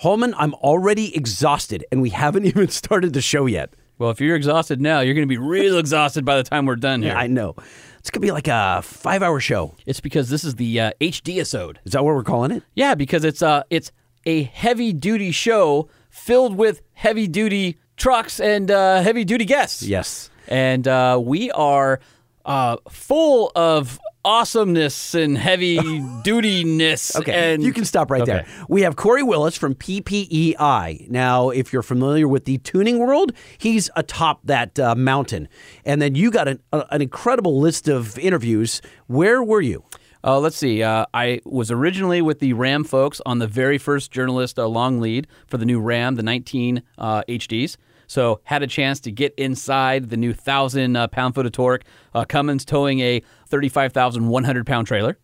Holman, 0.00 0.34
I'm 0.38 0.54
already 0.54 1.14
exhausted, 1.14 1.84
and 1.92 2.00
we 2.00 2.10
haven't 2.10 2.44
even 2.50 2.68
started 2.68 3.12
the 3.12 3.20
show 3.20 3.46
yet. 3.46 3.74
Well, 3.98 4.10
if 4.10 4.20
you're 4.20 4.34
exhausted 4.36 4.80
now, 4.80 5.00
you're 5.00 5.12
going 5.14 5.26
to 5.28 5.32
be 5.32 5.36
real 5.36 5.76
exhausted 5.78 6.24
by 6.24 6.36
the 6.36 6.42
time 6.42 6.64
we're 6.64 6.76
done 6.76 7.02
here. 7.02 7.12
I 7.14 7.26
know. 7.26 7.54
It's 7.98 8.08
gonna 8.10 8.22
be 8.22 8.32
like 8.32 8.48
a 8.48 8.80
five-hour 8.82 9.40
show. 9.40 9.74
It's 9.84 10.00
because 10.00 10.30
this 10.30 10.42
is 10.42 10.54
the 10.54 10.80
uh, 10.80 10.92
HD 11.02 11.36
episode. 11.36 11.80
Is 11.84 11.92
that 11.92 12.02
what 12.02 12.14
we're 12.14 12.22
calling 12.24 12.50
it? 12.50 12.62
Yeah, 12.74 12.94
because 12.94 13.24
it's 13.24 13.42
uh 13.42 13.64
it's 13.68 13.92
a 14.24 14.44
heavy 14.44 14.94
duty 14.94 15.32
show 15.32 15.90
filled 16.08 16.56
with 16.56 16.80
heavy 16.94 17.28
duty 17.28 17.76
trucks 17.98 18.40
and 18.40 18.70
uh, 18.70 19.02
heavy 19.02 19.26
duty 19.26 19.44
guests. 19.44 19.82
Yes. 19.82 20.30
and 20.48 20.88
uh, 20.88 21.20
we 21.22 21.50
are 21.50 22.00
uh, 22.46 22.78
full 22.88 23.52
of 23.54 24.00
awesomeness 24.24 25.14
and 25.14 25.36
heavy 25.38 25.78
dutiness. 25.78 27.16
Okay, 27.16 27.54
and 27.54 27.62
you 27.62 27.72
can 27.72 27.84
stop 27.84 28.10
right 28.10 28.24
there. 28.24 28.46
We 28.68 28.82
have 28.82 28.96
Corey 28.96 29.22
Willis 29.22 29.56
from 29.56 29.74
PPEI. 29.74 31.08
Now, 31.10 31.50
if 31.50 31.72
you're 31.72 31.82
familiar 31.82 32.28
with 32.28 32.44
the 32.44 32.58
tuning 32.58 32.98
world, 32.98 33.32
he's 33.58 33.90
atop 33.96 34.40
that 34.44 34.78
uh, 34.78 34.94
mountain. 34.94 35.48
And 35.84 36.00
then 36.00 36.14
you 36.14 36.30
got 36.30 36.48
an, 36.48 36.60
an 36.72 37.02
incredible 37.02 37.58
list 37.60 37.88
of 37.88 38.18
interviews. 38.18 38.82
Where 39.06 39.42
were 39.42 39.60
you? 39.60 39.84
Uh, 40.22 40.38
let's 40.38 40.56
see. 40.56 40.82
Uh, 40.82 41.06
I 41.14 41.40
was 41.44 41.70
originally 41.70 42.20
with 42.20 42.40
the 42.40 42.52
Ram 42.52 42.84
folks 42.84 43.20
on 43.24 43.38
the 43.38 43.46
very 43.46 43.78
first 43.78 44.10
journalist 44.10 44.58
uh, 44.58 44.66
long 44.66 45.00
lead 45.00 45.26
for 45.46 45.56
the 45.56 45.64
new 45.64 45.80
Ram, 45.80 46.16
the 46.16 46.22
19 46.22 46.82
uh, 46.98 47.22
HDs. 47.22 47.76
So 48.10 48.40
had 48.42 48.64
a 48.64 48.66
chance 48.66 48.98
to 49.02 49.12
get 49.12 49.34
inside 49.36 50.10
the 50.10 50.16
new 50.16 50.32
thousand 50.32 50.96
uh, 50.96 51.06
pound 51.06 51.36
foot 51.36 51.46
of 51.46 51.52
torque. 51.52 51.84
Uh, 52.12 52.24
Cummins 52.24 52.64
towing 52.64 52.98
a 52.98 53.22
35,100 53.46 54.66
pound 54.66 54.88
trailer. 54.88 55.16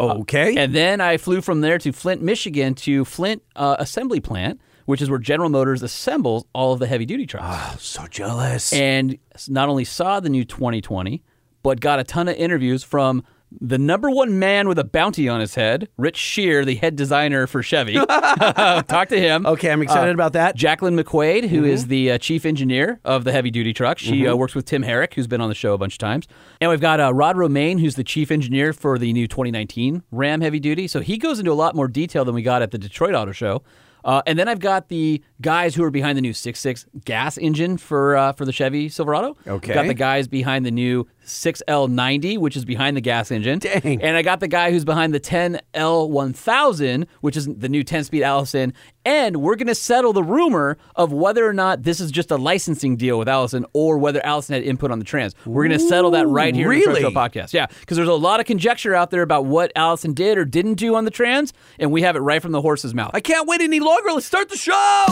Okay. 0.00 0.56
And 0.56 0.74
then 0.74 1.02
I 1.02 1.18
flew 1.18 1.42
from 1.42 1.60
there 1.60 1.76
to 1.76 1.92
Flint, 1.92 2.22
Michigan, 2.22 2.74
to 2.76 3.04
Flint 3.04 3.42
uh, 3.56 3.76
Assembly 3.78 4.20
Plant, 4.20 4.58
which 4.86 5.02
is 5.02 5.10
where 5.10 5.18
General 5.18 5.50
Motors 5.50 5.82
assembles 5.82 6.46
all 6.54 6.72
of 6.72 6.78
the 6.78 6.86
heavy 6.86 7.04
duty 7.04 7.26
trucks. 7.26 7.44
Oh, 7.46 7.76
so 7.78 8.06
jealous. 8.06 8.72
and 8.72 9.18
not 9.46 9.68
only 9.68 9.84
saw 9.84 10.18
the 10.18 10.30
new 10.30 10.46
2020, 10.46 11.22
but 11.62 11.78
got 11.78 12.00
a 12.00 12.04
ton 12.04 12.26
of 12.26 12.36
interviews 12.36 12.82
from 12.82 13.22
the 13.60 13.78
number 13.78 14.10
one 14.10 14.38
man 14.38 14.68
with 14.68 14.78
a 14.78 14.84
bounty 14.84 15.28
on 15.28 15.40
his 15.40 15.54
head, 15.54 15.88
Rich 15.96 16.16
Scheer, 16.16 16.64
the 16.64 16.76
head 16.76 16.96
designer 16.96 17.46
for 17.46 17.62
Chevy. 17.62 17.94
Talk 18.06 19.08
to 19.08 19.18
him. 19.20 19.46
okay, 19.46 19.70
I'm 19.70 19.82
excited 19.82 20.14
about 20.14 20.34
that. 20.34 20.56
Jaclyn 20.56 21.00
McQuaid, 21.00 21.48
who 21.48 21.64
is 21.64 21.86
the 21.88 22.12
uh, 22.12 22.18
chief 22.18 22.46
engineer 22.46 23.00
of 23.04 23.24
the 23.24 23.32
heavy 23.32 23.50
duty 23.50 23.72
truck. 23.72 23.98
She 23.98 24.26
uh, 24.26 24.36
works 24.36 24.54
with 24.54 24.66
Tim 24.66 24.82
Herrick, 24.82 25.14
who's 25.14 25.26
been 25.26 25.40
on 25.40 25.48
the 25.48 25.54
show 25.54 25.74
a 25.74 25.78
bunch 25.78 25.94
of 25.94 25.98
times. 25.98 26.26
And 26.60 26.70
we've 26.70 26.80
got 26.80 27.00
uh, 27.00 27.12
Rod 27.12 27.36
Romaine, 27.36 27.78
who's 27.78 27.96
the 27.96 28.04
chief 28.04 28.30
engineer 28.30 28.72
for 28.72 28.98
the 28.98 29.12
new 29.12 29.26
2019 29.26 30.02
Ram 30.10 30.40
Heavy 30.40 30.60
Duty. 30.60 30.86
So 30.86 31.00
he 31.00 31.18
goes 31.18 31.38
into 31.38 31.50
a 31.50 31.54
lot 31.54 31.74
more 31.74 31.88
detail 31.88 32.24
than 32.24 32.34
we 32.34 32.42
got 32.42 32.62
at 32.62 32.70
the 32.70 32.78
Detroit 32.78 33.14
Auto 33.14 33.32
Show. 33.32 33.62
Uh, 34.04 34.22
and 34.26 34.38
then 34.38 34.48
I've 34.48 34.60
got 34.60 34.88
the 34.88 35.22
guys 35.40 35.74
who 35.74 35.84
are 35.84 35.90
behind 35.90 36.16
the 36.16 36.22
new 36.22 36.32
6.6 36.32 36.86
gas 37.04 37.36
engine 37.36 37.76
for 37.76 38.16
uh, 38.16 38.32
for 38.32 38.44
the 38.44 38.52
Chevy 38.52 38.88
Silverado. 38.88 39.36
Okay. 39.46 39.74
Got 39.74 39.86
the 39.86 39.94
guys 39.94 40.28
behind 40.28 40.64
the 40.64 40.70
new 40.70 41.06
6L90, 41.30 42.38
which 42.38 42.56
is 42.56 42.64
behind 42.64 42.96
the 42.96 43.00
gas 43.00 43.30
engine. 43.30 43.58
Dang. 43.58 44.02
And 44.02 44.16
I 44.16 44.22
got 44.22 44.40
the 44.40 44.48
guy 44.48 44.70
who's 44.70 44.84
behind 44.84 45.14
the 45.14 45.20
10L1000, 45.20 47.06
which 47.20 47.36
is 47.36 47.46
the 47.46 47.68
new 47.68 47.82
10 47.82 48.04
speed 48.04 48.22
Allison. 48.22 48.72
And 49.04 49.38
we're 49.38 49.56
going 49.56 49.68
to 49.68 49.74
settle 49.74 50.12
the 50.12 50.22
rumor 50.22 50.76
of 50.94 51.12
whether 51.12 51.46
or 51.46 51.52
not 51.52 51.84
this 51.84 52.00
is 52.00 52.10
just 52.10 52.30
a 52.30 52.36
licensing 52.36 52.96
deal 52.96 53.18
with 53.18 53.28
Allison 53.28 53.64
or 53.72 53.96
whether 53.98 54.24
Allison 54.24 54.54
had 54.54 54.62
input 54.62 54.90
on 54.90 54.98
the 54.98 55.04
trans. 55.04 55.34
We're 55.46 55.66
going 55.66 55.78
to 55.78 55.84
settle 55.84 56.10
that 56.12 56.26
right 56.26 56.54
here 56.54 56.70
in 56.72 56.80
the 56.80 56.86
really? 56.86 57.00
Truck 57.00 57.12
Show 57.12 57.18
podcast. 57.18 57.52
Yeah, 57.52 57.66
because 57.66 57.96
there's 57.96 58.08
a 58.08 58.14
lot 58.14 58.40
of 58.40 58.46
conjecture 58.46 58.94
out 58.94 59.10
there 59.10 59.22
about 59.22 59.46
what 59.46 59.72
Allison 59.74 60.12
did 60.12 60.36
or 60.36 60.44
didn't 60.44 60.74
do 60.74 60.94
on 60.96 61.04
the 61.04 61.10
trans, 61.10 61.52
and 61.78 61.90
we 61.90 62.02
have 62.02 62.16
it 62.16 62.20
right 62.20 62.42
from 62.42 62.52
the 62.52 62.60
horse's 62.60 62.94
mouth. 62.94 63.12
I 63.14 63.20
can't 63.20 63.48
wait 63.48 63.62
any 63.62 63.80
longer. 63.80 64.12
Let's 64.12 64.26
start 64.26 64.48
the 64.50 64.56
show. 64.56 65.06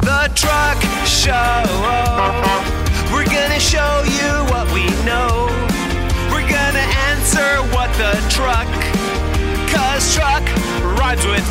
The 0.00 0.30
Truck 0.34 0.80
Show. 1.06 2.93
We're 3.14 3.30
gonna 3.30 3.60
show 3.60 4.02
you 4.02 4.30
what 4.50 4.66
we 4.74 4.82
know. 5.06 5.46
We're 6.34 6.50
gonna 6.50 6.86
answer 7.14 7.62
what 7.70 7.86
the 7.94 8.10
truck. 8.28 8.66
Cause 9.70 10.02
truck 10.16 10.42
rhymes 10.98 11.24
with 11.24 11.46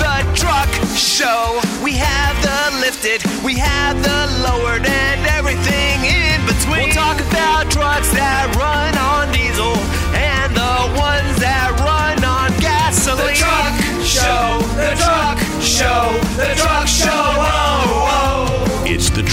the 0.00 0.16
truck 0.34 0.72
show. 0.96 1.60
We 1.84 1.92
have 2.00 2.34
the 2.40 2.80
lifted, 2.80 3.20
we 3.44 3.56
have 3.56 4.02
the 4.02 4.20
lowered, 4.40 4.86
and 4.86 5.20
everything 5.36 6.00
in 6.08 6.40
between. 6.46 6.88
We'll 6.88 6.94
talk 6.96 7.20
about 7.20 7.70
trucks 7.70 8.10
that 8.12 8.48
run 8.56 8.96
on 8.96 9.30
diesel 9.36 9.76
and 10.16 10.56
the 10.56 10.96
ones 10.96 11.36
that 11.44 11.76
run 11.84 12.24
on 12.24 12.56
gasoline. 12.58 13.36
The 13.36 13.44
truck 13.44 13.74
show, 14.00 14.64
the 14.80 14.96
truck 14.96 15.38
show, 15.60 16.08
the 16.40 16.54
truck 16.56 16.88
show. 16.88 17.12
Oh, 17.12 18.08
oh. 18.08 18.25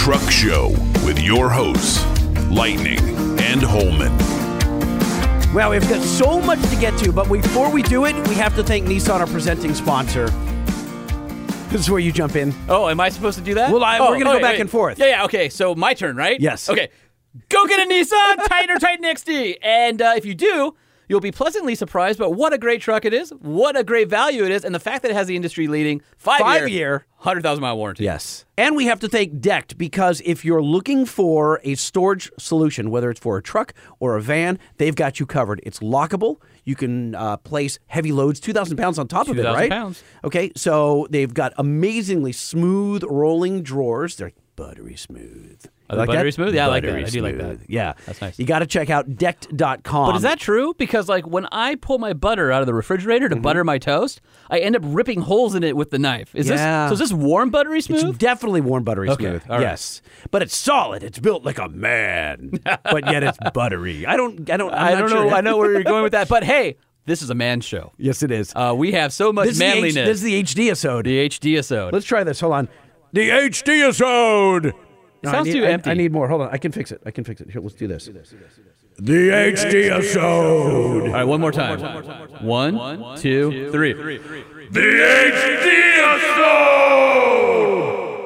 It's 0.06 0.09
the 0.09 0.18
Truck 0.19 0.31
Show 0.31 0.69
with 1.06 1.18
your 1.18 1.50
hosts, 1.50 2.06
Lightning 2.52 3.00
and 3.40 3.62
Holman. 3.62 4.12
Well, 5.53 5.69
we've 5.69 5.88
got 5.88 6.02
so 6.02 6.41
much 6.41 6.62
to 6.69 6.75
get 6.75 6.97
to, 7.00 7.14
but 7.14 7.31
before 7.31 7.69
we 7.72 7.81
do 7.84 8.03
it, 8.03 8.28
we 8.28 8.36
have 8.36 8.53
to 8.58 8.64
thank 8.64 8.86
Nissan, 8.86 9.22
our 9.22 9.28
presenting 9.28 9.74
sponsor. 9.74 10.28
This 11.69 11.80
is 11.80 11.90
where 11.90 12.02
you 12.02 12.12
jump 12.12 12.36
in. 12.36 12.53
Oh, 12.68 12.90
am 12.90 13.00
I 13.00 13.08
supposed 13.09 13.38
to 13.38 13.44
do 13.46 13.53
that? 13.53 13.72
Well, 13.72 13.81
I- 13.81 14.00
Oh, 14.00 14.09
we're 14.09 14.19
gonna 14.19 14.36
go 14.38 14.41
back 14.41 14.53
wait. 14.56 14.62
and 14.62 14.69
forth. 14.69 15.00
Yeah, 15.00 15.06
yeah. 15.06 15.24
Okay, 15.25 15.47
so 15.47 15.74
my 15.74 15.94
turn, 15.94 16.18
right? 16.18 16.38
Yes. 16.40 16.70
Okay. 16.70 16.90
Go 17.47 17.66
get 17.66 17.80
a 17.80 17.90
Nissan 17.90 18.46
Titan 18.47 18.75
or 18.75 18.80
Titan 18.80 19.06
XD, 19.06 19.58
and 19.62 20.02
uh, 20.02 20.14
if 20.18 20.25
you 20.25 20.35
do, 20.35 20.75
you'll 21.13 21.22
be 21.22 21.31
pleasantly 21.31 21.75
surprised. 21.75 22.18
But 22.18 22.31
what 22.31 22.53
a 22.53 22.57
great 22.57 22.81
truck 22.81 23.06
it 23.06 23.13
is! 23.13 23.29
What 23.40 23.78
a 23.78 23.84
great 23.84 24.09
value 24.09 24.44
it 24.46 24.51
is, 24.51 24.66
and 24.66 24.74
the 24.74 24.79
fact 24.79 25.03
that 25.03 25.12
it 25.12 25.13
has 25.13 25.28
the 25.28 25.35
industry-leading 25.35 26.01
five-year, 26.18 26.46
Five-year. 26.59 27.06
hundred 27.18 27.44
thousand 27.44 27.62
mile 27.62 27.78
warranty. 27.78 28.03
Yes. 28.03 28.46
And 28.57 28.75
we 28.75 28.85
have 28.85 29.00
to 29.01 29.07
thank 29.07 29.40
Decked 29.40 29.78
because 29.78 30.23
if 30.25 30.44
you're 30.44 30.63
looking 30.63 31.06
for 31.06 31.59
a 31.63 31.75
storage 31.75 32.31
solution, 32.40 32.90
whether 32.90 33.12
it's 33.12 33.19
for 33.19 33.38
a 33.38 33.44
truck 33.44 33.73
or 34.00 34.16
a 34.16 34.22
van, 34.22 34.57
they've 34.78 34.96
got 34.96 35.19
you 35.19 35.28
covered. 35.28 35.62
It's 35.63 35.79
lockable. 35.79 36.38
You 36.63 36.75
can 36.75 37.13
uh, 37.13 37.38
place 37.38 37.78
heavy 37.88 38.12
loads, 38.12 38.40
2,000 38.40 38.75
pounds 38.78 38.97
on 38.97 39.07
top 39.07 39.28
of 39.28 39.38
it, 39.38 39.44
2,000 39.44 39.59
right? 39.59 39.69
pounds. 39.69 40.03
Okay, 40.23 40.52
so 40.56 41.06
they've 41.12 41.34
got 41.34 41.53
amazingly 41.57 42.31
smooth 42.31 43.03
rolling 43.03 43.62
drawers. 43.62 44.16
They're 44.16 44.31
buttery 44.56 44.96
smooth. 44.96 45.62
Are 45.94 45.98
like 45.98 46.08
buttery 46.08 46.24
that? 46.30 46.34
smooth? 46.34 46.56
Yeah, 46.56 46.66
I 46.66 46.68
like 46.68 46.84
that. 46.84 46.88
Buttery 46.90 47.06
I 47.06 47.09
do 47.09 47.22
like 47.22 47.38
that. 47.38 47.59
Yeah. 47.70 47.94
That's 48.06 48.22
nice. 48.22 48.38
You 48.40 48.46
got 48.46 48.59
to 48.59 48.66
check 48.66 48.90
out 48.90 49.16
decked.com. 49.16 50.09
But 50.09 50.16
is 50.16 50.22
that 50.24 50.40
true? 50.40 50.74
Because 50.78 51.08
like 51.09 51.26
when 51.28 51.48
I 51.52 51.76
pull 51.76 52.00
my 52.00 52.14
butter 52.14 52.52
out 52.52 52.62
of 52.62 52.66
the 52.68 52.74
refrigerator 52.74 53.30
to 53.30 53.36
butter 53.36 53.64
my 53.64 53.78
toast, 53.78 54.22
I 54.50 54.59
end 54.59 54.76
up 54.76 54.82
ripping 54.86 55.22
holes 55.22 55.56
in 55.56 55.64
it 55.64 55.76
with 55.76 55.92
the 55.92 56.00
knife. 56.00 56.34
Is 56.36 56.48
Yeah. 56.50 56.90
this 56.90 57.00
so? 57.00 57.03
Is 57.03 57.09
this 57.09 57.18
warm 57.18 57.50
buttery 57.50 57.82
smooth? 57.82 58.03
It's 58.09 58.18
definitely 58.18 58.62
warm 58.62 58.84
buttery 58.84 59.09
Okay, 59.09 59.24
smooth. 59.24 59.44
all 59.50 59.58
right. 59.58 59.62
Yes, 59.62 60.02
but 60.32 60.42
it's 60.42 60.56
solid. 60.56 61.03
It's 61.03 61.20
built 61.20 61.44
like 61.44 61.58
a 61.59 61.70
man, 61.70 62.52
but 62.84 63.09
yet 63.12 63.24
it's 63.24 63.38
buttery. 63.53 64.06
I 64.06 64.18
don't. 64.18 64.50
I 64.50 64.58
don't. 64.58 64.74
I'm 64.74 64.96
I 64.98 65.00
don't 65.00 65.09
sure. 65.09 65.26
know. 65.26 65.36
I 65.36 65.42
know 65.42 65.58
where 65.58 65.72
you're 65.72 65.84
going 65.84 66.03
with 66.03 66.12
that, 66.14 66.28
but 66.28 66.44
hey, 66.44 66.78
this 67.06 67.22
is 67.22 67.30
a 67.30 67.36
man's 67.36 67.66
show. 67.66 67.92
Yes, 67.98 68.24
it 68.24 68.32
is. 68.32 68.53
Uh, 68.56 68.74
we 68.76 68.92
have 68.94 69.12
so 69.14 69.34
much 69.34 69.48
this, 69.48 69.56
is 69.58 69.62
H, 69.62 69.74
manliness. 69.74 69.96
this 70.08 70.18
is 70.18 70.22
the 70.24 70.42
HD 70.44 70.68
episode. 70.68 71.06
the 71.06 71.30
HD 71.30 71.56
episode. 71.56 71.94
Let's 71.94 72.06
try 72.06 72.24
this. 72.24 72.40
Hold 72.40 72.53
on. 72.53 72.70
The 73.12 73.30
HD 73.30 73.84
episode. 73.84 74.74
No, 75.23 75.31
Sounds 75.31 75.47
I 75.47 75.51
need, 75.51 75.59
too 75.59 75.66
I- 75.66 75.69
empty. 75.69 75.89
I, 75.89 75.94
need 75.94 76.11
more. 76.11 76.28
Hold 76.28 76.41
on. 76.41 76.50
I 76.51 76.57
can 76.57 76.72
fix 76.72 76.91
it. 76.91 77.01
I 77.06 77.11
can 77.11 77.23
fix 77.23 77.39
it. 77.39 77.50
Here, 77.50 77.61
let's 77.61 77.75
do 77.75 77.88
this. 77.88 78.09
The 78.97 79.29
HD 79.29 79.89
episode. 79.89 81.07
All 81.07 81.13
right, 81.13 81.23
one 81.23 81.39
more 81.41 81.51
time. 81.51 81.79
One, 82.44 83.17
two, 83.17 83.72
three. 83.72 83.94
The 83.94 84.79
HD 84.79 85.97
episode! 86.00 87.34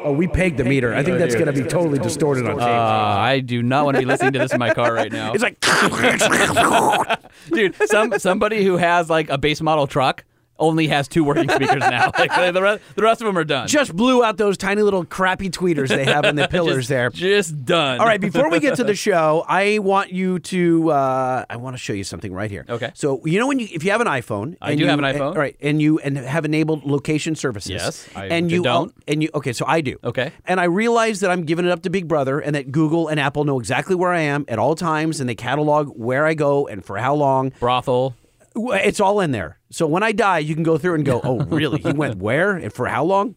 Oh, 0.06 0.12
we 0.14 0.28
pegged 0.28 0.58
the 0.58 0.64
meter. 0.64 0.94
I 0.96 1.04
think 1.04 1.20
that's 1.20 1.36
going 1.36 1.48
to 1.48 1.54
be 1.54 1.64
totally 1.64 2.00
distorted 2.00 2.46
on 2.48 2.58
tape. 2.58 2.68
Uh, 2.68 2.70
I 2.72 3.42
do 3.42 3.62
not 3.62 3.86
want 3.86 3.96
to 3.96 4.00
be 4.00 4.06
listening 4.06 4.34
to 4.34 4.40
this 4.40 4.54
in 4.54 4.60
my 4.60 4.74
car 4.74 4.94
right 4.94 5.12
now. 5.12 5.34
it's 5.34 5.44
like. 5.44 5.60
Dude, 7.52 7.76
some 7.88 8.18
somebody 8.20 8.64
who 8.64 8.78
has 8.78 9.10
like 9.10 9.30
a 9.30 9.38
base 9.38 9.62
model 9.62 9.86
truck 9.86 10.24
only 10.60 10.88
has 10.88 11.08
two 11.08 11.24
working 11.24 11.50
speakers 11.50 11.80
now. 11.82 12.12
Like 12.18 12.54
the 12.54 12.62
rest, 12.62 12.82
the 12.96 13.02
rest 13.04 13.22
of 13.22 13.28
them 13.28 13.38
are 13.38 13.44
done. 13.44 13.68
just 13.68 13.96
blew 13.96 14.24
out 14.24 14.38
those 14.38 14.58
tiny 14.58 14.82
little 14.82 15.06
crappy 15.06 15.50
tweeters 15.50 15.90
they 15.90 16.06
have 16.06 16.26
in 16.26 16.36
the 16.36 16.48
pillars 16.50 16.78
just, 16.78 16.90
there. 16.90 17.10
Just 17.10 17.66
done. 17.66 18.00
All 18.00 18.06
right, 18.06 18.20
before 18.20 18.50
we 18.50 18.60
get 18.60 18.76
to 18.78 18.84
the 18.84 18.96
show, 19.08 19.44
I 19.48 19.80
want 19.80 20.12
you 20.12 20.40
to 20.40 20.92
uh, 20.92 21.46
I 21.50 21.58
want 21.58 21.76
to 21.76 21.78
show 21.78 21.94
you 21.94 22.04
something 22.04 22.34
right 22.34 22.50
here. 22.50 22.66
Okay. 22.68 22.92
So 22.96 23.22
you 23.26 23.40
know 23.40 23.48
when 23.48 23.60
you 23.60 23.68
if 23.72 23.84
you 23.84 23.92
have 23.92 24.02
an 24.02 24.08
iPhone, 24.08 24.58
I 24.62 24.72
and 24.72 24.78
do 24.80 24.84
you- 24.86 24.90
have 24.90 25.00
an 25.00 25.06
iPhone. 25.06 25.36
right? 25.36 25.56
And 25.62 25.82
you 25.82 26.00
and 26.00 26.18
have 26.18 26.46
enabled 26.46 26.86
location 26.86 27.36
services. 27.36 27.72
Yes, 27.72 28.08
I 28.16 28.26
and 28.28 28.52
you 28.52 28.64
don't. 28.64 28.94
and 29.08 29.22
you 29.22 29.30
okay, 29.36 29.54
so 29.54 29.66
I 29.68 29.82
do. 29.82 29.98
Okay. 30.04 30.32
And 30.46 30.60
I 30.60 30.66
realize 30.66 31.20
that 31.20 31.30
I'm 31.32 31.44
giving 31.44 31.66
it 31.66 31.72
up 31.72 31.84
to 31.84 31.90
Big 31.90 32.08
Brother, 32.08 32.40
and 32.40 32.56
that 32.56 32.72
Google 32.72 33.08
and 33.10 33.20
Apple 33.20 33.44
know 33.44 33.60
exactly 33.60 33.96
where 33.96 34.12
I 34.14 34.22
am 34.22 34.46
at 34.48 34.58
all 34.60 34.76
times, 34.76 35.20
and 35.20 35.30
they 35.30 35.36
catalog 35.36 35.90
where 35.96 36.26
I 36.26 36.34
go 36.34 36.68
and 36.68 36.84
for 36.84 36.98
how 36.98 37.14
long. 37.16 37.52
brothel. 37.60 38.16
It's 38.56 39.00
all 39.00 39.20
in 39.20 39.32
there. 39.32 39.57
So 39.70 39.86
when 39.88 40.04
I 40.04 40.12
die, 40.12 40.40
you 40.40 40.54
can 40.56 40.64
go 40.64 40.78
through 40.78 40.96
and 40.96 41.06
go, 41.06 41.20
oh, 41.26 41.40
really? 41.46 41.82
He 41.82 41.92
went 41.92 42.18
where 42.18 42.56
and 42.56 42.72
for 42.72 42.88
how 42.88 43.04
long? 43.04 43.36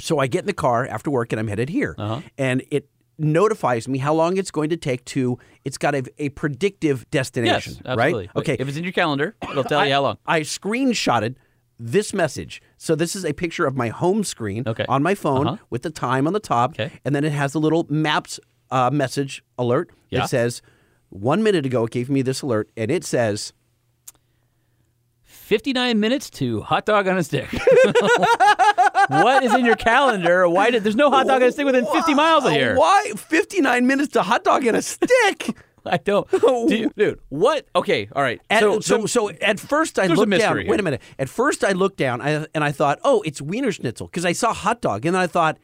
So 0.00 0.18
I 0.18 0.26
get 0.26 0.40
in 0.40 0.46
the 0.46 0.52
car 0.52 0.86
after 0.86 1.10
work 1.10 1.32
and 1.32 1.40
I'm 1.40 1.48
headed 1.48 1.68
here. 1.68 1.94
Uh-huh. 1.98 2.20
And 2.36 2.62
it 2.70 2.88
notifies 3.18 3.88
me 3.88 3.98
how 3.98 4.12
long 4.12 4.36
it's 4.36 4.50
going 4.50 4.68
to 4.70 4.76
take 4.76 5.04
to, 5.06 5.38
it's 5.64 5.78
got 5.78 5.94
a, 5.94 6.02
a 6.18 6.28
predictive 6.30 7.08
destination, 7.10 7.72
Yes, 7.74 7.82
absolutely. 7.86 8.26
right? 8.26 8.30
Okay. 8.36 8.56
If 8.58 8.68
it's 8.68 8.76
in 8.76 8.84
your 8.84 8.92
calendar, 8.92 9.34
it'll 9.50 9.64
tell 9.64 9.86
you 9.86 9.92
how 9.92 10.02
long. 10.02 10.18
I 10.26 10.40
screenshotted 10.40 11.36
this 11.78 12.12
message. 12.12 12.60
So 12.76 12.94
this 12.94 13.16
is 13.16 13.24
a 13.24 13.32
picture 13.32 13.66
of 13.66 13.74
my 13.76 13.88
home 13.88 14.22
screen 14.24 14.64
Okay. 14.66 14.84
on 14.88 15.02
my 15.02 15.14
phone 15.14 15.46
Uh-huh. 15.46 15.56
with 15.70 15.82
the 15.82 15.90
time 15.90 16.26
on 16.26 16.32
the 16.34 16.40
top, 16.40 16.70
Okay. 16.72 16.90
and 17.04 17.14
then 17.14 17.24
it 17.24 17.32
has 17.32 17.54
a 17.54 17.58
little 17.58 17.86
maps 17.88 18.38
uh, 18.70 18.90
message 18.92 19.42
alert 19.58 19.90
Yeah. 20.10 20.20
that 20.20 20.28
says, 20.30 20.60
one 21.08 21.42
minute 21.42 21.64
ago 21.64 21.84
it 21.84 21.90
gave 21.92 22.10
me 22.10 22.20
this 22.22 22.42
alert, 22.42 22.68
and 22.76 22.90
it 22.90 23.04
says, 23.04 23.52
59 25.46 26.00
minutes 26.00 26.28
to 26.28 26.60
hot 26.60 26.86
dog 26.86 27.06
on 27.06 27.16
a 27.18 27.22
stick. 27.22 27.48
what 29.08 29.44
is 29.44 29.54
in 29.54 29.64
your 29.64 29.76
calendar? 29.76 30.48
Why 30.48 30.72
did 30.72 30.82
there's 30.82 30.96
no 30.96 31.08
hot 31.08 31.28
dog 31.28 31.40
on 31.40 31.46
a 31.46 31.52
stick 31.52 31.64
within 31.64 31.86
50 31.86 32.14
miles 32.14 32.44
of 32.44 32.50
here? 32.50 32.74
Why 32.74 33.12
59 33.16 33.86
minutes 33.86 34.14
to 34.14 34.22
hot 34.22 34.42
dog 34.42 34.66
and 34.66 34.76
a 34.76 34.82
stick? 34.82 35.56
I 35.86 35.98
don't. 35.98 36.28
Do 36.32 36.66
you- 36.76 36.90
dude, 36.96 37.20
what? 37.28 37.64
Okay, 37.76 38.08
all 38.12 38.22
right. 38.24 38.40
At, 38.50 38.58
so, 38.58 38.80
so, 38.80 39.06
so, 39.06 39.30
at 39.30 39.60
first 39.60 40.00
I 40.00 40.08
looked 40.08 40.32
down. 40.32 40.58
here. 40.58 40.68
Wait 40.68 40.80
a 40.80 40.82
minute. 40.82 41.00
At 41.16 41.28
first 41.28 41.62
I 41.62 41.72
looked 41.72 41.96
down 41.96 42.20
I, 42.20 42.44
and 42.52 42.64
I 42.64 42.72
thought, 42.72 42.98
oh, 43.04 43.22
it's 43.24 43.40
Wienerschnitzel 43.40 44.10
because 44.10 44.24
I 44.24 44.32
saw 44.32 44.52
hot 44.52 44.80
dog, 44.80 45.06
and 45.06 45.14
then 45.14 45.22
I 45.22 45.28
thought, 45.28 45.58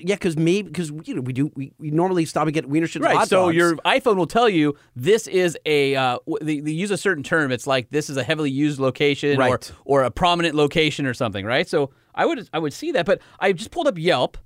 yeah, 0.00 0.14
because 0.14 0.36
maybe 0.36 0.68
because 0.68 0.90
you 1.04 1.14
know 1.14 1.20
we 1.20 1.32
do 1.32 1.50
we, 1.54 1.72
we 1.78 1.90
normally 1.90 2.24
stop 2.24 2.44
and 2.46 2.54
get 2.54 2.68
Wiener 2.68 2.86
Right. 3.00 3.28
So 3.28 3.46
dogs. 3.46 3.56
your 3.56 3.76
iPhone 3.78 4.16
will 4.16 4.26
tell 4.26 4.48
you 4.48 4.74
this 4.96 5.26
is 5.26 5.56
a 5.66 5.96
uh, 5.96 6.18
they, 6.40 6.60
they 6.60 6.70
use 6.70 6.90
a 6.90 6.96
certain 6.96 7.22
term. 7.22 7.52
It's 7.52 7.66
like 7.66 7.90
this 7.90 8.08
is 8.10 8.16
a 8.16 8.22
heavily 8.22 8.50
used 8.50 8.78
location 8.78 9.40
or 9.40 9.50
Right. 9.50 9.72
or 9.84 10.02
a 10.04 10.10
prominent 10.10 10.54
location 10.54 11.06
or 11.06 11.14
something. 11.14 11.44
Right. 11.44 11.68
So 11.68 11.90
I 12.14 12.26
would 12.26 12.48
I 12.52 12.58
would 12.58 12.72
see 12.72 12.92
that, 12.92 13.06
but 13.06 13.20
I 13.40 13.52
just 13.52 13.70
pulled 13.70 13.86
up 13.88 13.98
Yelp 13.98 14.38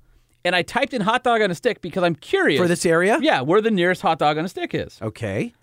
and 0.44 0.56
I 0.56 0.62
typed 0.62 0.92
in 0.94 1.02
hot 1.02 1.22
dog 1.24 1.40
on 1.40 1.50
a 1.50 1.54
stick 1.54 1.80
because 1.80 2.02
I'm 2.02 2.14
curious 2.16 2.60
For 2.60 2.68
this 2.68 2.84
area? 2.84 3.18
Yeah, 3.20 3.42
where 3.42 3.60
the 3.60 3.70
nearest 3.70 4.02
hot 4.02 4.18
dog 4.18 4.38
on 4.38 4.44
a 4.44 4.48
stick 4.48 4.74
is, 4.74 4.98
okay. 5.00 5.54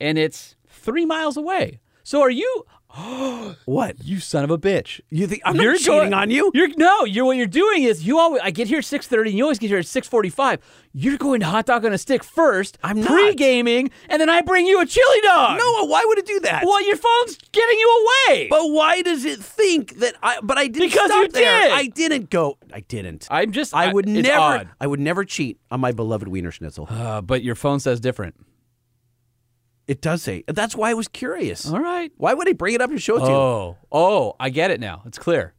and 0.00 0.18
it's 0.18 0.56
three 0.68 1.04
miles 1.04 1.36
away. 1.36 1.80
So 2.04 2.20
are 2.22 2.30
you? 2.30 2.64
What 3.66 4.04
You 4.04 4.20
son 4.20 4.44
of 4.44 4.50
a 4.50 4.58
bitch. 4.58 5.00
you 5.10 5.26
think 5.26 5.42
I'm 5.44 5.56
you're 5.56 5.72
not 5.72 5.78
cheating 5.78 5.92
going- 6.10 6.14
on 6.14 6.30
you? 6.30 6.50
You're 6.54 6.68
no. 6.76 7.04
You're 7.04 7.24
what 7.24 7.36
you're 7.36 7.46
doing 7.46 7.82
is 7.84 8.06
you 8.06 8.18
always. 8.18 8.40
I 8.44 8.50
get 8.50 8.68
here 8.68 8.78
at 8.78 8.84
six 8.84 9.06
thirty, 9.06 9.30
and 9.30 9.38
you 9.38 9.44
always 9.44 9.58
get 9.58 9.68
here 9.68 9.78
at 9.78 9.86
six 9.86 10.06
forty 10.06 10.28
five. 10.28 10.60
You're 10.92 11.16
going 11.18 11.40
to 11.40 11.46
hot 11.46 11.66
dog 11.66 11.84
on 11.84 11.92
a 11.92 11.98
stick 11.98 12.22
first. 12.22 12.78
I'm 12.84 13.00
not. 13.00 13.08
pre 13.08 13.34
gaming, 13.34 13.90
and 14.08 14.20
then 14.20 14.28
I 14.30 14.42
bring 14.42 14.66
you 14.66 14.80
a 14.80 14.86
chili 14.86 15.20
dog. 15.22 15.58
No, 15.58 15.84
why 15.86 16.04
would 16.06 16.18
it 16.18 16.26
do 16.26 16.38
that? 16.40 16.64
well, 16.64 16.84
your 16.86 16.96
phone's 16.96 17.36
giving 17.52 17.78
you 17.78 18.06
away. 18.28 18.48
But 18.48 18.68
why 18.70 19.02
does 19.02 19.24
it 19.24 19.40
think 19.40 19.96
that 19.98 20.14
I? 20.22 20.38
But 20.42 20.58
I 20.58 20.68
didn't 20.68 20.90
Because 20.90 21.10
stop 21.10 21.22
you 21.22 21.28
there. 21.28 21.62
did. 21.62 21.72
I 21.72 21.86
didn't 21.86 22.30
go. 22.30 22.58
I 22.72 22.80
didn't. 22.80 23.26
I'm 23.30 23.50
just. 23.52 23.74
I 23.74 23.92
would 23.92 24.06
never. 24.08 24.38
odd. 24.40 24.68
I 24.80 24.86
would 24.86 25.00
never 25.00 25.24
cheat 25.24 25.58
on 25.70 25.80
my 25.80 25.92
beloved 25.92 26.28
Wienerschnitzel. 26.28 26.86
Uh, 26.90 27.20
but 27.22 27.42
your 27.42 27.54
phone 27.54 27.80
says 27.80 27.98
different. 28.00 28.34
It 29.86 30.00
does 30.00 30.22
say. 30.22 30.44
That's 30.48 30.74
why 30.74 30.90
I 30.90 30.94
was 30.94 31.08
curious. 31.08 31.70
All 31.70 31.78
right. 31.80 32.10
Why 32.16 32.32
would 32.34 32.46
he 32.46 32.52
bring 32.54 32.74
it 32.74 32.80
up 32.80 32.90
and 32.90 33.00
show 33.02 33.16
it 33.16 33.20
to 33.20 33.26
you? 33.26 33.32
Oh, 33.32 33.76
oh, 33.92 34.36
I 34.40 34.48
get 34.50 34.70
it 34.70 34.80
now. 34.80 35.02
It's 35.04 35.18
clear. 35.18 35.52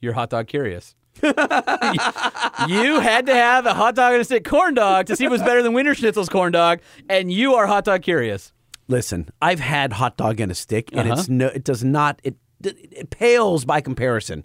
You're 0.00 0.12
hot 0.12 0.30
dog 0.30 0.46
curious. 0.46 0.94
you 1.22 3.00
had 3.00 3.26
to 3.26 3.34
have 3.34 3.66
a 3.66 3.74
hot 3.74 3.94
dog 3.94 4.12
and 4.12 4.20
a 4.22 4.24
stick 4.24 4.44
corn 4.44 4.74
dog 4.74 5.06
to 5.06 5.16
see 5.16 5.28
was 5.28 5.40
better 5.42 5.62
than 5.62 5.72
Wienerschnitzel's 5.72 6.28
corn 6.28 6.52
dog, 6.52 6.80
and 7.08 7.32
you 7.32 7.54
are 7.54 7.66
hot 7.66 7.84
dog 7.84 8.02
curious. 8.02 8.52
Listen, 8.88 9.28
I've 9.40 9.60
had 9.60 9.94
hot 9.94 10.16
dog 10.16 10.40
and 10.40 10.52
a 10.52 10.54
stick, 10.54 10.90
and 10.92 11.08
Uh-huh. 11.10 11.20
it's 11.20 11.28
no. 11.28 11.46
It 11.48 11.64
does 11.64 11.82
not. 11.84 12.20
It 12.24 12.36
it 12.62 13.10
pales 13.10 13.64
by 13.64 13.80
comparison 13.80 14.44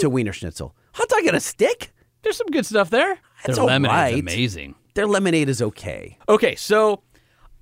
to 0.00 0.10
Wienerschnitzel. 0.10 0.72
Hot 0.94 1.08
dog 1.08 1.24
and 1.26 1.36
a 1.36 1.40
stick. 1.40 1.92
There's 2.22 2.36
some 2.36 2.46
good 2.48 2.66
stuff 2.66 2.90
there. 2.90 3.18
That's 3.44 3.56
Their 3.56 3.62
all 3.62 3.66
lemonade's 3.66 4.12
right. 4.14 4.20
amazing. 4.20 4.74
Their 4.94 5.06
lemonade 5.06 5.48
is 5.48 5.62
okay. 5.62 6.18
Okay, 6.28 6.56
so 6.56 7.02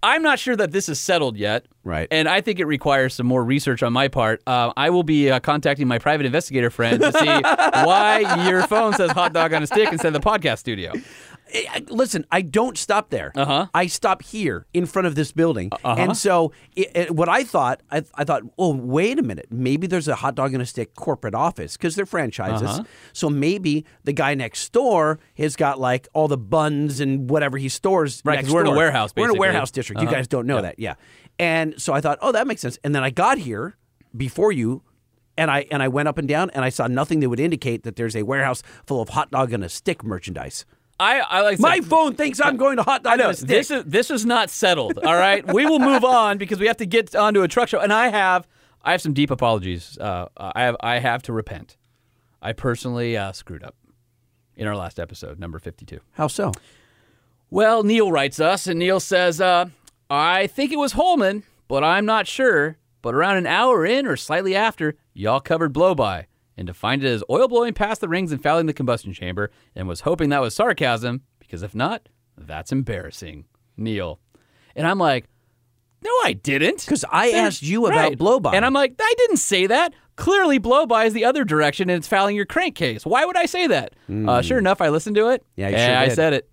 I'm 0.02 0.22
not 0.22 0.38
sure 0.38 0.54
that 0.56 0.72
this 0.72 0.88
is 0.88 1.00
settled 1.00 1.36
yet. 1.36 1.66
Right. 1.84 2.08
And 2.10 2.28
I 2.28 2.40
think 2.40 2.58
it 2.58 2.66
requires 2.66 3.14
some 3.14 3.26
more 3.26 3.42
research 3.44 3.82
on 3.82 3.92
my 3.92 4.08
part. 4.08 4.42
Uh, 4.46 4.72
I 4.76 4.90
will 4.90 5.02
be 5.02 5.30
uh, 5.30 5.40
contacting 5.40 5.88
my 5.88 5.98
private 5.98 6.26
investigator 6.26 6.70
friend 6.70 7.00
to 7.00 7.12
see 7.12 7.26
why 7.84 8.48
your 8.48 8.66
phone 8.66 8.92
says 8.92 9.10
hot 9.12 9.32
dog 9.32 9.52
on 9.52 9.62
a 9.62 9.66
stick 9.66 9.90
instead 9.90 10.14
of 10.14 10.22
the 10.22 10.28
podcast 10.28 10.58
studio. 10.58 10.92
I- 11.54 11.84
Listen, 11.88 12.26
I 12.30 12.42
don't 12.42 12.76
stop 12.76 13.10
there. 13.10 13.32
Uh-huh. 13.34 13.66
I 13.72 13.86
stop 13.86 14.22
here 14.22 14.66
in 14.74 14.84
front 14.86 15.06
of 15.06 15.14
this 15.14 15.32
building, 15.32 15.70
and 15.84 16.16
so 16.16 16.52
it, 16.74 16.90
it- 16.96 17.10
what 17.14 17.28
I 17.28 17.44
thought, 17.44 17.82
I, 17.90 18.02
I 18.16 18.24
thought, 18.24 18.42
oh, 18.58 18.74
wait 18.74 19.18
a 19.18 19.22
minute, 19.22 19.46
maybe 19.50 19.86
there's 19.86 20.08
a 20.08 20.16
hot 20.16 20.34
dog 20.34 20.52
and 20.54 20.62
a 20.62 20.66
stick 20.66 20.94
corporate 20.94 21.34
office 21.34 21.76
because 21.76 21.94
they're 21.94 22.06
franchises. 22.06 22.68
Uh-huh. 22.68 22.84
So 23.12 23.30
maybe 23.30 23.84
the 24.04 24.12
guy 24.12 24.34
next 24.34 24.72
door 24.72 25.18
has 25.36 25.56
got 25.56 25.78
like 25.78 26.08
all 26.14 26.28
the 26.28 26.36
buns 26.38 27.00
and 27.00 27.30
whatever 27.30 27.58
he 27.58 27.68
stores. 27.68 28.22
Right, 28.24 28.38
because 28.38 28.52
we're 28.52 28.62
in 28.62 28.66
a 28.66 28.70
door. 28.70 28.76
warehouse, 28.76 29.12
We're 29.16 29.30
in 29.30 29.36
a 29.36 29.38
warehouse 29.38 29.70
district. 29.70 30.00
You 30.02 30.08
Uh-huh. 30.08 30.16
guys 30.16 30.28
don't 30.28 30.46
know 30.46 30.60
that, 30.62 30.78
yeah. 30.78 30.94
And 31.38 31.80
so 31.80 31.92
I 31.92 32.00
thought, 32.00 32.18
oh, 32.22 32.32
that 32.32 32.46
makes 32.46 32.60
sense. 32.60 32.78
And 32.82 32.94
then 32.94 33.02
I 33.04 33.10
got 33.10 33.38
here 33.38 33.76
before 34.16 34.52
you. 34.52 34.82
And 35.38 35.50
I 35.50 35.66
and 35.70 35.82
I 35.82 35.88
went 35.88 36.08
up 36.08 36.16
and 36.16 36.26
down 36.26 36.48
and 36.54 36.64
I 36.64 36.70
saw 36.70 36.86
nothing 36.86 37.20
that 37.20 37.28
would 37.28 37.38
indicate 37.40 37.82
that 37.82 37.96
there's 37.96 38.16
a 38.16 38.22
warehouse 38.22 38.62
full 38.86 39.02
of 39.02 39.10
hot 39.10 39.30
dog 39.30 39.52
and 39.52 39.62
a 39.62 39.68
stick 39.68 40.02
merchandise. 40.02 40.64
I, 40.98 41.20
I 41.20 41.40
like 41.42 41.58
My 41.58 41.80
phone 41.80 42.14
thinks 42.14 42.40
I'm 42.40 42.56
going 42.56 42.78
to 42.78 42.82
hot 42.82 43.02
dog 43.02 43.12
I 43.12 43.16
know 43.16 43.24
and 43.24 43.34
a 43.34 43.36
stick. 43.36 43.48
this 43.48 43.70
is 43.70 43.84
this 43.84 44.10
is 44.10 44.24
not 44.24 44.48
settled. 44.50 44.98
All 44.98 45.14
right, 45.14 45.46
we 45.52 45.66
will 45.66 45.78
move 45.78 46.04
on 46.20 46.38
because 46.38 46.58
we 46.58 46.66
have 46.66 46.78
to 46.78 46.86
get 46.86 47.14
onto 47.14 47.42
a 47.42 47.48
truck 47.48 47.68
show, 47.68 47.80
and 47.80 47.92
I 47.92 48.08
have 48.08 48.46
I 48.82 48.92
have 48.92 49.02
some 49.02 49.12
deep 49.12 49.30
apologies. 49.30 49.98
Uh, 49.98 50.28
I 50.36 50.62
have 50.62 50.76
I 50.80 50.98
have 50.98 51.22
to 51.24 51.32
repent. 51.32 51.76
I 52.40 52.52
personally 52.52 53.16
uh, 53.16 53.32
screwed 53.32 53.62
up 53.62 53.74
in 54.54 54.66
our 54.66 54.76
last 54.76 54.98
episode, 54.98 55.38
number 55.38 55.58
fifty-two. 55.58 56.00
How 56.12 56.28
so? 56.28 56.52
Well, 57.50 57.82
Neil 57.82 58.10
writes 58.10 58.40
us, 58.40 58.66
and 58.66 58.78
Neil 58.78 58.98
says, 58.98 59.40
uh, 59.40 59.66
I 60.10 60.46
think 60.48 60.72
it 60.72 60.78
was 60.78 60.92
Holman, 60.92 61.44
but 61.68 61.84
I'm 61.84 62.04
not 62.04 62.26
sure. 62.26 62.76
But 63.02 63.14
around 63.14 63.36
an 63.36 63.46
hour 63.46 63.86
in 63.86 64.04
or 64.04 64.16
slightly 64.16 64.56
after, 64.56 64.96
y'all 65.14 65.38
covered 65.38 65.72
blow 65.72 65.94
by 65.94 66.26
and 66.56 66.66
defined 66.66 67.04
it 67.04 67.08
as 67.08 67.22
oil 67.28 67.48
blowing 67.48 67.74
past 67.74 68.00
the 68.00 68.08
rings 68.08 68.32
and 68.32 68.42
fouling 68.42 68.66
the 68.66 68.72
combustion 68.72 69.12
chamber, 69.12 69.50
and 69.74 69.86
was 69.88 70.00
hoping 70.00 70.28
that 70.30 70.40
was 70.40 70.54
sarcasm, 70.54 71.22
because 71.38 71.62
if 71.62 71.74
not, 71.74 72.08
that's 72.36 72.72
embarrassing. 72.72 73.44
Neil. 73.76 74.18
And 74.74 74.86
I'm 74.86 74.98
like, 74.98 75.26
no, 76.02 76.10
I 76.24 76.32
didn't. 76.34 76.80
Because 76.80 77.04
I 77.10 77.30
There's- 77.30 77.46
asked 77.46 77.62
you 77.62 77.86
about 77.86 77.96
right. 77.96 78.18
blow 78.18 78.38
by. 78.40 78.54
And 78.54 78.64
I'm 78.64 78.72
like, 78.74 78.94
I 79.00 79.14
didn't 79.18 79.38
say 79.38 79.66
that. 79.66 79.92
Clearly, 80.16 80.56
blow 80.58 80.86
by 80.86 81.04
is 81.04 81.12
the 81.12 81.24
other 81.26 81.44
direction 81.44 81.90
and 81.90 81.98
it's 81.98 82.08
fouling 82.08 82.36
your 82.36 82.46
crankcase. 82.46 83.04
Why 83.04 83.24
would 83.26 83.36
I 83.36 83.44
say 83.46 83.66
that? 83.66 83.92
Uh, 84.10 84.40
sure 84.40 84.56
enough, 84.58 84.80
I 84.80 84.88
listened 84.88 85.16
to 85.16 85.28
it. 85.28 85.42
Hmm. 85.54 85.60
Yeah, 85.60 85.68
you 85.68 85.76
and 85.76 85.92
sure 85.92 85.98
I 85.98 86.08
said 86.14 86.32
it. 86.32 86.48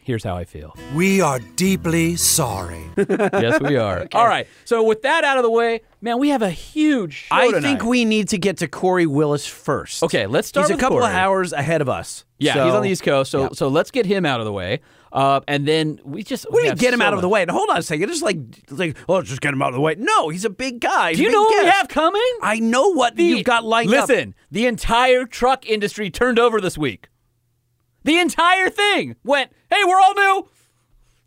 Here's 0.00 0.22
how 0.24 0.36
I 0.36 0.44
feel. 0.44 0.74
We 0.94 1.20
are 1.20 1.40
deeply 1.56 2.14
sorry. 2.16 2.84
yes, 2.96 3.60
we 3.60 3.76
are. 3.76 4.06
All 4.12 4.26
right. 4.26 4.46
So 4.64 4.82
with 4.84 5.02
that 5.02 5.24
out 5.24 5.36
of 5.36 5.42
the 5.42 5.50
way, 5.50 5.82
man, 6.06 6.18
we 6.18 6.28
have 6.30 6.40
a 6.42 6.50
huge 6.50 7.12
show 7.14 7.34
I 7.34 7.48
tonight. 7.48 7.60
think 7.62 7.84
we 7.84 8.04
need 8.04 8.28
to 8.28 8.38
get 8.38 8.58
to 8.58 8.68
Corey 8.68 9.06
Willis 9.06 9.44
first. 9.46 10.02
Okay, 10.04 10.26
let's 10.26 10.48
start 10.48 10.68
He's 10.68 10.76
a 10.76 10.80
couple 10.80 11.02
of 11.02 11.10
hours 11.10 11.52
ahead 11.52 11.80
of 11.82 11.88
us. 11.88 12.24
Yeah, 12.38 12.54
So- 12.54 12.64
he's 12.64 12.74
on 12.74 12.82
the 12.82 12.88
East 12.90 13.02
Coast, 13.02 13.30
so 13.30 13.42
Yeah. 13.42 13.48
so 13.52 13.68
let's 13.68 13.90
get 13.90 14.06
him 14.06 14.24
out 14.24 14.40
of 14.40 14.46
the 14.46 14.52
way, 14.52 14.80
uh, 15.12 15.40
and 15.48 15.66
then 15.66 15.98
we 16.04 16.22
just 16.22 16.46
do 16.50 16.62
you 16.62 16.74
get 16.74 16.94
him 16.94 17.00
so 17.00 17.06
out 17.06 17.14
of 17.14 17.22
the 17.22 17.28
way? 17.28 17.42
And 17.42 17.50
hold 17.50 17.68
on 17.70 17.78
a 17.78 17.82
second. 17.82 18.08
Just 18.08 18.22
like, 18.22 18.38
like, 18.70 18.96
oh, 19.08 19.20
just 19.22 19.40
get 19.40 19.52
him 19.52 19.60
out 19.62 19.68
of 19.70 19.74
the 19.74 19.80
way. 19.80 19.96
No, 19.98 20.28
he's 20.28 20.44
a 20.44 20.50
big 20.50 20.80
guy. 20.80 21.10
He's 21.10 21.18
Do 21.18 21.24
you 21.24 21.32
know 21.32 21.42
what 21.42 21.64
we 21.64 21.70
have 21.70 21.88
coming? 21.88 22.22
I 22.42 22.60
know 22.60 22.88
what 22.92 23.18
you've 23.18 23.44
got 23.44 23.64
lined 23.64 23.92
up. 23.92 24.08
Listen, 24.08 24.34
the 24.50 24.66
entire 24.66 25.24
truck 25.26 25.66
industry 25.68 26.08
turned 26.10 26.38
over 26.38 26.60
this 26.60 26.78
week. 26.78 27.08
The 28.04 28.18
entire 28.20 28.70
thing 28.70 29.16
went, 29.24 29.50
hey, 29.68 29.82
we're 29.84 30.00
all 30.00 30.14
new. 30.14 30.48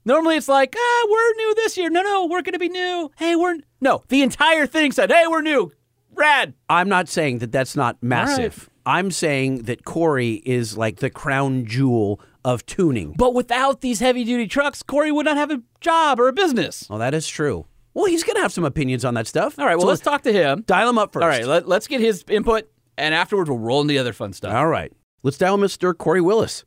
Normally 0.05 0.37
it's 0.37 0.47
like, 0.47 0.73
ah, 0.77 1.07
we're 1.09 1.33
new 1.35 1.55
this 1.55 1.75
year. 1.77 1.89
No, 1.89 2.01
no, 2.01 2.25
we're 2.27 2.41
going 2.41 2.53
to 2.53 2.59
be 2.59 2.69
new. 2.69 3.11
Hey, 3.17 3.35
we're. 3.35 3.57
No, 3.81 4.03
the 4.09 4.21
entire 4.21 4.67
thing 4.67 4.91
said, 4.91 5.11
hey, 5.11 5.25
we're 5.27 5.41
new. 5.41 5.71
Rad. 6.13 6.53
I'm 6.69 6.89
not 6.89 7.07
saying 7.07 7.39
that 7.39 7.51
that's 7.51 7.75
not 7.75 7.97
massive. 8.01 8.69
I'm 8.85 9.11
saying 9.11 9.63
that 9.63 9.85
Corey 9.85 10.41
is 10.45 10.77
like 10.77 10.97
the 10.97 11.09
crown 11.09 11.65
jewel 11.65 12.19
of 12.43 12.65
tuning. 12.65 13.13
But 13.17 13.33
without 13.33 13.81
these 13.81 13.99
heavy 13.99 14.23
duty 14.23 14.47
trucks, 14.47 14.81
Corey 14.83 15.11
would 15.11 15.25
not 15.25 15.37
have 15.37 15.51
a 15.51 15.61
job 15.79 16.19
or 16.19 16.27
a 16.27 16.33
business. 16.33 16.87
Well, 16.89 16.99
that 16.99 17.13
is 17.13 17.27
true. 17.27 17.65
Well, 17.93 18.05
he's 18.05 18.23
going 18.23 18.35
to 18.35 18.41
have 18.41 18.51
some 18.51 18.65
opinions 18.65 19.05
on 19.05 19.13
that 19.13 19.27
stuff. 19.27 19.57
All 19.59 19.65
right, 19.65 19.75
well, 19.75 19.83
So 19.85 19.87
let's 19.89 20.01
talk 20.01 20.23
to 20.23 20.33
him. 20.33 20.63
dial 20.67 20.89
him 20.89 20.97
up 20.97 21.13
first. 21.13 21.23
All 21.23 21.29
right, 21.29 21.45
let, 21.45 21.67
let's 21.67 21.87
get 21.87 22.01
his 22.01 22.23
input, 22.29 22.69
and 22.97 23.13
afterwards 23.15 23.49
we'll 23.49 23.59
roll 23.59 23.81
into 23.81 23.93
the 23.93 23.99
other 23.99 24.13
fun 24.13 24.33
stuff. 24.33 24.53
All 24.53 24.67
right. 24.67 24.91
Let's 25.23 25.37
dial 25.37 25.57
Mr. 25.57 25.97
Corey 25.97 26.21
Willis. 26.21 26.63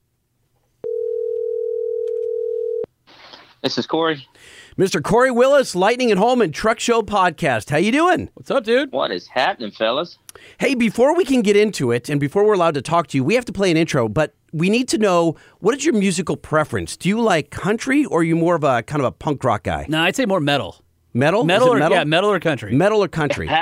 This 3.63 3.79
is 3.79 3.87
Corey. 3.87 4.27
Mr. 4.79 5.03
Corey 5.03 5.31
Willis, 5.31 5.75
Lightning 5.75 6.11
at 6.11 6.17
Home 6.17 6.41
and 6.41 6.53
Truck 6.53 6.81
Show 6.81 7.03
Podcast. 7.03 7.69
How 7.69 7.77
you 7.77 7.93
doing? 7.93 8.31
What's 8.33 8.51
up, 8.51 8.65
dude? 8.65 8.91
What 8.91 9.11
is 9.11 9.27
happening, 9.29 9.71
fellas? 9.71 10.17
Hey, 10.59 10.75
before 10.75 11.15
we 11.15 11.27
can 11.27 11.43
get 11.43 11.57
into 11.57 11.91
it 11.91 12.09
and 12.09 12.19
before 12.19 12.47
we're 12.47 12.55
allowed 12.55 12.73
to 12.75 12.83
talk 12.83 13.09
to 13.09 13.19
you, 13.19 13.23
we 13.23 13.35
have 13.35 13.45
to 13.45 13.53
play 13.53 13.71
an 13.71 13.77
intro, 13.77 14.09
but 14.09 14.35
we 14.51 14.71
need 14.71 14.89
to 14.89 14.97
know 14.97 15.37
what 15.59 15.77
is 15.77 15.85
your 15.85 15.93
musical 15.95 16.39
preference? 16.39 16.97
Do 16.97 17.11
you 17.11 17.21
like 17.21 17.51
country 17.51 18.07
or 18.07 18.21
are 18.21 18.25
you 18.25 18.35
more 18.35 18.55
of 18.55 18.65
a 18.65 18.83
kind 18.83 19.01
of 19.01 19.07
a 19.07 19.13
punk 19.13 19.45
rock 19.45 19.65
guy? 19.65 19.85
No, 19.91 20.01
I'd 20.01 20.17
say 20.17 20.25
more 20.25 20.41
metal. 20.41 20.83
Metal? 21.13 21.45
Metal 21.45 21.69
or 21.69 21.79
metal? 21.79 21.99
yeah, 21.99 22.05
metal 22.05 22.31
or 22.31 22.41
country. 22.41 22.73
Metal 22.75 23.05
or 23.05 23.09
country? 23.09 23.51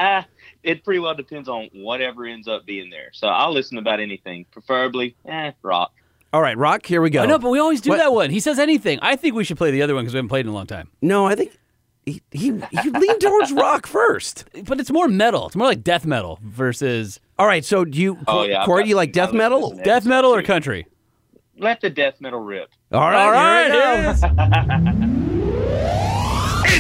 It 0.63 0.85
pretty 0.85 1.01
well 1.01 1.15
depends 1.15 1.49
on 1.49 1.71
whatever 1.73 2.27
ends 2.27 2.47
up 2.47 2.67
being 2.67 2.91
there. 2.91 3.09
So 3.15 3.29
I'll 3.29 3.51
listen 3.51 3.77
to 3.77 3.81
about 3.81 3.99
anything, 3.99 4.45
preferably 4.51 5.17
eh, 5.27 5.53
rock. 5.63 5.91
All 6.33 6.41
right, 6.41 6.57
rock, 6.57 6.87
here 6.87 7.03
we 7.03 7.11
go. 7.11 7.23
I 7.23 7.27
know, 7.27 7.39
but 7.39 7.51
we 7.51 7.59
always 7.59 7.81
do 7.81 7.91
What- 7.91 7.97
that 7.99 8.13
one. 8.13 8.31
He 8.31 8.39
says 8.41 8.59
anything. 8.59 8.99
I 9.03 9.17
think 9.17 9.35
we 9.35 9.43
should 9.45 9.57
play 9.57 9.71
the 9.73 9.83
other 9.83 9.95
one 9.95 10.05
because 10.05 10.15
we 10.15 10.19
haven't 10.19 10.29
played 10.29 10.47
in 10.47 10.51
a 10.53 10.55
long 10.55 10.67
time. 10.67 10.89
No, 11.03 11.27
I 11.27 11.35
think 11.35 11.57
he 12.07 12.23
he, 12.31 12.53
he 12.83 12.91
leaned 12.91 13.21
towards 13.21 13.53
rock 13.53 13.87
first. 13.87 14.45
But 14.65 14.79
it's 14.81 14.91
more 14.93 15.09
metal. 15.09 15.47
It's 15.47 15.57
more 15.57 15.67
like 15.67 15.83
death 15.83 16.07
metal 16.07 16.39
versus 16.43 17.19
All 17.39 17.47
right, 17.47 17.65
so 17.65 17.85
do 17.85 17.99
you, 18.01 18.19
Oh, 18.29 18.45
yeah, 18.45 18.61
I've 18.61 18.67
Corey? 18.67 18.83
got 18.83 18.85
Do 18.85 18.89
you 18.91 18.97
like 18.97 19.09
some 19.09 19.13
death 19.13 19.29
other 19.31 19.39
metal? 19.39 19.61
listeners. 19.71 19.85
death 19.85 20.07
metal 20.07 20.35
or 20.35 20.43
country. 20.43 20.87
Let 21.59 21.81
the 21.81 21.91
death 21.91 22.21
metal 22.21 22.41
rip. 22.41 22.71
All 22.93 23.01
right, 23.01 23.25
All 23.27 23.33
right, 23.33 23.71
here 23.71 23.81
it 23.81 23.83
here 23.83 24.05
goes. 24.05 24.23
it 24.23 25.15
is. 25.25 25.27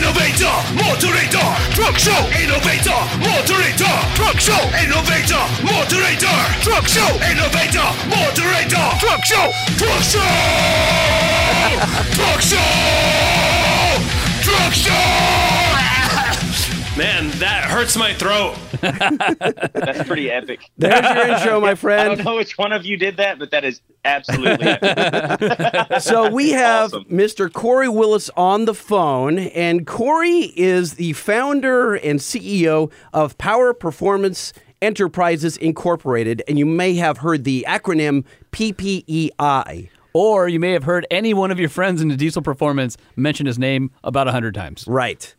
Innovator, 0.00 0.56
moderator, 0.80 1.44
truck 1.76 1.98
show. 1.98 2.16
Innovator, 2.32 2.96
moderator, 3.20 3.92
truck 4.16 4.40
show. 4.40 4.56
Innovator, 4.80 5.44
moderator, 5.62 6.36
truck 6.64 6.88
show. 6.88 7.04
Innovator, 7.28 7.84
moderator, 8.08 8.96
truck 8.98 9.22
show. 9.22 9.52
Truck 9.76 10.00
show. 10.00 10.24
truck 12.16 12.40
show. 12.40 12.56
Truck 14.40 14.72
show. 14.72 15.69
Man, 17.00 17.30
that 17.38 17.64
hurts 17.64 17.96
my 17.96 18.12
throat. 18.12 18.56
That's 18.82 20.06
pretty 20.06 20.30
epic. 20.30 20.60
There's 20.76 21.02
your 21.02 21.28
intro, 21.28 21.58
my 21.58 21.74
friend. 21.74 22.00
I 22.12 22.14
don't 22.14 22.22
know 22.26 22.36
which 22.36 22.58
one 22.58 22.72
of 22.74 22.84
you 22.84 22.98
did 22.98 23.16
that, 23.16 23.38
but 23.38 23.50
that 23.52 23.64
is 23.64 23.80
absolutely 24.04 24.66
epic. 24.68 26.00
So 26.02 26.30
we 26.30 26.50
have 26.50 26.92
Awesome. 26.92 27.04
Mr. 27.06 27.50
Corey 27.50 27.88
Willis 27.88 28.28
on 28.36 28.66
the 28.66 28.74
phone, 28.74 29.38
and 29.38 29.86
Corey 29.86 30.52
is 30.56 30.96
the 30.96 31.14
founder 31.14 31.94
and 31.94 32.20
CEO 32.20 32.92
of 33.14 33.38
Power 33.38 33.72
Performance 33.72 34.52
Enterprises 34.82 35.56
Incorporated, 35.56 36.42
and 36.46 36.58
you 36.58 36.66
may 36.66 36.96
have 36.96 37.16
heard 37.16 37.44
the 37.44 37.64
acronym 37.66 38.26
PPEI. 38.52 39.88
Or 40.12 40.48
you 40.48 40.60
may 40.60 40.72
have 40.72 40.84
heard 40.84 41.06
any 41.10 41.32
one 41.32 41.50
of 41.50 41.58
your 41.58 41.70
friends 41.70 42.02
in 42.02 42.08
the 42.08 42.16
diesel 42.16 42.42
performance 42.42 42.98
mention 43.16 43.46
his 43.46 43.58
name 43.58 43.90
about 44.04 44.28
a 44.28 44.32
hundred 44.32 44.54
times. 44.54 44.84
Right. 44.86 45.34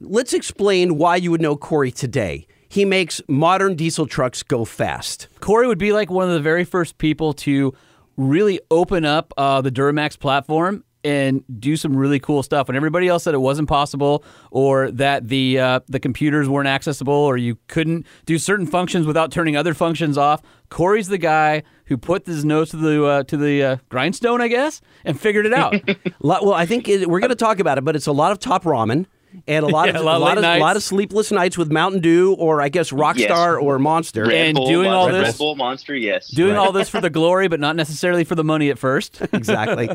Let's 0.00 0.32
explain 0.32 0.96
why 0.98 1.16
you 1.16 1.30
would 1.30 1.40
know 1.40 1.56
Corey 1.56 1.90
today. 1.90 2.46
He 2.68 2.84
makes 2.84 3.20
modern 3.28 3.76
diesel 3.76 4.06
trucks 4.06 4.42
go 4.42 4.64
fast. 4.64 5.28
Corey 5.40 5.66
would 5.66 5.78
be 5.78 5.92
like 5.92 6.10
one 6.10 6.26
of 6.26 6.32
the 6.32 6.40
very 6.40 6.64
first 6.64 6.98
people 6.98 7.34
to 7.34 7.74
really 8.16 8.60
open 8.70 9.04
up 9.04 9.32
uh, 9.36 9.60
the 9.60 9.70
Duramax 9.70 10.18
platform 10.18 10.84
and 11.04 11.44
do 11.58 11.76
some 11.76 11.96
really 11.96 12.20
cool 12.20 12.42
stuff. 12.42 12.68
When 12.68 12.76
everybody 12.76 13.08
else 13.08 13.24
said 13.24 13.34
it 13.34 13.38
wasn't 13.38 13.68
possible, 13.68 14.24
or 14.50 14.90
that 14.92 15.28
the 15.28 15.58
uh, 15.58 15.80
the 15.88 15.98
computers 16.00 16.48
weren't 16.48 16.68
accessible, 16.68 17.12
or 17.12 17.36
you 17.36 17.58
couldn't 17.68 18.06
do 18.24 18.38
certain 18.38 18.66
functions 18.66 19.06
without 19.06 19.32
turning 19.32 19.56
other 19.56 19.74
functions 19.74 20.16
off, 20.16 20.42
Corey's 20.70 21.08
the 21.08 21.18
guy 21.18 21.64
who 21.86 21.98
put 21.98 22.26
his 22.26 22.44
nose 22.44 22.70
to 22.70 22.76
the 22.76 23.04
uh, 23.04 23.22
to 23.24 23.36
the 23.36 23.62
uh, 23.62 23.76
grindstone, 23.88 24.40
I 24.40 24.48
guess, 24.48 24.80
and 25.04 25.20
figured 25.20 25.46
it 25.46 25.52
out. 25.52 25.74
Well, 26.20 26.54
I 26.54 26.66
think 26.66 26.88
it, 26.88 27.08
we're 27.08 27.20
going 27.20 27.30
to 27.30 27.34
talk 27.36 27.58
about 27.58 27.78
it, 27.78 27.84
but 27.84 27.96
it's 27.96 28.06
a 28.06 28.12
lot 28.12 28.30
of 28.32 28.38
top 28.38 28.62
ramen 28.62 29.06
and 29.46 29.64
a 29.64 29.68
lot 29.68 29.88
Yeah, 29.92 29.96
of 29.98 30.02
a 30.02 30.04
lot 30.04 30.16
of 30.16 30.22
late 30.22 30.36
of, 30.38 30.42
nights. 30.42 30.60
lot 30.60 30.76
of 30.76 30.82
sleepless 30.82 31.30
nights 31.32 31.56
with 31.58 31.70
Mountain 31.70 32.00
Dew 32.00 32.34
or 32.38 32.60
I 32.60 32.68
guess 32.68 32.90
Rockstar 32.90 33.60
or 33.60 33.78
Monster. 33.78 34.26
Red 34.26 34.48
And 34.48 34.56
Bull, 34.56 34.66
doing 34.68 34.90
all 34.90 35.08
Red 35.10 35.26
this- 35.26 35.38
Bull 35.38 35.56
Monster, 35.56 35.94
yes. 35.96 36.28
Doing 36.28 36.56
all 36.56 36.72
this 36.72 36.88
for 36.88 37.00
the 37.00 37.10
glory, 37.20 37.48
but 37.48 37.60
not 37.60 37.76
necessarily 37.76 38.24
for 38.24 38.34
the 38.34 38.44
money 38.44 38.70
at 38.70 38.78
first. 38.78 39.20
Exactly. 39.32 39.88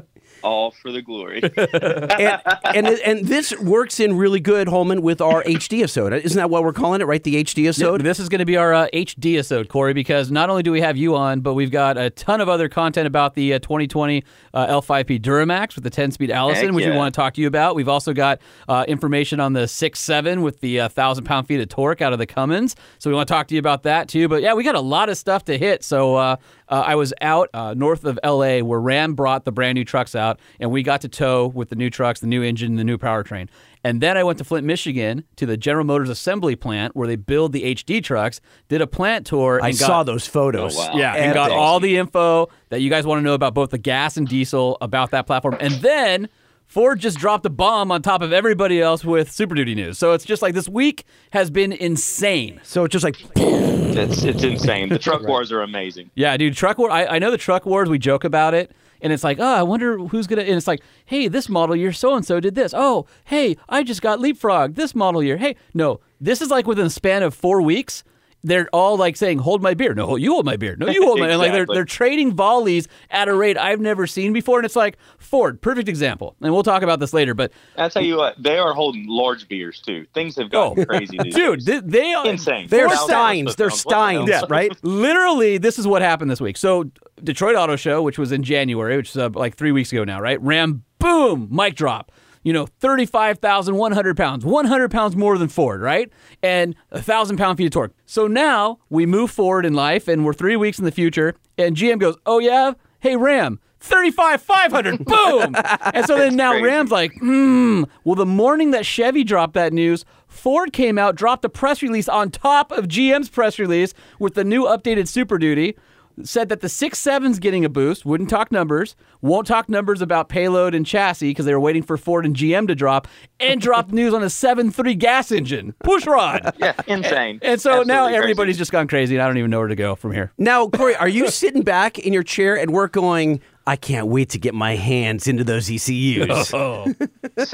all 0.44 0.72
for 0.72 0.92
the 0.92 1.02
glory. 1.02 1.42
and, 1.42 2.42
and 2.76 2.88
and 2.88 3.26
this 3.28 3.58
works 3.60 4.00
in 4.00 4.18
really 4.18 4.40
good, 4.40 4.68
Holman, 4.68 5.02
with 5.02 5.20
our 5.22 5.42
HD 5.44 5.90
soda. 5.90 6.22
Isn't 6.24 6.38
that 6.38 6.50
what 6.50 6.64
we're 6.64 6.74
calling 6.74 7.02
it, 7.02 7.06
right? 7.06 7.24
The 7.24 7.44
HD 7.44 7.66
So 7.68 7.72
soda. 7.72 8.04
this 8.04 8.20
is 8.20 8.30
going 8.30 8.40
to 8.40 8.46
be 8.46 8.58
our 8.58 8.74
uh, 8.74 8.88
HD 8.94 9.36
episode, 9.36 9.70
Corey, 9.70 9.94
because 9.94 10.30
not 10.32 10.50
only 10.50 10.64
do 10.64 10.72
we 10.72 10.82
have 10.82 10.98
you 10.98 11.16
on, 11.16 11.42
but 11.42 11.54
we've 11.54 11.72
got 11.72 11.98
a 11.98 12.10
ton 12.12 12.42
of 12.42 12.50
other 12.50 12.70
content 12.70 13.08
about 13.08 13.34
the 13.36 13.54
uh, 13.56 13.60
2020 13.60 14.24
uh, 14.54 14.68
L5P 14.68 15.22
Duramax 15.22 15.76
with 15.76 15.84
the 15.84 15.92
10-speed 15.92 16.30
Allison, 16.32 16.66
Heck 16.68 16.74
which 16.76 16.86
we 16.86 16.92
want 16.92 17.14
to 17.14 17.18
talk 17.18 17.34
to 17.36 17.42
you 17.42 17.48
about. 17.48 17.76
We've 17.76 17.90
also 17.90 18.14
got 18.14 18.40
uh, 18.68 18.86
information 19.28 19.40
on 19.40 19.54
the 19.54 19.68
six 19.68 20.00
seven 20.00 20.42
with 20.42 20.60
the 20.62 20.80
uh, 20.80 20.84
1,000 20.84 21.26
pound-feet 21.26 21.60
of 21.60 21.70
torque 21.70 22.02
out 22.02 22.14
of 22.14 22.20
the 22.20 22.26
Cummins, 22.26 22.76
so 23.00 23.10
we 23.10 23.16
want 23.16 23.28
to 23.28 23.34
talk 23.34 23.48
to 23.48 23.56
you 23.56 23.60
about 23.60 23.84
that 23.84 24.08
too. 24.08 24.28
But 24.28 24.42
yeah, 24.42 24.54
we 24.54 24.64
got 24.64 24.76
a 24.76 24.82
lot 24.82 25.10
of 25.10 25.18
stuff 25.18 25.46
to 25.46 25.58
hit. 25.58 25.84
So 25.84 26.16
uh, 26.16 26.36
uh, 26.70 26.84
I 26.86 26.96
was 26.96 27.14
out 27.22 27.50
uh, 27.54 27.74
north 27.74 28.06
of 28.06 28.20
LA 28.24 28.60
where 28.60 28.80
Ram 28.80 29.16
brought 29.16 29.46
the 29.46 29.52
brand 29.52 29.76
new 29.76 29.86
trucks 29.86 30.16
out, 30.16 30.40
and 30.60 30.72
we 30.72 30.84
got 30.84 31.02
to 31.02 31.10
tow 31.10 31.48
with 31.48 31.70
the 31.70 31.76
new 31.76 31.90
trucks, 31.90 32.20
the 32.20 32.28
new 32.28 32.42
engine, 32.42 32.76
the 32.76 32.84
new 32.84 32.98
powertrain. 32.98 33.50
And 33.84 34.02
then 34.02 34.18
I 34.18 34.24
went 34.24 34.38
to 34.40 34.44
Flint, 34.44 34.66
Michigan 34.66 35.24
to 35.38 35.46
the 35.46 35.56
General 35.56 35.86
Motors 35.86 36.10
assembly 36.10 36.56
plant 36.56 36.96
where 36.96 37.08
they 37.08 37.16
build 37.16 37.54
the 37.54 37.76
HD 37.76 38.04
trucks, 38.04 38.42
did 38.68 38.82
a 38.82 38.88
plant 38.88 39.26
tour. 39.26 39.60
I 39.62 39.72
got, 39.72 39.78
saw 39.78 40.04
those 40.04 40.26
photos. 40.28 40.76
Oh, 40.76 40.80
wow. 40.80 40.98
Yeah, 40.98 41.14
and 41.14 41.34
got 41.34 41.52
all 41.52 41.80
the 41.80 41.98
info 41.98 42.50
that 42.70 42.82
you 42.82 42.90
guys 42.90 43.06
want 43.06 43.20
to 43.20 43.24
know 43.24 43.34
about 43.34 43.54
both 43.54 43.70
the 43.70 43.78
gas 43.78 44.18
and 44.18 44.28
diesel 44.28 44.78
about 44.82 45.12
that 45.12 45.26
platform. 45.26 45.56
And 45.60 45.76
then 45.76 46.28
Ford 46.68 47.00
just 47.00 47.18
dropped 47.18 47.46
a 47.46 47.50
bomb 47.50 47.92
on 47.92 48.02
top 48.02 48.22
of 48.22 48.34
everybody 48.34 48.82
else 48.82 49.06
with 49.06 49.32
Super 49.32 49.56
Duty 49.56 49.74
news. 49.74 49.98
So 49.98 50.12
it's 50.12 50.26
just 50.26 50.42
like 50.42 50.54
this 50.54 50.68
week 50.68 51.06
has 51.32 51.50
been 51.50 51.72
insane. 51.72 52.60
So 52.64 52.84
it's 52.84 52.92
just 52.92 53.04
like 53.06 53.16
it's, 53.36 54.24
it's 54.24 54.44
insane. 54.44 54.90
The 54.90 55.00
truck 55.00 55.24
wars 55.24 55.52
are 55.54 55.62
amazing. 55.62 56.12
Yeah, 56.16 56.36
dude, 56.36 56.56
truck 56.56 56.78
war. 56.78 56.92
I, 56.92 57.06
I 57.06 57.20
know 57.20 57.32
the 57.32 57.38
truck 57.38 57.66
wars. 57.66 57.90
We 57.90 57.98
joke 57.98 58.26
about 58.26 58.54
it, 58.54 58.72
and 59.02 59.14
it's 59.14 59.24
like, 59.24 59.40
oh, 59.40 59.46
I 59.46 59.64
wonder 59.64 59.98
who's 59.98 60.28
gonna. 60.28 60.42
And 60.42 60.56
it's 60.56 60.68
like, 60.68 60.82
hey, 61.06 61.30
this 61.30 61.48
model 61.48 61.76
year, 61.76 61.94
so 61.94 62.16
and 62.16 62.26
so 62.26 62.42
did 62.42 62.56
this. 62.56 62.74
Oh, 62.76 63.08
hey, 63.26 63.56
I 63.70 63.84
just 63.84 64.02
got 64.02 64.20
leapfrog 64.20 64.76
this 64.76 64.94
model 64.94 65.24
year. 65.24 65.38
Hey, 65.38 65.56
no, 65.74 66.02
this 66.20 66.42
is 66.42 66.50
like 66.50 66.68
within 66.68 66.88
a 66.88 66.90
span 66.92 67.24
of 67.24 67.34
four 67.34 67.62
weeks. 67.62 68.04
They're 68.44 68.70
all 68.72 68.98
like 68.98 69.18
saying, 69.18 69.40
"Hold 69.40 69.62
my 69.62 69.74
beer." 69.74 69.94
No, 69.94 70.16
you 70.16 70.32
hold 70.32 70.46
my 70.46 70.58
beer. 70.58 70.76
No, 70.78 70.88
you 70.88 71.04
hold 71.04 71.20
my. 71.20 71.28
And 71.30 71.40
like 71.40 71.52
they're 71.52 71.66
they're 71.66 71.84
trading 71.86 72.34
volleys 72.34 72.88
at 73.10 73.28
a 73.28 73.34
rate 73.34 73.58
I've 73.58 73.80
never 73.82 74.06
seen 74.08 74.32
before, 74.32 74.60
and 74.60 74.66
it's 74.66 74.76
like 74.76 74.98
Ford, 75.18 75.62
perfect 75.62 75.90
example. 75.90 76.36
And 76.42 76.54
we'll 76.54 76.64
talk 76.64 76.84
about 76.84 77.00
this 77.00 77.14
later, 77.14 77.34
but 77.34 77.52
I'll 77.78 77.90
tell 77.90 78.04
you 78.04 78.16
what, 78.18 78.42
they 78.42 78.58
are 78.58 78.74
holding 78.74 79.06
large 79.08 79.48
beers 79.50 79.82
too. 79.82 80.06
Things 80.14 80.36
have 80.38 80.52
gotten 80.52 80.80
Oh, 80.80 80.86
crazy, 80.86 81.18
dude, 81.18 81.66
they, 81.66 81.80
they 81.80 82.14
are 82.14 82.28
insane. 82.28 82.68
they're 82.70 82.88
Steins. 82.90 83.56
They're 83.56 83.70
pounds. 83.70 83.86
What 83.86 83.92
the? 83.92 84.28
Steins, 84.38 84.50
right? 84.50 84.72
Literally, 84.84 85.58
this 85.58 85.80
is 85.80 85.88
what 85.88 86.02
happened 86.02 86.30
this 86.32 86.40
week. 86.40 86.58
So, 86.58 86.90
Detroit 87.24 87.56
Auto 87.56 87.76
Show, 87.76 88.02
which 88.04 88.18
was 88.20 88.32
in 88.32 88.44
January, 88.44 88.98
which 88.98 89.10
is 89.10 89.18
uh, 89.18 89.30
like 89.34 89.56
three 89.56 89.72
weeks 89.72 89.92
ago 89.92 90.04
now, 90.04 90.22
right? 90.22 90.40
Ram, 90.42 90.84
boom, 91.00 91.48
mic 91.52 91.76
drop. 91.76 92.12
You 92.48 92.54
know, 92.54 92.66
35,100 92.66 94.16
pounds, 94.16 94.46
100 94.46 94.90
pounds 94.90 95.18
more 95.18 95.38
than 95.38 95.50
Ford, 95.50 95.82
right? 95.82 96.10
And 96.42 96.76
a 96.92 96.96
1,000 96.96 97.36
pound 97.36 97.58
feet 97.58 97.66
of 97.66 97.72
torque. 97.74 97.92
So 98.06 98.26
now 98.26 98.80
we 98.90 99.06
move 99.06 99.32
forward 99.32 99.66
in 99.66 99.74
life 99.74 100.08
and 100.08 100.24
we're 100.24 100.32
three 100.32 100.56
weeks 100.56 100.80
in 100.80 100.86
the 100.86 100.92
future, 100.94 101.36
and 101.58 101.76
GM 101.76 102.00
goes, 102.00 102.16
Oh, 102.26 102.40
yeah? 102.40 102.72
Hey, 103.02 103.18
Ram, 103.18 103.60
35,500, 103.82 104.98
boom! 105.06 105.56
and 105.94 106.06
so 106.06 106.18
then 106.18 106.38
now 106.38 106.52
crazy. 106.52 106.66
Ram's 106.66 106.90
like, 106.90 107.12
hmm. 107.20 107.84
Well, 108.06 108.16
the 108.16 108.26
morning 108.26 108.72
that 108.72 108.86
Chevy 108.86 109.26
dropped 109.26 109.56
that 109.56 109.74
news, 109.74 110.06
Ford 110.28 110.72
came 110.72 110.98
out, 110.98 111.16
dropped 111.18 111.44
a 111.44 111.50
press 111.50 111.82
release 111.82 112.08
on 112.08 112.32
top 112.32 112.72
of 112.72 112.88
GM's 112.88 113.28
press 113.28 113.60
release 113.60 113.94
with 114.20 114.36
the 114.36 114.46
new 114.46 114.64
updated 114.64 115.10
Super 115.10 115.38
Duty. 115.38 115.76
Said 116.24 116.50
that 116.50 116.62
the 116.62 116.68
6.7's 116.68 117.38
getting 117.38 117.64
a 117.64 117.70
boost, 117.70 118.04
wouldn't 118.06 118.30
talk 118.30 118.52
numbers, 118.52 118.96
won't 119.22 119.46
talk 119.46 119.70
numbers 119.70 120.02
about 120.02 120.30
payload 120.30 120.74
and 120.74 120.84
chassis 120.86 121.30
because 121.30 121.46
they 121.46 121.54
were 121.54 121.60
waiting 121.60 121.84
for 121.84 121.96
Ford 121.96 122.26
and 122.26 122.36
GM 122.36 122.68
to 122.68 122.76
drop, 122.76 123.08
and 123.40 123.62
dropped 123.62 123.92
news 123.94 124.14
on 124.16 124.24
a 124.24 124.30
seven 124.30 124.72
three 124.72 124.96
gas 124.96 125.32
engine. 125.32 125.74
Push 125.84 126.08
rod. 126.08 126.56
Yeah, 126.60 126.74
insane. 126.88 127.40
And 127.44 127.62
so 127.62 127.84
now 127.84 128.08
everybody's 128.08 128.56
crazy. 128.56 128.58
just 128.60 128.72
gone 128.72 128.88
crazy, 128.88 129.16
and 129.16 129.22
I 129.22 129.28
don't 129.28 129.38
even 129.38 129.52
know 129.52 129.60
where 129.60 129.68
to 129.68 129.76
go 129.76 129.96
from 129.96 130.12
here. 130.12 130.32
Now, 130.40 130.68
Corey, 130.70 130.96
are 130.96 131.08
you 131.08 131.30
sitting 131.30 131.62
back 131.62 132.00
in 132.00 132.14
your 132.14 132.24
chair 132.24 132.58
and 132.58 132.72
we're 132.72 132.88
going? 132.88 133.42
I 133.68 133.76
can't 133.76 134.08
wait 134.08 134.30
to 134.30 134.40
get 134.40 134.54
my 134.56 134.76
hands 134.76 135.28
into 135.28 135.44
those 135.44 135.70
ECUs. 135.70 136.52
Oh, 136.54 136.86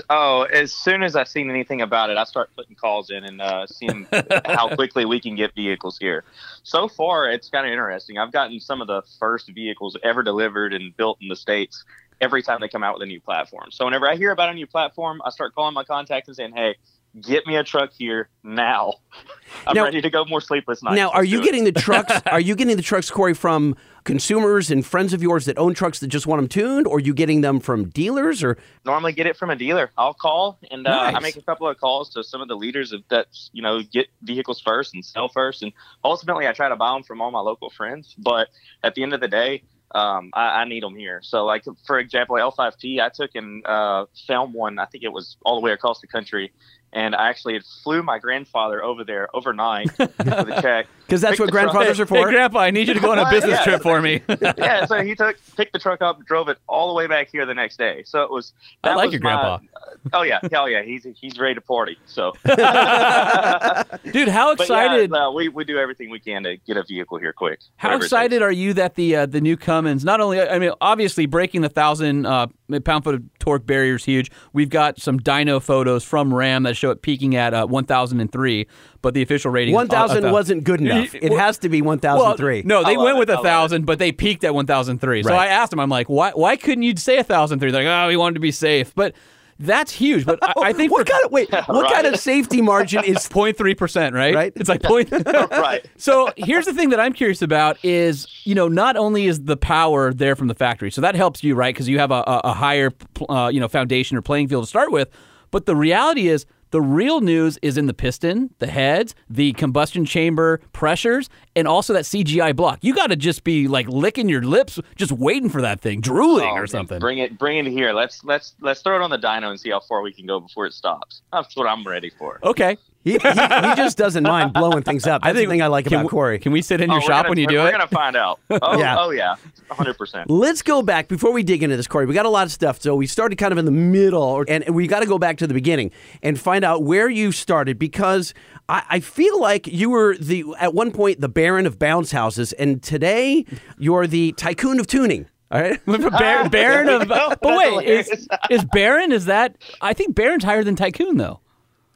Oh, 0.09 0.43
as 0.43 0.71
soon 0.71 1.03
as 1.03 1.15
I 1.15 1.23
seen 1.25 1.49
anything 1.49 1.81
about 1.81 2.09
it, 2.09 2.17
I 2.17 2.23
start 2.23 2.51
putting 2.55 2.75
calls 2.75 3.09
in 3.09 3.23
and 3.25 3.41
uh, 3.41 3.65
seeing 3.67 4.07
how 4.45 4.73
quickly 4.75 5.03
we 5.05 5.19
can 5.19 5.35
get 5.35 5.53
vehicles 5.55 5.97
here. 5.97 6.23
So 6.63 6.87
far, 6.87 7.29
it's 7.29 7.49
kind 7.49 7.65
of 7.65 7.71
interesting. 7.71 8.17
I've 8.17 8.31
gotten 8.31 8.59
some 8.59 8.79
of 8.79 8.87
the 8.87 9.01
first 9.19 9.49
vehicles 9.49 9.97
ever 10.03 10.23
delivered 10.23 10.73
and 10.73 10.95
built 10.95 11.17
in 11.21 11.27
the 11.27 11.35
states 11.35 11.83
every 12.21 12.41
time 12.43 12.59
they 12.61 12.67
come 12.69 12.83
out 12.83 12.93
with 12.93 13.03
a 13.03 13.07
new 13.07 13.19
platform. 13.19 13.71
So 13.71 13.83
whenever 13.85 14.07
I 14.09 14.15
hear 14.15 14.31
about 14.31 14.49
a 14.49 14.53
new 14.53 14.67
platform, 14.67 15.21
I 15.25 15.31
start 15.31 15.53
calling 15.55 15.73
my 15.73 15.83
contacts 15.83 16.27
and 16.29 16.37
saying, 16.37 16.53
"Hey, 16.55 16.75
get 17.19 17.45
me 17.47 17.57
a 17.57 17.63
truck 17.63 17.91
here 17.91 18.29
now. 18.43 18.93
I'm 19.67 19.75
Now- 19.75 19.83
ready 19.85 20.01
to 20.01 20.09
go 20.09 20.23
more 20.25 20.39
sleepless 20.41 20.81
nights." 20.83 20.95
Now, 20.95 21.09
are 21.09 21.21
Let's 21.21 21.31
you 21.31 21.37
do 21.37 21.41
it." 21.41 21.45
getting 21.45 21.63
the 21.65 21.71
trucks? 21.73 22.21
Are 22.27 22.39
you 22.39 22.55
getting 22.55 22.77
the 22.77 22.83
trucks, 22.83 23.09
Corey, 23.09 23.33
from 23.33 23.75
consumers 24.03 24.69
and 24.71 24.85
friends 24.85 25.13
of 25.13 25.21
yours 25.21 25.45
that 25.45 25.57
own 25.57 25.73
trucks 25.73 25.99
that 25.99 26.07
just 26.07 26.27
want 26.27 26.41
them 26.41 26.47
tuned, 26.47 26.87
or 26.87 26.97
are 26.97 26.99
you 26.99 27.13
getting 27.13 27.41
them 27.41 27.59
from 27.59 27.89
dealers? 27.89 28.43
Or 28.43 28.57
normally 28.85 29.13
get 29.13 29.27
it 29.27 29.37
from 29.37 29.49
a 29.49 29.55
dealer. 29.55 29.91
I'll 29.97 30.13
call 30.13 30.59
and 30.71 30.85
uh, 30.85 30.91
Nice. 30.91 31.15
I 31.15 31.19
make 31.19 31.35
a 31.37 31.41
couple 31.41 31.67
of 31.67 31.77
calls 31.77 32.09
to 32.11 32.23
some 32.23 32.41
of 32.41 32.47
the 32.47 32.55
leaders 32.55 32.91
of 32.91 33.03
that 33.09 33.27
you 33.51 33.61
know 33.61 33.81
get 33.81 34.07
vehicles 34.21 34.59
first 34.61 34.93
and 34.93 35.03
sell 35.03 35.29
first, 35.29 35.63
and 35.63 35.71
ultimately 36.03 36.47
I 36.47 36.53
try 36.53 36.69
to 36.69 36.75
buy 36.75 36.93
them 36.93 37.03
from 37.03 37.21
all 37.21 37.31
my 37.31 37.39
local 37.39 37.69
friends. 37.69 38.15
But 38.17 38.49
at 38.83 38.95
the 38.95 39.03
end 39.03 39.13
of 39.13 39.21
the 39.21 39.27
day, 39.27 39.63
um, 39.95 40.31
I, 40.33 40.61
I 40.61 40.65
need 40.65 40.83
them 40.83 40.95
here. 40.95 41.21
So 41.23 41.45
like 41.45 41.63
for 41.85 41.99
example, 41.99 42.35
L5P, 42.35 42.99
I 42.99 43.09
took 43.09 43.31
and 43.35 43.65
uh, 43.65 44.05
filmed 44.27 44.53
one. 44.53 44.79
I 44.79 44.85
think 44.85 45.03
it 45.03 45.11
was 45.13 45.37
all 45.45 45.55
the 45.55 45.61
way 45.61 45.71
across 45.71 46.01
the 46.01 46.07
country. 46.07 46.51
And 46.95 47.15
I 47.15 47.29
actually 47.29 47.59
flew 47.83 48.03
my 48.03 48.19
grandfather 48.19 48.83
over 48.83 49.03
there 49.03 49.27
overnight 49.35 49.91
for 49.95 50.05
the 50.05 50.59
check. 50.61 50.85
Because 51.05 51.21
that's 51.21 51.39
what 51.39 51.51
grandfathers 51.51 51.97
truck. 51.97 52.11
are 52.11 52.15
for. 52.15 52.27
Hey, 52.27 52.33
Grandpa, 52.33 52.59
I 52.59 52.71
need 52.71 52.87
you 52.87 52.93
to 52.93 52.99
go 52.99 53.11
on 53.11 53.19
a 53.19 53.29
business 53.29 53.59
yeah, 53.59 53.63
trip 53.63 53.81
for 53.81 54.01
me. 54.01 54.21
yeah, 54.57 54.85
so 54.85 55.03
he 55.03 55.15
took 55.15 55.37
picked 55.55 55.73
the 55.73 55.79
truck 55.79 56.01
up, 56.01 56.25
drove 56.25 56.49
it 56.49 56.57
all 56.67 56.87
the 56.87 56.93
way 56.93 57.07
back 57.07 57.29
here 57.31 57.45
the 57.45 57.53
next 57.53 57.77
day. 57.77 58.03
So 58.05 58.23
it 58.23 58.31
was. 58.31 58.53
I 58.83 58.95
like 58.95 59.07
was 59.07 59.13
your 59.13 59.19
grandpa. 59.19 59.59
My, 59.59 59.67
uh, 59.79 60.19
oh 60.19 60.21
yeah, 60.23 60.39
hell 60.51 60.69
yeah, 60.69 60.81
he's 60.81 61.05
he's 61.15 61.37
ready 61.37 61.55
to 61.55 61.61
party. 61.61 61.97
So, 62.05 62.33
dude, 62.45 64.29
how 64.29 64.51
excited? 64.51 65.11
Yeah, 65.13 65.29
we 65.29 65.49
we 65.49 65.63
do 65.63 65.77
everything 65.77 66.09
we 66.09 66.19
can 66.19 66.43
to 66.43 66.57
get 66.57 66.77
a 66.77 66.83
vehicle 66.83 67.17
here 67.19 67.33
quick. 67.33 67.59
How 67.75 67.95
excited 67.95 68.41
are 68.41 68.51
you 68.51 68.73
that 68.73 68.95
the 68.95 69.15
uh, 69.15 69.25
the 69.25 69.41
new 69.41 69.57
Cummins? 69.57 70.03
Not 70.03 70.21
only, 70.21 70.41
I 70.41 70.57
mean, 70.59 70.71
obviously 70.81 71.25
breaking 71.25 71.61
the 71.61 71.69
thousand 71.69 72.25
uh, 72.25 72.47
pound 72.83 73.03
foot 73.03 73.15
of 73.15 73.23
torque 73.39 73.65
barrier 73.65 73.95
is 73.95 74.05
huge. 74.05 74.31
We've 74.53 74.69
got 74.69 74.99
some 74.99 75.19
dyno 75.19 75.61
photos 75.61 76.03
from 76.03 76.33
Ram 76.33 76.63
that 76.63 76.75
show 76.75 76.91
it 76.91 77.01
peaking 77.01 77.35
at 77.35 77.53
uh, 77.53 77.67
1,003 77.67 78.67
but 79.03 79.13
the 79.13 79.21
official 79.21 79.51
rating 79.51 79.75
One 79.75 79.87
thousand 79.87 80.31
wasn't 80.31 80.63
good 80.63 80.81
enough. 80.81 81.13
It 81.13 81.31
has 81.33 81.59
to 81.59 81.69
be 81.69 81.83
1,003. 81.83 82.63
Well, 82.63 82.63
no, 82.65 82.83
they 82.83 82.97
went 82.97 83.17
it. 83.17 83.19
with 83.19 83.29
I 83.29 83.35
a 83.35 83.43
thousand, 83.43 83.85
but 83.85 83.99
they 83.99 84.11
peaked 84.11 84.43
at 84.43 84.55
one 84.55 84.65
thousand 84.65 84.99
three. 84.99 85.21
So 85.21 85.33
I 85.33 85.47
asked 85.47 85.69
them, 85.69 85.79
I'm 85.79 85.89
like, 85.89 86.07
why 86.07 86.31
why 86.31 86.55
couldn't 86.55 86.81
you 86.81 86.95
say 86.95 87.19
a 87.19 87.23
thousand 87.23 87.59
three? 87.59 87.69
They're 87.69 87.83
like, 87.83 88.05
oh, 88.05 88.07
we 88.07 88.17
wanted 88.17 88.35
to 88.35 88.39
be 88.39 88.51
safe, 88.51 88.95
but 88.95 89.13
that's 89.59 89.91
huge. 89.91 90.25
But 90.25 90.39
I, 90.43 90.53
I 90.69 90.73
think 90.73 90.91
what 90.91 91.07
for 91.07 91.11
kind 91.13 91.25
of 91.25 91.31
wait? 91.31 91.51
What 91.67 91.91
kind 91.91 92.07
of 92.07 92.17
safety 92.17 92.61
margin 92.61 93.03
is? 93.05 93.17
0.3 93.29 93.77
percent, 93.77 94.15
right? 94.15 94.33
Right. 94.33 94.53
It's 94.55 94.69
like 94.69 94.81
point. 94.81 95.11
right. 95.11 95.85
So 95.97 96.31
here's 96.37 96.65
the 96.65 96.73
thing 96.73 96.89
that 96.89 96.99
I'm 96.99 97.13
curious 97.13 97.41
about 97.41 97.77
is, 97.83 98.27
you 98.45 98.55
know, 98.55 98.67
not 98.69 98.95
only 98.95 99.25
is 99.27 99.43
the 99.43 99.57
power 99.57 100.13
there 100.13 100.35
from 100.35 100.47
the 100.47 100.55
factory, 100.55 100.91
so 100.91 101.01
that 101.01 101.15
helps 101.15 101.43
you, 101.43 101.55
right? 101.55 101.75
Because 101.75 101.89
you 101.89 101.99
have 101.99 102.11
a, 102.11 102.23
a, 102.25 102.41
a 102.45 102.53
higher, 102.53 102.91
uh, 103.29 103.49
you 103.53 103.59
know, 103.59 103.67
foundation 103.67 104.17
or 104.17 104.21
playing 104.21 104.47
field 104.47 104.63
to 104.63 104.67
start 104.67 104.91
with. 104.91 105.09
But 105.51 105.65
the 105.65 105.75
reality 105.75 106.29
is, 106.29 106.45
the 106.73 106.81
real 106.81 107.21
news 107.21 107.59
is 107.61 107.77
in 107.77 107.85
the 107.85 107.93
piston, 107.93 108.49
the 108.57 108.65
heads, 108.65 109.13
the 109.29 109.53
combustion 109.53 110.05
chamber 110.05 110.59
pressures, 110.73 111.29
and 111.55 111.67
also 111.67 111.93
that 111.93 112.03
CGI 112.03 112.55
block. 112.55 112.79
You 112.81 112.95
got 112.95 113.11
to 113.11 113.15
just 113.15 113.43
be 113.43 113.67
like 113.67 113.87
licking 113.87 114.27
your 114.27 114.41
lips, 114.41 114.79
just 114.95 115.11
waiting 115.11 115.49
for 115.49 115.61
that 115.61 115.81
thing, 115.81 116.01
drooling 116.01 116.49
Oh, 116.49 116.55
or 116.55 116.65
something. 116.65 116.97
Bring 116.97 117.19
it, 117.19 117.37
bring 117.37 117.59
it 117.63 117.67
here. 117.69 117.93
Let's 117.93 118.23
let's 118.23 118.55
let's 118.59 118.81
throw 118.81 118.95
it 118.95 119.03
on 119.03 119.11
the 119.11 119.19
dyno 119.19 119.51
and 119.51 119.59
see 119.59 119.69
how 119.69 119.81
far 119.81 120.01
we 120.01 120.11
can 120.11 120.25
go 120.25 120.39
before 120.39 120.65
it 120.65 120.73
stops. 120.73 121.21
That's 121.31 121.55
what 121.55 121.67
I'm 121.67 121.85
ready 121.85 122.09
for. 122.09 122.39
okay. 122.43 122.77
He, 123.03 123.11
he, 123.11 123.17
he 123.17 123.75
just 123.75 123.97
doesn't 123.97 124.23
mind 124.23 124.53
blowing 124.53 124.81
things 124.83 125.05
up. 125.05 125.21
That's 125.23 125.37
the 125.37 125.45
thing 125.45 125.61
I 125.61 125.67
like 125.67 125.85
can 125.85 125.93
about 125.95 126.03
we- 126.05 126.09
Corey. 126.09 126.39
Can 126.39 126.51
we 126.53 126.61
sit 126.61 126.79
in 126.79 126.89
Oh, 126.89 126.93
your 126.93 127.01
we're 127.01 127.07
shop 127.07 127.17
gonna- 127.25 127.29
when 127.29 127.37
you 127.37 127.45
we're- 127.47 127.57
do 127.59 127.63
we're 127.63 127.71
gonna 127.71 127.87
find 127.87 128.15
out. 128.15 128.39
Oh 128.61 128.79
Yeah. 128.79 128.95
oh 128.99 129.09
yeah, 129.11 129.35
100. 129.67 129.97
percent 129.97 130.29
Let's 130.29 130.61
go 130.61 130.81
back 130.81 131.07
before 131.09 131.31
we 131.33 131.43
dig 131.43 131.63
into 131.63 131.75
this, 131.75 131.87
Corey. 131.87 132.05
We 132.05 132.13
got 132.13 132.25
a 132.25 132.29
lot 132.29 132.45
of 132.45 132.51
stuff, 132.53 132.81
so 132.81 132.95
we 132.95 133.05
started 133.07 133.37
kind 133.37 133.51
of 133.51 133.57
in 133.57 133.65
the 133.65 133.71
middle, 133.71 134.45
and 134.47 134.63
we 134.73 134.87
got 134.87 135.01
to 135.01 135.05
go 135.05 135.17
back 135.19 135.37
to 135.39 135.47
the 135.47 135.53
beginning 135.53 135.91
and 136.21 136.39
find 136.39 136.63
out 136.63 136.83
where 136.83 137.09
you 137.09 137.31
started 137.33 137.77
because 137.77 138.33
I, 138.69 138.83
I 138.89 138.99
feel 139.01 139.39
like 139.39 139.67
you 139.67 139.89
were 139.89 140.15
the 140.17 140.45
at 140.59 140.73
one 140.73 140.91
point 140.91 141.19
the 141.19 141.29
Baron 141.29 141.65
of 141.65 141.77
bounce 141.79 142.11
houses, 142.11 142.53
and 142.53 142.81
today 142.81 143.45
you're 143.77 144.07
the 144.07 144.31
tycoon 144.33 144.79
of 144.79 144.87
tuning. 144.87 145.27
All 145.51 145.61
right. 145.61 145.79
Bar- 145.85 146.49
Baron 146.49 146.89
of. 146.89 147.01
we. 147.01 147.07
But 147.07 147.41
wait, 147.43 147.87
is, 147.87 148.27
is 148.49 148.65
Baron? 148.65 149.11
Is 149.11 149.25
that? 149.25 149.55
I 149.81 149.93
think 149.93 150.15
Baron's 150.15 150.43
higher 150.43 150.63
than 150.63 150.75
Tycoon 150.75 151.17
though. 151.17 151.41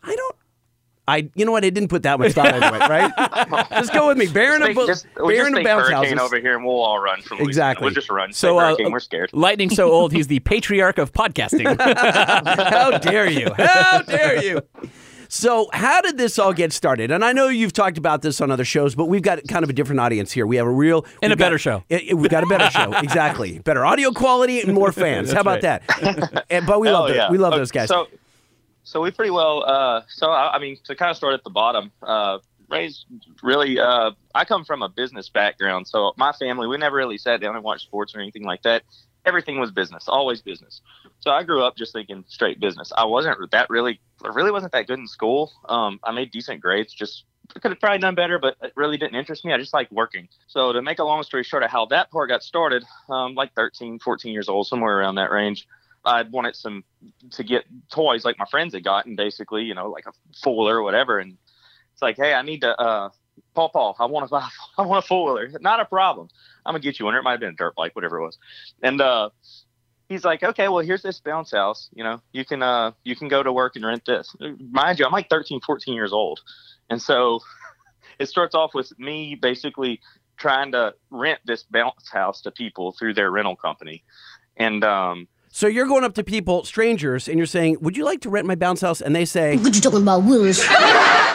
I 0.03 0.15
don't. 0.15 0.35
I 1.07 1.29
you 1.35 1.45
know 1.45 1.51
what? 1.53 1.63
I 1.63 1.69
didn't 1.69 1.89
put 1.89 2.03
that 2.03 2.19
much 2.19 2.33
thought 2.33 2.53
into 2.53 2.67
it. 2.67 2.81
Right. 2.89 3.69
Just 3.71 3.93
go 3.93 4.07
with 4.07 4.17
me, 4.17 4.27
Baron 4.27 4.61
of 4.61 4.75
just, 4.87 5.07
we'll 5.17 5.27
Baron 5.27 5.37
just 5.37 5.47
of 5.49 5.55
take 5.55 5.65
bounce 5.65 5.81
hurricane 5.89 6.17
houses. 6.17 6.19
over 6.25 6.39
here 6.39 6.55
and 6.55 6.65
we'll 6.65 6.75
all 6.81 6.99
run 6.99 7.21
from 7.21 7.37
Louisiana. 7.37 7.49
Exactly. 7.49 7.85
We'll 7.85 7.93
just 7.93 8.09
run. 8.09 8.33
So 8.33 8.47
So 8.49 8.57
uh, 8.59 8.67
hurricane, 8.69 8.91
we're 8.91 8.99
scared. 8.99 9.29
Lightning's 9.33 9.75
so 9.75 9.91
old, 9.91 10.11
he's 10.11 10.27
the 10.27 10.39
patriarch 10.39 10.97
of 10.97 11.13
podcasting. 11.13 11.65
How 12.69 12.97
dare 12.97 13.29
you? 13.29 13.49
How 13.57 14.01
dare 14.01 14.43
you? 14.43 14.61
So, 15.29 15.67
how 15.73 15.99
did 15.99 16.17
this 16.17 16.39
all 16.39 16.53
get 16.53 16.71
started? 16.71 17.11
And 17.11 17.23
I 17.25 17.33
know 17.33 17.49
you've 17.49 17.73
talked 17.73 17.97
about 17.97 18.21
this 18.21 18.39
on 18.39 18.49
other 18.49 18.63
shows, 18.63 18.95
but 18.95 19.05
we've 19.05 19.21
got 19.21 19.45
kind 19.49 19.61
of 19.65 19.69
a 19.69 19.73
different 19.73 19.99
audience 19.99 20.31
here. 20.31 20.47
We 20.47 20.55
have 20.55 20.65
a 20.65 20.71
real 20.71 21.05
And 21.21 21.31
we've 21.31 21.31
a 21.31 21.35
better 21.35 21.57
show. 21.57 21.83
it- 21.89 22.03
it- 22.11 22.13
we've 22.13 22.31
got 22.31 22.43
a 22.43 22.47
better 22.47 22.69
show, 22.71 22.93
exactly. 22.93 23.59
Better 23.59 23.85
audio 23.85 24.11
quality 24.11 24.61
and 24.61 24.73
more 24.73 24.93
fans. 24.93 25.33
how 25.33 25.41
about 25.41 25.61
that? 25.61 25.83
And, 26.49 26.65
but 26.65 26.79
we 26.79 26.87
Hell 26.87 26.99
love 27.01 27.07
those. 27.09 27.17
yeah. 27.17 27.29
We 27.29 27.37
love 27.37 27.51
Uh, 27.53 27.57
those 27.57 27.71
guys. 27.71 27.89
So, 27.89 28.07
so 28.87 29.01
we 29.01 29.11
pretty 29.11 29.31
well. 29.31 29.65
Uh, 29.65 30.01
so 30.07 30.27
I, 30.27 30.55
I 30.55 30.59
mean, 30.59 30.77
to 30.85 30.95
kind 30.95 31.11
of 31.11 31.17
start 31.17 31.33
at 31.33 31.43
the 31.43 31.49
bottom. 31.49 31.91
Uh, 32.01 32.39
Ray's 32.69 33.05
really. 33.43 33.79
Uh, 33.79 34.11
I 34.33 34.45
come 34.45 34.63
from 34.63 34.81
a 34.81 34.87
business 34.89 35.29
background, 35.29 35.87
so 35.87 36.13
my 36.17 36.31
family 36.31 36.67
we 36.67 36.77
never 36.77 36.95
really 36.95 37.17
sat 37.17 37.41
down 37.41 37.55
and 37.55 37.63
watched 37.63 37.83
sports 37.83 38.15
or 38.15 38.19
anything 38.19 38.43
like 38.43 38.63
that. 38.63 38.83
Everything 39.25 39.59
was 39.59 39.71
business, 39.71 40.05
always 40.07 40.41
business. 40.41 40.81
So 41.19 41.31
I 41.31 41.43
grew 41.43 41.63
up 41.63 41.75
just 41.75 41.91
thinking 41.91 42.23
straight 42.27 42.61
business. 42.61 42.93
I 42.95 43.03
wasn't 43.03 43.51
that 43.51 43.69
really. 43.69 43.99
I 44.23 44.29
really 44.29 44.51
wasn't 44.51 44.71
that 44.71 44.87
good 44.87 44.99
in 44.99 45.07
school. 45.07 45.51
Um, 45.67 45.99
I 46.03 46.11
made 46.11 46.31
decent 46.31 46.61
grades. 46.61 46.93
Just 46.93 47.25
could 47.61 47.71
have 47.71 47.79
probably 47.79 47.99
done 47.99 48.15
better, 48.15 48.39
but 48.39 48.55
it 48.61 48.71
really 48.75 48.97
didn't 48.97 49.15
interest 49.15 49.43
me. 49.43 49.53
I 49.53 49.57
just 49.57 49.73
like 49.73 49.91
working. 49.91 50.29
So 50.47 50.71
to 50.71 50.81
make 50.81 50.99
a 50.99 51.03
long 51.03 51.23
story 51.23 51.43
short 51.43 51.63
of 51.63 51.71
how 51.71 51.85
that 51.87 52.09
part 52.11 52.29
got 52.29 52.43
started, 52.43 52.83
um, 53.09 53.35
like 53.35 53.53
13, 53.53 53.99
14 53.99 54.31
years 54.31 54.47
old, 54.47 54.67
somewhere 54.67 54.97
around 54.97 55.15
that 55.15 55.31
range. 55.31 55.67
I 56.07 56.23
wanted 56.23 56.55
some 56.55 56.85
to 57.31 57.43
get 57.43 57.65
toys 57.91 58.23
like 58.23 58.39
my 58.39 58.45
friends 58.49 58.73
had 58.73 58.83
gotten, 58.83 59.15
basically, 59.15 59.63
you 59.63 59.75
know, 59.75 59.89
like 59.89 60.05
a 60.05 60.13
fuller 60.41 60.77
or 60.77 60.83
whatever. 60.83 61.19
And 61.19 61.37
it's 61.91 62.01
like, 62.01 62.15
hey, 62.15 62.33
I 62.33 62.41
need 62.43 62.61
to, 62.61 62.79
uh, 62.79 63.09
Paul, 63.53 63.69
Paul, 63.69 63.95
I 63.99 64.05
want 64.05 64.29
buy, 64.31 64.47
I 64.77 64.83
want 64.83 65.03
a 65.03 65.07
fuller. 65.07 65.49
Not 65.59 65.81
a 65.81 65.85
problem. 65.85 66.29
I'm 66.65 66.73
gonna 66.73 66.81
get 66.81 66.97
you 66.97 67.05
one. 67.05 67.15
It 67.15 67.23
might 67.23 67.31
have 67.31 67.39
been 67.41 67.49
a 67.49 67.57
dirt 67.57 67.75
bike, 67.75 67.93
whatever 67.93 68.19
it 68.19 68.25
was. 68.25 68.37
And 68.81 69.01
uh, 69.01 69.31
he's 70.07 70.23
like, 70.23 70.43
okay, 70.43 70.69
well, 70.69 70.79
here's 70.79 71.03
this 71.03 71.19
bounce 71.19 71.51
house. 71.51 71.89
You 71.93 72.05
know, 72.05 72.21
you 72.31 72.45
can, 72.45 72.63
uh, 72.63 72.91
you 73.03 73.15
can 73.15 73.27
go 73.27 73.43
to 73.43 73.51
work 73.51 73.75
and 73.75 73.85
rent 73.85 74.05
this. 74.05 74.33
Mind 74.39 74.99
you, 74.99 75.05
I'm 75.05 75.11
like 75.11 75.29
13, 75.29 75.59
14 75.59 75.93
years 75.93 76.13
old, 76.13 76.39
and 76.89 77.01
so 77.01 77.41
it 78.19 78.29
starts 78.29 78.55
off 78.55 78.73
with 78.73 78.97
me 78.97 79.35
basically 79.35 79.99
trying 80.37 80.71
to 80.71 80.93
rent 81.09 81.39
this 81.45 81.63
bounce 81.63 82.09
house 82.09 82.41
to 82.43 82.51
people 82.51 82.93
through 82.93 83.13
their 83.13 83.29
rental 83.29 83.55
company. 83.55 84.03
And 84.55 84.83
um, 84.83 85.27
so 85.57 85.65
you're 85.65 85.87
going 85.87 86.03
up 86.03 86.13
to 86.13 86.23
people, 86.23 86.65
strangers, 86.65 87.27
and 87.27 87.39
you're 87.39 87.47
saying, 87.47 87.77
"Would 87.81 87.97
you 87.97 88.05
like 88.05 88.21
to 88.21 88.29
rent 88.29 88.45
my 88.45 88.53
bounce 88.53 88.81
house?" 88.81 89.01
And 89.01 89.15
they 89.15 89.25
say, 89.25 89.57
What 89.57 89.73
you 89.73 89.81
talking 89.81 90.03
about, 90.03 90.21
Willis? 90.21 90.63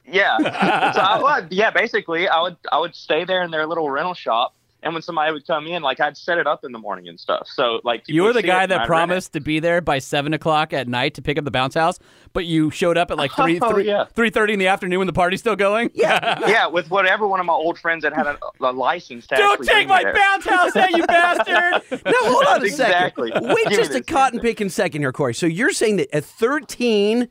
Yeah. 0.06 0.38
so 0.92 1.00
I 1.00 1.20
would, 1.20 1.52
yeah, 1.52 1.72
basically, 1.72 2.28
I 2.28 2.40
would 2.40 2.56
I 2.70 2.78
would 2.78 2.94
stay 2.94 3.24
there 3.24 3.42
in 3.42 3.50
their 3.50 3.66
little 3.66 3.90
rental 3.90 4.14
shop, 4.14 4.54
and 4.82 4.92
when 4.94 5.02
somebody 5.02 5.32
would 5.32 5.46
come 5.46 5.66
in, 5.66 5.82
like 5.82 6.00
I'd 6.00 6.16
set 6.16 6.38
it 6.38 6.46
up 6.46 6.64
in 6.64 6.72
the 6.72 6.78
morning 6.78 7.08
and 7.08 7.18
stuff. 7.18 7.48
So 7.54 7.80
like 7.84 8.02
you 8.06 8.22
were 8.22 8.32
the 8.32 8.42
guy 8.42 8.60
it 8.62 8.64
and 8.64 8.72
I'd 8.74 8.80
that 8.80 8.86
promised 8.86 9.32
to 9.34 9.40
be 9.40 9.60
there 9.60 9.80
by 9.80 9.98
seven 9.98 10.32
o'clock 10.34 10.72
at 10.72 10.88
night 10.88 11.14
to 11.14 11.22
pick 11.22 11.38
up 11.38 11.44
the 11.44 11.50
bounce 11.50 11.74
house, 11.74 11.98
but 12.32 12.46
you 12.46 12.70
showed 12.70 12.96
up 12.98 13.10
at 13.10 13.16
like 13.16 13.32
three, 13.32 13.58
Oh, 13.62 13.72
three, 13.72 13.86
yeah. 13.86 14.04
three 14.14 14.30
thirty 14.30 14.52
in 14.54 14.58
the 14.58 14.66
afternoon 14.68 14.98
when 14.98 15.06
the 15.06 15.12
party's 15.12 15.40
still 15.40 15.56
going. 15.56 15.90
"Yeah. 15.94 16.40
Yeah, 16.52 16.66
with 16.66 16.90
whatever 16.90 17.26
one 17.28 17.40
of 17.40 17.46
my 17.46 17.52
old 17.52 17.78
friends 17.78 18.02
that 18.02 18.12
had 18.12 18.26
a, 18.26 18.38
a 18.60 18.72
license 18.72 19.26
to 19.28 19.36
Don't 19.36 19.52
actually 19.60 19.66
take 19.68 19.88
my 19.88 20.02
there. 20.02 20.14
bounce 20.14 20.44
house, 20.44 20.72
there, 20.72 20.90
you 20.90 21.06
bastard! 21.06 22.02
Now 22.04 22.12
hold 22.22 22.46
on 22.46 22.62
a 22.62 22.64
Exactly. 22.64 23.30
second. 23.32 23.48
Wait 23.48 23.68
Give 23.68 23.78
just 23.78 23.94
a 23.94 24.02
cotton 24.02 24.38
thing. 24.40 24.48
picking 24.50 24.68
second 24.68 25.02
here, 25.02 25.12
Corey. 25.12 25.34
So 25.34 25.46
you're 25.46 25.72
saying 25.72 25.96
that 25.96 26.14
at 26.14 26.24
13, 26.24 27.28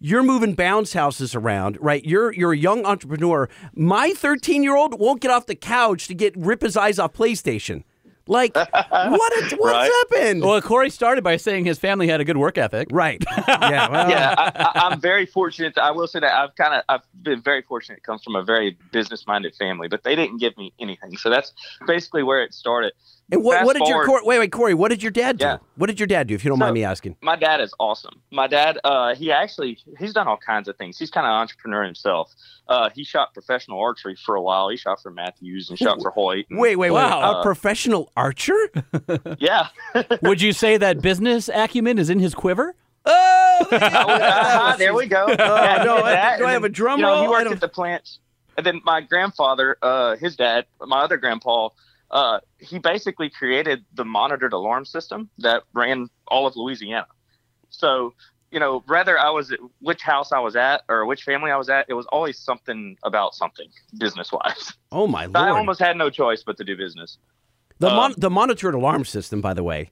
you're 0.00 0.22
moving 0.22 0.54
bounce 0.54 0.92
houses 0.92 1.34
around, 1.34 1.76
right? 1.80 2.04
You're 2.04 2.32
you're 2.32 2.52
a 2.52 2.56
young 2.56 2.84
entrepreneur. 2.84 3.48
My 3.74 4.12
13 4.12 4.62
year 4.62 4.76
old 4.76 4.98
won't 4.98 5.20
get 5.20 5.30
off 5.30 5.46
the 5.46 5.54
couch 5.56 6.06
to 6.08 6.14
get 6.14 6.36
rip 6.36 6.62
his 6.62 6.76
eyes 6.76 6.98
off 6.98 7.12
PlayStation. 7.12 7.84
Like 8.30 8.54
what? 8.56 8.72
A, 8.92 9.56
what's 9.56 9.58
Right. 9.58 9.90
happened? 10.10 10.42
well, 10.42 10.60
Corey 10.60 10.90
started 10.90 11.24
by 11.24 11.38
saying 11.38 11.64
his 11.64 11.78
family 11.78 12.06
had 12.08 12.20
a 12.20 12.24
good 12.24 12.36
work 12.36 12.58
ethic. 12.58 12.88
right. 12.90 13.22
Yeah. 13.48 13.88
Well, 13.90 14.08
yeah, 14.10 14.34
I, 14.38 14.52
I, 14.62 14.88
I'm 14.88 15.00
very 15.00 15.26
fortunate. 15.26 15.76
I 15.78 15.90
will 15.90 16.06
say 16.06 16.20
that 16.20 16.32
I've 16.32 16.54
kind 16.54 16.74
of 16.74 16.82
I've 16.88 17.00
been 17.22 17.40
very 17.42 17.62
fortunate. 17.62 17.98
It 17.98 18.04
comes 18.04 18.22
from 18.22 18.36
a 18.36 18.42
very 18.42 18.76
business 18.92 19.26
minded 19.26 19.54
family, 19.56 19.88
but 19.88 20.04
they 20.04 20.14
didn't 20.14 20.38
give 20.38 20.56
me 20.56 20.72
anything. 20.78 21.16
So 21.16 21.28
that's 21.30 21.52
basically 21.86 22.22
where 22.22 22.42
it 22.42 22.54
started. 22.54 22.92
And 23.30 23.44
what, 23.44 23.64
what 23.66 23.74
did 23.76 23.86
your 23.86 24.06
forward- 24.06 24.20
Cor- 24.22 24.26
wait 24.28 24.38
wait 24.38 24.52
Corey? 24.52 24.72
What 24.74 24.88
did 24.88 25.02
your 25.02 25.10
dad 25.12 25.36
do? 25.38 25.44
Yeah. 25.44 25.58
What 25.76 25.88
did 25.88 26.00
your 26.00 26.06
dad 26.06 26.28
do? 26.28 26.34
If 26.34 26.44
you 26.44 26.48
don't 26.48 26.56
So- 26.58 26.64
mind 26.64 26.74
me 26.74 26.84
asking. 26.84 27.16
my 27.20 27.36
dad 27.36 27.60
is 27.60 27.74
awesome. 27.78 28.20
My 28.32 28.46
dad, 28.46 28.78
uh, 28.84 29.14
he 29.14 29.30
actually 29.30 29.78
he's 29.98 30.14
done 30.14 30.26
all 30.26 30.38
kinds 30.38 30.66
of 30.68 30.76
things. 30.76 30.98
He's 30.98 31.10
kind 31.10 31.26
of 31.26 31.30
an 31.32 31.36
entrepreneur 31.36 31.84
himself. 31.84 32.32
Uh, 32.68 32.88
he 32.94 33.04
shot 33.04 33.34
professional 33.34 33.80
archery 33.80 34.16
for 34.24 34.34
a 34.34 34.40
while. 34.42 34.68
He 34.70 34.76
shot 34.78 35.02
for 35.02 35.10
Mathews 35.10 35.68
and 35.68 35.78
shot 35.78 36.00
for 36.00 36.10
Hoyt. 36.10 36.46
and- 36.48 36.58
Wait 36.58 36.76
wait 36.76 36.90
wait. 36.90 37.02
Wow. 37.02 37.40
A 37.40 37.42
professional 37.42 38.10
archer? 38.16 38.56
yeah. 39.38 39.68
Would 40.22 40.40
you 40.40 40.52
say 40.52 40.78
that 40.78 41.02
business 41.02 41.50
acumen 41.52 41.98
is 41.98 42.08
in 42.10 42.18
his 42.20 42.34
quiver? 42.34 42.74
Oh, 43.04 43.66
Ah, 43.72 44.74
there 44.78 44.94
we 44.94 45.06
go. 45.06 45.26
Yeah, 45.28 45.78
he 45.80 45.84
no, 45.84 45.96
did 45.96 46.04
that, 46.06 46.38
do 46.38 46.44
I 46.46 46.52
have 46.52 46.62
a 46.62 46.68
then, 46.68 46.72
drum 46.72 47.00
you 47.00 47.06
know, 47.06 47.12
roll? 47.12 47.22
He 47.22 47.28
worked 47.28 47.50
at 47.52 47.60
the 47.60 47.68
plants, 47.68 48.18
and 48.56 48.64
then 48.66 48.80
my 48.84 49.00
grandfather, 49.00 49.76
uh, 49.82 50.16
his 50.16 50.36
dad, 50.36 50.66
my 50.80 51.00
other 51.00 51.16
grandpa, 51.16 51.70
uh, 52.10 52.40
he 52.58 52.78
basically 52.78 53.30
created 53.30 53.84
the 53.94 54.04
monitored 54.04 54.52
alarm 54.52 54.84
system 54.84 55.28
that 55.38 55.62
ran 55.74 56.08
all 56.28 56.46
of 56.46 56.56
Louisiana. 56.56 57.06
So, 57.70 58.14
you 58.50 58.58
know, 58.58 58.82
whether 58.86 59.18
I 59.18 59.30
was 59.30 59.52
at 59.52 59.58
which 59.80 60.00
house 60.02 60.32
I 60.32 60.38
was 60.38 60.56
at 60.56 60.82
or 60.88 61.04
which 61.06 61.22
family 61.22 61.50
I 61.50 61.56
was 61.56 61.68
at, 61.68 61.84
it 61.88 61.94
was 61.94 62.06
always 62.06 62.38
something 62.38 62.96
about 63.02 63.34
something 63.34 63.68
business 63.98 64.32
wise. 64.32 64.72
oh 64.90 65.06
my 65.06 65.24
lord. 65.26 65.36
I 65.36 65.50
almost 65.50 65.80
had 65.80 65.96
no 65.96 66.08
choice 66.08 66.42
but 66.44 66.56
to 66.56 66.64
do 66.64 66.76
business. 66.76 67.18
The, 67.78 67.88
mon- 67.90 68.12
Um, 68.12 68.14
the 68.18 68.30
monitored 68.30 68.74
alarm 68.74 69.04
system, 69.04 69.40
by 69.40 69.54
the 69.54 69.62
way. 69.62 69.90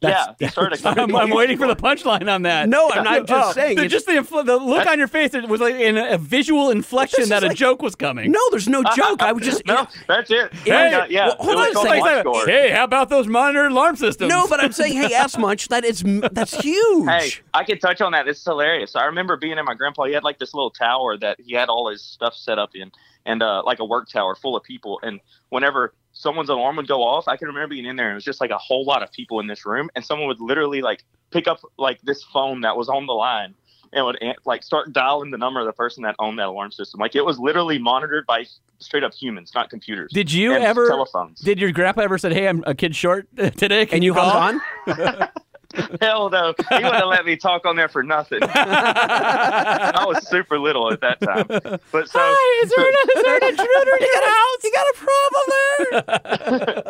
That's- 0.00 0.34
yeah, 0.40 0.46
he 0.46 0.50
started. 0.50 0.84
a 0.84 0.88
I'm. 0.88 1.14
I'm 1.14 1.30
waiting 1.30 1.58
for 1.58 1.66
the 1.66 1.76
punchline 1.76 2.32
on 2.34 2.42
that. 2.42 2.68
No, 2.68 2.90
I'm 2.90 3.04
not 3.20 3.26
just 3.26 3.50
Oh, 3.50 3.52
saying. 3.52 3.72
It's- 3.78 3.90
Just 3.90 4.06
the, 4.06 4.12
infl- 4.12 4.46
the 4.46 4.56
look 4.56 4.86
on 4.86 4.98
your 4.98 5.08
face 5.08 5.34
it 5.34 5.46
was 5.48 5.60
like 5.60 5.74
in 5.74 5.98
a, 5.98 6.12
a 6.14 6.18
visual 6.18 6.70
inflection 6.70 7.28
that 7.28 7.42
a 7.44 7.48
like- 7.48 7.56
joke 7.56 7.82
was 7.82 7.94
coming. 7.94 8.30
no, 8.32 8.40
there's 8.50 8.68
no 8.68 8.82
joke. 8.96 9.20
I 9.22 9.32
was 9.32 9.44
just 9.44 9.66
No, 9.66 9.86
that's 10.08 10.30
it. 10.30 10.52
Hey, 10.54 10.90
yeah, 10.90 11.06
yeah. 11.08 11.26
well, 11.26 11.36
hold 11.38 11.56
on 11.56 11.70
a 11.70 11.74
second. 11.74 12.24
Like, 12.32 12.46
hey, 12.48 12.70
how 12.70 12.84
about 12.84 13.08
those 13.10 13.26
monitor 13.26 13.66
alarm 13.66 13.96
systems? 13.96 14.30
no, 14.30 14.46
but 14.46 14.58
I'm 14.60 14.72
saying, 14.72 14.94
hey, 14.94 15.12
ask 15.14 15.38
much. 15.38 15.68
That 15.68 15.84
is 15.84 16.02
that's 16.32 16.58
huge. 16.60 17.06
Hey, 17.08 17.30
I 17.52 17.64
can 17.64 17.78
touch 17.78 18.00
on 18.00 18.12
that. 18.12 18.26
It's 18.26 18.42
hilarious. 18.44 18.96
I 18.96 19.04
remember 19.04 19.36
being 19.36 19.58
in 19.58 19.64
my 19.64 19.74
grandpa. 19.74 20.04
He 20.04 20.14
had 20.14 20.24
like 20.24 20.38
this 20.38 20.54
little 20.54 20.70
tower 20.70 21.18
that 21.18 21.38
he 21.40 21.54
had 21.54 21.68
all 21.68 21.90
his 21.90 22.02
stuff 22.02 22.34
set 22.34 22.58
up 22.58 22.70
in, 22.74 22.90
and 23.26 23.42
uh, 23.42 23.62
like 23.66 23.80
a 23.80 23.84
work 23.84 24.08
tower 24.08 24.34
full 24.34 24.56
of 24.56 24.62
people. 24.62 24.98
And 25.02 25.20
whenever 25.50 25.92
someone's 26.20 26.50
alarm 26.50 26.76
would 26.76 26.86
go 26.88 27.02
off, 27.02 27.26
I 27.28 27.36
can 27.36 27.48
remember 27.48 27.68
being 27.68 27.86
in 27.86 27.96
there, 27.96 28.06
and 28.08 28.12
it 28.12 28.16
was 28.16 28.24
just 28.24 28.40
like 28.40 28.50
a 28.50 28.58
whole 28.58 28.84
lot 28.84 29.02
of 29.02 29.10
people 29.10 29.40
in 29.40 29.46
this 29.46 29.64
room, 29.64 29.88
and 29.94 30.04
someone 30.04 30.28
would 30.28 30.40
literally 30.40 30.82
like 30.82 31.04
pick 31.30 31.48
up 31.48 31.60
like 31.78 32.00
this 32.02 32.22
phone 32.22 32.60
that 32.60 32.76
was 32.76 32.88
on 32.88 33.06
the 33.06 33.12
line. 33.14 33.54
And 33.92 34.06
would 34.06 34.18
like 34.44 34.62
start 34.62 34.92
dialing 34.92 35.32
the 35.32 35.36
number 35.38 35.58
of 35.58 35.66
the 35.66 35.72
person 35.72 36.04
that 36.04 36.14
owned 36.20 36.38
that 36.38 36.46
alarm 36.46 36.70
system. 36.70 37.00
Like 37.00 37.16
it 37.16 37.24
was 37.24 37.40
literally 37.40 37.76
monitored 37.76 38.24
by 38.24 38.44
straight 38.78 39.02
up 39.02 39.12
humans, 39.12 39.50
not 39.52 39.68
computers. 39.68 40.12
Did 40.12 40.30
you 40.32 40.54
and 40.54 40.62
ever? 40.62 40.86
telephones? 40.86 41.40
Did 41.40 41.58
your 41.58 41.72
grandpa 41.72 42.02
ever 42.02 42.16
said, 42.16 42.32
"Hey, 42.32 42.46
I'm 42.46 42.62
a 42.68 42.74
kid 42.76 42.94
short 42.94 43.26
today"? 43.36 43.86
Can 43.86 43.96
and 43.96 44.04
you 44.04 44.14
call? 44.14 44.30
hung 44.30 44.60
on. 44.86 45.28
Hell 46.00 46.30
no, 46.30 46.54
he 46.68 46.74
wouldn't 46.74 46.94
have 46.94 47.06
let 47.06 47.24
me 47.24 47.36
talk 47.36 47.64
on 47.64 47.76
there 47.76 47.88
for 47.88 48.02
nothing. 48.02 48.40
I 48.42 50.04
was 50.06 50.26
super 50.28 50.58
little 50.58 50.92
at 50.92 51.00
that 51.00 51.20
time. 51.20 51.46
But 51.48 52.08
so 52.08 52.18
Hi, 52.20 52.64
is 52.64 52.72
there 52.74 52.88
an, 52.88 52.94
is 53.16 53.22
there 53.22 53.36
an 53.36 53.44
intruder 53.50 53.96
in 53.96 54.06
your 54.06 54.24
house? 54.30 54.64
You 54.64 54.72
got 54.72 54.86
a 54.88 54.96
problem 55.06 55.44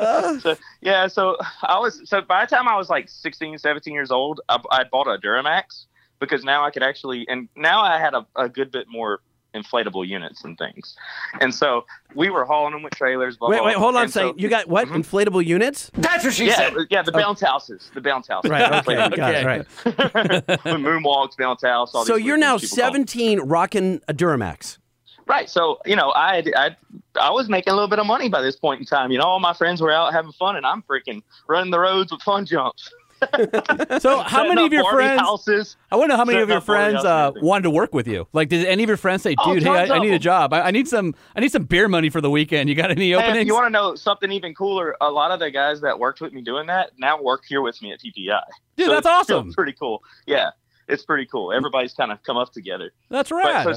there? 0.01 0.41
so, 0.41 0.57
yeah, 0.81 1.07
so 1.09 1.37
I 1.63 1.79
was 1.79 2.01
so 2.09 2.23
by 2.23 2.45
the 2.45 2.55
time 2.55 2.69
I 2.69 2.77
was 2.77 2.89
like 2.89 3.09
16, 3.09 3.59
17 3.59 3.93
years 3.93 4.11
old, 4.11 4.41
I, 4.49 4.59
I 4.71 4.85
bought 4.85 5.07
a 5.07 5.19
Duramax 5.19 5.85
because 6.19 6.43
now 6.45 6.65
I 6.65 6.71
could 6.71 6.83
actually 6.83 7.27
and 7.29 7.49
now 7.57 7.83
I 7.83 7.99
had 7.99 8.15
a, 8.15 8.27
a 8.37 8.49
good 8.49 8.71
bit 8.71 8.87
more 8.89 9.21
inflatable 9.55 10.07
units 10.07 10.45
and 10.45 10.57
things, 10.59 10.97
and 11.41 11.55
so 11.55 11.85
we 12.15 12.31
were 12.31 12.45
hauling 12.45 12.73
them 12.73 12.83
with 12.83 12.95
trailers. 12.95 13.37
Blah, 13.37 13.51
wait, 13.51 13.59
blah, 13.59 13.67
wait, 13.67 13.77
hold 13.77 13.95
on 13.95 14.01
a 14.01 14.05
and 14.05 14.13
so- 14.13 14.35
You 14.37 14.49
got 14.49 14.69
what? 14.69 14.89
Mm-hmm. 14.89 14.97
Inflatable 15.01 15.45
units? 15.45 15.91
That's 15.95 16.25
what 16.25 16.35
she 16.35 16.47
yeah, 16.47 16.57
said. 16.57 16.75
yeah, 16.91 17.03
the 17.03 17.13
oh. 17.15 17.19
bounce 17.19 17.41
houses, 17.41 17.91
the 17.95 18.01
bounce 18.01 18.29
houses, 18.29 18.51
Right. 18.51 18.63
Okay. 18.71 18.81
Inflatable 18.81 19.17
Got 19.17 19.35
it. 19.35 19.47
Right. 19.47 19.67
with 19.85 20.65
moonwalks, 20.65 21.37
bounce 21.37 21.63
house. 21.63 21.95
All 21.95 22.05
So 22.05 22.17
these 22.17 22.27
you're 22.27 22.37
now 22.37 22.59
things 22.59 22.71
people 22.71 22.83
call 22.85 22.93
them. 22.93 23.07
17, 23.07 23.41
rocking 23.41 24.01
a 24.09 24.15
Duramax. 24.15 24.79
Right. 25.27 25.49
So, 25.49 25.79
you 25.87 25.95
know, 25.95 26.11
I, 26.11 26.43
I 26.57 26.77
I 27.21 27.31
was 27.31 27.49
making 27.49 27.71
a 27.73 27.75
little 27.75 27.89
bit 27.89 28.01
of 28.01 28.07
money 28.07 28.29
by 28.29 28.43
this 28.43 28.57
point 28.57 28.81
in 28.81 28.87
time. 28.87 29.13
You 29.13 29.19
know, 29.19 29.25
all 29.25 29.39
my 29.39 29.53
friends 29.53 29.81
were 29.81 29.93
out 29.93 30.13
having 30.13 30.33
fun 30.33 30.57
and 30.57 30.67
I'm 30.67 30.83
freaking 30.83 31.23
running 31.49 31.71
the 31.71 31.79
roads 31.79 32.11
with 32.11 32.21
fun 32.23 32.47
jumps. 32.47 32.93
So, 34.01 34.19
how 34.21 34.47
many 34.49 34.65
of 34.67 34.73
your 34.73 34.83
Barbie 34.83 34.97
friends? 35.05 35.21
houses. 35.21 35.77
I 35.91 35.97
wonder 35.97 36.17
how 36.17 36.25
many 36.25 36.41
of 36.41 36.49
your 36.49 36.61
friends 36.61 37.05
uh, 37.05 37.33
wanted 37.37 37.65
to 37.65 37.71
work 37.71 37.93
with 37.95 38.07
you. 38.09 38.27
Like, 38.33 38.49
did 38.49 38.67
any 38.67 38.83
of 38.83 38.89
your 38.89 38.97
friends 38.97 39.23
say, 39.23 39.35
Oh, 39.39 39.55
"Dude, 39.55 39.63
hey, 39.63 39.71
I, 39.91 39.97
I 39.97 39.99
need 39.99 40.13
a 40.13 40.19
job. 40.19 40.53
I, 40.53 40.63
I 40.63 40.71
need 40.71 40.89
some. 40.89 41.15
I 41.37 41.41
need 41.41 41.53
some 41.53 41.65
beer 41.65 41.89
money 41.89 42.09
for 42.11 42.21
the 42.21 42.31
weekend. 42.31 42.69
You 42.69 42.75
got 42.75 42.91
any 42.91 43.09
Hey, 43.11 43.15
openings?" 43.15 43.39
if 43.43 43.47
you 43.47 43.55
want 43.55 43.67
to 43.67 43.71
know 43.71 43.95
something 43.95 44.31
even 44.33 44.55
cooler, 44.55 44.97
a 45.01 45.11
lot 45.11 45.31
of 45.31 45.41
the 45.41 45.51
guys 45.51 45.81
that 45.83 45.99
worked 45.99 46.21
with 46.21 46.33
me 46.33 46.41
doing 46.43 46.67
that 46.69 46.93
now 46.99 47.21
work 47.21 47.43
here 47.49 47.61
with 47.63 47.81
me 47.83 47.93
at 47.93 48.01
PPEI. 48.01 48.41
Dude, 48.77 48.87
So 48.87 48.93
that's 48.93 49.07
awesome. 49.07 49.53
Pretty 49.55 49.73
cool. 49.73 50.03
Yeah, 50.27 50.51
it's 50.89 51.05
pretty 51.05 51.27
cool. 51.27 51.53
Everybody's 51.53 51.93
kind 51.95 52.11
of 52.13 52.23
come 52.23 52.37
up 52.37 52.53
together. 52.53 52.93
That's 53.11 53.31
right. 53.31 53.65
so, 53.65 53.75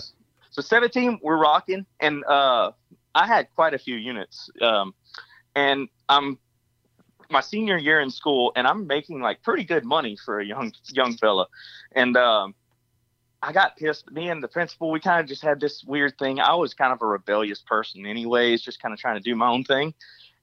so 0.52 0.62
17, 0.62 1.20
we're 1.22 1.38
rocking, 1.38 1.86
and 2.00 2.24
uh, 2.26 2.72
I 3.16 3.28
had 3.28 3.48
quite 3.56 3.74
a 3.74 3.80
few 3.80 3.96
units. 3.96 4.50
Um, 4.62 4.94
and 5.56 5.88
I'm 6.10 6.40
my 7.34 7.42
senior 7.42 7.78
year 7.78 8.00
in 8.00 8.10
school, 8.10 8.54
and 8.56 8.66
I'm 8.66 8.88
making 8.88 9.20
like 9.20 9.44
pretty 9.44 9.66
good 9.66 9.84
money 9.84 10.16
for 10.24 10.40
a 10.40 10.46
young 10.46 10.72
young 10.90 11.18
fella. 11.18 11.48
And 11.92 12.16
um, 12.16 12.56
I 13.42 13.52
got 13.52 13.76
pissed. 13.76 14.10
Me 14.12 14.30
and 14.30 14.42
the 14.42 14.48
principal, 14.48 14.90
we 14.92 15.02
kind 15.02 15.20
of 15.20 15.28
just 15.28 15.42
had 15.42 15.60
this 15.60 15.84
weird 15.84 16.18
thing. 16.18 16.40
I 16.40 16.56
was 16.56 16.74
kind 16.74 16.94
of 16.94 17.02
a 17.02 17.06
rebellious 17.06 17.60
person, 17.60 18.06
anyways, 18.06 18.62
just 18.62 18.82
kind 18.82 18.94
of 18.94 19.00
trying 19.00 19.18
to 19.18 19.22
do 19.22 19.36
my 19.36 19.50
own 19.50 19.66
thing. 19.66 19.94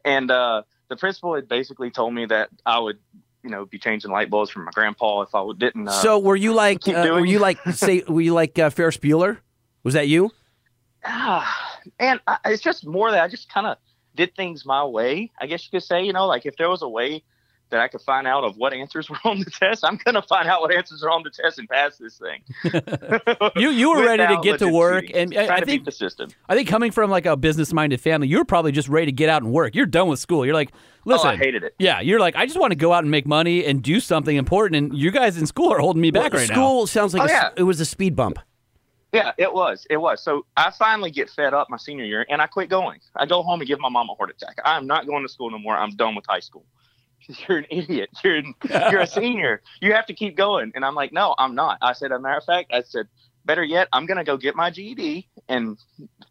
And 0.05 0.31
uh, 0.31 0.63
the 0.89 0.97
principal 0.97 1.35
had 1.35 1.49
basically 1.49 1.91
told 1.91 2.13
me 2.13 2.27
that 2.27 2.51
I 2.67 2.79
would, 2.79 2.99
you 3.43 3.51
know, 3.51 3.65
be 3.65 3.79
changing 3.79 4.11
light 4.11 4.29
bulbs 4.29 4.51
for 4.51 4.59
my 4.59 4.71
grandpa 4.73 5.23
if 5.23 5.35
I 5.35 5.51
didn't. 5.57 5.89
Uh, 5.89 5.93
so 5.93 6.19
were 6.19 6.37
you 6.37 6.53
like, 6.53 6.87
uh, 6.87 7.09
were 7.13 7.25
you 7.25 7.39
like, 7.39 7.59
say, 7.73 8.03
were 8.07 8.21
you 8.21 8.35
like 8.35 8.59
uh, 8.59 8.69
Ferris 8.69 8.99
Bueller? 8.99 9.39
Was 9.83 9.95
that 9.95 10.09
you? 10.09 10.31
ah, 11.05 11.79
and 11.99 12.21
I, 12.27 12.37
it's 12.47 12.63
just 12.63 12.87
more 12.87 13.11
that 13.11 13.23
I 13.23 13.29
just 13.29 13.49
kind 13.49 13.67
of 13.67 13.79
did 14.17 14.35
things 14.37 14.65
my 14.67 14.85
way. 14.85 15.31
I 15.41 15.47
guess 15.47 15.65
you 15.65 15.71
could 15.71 15.87
say, 15.87 16.03
you 16.03 16.13
know, 16.13 16.27
like 16.27 16.47
if 16.47 16.57
there 16.57 16.69
was 16.69 16.83
a 16.83 16.89
way 16.89 17.23
that 17.71 17.79
I 17.81 17.87
could 17.87 18.01
find 18.01 18.27
out 18.27 18.43
of 18.43 18.57
what 18.57 18.73
answers 18.73 19.09
were 19.11 19.17
on 19.25 19.39
the 19.39 19.45
test, 19.51 19.85
I'm 19.85 19.97
gonna 20.05 20.23
find 20.23 20.49
out 20.49 20.61
what 20.61 20.75
answers 20.75 21.05
are 21.05 21.11
on 21.11 21.23
the 21.23 21.31
test 21.31 21.59
and 21.61 21.69
pass 21.69 21.97
this 21.99 22.19
thing. 22.19 22.43
You- 23.57 23.71
you 23.71 23.91
were 23.91 24.05
ready 24.05 24.27
to 24.27 24.41
get 24.43 24.59
to 24.61 24.69
work, 24.69 25.05
and 25.15 25.33
I- 25.37 25.47
Trying 25.47 25.51
I 25.51 25.61
to 25.61 25.67
think- 25.67 25.83
beat 25.83 25.85
the 25.85 25.93
system. 25.93 26.31
I 26.49 26.55
think 26.57 26.69
coming 26.69 26.91
from 26.91 27.11
like 27.11 27.27
a 27.27 27.37
business-minded 27.37 28.01
family, 28.01 28.27
you 28.29 28.39
were 28.39 28.45
probably 28.45 28.73
just 28.73 28.89
ready 28.89 29.07
to 29.07 29.13
get 29.13 29.29
out 29.29 29.43
and 29.43 29.53
work. 29.53 29.75
You're 29.75 29.87
done 29.87 30.09
with 30.09 30.19
school. 30.19 30.45
You're 30.45 30.55
like, 30.55 30.73
listen, 31.05 31.29
oh, 31.29 31.31
I 31.31 31.37
hated 31.37 31.63
it. 31.63 31.75
yeah, 31.79 32.01
you're 32.01 32.19
like, 32.21 32.35
I 32.37 32.47
just 32.47 32.59
want 32.59 32.73
to 32.73 32.77
go 32.77 32.93
out 32.93 33.05
and 33.05 33.11
make 33.11 33.27
money 33.27 33.65
and 33.65 33.83
do 33.83 34.01
something 34.01 34.37
important. 34.37 34.77
And 34.77 34.99
you 34.99 35.11
guys 35.13 35.37
in 35.39 35.47
school 35.47 35.73
are 35.73 35.79
holding 35.79 36.03
me 36.03 36.11
back 36.11 36.33
Well, 36.33 36.41
right 36.41 36.49
now. 36.49 36.55
School 36.55 36.87
sounds 36.87 37.15
like 37.15 37.23
Oh, 37.23 37.27
a 37.33 37.37
s- 37.37 37.43
yeah. 37.43 37.51
it 37.57 37.63
was 37.65 37.81
a 37.81 37.85
speed 37.85 38.17
bump. 38.17 38.39
Yeah, 39.13 39.33
it 39.39 39.53
was. 39.53 39.87
It 39.91 39.97
was. 39.97 40.23
So 40.23 40.47
I 40.57 40.71
finally 40.71 41.11
get 41.11 41.31
fed 41.31 41.53
up 41.53 41.69
my 41.69 41.77
senior 41.77 42.05
year 42.05 42.25
and 42.29 42.41
I 42.41 42.47
quit 42.47 42.69
going. 42.69 43.01
I 43.17 43.27
go 43.27 43.43
home 43.43 43.61
and 43.61 43.67
give 43.67 43.81
my 43.81 43.89
mom 43.89 44.09
a 44.09 44.15
heart 44.15 44.31
attack. 44.31 44.59
I'm 44.65 44.87
not 44.87 45.07
going 45.07 45.25
to 45.25 45.29
school 45.29 45.51
no 45.51 45.59
more. 45.59 45.77
I'm 45.77 45.97
done 45.97 46.15
with 46.15 46.25
high 46.29 46.41
school. 46.41 46.65
You're 47.49 47.59
an 47.59 47.67
idiot. 47.71 48.11
You're 48.23 48.37
an, 48.37 48.55
you're 48.69 49.01
a 49.01 49.07
senior. 49.09 49.63
You 49.81 49.93
have 49.95 50.07
to 50.07 50.15
keep 50.15 50.37
going. 50.37 50.73
And 50.75 50.85
I'm 50.85 50.95
like, 50.95 51.13
no, 51.13 51.35
I'm 51.39 51.55
not. 51.55 51.79
I 51.83 51.93
said, 51.93 52.13
as 52.13 52.19
a 52.19 52.21
matter 52.21 52.39
of 52.39 52.45
fact, 52.45 52.73
I 52.73 52.83
said, 52.83 53.09
better 53.45 53.65
yet, 53.65 53.89
I'm 53.93 54.07
gonna 54.07 54.25
go 54.25 54.37
get 54.37 54.55
my 54.55 54.71
GED 54.71 55.29
and 55.49 55.79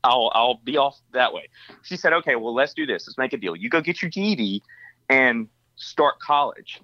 I'll 0.04 0.32
I'll 0.34 0.62
be 0.64 0.78
off 0.78 0.98
that 1.12 1.34
way. 1.34 1.50
She 1.84 1.98
said, 1.98 2.14
okay, 2.14 2.36
well 2.36 2.54
let's 2.54 2.74
do 2.74 2.86
this. 2.86 3.08
Let's 3.08 3.18
make 3.18 3.34
a 3.34 3.38
deal. 3.38 3.56
You 3.56 3.70
go 3.70 3.82
get 3.82 4.02
your 4.02 4.10
GED 4.10 4.62
and 5.10 5.48
start 5.76 6.20
college. 6.20 6.82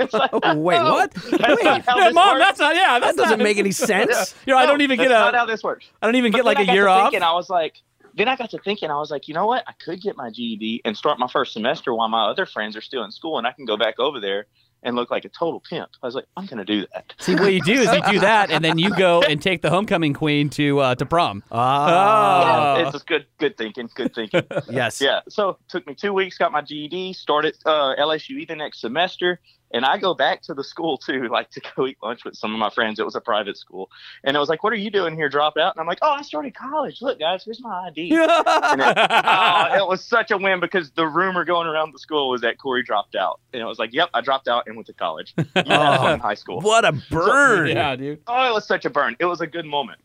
It's 0.00 0.12
like, 0.12 0.30
Oh, 0.42 0.56
wait, 0.56 0.78
no, 0.78 0.92
what? 0.92 1.12
that's 1.12 1.30
Wait, 1.32 1.64
not 1.64 1.82
how 1.86 1.98
Yeah, 1.98 2.04
this 2.06 2.14
mom, 2.14 2.28
works. 2.34 2.40
that's 2.46 2.58
not. 2.60 2.74
Yeah, 2.76 2.98
That 2.98 3.16
doesn't 3.16 3.38
not, 3.38 3.44
make 3.44 3.58
any 3.58 3.70
sense. 3.90 4.34
You 4.46 4.54
know, 4.54 4.58
I 4.58 4.66
don't 4.66 4.80
even 4.80 4.98
that's 4.98 5.08
get 5.08 5.14
not 5.14 5.34
a. 5.34 5.38
how 5.38 5.46
this 5.46 5.62
works. 5.62 5.86
I 6.02 6.06
don't 6.06 6.16
even 6.16 6.32
But 6.32 6.38
get 6.38 6.44
like 6.44 6.58
a 6.58 6.60
a 6.60 6.62
I 6.62 6.66
got 6.66 6.74
year 6.74 6.88
off. 6.88 7.02
Thinking, 7.10 7.22
I 7.22 7.32
was 7.34 7.48
like, 7.50 7.74
then 8.14 8.26
I 8.28 8.36
got 8.36 8.50
to 8.50 8.58
thinking, 8.58 8.90
I 8.90 8.96
was 8.98 9.10
like, 9.10 9.28
you 9.28 9.34
know 9.34 9.46
what? 9.46 9.62
I 9.68 9.72
could 9.84 10.00
get 10.02 10.16
my 10.16 10.30
GED 10.30 10.82
and 10.84 10.96
start 10.96 11.18
my 11.18 11.28
first 11.28 11.52
semester 11.52 11.94
while 11.94 12.08
my 12.08 12.26
other 12.28 12.44
friends 12.46 12.76
are 12.76 12.80
still 12.80 13.04
in 13.04 13.10
school, 13.12 13.38
and 13.38 13.46
I 13.46 13.52
can 13.52 13.64
go 13.66 13.76
back 13.76 13.98
over 14.00 14.18
there 14.20 14.46
and 14.82 14.96
look 14.96 15.10
like 15.10 15.26
a 15.26 15.28
total 15.28 15.60
pimp. 15.60 15.90
I 16.02 16.06
was 16.06 16.14
like, 16.14 16.24
I'm 16.38 16.46
gonna 16.46 16.64
do 16.64 16.86
that. 16.94 17.12
See, 17.18 17.34
what 17.34 17.52
you 17.52 17.60
do 17.62 17.74
is 17.74 17.92
you 17.92 18.02
do 18.12 18.18
that, 18.30 18.50
and 18.50 18.64
then 18.64 18.78
you 18.78 18.90
go 18.96 19.20
and 19.22 19.40
take 19.40 19.60
the 19.62 19.68
homecoming 19.70 20.14
queen 20.14 20.48
to 20.50 20.80
uh, 20.80 20.94
to 20.96 21.04
prom. 21.06 21.42
Ah, 21.52 22.76
Oh. 22.76 22.80
it's 22.82 22.92
just 22.92 23.06
good, 23.06 23.26
good 23.38 23.56
thinking, 23.58 23.88
good 23.94 24.14
thinking. 24.14 24.42
yes. 24.70 25.00
yeah. 25.00 25.20
So 25.28 25.58
took 25.68 25.86
me 25.86 25.94
two 25.94 26.12
weeks, 26.12 26.38
got 26.38 26.50
my 26.50 26.62
GED, 26.62 27.12
started 27.12 27.56
uh, 27.66 27.94
LSU 27.98 28.46
the 28.48 28.56
next 28.56 28.80
semester, 28.80 29.38
and 29.72 29.84
I 29.84 29.98
go 29.98 30.14
back 30.14 30.42
to 30.42 30.54
the 30.54 30.64
school 30.64 30.98
too, 30.98 31.28
like 31.30 31.50
to 31.50 31.60
go 31.76 31.86
eat 31.86 31.98
lunch 32.02 32.24
with 32.24 32.34
some 32.36 32.52
of 32.52 32.58
my 32.58 32.70
friends. 32.70 32.98
It 32.98 33.04
was 33.04 33.14
a 33.14 33.20
private 33.20 33.56
school, 33.56 33.90
and 34.24 34.36
it 34.36 34.40
was 34.40 34.48
like, 34.48 34.62
"What 34.62 34.72
are 34.72 34.76
you 34.76 34.90
doing 34.90 35.14
here? 35.14 35.28
Drop 35.28 35.56
out?" 35.56 35.74
And 35.74 35.80
I'm 35.80 35.86
like, 35.86 35.98
"Oh, 36.02 36.10
I 36.10 36.22
started 36.22 36.54
college. 36.54 37.00
Look, 37.00 37.18
guys, 37.18 37.44
here's 37.44 37.60
my 37.60 37.88
ID." 37.88 38.10
It, 38.20 38.30
oh, 38.30 39.84
it 39.84 39.88
was 39.88 40.04
such 40.04 40.30
a 40.30 40.38
win 40.38 40.60
because 40.60 40.90
the 40.92 41.06
rumor 41.06 41.44
going 41.44 41.66
around 41.66 41.92
the 41.92 41.98
school 41.98 42.30
was 42.30 42.40
that 42.42 42.58
Corey 42.58 42.82
dropped 42.82 43.14
out, 43.14 43.40
and 43.52 43.60
it 43.62 43.64
was 43.64 43.78
like, 43.78 43.92
"Yep, 43.92 44.10
I 44.14 44.20
dropped 44.20 44.48
out 44.48 44.66
and 44.66 44.76
went 44.76 44.86
to 44.86 44.92
college." 44.92 45.34
You 45.36 45.44
had 45.54 45.96
fun 45.98 46.14
in 46.14 46.20
high 46.20 46.34
school. 46.34 46.60
What 46.60 46.84
a 46.84 46.92
burn. 47.10 47.68
yeah, 47.68 47.96
dude. 47.96 48.20
Oh, 48.26 48.48
it 48.48 48.52
was 48.52 48.66
such 48.66 48.84
a 48.84 48.90
burn. 48.90 49.16
It 49.18 49.26
was 49.26 49.40
a 49.40 49.46
good 49.46 49.66
moment. 49.66 50.00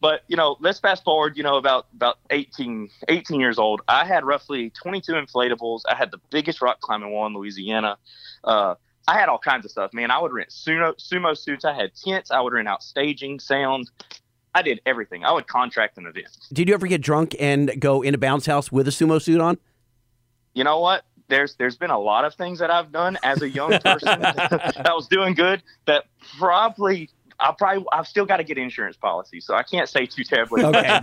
But, 0.00 0.22
you 0.28 0.36
know, 0.36 0.56
let's 0.60 0.78
fast 0.78 1.04
forward, 1.04 1.36
you 1.36 1.42
know, 1.42 1.56
about 1.56 1.86
about 1.94 2.18
18, 2.30 2.90
18 3.08 3.40
years 3.40 3.58
old. 3.58 3.80
I 3.88 4.04
had 4.04 4.24
roughly 4.24 4.70
22 4.70 5.12
inflatables. 5.12 5.80
I 5.88 5.94
had 5.94 6.10
the 6.10 6.18
biggest 6.30 6.60
rock 6.60 6.80
climbing 6.80 7.10
wall 7.10 7.26
in 7.26 7.34
Louisiana. 7.34 7.96
Uh, 8.44 8.74
I 9.08 9.14
had 9.18 9.28
all 9.28 9.38
kinds 9.38 9.64
of 9.64 9.70
stuff, 9.70 9.92
man. 9.94 10.10
I 10.10 10.18
would 10.18 10.32
rent 10.32 10.48
sumo, 10.50 10.94
sumo 10.96 11.36
suits. 11.36 11.64
I 11.64 11.72
had 11.72 11.92
tents. 11.94 12.30
I 12.30 12.40
would 12.40 12.52
rent 12.52 12.66
out 12.68 12.82
staging, 12.82 13.38
sound. 13.38 13.90
I 14.54 14.62
did 14.62 14.80
everything. 14.86 15.24
I 15.24 15.32
would 15.32 15.46
contract 15.46 15.98
an 15.98 16.06
event. 16.06 16.28
Did 16.52 16.68
you 16.68 16.74
ever 16.74 16.86
get 16.86 17.02
drunk 17.02 17.36
and 17.38 17.78
go 17.80 18.02
in 18.02 18.14
a 18.14 18.18
bounce 18.18 18.46
house 18.46 18.72
with 18.72 18.88
a 18.88 18.90
sumo 18.90 19.20
suit 19.22 19.40
on? 19.40 19.58
you 20.54 20.64
know 20.64 20.80
what? 20.80 21.04
There's 21.28 21.54
there's 21.56 21.76
been 21.76 21.90
a 21.90 21.98
lot 21.98 22.24
of 22.24 22.34
things 22.34 22.60
that 22.60 22.70
I've 22.70 22.90
done 22.92 23.18
as 23.22 23.42
a 23.42 23.48
young 23.50 23.70
person 23.80 24.20
that 24.22 24.92
was 24.94 25.06
doing 25.08 25.34
good 25.34 25.62
that 25.86 26.04
probably 26.38 27.10
I 27.38 27.52
probably 27.58 27.84
I've 27.92 28.06
still 28.06 28.24
got 28.24 28.38
to 28.38 28.44
get 28.44 28.56
insurance 28.56 28.96
policy, 28.96 29.40
so 29.40 29.54
I 29.54 29.62
can't 29.64 29.88
say 29.88 30.06
too 30.06 30.24
terribly. 30.24 30.64
Okay. 30.64 30.80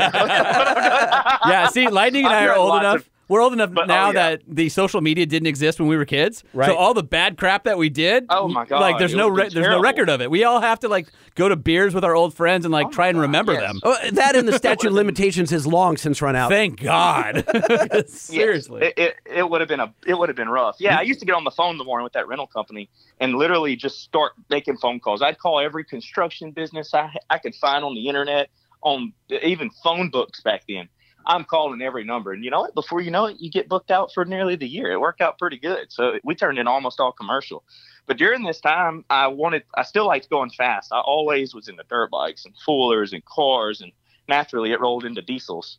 Yeah, 1.46 1.68
see, 1.68 1.88
Lightning 1.90 2.26
and 2.26 2.34
I've 2.34 2.50
I 2.50 2.54
are 2.54 2.56
old 2.56 2.80
enough. 2.80 2.96
of- 3.02 3.10
We're 3.30 3.42
old 3.42 3.54
enough 3.54 3.74
But- 3.74 3.84
oh, 3.84 3.88
now 3.88 4.04
oh, 4.04 4.08
yeah. 4.08 4.14
that 4.14 4.42
the 4.48 4.70
social 4.70 5.02
media 5.02 5.26
didn't 5.26 5.48
exist 5.48 5.80
when 5.80 5.88
we 5.88 5.96
were 5.98 6.06
kids. 6.06 6.44
Right. 6.54 6.68
So 6.68 6.76
all 6.76 6.94
the 6.94 7.04
bad 7.04 7.38
crap 7.38 7.64
that 7.64 7.78
we 7.78 7.90
did, 7.90 8.26
Oh, 8.30 8.48
my 8.48 8.66
God, 8.66 8.80
like 8.82 9.00
there's 9.00 9.16
no 9.16 9.28
re- 9.30 9.50
there's 9.50 9.68
no 9.68 9.82
record 9.82 10.10
of 10.10 10.22
it. 10.22 10.30
We 10.30 10.44
all 10.44 10.60
have 10.62 10.80
to 10.82 10.88
like 10.90 11.08
go 11.36 11.48
to 11.50 11.56
beers 11.56 11.96
with 11.96 12.04
our 12.04 12.16
old 12.16 12.34
friends 12.34 12.66
and 12.66 12.72
like 12.72 12.88
Oh, 12.88 12.92
try 12.92 13.08
and 13.08 13.16
God, 13.18 13.22
remember 13.22 13.54
yes. 13.54 13.62
them. 13.62 13.80
Oh, 13.84 13.98
that 14.12 14.36
and 14.36 14.48
the 14.48 14.54
statute 14.58 14.88
of 14.88 14.94
limitations 14.94 15.50
has 15.52 15.66
long 15.66 15.98
since 15.98 16.22
run 16.22 16.36
out. 16.36 16.50
Thank 16.50 16.82
God. 16.82 17.46
Yes, 17.94 18.12
Seriously. 18.12 18.82
it, 18.88 18.94
it, 18.98 19.16
it 19.26 19.50
would 19.50 19.62
have 19.62 19.68
been 19.68 19.80
a 19.80 19.94
it 20.06 20.16
would 20.18 20.30
have 20.30 20.36
been 20.36 20.50
rough. 20.50 20.76
Yeah, 20.80 20.98
I 20.98 21.02
used 21.02 21.20
to 21.22 21.26
get 21.26 21.34
on 21.36 21.44
the 21.44 21.52
phone 21.52 21.72
in 21.72 21.78
the 21.78 21.84
morning 21.84 22.04
with 22.04 22.14
that 22.14 22.28
rental 22.28 22.48
company 22.48 22.90
and 23.20 23.36
literally 23.36 23.76
just 23.76 24.02
start 24.02 24.34
making 24.50 24.78
phone 24.78 25.00
calls. 25.00 25.22
I'd 25.22 25.40
call 25.40 25.60
every 25.60 25.84
construction 25.86 26.52
business 26.52 26.94
I 26.94 27.14
I 27.30 27.38
could 27.38 27.56
find 27.56 27.84
on 27.84 27.96
the 27.96 28.08
internet, 28.08 28.50
on 28.82 29.14
even 29.42 29.70
phone 29.84 30.10
books 30.10 30.42
back 30.42 30.64
then. 30.68 30.90
I'm 31.26 31.46
calling 31.46 31.82
every 31.82 32.04
number, 32.04 32.32
and 32.34 32.44
you 32.44 32.52
know 32.52 32.62
what? 32.62 32.76
Before 32.76 33.02
you 33.02 33.12
know 33.12 33.26
it, 33.26 33.38
you 33.40 33.50
get 33.50 33.70
booked 33.70 33.92
out 33.92 34.12
for 34.14 34.26
nearly 34.26 34.56
the 34.56 34.68
year. 34.68 34.92
It 34.92 35.00
worked 35.00 35.22
out 35.22 35.40
pretty 35.40 35.58
good, 35.58 35.92
so 35.92 36.20
we 36.24 36.36
turned 36.36 36.60
in 36.60 36.68
almost 36.68 37.00
all 37.00 37.12
commercial. 37.12 37.64
But 38.06 38.18
during 38.18 38.44
this 38.44 38.60
time, 38.60 39.06
I 39.10 39.28
wanted, 39.28 39.64
I 39.76 39.84
still 39.84 40.08
liked 40.08 40.30
going 40.30 40.50
fast. 40.50 40.92
I 40.92 41.00
always 41.00 41.54
was 41.54 41.70
into 41.70 41.84
dirt 41.90 42.12
bikes 42.12 42.46
and 42.46 42.54
foolers 42.68 43.14
and 43.14 43.24
cars, 43.26 43.82
and 43.82 43.92
naturally, 44.28 44.72
it 44.72 44.82
rolled 44.82 45.06
into 45.06 45.22
diesels. 45.22 45.78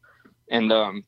And 0.51 0.73
um, 0.73 1.05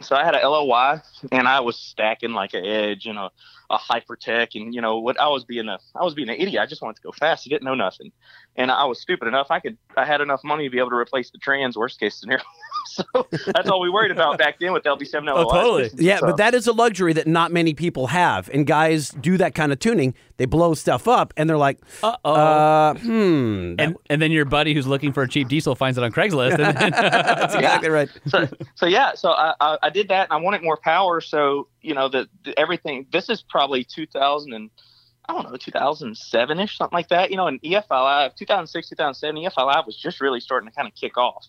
so 0.00 0.14
I 0.14 0.24
had 0.24 0.34
a 0.34 0.40
LLY, 0.40 1.02
and 1.32 1.48
I 1.48 1.60
was 1.60 1.76
stacking 1.76 2.32
like 2.32 2.54
an 2.54 2.64
Edge 2.64 3.06
and 3.06 3.18
a, 3.18 3.30
a 3.70 3.78
Hypertech, 3.78 4.54
and 4.54 4.72
you 4.72 4.80
know 4.80 4.98
what? 4.98 5.18
I 5.20 5.28
was 5.28 5.44
being 5.44 5.68
a, 5.68 5.78
I 5.96 6.04
was 6.04 6.14
being 6.14 6.28
an 6.28 6.36
idiot. 6.36 6.62
I 6.62 6.66
just 6.66 6.82
wanted 6.82 6.96
to 6.96 7.02
go 7.02 7.12
fast. 7.12 7.46
I 7.46 7.50
didn't 7.50 7.64
know 7.64 7.74
nothing, 7.74 8.12
and 8.56 8.70
I 8.70 8.84
was 8.84 9.00
stupid 9.00 9.26
enough. 9.28 9.48
I 9.50 9.60
could, 9.60 9.76
I 9.96 10.04
had 10.04 10.20
enough 10.20 10.40
money 10.44 10.64
to 10.64 10.70
be 10.70 10.78
able 10.78 10.90
to 10.90 10.96
replace 10.96 11.30
the 11.30 11.38
trans. 11.38 11.76
Worst 11.76 11.98
case 11.98 12.18
scenario. 12.20 12.44
so 12.86 13.04
that's 13.54 13.68
all 13.68 13.80
we 13.80 13.90
worried 13.90 14.10
about 14.10 14.38
back 14.38 14.58
then 14.58 14.72
with 14.72 14.84
LB7 14.84 15.12
LLYs. 15.12 15.32
Oh, 15.36 15.50
totally. 15.50 15.90
Yeah, 15.96 16.18
So- 16.18 16.26
but 16.26 16.36
that 16.38 16.54
is 16.54 16.66
a 16.66 16.72
luxury 16.72 17.12
that 17.14 17.26
not 17.26 17.52
many 17.52 17.74
people 17.74 18.08
have. 18.08 18.48
And 18.52 18.66
guys 18.66 19.10
do 19.10 19.36
that 19.38 19.54
kind 19.54 19.72
of 19.72 19.78
tuning. 19.78 20.14
They 20.36 20.46
blow 20.46 20.74
stuff 20.74 21.08
up 21.08 21.34
and 21.36 21.48
they're 21.48 21.56
like, 21.58 21.78
Uh-oh. 22.02 22.32
uh, 22.32 22.94
hmm. 22.94 23.74
and 23.78 23.96
and 24.08 24.22
then 24.22 24.30
your 24.30 24.44
buddy 24.44 24.72
who's 24.74 24.86
looking 24.86 25.12
for 25.12 25.22
a 25.22 25.28
cheap 25.28 25.48
diesel 25.48 25.74
finds 25.74 25.98
it 25.98 26.04
on 26.04 26.12
Craigslist. 26.12 26.54
And 26.54 26.76
then, 26.76 26.90
That's 26.92 27.54
exactly 27.54 27.88
right. 27.90 28.08
so, 28.26 28.48
so 28.74 28.86
yeah, 28.86 29.14
so 29.14 29.30
I, 29.30 29.54
I, 29.60 29.78
I 29.84 29.90
did 29.90 30.08
that, 30.08 30.28
and 30.30 30.32
I 30.32 30.36
wanted 30.36 30.62
more 30.62 30.76
power. 30.76 31.20
So 31.20 31.68
you 31.82 31.94
know, 31.94 32.08
the, 32.08 32.28
the 32.44 32.58
everything. 32.58 33.06
This 33.12 33.28
is 33.28 33.42
probably 33.42 33.84
2000 33.84 34.52
and 34.52 34.70
I 35.28 35.34
don't 35.34 35.50
know, 35.50 35.56
2007 35.56 36.60
ish, 36.60 36.78
something 36.78 36.96
like 36.96 37.08
that. 37.08 37.30
You 37.30 37.36
know, 37.36 37.46
and 37.48 37.60
EFI 37.60 37.84
Live, 37.90 38.34
2006, 38.34 38.88
2007, 38.88 39.42
EFI 39.42 39.66
Live 39.66 39.84
was 39.86 39.96
just 39.96 40.20
really 40.20 40.40
starting 40.40 40.68
to 40.70 40.74
kind 40.74 40.88
of 40.88 40.94
kick 40.94 41.18
off. 41.18 41.44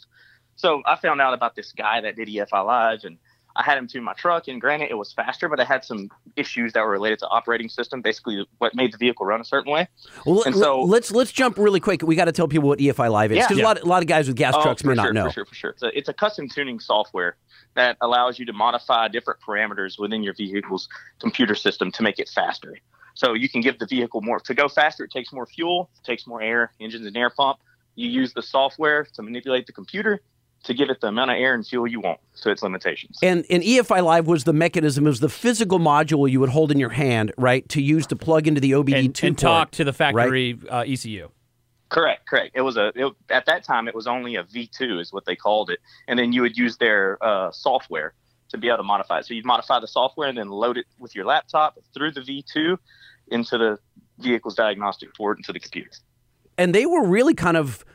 So 0.59 0.81
I 0.85 0.97
found 0.97 1.21
out 1.21 1.33
about 1.33 1.55
this 1.55 1.71
guy 1.71 2.01
that 2.01 2.17
did 2.17 2.27
EFI 2.27 2.65
Live, 2.65 3.05
and 3.05 3.17
I 3.55 3.63
had 3.63 3.77
him 3.77 3.87
to 3.87 4.01
my 4.01 4.11
truck. 4.11 4.49
And 4.49 4.59
granted, 4.59 4.89
it 4.91 4.95
was 4.95 5.13
faster, 5.13 5.47
but 5.47 5.57
I 5.57 5.63
had 5.63 5.85
some 5.85 6.09
issues 6.35 6.73
that 6.73 6.81
were 6.81 6.91
related 6.91 7.19
to 7.19 7.27
operating 7.29 7.69
system, 7.69 8.01
basically 8.01 8.45
what 8.57 8.75
made 8.75 8.91
the 8.91 8.97
vehicle 8.97 9.25
run 9.25 9.39
a 9.39 9.45
certain 9.45 9.71
way. 9.71 9.87
Well, 10.25 10.43
And 10.43 10.53
so- 10.53 10.81
let's 10.81 11.11
let's 11.11 11.31
jump 11.31 11.57
really 11.57 11.79
quick. 11.79 12.01
We 12.01 12.17
got 12.17 12.25
to 12.25 12.33
tell 12.33 12.49
people 12.49 12.67
what 12.67 12.79
EFI 12.79 13.07
Live 13.09 13.31
is 13.31 13.37
Yeah. 13.37 13.47
because 13.47 13.59
a 13.61 13.63
lot 13.63 13.81
a 13.81 13.85
lot 13.85 14.01
of 14.03 14.09
guys 14.09 14.27
with 14.27 14.35
gas 14.35 14.53
Oh, 14.57 14.61
trucks 14.61 14.83
may 14.83 14.95
not 14.95 15.13
know. 15.13 15.27
For 15.27 15.31
sure, 15.31 15.45
for 15.45 15.55
sure. 15.55 15.69
It's 15.71 15.83
a, 15.83 15.97
it's 15.97 16.09
a 16.09 16.13
custom 16.13 16.49
tuning 16.49 16.81
software 16.81 17.37
that 17.75 17.95
allows 18.01 18.37
you 18.37 18.45
to 18.47 18.53
modify 18.53 19.07
different 19.07 19.39
parameters 19.39 19.97
within 19.97 20.23
your 20.23 20.33
vehicle's 20.33 20.89
computer 21.21 21.55
system 21.55 21.89
to 21.93 22.03
make 22.03 22.19
it 22.19 22.27
faster. 22.27 22.77
So 23.13 23.33
you 23.33 23.47
can 23.47 23.61
give 23.61 23.79
the 23.79 23.85
vehicle 23.85 24.19
more 24.21 24.41
to 24.41 24.53
go 24.53 24.67
faster. 24.67 25.05
It 25.05 25.11
takes 25.11 25.31
more 25.31 25.45
fuel, 25.45 25.89
it 26.01 26.05
takes 26.05 26.27
more 26.27 26.41
air, 26.41 26.73
engines 26.81 27.05
and 27.05 27.15
air 27.15 27.29
pump. 27.29 27.59
You 27.95 28.09
use 28.09 28.33
the 28.33 28.41
software 28.41 29.05
to 29.13 29.21
manipulate 29.21 29.65
the 29.65 29.73
computer 29.73 30.21
to 30.63 30.73
give 30.73 30.89
it 30.89 31.01
the 31.01 31.07
amount 31.07 31.31
of 31.31 31.37
air 31.37 31.53
and 31.53 31.65
fuel 31.65 31.87
you 31.87 31.99
want 31.99 32.19
to 32.41 32.51
its 32.51 32.61
limitations. 32.61 33.17
And, 33.21 33.45
and 33.49 33.63
EFI 33.63 34.03
Live 34.03 34.27
was 34.27 34.43
the 34.43 34.53
mechanism, 34.53 35.05
it 35.05 35.09
was 35.09 35.19
the 35.19 35.29
physical 35.29 35.79
module 35.79 36.29
you 36.29 36.39
would 36.39 36.49
hold 36.49 36.71
in 36.71 36.79
your 36.79 36.89
hand, 36.89 37.31
right, 37.37 37.67
to 37.69 37.81
use 37.81 38.07
to 38.07 38.15
plug 38.15 38.47
into 38.47 38.61
the 38.61 38.71
OBD2 38.71 38.93
and, 38.93 39.05
and 39.05 39.15
port. 39.15 39.37
talk 39.37 39.71
to 39.71 39.83
the 39.83 39.93
factory 39.93 40.57
uh, 40.69 40.83
ECU. 40.85 41.29
Correct, 41.89 42.27
correct. 42.27 42.51
It 42.53 42.61
was 42.61 42.77
a 42.77 42.91
it, 42.95 43.13
at 43.29 43.47
that 43.47 43.63
time 43.63 43.87
it 43.87 43.95
was 43.95 44.05
only 44.05 44.35
a 44.35 44.43
V2 44.43 45.01
is 45.01 45.11
what 45.11 45.25
they 45.25 45.35
called 45.35 45.71
it, 45.71 45.79
and 46.07 46.19
then 46.19 46.31
you 46.31 46.43
would 46.43 46.55
use 46.55 46.77
their 46.77 47.17
uh, 47.23 47.51
software 47.51 48.13
to 48.49 48.57
be 48.57 48.67
able 48.67 48.77
to 48.77 48.83
modify 48.83 49.19
it. 49.19 49.25
So 49.25 49.33
you'd 49.33 49.45
modify 49.45 49.79
the 49.79 49.87
software 49.87 50.27
and 50.27 50.37
then 50.37 50.49
load 50.49 50.77
it 50.77 50.85
with 50.99 51.15
your 51.15 51.25
laptop 51.25 51.79
through 51.93 52.11
the 52.11 52.21
V2 52.21 52.77
into 53.29 53.57
the 53.57 53.79
vehicle's 54.19 54.55
diagnostic 54.55 55.15
port 55.15 55.37
into 55.37 55.51
the 55.51 55.59
computer. 55.59 55.91
And 56.57 56.75
they 56.75 56.85
were 56.85 57.05
really 57.05 57.33
kind 57.33 57.57
of 57.57 57.85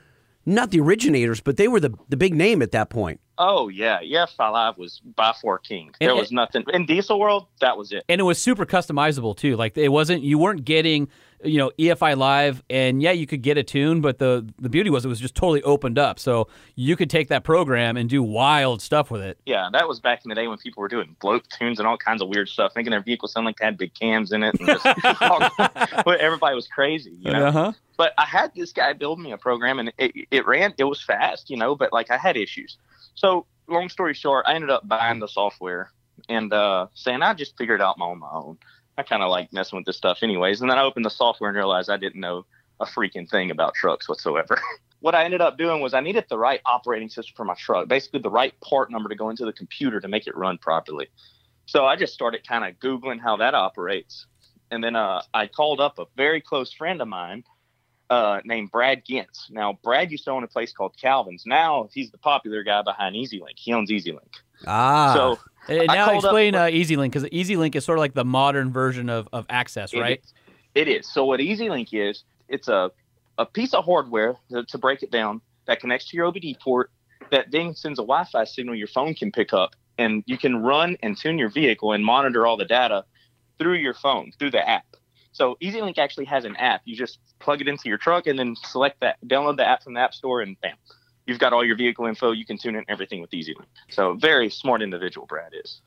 not 0.46 0.70
the 0.70 0.80
originators, 0.80 1.40
but 1.40 1.56
they 1.56 1.68
were 1.68 1.80
the, 1.80 1.94
the 2.08 2.16
big 2.16 2.34
name 2.34 2.62
at 2.62 2.72
that 2.72 2.90
point. 2.90 3.20
Oh 3.36 3.68
yeah, 3.68 3.98
yeah. 4.00 4.26
Live 4.38 4.78
was 4.78 5.00
by 5.16 5.34
far 5.42 5.58
king. 5.58 5.90
There 5.98 6.10
it- 6.10 6.16
was 6.16 6.30
nothing 6.30 6.64
in 6.72 6.86
Diesel 6.86 7.18
World. 7.18 7.46
That 7.60 7.76
was 7.76 7.90
it. 7.92 8.04
and 8.08 8.20
it 8.20 8.24
was 8.24 8.38
super 8.38 8.64
customizable 8.64 9.36
too. 9.36 9.56
Like 9.56 9.76
it 9.76 9.88
wasn't 9.88 10.22
you 10.22 10.38
weren't 10.38 10.64
getting 10.64 11.08
you 11.42 11.58
know 11.58 11.72
EFI 11.76 12.16
Live, 12.16 12.62
and 12.70 13.02
yeah, 13.02 13.10
you 13.10 13.26
could 13.26 13.42
get 13.42 13.58
a 13.58 13.64
tune, 13.64 14.00
but 14.00 14.18
the 14.18 14.48
the 14.60 14.68
beauty 14.68 14.88
was 14.88 15.04
it 15.04 15.08
was 15.08 15.18
just 15.18 15.34
totally 15.34 15.62
opened 15.64 15.98
up, 15.98 16.20
so 16.20 16.46
you 16.76 16.94
could 16.94 17.10
take 17.10 17.26
that 17.28 17.42
program 17.42 17.96
and 17.96 18.08
do 18.08 18.22
wild 18.22 18.80
stuff 18.80 19.10
with 19.10 19.20
it. 19.22 19.36
Yeah, 19.46 19.68
that 19.72 19.88
was 19.88 19.98
back 19.98 20.24
in 20.24 20.28
the 20.28 20.36
day 20.36 20.46
when 20.46 20.58
people 20.58 20.80
were 20.80 20.88
doing 20.88 21.16
bloat 21.20 21.44
tunes 21.58 21.80
and 21.80 21.88
all 21.88 21.96
kinds 21.98 22.22
of 22.22 22.28
weird 22.28 22.48
stuff, 22.48 22.72
making 22.76 22.92
their 22.92 23.02
vehicles 23.02 23.32
sound 23.32 23.46
like 23.46 23.56
they 23.58 23.64
had 23.64 23.76
big 23.76 23.94
cams 23.94 24.30
in 24.30 24.44
it. 24.44 24.54
And 24.60 24.68
just, 24.68 24.86
everybody 26.06 26.54
was 26.54 26.68
crazy, 26.68 27.14
you 27.18 27.32
know. 27.32 27.46
Uh-huh. 27.46 27.72
But 27.96 28.12
I 28.18 28.24
had 28.24 28.52
this 28.54 28.72
guy 28.72 28.92
build 28.92 29.20
me 29.20 29.32
a 29.32 29.38
program, 29.38 29.78
and 29.78 29.92
it, 29.98 30.12
it 30.30 30.46
ran. 30.46 30.74
It 30.78 30.84
was 30.84 31.02
fast, 31.02 31.50
you 31.50 31.56
know, 31.56 31.74
but 31.74 31.92
like 31.92 32.10
I 32.10 32.16
had 32.16 32.36
issues. 32.36 32.76
So 33.14 33.46
long 33.68 33.88
story 33.88 34.14
short, 34.14 34.46
I 34.48 34.54
ended 34.54 34.70
up 34.70 34.86
buying 34.86 35.20
the 35.20 35.28
software 35.28 35.90
and 36.28 36.52
uh, 36.52 36.88
saying 36.94 37.22
I 37.22 37.34
just 37.34 37.56
figured 37.56 37.80
out 37.80 37.96
on 38.00 38.18
my 38.18 38.30
own. 38.32 38.58
I 38.96 39.02
kind 39.02 39.22
of 39.22 39.30
like 39.30 39.52
messing 39.52 39.76
with 39.76 39.86
this 39.86 39.96
stuff, 39.96 40.18
anyways. 40.22 40.60
And 40.60 40.70
then 40.70 40.78
I 40.78 40.82
opened 40.82 41.04
the 41.04 41.10
software 41.10 41.50
and 41.50 41.56
realized 41.56 41.90
I 41.90 41.96
didn't 41.96 42.20
know 42.20 42.46
a 42.80 42.86
freaking 42.86 43.28
thing 43.28 43.50
about 43.50 43.74
trucks 43.74 44.08
whatsoever. 44.08 44.60
what 45.00 45.14
I 45.14 45.24
ended 45.24 45.40
up 45.40 45.58
doing 45.58 45.80
was 45.80 45.94
I 45.94 46.00
needed 46.00 46.26
the 46.28 46.38
right 46.38 46.60
operating 46.64 47.08
system 47.08 47.34
for 47.36 47.44
my 47.44 47.54
truck, 47.54 47.88
basically 47.88 48.20
the 48.20 48.30
right 48.30 48.58
part 48.60 48.90
number 48.90 49.08
to 49.08 49.14
go 49.14 49.30
into 49.30 49.44
the 49.44 49.52
computer 49.52 50.00
to 50.00 50.08
make 50.08 50.26
it 50.26 50.36
run 50.36 50.58
properly. 50.58 51.08
So 51.66 51.86
I 51.86 51.96
just 51.96 52.14
started 52.14 52.46
kind 52.46 52.64
of 52.64 52.78
Googling 52.78 53.20
how 53.20 53.36
that 53.36 53.54
operates. 53.54 54.26
And 54.70 54.82
then 54.82 54.96
uh, 54.96 55.22
I 55.32 55.46
called 55.46 55.80
up 55.80 55.98
a 55.98 56.06
very 56.16 56.40
close 56.40 56.72
friend 56.72 57.00
of 57.00 57.08
mine 57.08 57.44
uh, 58.10 58.40
named 58.44 58.70
Brad 58.70 59.04
Gintz. 59.04 59.50
Now, 59.50 59.78
Brad 59.82 60.10
used 60.10 60.24
to 60.24 60.30
own 60.30 60.44
a 60.44 60.48
place 60.48 60.72
called 60.72 60.94
Calvin's. 61.00 61.44
Now 61.46 61.88
he's 61.92 62.10
the 62.10 62.18
popular 62.18 62.62
guy 62.62 62.82
behind 62.82 63.16
EZ 63.16 63.32
LYNK. 63.32 63.56
He 63.56 63.72
owns 63.72 63.90
EZ 63.90 64.04
LYNK. 64.06 64.18
Ah. 64.66 65.12
So 65.14 65.38
And 65.68 65.90
I 65.90 65.94
now 65.94 66.04
called 66.06 66.18
up- 66.18 66.24
explain 66.24 66.54
uh, 66.54 66.64
EZ 66.64 66.90
LYNK 66.90 67.12
because 67.12 67.24
EZ 67.32 67.50
LYNK 67.56 67.74
is 67.76 67.84
sort 67.84 67.98
of 67.98 68.00
like 68.00 68.14
the 68.14 68.24
modern 68.24 68.72
version 68.72 69.08
of, 69.08 69.28
of 69.32 69.46
Access, 69.48 69.92
It 69.92 70.00
right? 70.00 70.20
is. 70.22 70.34
It 70.74 70.88
is. 70.88 71.12
So 71.12 71.24
what 71.24 71.40
EZ 71.40 71.60
LYNK 71.60 71.88
is, 71.92 72.24
it's 72.48 72.68
a 72.68 72.90
a 73.36 73.44
piece 73.46 73.74
of 73.74 73.84
hardware 73.84 74.36
to, 74.50 74.64
to 74.64 74.78
break 74.78 75.02
it 75.02 75.10
down 75.10 75.40
that 75.66 75.80
connects 75.80 76.08
to 76.08 76.16
your 76.16 76.30
OBD 76.30 76.60
port 76.60 76.90
that 77.32 77.50
then 77.50 77.74
sends 77.74 77.98
a 77.98 78.02
Wi-Fi 78.02 78.44
signal 78.44 78.76
your 78.76 78.86
phone 78.86 79.12
can 79.14 79.32
pick 79.32 79.52
up, 79.52 79.70
and 79.98 80.22
you 80.26 80.38
can 80.38 80.62
run 80.62 80.96
and 81.02 81.16
tune 81.16 81.36
your 81.38 81.48
vehicle 81.48 81.90
and 81.92 82.04
monitor 82.04 82.46
all 82.46 82.56
the 82.56 82.64
data 82.64 83.04
through 83.58 83.74
your 83.74 83.94
phone 83.94 84.30
through 84.38 84.50
the 84.52 84.68
app. 84.68 84.84
So 85.34 85.56
EZ 85.60 85.74
LYNK 85.74 85.98
actually 85.98 86.26
has 86.26 86.44
an 86.44 86.54
app. 86.56 86.82
You 86.84 86.96
just 86.96 87.18
plug 87.40 87.60
it 87.60 87.66
into 87.66 87.88
your 87.88 87.98
truck 87.98 88.28
and 88.28 88.38
then 88.38 88.54
select 88.56 89.00
that, 89.00 89.16
download 89.26 89.56
the 89.56 89.66
app 89.66 89.82
from 89.82 89.94
the 89.94 90.00
App 90.00 90.14
Store, 90.14 90.40
and 90.40 90.58
bam, 90.60 90.76
you've 91.26 91.40
got 91.40 91.52
all 91.52 91.64
your 91.64 91.76
vehicle 91.76 92.06
info. 92.06 92.30
You 92.30 92.46
can 92.46 92.56
tune 92.56 92.76
in 92.76 92.84
everything 92.88 93.20
with 93.20 93.34
EZ 93.34 93.48
LYNK. 93.48 93.66
So 93.90 94.14
very 94.14 94.48
smart 94.48 94.80
individual, 94.80 95.26
Brad 95.26 95.52
is. 95.52 95.80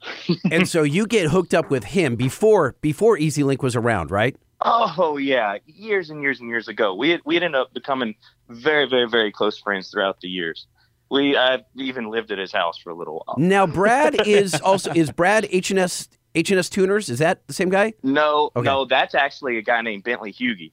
and 0.51 0.67
so 0.67 0.83
you 0.83 1.07
get 1.07 1.29
hooked 1.29 1.53
up 1.53 1.71
with 1.71 1.85
him 1.85 2.17
before 2.17 2.75
before 2.81 3.17
EZ 3.17 3.37
LYNK 3.37 3.63
was 3.63 3.77
around, 3.77 4.11
right? 4.11 4.35
Oh 4.59 5.17
yeah, 5.17 5.57
years 5.65 6.09
and 6.09 6.21
years 6.21 6.41
and 6.41 6.49
years 6.49 6.67
ago, 6.67 6.93
we 6.93 7.11
had, 7.11 7.21
we 7.25 7.35
had 7.35 7.43
ended 7.43 7.61
up 7.61 7.73
becoming 7.73 8.15
very, 8.49 8.89
very, 8.89 9.07
very 9.07 9.31
close 9.31 9.57
friends 9.57 9.89
throughout 9.89 10.19
the 10.19 10.27
years. 10.27 10.67
We 11.09 11.37
I 11.37 11.63
even 11.75 12.09
lived 12.09 12.31
at 12.31 12.37
his 12.37 12.51
house 12.51 12.77
for 12.77 12.89
a 12.89 12.95
little 12.95 13.23
while. 13.25 13.37
Now 13.37 13.65
Brad 13.65 14.15
is 14.27 14.59
also 14.59 14.91
is 14.91 15.09
Brad 15.09 15.47
H&S 15.49 16.09
H&S 16.37 16.69
Tuners? 16.69 17.09
Is 17.09 17.19
that 17.19 17.45
the 17.47 17.53
same 17.53 17.69
guy? 17.69 17.93
No, 18.03 18.51
Okay. 18.55 18.65
no, 18.65 18.85
that's 18.85 19.15
actually 19.15 19.57
a 19.57 19.61
guy 19.61 19.81
named 19.81 20.03
Bentley 20.03 20.31
Hughie. 20.31 20.71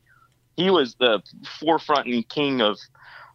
He 0.56 0.70
was 0.70 0.94
the 0.96 1.20
forefront 1.58 2.06
and 2.06 2.28
king 2.28 2.60
of 2.60 2.78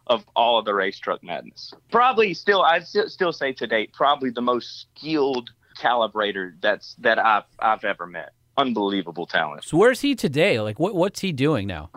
of 0.06 0.24
all 0.34 0.58
of 0.58 0.64
the 0.64 0.74
race 0.74 0.98
truck 0.98 1.22
madness. 1.22 1.72
Probably 1.92 2.34
still, 2.34 2.62
I'd 2.62 2.84
still, 2.86 3.08
still 3.08 3.32
say 3.32 3.52
to 3.52 3.66
date, 3.66 3.92
probably 3.92 4.30
the 4.30 4.40
most 4.42 4.86
skilled 4.96 5.50
calibrator 5.78 6.54
that's 6.60 6.94
that 6.98 7.18
I've 7.18 7.44
I've 7.58 7.84
ever 7.84 8.06
met. 8.06 8.30
Unbelievable 8.56 9.26
talent. 9.26 9.64
So 9.64 9.76
where's 9.76 10.00
he 10.00 10.14
today? 10.14 10.60
Like 10.60 10.78
what 10.78 10.94
what's 10.94 11.20
he 11.20 11.32
doing 11.32 11.66
now? 11.66 11.90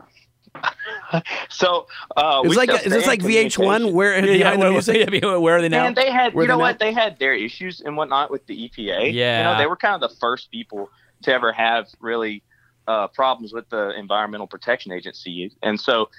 So 1.50 1.88
uh, 2.18 2.42
It's 2.44 2.50
we 2.50 2.56
like 2.56 2.70
sell 2.70 2.80
is 2.80 2.92
this 2.92 3.08
like 3.08 3.22
stand 3.22 3.34
VH1 3.52 3.54
communication. 3.56 3.94
where 3.94 4.22
behind 4.22 4.56
the 4.62 4.66
where, 4.66 4.72
music? 4.72 5.10
yeah, 5.22 5.36
where 5.38 5.58
are 5.58 5.62
they 5.62 5.70
now? 5.70 5.86
And 5.88 5.96
they 5.96 6.12
had, 6.12 6.34
Where 6.34 6.44
you 6.44 6.48
know 6.48 6.56
they're 6.58 6.62
what? 6.62 6.80
They 6.80 6.92
had 6.94 7.20
their 7.20 7.34
issues 7.34 7.82
and 7.82 7.96
whatnot 7.98 8.32
with 8.32 8.46
the 8.48 8.70
EPA. 8.70 8.78
Yeah, 8.78 9.02
you 9.02 9.12
Yeah. 9.14 9.44
know, 9.44 9.58
they 9.58 9.68
were 9.68 9.76
kind 9.76 10.02
of 10.02 10.10
the 10.10 10.16
first 10.18 10.52
people 10.52 10.90
to 11.24 11.34
ever 11.34 11.52
have 11.54 11.88
really 12.00 12.44
uh, 12.88 13.08
problems 13.08 13.54
with 13.54 13.70
the 13.70 13.92
Environmental 13.98 14.48
Protection 14.48 14.92
Agency, 14.92 15.52
and 15.62 15.80
so, 15.80 16.10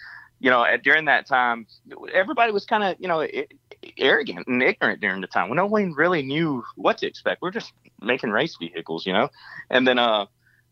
you 0.40 0.49
know, 0.51 0.64
at, 0.64 0.83
during 0.83 1.05
that 1.07 1.27
time, 1.27 1.66
everybody 2.12 2.53
was 2.53 2.64
kind 2.64 2.83
of, 2.85 2.97
you 2.99 3.07
know, 3.09 3.20
it, 3.20 3.53
arrogant 3.99 4.47
and 4.47 4.62
ignorant 4.62 5.01
during 5.01 5.20
the 5.20 5.27
time 5.27 5.49
when 5.51 5.57
no 5.57 5.66
one 5.66 5.92
really 5.92 6.23
knew 6.23 6.64
what 6.77 6.97
to 6.99 7.07
expect. 7.07 7.42
We're 7.42 7.51
just 7.51 7.73
making 8.01 8.31
race 8.31 8.57
vehicles, 8.59 9.05
you 9.05 9.12
know. 9.12 9.29
And 9.68 9.87
then 9.87 9.99
uh, 9.99 10.25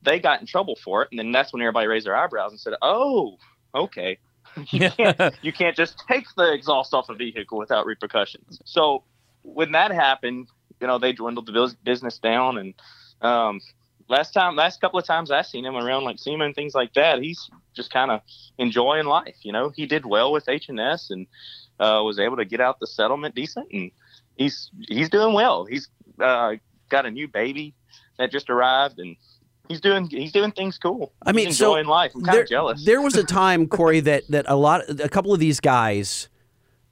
they 0.02 0.18
got 0.18 0.40
in 0.40 0.46
trouble 0.46 0.76
for 0.82 1.02
it, 1.02 1.08
and 1.10 1.18
then 1.18 1.30
that's 1.32 1.52
when 1.52 1.60
everybody 1.60 1.86
raised 1.88 2.06
their 2.06 2.16
eyebrows 2.16 2.52
and 2.52 2.60
said, 2.60 2.72
"Oh, 2.80 3.36
okay." 3.74 4.18
you 4.70 4.90
can't 4.90 5.34
you 5.40 5.52
can't 5.52 5.76
just 5.76 6.02
take 6.06 6.26
the 6.36 6.52
exhaust 6.52 6.92
off 6.92 7.08
a 7.08 7.14
vehicle 7.14 7.56
without 7.56 7.86
repercussions. 7.86 8.60
So 8.64 9.02
when 9.42 9.72
that 9.72 9.90
happened, 9.90 10.48
you 10.80 10.86
know, 10.86 10.98
they 10.98 11.12
dwindled 11.12 11.46
the 11.46 11.76
business 11.84 12.18
down. 12.18 12.58
And 12.58 12.74
um, 13.22 13.60
last 14.08 14.32
time, 14.32 14.56
last 14.56 14.80
couple 14.80 14.98
of 14.98 15.06
times 15.06 15.30
I've 15.30 15.46
seen 15.46 15.64
him 15.64 15.76
around 15.76 16.04
like 16.04 16.18
SEMA 16.18 16.44
and 16.44 16.54
things 16.54 16.74
like 16.74 16.94
that, 16.94 17.22
he's 17.22 17.50
just 17.74 17.92
kind 17.92 18.10
of 18.10 18.20
enjoying 18.58 19.06
life. 19.06 19.36
You 19.42 19.52
know, 19.52 19.70
he 19.70 19.86
did 19.86 20.04
well 20.04 20.32
with 20.32 20.48
H 20.48 20.68
and 20.68 20.80
S 20.80 21.10
and 21.10 21.26
uh, 21.80 22.02
was 22.04 22.18
able 22.18 22.36
to 22.36 22.44
get 22.44 22.60
out 22.60 22.80
the 22.80 22.86
settlement 22.86 23.34
decent, 23.34 23.68
and 23.72 23.90
he's 24.36 24.70
he's 24.88 25.08
doing 25.08 25.34
well. 25.34 25.64
He's 25.64 25.88
uh, 26.20 26.54
got 26.88 27.06
a 27.06 27.10
new 27.10 27.28
baby 27.28 27.74
that 28.18 28.30
just 28.30 28.50
arrived, 28.50 28.98
and 28.98 29.16
he's 29.72 29.80
doing 29.80 30.08
he's 30.08 30.32
doing 30.32 30.52
things 30.52 30.78
cool. 30.78 31.12
I 31.24 31.32
mean, 31.32 31.46
he's 31.48 31.58
so 31.58 31.74
enjoying 31.74 31.86
life. 31.88 32.12
I'm 32.14 32.22
kind 32.22 32.34
there, 32.34 32.42
of 32.42 32.48
jealous. 32.48 32.84
There 32.84 33.00
was 33.00 33.16
a 33.16 33.24
time, 33.24 33.66
Corey, 33.66 34.00
that 34.00 34.24
that 34.28 34.44
a 34.48 34.56
lot, 34.56 34.82
a 35.00 35.08
couple 35.08 35.32
of 35.32 35.40
these 35.40 35.60
guys, 35.60 36.28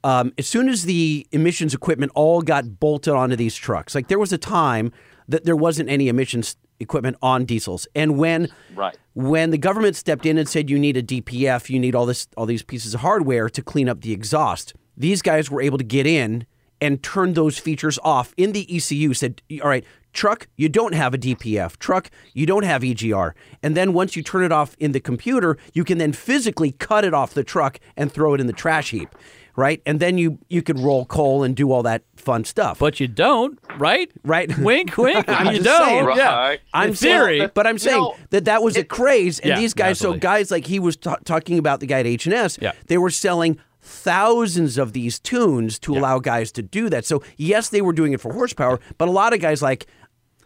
um, 0.03 0.33
as 0.37 0.47
soon 0.47 0.67
as 0.67 0.85
the 0.85 1.27
emissions 1.31 1.73
equipment 1.73 2.11
all 2.15 2.41
got 2.41 2.79
bolted 2.79 3.13
onto 3.13 3.35
these 3.35 3.55
trucks, 3.55 3.93
like 3.93 4.07
there 4.07 4.19
was 4.19 4.33
a 4.33 4.37
time 4.37 4.91
that 5.27 5.45
there 5.45 5.55
wasn't 5.55 5.89
any 5.89 6.07
emissions 6.07 6.55
equipment 6.79 7.15
on 7.21 7.45
diesels, 7.45 7.87
and 7.93 8.17
when 8.17 8.49
right. 8.75 8.97
when 9.13 9.51
the 9.51 9.57
government 9.57 9.95
stepped 9.95 10.25
in 10.25 10.37
and 10.37 10.49
said 10.49 10.69
you 10.69 10.79
need 10.79 10.97
a 10.97 11.03
DPF, 11.03 11.69
you 11.69 11.79
need 11.79 11.95
all 11.95 12.05
this 12.05 12.27
all 12.35 12.45
these 12.45 12.63
pieces 12.63 12.95
of 12.95 13.01
hardware 13.01 13.49
to 13.49 13.61
clean 13.61 13.87
up 13.87 14.01
the 14.01 14.11
exhaust. 14.11 14.73
These 14.97 15.21
guys 15.21 15.49
were 15.49 15.61
able 15.61 15.77
to 15.77 15.83
get 15.83 16.07
in 16.07 16.45
and 16.81 17.01
turn 17.03 17.33
those 17.33 17.59
features 17.59 17.99
off 18.03 18.33
in 18.35 18.51
the 18.51 18.67
ECU. 18.75 19.13
Said, 19.13 19.41
all 19.61 19.69
right, 19.69 19.85
truck, 20.13 20.47
you 20.57 20.69
don't 20.69 20.93
have 20.93 21.13
a 21.13 21.17
DPF. 21.17 21.77
Truck, 21.77 22.09
you 22.33 22.45
don't 22.45 22.63
have 22.63 22.81
EGR. 22.81 23.33
And 23.63 23.75
then 23.77 23.93
once 23.93 24.15
you 24.15 24.23
turn 24.23 24.43
it 24.43 24.51
off 24.51 24.75
in 24.79 24.91
the 24.91 24.99
computer, 24.99 25.57
you 25.73 25.83
can 25.83 25.97
then 25.97 26.13
physically 26.13 26.71
cut 26.73 27.05
it 27.05 27.13
off 27.13 27.33
the 27.33 27.43
truck 27.43 27.79
and 27.97 28.11
throw 28.11 28.33
it 28.33 28.41
in 28.41 28.47
the 28.47 28.53
trash 28.53 28.91
heap. 28.91 29.09
Right, 29.57 29.81
and 29.85 29.99
then 29.99 30.17
you 30.17 30.39
you 30.47 30.61
could 30.61 30.79
roll 30.79 31.03
coal 31.05 31.43
and 31.43 31.53
do 31.53 31.73
all 31.73 31.83
that 31.83 32.03
fun 32.15 32.45
stuff. 32.45 32.79
But 32.79 33.01
you 33.01 33.07
don't, 33.09 33.59
right? 33.77 34.09
right, 34.23 34.49
Wink, 34.59 34.97
wink. 34.97 35.25
I'm 35.27 35.47
you 35.47 35.51
just 35.61 35.65
don't. 35.65 35.85
saying. 36.05 36.11
Yeah. 36.17 36.55
I'm 36.73 36.89
In 36.91 36.95
saying- 36.95 37.17
theory. 37.17 37.47
but 37.53 37.67
I'm 37.67 37.75
You 37.75 37.79
saying 37.79 38.01
know, 38.01 38.15
that 38.29 38.45
that 38.45 38.63
was 38.63 38.77
a 38.77 38.85
craze, 38.85 39.39
and 39.39 39.49
Yeah, 39.49 39.59
these 39.59 39.73
guys, 39.73 39.99
so 39.99 40.13
guys 40.13 40.51
like 40.51 40.67
he 40.67 40.79
was 40.79 40.95
ta- 40.95 41.17
talking 41.25 41.57
about 41.59 41.81
the 41.81 41.85
guy 41.85 41.99
at 41.99 42.05
H 42.07 42.25
and 42.27 42.33
S, 42.33 42.57
Yeah. 42.61 42.71
they 42.87 42.97
were 42.97 43.09
selling 43.09 43.59
thousands 43.81 44.77
of 44.77 44.93
these 44.93 45.19
tunes 45.19 45.77
to 45.79 45.95
allow 45.97 46.19
guys 46.19 46.51
to 46.53 46.61
do 46.61 46.89
that. 46.89 47.05
So 47.05 47.21
yes, 47.35 47.67
they 47.69 47.81
were 47.81 47.93
doing 47.93 48.13
it 48.13 48.21
for 48.21 48.31
horsepower, 48.31 48.79
but 48.97 49.07
a 49.09 49.11
lot 49.11 49.33
of 49.33 49.41
guys 49.41 49.61
like, 49.61 49.85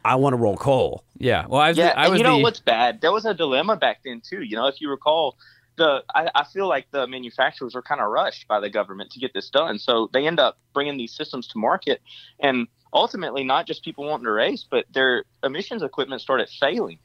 I 0.06 0.16
want 0.16 0.34
to 0.34 0.38
roll 0.38 0.56
coal. 0.56 1.04
Yeah. 1.18 1.48
Well, 1.48 1.60
I 1.60 1.70
was, 1.70 1.78
Yeah, 1.78 1.94
I 1.96 2.10
was 2.10 2.20
you 2.20 2.24
know 2.24 2.38
the, 2.38 2.44
what's 2.44 2.60
bad? 2.60 3.02
There 3.02 3.12
was 3.12 3.26
a 3.26 3.34
dilemma 3.34 3.76
back 3.76 4.02
then 4.06 4.22
too. 4.22 4.44
You 4.44 4.56
know, 4.56 4.68
if 4.68 4.80
you 4.80 4.90
recall, 4.90 5.36
the 5.78 6.04
I, 6.14 6.30
I 6.36 6.46
feel 6.46 6.68
like 6.68 6.86
the 6.92 7.08
manufacturers 7.08 7.74
were 7.74 7.82
kind 7.82 8.00
of 8.00 8.10
rushed 8.12 8.48
by 8.48 8.60
the 8.60 8.70
government 8.70 9.12
to 9.12 9.20
get 9.20 9.34
this 9.34 9.50
done, 9.50 9.80
so 9.80 10.10
they 10.14 10.28
end 10.28 10.40
up 10.40 10.60
bringing 10.74 10.98
these 10.98 11.14
systems 11.14 11.48
to 11.50 11.58
market, 11.58 12.02
and 12.40 12.68
ultimately, 12.94 13.44
not 13.44 13.66
just 13.66 13.84
people 13.84 14.06
wanting 14.06 14.26
to 14.26 14.32
race, 14.32 14.64
but 14.70 14.86
their 14.94 15.26
emissions 15.44 15.82
equipment 15.82 16.22
started 16.22 16.50
failing, 16.50 17.00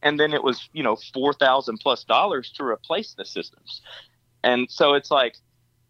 and 0.00 0.18
then 0.18 0.32
it 0.32 0.42
was 0.42 0.68
you 0.72 0.84
know 0.84 0.96
four 1.12 1.34
thousand 1.34 1.78
plus 1.78 2.04
dollars 2.04 2.52
to 2.52 2.64
replace 2.64 3.14
the 3.14 3.24
systems, 3.24 3.82
and 4.44 4.70
so 4.70 4.94
it's 4.94 5.10
like. 5.10 5.36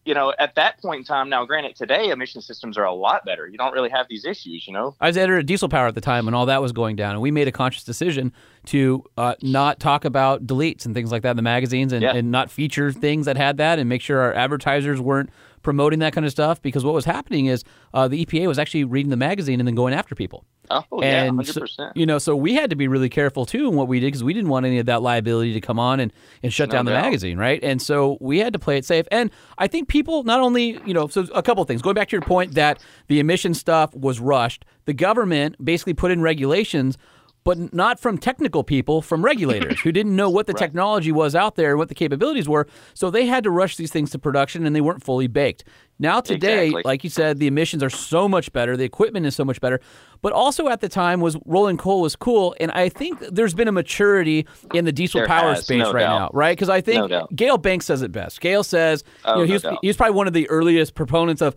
You 0.04 0.12
know, 0.12 0.34
at 0.38 0.54
that 0.56 0.80
point 0.82 0.98
in 0.98 1.04
time, 1.04 1.30
now 1.30 1.46
granted, 1.46 1.76
today 1.76 2.10
emission 2.10 2.42
systems 2.42 2.76
are 2.76 2.84
a 2.84 2.92
lot 2.92 3.24
better. 3.24 3.46
You 3.46 3.56
don't 3.56 3.72
really 3.72 3.88
have 3.88 4.06
these 4.08 4.24
issues, 4.26 4.66
you 4.66 4.72
know. 4.74 4.94
I 5.00 5.06
was 5.06 5.16
editor 5.16 5.38
at 5.38 5.46
Diesel 5.46 5.68
Power 5.70 5.86
at 5.86 5.94
the 5.94 6.02
time 6.02 6.26
when 6.26 6.34
all 6.34 6.44
that 6.46 6.60
was 6.60 6.72
going 6.72 6.94
down, 6.96 7.12
and 7.12 7.22
we 7.22 7.30
made 7.30 7.48
a 7.48 7.52
conscious 7.52 7.84
decision 7.84 8.32
to 8.66 9.02
uh, 9.16 9.34
not 9.40 9.80
talk 9.80 10.04
about 10.04 10.46
deletes 10.46 10.84
and 10.84 10.94
things 10.94 11.10
like 11.10 11.22
that 11.22 11.30
in 11.30 11.36
the 11.36 11.42
magazines, 11.42 11.92
and, 11.92 12.02
Yeah. 12.02 12.14
and 12.14 12.30
not 12.30 12.50
feature 12.50 12.92
things 12.92 13.24
that 13.26 13.36
had 13.38 13.56
that, 13.56 13.78
and 13.78 13.88
make 13.88 14.02
sure 14.02 14.20
our 14.20 14.34
advertisers 14.34 15.00
weren't 15.00 15.30
promoting 15.64 15.98
that 15.98 16.12
kind 16.12 16.24
of 16.24 16.30
stuff. 16.30 16.62
Because 16.62 16.84
what 16.84 16.94
was 16.94 17.04
happening 17.04 17.46
is 17.46 17.64
uh, 17.92 18.06
the 18.06 18.24
EPA 18.24 18.46
was 18.46 18.58
actually 18.60 18.84
reading 18.84 19.10
the 19.10 19.16
magazine 19.16 19.58
and 19.60 19.66
then 19.66 19.74
going 19.74 19.92
after 19.92 20.14
people. 20.14 20.44
Oh 20.70 20.82
yeah, 21.02 21.24
and 21.24 21.36
hundred 21.36 21.52
so- 21.52 21.60
percent. 21.60 21.94
you 21.96 22.06
know, 22.06 22.18
so 22.18 22.34
we 22.34 22.54
had 22.54 22.70
to 22.70 22.76
be 22.76 22.88
really 22.88 23.10
careful 23.10 23.44
too 23.44 23.68
in 23.68 23.74
what 23.74 23.86
we 23.86 24.00
did 24.00 24.06
because 24.06 24.24
we 24.24 24.32
didn't 24.32 24.48
want 24.48 24.64
any 24.64 24.78
of 24.78 24.86
that 24.86 25.02
liability 25.02 25.52
to 25.52 25.60
come 25.60 25.78
on 25.78 26.00
and, 26.00 26.10
and 26.42 26.52
shut 26.54 26.68
No 26.70 26.76
down 26.76 26.84
the 26.86 26.92
doubt. 26.92 27.02
magazine, 27.02 27.36
right? 27.36 27.62
And 27.62 27.82
so 27.82 28.16
we 28.20 28.38
had 28.38 28.52
to 28.54 28.58
play 28.58 28.78
it 28.78 28.84
safe. 28.86 29.06
And 29.10 29.30
I 29.58 29.66
think 29.66 29.88
people 29.88 30.22
not 30.22 30.40
only, 30.40 30.80
you 30.86 30.94
know, 30.94 31.06
so 31.08 31.26
a 31.34 31.42
couple 31.42 31.60
of 31.60 31.68
things. 31.68 31.82
Going 31.82 31.94
back 31.94 32.08
to 32.08 32.16
your 32.16 32.22
point 32.22 32.54
that 32.54 32.82
the 33.08 33.20
emission 33.20 33.52
stuff 33.52 33.94
was 33.94 34.20
rushed, 34.20 34.64
the 34.86 34.94
government 34.94 35.62
basically 35.62 35.92
put 35.94 36.10
in 36.10 36.22
regulations. 36.22 36.96
But 37.44 37.74
not 37.74 38.00
from 38.00 38.16
technical 38.16 38.64
people, 38.64 39.02
from 39.02 39.22
regulators 39.22 39.78
who 39.80 39.92
didn't 39.92 40.16
know 40.16 40.30
what 40.30 40.46
the 40.46 40.54
technology 40.64 41.12
was 41.12 41.34
out 41.34 41.56
there, 41.56 41.76
what 41.76 41.88
the 41.90 41.94
capabilities 41.94 42.48
were. 42.48 42.66
So 42.94 43.10
they 43.10 43.26
had 43.26 43.44
to 43.44 43.50
rush 43.50 43.76
these 43.76 43.92
things 43.92 44.10
to 44.12 44.18
production, 44.18 44.64
and 44.64 44.74
they 44.74 44.80
weren't 44.80 45.04
fully 45.04 45.26
baked. 45.26 45.62
Now 45.98 46.20
today, 46.20 46.68
Exactly. 46.68 46.82
like 46.86 47.04
you 47.04 47.10
said, 47.10 47.38
the 47.38 47.46
emissions 47.46 47.82
are 47.82 47.90
so 47.90 48.28
much 48.28 48.50
better, 48.52 48.76
the 48.78 48.84
equipment 48.84 49.26
is 49.26 49.36
so 49.36 49.44
much 49.44 49.60
better. 49.60 49.78
But 50.22 50.32
also 50.32 50.68
at 50.68 50.80
the 50.80 50.88
time 50.88 51.20
was 51.20 51.36
rolling 51.44 51.76
coal 51.76 52.00
was 52.00 52.16
cool, 52.16 52.56
and 52.58 52.70
I 52.72 52.88
think 52.88 53.20
there's 53.20 53.52
been 53.54 53.68
a 53.68 53.72
maturity 53.72 54.46
in 54.72 54.86
the 54.86 54.92
diesel 54.92 55.20
There 55.20 55.28
power 55.28 55.50
has, 55.50 55.64
space 55.64 55.80
no 55.82 55.92
right 55.92 56.00
doubt. 56.00 56.18
now, 56.18 56.30
right? 56.32 56.56
Because 56.56 56.70
I 56.70 56.80
think 56.80 57.10
No. 57.10 57.28
Gale 57.36 57.58
Banks 57.58 57.84
says 57.86 58.00
it 58.00 58.10
best. 58.10 58.40
Gale 58.40 58.64
says, 58.64 59.04
Oh, 59.26 59.34
you 59.34 59.38
know, 59.40 59.42
he 59.44 59.48
no 59.50 59.52
was, 59.54 59.62
doubt. 59.62 59.78
he 59.82 59.86
was 59.88 59.96
probably 59.98 60.14
one 60.16 60.26
of 60.26 60.32
the 60.32 60.48
earliest 60.48 60.94
proponents 60.94 61.42
of 61.42 61.54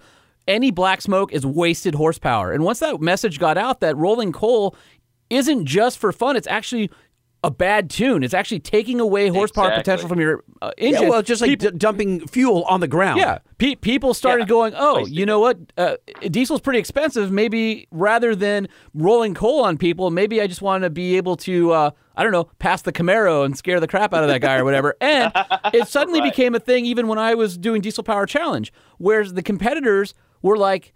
any 0.48 0.72
black 0.72 1.02
smoke 1.02 1.34
is 1.34 1.46
wasted 1.46 1.94
horsepower. 1.96 2.52
And 2.54 2.64
once 2.64 2.80
that 2.80 3.02
message 3.02 3.38
got 3.40 3.58
out 3.58 3.80
that 3.82 3.98
rolling 3.98 4.32
coal 4.32 4.76
isn't 5.30 5.66
just 5.66 5.98
for 6.00 6.12
fun, 6.12 6.36
it's 6.36 6.48
actually 6.48 6.90
a 7.44 7.52
bad 7.52 7.90
tune. 7.90 8.24
It's 8.24 8.34
actually 8.34 8.60
taking 8.60 9.00
away 9.00 9.28
horsepower 9.28 9.66
Exactly. 9.68 9.84
potential 9.84 10.10
from 10.10 10.20
your 10.20 10.44
uh, 10.62 10.72
engine. 10.78 11.04
Yeah, 11.04 11.10
well, 11.10 11.22
just 11.22 11.40
like 11.40 11.52
People- 11.52 11.70
d- 11.72 11.78
dumping 11.78 12.28
fuel 12.28 12.64
on 12.64 12.80
the 12.80 12.88
ground. 12.88 13.20
yeah, 13.20 13.38
pe- 13.60 13.76
people 13.76 14.16
started 14.16 14.44
Yeah. 14.44 14.50
going, 14.50 14.74
"Oh, 14.76 15.06
you 15.06 15.24
know 15.26 15.40
what? 15.40 15.60
Uh, 15.78 15.98
diesel's 16.32 16.62
pretty 16.62 16.80
expensive. 16.80 17.32
Maybe 17.32 17.88
rather 17.92 18.36
than 18.36 18.68
rolling 18.96 19.36
coal 19.36 19.64
on 19.64 19.78
people, 19.78 20.10
maybe 20.10 20.42
I 20.42 20.48
just 20.48 20.64
want 20.64 20.84
to 20.84 20.90
be 20.90 21.16
able 21.16 21.38
to, 21.38 21.72
uh, 21.74 21.92
I 22.16 22.24
don't 22.24 22.32
know, 22.32 22.46
pass 22.58 22.82
the 22.82 22.92
Camaro 22.92 23.46
and 23.46 23.56
scare 23.56 23.80
the 23.80 23.88
crap 23.88 24.16
out 24.16 24.24
of 24.24 24.30
that 24.30 24.42
guy 24.42 24.58
or 24.58 24.64
whatever." 24.66 24.96
And 25.02 25.32
it 25.74 25.88
suddenly 25.88 26.22
Right. 26.22 26.32
became 26.32 26.56
a 26.56 26.60
thing, 26.60 26.88
even 26.88 27.08
when 27.08 27.20
I 27.20 27.36
was 27.36 27.56
doing 27.56 27.82
Diesel 27.82 28.04
Power 28.04 28.26
Challenge, 28.26 28.74
whereas 28.98 29.36
the 29.36 29.44
competitors 29.44 30.16
were 30.42 30.58
like, 30.58 30.92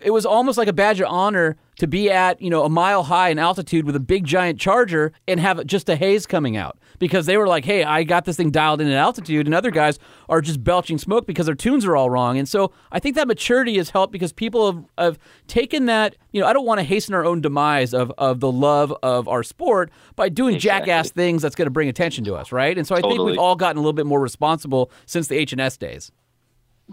it 0.00 0.10
was 0.10 0.26
almost 0.26 0.58
like 0.58 0.68
a 0.68 0.72
badge 0.72 1.00
of 1.00 1.06
honor 1.08 1.56
to 1.78 1.86
be 1.86 2.10
at 2.10 2.40
you 2.40 2.50
know 2.50 2.64
a 2.64 2.68
mile 2.68 3.04
high 3.04 3.28
in 3.28 3.38
altitude 3.38 3.84
with 3.84 3.96
a 3.96 4.00
big 4.00 4.24
giant 4.24 4.58
charger 4.58 5.12
and 5.26 5.40
have 5.40 5.64
just 5.66 5.88
a 5.88 5.96
haze 5.96 6.26
coming 6.26 6.56
out. 6.56 6.78
Because 6.98 7.26
they 7.26 7.36
were 7.36 7.46
like 7.46 7.64
hey 7.64 7.84
i 7.84 8.02
got 8.04 8.24
this 8.24 8.36
thing 8.36 8.50
dialed 8.50 8.80
in 8.80 8.88
at 8.88 8.94
altitude 8.94 9.46
and 9.46 9.54
other 9.54 9.70
guys 9.70 9.98
are 10.28 10.40
just 10.40 10.64
belching 10.64 10.96
smoke 10.98 11.26
because 11.26 11.46
their 11.46 11.54
tunes 11.54 11.84
are 11.84 11.96
all 11.96 12.08
wrong. 12.10 12.38
And 12.38 12.48
so 12.48 12.72
i 12.92 12.98
think 12.98 13.16
that 13.16 13.28
maturity 13.28 13.76
has 13.76 13.90
helped 13.90 14.12
because 14.12 14.32
people 14.32 14.72
have, 14.72 14.84
have 14.98 15.18
taken 15.46 15.86
that 15.86 16.16
you 16.32 16.40
know 16.40 16.46
i 16.46 16.52
don't 16.52 16.66
want 16.66 16.78
to 16.78 16.84
hasten 16.84 17.14
our 17.14 17.24
own 17.24 17.40
demise 17.40 17.92
of, 17.92 18.12
of 18.18 18.40
the 18.40 18.50
love 18.50 18.94
of 19.02 19.28
our 19.28 19.42
sport 19.42 19.90
by 20.14 20.28
doing 20.28 20.58
jackass 20.58 21.10
things 21.10 21.42
that's 21.42 21.54
going 21.54 21.66
to 21.66 21.70
bring 21.70 21.88
attention 21.88 22.24
to 22.24 22.34
us 22.34 22.52
right? 22.52 22.76
And 22.78 22.86
so 22.86 22.94
i 22.94 23.00
think 23.00 23.20
we've 23.20 23.38
all 23.38 23.56
gotten 23.56 23.76
a 23.76 23.80
little 23.80 23.92
bit 23.92 24.06
more 24.06 24.20
responsible 24.20 24.90
since 25.06 25.28
the 25.28 25.36
h&s 25.36 25.76
days 25.76 26.10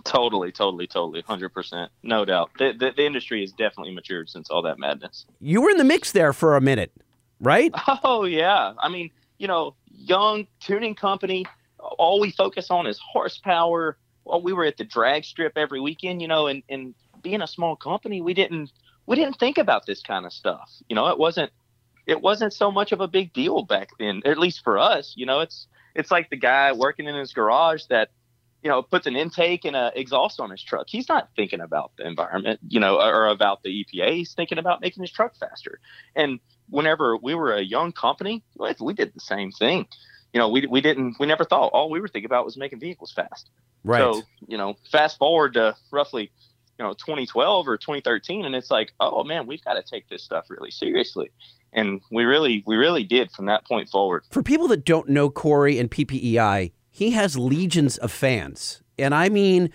Totally, 0.04 0.52
totally, 0.52 0.88
totally, 0.88 1.22
hundred 1.22 1.50
percent, 1.50 1.92
no 2.02 2.26
doubt. 2.26 2.50
The, 2.58 2.74
the 2.78 2.92
the 2.96 3.06
industry 3.06 3.42
has 3.42 3.52
definitely 3.52 3.94
matured 3.94 4.30
since 4.30 4.50
all 4.50 4.64
that 4.64 4.80
madness. 4.80 5.26
You 5.40 5.62
were 5.62 5.70
in 5.70 5.78
the 5.78 5.84
mix 5.84 6.12
there 6.12 6.34
for 6.34 6.56
a 6.56 6.62
minute, 6.62 6.92
right? 7.40 7.72
Oh 8.04 8.24
yeah, 8.26 8.74
I 8.80 8.90
mean, 8.90 9.12
you 9.38 9.48
know, 9.48 9.76
young 9.92 10.48
tuning 10.60 10.96
company. 10.96 11.46
All 11.78 12.20
we 12.20 12.32
focus 12.32 12.72
on 12.72 12.88
is 12.88 13.00
horsepower. 13.00 13.98
Well, 14.26 14.42
we 14.42 14.54
were 14.54 14.66
at 14.66 14.78
the 14.78 14.84
drag 14.84 15.26
strip 15.26 15.58
every 15.58 15.80
weekend, 15.80 16.22
you 16.22 16.28
know, 16.28 16.48
and 16.48 16.64
and 16.70 16.96
being 17.22 17.42
a 17.42 17.48
small 17.48 17.76
company, 17.76 18.22
we 18.22 18.34
didn't 18.34 18.72
we 19.06 19.16
didn't 19.16 19.40
think 19.40 19.58
about 19.58 19.86
this 19.86 20.02
kind 20.02 20.26
of 20.26 20.34
stuff. 20.34 20.70
You 20.90 20.96
know, 20.96 21.08
it 21.08 21.18
wasn't 21.18 21.52
it 22.06 22.22
wasn't 22.22 22.54
so 22.54 22.72
much 22.72 22.92
of 22.92 23.02
a 23.02 23.08
big 23.08 23.34
deal 23.34 23.64
back 23.64 23.90
then, 24.00 24.22
at 24.26 24.38
least 24.38 24.64
for 24.64 24.78
us. 24.78 25.14
You 25.16 25.26
know, 25.26 25.40
it's 25.40 25.68
it's 25.96 26.12
like 26.12 26.30
the 26.30 26.38
guy 26.38 26.72
working 26.74 27.08
in 27.08 27.16
his 27.16 27.34
garage 27.34 27.84
that 27.90 28.10
you 28.64 28.70
know 28.70 28.82
puts 28.82 29.06
an 29.06 29.16
intake 29.16 29.66
and 29.66 29.76
a 29.76 29.92
exhaust 29.96 30.40
on 30.40 30.50
his 30.50 30.64
truck. 30.64 30.86
He's 30.88 31.10
not 31.10 31.30
thinking 31.36 31.62
about 31.62 31.92
the 31.98 32.08
environment, 32.08 32.60
you 32.68 32.80
know, 32.80 33.00
or 33.00 33.28
about 33.28 33.62
the 33.64 33.70
EPA. 33.70 34.14
He's 34.14 34.34
thinking 34.34 34.58
about 34.58 34.82
making 34.82 35.04
his 35.04 35.12
truck 35.12 35.36
faster. 35.36 35.80
And 36.16 36.40
whenever 36.70 37.18
we 37.18 37.36
were 37.36 37.54
a 37.54 37.62
young 37.62 37.92
company, 37.92 38.44
we- 38.58 38.74
we 38.80 38.94
did 38.94 39.14
the 39.14 39.20
same 39.20 39.52
thing. 39.52 39.88
You 40.34 40.40
know, 40.40 40.50
we 40.50 40.66
we 40.66 40.82
didn't 40.82 41.18
we 41.20 41.28
never 41.28 41.44
thought 41.44 41.68
all 41.74 41.90
we 41.90 42.00
were 42.00 42.08
thinking 42.08 42.26
about 42.26 42.46
was 42.46 42.58
making 42.58 42.80
vehicles 42.80 43.12
fast. 43.12 43.50
Right. 43.84 44.00
So, 44.00 44.22
you 44.48 44.58
know, 44.58 44.76
fast 44.92 45.18
forward 45.18 45.54
to 45.56 45.76
roughly, 45.92 46.32
you 46.80 46.86
know, 46.86 46.94
2012 46.94 47.68
or 47.68 47.78
2013, 47.78 48.46
and 48.46 48.56
it's 48.56 48.72
like, 48.72 48.94
oh 49.00 49.24
man, 49.24 49.46
we've 49.46 49.64
got 49.64 49.74
to 49.74 49.84
take 49.84 50.08
this 50.08 50.24
stuff 50.24 50.46
really 50.50 50.72
seriously. 50.72 51.32
And 51.74 52.02
we 52.12 52.24
really, 52.24 52.64
we 52.66 52.76
really 52.78 53.04
did 53.04 53.32
from 53.32 53.48
that 53.48 53.66
point 53.66 53.90
forward. 53.90 54.24
For 54.30 54.42
people 54.42 54.68
that 54.70 54.86
don't 54.86 55.10
know 55.10 55.30
Corey 55.30 55.80
and 55.80 55.90
PPEI, 55.92 56.72
he 56.94 57.10
has 57.10 57.36
legions 57.36 57.98
of 57.98 58.12
fans. 58.12 58.84
And 59.00 59.16
I 59.16 59.28
mean, 59.28 59.72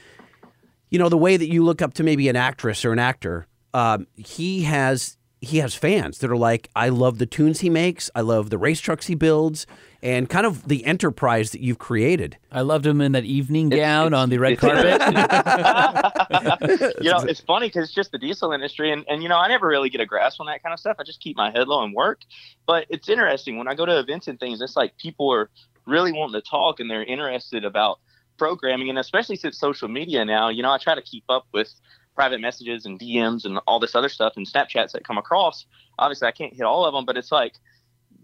you 0.89 1.01
know, 1.01 1.09
the 1.09 1.19
way 1.19 1.37
that 1.37 1.49
you 1.49 1.65
look 1.65 1.83
up 1.83 1.93
to 1.95 2.05
maybe 2.05 2.29
an 2.29 2.37
actress 2.37 2.85
or 2.85 2.93
an 2.93 3.01
actor, 3.01 3.49
um, 3.75 4.07
he 4.15 4.63
has 4.63 5.17
he 5.41 5.59
has 5.59 5.75
fans 5.75 6.19
that 6.19 6.31
are 6.31 6.37
like, 6.37 6.69
I 6.75 6.89
love 6.89 7.19
the 7.19 7.27
tunes 7.27 7.61
he 7.61 7.71
makes, 7.71 8.11
I 8.15 8.23
love 8.23 8.51
the 8.51 8.59
race 8.59 8.81
trucks 8.81 9.07
he 9.07 9.15
builds, 9.15 9.67
and 10.03 10.29
kind 10.29 10.45
of 10.47 10.67
the 10.67 10.85
enterprise 10.85 11.53
that 11.53 11.61
you've 11.61 11.79
created. 11.79 12.39
I 12.51 12.63
loved 12.63 12.85
him 12.85 13.01
in 13.01 13.13
that 13.13 13.25
evening 13.25 13.69
gown 13.69 14.15
on 14.15 14.31
the 14.31 14.39
red 14.39 14.59
carpet. 14.59 15.01
you 17.01 17.11
know, 17.11 17.21
it's 17.21 17.41
funny 17.41 17.69
because 17.69 17.85
it's 17.85 17.95
just 17.95 18.11
the 18.11 18.19
diesel 18.19 18.53
industry, 18.53 18.93
and, 18.93 19.05
and 19.09 19.23
you 19.23 19.29
know, 19.29 19.39
I 19.39 19.49
never 19.49 19.67
really 19.69 19.91
get 19.91 20.01
a 20.01 20.07
grasp 20.07 20.41
on 20.41 20.47
that 20.47 20.63
kind 20.63 20.73
of 20.73 20.81
stuff. 20.81 20.97
I 20.99 21.05
just 21.05 21.21
keep 21.21 21.37
my 21.37 21.51
head 21.51 21.69
low 21.69 21.85
and 21.85 21.95
work. 21.95 22.21
But 22.67 22.87
it's 22.89 23.09
interesting 23.09 23.59
when 23.59 23.69
I 23.69 23.75
go 23.75 23.87
to 23.87 23.99
events 23.99 24.29
and 24.29 24.39
things. 24.41 24.61
It's 24.61 24.77
like 24.77 24.97
people 24.99 25.33
are 25.33 25.51
really 25.89 26.13
wanting 26.13 26.41
to 26.41 26.49
talk, 26.49 26.81
and 26.81 26.91
they're 26.91 27.05
interested 27.05 27.65
about 27.65 27.99
programming, 28.37 28.89
and 28.89 28.99
especially 28.99 29.37
since 29.37 29.59
social 29.59 29.89
media 29.89 30.25
now. 30.25 30.49
You 30.49 30.63
know, 30.63 30.71
I 30.71 30.79
try 30.79 30.95
to 30.95 31.03
keep 31.03 31.25
up 31.29 31.47
with 31.53 31.73
private 32.15 32.41
messages 32.41 32.85
and 32.87 32.99
DMs 32.99 33.45
and 33.45 33.59
all 33.67 33.79
this 33.81 33.95
other 33.95 34.09
stuff 34.09 34.35
and 34.37 34.47
Snapchats 34.47 34.93
that 34.93 35.05
come 35.05 35.19
across. 35.19 35.67
Obviously, 35.99 36.29
I 36.29 36.33
can't 36.33 36.53
hit 36.53 36.63
all 36.63 36.85
of 36.85 36.95
them, 36.95 37.05
but 37.05 37.17
it's 37.17 37.33
like 37.33 37.55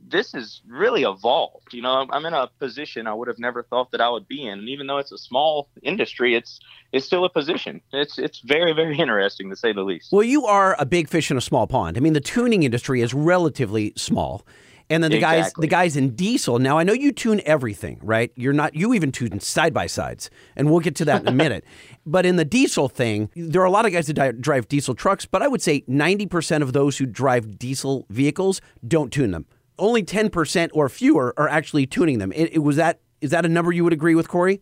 this 0.07 0.35
is 0.35 0.61
really 0.69 1.03
evolved. 1.03 1.73
You 1.73 1.81
know, 1.83 1.93
I'm- 1.95 2.09
I'm 2.13 2.27
in 2.27 2.35
a 2.35 2.49
position 2.59 3.07
I 3.07 3.15
would 3.15 3.27
have 3.29 3.39
never 3.39 3.63
thought 3.63 3.91
that 3.93 4.01
I 4.03 4.09
would 4.11 4.29
be 4.29 4.47
in, 4.47 4.59
and 4.59 4.69
even 4.69 4.87
though 4.87 4.99
it's 4.99 5.13
a 5.13 5.19
small 5.19 5.69
industry, 5.83 6.35
it's 6.35 6.61
it's 6.93 7.07
still 7.07 7.25
a 7.25 7.31
position. 7.31 7.81
It's 7.93 8.19
it's 8.19 8.41
very 8.41 8.73
very 8.73 8.99
interesting 8.99 9.49
to 9.51 9.57
say 9.57 9.73
the 9.73 9.83
least. 9.83 10.13
Well, 10.13 10.23
you 10.23 10.45
are 10.47 10.77
a 10.79 10.85
big 10.85 11.09
fish 11.09 11.31
in 11.31 11.37
a 11.37 11.41
small 11.41 11.67
pond. 11.67 11.97
I 11.97 12.01
mean, 12.01 12.13
the 12.13 12.21
tuning 12.21 12.63
industry 12.65 13.01
is 13.01 13.15
relatively 13.15 13.93
small. 13.97 14.45
And 14.91 15.03
then 15.03 15.11
the 15.11 15.19
guys, 15.19 15.53
the 15.55 15.67
guys 15.67 15.97
in 15.97 16.15
diesel. 16.15 16.59
Now 16.59 16.79
I 16.79 16.83
know 16.83 16.93
you 16.93 17.11
tune 17.11 17.41
everything, 17.47 17.99
right? 18.03 18.31
You're 18.37 18.53
not. 18.53 18.75
You 18.75 18.93
even 18.93 19.13
tune 19.13 19.41
side 19.41 19.73
by 19.73 19.87
sides, 19.87 20.29
and 20.57 20.71
we'll 20.71 20.81
get 20.81 20.95
to 20.97 21.05
that 21.07 21.23
in 21.23 21.29
a 21.29 21.33
minute. 21.45 21.65
But 22.05 22.27
in 22.27 22.37
the 22.37 22.45
diesel 22.45 22.89
thing, 22.89 23.31
there 23.35 23.63
are 23.63 23.67
a 23.67 23.71
lot 23.71 23.87
of 23.87 23.93
guys 23.93 24.09
that 24.09 24.41
drive 24.41 24.69
diesel 24.69 24.95
trucks. 24.95 25.25
But 25.25 25.43
I 25.43 25.49
would 25.49 25.63
say 25.63 25.85
ninety 25.87 26.27
percent 26.27 26.63
of 26.63 26.75
those 26.75 26.99
who 26.99 27.07
drive 27.07 27.59
diesel 27.59 28.07
vehicles 28.11 28.61
don't 28.87 29.13
tune 29.13 29.31
them. 29.31 29.47
Only 29.79 30.03
ten 30.03 30.29
percent 30.29 30.71
or 30.75 30.89
fewer 30.89 31.33
are 31.39 31.49
actually 31.49 31.87
tuning 31.87 32.19
them. 32.19 32.33
It, 32.33 32.53
it 32.53 32.59
was 32.59 32.77
that. 32.77 33.01
Is 33.21 33.31
that 33.31 33.47
a 33.47 33.49
number 33.49 33.73
you 33.73 33.85
would 33.85 33.95
agree 33.95 34.15
with, 34.15 34.29
Corey? 34.29 34.61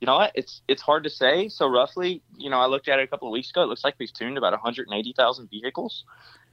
You 0.00 0.06
know 0.06 0.16
what? 0.16 0.32
It's 0.34 0.62
it's 0.66 0.80
hard 0.80 1.04
to 1.04 1.10
say. 1.10 1.48
So 1.48 1.66
roughly, 1.66 2.22
you 2.36 2.48
know, 2.48 2.58
I 2.58 2.66
looked 2.66 2.88
at 2.88 2.98
it 2.98 3.02
a 3.02 3.06
couple 3.06 3.28
of 3.28 3.32
weeks 3.32 3.50
ago. 3.50 3.62
It 3.62 3.66
looks 3.66 3.84
like 3.84 3.96
we've 3.98 4.12
tuned 4.12 4.38
about 4.38 4.52
180,000 4.52 5.50
vehicles, 5.50 6.04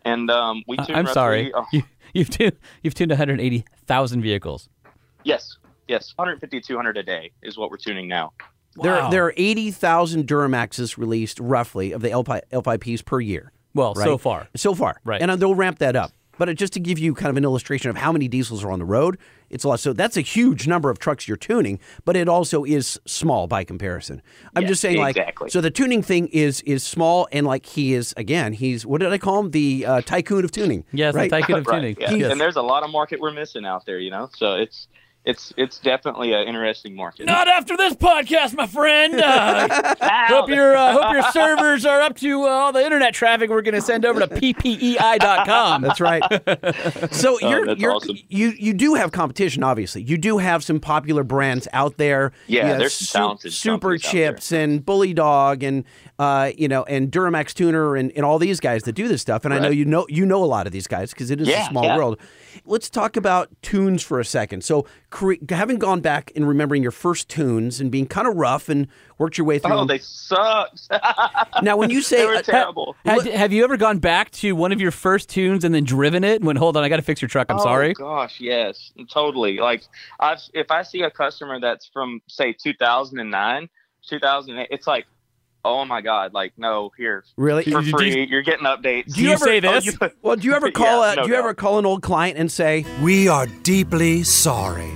and 0.06 0.30
um, 0.32 0.64
we 0.68 0.78
tuned. 0.78 0.90
I'm 0.92 1.06
roughly, 1.06 1.14
sorry. 1.14 1.54
uh, 1.54 1.64
You, 1.74 1.84
you've 2.14 2.30
tuned 2.30 2.54
you've 2.84 2.94
tuned 2.94 3.12
180,000 3.12 4.22
vehicles. 4.22 4.70
yes, 5.24 5.58
yes, 5.88 6.14
150 6.16 6.62
200 6.62 6.98
a 6.98 7.04
day 7.04 7.32
is 7.44 7.58
what 7.58 7.70
we're 7.72 7.78
tuning 7.78 8.08
now. 8.08 8.32
There, 8.82 8.94
Wow. 8.94 9.10
there 9.10 9.26
are 9.26 9.34
eighty 9.38 9.72
thousand 9.72 10.28
Duramaxes 10.28 10.98
released 10.98 11.40
roughly 11.40 11.92
of 11.94 12.02
the 12.02 12.10
L5, 12.10 12.42
L5Ps 12.52 13.04
per 13.04 13.20
year. 13.20 13.52
Well, 13.74 13.96
so 13.96 14.18
far. 14.18 14.48
So 14.56 14.74
far. 14.76 15.00
Right. 15.04 15.22
And 15.22 15.32
uh, 15.32 15.36
they'll 15.36 15.56
ramp 15.56 15.80
that 15.80 15.96
up. 15.96 16.12
But 16.38 16.56
just 16.56 16.74
to 16.74 16.80
give 16.80 17.00
you 17.00 17.14
kind 17.14 17.30
of 17.30 17.38
an 17.38 17.44
illustration 17.44 17.90
of 17.90 17.98
how 17.98 18.12
many 18.12 18.28
diesels 18.28 18.64
are 18.64 18.72
on 18.72 18.80
the 18.80 18.86
road, 18.86 19.18
it's 19.50 19.64
a 19.64 19.68
lot. 19.70 19.80
So 19.80 19.94
that's 19.94 20.18
a 20.18 20.22
huge 20.22 20.68
number 20.68 20.90
of 20.90 21.00
trucks 21.00 21.28
you're 21.28 21.38
tuning, 21.38 21.80
but 22.06 22.16
it 22.16 22.28
also 22.28 22.64
is 22.64 23.00
small 23.06 23.48
by 23.48 23.64
comparison. 23.64 24.22
I'm 24.56 24.64
Yeah, 24.64 24.70
just 24.70 24.82
saying, 24.82 24.98
like, 25.00 25.16
exactly. 25.18 25.50
so 25.50 25.62
the 25.62 25.72
tuning 25.72 26.02
thing 26.02 26.28
is 26.28 26.62
is 26.62 26.84
small, 26.84 27.28
and 27.32 27.46
like 27.48 27.66
he 27.66 27.94
is 27.94 28.14
again, 28.18 28.54
he's 28.54 28.86
what 28.86 29.02
did 29.02 29.12
I 29.12 29.18
call 29.18 29.40
him? 29.40 29.52
The 29.52 29.86
uh, 29.86 30.02
tycoon 30.02 30.44
of 30.44 30.52
tuning. 30.52 30.84
Yes, 30.92 31.14
right? 31.16 31.30
the 31.30 31.40
tycoon 31.40 31.58
of 31.60 31.68
right. 31.68 31.76
tuning. 31.80 31.98
Yeah. 32.00 32.12
Yes. 32.14 32.32
And 32.32 32.42
there's 32.42 32.56
a 32.58 32.62
lot 32.62 32.84
of 32.84 32.92
market 32.92 33.20
we're 33.20 33.32
missing 33.32 33.66
out 33.66 33.86
there. 33.86 34.00
You 34.00 34.12
know, 34.12 34.30
so 34.36 34.56
it's 34.56 34.88
it's 35.28 35.54
it's 35.58 35.78
definitely 35.78 36.32
an 36.32 36.48
interesting 36.48 36.96
market. 36.96 37.26
Not 37.26 37.50
after 37.50 37.76
this 37.76 37.94
podcast, 37.94 38.56
my 38.56 38.66
friend. 38.66 39.20
Uh, 39.20 39.94
hope 40.28 40.50
your 40.50 40.76
uh, 40.76 40.94
hope 40.94 41.12
your 41.12 41.24
servers 41.32 41.86
are 41.86 42.02
up 42.02 42.16
to 42.18 42.44
uh, 42.44 42.48
all 42.48 42.72
the 42.72 42.84
internet 42.84 43.14
traffic 43.14 43.50
we're 43.50 43.62
going 43.62 43.76
to 43.76 43.82
send 43.82 44.06
over 44.06 44.22
to 44.22 44.28
ppei.com. 44.28 45.82
That's 45.82 46.00
right. 46.00 46.24
so 47.14 47.38
Oh, 47.42 47.50
you're, 47.50 47.66
that's 47.66 47.80
you're 47.80 47.92
awesome. 47.92 48.18
you 48.30 48.54
you 48.58 48.74
do 48.74 48.94
have 48.94 49.12
competition, 49.12 49.64
obviously. 49.64 50.02
You 50.02 50.18
do 50.18 50.38
have 50.38 50.64
some 50.64 50.80
popular 50.80 51.24
brands 51.24 51.68
out 51.74 51.98
there. 51.98 52.32
Yeah, 52.48 52.78
there's 52.78 52.94
some 52.94 53.22
talented 53.22 53.54
Super 53.54 53.74
companies 53.74 54.06
out 54.06 54.12
there. 54.14 54.32
Chips 54.32 54.52
and 54.54 54.86
Bully 54.86 55.14
Dog 55.14 55.62
and 55.62 55.84
uh, 56.20 56.52
you 56.58 56.68
know 56.68 56.84
and 56.84 57.12
Duramax 57.12 57.54
Tuner 57.54 57.96
and, 57.96 58.12
and 58.16 58.26
all 58.26 58.40
these 58.40 58.60
guys 58.60 58.84
that 58.84 58.94
do 58.94 59.08
this 59.08 59.22
stuff. 59.22 59.46
And 59.46 59.54
I 59.54 59.60
know 59.60 59.70
you 59.70 59.86
know 59.86 60.06
you 60.10 60.26
know 60.26 60.44
a 60.44 60.46
lot 60.46 60.66
of 60.66 60.74
these 60.74 60.88
guys 60.88 61.12
because 61.12 61.32
it 61.32 61.40
is 61.40 61.48
a 61.48 61.66
small 61.66 61.84
yeah. 61.84 61.98
world. 61.98 62.20
Let's 62.66 62.90
talk 62.90 63.16
about 63.16 63.50
tunes 63.62 64.02
for 64.02 64.20
a 64.20 64.26
second. 64.26 64.64
So, 64.64 64.88
cre- 65.10 65.36
having 65.50 65.78
gone 65.78 66.02
back 66.02 66.32
and 66.36 66.48
remembering 66.48 66.82
your 66.82 66.92
first 66.92 67.30
tunes 67.30 67.80
and 67.80 67.92
being 67.92 68.08
kind 68.08 68.28
of 68.28 68.36
rough 68.36 68.68
and 68.68 68.88
worked 69.18 69.38
your 69.38 69.46
way 69.46 69.60
through. 69.60 69.74
Oh, 69.74 69.78
them. 69.80 69.88
they 69.88 70.00
sucked. 70.00 70.90
now, 71.62 71.78
when 71.78 71.90
you 71.90 72.02
say 72.02 72.18
they 72.18 72.26
were 72.26 72.36
uh, 72.36 72.42
terrible. 72.42 72.96
Had, 73.06 73.26
have 73.28 73.54
you 73.54 73.64
ever 73.64 73.78
gone 73.78 74.00
back 74.00 74.32
to 74.32 74.54
one 74.54 74.72
of 74.72 74.82
your 74.82 74.92
first 74.92 75.30
tunes 75.30 75.64
and 75.64 75.74
then 75.74 75.84
driven 75.84 76.24
it 76.24 76.38
and 76.38 76.46
went, 76.46 76.58
hold 76.58 76.78
on, 76.78 76.84
I 76.84 76.90
got 76.90 76.98
to 76.98 77.02
fix 77.04 77.22
your 77.22 77.30
truck. 77.30 77.48
I'm 77.50 77.60
sorry. 77.60 77.92
oh, 77.92 78.00
sorry. 78.00 78.28
Gosh, 78.28 78.40
yes, 78.40 78.92
totally. 79.12 79.58
Like, 79.58 79.84
I've 80.20 80.40
if 80.54 80.72
I 80.72 80.82
see 80.82 81.02
a 81.02 81.12
customer 81.12 81.60
that's 81.60 81.88
from 81.88 82.22
say 82.28 82.54
2009, 82.54 83.70
2008, 84.08 84.68
it's 84.72 84.88
like, 84.88 85.06
oh 85.68 85.86
my 85.86 86.02
god, 86.02 86.34
like 86.34 86.54
no, 86.58 86.92
here 86.98 87.24
really, 87.36 87.64
for 87.64 87.82
Do 87.82 87.86
you- 87.88 87.92
free, 87.98 88.28
you're 88.30 88.42
getting 88.44 88.66
updates. 88.66 89.14
Do 89.14 89.22
you 89.24 89.38
say 89.38 89.58
Oh, 89.58 89.62
this? 89.62 89.86
you- 89.86 89.94
well, 90.22 90.36
do 90.36 90.48
you 90.48 90.54
ever 90.54 90.72
call 90.84 91.04
Yeah, 91.06 91.14
a, 91.14 91.16
no 91.18 91.24
do 91.24 91.30
you 91.30 91.36
ever 91.36 91.54
call 91.54 91.80
an 91.80 91.86
old 91.86 92.02
client 92.02 92.38
and 92.38 92.52
say, 92.52 92.86
We 93.02 93.28
are 93.28 93.46
deeply 93.64 94.24
sorry. 94.24 94.92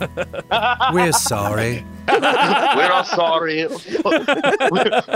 We're 0.92 1.12
sorry. 1.12 1.84
We're 2.08 2.90
all 2.90 3.04
sorry. 3.04 3.66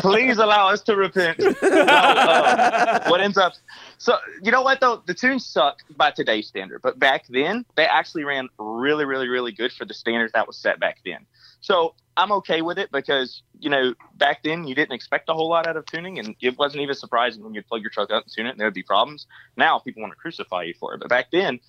Please 0.00 0.38
allow 0.38 0.68
us 0.68 0.80
to 0.82 0.94
repent. 0.96 1.38
No, 1.38 1.48
uh, 1.50 3.04
what 3.08 3.20
ends 3.20 3.38
up? 3.38 3.54
So 3.98 4.16
you 4.42 4.52
know 4.52 4.62
what 4.62 4.80
though, 4.80 5.02
the 5.06 5.14
tunes 5.14 5.46
suck 5.46 5.78
by 5.96 6.10
today's 6.10 6.46
standard, 6.46 6.82
but 6.82 6.98
back 6.98 7.24
then 7.28 7.64
they 7.76 7.86
actually 7.86 8.24
ran 8.24 8.48
really, 8.58 9.04
really, 9.04 9.28
really 9.28 9.52
good 9.52 9.72
for 9.72 9.84
the 9.84 9.94
standards 9.94 10.32
that 10.34 10.46
was 10.46 10.56
set 10.56 10.78
back 10.80 10.98
then. 11.04 11.24
So 11.60 11.94
I'm 12.16 12.32
okay 12.32 12.62
with 12.62 12.78
it 12.78 12.90
because 12.92 13.42
you 13.58 13.70
know 13.70 13.94
back 14.16 14.42
then 14.42 14.64
you 14.66 14.74
didn't 14.74 14.92
expect 14.92 15.28
a 15.28 15.34
whole 15.34 15.48
lot 15.48 15.66
out 15.66 15.76
of 15.76 15.86
tuning, 15.86 16.18
and 16.18 16.34
it 16.40 16.58
wasn't 16.58 16.82
even 16.82 16.94
surprising 16.94 17.42
when 17.42 17.54
you'd 17.54 17.66
plug 17.66 17.82
your 17.82 17.90
truck 17.90 18.10
up 18.10 18.24
and 18.24 18.32
tune 18.32 18.46
it 18.46 18.50
and 18.50 18.60
there 18.60 18.66
would 18.66 18.74
be 18.74 18.82
problems. 18.82 19.26
Now 19.56 19.78
people 19.78 20.02
want 20.02 20.12
to 20.12 20.18
crucify 20.18 20.62
you 20.64 20.74
for 20.74 20.94
it, 20.94 21.00
but 21.00 21.08
back 21.08 21.30
then 21.32 21.60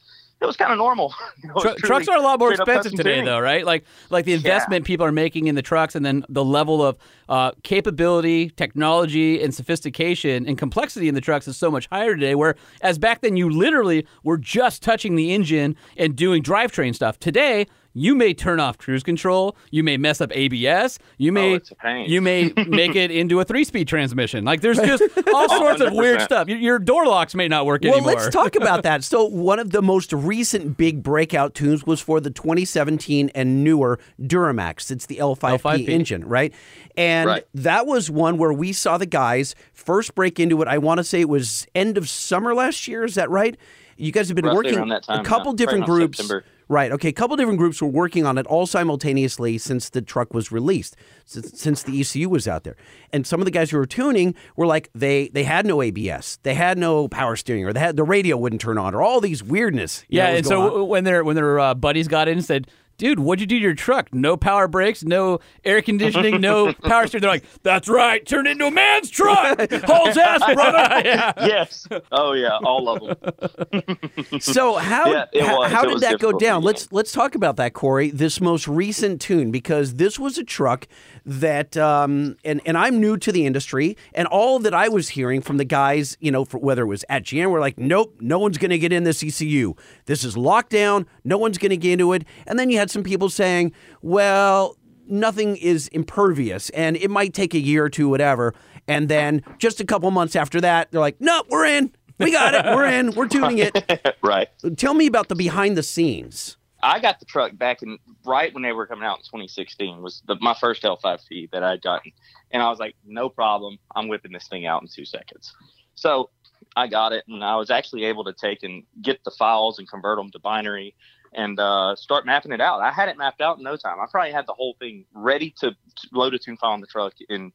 it 0.41 0.45
was 0.45 0.57
kind 0.57 0.71
of 0.71 0.77
normal. 0.77 1.13
You 1.43 1.49
know, 1.49 1.55
Tru- 1.61 1.75
trucks 1.75 2.07
are 2.07 2.17
a 2.17 2.21
lot 2.21 2.39
more 2.39 2.53
expensive 2.53 2.93
today, 2.93 3.15
tuning. 3.15 3.25
though, 3.25 3.39
right? 3.39 3.65
Like, 3.65 3.83
like 4.09 4.25
the 4.25 4.33
investment 4.33 4.85
people 4.85 5.05
are 5.05 5.11
making 5.11 5.47
in 5.47 5.55
the 5.55 5.61
trucks, 5.61 5.95
and 5.95 6.05
then 6.05 6.25
the 6.29 6.43
level 6.43 6.83
of 6.83 6.97
uh, 7.29 7.51
capability, 7.63 8.49
technology, 8.51 9.43
and 9.43 9.53
sophistication 9.53 10.47
and 10.47 10.57
complexity 10.57 11.07
in 11.07 11.13
the 11.13 11.21
trucks 11.21 11.47
is 11.47 11.57
so 11.57 11.69
much 11.69 11.87
higher 11.91 12.15
today. 12.15 12.33
Where, 12.35 12.55
as 12.81 12.97
back 12.97 13.21
then, 13.21 13.37
you 13.37 13.49
literally 13.49 14.07
were 14.23 14.37
just 14.37 14.81
touching 14.81 15.15
the 15.15 15.33
engine 15.33 15.75
and 15.97 16.15
doing 16.15 16.41
drivetrain 16.41 16.95
stuff. 16.95 17.19
Today, 17.19 17.67
you 17.97 18.13
may 18.13 18.33
turn 18.33 18.59
off 18.59 18.77
cruise 18.77 19.01
control, 19.03 19.55
you 19.71 19.81
may 19.83 19.95
mess 19.97 20.19
up 20.21 20.29
ABS, 20.35 20.99
you 21.17 21.31
may 21.31 21.53
Oh, 21.53 21.55
it's 21.55 21.71
a 21.71 21.75
pain. 21.75 22.09
you 22.09 22.21
may 22.21 22.51
make 22.67 22.95
it 22.95 23.09
into 23.09 23.39
a 23.39 23.45
three-speed 23.45 23.87
transmission. 23.87 24.43
Like, 24.45 24.59
there's 24.61 24.77
just 24.77 25.01
all 25.33 25.47
sorts 25.49 25.79
of 25.81 25.93
weird 25.93 26.19
oh, 26.21 26.23
stuff. 26.25 26.47
Your, 26.49 26.57
your 26.57 26.77
door 26.79 27.05
locks 27.07 27.33
may 27.33 27.47
not 27.47 27.65
work 27.65 27.81
Well, 27.83 27.93
anymore. 27.93 28.13
Well, 28.15 28.23
let's 28.23 28.33
talk 28.35 28.55
about 28.61 28.83
that. 28.83 29.03
So, 29.03 29.23
one 29.25 29.57
of 29.59 29.71
the 29.71 29.81
most 29.81 30.11
recent 30.13 30.75
big 30.77 31.01
breakout 31.01 31.55
tunes 31.55 31.85
was 31.85 32.01
for 32.01 32.19
the 32.19 32.29
2017 32.29 33.31
and 33.33 33.63
newer 33.63 33.97
Duramax. 34.21 34.91
It's 34.91 35.05
the 35.05 35.17
L5P, 35.17 35.59
L5P. 35.61 35.87
engine, 35.87 36.25
right? 36.27 36.53
And 36.97 37.27
Right. 37.29 37.47
that 37.53 37.87
was 37.87 38.11
one 38.11 38.37
where 38.37 38.51
we 38.53 38.73
saw 38.73 38.97
the 38.97 39.05
guys 39.05 39.55
first 39.73 40.15
break 40.15 40.39
into 40.39 40.61
it. 40.61 40.67
I 40.67 40.77
want 40.77 40.97
to 40.97 41.03
say 41.03 41.21
it 41.21 41.29
was 41.29 41.65
end 41.73 41.97
of 41.97 42.09
summer 42.09 42.53
last 42.53 42.87
year. 42.87 43.03
Is 43.05 43.15
that 43.15 43.29
right? 43.29 43.55
You 43.97 44.11
guys 44.11 44.27
have 44.27 44.35
been 44.35 44.43
Roughly 44.45 44.57
working 44.57 44.75
around 44.77 44.89
that 44.89 45.03
time, 45.03 45.21
a 45.21 45.23
couple 45.23 45.53
yeah. 45.53 45.57
different 45.57 45.81
Right 45.81 45.87
groups. 45.87 46.17
September. 46.17 46.43
Right. 46.67 46.91
Okay. 46.91 47.09
A 47.09 47.13
couple 47.13 47.35
different 47.37 47.59
groups 47.59 47.81
were 47.81 47.87
working 47.87 48.25
on 48.25 48.37
it 48.37 48.47
all 48.47 48.65
simultaneously 48.65 49.57
since 49.59 49.89
the 49.89 50.01
truck 50.01 50.33
was 50.33 50.51
released, 50.51 50.95
since, 51.25 51.83
the 51.83 51.99
ECU 52.01 52.27
was 52.27 52.47
out 52.47 52.63
there. 52.63 52.75
And 53.13 53.25
some 53.27 53.39
of 53.39 53.45
the 53.45 53.51
guys 53.51 53.69
who 53.69 53.77
were 53.77 53.85
tuning 53.85 54.33
were 54.55 54.65
like 54.65 54.89
they 54.95 55.27
they 55.29 55.43
had 55.43 55.65
no 55.65 55.81
ABS, 55.81 56.39
they 56.43 56.55
had 56.55 56.77
no 56.77 57.07
power 57.07 57.35
steering, 57.35 57.65
or 57.65 57.73
they 57.73 57.79
had 57.79 57.95
the 57.97 58.03
radio 58.03 58.35
wouldn't 58.37 58.61
turn 58.61 58.77
on, 58.77 58.95
or 58.95 59.01
all 59.03 59.21
these 59.21 59.43
weirdness. 59.43 60.03
know, 60.09 60.23
Yeah, 60.23 60.29
and 60.37 60.45
so 60.45 60.81
on. 60.83 60.87
when 60.87 61.03
their 61.03 61.23
when 61.23 61.35
their 61.35 61.59
uh, 61.59 61.73
buddies 61.75 62.07
got 62.07 62.27
in 62.27 62.37
and 62.39 62.45
said, 62.45 62.67
"Dude, 62.97 63.19
what'd 63.19 63.41
you 63.41 63.47
do 63.47 63.57
to 63.57 63.61
your 63.63 63.73
truck? 63.73 64.13
No 64.13 64.37
power 64.37 64.67
brakes, 64.67 65.03
no 65.03 65.39
air 65.63 65.81
conditioning, 65.81 66.41
no 66.41 66.73
power 66.83 67.07
steering." 67.07 67.21
They're 67.21 67.31
like, 67.31 67.45
"That's 67.63 67.87
right, 67.87 68.25
turn 68.25 68.47
it 68.47 68.51
into 68.51 68.67
a 68.67 68.71
man's 68.71 69.09
truck. 69.09 69.59
Hauls 69.85 70.17
ass, 70.17 70.53
brother." 70.53 71.01
yeah. 71.05 71.33
yes. 71.37 71.87
Oh 72.11 72.33
yeah, 72.33 72.57
all 72.63 72.89
of 72.89 73.01
them. 73.21 74.39
So 74.39 74.75
how 74.75 75.11
Yeah, 75.33 75.45
how, 75.45 75.59
was. 75.59 75.71
how 75.71 75.85
did 75.85 75.99
that 76.01 76.19
go 76.19 76.31
down? 76.37 76.63
Let's 76.63 76.91
let's 76.91 77.11
talk 77.11 77.35
about 77.35 77.55
that, 77.57 77.73
Corey. 77.73 78.09
This 78.09 78.39
most 78.41 78.67
recent 78.67 79.21
tune 79.21 79.51
because 79.51 79.95
this 79.95 80.17
was 80.19 80.37
a 80.37 80.43
truck 80.43 80.87
that 81.25 81.75
um, 81.77 82.37
and 82.45 82.61
and 82.65 82.77
I'm 82.77 82.99
new 82.99 83.17
to 83.17 83.31
the 83.31 83.45
industry 83.45 83.97
and 84.13 84.27
all 84.27 84.59
that 84.59 84.73
I 84.73 84.89
was 84.89 85.09
hearing 85.09 85.41
from 85.41 85.57
the 85.57 85.65
guys, 85.65 86.17
you 86.19 86.31
know, 86.31 86.45
for, 86.45 86.59
whether 86.59 86.83
it 86.83 86.87
was 86.87 87.03
at 87.09 87.23
GM, 87.23 87.49
were 87.49 87.59
like, 87.59 87.77
nope, 87.77 88.15
no 88.19 88.39
one's 88.39 88.57
going 88.57 88.71
to 88.71 88.77
get 88.77 88.93
in 88.93 89.03
this 89.03 89.23
ECU. 89.23 89.73
This 90.05 90.23
is 90.23 90.35
lockdown. 90.35 91.05
No 91.23 91.37
one's 91.37 91.57
going 91.57 91.71
to 91.71 91.77
get 91.77 91.93
into 91.93 92.13
it. 92.13 92.25
And 92.47 92.59
then 92.59 92.69
you 92.69 92.77
had 92.77 92.91
some 92.91 93.03
people 93.03 93.29
saying, 93.29 93.73
well. 94.01 94.77
nothing 95.07 95.55
is 95.57 95.87
impervious, 95.89 96.71
and 96.71 96.97
it 96.97 97.11
might 97.11 97.31
take 97.31 97.53
a 97.53 97.59
year 97.59 97.85
or 97.85 97.89
two, 97.89 98.09
whatever. 98.09 98.55
And 98.87 99.07
then 99.07 99.43
just 99.59 99.79
a 99.79 99.85
couple 99.85 100.09
months 100.11 100.35
after 100.35 100.59
that, 100.61 100.91
they're 100.91 101.01
like, 101.01 101.19
"No, 101.21 101.43
we're 101.49 101.65
in. 101.65 101.91
We 102.19 102.31
got 102.31 102.53
it. 102.55 102.65
We're 102.65 102.87
in. 102.87 103.11
We're 103.11 103.27
tuning 103.27 103.59
it." 103.59 104.17
right. 104.23 104.47
Tell 104.77 104.93
me 104.95 105.05
about 105.05 105.27
the 105.27 105.35
behind 105.35 105.77
the 105.77 105.83
scenes. 105.83 106.57
I 106.81 106.99
got 106.99 107.19
the 107.19 107.25
truck 107.25 107.57
back 107.57 107.81
in 107.81 107.97
right 108.25 108.53
when 108.53 108.63
they 108.63 108.71
were 108.71 108.87
coming 108.87 109.05
out 109.05 109.19
in 109.19 109.23
2016 109.23 110.01
was 110.01 110.21
the, 110.27 110.35
my 110.41 110.53
first 110.53 110.83
L5P 110.83 111.51
that 111.51 111.63
I'd 111.63 111.81
gotten, 111.81 112.11
and 112.51 112.61
I 112.61 112.69
was 112.69 112.79
like, 112.79 112.95
no 113.05 113.29
problem, 113.29 113.77
I'm 113.95 114.07
whipping 114.07 114.31
this 114.31 114.47
thing 114.47 114.65
out 114.65 114.81
in 114.81 114.87
two 114.87 115.05
seconds. 115.05 115.53
So 115.95 116.29
I 116.75 116.87
got 116.87 117.13
it, 117.13 117.25
and 117.27 117.43
I 117.43 117.55
was 117.55 117.69
actually 117.69 118.05
able 118.05 118.23
to 118.25 118.33
take 118.33 118.63
and 118.63 118.83
get 119.01 119.23
the 119.23 119.31
files 119.31 119.79
and 119.79 119.89
convert 119.89 120.17
them 120.17 120.31
to 120.31 120.39
binary 120.39 120.95
and 121.33 121.59
uh, 121.59 121.95
start 121.95 122.25
mapping 122.25 122.51
it 122.51 122.61
out. 122.61 122.81
I 122.81 122.91
had 122.91 123.09
it 123.09 123.17
mapped 123.17 123.41
out 123.41 123.57
in 123.57 123.63
no 123.63 123.75
time. 123.75 123.99
I 123.99 124.05
probably 124.09 124.31
had 124.31 124.47
the 124.47 124.53
whole 124.53 124.75
thing 124.79 125.05
ready 125.13 125.53
to, 125.59 125.71
to 125.71 126.07
load 126.13 126.33
a 126.33 126.39
tune 126.39 126.57
file 126.57 126.71
on 126.71 126.81
the 126.81 126.87
truck 126.87 127.13
in 127.29 127.51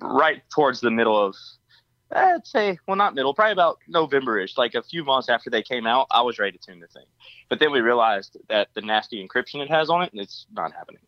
right 0.00 0.42
towards 0.50 0.80
the 0.80 0.90
middle 0.90 1.18
of 1.18 1.34
I'd 2.12 2.46
say, 2.46 2.78
well, 2.86 2.96
not 2.96 3.14
middle, 3.14 3.34
probably 3.34 3.52
about 3.52 3.78
November-ish, 3.88 4.56
like 4.56 4.74
a 4.74 4.82
few 4.82 5.04
months 5.04 5.28
after 5.28 5.50
they 5.50 5.62
came 5.62 5.86
out, 5.86 6.06
I 6.10 6.22
was 6.22 6.38
ready 6.38 6.56
to 6.56 6.64
tune 6.64 6.80
the 6.80 6.86
thing. 6.86 7.06
But 7.48 7.58
then 7.58 7.72
we 7.72 7.80
realized 7.80 8.36
that 8.48 8.68
the 8.74 8.80
nasty 8.80 9.26
encryption 9.26 9.60
it 9.62 9.70
has 9.70 9.90
on 9.90 10.02
it, 10.02 10.10
it's 10.12 10.46
not 10.52 10.72
happening. 10.72 11.02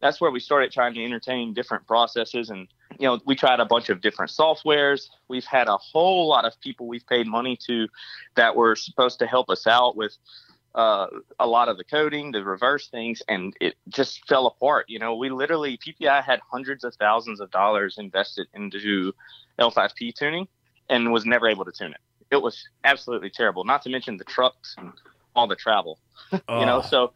That's 0.00 0.20
where 0.20 0.30
we 0.30 0.40
started 0.40 0.72
trying 0.72 0.94
to 0.94 1.04
entertain 1.04 1.54
different 1.54 1.86
processes, 1.86 2.50
and 2.50 2.68
you 2.98 3.06
know, 3.06 3.20
we 3.24 3.34
tried 3.34 3.60
a 3.60 3.64
bunch 3.64 3.88
of 3.88 4.00
different 4.00 4.30
softwares. 4.30 5.08
We've 5.28 5.44
had 5.44 5.68
a 5.68 5.76
whole 5.76 6.28
lot 6.28 6.44
of 6.44 6.60
people 6.60 6.88
we've 6.88 7.06
paid 7.06 7.26
money 7.26 7.56
to 7.68 7.88
that 8.34 8.54
were 8.56 8.74
supposed 8.74 9.20
to 9.20 9.26
help 9.26 9.48
us 9.48 9.66
out 9.66 9.96
with 9.96 10.16
uh, 10.74 11.06
a 11.38 11.46
lot 11.46 11.68
of 11.68 11.76
the 11.76 11.84
coding, 11.84 12.32
the 12.32 12.42
reverse 12.42 12.88
things, 12.88 13.22
and 13.28 13.54
it 13.60 13.76
just 13.88 14.26
fell 14.26 14.46
apart. 14.46 14.86
You 14.88 14.98
know, 14.98 15.16
we 15.16 15.30
literally 15.30 15.78
PPI 15.78 16.22
had 16.22 16.40
hundreds 16.50 16.84
of 16.84 16.94
thousands 16.96 17.40
of 17.40 17.50
dollars 17.50 17.96
invested 17.98 18.48
into 18.54 19.12
L5P 19.60 20.14
tuning 20.14 20.48
and 20.88 21.12
was 21.12 21.24
never 21.24 21.48
able 21.48 21.64
to 21.64 21.72
tune 21.72 21.92
it. 21.92 22.00
It 22.30 22.42
was 22.42 22.66
absolutely 22.84 23.30
terrible. 23.30 23.64
Not 23.64 23.82
to 23.82 23.90
mention 23.90 24.16
the 24.16 24.24
trucks 24.24 24.74
and 24.78 24.92
all 25.34 25.46
the 25.46 25.56
travel. 25.56 25.98
you 26.32 26.40
know, 26.48 26.82
so 26.82 27.12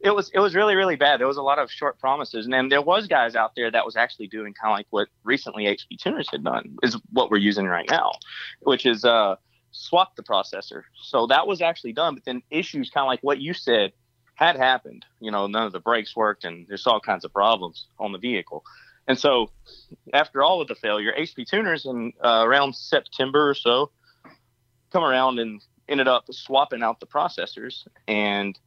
it 0.00 0.14
was 0.14 0.30
it 0.32 0.40
was 0.40 0.54
really 0.54 0.76
really 0.76 0.96
bad. 0.96 1.20
There 1.20 1.26
was 1.26 1.36
a 1.36 1.42
lot 1.42 1.58
of 1.58 1.70
short 1.70 1.98
promises, 1.98 2.46
and 2.46 2.52
then 2.52 2.68
there 2.68 2.82
was 2.82 3.06
guys 3.06 3.34
out 3.34 3.52
there 3.54 3.70
that 3.70 3.84
was 3.84 3.96
actually 3.96 4.28
doing 4.28 4.54
kind 4.54 4.72
of 4.72 4.78
like 4.78 4.86
what 4.90 5.08
recently 5.24 5.64
HP 5.64 5.98
tuners 5.98 6.28
had 6.30 6.44
done 6.44 6.76
is 6.82 6.96
what 7.12 7.30
we're 7.30 7.38
using 7.38 7.66
right 7.66 7.88
now, 7.90 8.12
which 8.60 8.86
is 8.86 9.04
uh 9.04 9.36
swap 9.72 10.16
the 10.16 10.22
processor. 10.22 10.82
So 11.02 11.26
that 11.26 11.46
was 11.46 11.60
actually 11.60 11.92
done, 11.92 12.14
but 12.14 12.24
then 12.24 12.42
issues 12.50 12.90
kind 12.90 13.04
of 13.04 13.08
like 13.08 13.20
what 13.22 13.38
you 13.38 13.54
said 13.54 13.92
had 14.34 14.56
happened. 14.56 15.04
You 15.20 15.30
know, 15.30 15.46
none 15.46 15.66
of 15.66 15.72
the 15.72 15.80
brakes 15.80 16.16
worked, 16.16 16.44
and 16.44 16.66
there's 16.66 16.86
all 16.86 17.00
kinds 17.00 17.24
of 17.24 17.32
problems 17.32 17.86
on 17.98 18.12
the 18.12 18.18
vehicle. 18.18 18.64
And 19.08 19.18
so, 19.18 19.50
after 20.12 20.42
all 20.42 20.60
of 20.60 20.68
the 20.68 20.74
failure, 20.74 21.12
HP 21.18 21.46
tuners 21.46 21.86
in 21.86 22.12
uh, 22.22 22.44
around 22.46 22.74
September 22.74 23.50
or 23.50 23.54
so 23.54 23.90
come 24.90 25.04
around 25.04 25.38
and 25.38 25.62
ended 25.88 26.08
up 26.08 26.24
swapping 26.30 26.82
out 26.82 27.00
the 27.00 27.06
processors, 27.06 27.86
and 28.06 28.58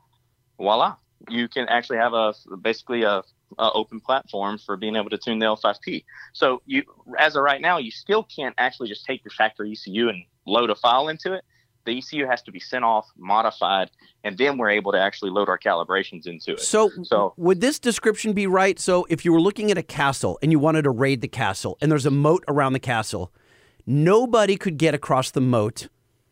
voila, 0.58 0.96
you 1.30 1.48
can 1.48 1.68
actually 1.70 1.98
have 1.98 2.14
a 2.14 2.34
basically 2.62 3.04
a, 3.04 3.24
a 3.58 3.72
open 3.74 4.00
platform 4.00 4.58
for 4.58 4.76
being 4.76 4.96
able 4.96 5.10
to 5.10 5.18
tune 5.18 5.40
the 5.40 5.46
L5P. 5.46 6.04
So 6.34 6.62
you, 6.66 6.84
as 7.18 7.36
of 7.36 7.44
right 7.44 7.62
now, 7.62 7.78
you 7.78 7.92
still 7.92 8.24
can't 8.24 8.56
actually 8.58 8.90
just 8.90 9.06
take 9.06 9.24
your 9.24 9.32
factory 9.32 9.72
ECU 9.72 10.10
and 10.10 10.24
load 10.46 10.70
a 10.70 10.76
file 10.76 11.08
into 11.08 11.34
it. 11.34 11.44
The 11.86 11.98
ECU 11.98 12.26
has 12.28 12.42
to 12.44 12.52
be 12.52 12.60
sent 12.60 12.84
off, 12.86 13.08
modified, 13.18 13.92
and 14.24 14.38
then 14.38 14.58
we're 14.58 14.70
able 14.70 14.92
to 14.94 15.00
actually 15.00 15.32
load 15.32 15.50
our 15.50 15.60
calibrations 15.60 16.26
into 16.28 16.54
it. 16.54 16.62
So, 16.62 16.90
So- 17.04 17.34
would 17.38 17.60
this 17.60 17.78
description 17.80 18.32
be 18.34 18.48
right? 18.48 18.80
So, 18.80 19.06
if 19.10 19.26
you 19.26 19.34
were 19.34 19.42
looking 19.42 19.70
at 19.70 19.78
a 19.78 19.84
castle 19.84 20.40
and 20.42 20.52
you 20.52 20.60
wanted 20.60 20.84
to 20.84 20.92
raid 20.92 21.20
the 21.22 21.28
castle, 21.28 21.78
and 21.82 21.92
there's 21.92 22.06
a 22.06 22.12
moat 22.12 22.44
around 22.48 22.72
the 22.74 22.80
castle, 22.80 23.32
nobody 23.86 24.56
could 24.56 24.78
get 24.78 24.94
across 24.94 25.32
the 25.32 25.42
moat. 25.42 25.90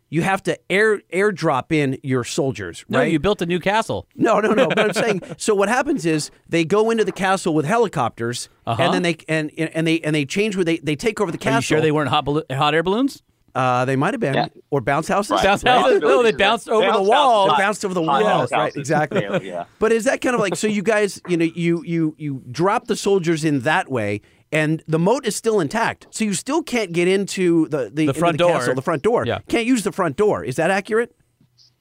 You 0.10 0.24
have 0.24 0.44
to 0.44 0.60
air 0.70 1.00
airdrop 1.14 1.72
in 1.72 1.98
your 2.04 2.26
soldiers, 2.26 2.84
No, 2.90 3.00
right? 3.00 3.10
you 3.12 3.18
built 3.18 3.42
a 3.42 3.46
new 3.46 3.62
castle. 3.62 4.08
No, 4.16 4.42
no, 4.42 4.54
no. 4.54 4.68
But 4.68 4.80
I'm 4.80 4.94
saying, 4.94 5.22
so 5.38 5.56
what 5.56 5.70
happens 5.70 6.06
is 6.06 6.32
they 6.50 6.66
go 6.66 6.90
into 6.92 7.06
the 7.06 7.14
castle 7.14 7.54
with 7.54 7.66
helicopters, 7.66 8.50
Uh-huh. 8.66 8.82
and 8.84 8.94
then 8.94 9.04
they 9.04 9.16
and 9.30 9.52
and 9.58 9.88
they 9.88 10.02
and 10.02 10.14
they 10.14 10.26
change 10.26 10.58
where 10.58 10.66
they 10.66 10.78
they 10.80 10.98
take 10.98 11.22
over 11.22 11.32
the 11.32 11.38
castle. 11.38 11.56
Are 11.56 11.60
you 11.60 11.62
sure 11.62 11.82
they 11.82 11.92
weren't 11.94 12.10
hot, 12.10 12.26
ballo- 12.26 12.44
hot 12.52 12.74
air 12.76 12.84
balloons? 12.84 13.24
Uh, 13.54 13.84
they 13.86 13.96
might 13.96 14.14
have 14.14 14.22
been 14.22 14.34
Yeah. 14.34 14.48
or 14.70 14.80
bounce 14.82 15.08
houses. 15.08 15.32
Right. 15.32 15.44
Bounce 15.44 15.62
houses? 15.64 16.02
No, 16.02 16.24
they 16.24 16.32
bounced 16.32 16.70
over 16.70 16.86
Bounce 16.88 16.98
the 16.98 17.04
wall. 17.04 17.48
They 17.50 17.58
bounced 17.58 17.84
over 17.86 17.94
the 17.94 18.04
hot 18.04 18.24
walls, 18.24 18.50
house 18.50 18.52
right? 18.52 18.76
Exactly. 18.76 19.22
Yeah, 19.24 19.40
yeah. 19.42 19.66
But 19.80 19.92
is 19.92 20.06
that 20.06 20.22
kind 20.22 20.36
of 20.36 20.40
like 20.42 20.56
so? 20.56 20.68
You 20.68 20.82
guys, 20.82 21.22
you 21.28 21.36
know, 21.38 21.46
you 21.46 21.84
you 21.86 22.16
you 22.18 22.42
drop 22.50 22.88
the 22.88 22.96
soldiers 22.96 23.44
in 23.44 23.60
that 23.62 23.92
way, 23.92 24.22
and 24.54 24.82
the 24.88 25.00
moat 25.00 25.26
is 25.26 25.36
still 25.36 25.60
intact, 25.60 26.08
so 26.12 26.24
you 26.24 26.34
still 26.34 26.64
can't 26.64 26.94
get 26.94 27.08
into 27.10 27.68
the 27.68 27.90
the, 27.94 28.04
into 28.08 28.14
front 28.14 28.38
the 28.38 28.44
door. 28.46 28.52
castle, 28.60 28.76
the 28.76 28.82
front 28.82 29.04
door. 29.04 29.26
Yeah. 29.26 29.40
Can't 29.50 29.66
use 29.66 29.84
the 29.84 29.92
front 29.92 30.16
door. 30.16 30.44
Is 30.46 30.56
that 30.56 30.72
accurate? 30.72 31.14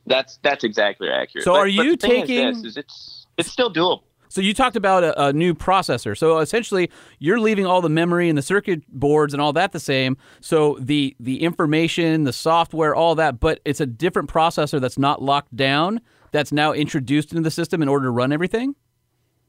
That's 0.07 0.39
that's 0.43 0.65
exactly 0.65 1.09
accurate. 1.09 1.45
So 1.45 1.53
But- 1.53 1.59
are 1.61 1.65
but 1.67 1.71
you 1.85 1.97
the 1.97 2.07
thing 2.07 2.23
is 2.23 2.29
taking- 2.29 2.63
this, 2.63 2.65
is 2.65 2.77
it's 2.77 3.27
it's 3.39 3.51
still 3.53 3.73
doable. 3.73 4.03
So 4.31 4.41
you 4.41 4.55
talked 4.55 4.77
about 4.77 5.05
a, 5.05 5.27
a 5.27 5.33
new 5.35 5.53
processor. 5.55 6.17
So 6.17 6.39
essentially, 6.39 6.89
you're 7.19 7.39
leaving 7.41 7.67
all 7.67 7.83
the 7.83 7.89
memory 7.91 8.29
and 8.31 8.39
the 8.39 8.43
circuit 8.43 8.83
boards 8.89 9.35
and 9.35 9.43
all 9.43 9.53
that 9.53 9.73
the 9.73 9.81
same. 9.81 10.17
So 10.41 10.79
the 10.81 11.15
the 11.21 11.43
information, 11.43 12.25
the 12.25 12.33
software, 12.33 12.95
all 12.95 13.15
that, 13.17 13.41
but 13.41 13.61
it's 13.65 13.81
a 13.81 13.87
different 13.87 14.31
processor 14.31 14.81
that's 14.81 14.99
not 14.99 15.21
locked 15.21 15.55
down. 15.55 16.01
That's 16.33 16.53
now 16.53 16.73
introduced 16.73 17.33
into 17.33 17.43
the 17.43 17.51
system 17.51 17.83
in 17.83 17.89
order 17.89 18.05
to 18.07 18.11
run 18.11 18.33
everything. 18.33 18.77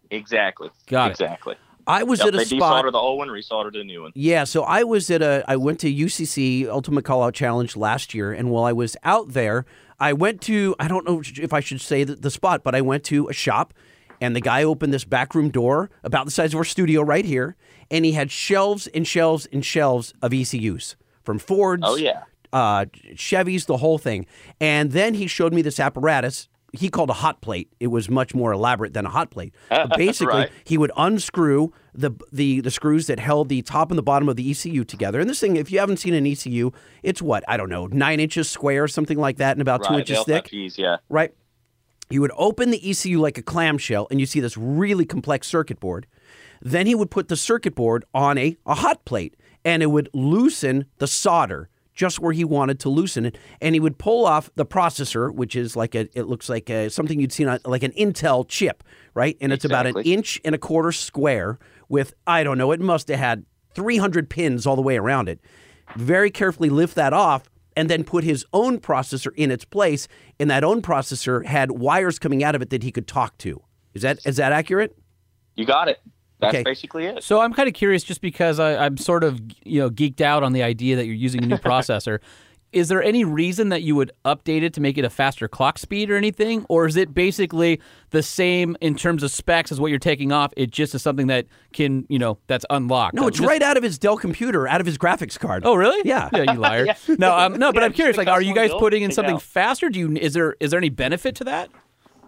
Exactly. 0.09 0.69
Got 0.87 1.07
it. 1.07 1.11
Exactly. 1.11 1.55
I 1.87 2.03
was 2.03 2.19
Yep, 2.19 2.27
at 2.29 2.33
a 2.33 2.37
they 2.37 2.43
spot. 2.45 2.85
desoldered 2.85 2.91
the 2.91 2.97
old 2.97 3.17
one, 3.17 3.27
resoldered 3.29 3.73
the 3.73 3.83
new 3.83 4.03
one. 4.03 4.11
Yeah, 4.13 4.43
so 4.43 4.63
I 4.63 4.83
was 4.83 5.09
at 5.09 5.21
a 5.21 5.43
I 5.47 5.55
went 5.55 5.79
to 5.81 5.93
UCC 5.93 6.67
Ultimate 6.67 7.05
Call 7.05 7.23
Out 7.23 7.33
Challenge 7.33 7.75
last 7.75 8.13
year, 8.13 8.31
and 8.31 8.49
while 8.51 8.63
I 8.63 8.71
was 8.71 8.95
out 9.03 9.29
there, 9.29 9.65
I 9.99 10.13
went 10.13 10.41
to 10.41 10.75
I 10.79 10.87
don't 10.87 11.07
know 11.07 11.21
if 11.37 11.53
I 11.53 11.59
should 11.59 11.81
say 11.81 12.03
the, 12.03 12.15
the 12.15 12.31
spot, 12.31 12.63
but 12.63 12.75
I 12.75 12.81
went 12.81 13.03
to 13.05 13.27
a 13.29 13.33
shop, 13.33 13.73
and 14.21 14.35
the 14.35 14.41
guy 14.41 14.63
opened 14.63 14.93
this 14.93 15.03
back 15.03 15.35
room 15.35 15.49
door 15.49 15.89
about 16.03 16.25
the 16.25 16.31
size 16.31 16.53
of 16.53 16.57
our 16.59 16.63
studio 16.63 17.01
right 17.01 17.25
here, 17.25 17.55
and 17.89 18.05
he 18.05 18.13
had 18.13 18.31
shelves 18.31 18.87
and 18.87 19.05
shelves 19.05 19.47
and 19.51 19.65
shelves 19.65 20.13
of 20.21 20.31
ECUs 20.33 20.95
from 21.23 21.39
Fords. 21.39 21.83
Oh, 21.85 21.95
yeah. 21.97 22.23
uh, 22.53 22.85
Chevys, 23.15 23.65
the 23.65 23.77
whole 23.77 23.97
thing, 23.97 24.25
and 24.61 24.91
then 24.91 25.15
he 25.15 25.27
showed 25.27 25.53
me 25.53 25.61
this 25.61 25.79
apparatus. 25.79 26.47
He 26.73 26.87
called 26.87 27.09
a 27.09 27.13
hot 27.13 27.41
plate. 27.41 27.69
It 27.81 27.87
was 27.87 28.09
much 28.09 28.33
more 28.33 28.53
elaborate 28.53 28.93
than 28.93 29.05
a 29.05 29.09
hot 29.09 29.29
plate. 29.29 29.53
But 29.69 29.97
basically, 29.97 30.33
Right. 30.43 30.51
he 30.63 30.77
would 30.77 30.91
unscrew 30.95 31.73
the, 31.93 32.11
the 32.31 32.61
the 32.61 32.71
screws 32.71 33.07
that 33.07 33.19
held 33.19 33.49
the 33.49 33.61
top 33.61 33.91
and 33.91 33.97
the 33.97 34.03
bottom 34.03 34.29
of 34.29 34.37
the 34.37 34.49
ECU 34.49 34.85
together. 34.85 35.19
And 35.19 35.29
this 35.29 35.41
thing, 35.41 35.57
if 35.57 35.69
you 35.69 35.79
haven't 35.79 35.97
seen 35.97 36.13
an 36.13 36.25
ECU, 36.25 36.71
it's 37.03 37.21
what 37.21 37.43
I 37.49 37.57
don't 37.57 37.67
know, 37.69 37.87
nine 37.87 38.21
inches 38.21 38.49
square, 38.49 38.83
or 38.85 38.87
something 38.87 39.17
like 39.17 39.35
that, 39.37 39.51
and 39.57 39.61
about 39.61 39.83
two 39.83 39.89
Right, 39.95 39.99
inches 39.99 40.19
the 40.23 40.23
thick, 40.35 40.45
L5Ps, 40.45 40.77
yeah. 40.77 40.97
right? 41.09 41.33
You 42.11 42.21
would 42.21 42.31
open 42.35 42.71
the 42.71 42.89
ECU 42.89 43.19
like 43.19 43.37
a 43.37 43.41
clamshell, 43.41 44.07
and 44.11 44.19
you 44.19 44.25
see 44.25 44.39
this 44.39 44.57
really 44.57 45.05
complex 45.05 45.47
circuit 45.47 45.79
board. 45.79 46.07
Then 46.61 46.85
he 46.85 46.93
would 46.93 47.09
put 47.09 47.27
the 47.27 47.37
circuit 47.37 47.73
board 47.73 48.05
on 48.13 48.37
a, 48.37 48.57
a 48.65 48.75
hot 48.75 49.05
plate, 49.05 49.35
and 49.63 49.81
it 49.81 49.87
would 49.87 50.09
loosen 50.13 50.85
the 50.97 51.07
solder 51.07 51.69
just 51.93 52.19
where 52.19 52.33
he 52.33 52.43
wanted 52.43 52.79
to 52.79 52.89
loosen 52.89 53.25
it. 53.25 53.37
And 53.61 53.75
he 53.75 53.79
would 53.79 53.97
pull 53.97 54.25
off 54.25 54.49
the 54.55 54.65
processor, 54.65 55.33
which 55.33 55.55
is 55.55 55.75
like 55.75 55.95
a, 55.95 56.07
it 56.17 56.23
looks 56.23 56.49
like 56.49 56.69
a, 56.69 56.89
something 56.89 57.19
you'd 57.19 57.33
seen 57.33 57.47
on 57.47 57.59
like 57.65 57.83
an 57.83 57.91
Intel 57.91 58.47
chip, 58.47 58.83
right? 59.13 59.37
And 59.41 59.51
it's 59.51 59.65
about 59.65 59.87
an 59.87 59.97
inch 60.03 60.39
and 60.45 60.55
a 60.55 60.57
quarter 60.57 60.91
square 60.91 61.59
with, 61.89 62.13
I 62.25 62.43
don't 62.43 62.57
know, 62.57 62.71
it 62.71 62.79
must 62.79 63.07
have 63.09 63.19
had 63.19 63.45
300 63.75 64.29
pins 64.29 64.65
all 64.65 64.75
the 64.75 64.81
way 64.81 64.97
around 64.97 65.29
it. 65.29 65.39
Very 65.95 66.31
carefully 66.31 66.69
lift 66.69 66.95
that 66.95 67.13
off 67.13 67.43
and 67.75 67.89
then 67.89 68.03
put 68.03 68.23
his 68.23 68.45
own 68.53 68.79
processor 68.79 69.31
in 69.35 69.51
its 69.51 69.65
place. 69.65 70.07
And 70.39 70.49
that 70.49 70.63
own 70.63 70.81
processor 70.81 71.45
had 71.45 71.71
wires 71.71 72.19
coming 72.19 72.43
out 72.43 72.55
of 72.55 72.61
it 72.61 72.69
that 72.69 72.83
he 72.83 72.91
could 72.91 73.07
talk 73.07 73.37
to. 73.39 73.61
Is 73.93 74.01
that 74.01 74.25
is 74.25 74.37
that 74.37 74.51
accurate? 74.51 74.97
You 75.55 75.65
got 75.65 75.87
it. 75.87 75.99
That's 76.39 76.55
Okay. 76.55 76.63
basically 76.63 77.05
it. 77.05 77.23
So 77.23 77.39
I'm 77.39 77.53
kind 77.53 77.67
of 77.67 77.75
curious, 77.75 78.03
just 78.03 78.19
because 78.21 78.59
I, 78.59 78.85
I'm 78.85 78.97
sort 78.97 79.23
of 79.23 79.39
you 79.63 79.79
know 79.79 79.89
geeked 79.89 80.21
out 80.21 80.43
on 80.43 80.53
the 80.53 80.63
idea 80.63 80.95
that 80.95 81.05
you're 81.05 81.13
using 81.15 81.43
a 81.43 81.47
new 81.47 81.57
processor. 81.69 82.19
Is 82.73 82.87
there 82.87 83.03
any 83.03 83.23
reason 83.25 83.69
that 83.69 83.81
you 83.81 83.95
would 83.95 84.11
update 84.23 84.61
it 84.63 84.73
to 84.75 84.81
make 84.81 84.97
it 84.97 85.03
a 85.03 85.09
faster 85.09 85.47
clock 85.47 85.77
speed 85.77 86.09
or 86.09 86.15
anything, 86.15 86.65
or 86.69 86.85
is 86.85 86.95
it 86.95 87.13
basically 87.13 87.81
the 88.11 88.23
same 88.23 88.77
in 88.79 88.95
terms 88.95 89.23
of 89.23 89.31
specs 89.31 89.71
as 89.71 89.79
what 89.79 89.89
you're 89.89 89.99
taking 89.99 90.31
off? 90.31 90.53
It 90.55 90.71
just 90.71 90.95
is 90.95 91.01
something 91.01 91.27
that 91.27 91.47
can 91.73 92.05
you 92.09 92.17
know 92.17 92.37
that's 92.47 92.65
unlocked. 92.69 93.15
No, 93.15 93.27
it's 93.27 93.37
just- 93.37 93.47
right 93.47 93.61
out 93.61 93.75
of 93.77 93.83
his 93.83 93.99
Dell 93.99 94.15
computer, 94.17 94.67
out 94.67 94.79
of 94.79 94.85
his 94.87 94.97
graphics 94.97 95.37
card. 95.37 95.63
Oh, 95.65 95.75
really? 95.75 96.01
Yeah. 96.07 96.29
Yeah, 96.33 96.53
you 96.53 96.59
liar. 96.59 96.95
No, 97.19 97.35
um, 97.37 97.53
no, 97.57 97.73
but 97.73 97.81
Yeah, 97.81 97.85
I'm 97.87 97.93
curious. 97.93 98.15
Like, 98.17 98.27
are 98.29 98.41
you 98.41 98.55
guys 98.55 98.71
putting 98.79 99.03
in 99.03 99.11
something 99.11 99.35
out. 99.35 99.41
faster? 99.41 99.89
Do 99.89 99.99
you? 99.99 100.15
Is 100.15 100.33
there 100.33 100.55
is 100.59 100.71
there 100.71 100.77
any 100.77 100.89
benefit 100.89 101.35
to 101.35 101.43
that? 101.45 101.69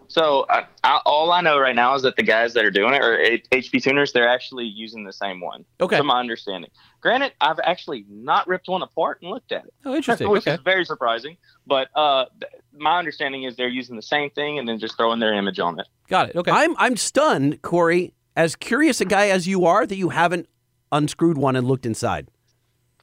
So 0.08 0.42
uh, 0.50 0.66
I, 0.84 1.00
all 1.06 1.32
I 1.32 1.42
know 1.42 1.58
right 1.60 1.76
now 1.76 1.96
is 1.96 2.02
that 2.04 2.16
the 2.16 2.24
guys 2.24 2.54
that 2.54 2.64
are 2.66 2.72
doing 2.72 2.94
it 2.94 3.02
are 3.02 3.18
HP 3.52 3.82
tuners. 3.82 4.14
They're 4.14 4.28
actually 4.28 4.66
using 4.66 5.04
the 5.04 5.14
same 5.14 5.40
one. 5.42 5.66
Okay. 5.82 5.98
To 5.98 6.04
my 6.04 6.20
understanding. 6.20 6.70
Granted, 7.02 7.34
I've 7.42 7.60
actually 7.64 8.06
not 8.10 8.48
ripped 8.48 8.68
one 8.68 8.82
apart 8.84 9.20
and 9.22 9.32
looked 9.32 9.52
at 9.52 9.66
it. 9.66 9.74
Oh, 9.86 9.96
interesting. 9.96 10.30
Which 10.32 10.44
Okay. 10.48 10.56
is 10.56 10.62
very 10.62 10.86
surprising. 10.86 11.38
But 11.66 11.88
uh, 11.96 12.26
th- 12.40 12.52
my 12.78 13.00
understanding 13.00 13.44
is 13.44 13.56
they're 13.56 13.68
using 13.68 13.96
the 13.96 14.02
same 14.02 14.30
thing 14.32 14.60
and 14.60 14.68
then 14.68 14.80
just 14.80 14.98
throwing 14.98 15.20
their 15.20 15.34
image 15.34 15.60
on 15.60 15.80
it. 15.80 15.88
Got 16.10 16.30
it. 16.30 16.36
Okay. 16.36 16.52
I'm 16.52 16.76
I'm 16.78 16.98
stunned, 16.98 17.62
Corey. 17.62 18.14
as 18.36 18.56
curious 18.56 19.02
a 19.02 19.06
guy 19.06 19.28
as 19.30 19.48
you 19.48 19.66
are, 19.66 19.86
that 19.86 19.96
you 19.96 20.10
haven't 20.10 20.48
unscrewed 20.92 21.38
one 21.38 21.56
and 21.56 21.68
looked 21.68 21.86
inside? 21.86 22.28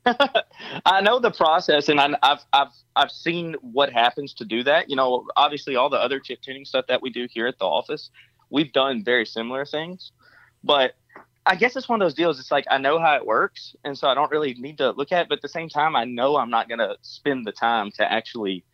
I 0.87 1.01
know 1.03 1.19
the 1.19 1.31
process, 1.31 1.89
and 1.89 2.01
I, 2.01 2.11
I've 2.23 2.41
I've 2.53 2.73
I've 2.97 3.11
seen 3.11 3.55
what 3.61 3.93
happens 3.93 4.33
to 4.35 4.45
do 4.45 4.63
that. 4.65 4.89
You 4.89 4.97
know, 4.97 5.27
obviously, 5.37 5.77
all 5.77 5.91
the 5.91 5.99
other 5.99 6.21
chip 6.21 6.41
tuning 6.43 6.65
stuff 6.65 6.87
that 6.89 7.03
we 7.03 7.11
do 7.11 7.29
here 7.31 7.47
at 7.47 7.59
the 7.59 7.67
office, 7.67 8.11
we've 8.49 8.73
done 8.73 9.05
very 9.05 9.27
similar 9.27 9.67
things. 9.67 10.13
But 10.65 10.95
I 11.47 11.55
guess 11.55 11.77
it's 11.77 11.89
one 11.89 12.01
of 12.01 12.07
those 12.07 12.15
deals. 12.15 12.39
It's 12.39 12.51
like 12.51 12.65
I 12.71 12.79
know 12.79 12.99
how 12.99 13.17
it 13.17 13.27
works, 13.27 13.75
and 13.85 13.97
so 13.97 14.09
I 14.09 14.15
don't 14.15 14.31
really 14.31 14.55
need 14.55 14.79
to 14.79 14.91
look 14.93 15.13
at. 15.13 15.23
it. 15.23 15.29
But 15.29 15.37
at 15.39 15.43
the 15.43 15.49
same 15.49 15.69
time, 15.69 15.97
I 15.97 16.05
know 16.05 16.37
I'm 16.37 16.51
not 16.51 16.69
going 16.69 16.79
to 16.79 16.97
spend 17.03 17.47
the 17.47 17.53
time 17.53 17.91
to 17.93 18.11
actually 18.11 18.65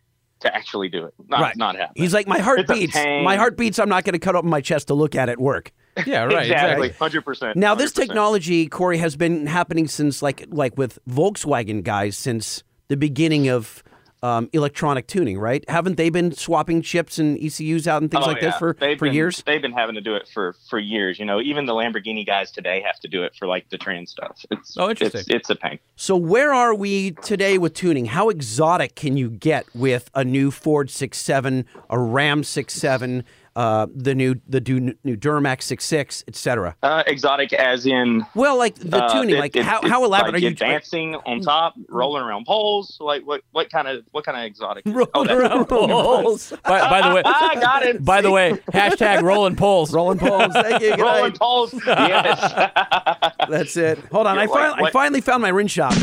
to 0.41 0.55
actually 0.55 0.89
do 0.89 1.05
it. 1.05 1.13
Not, 1.27 1.41
Right. 1.41 1.57
not 1.57 1.75
happen. 1.75 1.93
He's 1.95 2.13
like, 2.13 2.27
my 2.27 2.39
heart 2.39 2.59
It's 2.59 2.71
beats. 2.71 2.95
My 2.95 3.35
heart 3.37 3.57
beats. 3.57 3.79
I'm 3.79 3.89
not 3.89 4.03
going 4.03 4.13
to 4.13 4.19
cut 4.19 4.35
open 4.35 4.49
my 4.49 4.61
chest 4.61 4.87
to 4.87 4.93
look 4.93 5.15
at 5.15 5.29
it 5.29 5.39
work. 5.39 5.71
Yeah, 6.05 6.25
right. 6.25 6.43
exactly, 6.45 6.89
hundred 6.91 7.21
percent. 7.25 7.57
Now, 7.57 7.73
this 7.73 7.91
technology, 7.91 8.67
Corey, 8.67 8.99
has 8.99 9.15
been 9.15 9.47
happening 9.47 9.87
since 9.87 10.21
like 10.21 10.45
like 10.49 10.77
with 10.77 10.99
Volkswagen 11.09 11.81
guys 11.83 12.15
since 12.15 12.63
the 12.87 12.95
beginning 12.97 13.49
of 13.49 13.83
um, 14.23 14.49
electronic 14.53 15.07
tuning, 15.07 15.37
right? 15.37 15.67
Haven't 15.69 15.97
they 15.97 16.09
been 16.09 16.31
swapping 16.31 16.81
chips 16.81 17.19
and 17.19 17.37
ECUs 17.37 17.87
out 17.87 18.01
and 18.01 18.09
things 18.09 18.25
Oh, 18.25 18.29
like 18.29 18.41
this 18.41 18.55
for 18.57 18.75
They've 18.79 18.97
for 18.97 19.05
been, 19.05 19.13
years? 19.13 19.43
They've 19.45 19.61
been 19.61 19.73
having 19.73 19.95
to 19.95 20.01
do 20.01 20.15
it 20.15 20.27
for 20.33 20.55
for 20.69 20.79
years. 20.79 21.19
You 21.19 21.25
know, 21.25 21.39
even 21.41 21.65
the 21.65 21.73
Lamborghini 21.73 22.25
guys 22.25 22.51
today 22.51 22.81
have 22.81 22.99
to 23.01 23.07
do 23.07 23.23
it 23.23 23.35
for 23.35 23.47
like 23.47 23.69
the 23.69 23.77
trans 23.77 24.11
stuff. 24.11 24.43
It's 24.51 24.75
Oh, 24.77 24.89
interesting. 24.89 25.19
It's, 25.21 25.29
it's 25.29 25.49
a 25.51 25.55
pain. 25.55 25.79
So 25.95 26.15
where 26.17 26.53
are 26.53 26.73
we 26.73 27.11
today 27.11 27.57
with 27.57 27.73
tuning? 27.73 28.05
How 28.05 28.29
exotic 28.29 28.95
can 28.95 29.17
you 29.17 29.29
get 29.29 29.65
with 29.75 30.09
a 30.15 30.23
new 30.23 30.51
Ford 30.51 30.89
67, 30.89 31.65
a 31.89 31.99
Ram 31.99 32.43
67, 32.43 33.23
uh, 33.57 33.87
the 33.93 34.13
new 34.15 34.35
the 34.47 34.61
new 35.03 35.17
Duramax 35.17 35.63
66, 35.63 36.23
etc.? 36.27 36.75
Uh, 36.83 37.03
exotic, 37.07 37.51
as 37.53 37.85
in 37.87 38.23
Well, 38.35 38.55
like 38.57 38.75
the 38.75 39.03
uh, 39.03 39.11
tuning, 39.11 39.35
it- 39.35 39.39
like 39.39 39.55
it- 39.55 39.65
how, 39.65 39.81
how 39.87 40.05
elaborate 40.05 40.27
like 40.27 40.35
are 40.35 40.37
you? 40.37 40.47
you're 40.49 40.53
dancing 40.53 41.15
on 41.15 41.41
top, 41.41 41.73
rolling 41.89 42.21
around 42.23 42.45
poles? 42.45 42.97
Like 43.01 43.25
what? 43.25 43.41
What 43.51 43.69
kind 43.71 43.87
of 43.87 44.05
what 44.11 44.23
kind 44.25 44.37
of 44.37 44.43
exotic? 44.43 44.83
Rolling 44.85 45.09
Oh, 45.15 45.23
around 45.37 45.65
poles. 45.65 46.53
By, 46.63 46.79
by 46.89 47.09
the 47.09 47.15
way, 47.15 47.21
I 47.25 47.55
got 47.59 47.83
it. 47.83 48.05
by 48.05 48.21
the 48.21 48.29
way, 48.31 48.51
hashtag 48.71 49.23
rolling 49.23 49.55
poles. 49.55 49.91
Rolling 49.91 50.19
poles. 50.19 50.53
Thank 50.53 50.83
you. 50.83 50.93
Rolling 51.03 51.33
poles. 51.33 51.73
Yes. 51.87 53.33
That's 53.49 53.75
it. 53.75 53.97
Hold 54.11 54.27
on. 54.27 54.35
Yeah, 54.35 54.41
I, 54.43 54.45
like- 54.45 54.49
finally, 54.53 54.83
I 54.87 54.91
finally 54.91 55.21
found 55.21 55.41
my 55.41 55.49
rim 55.49 55.67
shop. 55.67 55.93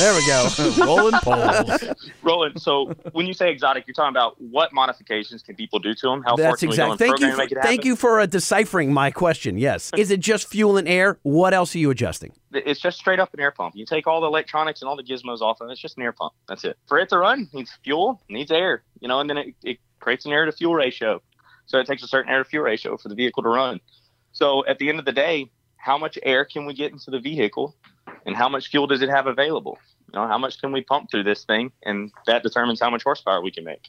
There 0.00 0.14
we 0.14 0.26
go. 0.26 0.86
rolling 0.86 1.20
poles. 1.22 1.84
rolling. 2.22 2.58
So 2.58 2.94
when 3.12 3.26
you 3.26 3.34
say 3.34 3.50
exotic, 3.50 3.86
you're 3.86 3.92
talking 3.92 4.16
about 4.16 4.40
what 4.40 4.72
modifications 4.72 5.42
can 5.42 5.56
people 5.56 5.78
do 5.78 5.92
to 5.92 6.06
them? 6.08 6.22
How 6.22 6.36
far 6.36 6.44
That's 6.44 6.62
we 6.62 6.68
go 6.68 6.92
exactly. 6.92 7.06
Thank 7.06 7.20
you. 7.20 7.26
For, 7.26 7.30
to 7.30 7.36
make 7.36 7.52
it 7.52 7.58
thank 7.62 7.84
you 7.84 7.96
for 7.96 8.20
uh, 8.20 8.26
deciphering 8.26 8.94
my 8.94 9.10
question. 9.10 9.58
Yes. 9.58 9.90
Is 9.98 10.10
it 10.10 10.20
just 10.20 10.48
fuel 10.48 10.78
and 10.78 10.88
air? 10.88 11.18
What 11.22 11.52
else 11.52 11.74
are 11.74 11.78
you 11.78 11.90
adjusting? 11.90 12.32
It's 12.52 12.80
just 12.80 12.98
straight 12.98 13.20
up 13.20 13.34
an 13.34 13.40
air 13.40 13.50
pump. 13.50 13.76
You 13.76 13.84
take 13.84 14.06
all 14.06 14.22
the 14.22 14.26
electronics 14.26 14.80
and 14.80 14.88
all 14.88 14.96
the 14.96 15.02
gizmos 15.02 15.42
off, 15.42 15.60
and 15.60 15.70
it's 15.70 15.80
just 15.80 15.98
an 15.98 16.02
air 16.02 16.12
pump. 16.12 16.32
That's 16.48 16.64
it. 16.64 16.78
For 16.86 16.98
it 16.98 17.10
to 17.10 17.18
run, 17.18 17.42
it 17.52 17.54
needs 17.54 17.72
fuel, 17.84 18.22
needs 18.30 18.50
air, 18.50 18.82
you 19.00 19.08
know, 19.08 19.20
and 19.20 19.28
then 19.28 19.36
it, 19.36 19.54
it 19.62 19.78
creates 20.00 20.24
an 20.24 20.32
air 20.32 20.46
to 20.46 20.52
fuel 20.52 20.74
ratio. 20.74 21.20
So 21.66 21.78
it 21.78 21.86
takes 21.86 22.02
a 22.02 22.08
certain 22.08 22.32
air 22.32 22.42
to 22.42 22.48
fuel 22.48 22.64
ratio 22.64 22.96
for 22.96 23.10
the 23.10 23.14
vehicle 23.14 23.42
to 23.42 23.50
run. 23.50 23.80
So 24.32 24.64
at 24.66 24.78
the 24.78 24.88
end 24.88 24.98
of 24.98 25.04
the 25.04 25.12
day, 25.12 25.50
how 25.76 25.98
much 25.98 26.18
air 26.22 26.44
can 26.44 26.66
we 26.66 26.74
get 26.74 26.92
into 26.92 27.10
the 27.10 27.20
vehicle, 27.20 27.76
and 28.26 28.36
how 28.36 28.48
much 28.48 28.68
fuel 28.68 28.86
does 28.86 29.02
it 29.02 29.08
have 29.08 29.26
available? 29.26 29.78
You 30.12 30.18
know, 30.20 30.26
how 30.26 30.38
much 30.38 30.60
can 30.60 30.72
we 30.72 30.82
pump 30.82 31.10
through 31.10 31.24
this 31.24 31.44
thing, 31.44 31.72
and 31.84 32.10
that 32.26 32.42
determines 32.42 32.80
how 32.80 32.90
much 32.90 33.02
horsepower 33.04 33.40
we 33.40 33.50
can 33.50 33.64
make. 33.64 33.88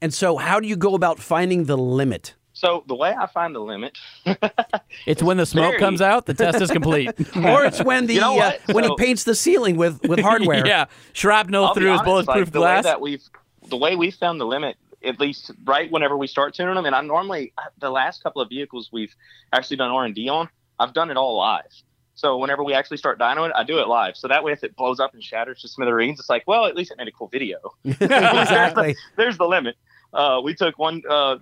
And 0.00 0.12
so, 0.14 0.36
how 0.36 0.60
do 0.60 0.68
you 0.68 0.76
go 0.76 0.94
about 0.94 1.18
finding 1.18 1.64
the 1.64 1.76
limit? 1.76 2.34
So 2.52 2.82
the 2.88 2.94
way 2.96 3.14
I 3.16 3.26
find 3.26 3.54
the 3.54 3.60
limit, 3.60 3.96
It's 5.06 5.22
when 5.22 5.36
the 5.36 5.46
smoke 5.46 5.70
Very- 5.72 5.78
comes 5.78 6.00
out, 6.00 6.26
the 6.26 6.34
test 6.34 6.60
is 6.60 6.70
complete. 6.72 7.10
Or 7.36 7.64
it's 7.64 7.82
when 7.82 8.06
the 8.08 8.14
You 8.14 8.20
know 8.20 8.38
uh, 8.40 8.52
what? 8.66 8.74
when 8.74 8.84
he 8.84 8.94
paints 8.96 9.22
the 9.24 9.34
ceiling 9.34 9.76
with 9.76 10.02
with 10.08 10.18
hardware. 10.20 10.66
yeah, 10.66 10.86
shrapnel 11.12 11.66
I'll 11.66 11.74
be 11.74 11.80
through 11.80 11.92
his 11.92 12.00
honest, 12.00 12.04
bulletproof 12.26 12.46
like, 12.46 12.52
the 12.52 12.58
glass. 12.58 12.84
Way 12.84 12.90
that 12.90 13.00
we've 13.00 13.22
the 13.68 13.76
way 13.76 13.94
we 13.96 14.10
found 14.10 14.40
the 14.40 14.44
limit, 14.46 14.76
at 15.04 15.20
least 15.20 15.52
right 15.64 15.90
whenever 15.90 16.16
we 16.16 16.26
start 16.26 16.52
tuning 16.54 16.74
them, 16.74 16.84
and 16.86 16.96
I 16.96 17.00
normally 17.02 17.52
the 17.78 17.90
last 17.90 18.22
couple 18.24 18.42
of 18.42 18.48
vehicles 18.48 18.90
we've 18.92 19.14
actually 19.52 19.76
done 19.76 19.90
R 19.92 20.04
and 20.04 20.14
D 20.14 20.28
on, 20.28 20.48
I've 20.80 20.92
done 20.94 21.10
it 21.12 21.16
all 21.16 21.36
live. 21.36 21.62
So 22.18 22.36
whenever 22.36 22.64
we 22.64 22.74
actually 22.74 22.96
start 22.96 23.16
dynoing 23.20 23.50
it, 23.50 23.54
I 23.54 23.62
do 23.62 23.78
it 23.78 23.86
live. 23.86 24.16
So 24.16 24.26
that 24.26 24.42
way, 24.42 24.50
if 24.50 24.64
it 24.64 24.74
blows 24.74 24.98
up 24.98 25.14
and 25.14 25.22
shatters 25.22 25.60
to 25.60 25.68
smithereens, 25.68 26.18
it's 26.18 26.28
like, 26.28 26.42
well, 26.48 26.66
at 26.66 26.74
least 26.74 26.90
it 26.90 26.98
made 26.98 27.06
a 27.06 27.12
cool 27.12 27.28
video. 27.28 27.58
exactly. 27.84 28.96
There's 29.16 29.38
the 29.38 29.46
limit. 29.46 29.76
Uh, 30.12 30.40
we 30.42 30.52
took 30.52 30.76
one 30.80 31.00
uh, 31.08 31.36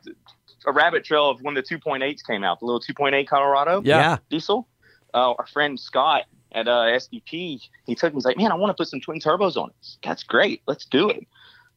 a 0.66 0.72
rabbit 0.72 1.02
trail 1.02 1.30
of 1.30 1.40
when 1.40 1.54
the 1.54 1.62
2.8s 1.62 2.22
came 2.26 2.44
out, 2.44 2.60
the 2.60 2.66
little 2.66 2.82
2.8 2.82 3.26
Colorado 3.26 3.80
yeah. 3.86 4.18
diesel. 4.28 4.68
Uh, 5.14 5.32
our 5.38 5.46
friend 5.46 5.80
Scott 5.80 6.24
at 6.52 6.68
uh, 6.68 6.84
SDP, 6.92 7.66
he 7.86 7.94
took 7.94 8.12
me. 8.12 8.18
He's 8.18 8.26
like, 8.26 8.36
"Man, 8.36 8.52
I 8.52 8.54
want 8.56 8.68
to 8.68 8.74
put 8.74 8.88
some 8.88 9.00
twin 9.00 9.18
turbos 9.18 9.56
on 9.56 9.70
it." 9.70 9.96
That's 10.04 10.24
great. 10.24 10.60
Let's 10.66 10.84
do 10.84 11.08
it. 11.08 11.26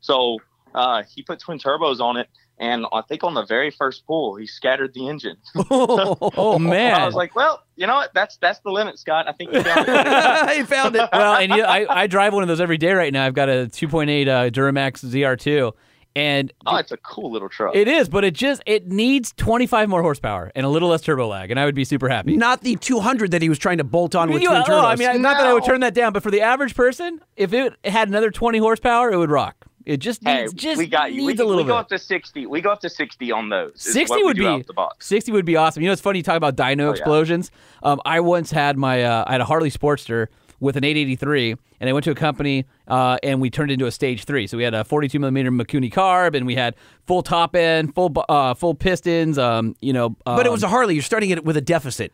So 0.02 0.40
uh, 0.76 1.04
he 1.04 1.24
put 1.24 1.40
twin 1.40 1.58
turbos 1.58 2.02
on 2.02 2.18
it, 2.18 2.28
and 2.60 2.86
I 2.92 3.02
think 3.02 3.24
on 3.24 3.34
the 3.34 3.46
very 3.46 3.72
first 3.72 4.06
pull, 4.06 4.36
he 4.36 4.46
scattered 4.46 4.94
the 4.94 5.08
engine. 5.08 5.38
Oh 5.72 6.60
man. 6.60 7.00
I 7.00 7.06
was 7.06 7.16
like, 7.16 7.36
"Well, 7.36 7.64
you 7.76 7.88
know 7.88 7.96
what? 7.96 8.14
That's 8.14 8.38
that's 8.38 8.60
the 8.60 8.72
limit, 8.72 9.00
Scott. 9.00 9.28
I 9.28 9.32
think 9.34 9.54
you 9.54 9.64
found 9.64 9.86
it." 9.88 10.56
he 10.58 10.64
found 10.64 10.96
it. 10.96 11.10
well, 11.12 11.36
and 11.36 11.52
you, 11.52 11.64
I, 11.64 12.02
I 12.04 12.08
drive 12.08 12.34
one 12.34 12.44
of 12.44 12.48
those 12.50 12.62
every 12.62 12.78
day 12.78 12.94
right 12.94 13.12
now. 13.14 13.26
I've 13.26 13.34
got 13.34 13.50
a 13.50 13.68
2.8 13.72 14.28
uh, 14.28 14.50
Duramax 14.50 15.06
ZR2, 15.06 15.72
and 16.16 16.52
oh, 16.66 16.76
it's 16.78 16.92
a 16.92 16.98
cool 16.98 17.32
little 17.32 17.50
truck. 17.50 17.76
it 17.76 17.88
is, 17.88 18.10
but 18.10 18.24
it 18.26 18.34
just 18.34 18.62
it 18.66 18.88
needs 18.88 19.34
25 19.38 19.88
more 19.90 20.02
horsepower 20.02 20.52
and 20.56 20.66
a 20.66 20.70
little 20.70 20.90
less 20.90 21.02
turbo 21.02 21.28
lag, 21.28 21.52
and 21.52 21.60
I 21.60 21.66
would 21.66 21.76
be 21.76 21.86
super 21.86 22.10
happy. 22.10 22.36
Not 22.36 22.62
the 22.62 22.76
200 22.76 23.32
that 23.32 23.42
he 23.42 23.50
was 23.50 23.60
trying 23.60 23.78
to 23.78 23.84
bolt 23.84 24.16
on 24.16 24.30
with 24.32 24.42
You- 24.42 24.50
twin 24.50 24.62
oh, 24.62 24.66
turbos. 24.70 24.86
I 24.86 24.96
mean, 24.96 25.10
I- 25.10 25.14
not 25.18 25.38
that 25.38 25.48
I 25.48 25.54
would 25.54 25.64
turn 25.66 25.82
that 25.82 25.94
down, 25.94 26.14
but 26.14 26.24
for 26.24 26.32
the 26.32 26.42
average 26.42 26.76
person, 26.76 27.22
if 27.38 27.54
it 27.54 27.74
had 27.86 28.08
another 28.08 28.32
20 28.32 28.58
horsepower, 28.58 29.12
it 29.12 29.18
would 29.18 29.32
rock. 29.32 29.66
It 29.90 29.98
just 29.98 30.24
Hey, 30.24 30.42
needs, 30.42 30.54
just 30.54 30.78
we 30.78 30.86
got 30.88 31.12
you. 31.12 31.24
We, 31.26 31.32
needs 31.32 31.40
a 31.42 31.46
little 31.46 31.64
we 31.64 31.68
go 31.68 31.74
bit. 31.76 31.80
up 31.80 31.90
to 31.90 31.98
sixty. 31.98 32.46
We 32.46 32.62
go 32.62 32.72
up 32.72 32.80
to 32.82 32.90
sixty 32.90 33.32
on 33.32 33.50
those. 33.50 33.72
60 33.76 34.24
would 34.24 34.38
be 34.38 34.44
the 34.44 34.90
60 35.00 35.32
would 35.32 35.46
be 35.46 35.56
awesome. 35.56 35.82
You 35.82 35.88
know, 35.90 35.94
it's 35.94 36.02
funny 36.02 36.20
you 36.20 36.24
talk 36.24 36.38
about 36.38 36.56
dyno 36.56 36.82
Oh, 36.82 36.86
yeah. 36.86 36.92
explosions. 36.92 37.50
Um, 37.82 38.00
I 38.06 38.20
once 38.20 38.52
had 38.52 38.78
my 38.78 39.04
uh, 39.04 39.24
I 39.26 39.32
had 39.32 39.42
a 39.42 39.46
Harley 39.46 39.72
Sportster 39.72 40.28
with 40.60 40.76
an 40.76 40.84
883, 40.84 41.56
and 41.80 41.90
I 41.90 41.94
went 41.94 42.04
to 42.04 42.12
a 42.12 42.16
company 42.16 42.66
uh, 42.88 43.18
and 43.24 43.40
we 43.42 43.50
turned 43.50 43.72
it 43.72 43.76
into 43.76 43.86
a 43.88 43.92
stage 43.92 44.26
three. 44.26 44.46
So 44.46 44.58
we 44.58 44.64
had 44.64 44.74
a 44.74 44.84
42 44.84 45.18
millimeter 45.18 45.50
Mikuni 45.52 45.92
carb, 45.92 46.36
and 46.36 46.46
we 46.46 46.54
had 46.56 46.76
full 47.08 47.24
top 47.24 47.56
end, 47.56 47.96
full 47.96 48.14
uh, 48.30 48.54
full 48.54 48.76
pistons. 48.76 49.38
Um, 49.40 49.76
you 49.82 49.94
know, 49.94 50.10
but 50.26 50.42
it 50.42 50.48
um, 50.48 50.52
was 50.54 50.62
a 50.64 50.68
Harley. 50.68 50.94
You're 50.94 51.02
starting 51.04 51.32
it 51.32 51.44
with 51.44 51.58
a 51.58 51.62
deficit. 51.62 52.14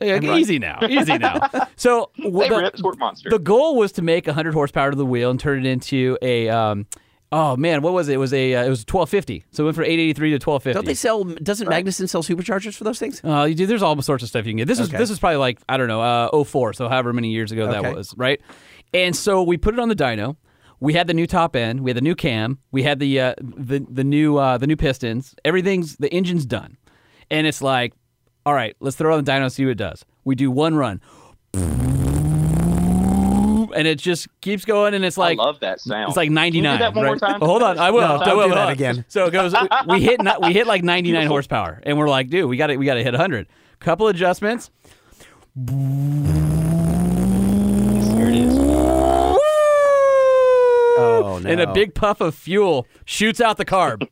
yeah, 0.00 0.18
easy 0.20 0.58
now, 0.58 0.78
easy 0.88 1.18
now. 1.18 1.40
So 1.76 2.10
They 2.16 2.48
the, 2.48 2.56
rip 2.62 2.76
Sport 2.76 2.98
Monster. 2.98 3.30
the 3.30 3.38
goal 3.40 3.76
was 3.76 3.90
to 3.92 4.02
make 4.02 4.26
100 4.28 4.54
horsepower 4.54 4.90
to 4.92 4.96
the 4.96 5.06
wheel 5.06 5.30
and 5.30 5.38
turn 5.40 5.58
it 5.64 5.68
into 5.68 6.16
a. 6.22 6.48
Um, 6.48 6.86
Oh 7.34 7.56
man, 7.56 7.80
what 7.80 7.94
was 7.94 8.10
it? 8.10 8.14
It 8.14 8.16
was 8.18 8.34
a 8.34 8.54
uh, 8.54 8.64
it 8.64 8.68
was 8.68 8.80
1250. 8.80 9.44
So 9.52 9.62
it 9.62 9.64
went 9.64 9.76
from 9.76 9.84
883 9.84 10.30
to 10.30 10.34
1250. 10.34 10.72
Don't 10.74 10.84
they 10.84 10.94
sell? 10.94 11.24
Doesn't 11.24 11.66
Magnuson 11.66 12.06
sell 12.06 12.22
superchargers 12.22 12.76
for 12.76 12.84
those 12.84 12.98
things? 12.98 13.22
Uh, 13.24 13.44
you 13.44 13.54
do, 13.54 13.64
there's 13.66 13.82
all 13.82 14.00
sorts 14.02 14.22
of 14.22 14.28
stuff 14.28 14.44
you 14.44 14.52
can 14.52 14.58
get. 14.58 14.68
This 14.68 14.78
is 14.78 14.90
this 14.90 15.08
is 15.10 15.18
probably 15.18 15.38
like 15.38 15.58
I 15.66 15.78
don't 15.78 15.88
know, 15.88 16.02
uh, 16.02 16.44
04, 16.44 16.74
so 16.74 16.88
however 16.90 17.12
many 17.14 17.30
years 17.30 17.50
ago 17.50 17.62
Okay. 17.68 17.80
that 17.80 17.94
was, 17.96 18.14
right? 18.18 18.40
And 18.92 19.16
so 19.16 19.42
we 19.42 19.56
put 19.56 19.72
it 19.72 19.80
on 19.80 19.88
the 19.88 19.96
dyno. 19.96 20.36
We 20.80 20.92
had 20.92 21.06
the 21.06 21.14
new 21.14 21.26
top 21.26 21.56
end. 21.56 21.80
We 21.80 21.90
had 21.90 21.96
the 21.96 22.02
new 22.02 22.14
cam. 22.14 22.58
We 22.70 22.82
had 22.82 22.98
the 22.98 23.18
uh, 23.18 23.34
the 23.40 23.86
the 23.88 24.04
new 24.04 24.36
uh, 24.36 24.58
the 24.58 24.66
new 24.66 24.76
pistons. 24.76 25.34
Everything's 25.44 25.96
the 25.96 26.12
engine's 26.12 26.44
done, 26.44 26.76
and 27.30 27.46
it's 27.46 27.62
like, 27.62 27.94
all 28.44 28.52
right, 28.52 28.76
let's 28.80 28.96
throw 28.96 29.14
it 29.14 29.16
on 29.18 29.24
the 29.24 29.30
dyno, 29.32 29.50
see 29.50 29.64
what 29.64 29.70
it 29.70 29.78
does. 29.78 30.04
We 30.24 30.34
do 30.34 30.50
one 30.50 30.74
run, 30.74 31.00
and 33.74 33.86
it 33.86 33.98
just 33.98 34.28
keeps 34.40 34.64
going, 34.64 34.94
and 34.94 35.04
it's 35.04 35.18
like 35.18 35.38
I 35.38 35.42
love 35.42 35.60
that 35.60 35.80
sound. 35.80 36.08
it's 36.08 36.16
like 36.16 36.28
Can 36.28 36.34
99. 36.34 36.72
you 36.72 36.78
do 36.78 36.84
that 36.84 36.94
one 36.94 37.04
right? 37.04 37.10
more 37.10 37.18
time? 37.18 37.40
Hold 37.40 37.62
on, 37.62 37.78
I 37.78 37.90
will. 37.90 38.00
No, 38.00 38.18
I 38.18 38.24
don't 38.24 38.36
will, 38.36 38.48
do 38.48 38.54
that 38.54 38.70
again. 38.70 39.04
So 39.08 39.26
it 39.26 39.30
goes. 39.30 39.54
we 39.88 40.02
hit 40.02 40.22
not, 40.22 40.42
we 40.42 40.52
hit 40.52 40.66
like 40.66 40.82
99 40.82 41.26
horsepower, 41.26 41.80
and 41.84 41.98
we're 41.98 42.08
like, 42.08 42.28
dude, 42.28 42.48
we 42.48 42.56
got 42.56 42.68
to 42.68 42.76
we 42.76 42.86
got 42.86 42.94
to 42.94 43.02
hit 43.02 43.12
100. 43.12 43.46
Couple 43.80 44.08
adjustments. 44.08 44.70
Here 45.56 45.66
it 48.28 48.34
is. 48.34 48.58
Oh 50.94 51.40
no! 51.42 51.50
And 51.50 51.60
a 51.60 51.72
big 51.72 51.94
puff 51.94 52.20
of 52.20 52.34
fuel 52.34 52.86
shoots 53.04 53.40
out 53.40 53.56
the 53.56 53.64
carb, 53.64 54.06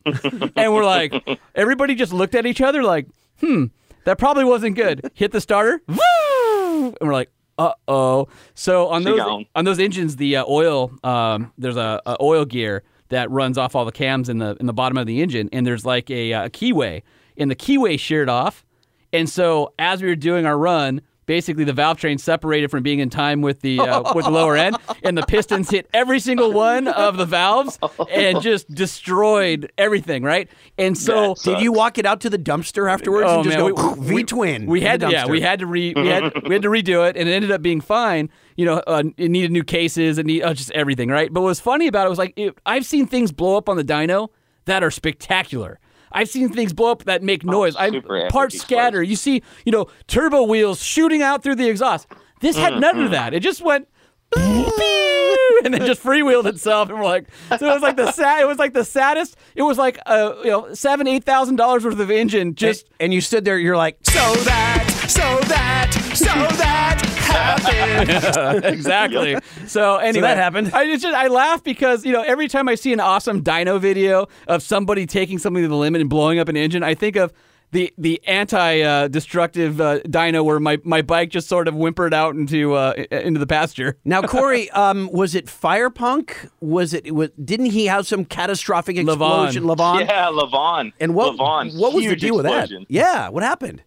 and 0.56 0.72
we're 0.72 0.84
like, 0.84 1.38
everybody 1.54 1.94
just 1.94 2.12
looked 2.12 2.34
at 2.34 2.46
each 2.46 2.60
other 2.60 2.82
like, 2.82 3.06
hmm, 3.40 3.66
that 4.04 4.18
probably 4.18 4.44
wasn't 4.44 4.76
good. 4.76 5.10
Hit 5.14 5.32
the 5.32 5.40
starter, 5.40 5.80
woo, 5.86 6.94
and 7.00 7.02
we're 7.08 7.12
like. 7.12 7.30
Uh 7.60 7.74
oh! 7.88 8.28
So 8.54 8.88
on 8.88 9.02
She 9.02 9.10
those 9.10 9.18
gone. 9.18 9.46
on 9.54 9.64
those 9.66 9.78
engines, 9.78 10.16
the 10.16 10.36
uh, 10.36 10.44
oil 10.48 10.92
um, 11.04 11.52
there's 11.58 11.76
a, 11.76 12.00
a 12.06 12.16
oil 12.20 12.44
gear 12.46 12.82
that 13.10 13.30
runs 13.30 13.58
off 13.58 13.76
all 13.76 13.84
the 13.84 13.92
cams 13.92 14.28
in 14.30 14.38
the 14.38 14.56
in 14.60 14.66
the 14.66 14.72
bottom 14.72 14.96
of 14.96 15.06
the 15.06 15.20
engine, 15.20 15.48
and 15.52 15.66
there's 15.66 15.84
like 15.84 16.10
a, 16.10 16.32
uh 16.32 16.48
keyway, 16.48 17.02
and 17.36 17.50
the 17.50 17.54
keyway 17.56 17.98
sheared 18.00 18.30
off, 18.30 18.64
and 19.12 19.28
so 19.28 19.74
as 19.78 20.00
we 20.00 20.08
were 20.08 20.16
doing 20.16 20.46
our 20.46 20.56
run, 20.56 21.02
basically 21.30 21.62
the 21.62 21.72
valve 21.72 21.96
train 21.96 22.18
separated 22.18 22.72
from 22.72 22.82
being 22.82 22.98
in 22.98 23.08
time 23.08 23.40
with 23.40 23.60
the 23.60 23.78
uh, 23.78 24.12
with 24.16 24.24
the 24.24 24.32
lower 24.32 24.56
end, 24.56 24.76
and 25.04 25.16
the 25.16 25.22
pistons 25.22 25.70
hit 25.70 25.88
every 25.94 26.18
single 26.18 26.52
one 26.52 26.88
of 26.88 27.16
the 27.18 27.24
valves 27.24 27.78
and 28.10 28.40
just 28.42 28.68
destroyed 28.74 29.70
everything. 29.78 30.24
Right, 30.24 30.50
and 30.76 30.98
so. 30.98 31.36
Did 31.44 31.60
you 31.60 31.70
walk 31.70 31.98
it 31.98 32.04
out 32.06 32.20
to 32.22 32.30
the 32.30 32.38
dumpster 32.38 32.90
afterwards 32.90 33.26
Oh 33.28 33.36
and 33.36 33.44
just 33.44 33.56
man, 33.56 33.74
go 33.74 33.92
we- 33.94 34.16
V 34.16 34.24
twin? 34.34 34.66
We 34.66 34.80
had 34.80 34.98
to, 35.00 35.10
yeah, 35.10 35.26
we 35.26 35.40
had 35.40 35.60
to 35.60 35.66
re 35.66 35.94
we 35.94 36.08
had 36.08 36.32
we 36.48 36.52
had 36.52 36.62
to 36.62 36.68
redo 36.68 37.08
it, 37.08 37.16
and 37.16 37.28
it 37.28 37.32
ended 37.32 37.52
up 37.52 37.62
being 37.62 37.80
fine. 37.80 38.28
You 38.56 38.64
know, 38.64 38.82
uh, 38.88 39.04
it 39.16 39.30
needed 39.30 39.52
new 39.52 39.62
cases, 39.62 40.18
and 40.18 40.26
need, 40.26 40.42
uh, 40.42 40.52
just 40.52 40.72
everything, 40.72 41.10
right? 41.10 41.32
But 41.32 41.42
what 41.42 41.46
was 41.48 41.60
funny 41.60 41.86
about 41.86 42.06
it 42.06 42.10
was 42.10 42.18
like 42.18 42.32
it, 42.36 42.58
I've 42.66 42.84
seen 42.84 43.06
things 43.06 43.30
blow 43.30 43.56
up 43.56 43.68
on 43.68 43.76
the 43.76 43.84
dyno 43.84 44.30
that 44.64 44.82
are 44.82 44.90
spectacular. 44.90 45.78
I've 46.12 46.28
seen 46.28 46.48
things 46.50 46.72
blow 46.72 46.90
up 46.92 47.04
that 47.04 47.22
make 47.22 47.44
noise. 47.44 47.76
I 47.76 47.90
parts 48.30 48.58
scatter. 48.60 49.02
You 49.02 49.16
see, 49.16 49.42
you 49.64 49.72
know, 49.72 49.86
turbo 50.06 50.42
wheels 50.44 50.82
shooting 50.82 51.22
out 51.22 51.42
through 51.42 51.56
the 51.56 51.68
exhaust. 51.68 52.06
This 52.40 52.56
had 52.56 52.80
none 52.80 53.00
of 53.00 53.10
that. 53.12 53.34
It 53.34 53.40
just 53.40 53.62
went. 53.62 53.88
and 54.36 55.74
then 55.74 55.84
just 55.86 56.02
freewheeled 56.02 56.46
itself, 56.46 56.88
and 56.88 56.98
we're 56.98 57.04
like, 57.04 57.26
so 57.48 57.68
it 57.68 57.72
was 57.74 57.82
like 57.82 57.96
the 57.96 58.12
sad, 58.12 58.42
it 58.42 58.46
was 58.46 58.58
like 58.58 58.72
the 58.72 58.84
saddest. 58.84 59.36
It 59.56 59.62
was 59.62 59.76
like, 59.76 59.98
uh, 60.06 60.34
you 60.44 60.50
know, 60.50 60.72
seven, 60.72 61.08
eight 61.08 61.24
thousand 61.24 61.56
dollars 61.56 61.84
worth 61.84 61.98
of 61.98 62.10
engine 62.12 62.54
just 62.54 62.88
and 63.00 63.12
you 63.12 63.20
stood 63.20 63.44
there. 63.44 63.58
You're 63.58 63.76
like, 63.76 63.98
So 64.04 64.34
that, 64.44 64.88
so 65.08 65.20
that, 65.48 65.92
so 66.14 66.24
that 66.26 67.19
happened. 67.30 68.64
exactly. 68.64 69.36
So 69.66 69.96
anyway, 69.96 70.22
that 70.22 70.36
happened. 70.36 70.72
I 70.72 70.96
just 70.96 71.04
I 71.04 71.28
laugh 71.28 71.62
because 71.62 72.04
you 72.04 72.12
know 72.12 72.22
every 72.22 72.48
time 72.48 72.68
I 72.68 72.74
see 72.74 72.92
an 72.92 73.00
awesome 73.00 73.42
dyno 73.42 73.80
video 73.80 74.28
of 74.46 74.62
somebody 74.62 75.06
taking 75.06 75.38
something 75.38 75.62
to 75.62 75.68
the 75.68 75.76
limit 75.76 76.00
and 76.00 76.10
blowing 76.10 76.38
up 76.38 76.48
an 76.48 76.56
engine, 76.56 76.82
I 76.82 76.94
think 76.94 77.16
of 77.16 77.32
the 77.72 77.92
the 77.98 78.20
anti 78.26 78.80
uh, 78.80 79.08
destructive 79.08 79.80
uh, 79.80 80.00
dyno 80.00 80.44
where 80.44 80.60
my, 80.60 80.78
my 80.84 81.02
bike 81.02 81.30
just 81.30 81.48
sort 81.48 81.68
of 81.68 81.74
whimpered 81.74 82.12
out 82.12 82.34
into 82.34 82.74
uh, 82.74 82.92
into 83.10 83.38
the 83.38 83.46
pasture. 83.46 83.96
now 84.04 84.22
Corey, 84.30 84.70
um, 84.70 85.10
was 85.12 85.34
it 85.34 85.46
Firepunk? 85.46 86.50
Was 86.60 86.92
it? 86.92 87.14
Was, 87.14 87.30
didn't 87.42 87.66
he 87.66 87.86
have 87.86 88.06
some 88.06 88.24
catastrophic 88.24 88.96
explosion? 88.96 89.64
Levon. 89.64 90.00
Yeah, 90.00 90.26
Levon. 90.26 90.92
And 91.00 91.14
what? 91.14 91.36
Levon, 91.36 91.78
what 91.78 91.92
was 91.92 92.04
the 92.04 92.10
huge 92.10 92.20
deal 92.20 92.36
with 92.36 92.46
that? 92.46 92.70
Yeah. 92.88 93.28
What 93.28 93.42
happened? 93.42 93.82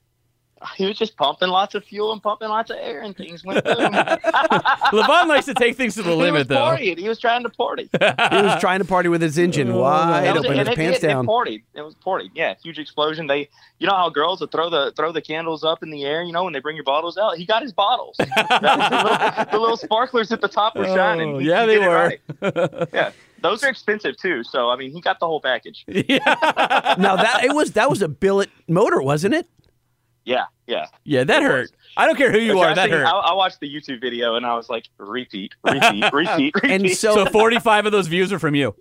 He 0.76 0.86
was 0.86 0.98
just 0.98 1.18
pumping 1.18 1.50
lots 1.50 1.76
of 1.76 1.84
fuel 1.84 2.12
and 2.14 2.22
pumping 2.22 2.50
lots 2.50 2.70
of 2.72 2.78
air, 2.80 3.02
and 3.02 3.16
things 3.16 3.44
went 3.44 3.64
boom. 3.64 3.76
Levon 3.94 5.28
likes 5.28 5.46
to 5.46 5.54
take 5.54 5.76
things 5.76 5.96
to 5.96 6.04
the 6.04 6.12
he 6.12 6.16
was 6.16 6.26
limit, 6.26 6.48
though. 6.48 6.56
partying. 6.56 6.98
He 6.98 7.08
was 7.10 7.20
trying 7.20 7.44
to 7.44 7.50
party. 7.50 7.90
He 7.94 7.98
was 8.02 8.60
trying 8.60 8.80
to 8.80 8.86
party 8.86 9.10
with 9.10 9.22
his 9.22 9.38
engine 9.38 9.70
oh, 9.70 9.80
wide 9.80 10.26
That 10.26 10.36
was 10.36 10.46
open, 10.46 10.58
it. 10.58 10.60
his 10.60 10.68
And 10.68 10.74
it, 10.74 10.76
pants 10.78 11.00
it, 11.04 11.08
down. 11.08 11.26
It 11.26 11.28
partied. 11.28 11.64
It 11.74 11.82
was 11.82 11.96
partied. 11.96 12.32
Yeah, 12.34 12.56
huge 12.62 12.80
explosion. 12.80 13.28
They, 13.28 13.50
you 13.80 13.88
know 13.88 13.96
how 13.96 14.10
girls 14.10 14.40
will 14.40 14.48
throw 14.48 14.70
the 14.70 14.92
throw 14.96 15.12
the 15.12 15.22
candles 15.22 15.64
up 15.64 15.84
in 15.84 15.90
the 15.90 16.04
air. 16.06 16.24
You 16.24 16.32
know 16.32 16.44
when 16.44 16.54
they 16.54 16.60
bring 16.60 16.76
your 16.76 16.86
bottles 16.86 17.18
out. 17.18 17.38
He 17.38 17.46
got 17.46 17.62
his 17.62 17.74
bottles. 17.74 18.18
The, 18.54 18.60
little, 18.62 19.46
the 19.52 19.60
little 19.60 19.78
sparklers 19.78 20.32
at 20.32 20.42
the 20.42 20.48
top 20.48 20.76
were 20.76 20.86
oh, 20.86 20.96
shining. 20.96 21.36
Oh, 21.36 21.40
He- 21.40 21.48
yeah, 21.50 21.62
he 21.62 21.68
they 21.68 21.80
were. 21.80 21.88
right. 22.42 22.90
yeah, 22.94 23.12
those 23.42 23.64
are 23.64 23.70
expensive 23.70 24.16
too. 24.18 24.44
So 24.44 24.70
I 24.70 24.76
mean, 24.76 24.92
he 24.92 25.02
got 25.02 25.20
the 25.20 25.26
whole 25.28 25.42
package. 25.42 25.84
Yeah. 25.88 26.18
now 26.98 27.16
that 27.16 27.42
it 27.44 27.54
was 27.54 27.72
that 27.74 27.90
was 27.90 28.02
a 28.02 28.08
billet 28.08 28.50
motor, 28.68 29.02
wasn't 29.02 29.34
it? 29.34 29.48
Yeah, 30.26 30.44
yeah. 30.68 30.88
Yeah, 31.04 31.24
that 31.26 31.44
hurt. 31.44 31.72
I 31.98 32.06
don't 32.06 32.16
care 32.16 32.32
who 32.32 32.40
you 32.40 32.54
Okay, 32.54 32.62
are, 32.62 32.68
I 32.72 32.74
that 32.76 32.84
think- 32.84 32.94
hurt. 32.96 33.06
I, 33.06 33.12
I 33.12 33.34
watched 33.34 33.60
the 33.60 33.74
YouTube 33.74 34.00
video 34.02 34.36
and 34.36 34.46
I 34.46 34.56
was 34.56 34.70
like, 34.70 34.86
repeat, 34.98 35.54
repeat, 35.64 36.04
repeat, 36.14 36.56
repeat. 36.56 36.72
And 36.72 36.90
so, 36.92 37.16
so 37.16 37.26
45 37.32 37.86
of 37.88 37.92
those 37.92 38.08
views 38.08 38.32
are 38.32 38.40
from 38.40 38.56
you. 38.56 38.74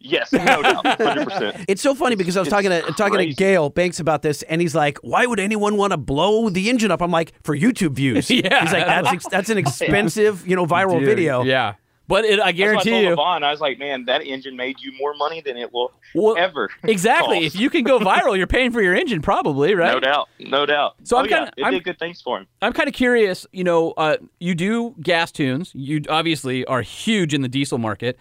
yes, 0.00 0.32
no 0.32 0.44
doubt, 0.62 0.84
hundred 1.00 1.24
percent. 1.28 1.56
It's 1.68 1.80
so 1.80 1.94
funny 1.94 2.16
because 2.16 2.36
I 2.36 2.40
was 2.40 2.48
It's 2.48 2.52
talking 2.54 2.70
to 2.70 2.82
talking 2.94 3.18
to. 3.20 3.34
Gale 3.34 3.70
Banks 3.70 4.00
about 4.00 4.22
this, 4.22 4.42
and 4.42 4.60
he's 4.60 4.74
like, 4.74 4.98
"Why 5.02 5.24
would 5.26 5.38
anyone 5.38 5.76
want 5.76 5.92
to 5.92 5.96
blow 5.96 6.48
the 6.50 6.68
engine 6.70 6.90
up?" 6.90 7.00
I'm 7.00 7.12
like, 7.12 7.32
"For 7.44 7.56
YouTube 7.56 7.92
views." 7.92 8.28
Yeah. 8.28 8.62
He's 8.62 8.72
like, 8.72 8.84
"That's 8.86 9.08
ex- 9.12 9.28
that's 9.30 9.48
an 9.50 9.58
expensive, 9.58 10.44
you 10.46 10.56
know, 10.56 10.66
viral 10.66 10.98
Dude, 10.98 11.06
video." 11.06 11.44
Yeah. 11.44 11.74
But 12.12 12.24
it, 12.26 12.38
I 12.40 12.48
I 12.48 12.52
guarantee 12.52 12.90
told 12.90 13.02
you. 13.04 13.16
Levon, 13.16 13.42
I 13.42 13.50
was 13.50 13.60
like, 13.60 13.78
man, 13.78 14.04
that 14.04 14.20
engine 14.22 14.54
made 14.56 14.80
you 14.80 14.92
more 14.98 15.14
money 15.14 15.40
than 15.40 15.56
it 15.56 15.72
will 15.72 15.92
Well, 16.14 16.36
ever. 16.36 16.68
Exactly. 16.84 17.40
cost. 17.44 17.54
If 17.54 17.60
you 17.60 17.70
can 17.70 17.84
go 17.84 17.98
viral, 17.98 18.36
you're 18.36 18.46
paying 18.46 18.70
for 18.70 18.82
your 18.82 18.94
engine, 18.94 19.22
probably, 19.22 19.74
right? 19.82 19.92
No 19.94 20.00
doubt, 20.00 20.28
no 20.38 20.66
doubt. 20.66 20.94
So 21.04 21.16
oh, 21.16 21.20
I'm 21.20 21.28
kinda- 21.28 21.52
yeah, 21.56 21.62
it 21.62 21.64
I'm- 21.64 21.72
did 21.74 21.84
good 21.84 21.98
things 21.98 22.20
for 22.20 22.38
him. 22.38 22.46
I'm 22.60 22.72
kind 22.74 22.88
of 22.88 22.94
curious. 22.94 23.46
You 23.52 23.64
know, 23.64 23.92
uh, 23.92 24.16
you 24.40 24.54
do 24.54 24.94
gas 25.00 25.32
tunes. 25.32 25.70
You 25.74 26.02
obviously 26.08 26.64
are 26.66 26.82
huge 26.82 27.32
in 27.34 27.40
the 27.42 27.48
diesel 27.48 27.78
market. 27.78 28.18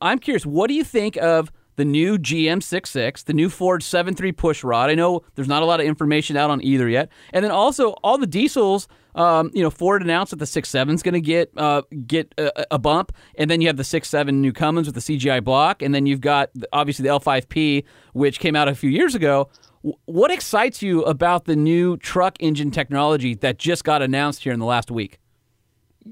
I'm 0.00 0.18
curious. 0.20 0.46
What 0.46 0.68
do 0.68 0.74
you 0.74 0.84
think 0.84 1.16
of 1.16 1.50
the 1.76 1.84
new 1.84 2.18
GM66, 2.18 3.24
the 3.24 3.32
new 3.32 3.48
Ford 3.48 3.80
7.3 3.82 4.36
push 4.36 4.62
rod? 4.64 4.90
I 4.90 4.94
know 4.94 5.22
there's 5.34 5.48
not 5.48 5.62
a 5.62 5.66
lot 5.66 5.80
of 5.80 5.86
information 5.86 6.36
out 6.36 6.50
on 6.50 6.62
either 6.62 6.88
yet. 6.88 7.08
And 7.32 7.44
then 7.44 7.50
also 7.50 7.90
all 8.04 8.18
the 8.18 8.26
diesels. 8.26 8.88
Um, 9.14 9.50
you 9.52 9.62
know, 9.62 9.70
Ford 9.70 10.02
announced 10.02 10.30
that 10.30 10.38
the 10.38 10.46
6.7 10.46 10.94
is 10.94 11.02
going 11.02 11.14
to 11.14 11.20
get 11.20 11.50
uh, 11.56 11.82
get 12.06 12.32
a, 12.38 12.74
a 12.74 12.78
bump, 12.78 13.12
and 13.36 13.50
then 13.50 13.60
you 13.60 13.66
have 13.66 13.76
the 13.76 13.82
6.7 13.82 14.32
new 14.34 14.52
Cummins 14.52 14.86
with 14.86 14.94
the 14.94 15.00
CGI 15.00 15.44
block, 15.44 15.82
and 15.82 15.94
then 15.94 16.06
you've 16.06 16.20
got 16.22 16.50
obviously 16.72 17.02
the 17.02 17.10
L5P, 17.10 17.84
which 18.14 18.40
came 18.40 18.56
out 18.56 18.68
a 18.68 18.74
few 18.74 18.88
years 18.90 19.14
ago. 19.14 19.50
W- 19.82 19.98
What 20.06 20.30
excites 20.30 20.80
you 20.80 21.02
about 21.04 21.44
the 21.44 21.56
new 21.56 21.96
truck 21.98 22.36
engine 22.40 22.70
technology 22.70 23.34
that 23.34 23.58
just 23.58 23.84
got 23.84 24.00
announced 24.00 24.42
here 24.44 24.52
in 24.52 24.58
the 24.60 24.66
last 24.66 24.90
week? 24.90 25.18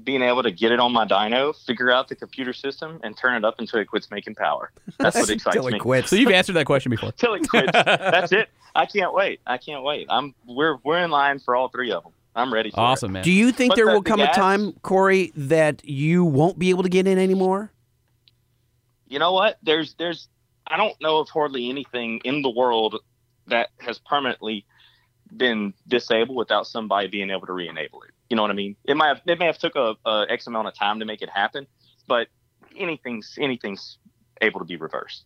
Being 0.03 0.21
able 0.21 0.41
to 0.43 0.51
get 0.51 0.71
it 0.71 0.79
on 0.79 0.93
my 0.93 1.05
dyno, 1.05 1.53
figure 1.65 1.91
out 1.91 2.07
the 2.07 2.15
computer 2.15 2.53
system, 2.53 2.99
and 3.03 3.17
turn 3.17 3.35
it 3.35 3.43
up 3.43 3.55
until 3.59 3.79
it 3.79 3.85
quits 3.87 4.09
making 4.09 4.35
power. 4.35 4.71
That's 4.99 5.17
what 5.17 5.29
excites 5.29 5.55
Till 5.55 5.67
it 5.67 5.73
me. 5.73 5.79
quits. 5.79 6.09
So 6.09 6.15
you've 6.15 6.31
answered 6.31 6.53
that 6.53 6.65
question 6.65 6.91
before. 6.91 7.11
Till 7.17 7.33
it 7.33 7.49
quits. 7.49 7.71
That's 7.73 8.31
it. 8.31 8.47
I 8.73 8.85
can't 8.85 9.13
wait. 9.13 9.41
I 9.45 9.57
can't 9.57 9.83
wait. 9.83 10.07
I'm 10.09 10.33
we're 10.47 10.77
we're 10.85 10.99
in 11.03 11.11
line 11.11 11.39
for 11.39 11.57
all 11.57 11.67
three 11.67 11.91
of 11.91 12.03
them. 12.03 12.13
I'm 12.35 12.53
ready. 12.53 12.71
For 12.71 12.79
it. 12.79 12.83
Awesome, 12.83 13.11
man. 13.11 13.23
Do 13.23 13.31
you 13.31 13.51
think 13.51 13.71
But 13.71 13.75
there 13.75 13.85
the- 13.87 13.93
will 13.93 14.01
the 14.01 14.09
come 14.09 14.21
a 14.21 14.33
time, 14.33 14.73
Corey, 14.81 15.31
that 15.35 15.83
you 15.87 16.23
won't 16.23 16.57
be 16.57 16.69
able 16.69 16.83
to 16.83 16.89
get 16.89 17.07
in 17.07 17.17
anymore? 17.17 17.71
you 19.11 19.19
know 19.19 19.33
what? 19.33 19.57
There's 19.61 19.93
there's 19.95 20.29
I 20.65 20.77
don't 20.77 20.99
know 21.01 21.19
of 21.19 21.29
hardly 21.29 21.69
anything 21.69 22.21
in 22.23 22.41
the 22.41 22.49
world 22.49 22.97
that 23.47 23.69
has 23.79 23.99
permanently 23.99 24.65
been 25.35 25.73
disabled 25.87 26.37
without 26.37 26.65
somebody 26.65 27.07
being 27.07 27.29
able 27.29 27.45
to 27.47 27.53
re-enable 27.53 28.03
it. 28.03 28.11
You 28.29 28.37
know 28.37 28.41
what 28.41 28.51
I 28.51 28.53
mean? 28.53 28.77
It 28.85 28.95
might 28.95 29.09
have 29.09 29.21
it 29.25 29.37
may 29.37 29.47
have 29.47 29.57
took 29.57 29.75
a, 29.75 29.95
a 30.05 30.25
X 30.29 30.47
amount 30.47 30.69
of 30.69 30.73
time 30.75 30.99
to 30.99 31.05
make 31.05 31.21
it 31.21 31.29
happen, 31.29 31.67
but 32.07 32.27
anything's 32.77 33.37
anything's 33.39 33.97
able 34.39 34.59
to 34.59 34.65
be 34.65 34.77
reversed. 34.77 35.25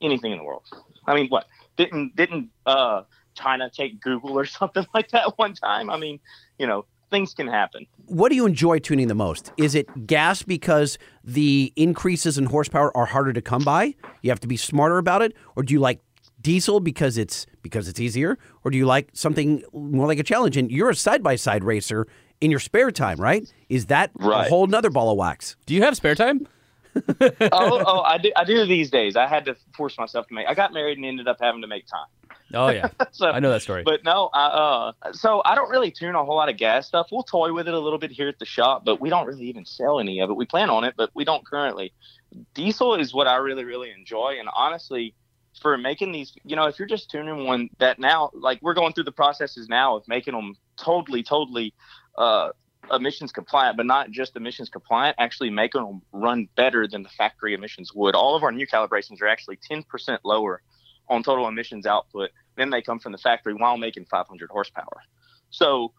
Anything 0.00 0.30
in 0.30 0.38
the 0.38 0.44
world. 0.44 0.64
I 1.06 1.14
mean, 1.14 1.28
what 1.28 1.46
didn't 1.76 2.14
didn't 2.14 2.50
uh, 2.66 3.02
China 3.34 3.70
take 3.70 4.00
Google 4.00 4.38
or 4.38 4.44
something 4.60 4.86
like 4.94 5.10
that 5.10 5.38
one 5.38 5.54
time? 5.54 5.90
I 5.90 5.96
mean, 5.96 6.20
you 6.58 6.66
know, 6.66 6.86
things 7.10 7.34
can 7.34 7.46
happen. 7.46 7.86
What 8.06 8.30
do 8.30 8.34
you 8.34 8.46
enjoy 8.46 8.78
tuning 8.80 9.08
the 9.08 9.14
most? 9.14 9.52
Is 9.56 9.74
it 9.74 10.06
gas 10.06 10.42
because 10.42 10.98
the 11.22 11.72
increases 11.76 12.38
in 12.38 12.46
horsepower 12.46 12.94
are 12.96 13.06
harder 13.06 13.32
to 13.32 13.42
come 13.42 13.62
by? 13.62 13.94
You 14.22 14.30
have 14.30 14.40
to 14.40 14.48
be 14.48 14.56
smarter 14.56 14.98
about 14.98 15.22
it, 15.22 15.34
or 15.56 15.62
do 15.62 15.72
you 15.72 15.80
like 15.80 16.00
diesel 16.40 16.80
because 16.80 17.16
it's 17.16 17.46
because 17.62 17.88
it's 17.88 18.00
easier, 18.00 18.38
or 18.64 18.70
do 18.70 18.76
you 18.76 18.86
like 18.86 19.08
something 19.12 19.62
more 19.72 20.06
like 20.06 20.18
a 20.18 20.22
challenge? 20.22 20.56
And 20.56 20.70
you're 20.70 20.90
a 20.90 20.94
side 20.94 21.22
by 21.22 21.36
side 21.36 21.64
racer 21.64 22.06
in 22.40 22.50
your 22.50 22.60
spare 22.60 22.90
time, 22.90 23.18
right? 23.18 23.50
Is 23.68 23.86
that 23.86 24.10
a 24.20 24.48
whole 24.48 24.66
nother 24.66 24.90
ball 24.90 25.10
of 25.10 25.16
wax? 25.16 25.56
Do 25.66 25.74
you 25.74 25.82
have 25.82 25.96
spare 25.96 26.14
time? 26.14 26.46
oh, 27.52 27.82
oh, 27.86 28.00
I 28.00 28.18
do. 28.18 28.32
I 28.36 28.44
do 28.44 28.64
these 28.66 28.90
days. 28.90 29.16
I 29.16 29.26
had 29.26 29.44
to 29.46 29.56
force 29.76 29.98
myself 29.98 30.26
to 30.28 30.34
make. 30.34 30.46
I 30.46 30.54
got 30.54 30.72
married 30.72 30.98
and 30.98 31.06
ended 31.06 31.28
up 31.28 31.38
having 31.40 31.62
to 31.62 31.66
make 31.66 31.86
time. 31.86 32.06
Oh 32.52 32.68
yeah, 32.68 32.88
So, 33.12 33.30
I 33.30 33.40
know 33.40 33.50
that 33.50 33.62
story. 33.62 33.82
But 33.82 34.04
no, 34.04 34.30
I, 34.32 34.46
uh, 34.46 35.12
so 35.12 35.42
I 35.44 35.54
don't 35.54 35.70
really 35.70 35.90
tune 35.90 36.14
a 36.14 36.24
whole 36.24 36.36
lot 36.36 36.48
of 36.48 36.56
gas 36.56 36.86
stuff. 36.86 37.08
We'll 37.10 37.22
toy 37.22 37.52
with 37.52 37.66
it 37.66 37.74
a 37.74 37.78
little 37.78 37.98
bit 37.98 38.12
here 38.12 38.28
at 38.28 38.38
the 38.38 38.44
shop, 38.44 38.84
but 38.84 39.00
we 39.00 39.08
don't 39.08 39.26
really 39.26 39.46
even 39.46 39.64
sell 39.64 39.98
any 39.98 40.20
of 40.20 40.30
it. 40.30 40.34
We 40.34 40.46
plan 40.46 40.70
on 40.70 40.84
it, 40.84 40.94
but 40.96 41.10
we 41.14 41.24
don't 41.24 41.44
currently. 41.44 41.92
Diesel 42.54 42.94
is 42.94 43.12
what 43.12 43.26
I 43.26 43.36
really, 43.36 43.64
really 43.64 43.90
enjoy, 43.90 44.36
and 44.38 44.48
honestly, 44.54 45.14
for 45.60 45.78
making 45.78 46.12
these, 46.12 46.34
you 46.44 46.56
know, 46.56 46.66
if 46.66 46.78
you're 46.78 46.88
just 46.88 47.10
tuning 47.10 47.44
one 47.44 47.70
that 47.78 47.98
now, 47.98 48.30
like 48.34 48.60
we're 48.62 48.74
going 48.74 48.92
through 48.92 49.04
the 49.04 49.12
processes 49.12 49.68
now 49.68 49.96
of 49.96 50.06
making 50.08 50.34
them 50.34 50.54
totally, 50.76 51.22
totally 51.22 51.74
uh, 52.18 52.50
emissions 52.90 53.32
compliant, 53.32 53.76
but 53.76 53.86
not 53.86 54.10
just 54.10 54.36
emissions 54.36 54.68
compliant, 54.68 55.16
actually 55.18 55.50
making 55.50 55.82
them 55.82 56.02
run 56.12 56.48
better 56.56 56.86
than 56.86 57.02
the 57.02 57.08
factory 57.08 57.54
emissions 57.54 57.92
would. 57.94 58.14
All 58.14 58.36
of 58.36 58.42
our 58.42 58.52
new 58.52 58.66
calibrations 58.66 59.20
are 59.22 59.28
actually 59.28 59.58
10% 59.70 60.18
lower 60.24 60.62
on 61.08 61.22
total 61.22 61.48
emissions 61.48 61.86
output 61.86 62.30
than 62.56 62.70
they 62.70 62.82
come 62.82 62.98
from 62.98 63.12
the 63.12 63.18
factory 63.18 63.54
while 63.54 63.76
making 63.76 64.06
500 64.06 64.50
horsepower. 64.50 65.02
So, 65.50 65.92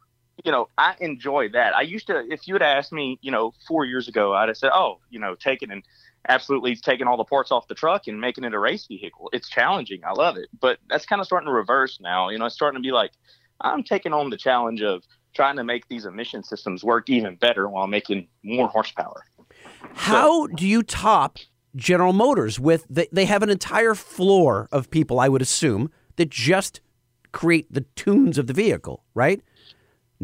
you 0.44 0.52
know, 0.52 0.70
I 0.78 0.96
enjoy 1.00 1.50
that. 1.50 1.76
I 1.76 1.82
used 1.82 2.08
to, 2.08 2.24
if 2.30 2.48
you 2.48 2.56
had 2.56 2.62
asked 2.62 2.92
me, 2.92 3.20
you 3.22 3.32
know, 3.32 3.54
four 3.68 3.86
years 3.86 4.08
ago, 4.08 4.34
I'd 4.34 4.50
have 4.50 4.58
said, 4.58 4.72
oh, 4.74 5.00
you 5.10 5.20
know, 5.20 5.36
taking 5.36 5.72
and 5.72 5.84
absolutely 6.28 6.76
taking 6.76 7.08
all 7.08 7.18
the 7.18 7.24
parts 7.24 7.52
off 7.52 7.68
the 7.68 7.76
truck 7.76 8.08
and 8.08 8.20
making 8.20 8.44
it 8.44 8.54
a 8.54 8.60
race 8.60 8.88
vehicle. 8.88 9.30
It's 9.32 9.48
challenging. 9.48 10.02
I 10.04 10.12
love 10.12 10.38
it. 10.38 10.48
But 10.60 10.80
that's 10.90 11.06
kind 11.06 11.20
of 11.20 11.28
starting 11.28 11.48
to 11.48 11.54
reverse 11.54 12.00
now. 12.02 12.30
You 12.30 12.40
know, 12.40 12.46
it's 12.46 12.56
starting 12.56 12.82
to 12.82 12.86
be 12.86 12.92
like, 12.92 13.12
I'm 13.62 13.84
taking 13.84 14.12
on 14.12 14.30
the 14.30 14.38
challenge 14.38 14.82
of 14.82 15.04
trying 15.36 15.58
to 15.58 15.64
make 15.64 15.88
these 15.88 16.06
emission 16.06 16.44
systems 16.44 16.84
work 16.84 17.10
even 17.10 17.36
better 17.36 17.70
while 17.70 17.88
making 17.88 18.28
more 18.44 18.68
horsepower. 18.68 19.26
How 19.94 20.48
do 20.48 20.68
you 20.68 20.82
top 20.82 21.38
General 21.76 22.14
Motors 22.14 22.60
with 22.60 22.86
they, 22.90 23.08
they 23.12 23.26
have 23.26 23.44
an 23.44 23.50
entire 23.50 23.96
floor 23.96 24.68
of 24.72 24.90
people, 24.90 25.20
I 25.20 25.30
would 25.30 25.42
assume, 25.42 25.92
that 26.16 26.30
just 26.30 26.82
create 27.32 27.72
the 27.72 27.82
tunes 27.96 28.38
of 28.38 28.48
the 28.48 28.54
vehicle, 28.54 29.04
right? 29.14 29.42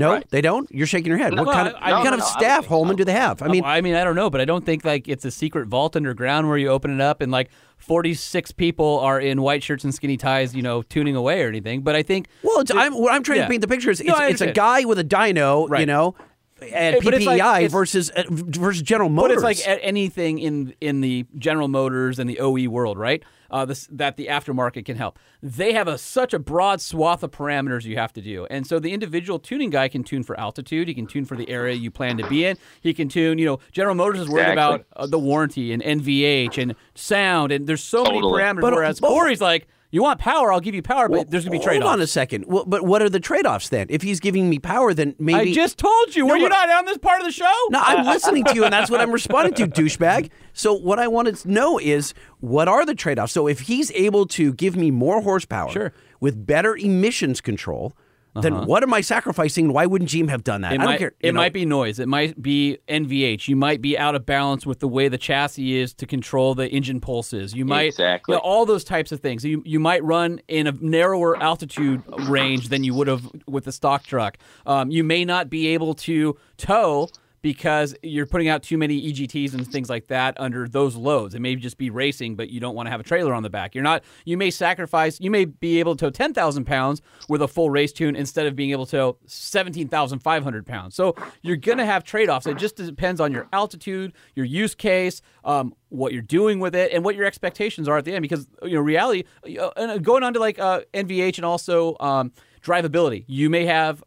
No, 0.02 0.12
Right. 0.14 0.30
they 0.30 0.42
don't. 0.42 0.70
You're 0.72 0.88
shaking 0.88 1.10
your 1.10 1.18
head. 1.18 1.34
what 1.38 1.48
kind 1.52 1.68
of, 1.70 1.76
I- 1.76 1.92
I- 1.92 1.92
what 1.94 2.04
no, 2.04 2.10
kind 2.10 2.18
no, 2.20 2.26
of 2.26 2.34
no, 2.34 2.40
staff, 2.40 2.66
Holman, 2.66 2.96
do 2.98 3.04
they 3.06 3.14
have? 3.14 3.42
I 3.42 3.48
mean, 3.48 3.64
I 3.64 3.82
mean, 3.82 3.96
I 3.96 4.04
don't 4.04 4.16
know, 4.16 4.30
but 4.30 4.42
I 4.42 4.46
don't 4.46 4.66
think 4.66 4.84
like 4.84 5.08
it's 5.08 5.24
a 5.26 5.32
secret 5.32 5.68
vault 5.68 5.96
underground 5.96 6.48
where 6.50 6.58
you 6.58 6.68
open 6.70 6.92
it 6.94 7.02
up 7.02 7.22
and 7.22 7.32
like 7.32 7.50
46 7.78 8.52
people 8.54 9.00
are 9.00 9.20
in 9.20 9.42
white 9.42 9.64
shirts 9.64 9.84
and 9.84 9.94
skinny 9.94 10.18
ties, 10.18 10.56
you 10.56 10.62
know, 10.62 10.82
tuning 10.82 11.16
away 11.16 11.44
or 11.44 11.48
anything. 11.48 11.82
But 11.82 11.96
I 11.96 12.04
think 12.04 12.28
well, 12.44 12.60
it's, 12.60 12.72
I'm, 12.74 12.94
what 12.94 13.14
I'm 13.14 13.24
trying 13.24 13.40
yeah. 13.40 13.46
to 13.46 13.50
paint 13.50 13.62
the 13.62 13.68
picture 13.68 13.90
is 13.92 14.00
it's, 14.00 14.10
No, 14.10 14.18
it's 14.26 14.42
a 14.42 14.52
guy 14.52 14.86
with 14.86 15.00
a 15.00 15.04
dyno, 15.04 15.80
you 15.80 15.86
know, 15.86 16.16
it's 16.62 17.04
PPEI 17.06 17.26
like- 17.26 17.58
it's- 17.64 17.72
versus 17.72 18.10
uh, 18.12 18.24
versus 18.30 18.82
General 18.84 19.10
Motors. 19.10 19.42
But 19.42 19.52
it's 19.52 19.66
like 19.68 19.80
anything 19.84 20.40
in 20.40 20.74
in 20.80 21.02
the 21.02 21.26
General 21.38 21.68
Motors 21.68 22.20
and 22.20 22.30
the 22.30 22.40
OE 22.40 22.68
world, 22.70 22.98
right? 23.00 23.24
Uh, 23.52 23.66
this, 23.66 23.86
that 23.92 24.16
the 24.16 24.28
aftermarket 24.28 24.86
can 24.86 24.96
help. 24.96 25.20
They 25.44 25.74
have 25.74 25.88
a 25.90 25.98
such 25.98 26.34
a 26.34 26.40
broad 26.40 26.80
swath 26.80 27.22
of 27.22 27.32
parameters 27.32 27.84
you 27.84 27.98
have 27.98 28.14
to 28.14 28.22
do, 28.22 28.46
and 28.50 28.66
so 28.66 28.80
the 28.80 28.94
individual 28.94 29.40
tuning 29.40 29.70
guy 29.70 29.90
can 29.90 30.06
tune 30.06 30.24
for 30.24 30.40
altitude. 30.40 30.88
He 30.88 30.94
can 30.94 31.06
tune 31.06 31.26
for 31.26 31.36
the 31.36 31.50
area 31.50 31.76
you 31.76 31.92
plan 31.92 32.16
to 32.18 32.28
be 32.28 32.46
in. 32.46 32.58
He 32.80 32.94
can 32.94 33.10
tune. 33.10 33.38
You 33.38 33.46
know, 33.46 33.60
General 33.74 33.96
Motors 33.96 34.22
is 34.22 34.30
worried 34.30 34.54
Exactly. 34.54 34.76
about 34.76 34.86
uh, 34.96 35.06
the 35.06 35.20
warranty 35.20 35.74
and 35.74 35.84
NVH 35.84 36.58
and 36.62 36.76
sound, 36.96 37.52
and 37.52 37.68
there's 37.68 37.84
so 37.84 38.04
many 38.04 38.22
parameters. 38.22 38.62
But- 38.62 38.74
whereas 38.74 39.00
but- 39.02 39.10
Corey's 39.10 39.42
like, 39.42 39.68
you 39.92 40.02
want 40.02 40.20
power? 40.20 40.52
I'll 40.54 40.60
give 40.62 40.74
you 40.74 40.82
power, 40.82 41.08
but 41.10 41.16
Well, 41.16 41.26
there's 41.28 41.44
gonna 41.46 41.58
be 41.58 41.64
trade 41.64 41.78
offs. 41.78 41.84
Hold 41.84 41.94
on 41.94 42.02
a 42.02 42.08
second. 42.08 42.46
Well, 42.48 42.64
but 42.66 42.84
what 42.84 43.02
are 43.02 43.10
the 43.10 43.20
trade 43.20 43.46
offs 43.46 43.70
then? 43.70 43.88
If 43.90 44.02
he's 44.02 44.20
giving 44.20 44.50
me 44.50 44.58
power, 44.60 44.94
then 44.94 45.16
maybe 45.20 45.52
I 45.52 45.54
just 45.54 45.78
told 45.78 46.16
you. 46.16 46.26
Were 46.26 46.38
you 46.38 46.50
not 46.50 46.70
on 46.70 46.86
this 46.86 46.98
part 46.98 47.20
of 47.20 47.26
the 47.26 47.32
show? 47.32 47.52
No, 47.70 47.80
I'm 47.84 48.06
listening 48.06 48.44
to 48.46 48.56
you, 48.56 48.64
and 48.64 48.72
that's 48.74 48.90
what 48.90 49.02
I'm 49.02 49.12
responding 49.12 49.54
to, 49.56 49.68
douchebag. 49.82 50.30
So 50.54 50.74
what 50.74 50.98
I 51.00 51.08
wanted 51.08 51.36
to 51.38 51.52
know 51.52 51.78
is 51.78 52.14
what 52.40 52.68
are 52.68 52.86
the 52.86 52.96
trade-offs? 52.96 53.34
So 53.34 53.48
if 53.48 53.62
he's 53.62 53.92
able 53.92 54.26
to 54.28 54.54
give 54.54 54.76
me 54.76 54.92
more 54.92 55.22
horsepower 55.22 55.70
Sure. 55.72 55.94
with 56.20 56.46
better 56.46 56.76
emissions 56.76 57.42
control, 57.42 57.94
then 58.34 58.66
what 58.66 58.82
am 58.84 58.94
I 58.94 59.02
sacrificing? 59.02 59.74
Why 59.74 59.86
wouldn't 59.86 60.10
GM 60.10 60.30
have 60.30 60.44
done 60.44 60.62
that? 60.62 60.68
Uh-huh. 60.68 60.76
It 60.76 60.80
I 60.80 60.84
don't 60.84 60.92
might, 60.92 61.00
care. 61.00 61.14
It 61.20 61.34
know. 61.34 61.40
might 61.42 61.54
be 61.54 61.66
noise. 61.66 62.00
It 62.00 62.08
might 62.08 62.42
be 62.42 62.78
NVH. 62.88 63.48
You 63.48 63.56
might 63.56 63.82
be 63.82 63.98
out 63.98 64.16
of 64.16 64.26
balance 64.26 64.66
with 64.66 64.80
the 64.80 64.88
way 64.88 65.10
the 65.10 65.18
chassis 65.18 65.78
is 65.78 65.94
to 65.96 66.06
control 66.06 66.56
the 66.56 66.70
engine 66.70 67.02
pulses. 67.02 67.54
You 67.54 67.66
might 67.66 67.88
Exactly. 67.88 68.34
you 68.34 68.38
know, 68.38 68.42
all 68.42 68.66
those 68.66 68.84
types 68.84 69.12
of 69.12 69.20
things. 69.20 69.44
You 69.44 69.62
you 69.66 69.80
might 69.80 70.04
run 70.04 70.40
in 70.48 70.68
a 70.68 70.72
narrower 70.72 71.36
altitude 71.42 72.04
range 72.30 72.70
than 72.70 72.84
you 72.84 72.94
would 72.94 73.08
have 73.08 73.30
with 73.48 73.66
the 73.66 73.72
stock 73.72 74.04
truck. 74.04 74.38
Um, 74.66 74.92
you 74.92 75.04
may 75.04 75.26
not 75.26 75.50
be 75.50 75.68
able 75.68 75.94
to 75.96 76.38
tow 76.58 77.10
because 77.42 77.96
you're 78.04 78.26
putting 78.26 78.48
out 78.48 78.64
too 78.64 78.78
many 78.78 79.12
EGTs 79.12 79.54
and 79.54 79.68
things 79.68 79.90
like 79.90 80.08
that 80.08 80.40
under 80.40 80.68
those 80.68 80.96
loads. 80.96 81.34
It 81.34 81.40
may 81.40 81.56
just 81.56 81.78
be 81.78 81.90
racing, 81.90 82.36
but 82.36 82.50
you 82.50 82.60
don't 82.60 82.76
want 82.76 82.88
to 82.88 82.92
have 82.92 83.00
a 83.00 83.04
trailer 83.04 83.34
on 83.34 83.44
the 83.44 83.50
back. 83.50 83.74
You're 83.74 83.84
not. 83.84 84.04
You 84.26 84.38
may 84.38 84.52
sacrifice. 84.52 85.20
You 85.20 85.32
may 85.32 85.46
be 85.46 85.80
able 85.80 85.96
to 85.96 86.06
tow 86.06 86.10
ten 86.10 86.34
thousand 86.34 86.66
pounds 86.66 87.02
with 87.28 87.42
a 87.42 87.48
full 87.48 87.70
race 87.70 87.92
tune 87.92 88.16
instead 88.16 88.46
of 88.46 88.56
being 88.56 88.72
able 88.72 88.86
to 88.86 88.92
tow 88.92 89.18
seventeen 89.26 89.88
thousand 89.88 90.20
five 90.20 90.44
hundred 90.44 90.66
pounds. 90.66 90.96
So 90.96 91.16
you're 91.42 91.58
gonna 91.58 91.86
have 91.86 92.04
trade 92.04 92.30
offs. 92.30 92.46
It 92.46 92.58
just 92.58 92.76
depends 92.76 93.20
on 93.20 93.32
your 93.32 93.48
altitude, 93.54 94.14
your 94.36 94.46
use 94.46 94.76
case, 94.76 95.22
um, 95.44 95.74
what 95.90 96.14
you're 96.14 96.22
doing 96.22 96.60
with 96.60 96.76
it, 96.76 96.92
and 96.92 97.04
what 97.04 97.16
your 97.16 97.26
expectations 97.26 97.88
are 97.88 97.98
at 97.98 98.06
the 98.06 98.14
end. 98.14 98.22
Because 98.22 98.48
you 98.64 98.76
know, 98.76 98.82
reality. 98.82 99.24
Uh, 99.60 99.70
and 99.76 100.04
going 100.04 100.24
on 100.24 100.34
to 100.34 100.40
like 100.40 100.60
uh, 100.60 100.82
NVH 100.94 101.38
and 101.38 101.46
also 101.46 101.96
um, 102.00 102.32
drivability, 102.62 103.26
you 103.28 103.50
may 103.50 103.66
have 103.66 104.04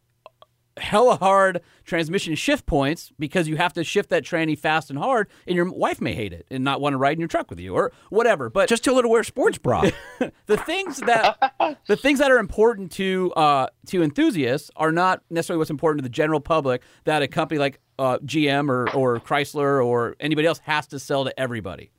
hella 0.77 1.17
hard 1.17 1.61
transmission 1.85 2.35
shift 2.35 2.67
points 2.67 3.13
because 3.19 3.49
you 3.49 3.57
have 3.57 3.73
to 3.75 3.85
shift 3.85 4.11
that 4.11 4.25
tranny 4.25 4.59
fast 4.59 4.91
and 4.91 4.99
hard, 4.99 5.29
and 5.47 5.57
your 5.57 5.71
wife 5.71 6.01
may 6.01 6.15
hate 6.15 6.33
it 6.33 6.47
and 6.51 6.65
not 6.65 6.81
want 6.81 6.93
to 6.93 6.97
ride 6.99 7.13
in 7.13 7.21
your 7.21 7.29
truck 7.29 7.51
with 7.51 7.61
you 7.61 7.75
or 7.75 7.93
whatever. 8.11 8.51
But 8.51 8.69
just 8.69 8.85
tell 8.85 8.97
her 8.97 9.03
to 9.03 9.09
wear 9.09 9.21
a 9.21 9.25
sports 9.25 9.59
bra. 9.59 9.85
the 10.47 10.57
things 10.57 10.99
that 10.99 11.79
the 11.87 11.97
things 11.97 12.19
that 12.19 12.31
are 12.31 12.39
important 12.39 12.93
to 12.93 13.33
uh, 13.35 13.67
to 13.87 14.03
enthusiasts 14.03 14.71
are 14.77 14.93
not 14.93 15.23
necessarily 15.31 15.59
what's 15.59 15.71
important 15.71 16.01
to 16.01 16.03
the 16.03 16.15
general 16.15 16.41
public 16.41 16.83
that 17.05 17.23
a 17.23 17.29
company 17.29 17.59
like 17.59 17.81
uh, 17.99 18.19
GM 18.19 18.69
or, 18.69 18.91
or 18.95 19.21
Chrysler 19.21 19.85
or 19.85 20.17
anybody 20.21 20.47
else 20.47 20.59
has 20.61 20.87
to 20.89 20.99
sell 20.99 21.25
to 21.25 21.39
everybody. 21.39 21.91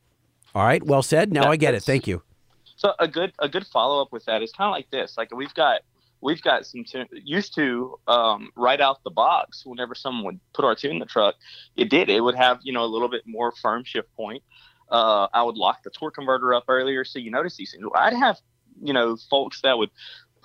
All 0.54 0.64
right, 0.64 0.84
well 0.84 1.04
said. 1.04 1.34
Now 1.34 1.50
I 1.50 1.58
get 1.58 1.74
it. 1.74 1.84
Thank 1.84 2.08
you. 2.08 2.24
So 2.78 2.94
a 3.00 3.08
good 3.08 3.32
a 3.40 3.48
good 3.48 3.66
follow 3.68 4.02
up 4.02 4.12
with 4.12 4.26
that 4.26 4.42
is 4.42 4.52
kind 4.52 4.68
of 4.68 4.74
like 4.74 4.90
this. 4.92 5.18
Like 5.18 5.34
we've 5.34 5.54
got 5.54 5.82
we've 6.26 6.42
got 6.42 6.66
some 6.66 6.84
tune 6.84 7.08
used 7.24 7.54
to 7.54 8.00
um, 8.08 8.50
right 8.58 8.82
out 8.82 9.04
the 9.04 9.12
box. 9.12 9.64
Whenever 9.64 9.94
someone 9.94 10.26
would 10.26 10.40
put 10.54 10.66
our 10.66 10.76
tune 10.76 10.94
in 10.94 11.00
the 11.00 11.06
truck, 11.06 11.36
it 11.78 11.90
did. 11.90 12.10
It 12.10 12.20
would 12.20 12.36
have 12.36 12.60
you 12.64 12.74
know 12.74 12.84
a 12.84 12.92
little 12.92 13.08
bit 13.08 13.22
more 13.26 13.54
firm 13.62 13.84
shift 13.86 14.14
point. 14.16 14.44
Uh, 14.90 15.28
I 15.34 15.44
would 15.44 15.56
lock 15.56 15.84
the 15.84 15.92
torque 15.92 16.16
converter 16.16 16.54
up 16.54 16.66
earlier, 16.68 17.06
so 17.06 17.20
you 17.20 17.32
notice 17.32 17.56
these 17.56 17.72
things. 17.72 17.86
I'd 17.96 18.14
have 18.14 18.38
you 18.82 18.92
know 18.92 19.18
folks 19.30 19.62
that 19.62 19.78
would 19.78 19.92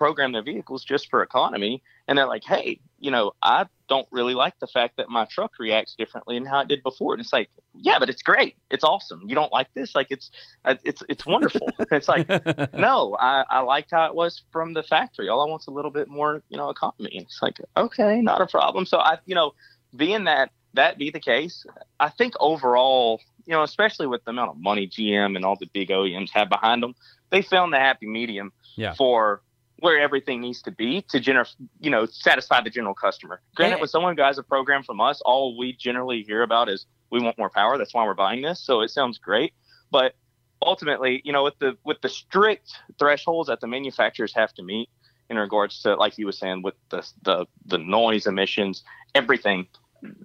program 0.01 0.32
their 0.32 0.42
vehicles 0.42 0.82
just 0.82 1.11
for 1.11 1.22
economy, 1.22 1.82
and 2.09 2.16
they're 2.16 2.26
like, 2.26 2.42
hey, 2.42 2.80
you 3.01 3.11
know, 3.11 3.32
I 3.42 3.66
don't 3.86 4.09
really 4.11 4.32
like 4.32 4.59
the 4.59 4.66
fact 4.66 4.96
that 4.96 5.11
my 5.11 5.26
truck 5.26 5.59
reacts 5.59 5.94
differently 5.94 6.38
than 6.38 6.46
how 6.46 6.61
it 6.61 6.68
did 6.68 6.82
before. 6.82 7.12
And 7.12 7.20
it's 7.20 7.34
like, 7.34 7.51
yeah, 7.74 7.98
but 7.98 8.09
it's 8.09 8.22
great. 8.22 8.57
It's 8.70 8.82
awesome. 8.82 9.20
You 9.26 9.34
don't 9.34 9.53
like 9.53 9.68
this? 9.74 9.94
Like 9.94 10.07
it's 10.09 10.30
uh, 10.64 10.76
it's 10.84 11.03
it's 11.11 11.26
wonderful. 11.26 11.68
it's 11.92 12.09
like 12.09 12.26
no, 12.72 13.14
I, 13.20 13.44
I 13.51 13.61
liked 13.61 13.90
how 13.90 14.07
it 14.07 14.14
was 14.14 14.42
from 14.51 14.72
the 14.72 14.82
factory. 14.82 15.28
All 15.28 15.46
I 15.46 15.51
want's 15.51 15.66
a 15.66 15.70
little 15.70 15.90
bit 15.90 16.09
more, 16.09 16.42
you 16.48 16.57
know, 16.57 16.70
economy. 16.70 17.11
And 17.12 17.26
it's 17.26 17.40
like, 17.42 17.61
okay, 17.76 18.22
not 18.22 18.40
a 18.40 18.46
problem. 18.46 18.86
So 18.86 18.96
I, 19.01 19.18
you 19.26 19.34
know, 19.34 19.53
being 19.94 20.24
that 20.24 20.51
that 20.72 20.96
be 20.96 21.11
the 21.11 21.20
case, 21.20 21.66
I 21.98 22.09
think 22.09 22.32
overall, 22.40 23.20
you 23.44 23.53
know, 23.53 23.64
especially 23.64 24.07
with 24.07 24.24
the 24.24 24.30
amount 24.30 24.53
of 24.53 24.57
money 24.57 24.88
GM 24.88 25.36
and 25.36 25.44
all 25.44 25.57
the 25.57 25.68
big 25.74 25.90
OEMs 25.90 26.30
have 26.30 26.48
behind 26.48 26.82
them, 26.82 26.94
they 27.28 27.42
found 27.42 27.74
the 27.74 27.78
happy 27.78 28.07
medium 28.07 28.53
Yeah. 28.76 28.94
for 28.94 29.42
where 29.81 29.99
everything 29.99 30.41
needs 30.41 30.62
to 30.62 30.70
be 30.70 31.03
to 31.03 31.20
gener- 31.20 31.55
you 31.81 31.91
know, 31.91 32.07
satisfy 32.07 32.61
the 32.61 32.70
general 32.70 32.95
customer. 32.95 33.41
Granted, 33.55 33.74
And- 33.74 33.81
when 33.81 33.89
someone 33.89 34.14
buys 34.14 34.39
a 34.39 34.43
program 34.43 34.83
from 34.83 35.01
us, 35.01 35.20
all 35.22 35.57
we 35.59 35.72
generally 35.72 36.22
hear 36.22 36.43
about 36.43 36.68
is 36.68 36.87
we 37.11 37.20
want 37.20 37.37
more 37.39 37.51
power. 37.51 37.76
That's 37.78 37.93
why 37.95 38.05
we're 38.05 38.14
buying 38.14 38.43
this. 38.43 38.61
So 38.61 38.83
it 38.83 38.89
sounds 38.91 39.18
great, 39.18 39.53
but 39.91 40.14
ultimately, 40.62 41.22
you 41.24 41.33
know, 41.33 41.43
with 41.43 41.59
the 41.59 41.76
with 41.85 42.01
the 42.03 42.09
strict 42.09 42.70
thresholds 42.99 43.49
that 43.49 43.61
the 43.61 43.66
manufacturers 43.66 44.35
have 44.35 44.53
to 44.55 44.62
meet 44.62 44.89
in 45.28 45.37
regards 45.39 45.81
to, 45.83 45.95
like 45.95 46.18
you 46.18 46.26
were 46.26 46.33
saying, 46.33 46.62
with 46.62 46.74
the 46.91 47.09
the 47.22 47.47
the 47.66 47.78
noise 47.78 48.26
emissions, 48.26 48.83
everything, 49.14 49.66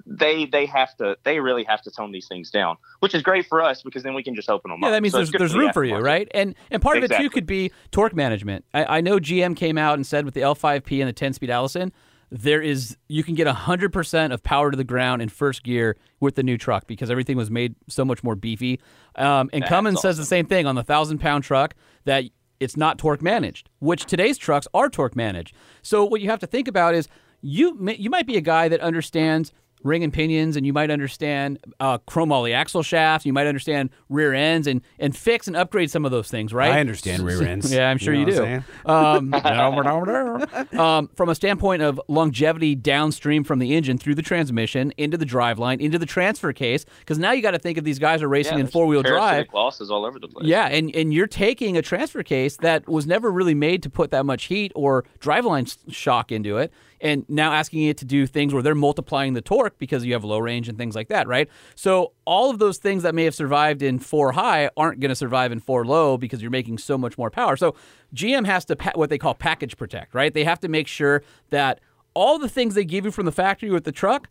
they 0.05 0.45
they 0.45 0.65
have 0.65 0.95
to 0.97 1.17
they 1.23 1.39
really 1.39 1.63
have 1.63 1.81
to 1.83 1.91
tone 1.91 2.11
these 2.11 2.27
things 2.27 2.49
down, 2.49 2.77
which 2.99 3.13
is 3.13 3.21
great 3.21 3.45
for 3.47 3.61
us 3.61 3.81
because 3.81 4.03
then 4.03 4.13
we 4.13 4.23
can 4.23 4.35
just 4.35 4.49
open 4.49 4.71
them 4.71 4.79
Yeah, 4.81 4.87
up. 4.87 4.93
that 4.93 5.01
means 5.01 5.13
So 5.13 5.17
there's 5.19 5.31
there's 5.31 5.53
the 5.53 5.59
room 5.59 5.73
for 5.73 5.83
you, 5.83 5.97
right? 5.97 6.27
And 6.33 6.55
and 6.71 6.81
part 6.81 6.97
of 6.97 7.03
it 7.03 7.11
too 7.11 7.29
could 7.29 7.45
be 7.45 7.71
torque 7.91 8.15
management. 8.15 8.65
I, 8.73 8.97
I 8.97 9.01
know 9.01 9.17
GM 9.19 9.55
came 9.55 9.77
out 9.77 9.95
and 9.95 10.05
said 10.05 10.25
with 10.25 10.33
the 10.33 10.41
L5P 10.41 10.99
and 10.99 11.09
the 11.09 11.13
10-speed 11.13 11.49
Allison, 11.49 11.91
there 12.31 12.61
is 12.61 12.97
you 13.07 13.23
can 13.23 13.35
get 13.35 13.47
100% 13.47 14.33
of 14.33 14.43
power 14.43 14.71
to 14.71 14.77
the 14.77 14.83
ground 14.83 15.21
in 15.21 15.29
first 15.29 15.63
gear 15.63 15.95
with 16.19 16.35
the 16.35 16.43
new 16.43 16.57
truck 16.57 16.87
because 16.87 17.09
everything 17.11 17.37
was 17.37 17.51
made 17.51 17.75
so 17.87 18.03
much 18.03 18.23
more 18.23 18.35
beefy. 18.35 18.79
Um, 19.15 19.49
and 19.53 19.63
That's 19.63 19.69
Cummins 19.69 20.01
says 20.01 20.17
the 20.17 20.25
same 20.25 20.45
thing 20.45 20.65
on 20.65 20.75
the 20.75 20.83
thousand 20.83 21.19
pound 21.19 21.43
truck 21.43 21.75
that 22.05 22.25
it's 22.59 22.77
not 22.77 22.97
torque 22.97 23.21
managed, 23.21 23.69
which 23.79 24.05
today's 24.05 24.37
trucks 24.37 24.67
are 24.73 24.89
torque 24.89 25.15
managed. 25.15 25.53
So 25.81 26.05
what 26.05 26.21
you 26.21 26.29
have 26.29 26.39
to 26.39 26.47
think 26.47 26.67
about 26.67 26.95
is 26.95 27.07
you 27.41 27.77
you 27.97 28.09
might 28.09 28.25
be 28.25 28.37
a 28.37 28.41
guy 28.41 28.69
that 28.69 28.79
understands 28.79 29.51
ring 29.85 30.03
and 30.03 30.11
pinions, 30.11 30.57
and 30.57 30.65
you 30.65 30.73
might 30.73 30.91
understand 30.91 31.59
uh, 31.79 31.99
chromoly 31.99 32.53
axle 32.53 32.83
shafts. 32.83 33.25
You 33.25 33.31
might 33.31 33.47
understand 33.47 33.91
rear 34.09 34.33
ends, 34.33 34.67
and 34.67 34.81
and 34.99 35.15
fix 35.15 35.47
and 35.47 35.55
upgrade 35.55 35.89
some 35.91 36.03
of 36.03 36.11
those 36.11 36.27
things, 36.29 36.53
right? 36.53 36.71
I 36.73 36.79
understand 36.81 37.23
rear 37.23 37.41
ends. 37.47 37.71
Yeah, 37.71 37.89
I'm 37.89 37.97
sure 37.97 38.13
you, 38.13 38.25
know 38.25 38.31
what 38.31 38.35
do. 38.49 38.63
Um, 40.75 40.79
um, 40.79 41.09
from 41.15 41.29
a 41.29 41.35
standpoint 41.35 41.81
of 41.81 42.01
longevity 42.07 42.75
downstream 42.75 43.43
from 43.43 43.59
the 43.59 43.75
engine 43.75 43.97
through 43.97 44.15
the 44.15 44.21
transmission 44.21 44.91
into 44.97 45.17
the 45.17 45.25
driveline 45.25 45.79
into 45.79 45.99
the 45.99 46.05
transfer 46.05 46.51
case, 46.53 46.85
because 46.99 47.19
now 47.19 47.31
you 47.31 47.41
got 47.41 47.51
to 47.51 47.59
think 47.59 47.77
of 47.77 47.83
these 47.83 47.99
guys 47.99 48.21
are 48.21 48.27
racing 48.27 48.55
Yeah, 48.55 48.61
in 48.61 48.67
four 48.67 48.85
wheel 48.87 49.03
drive. 49.03 49.47
losses 49.53 49.91
all 49.91 50.05
over 50.05 50.19
the 50.19 50.27
place. 50.27 50.45
Yeah, 50.47 50.67
and, 50.67 50.93
and 50.95 51.13
you're 51.13 51.27
taking 51.27 51.77
a 51.77 51.81
transfer 51.81 52.23
case 52.23 52.57
that 52.57 52.87
was 52.87 53.05
never 53.05 53.31
really 53.31 53.53
made 53.53 53.83
to 53.83 53.89
put 53.89 54.11
that 54.11 54.25
much 54.25 54.45
heat 54.45 54.71
or 54.75 55.05
driveline 55.19 55.63
s- 55.63 55.77
shock 55.89 56.31
into 56.31 56.57
it, 56.57 56.71
and 57.01 57.25
now 57.27 57.53
asking 57.53 57.83
it 57.83 57.97
to 57.97 58.05
do 58.05 58.25
things 58.25 58.53
where 58.53 58.63
they're 58.63 58.75
multiplying 58.75 59.33
the 59.33 59.41
torque 59.41 59.77
because 59.77 60.05
you 60.05 60.13
have 60.13 60.23
low 60.23 60.39
range 60.39 60.69
and 60.69 60.77
things 60.77 60.95
like 60.95 61.07
that, 61.09 61.27
right? 61.27 61.49
So 61.75 62.13
all 62.25 62.49
of 62.49 62.59
those 62.59 62.77
things 62.77 63.03
that 63.03 63.15
may 63.15 63.25
have 63.25 63.35
survived 63.35 63.81
in 63.81 63.99
four 63.99 64.31
high 64.33 64.69
aren't 64.77 64.99
going 64.99 65.09
to 65.09 65.15
survive 65.15 65.51
in 65.51 65.59
four 65.59 65.85
low 65.85 66.17
because 66.17 66.41
you're 66.41 66.51
making 66.51 66.77
so 66.77 66.97
much 66.97 67.17
more 67.17 67.29
power. 67.29 67.55
So 67.55 67.75
GM 68.13 68.45
has 68.45 68.65
to 68.65 68.75
pa- 68.75 68.93
what 68.95 69.09
they 69.09 69.17
call 69.17 69.33
package 69.33 69.77
protect, 69.77 70.13
right? 70.13 70.33
They 70.33 70.43
have 70.43 70.59
to 70.61 70.67
make 70.67 70.87
sure 70.87 71.23
that 71.49 71.79
all 72.13 72.39
the 72.39 72.49
things 72.49 72.75
they 72.75 72.85
give 72.85 73.05
you 73.05 73.11
from 73.11 73.25
the 73.25 73.31
factory 73.31 73.69
with 73.69 73.83
the 73.83 73.91
truck 73.91 74.29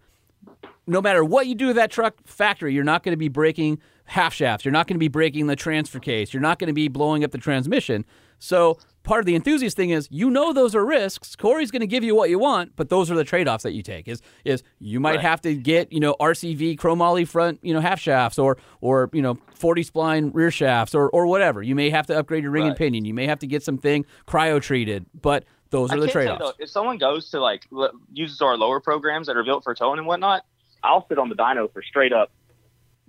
no 0.86 1.00
matter 1.00 1.24
what 1.24 1.46
you 1.46 1.54
do 1.54 1.68
with 1.68 1.76
that 1.76 1.90
truck 1.90 2.14
factory, 2.24 2.74
you're 2.74 2.84
not 2.84 3.02
going 3.02 3.12
to 3.12 3.18
be 3.18 3.28
breaking 3.28 3.78
half 4.06 4.34
shafts. 4.34 4.64
You're 4.64 4.72
not 4.72 4.86
going 4.86 4.96
to 4.96 5.00
be 5.00 5.08
breaking 5.08 5.46
the 5.46 5.56
transfer 5.56 5.98
case. 5.98 6.34
You're 6.34 6.42
not 6.42 6.58
going 6.58 6.68
to 6.68 6.74
be 6.74 6.88
blowing 6.88 7.24
up 7.24 7.30
the 7.30 7.38
transmission. 7.38 8.04
So 8.38 8.78
part 9.02 9.20
of 9.20 9.26
the 9.26 9.34
enthusiast 9.34 9.76
thing 9.76 9.90
is 9.90 10.08
you 10.10 10.30
know 10.30 10.52
those 10.52 10.74
are 10.74 10.84
risks. 10.84 11.36
Corey's 11.36 11.70
going 11.70 11.80
to 11.80 11.86
give 11.86 12.02
you 12.02 12.14
what 12.14 12.30
you 12.30 12.38
want, 12.38 12.72
but 12.76 12.88
those 12.88 13.10
are 13.10 13.14
the 13.14 13.24
trade 13.24 13.46
offs 13.48 13.62
that 13.62 13.72
you 13.72 13.82
take. 13.82 14.08
Is 14.08 14.22
is 14.44 14.62
you 14.78 15.00
might 15.00 15.20
have 15.20 15.40
to 15.42 15.54
get 15.54 15.92
you 15.92 16.00
know 16.00 16.14
RCV 16.20 16.76
chromoly 16.78 17.26
front 17.26 17.60
you 17.62 17.72
know 17.72 17.80
half 17.80 18.00
shafts 18.00 18.38
or 18.38 18.56
or 18.80 19.10
you 19.12 19.22
know 19.22 19.38
40 19.54 19.84
spline 19.84 20.30
rear 20.34 20.50
shafts 20.50 20.94
or 20.94 21.08
or 21.10 21.26
whatever. 21.26 21.62
You 21.62 21.74
may 21.74 21.90
have 21.90 22.06
to 22.08 22.18
upgrade 22.18 22.42
your 22.42 22.52
ring 22.52 22.66
and 22.66 22.76
pinion. 22.76 23.04
You 23.04 23.14
may 23.14 23.26
have 23.26 23.38
to 23.40 23.46
get 23.46 23.62
something 23.62 24.04
cryo 24.26 24.60
treated, 24.60 25.06
but 25.20 25.44
Those 25.70 25.90
I 25.90 25.96
are 25.96 26.00
the 26.00 26.08
trade-offs. 26.08 26.56
if 26.58 26.70
someone 26.70 26.98
goes 26.98 27.30
to 27.30 27.40
like 27.40 27.66
uses 28.12 28.40
our 28.40 28.56
lower 28.56 28.80
programs 28.80 29.26
that 29.26 29.36
are 29.36 29.44
built 29.44 29.64
for 29.64 29.74
towing 29.74 29.98
and 29.98 30.06
whatnot, 30.06 30.44
I'll 30.82 31.06
sit 31.08 31.18
on 31.18 31.28
the 31.28 31.34
dyno 31.34 31.72
for 31.72 31.82
straight 31.82 32.12
up 32.12 32.30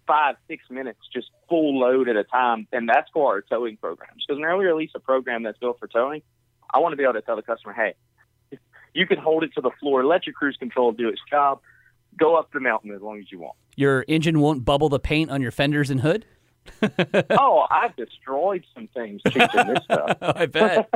five, 0.07 0.35
six 0.47 0.63
minutes, 0.69 0.99
just 1.13 1.29
full 1.49 1.79
load 1.79 2.09
at 2.09 2.15
a 2.15 2.23
time, 2.23 2.67
and 2.71 2.87
that's 2.87 3.09
for 3.13 3.33
our 3.33 3.41
towing 3.41 3.77
programs. 3.77 4.23
Because 4.27 4.39
whenever 4.39 4.57
we 4.57 4.65
release 4.65 4.91
a 4.95 4.99
program 4.99 5.43
that's 5.43 5.57
built 5.57 5.79
for 5.79 5.87
towing, 5.87 6.21
I 6.73 6.79
want 6.79 6.93
to 6.93 6.97
be 6.97 7.03
able 7.03 7.13
to 7.13 7.21
tell 7.21 7.35
the 7.35 7.41
customer, 7.41 7.73
hey, 7.73 7.95
you 8.93 9.05
can 9.05 9.17
hold 9.17 9.43
it 9.43 9.53
to 9.55 9.61
the 9.61 9.71
floor, 9.79 10.05
let 10.05 10.25
your 10.25 10.33
cruise 10.33 10.57
control 10.57 10.91
do 10.91 11.09
its 11.09 11.21
job, 11.29 11.59
go 12.17 12.35
up 12.35 12.51
the 12.53 12.59
mountain 12.59 12.91
as 12.91 13.01
long 13.01 13.19
as 13.19 13.31
you 13.31 13.39
want. 13.39 13.55
Your 13.75 14.05
engine 14.07 14.39
won't 14.39 14.63
bubble 14.63 14.89
the 14.89 14.99
paint 14.99 15.29
on 15.29 15.41
your 15.41 15.51
fenders 15.51 15.89
and 15.89 16.01
hood. 16.01 16.25
oh, 17.31 17.65
I've 17.69 17.95
destroyed 17.95 18.65
some 18.73 18.87
things 18.93 19.21
changing 19.29 19.67
this 19.67 19.83
stuff. 19.83 20.17
I 20.21 20.45
bet. 20.45 20.89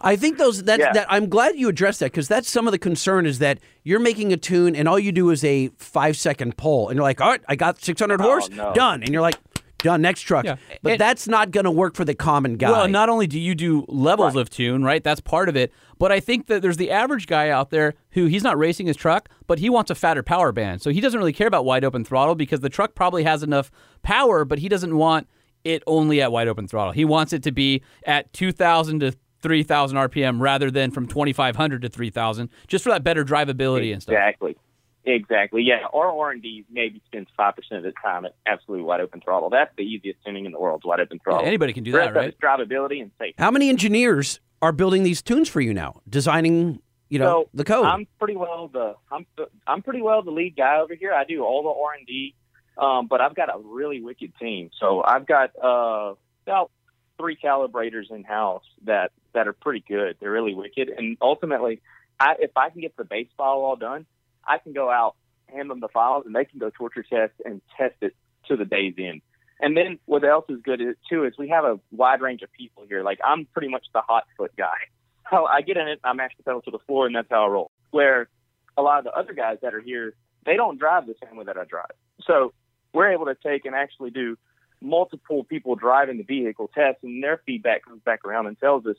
I 0.00 0.16
think 0.16 0.38
those 0.38 0.62
that's 0.64 0.80
Yeah. 0.80 0.92
that 0.92 1.06
I'm 1.10 1.28
glad 1.28 1.56
you 1.56 1.68
addressed 1.68 2.00
that 2.00 2.12
because 2.12 2.28
that's 2.28 2.50
some 2.50 2.66
of 2.66 2.72
the 2.72 2.78
concern 2.78 3.26
is 3.26 3.38
that 3.38 3.58
you're 3.82 4.00
making 4.00 4.32
a 4.32 4.36
tune 4.36 4.74
and 4.76 4.88
all 4.88 4.98
you 4.98 5.12
do 5.12 5.30
is 5.30 5.44
a 5.44 5.68
five 5.76 6.16
second 6.16 6.56
pull 6.56 6.88
and 6.88 6.96
you're 6.96 7.02
like, 7.04 7.20
all 7.20 7.30
right, 7.30 7.42
I 7.48 7.56
got 7.56 7.82
600 7.82 8.20
horse, 8.20 8.48
no. 8.50 8.72
done, 8.74 9.02
and 9.02 9.12
you're 9.12 9.22
like, 9.22 9.36
done, 9.84 10.02
next 10.02 10.22
truck. 10.22 10.44
Yeah. 10.44 10.56
But 10.82 10.92
And- 10.92 11.00
that's 11.00 11.28
not 11.28 11.52
going 11.52 11.64
to 11.64 11.70
work 11.70 11.94
for 11.94 12.04
the 12.04 12.14
common 12.14 12.56
guy. 12.56 12.70
Well, 12.72 12.88
not 12.88 13.08
only 13.08 13.28
do 13.28 13.38
you 13.38 13.54
do 13.54 13.84
levels 13.86 14.34
of 14.34 14.50
tune, 14.50 14.82
right? 14.82 15.04
That's 15.04 15.20
part 15.20 15.48
of 15.48 15.54
it. 15.56 15.72
But 15.98 16.10
I 16.10 16.18
think 16.18 16.46
that 16.48 16.60
there's 16.62 16.76
the 16.78 16.90
average 16.90 17.28
guy 17.28 17.50
out 17.50 17.70
there 17.70 17.94
who 18.10 18.26
he's 18.26 18.42
not 18.42 18.58
racing 18.58 18.86
his 18.88 18.96
truck, 18.96 19.28
but 19.46 19.60
he 19.60 19.70
wants 19.70 19.90
a 19.92 19.94
fatter 19.94 20.24
power 20.24 20.50
band. 20.50 20.82
So 20.82 20.90
he 20.90 21.00
doesn't 21.00 21.16
really 21.18 21.32
care 21.32 21.46
about 21.46 21.64
wide 21.64 21.84
open 21.84 22.04
throttle 22.04 22.34
because 22.34 22.60
the 22.60 22.68
truck 22.68 22.94
probably 22.96 23.22
has 23.22 23.44
enough 23.44 23.70
power, 24.02 24.44
but 24.44 24.58
he 24.58 24.68
doesn't 24.68 24.96
want 24.96 25.28
it 25.62 25.82
only 25.86 26.20
at 26.20 26.32
wide 26.32 26.48
open 26.48 26.66
throttle. 26.66 26.92
He 26.92 27.04
wants 27.04 27.32
it 27.32 27.42
to 27.44 27.52
be 27.52 27.82
at 28.04 28.32
2,000 28.32 29.00
to 29.00 29.12
3,000 29.40 29.96
RPM 29.98 30.40
rather 30.40 30.70
than 30.70 30.90
from 30.90 31.06
2,500 31.06 31.82
to 31.82 31.88
3,000, 31.88 32.48
just 32.66 32.82
for 32.82 32.90
that 32.90 33.04
better 33.04 33.24
drivability 33.24 33.92
and 33.92 34.02
stuff. 34.02 34.14
Exactly. 34.14 34.56
Exactly. 35.06 35.62
Yeah. 35.62 35.80
Our 35.92 36.08
R 36.18 36.30
and 36.30 36.42
D 36.42 36.64
maybe 36.70 37.02
spends 37.06 37.28
five 37.36 37.56
percent 37.56 37.78
of 37.78 37.84
the 37.84 37.92
time 38.02 38.24
at 38.24 38.34
absolute 38.46 38.84
wide 38.84 39.00
open 39.00 39.20
throttle. 39.20 39.50
That's 39.50 39.70
the 39.76 39.82
easiest 39.82 40.18
tuning 40.24 40.46
in 40.46 40.52
the 40.52 40.58
world, 40.58 40.82
wide 40.84 41.00
open 41.00 41.18
throttle. 41.22 41.46
anybody 41.46 41.72
can 41.72 41.84
do 41.84 41.92
The 41.92 41.98
that, 41.98 42.14
right? 42.14 42.28
it's 42.28 42.38
drivability 42.38 43.02
and 43.02 43.10
safety. 43.18 43.34
How 43.38 43.50
many 43.50 43.68
engineers 43.68 44.40
are 44.62 44.72
building 44.72 45.02
these 45.02 45.20
tunes 45.20 45.48
for 45.48 45.60
you 45.60 45.74
now, 45.74 46.00
designing, 46.08 46.80
you 47.10 47.18
know, 47.18 47.44
so 47.44 47.48
the 47.52 47.64
code? 47.64 47.84
I'm 47.84 48.06
pretty 48.18 48.36
well 48.36 48.68
the 48.72 48.94
I'm 49.12 49.26
I'm 49.66 49.82
pretty 49.82 50.00
well 50.00 50.22
the 50.22 50.30
lead 50.30 50.56
guy 50.56 50.78
over 50.78 50.94
here. 50.94 51.12
I 51.12 51.24
do 51.24 51.44
all 51.44 51.62
the 51.62 51.68
R 51.68 51.92
and 51.98 52.06
D, 52.06 52.34
um, 52.78 53.06
but 53.06 53.20
I've 53.20 53.34
got 53.34 53.50
a 53.54 53.58
really 53.62 54.00
wicked 54.00 54.32
team. 54.40 54.70
So 54.80 55.02
I've 55.04 55.26
got 55.26 55.50
uh, 55.62 56.14
about 56.46 56.70
three 57.18 57.36
calibrators 57.36 58.10
in 58.10 58.24
house 58.24 58.64
that 58.84 59.12
that 59.34 59.48
are 59.48 59.52
pretty 59.52 59.84
good. 59.86 60.16
They're 60.18 60.30
really 60.32 60.54
wicked, 60.54 60.88
and 60.88 61.18
ultimately, 61.20 61.82
I, 62.18 62.36
if 62.38 62.52
I 62.56 62.70
can 62.70 62.80
get 62.80 62.96
the 62.96 63.04
base 63.04 63.28
file 63.36 63.58
all 63.58 63.76
done, 63.76 64.06
I 64.46 64.58
can 64.58 64.72
go 64.72 64.90
out 64.90 65.16
hand 65.52 65.70
them 65.70 65.80
the 65.80 65.88
files, 65.88 66.24
and 66.26 66.34
they 66.34 66.44
can 66.44 66.58
go 66.58 66.70
torture 66.70 67.02
test 67.02 67.32
and 67.44 67.60
test 67.76 67.94
it 68.00 68.14
to 68.48 68.56
the 68.56 68.64
day's 68.64 68.94
end. 68.98 69.22
And 69.60 69.76
then 69.76 69.98
what 70.04 70.24
else 70.24 70.46
is 70.48 70.60
good 70.62 70.80
too 71.08 71.24
is 71.24 71.34
we 71.38 71.48
have 71.48 71.64
a 71.64 71.78
wide 71.92 72.20
range 72.20 72.42
of 72.42 72.52
people 72.52 72.84
here. 72.88 73.02
Like 73.02 73.20
I'm 73.24 73.46
pretty 73.46 73.68
much 73.68 73.86
the 73.92 74.00
hot 74.00 74.24
foot 74.36 74.52
guy. 74.56 74.76
How 75.22 75.46
I 75.46 75.62
get 75.62 75.76
in 75.76 75.88
it, 75.88 76.00
I 76.04 76.12
mash 76.12 76.32
the 76.36 76.42
pedal 76.42 76.60
to 76.62 76.70
the 76.70 76.80
floor, 76.80 77.06
and 77.06 77.14
that's 77.14 77.28
how 77.30 77.44
I 77.44 77.48
roll. 77.48 77.70
Where 77.90 78.28
a 78.76 78.82
lot 78.82 78.98
of 78.98 79.04
the 79.04 79.12
other 79.12 79.32
guys 79.32 79.58
that 79.62 79.74
are 79.74 79.80
here, 79.80 80.14
they 80.44 80.56
don't 80.56 80.78
drive 80.78 81.06
the 81.06 81.14
same 81.24 81.36
way 81.36 81.44
that 81.44 81.56
I 81.56 81.64
drive. 81.64 81.92
So 82.26 82.52
we're 82.92 83.12
able 83.12 83.26
to 83.26 83.36
take 83.36 83.64
and 83.64 83.74
actually 83.74 84.10
do 84.10 84.36
multiple 84.82 85.44
people 85.44 85.76
driving 85.76 86.18
the 86.18 86.24
vehicle 86.24 86.68
tests, 86.74 87.02
and 87.02 87.22
their 87.22 87.40
feedback 87.46 87.84
comes 87.84 88.02
back 88.02 88.24
around 88.24 88.46
and 88.46 88.58
tells 88.58 88.84
us 88.86 88.96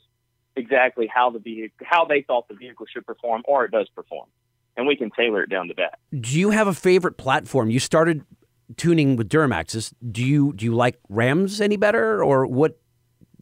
exactly 0.56 1.06
how 1.06 1.30
the 1.30 1.38
vehicle, 1.38 1.86
how 1.88 2.06
they 2.06 2.22
thought 2.22 2.48
the 2.48 2.54
vehicle 2.54 2.86
should 2.92 3.06
perform, 3.06 3.42
or 3.46 3.66
it 3.66 3.70
does 3.70 3.88
perform, 3.94 4.26
and 4.76 4.86
we 4.86 4.96
can 4.96 5.10
tailor 5.10 5.42
it 5.42 5.50
down 5.50 5.68
to 5.68 5.74
that. 5.78 5.98
do 6.20 6.38
you 6.38 6.50
have 6.50 6.66
a 6.66 6.74
favorite 6.74 7.16
platform? 7.16 7.70
You 7.70 7.78
started 7.80 8.24
tuning 8.76 9.16
with 9.16 9.28
Duramaxes. 9.28 9.92
Do 10.10 10.24
you 10.24 10.52
do 10.54 10.64
you 10.64 10.74
like 10.74 10.98
Rams 11.08 11.60
any 11.60 11.76
better, 11.76 12.22
or 12.22 12.46
what? 12.46 12.78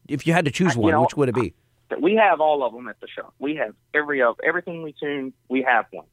If 0.09 0.27
you 0.27 0.33
had 0.35 0.45
to 0.45 0.51
choose 0.51 0.75
You 0.75 0.83
one, 0.83 0.93
know, 0.93 1.03
which 1.03 1.17
would 1.17 1.29
it 1.31 1.35
be? 1.35 1.55
that 1.91 2.01
we 2.01 2.15
have 2.15 2.41
all 2.41 2.63
of 2.65 2.73
them 2.73 2.89
at 2.89 2.99
the 3.01 3.07
shop. 3.09 3.35
We 3.39 3.57
have 3.57 3.75
every 3.95 4.23
of 4.23 4.37
everything 4.45 4.83
we 4.83 4.95
tune. 4.99 5.33
We 5.49 5.63
have 5.63 5.87
one, 5.91 6.07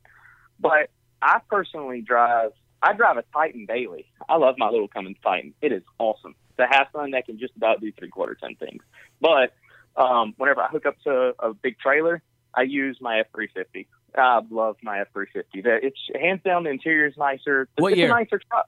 but 0.59 0.89
I 1.22 1.39
personally 1.49 2.01
drive. 2.01 2.51
I 2.84 2.93
drive 2.93 3.17
a 3.17 3.24
Titan 3.34 3.65
daily. 3.67 4.05
I 4.28 4.38
love 4.38 4.55
my 4.57 4.69
little 4.69 4.88
Cummins 4.88 5.17
Titan. 5.24 5.53
It 5.61 5.72
is 5.72 5.84
awesome. 5.99 6.36
It's 6.49 6.59
a 6.59 6.67
half 6.74 6.91
ton 6.93 7.11
that 7.11 7.26
can 7.26 7.38
just 7.38 7.55
about 7.55 7.80
do 7.80 7.91
three 7.91 8.09
quarter 8.09 8.36
ton 8.36 8.55
things. 8.55 8.82
But 9.19 9.53
um, 9.95 10.34
whenever 10.38 10.61
I 10.61 10.67
hook 10.67 10.86
up 10.86 10.95
to 11.03 11.34
a 11.39 11.53
big 11.53 11.78
trailer, 11.80 12.22
I 12.55 12.63
use 12.63 12.97
my 13.01 13.19
F 13.19 13.28
three 13.36 13.49
fifty. 13.53 13.88
I 14.18 14.41
love 14.49 14.78
my 14.84 14.99
F 15.01 15.07
three 15.14 15.28
fifty. 15.34 15.62
It's 15.66 15.97
hands 16.20 16.41
down 16.43 16.64
the 16.64 16.70
interior 16.70 17.07
is 17.07 17.14
nicer. 17.18 17.68
What 17.78 17.93
it's 17.93 17.97
year? 17.99 18.07
a 18.07 18.09
nicer 18.14 18.39
truck. 18.49 18.68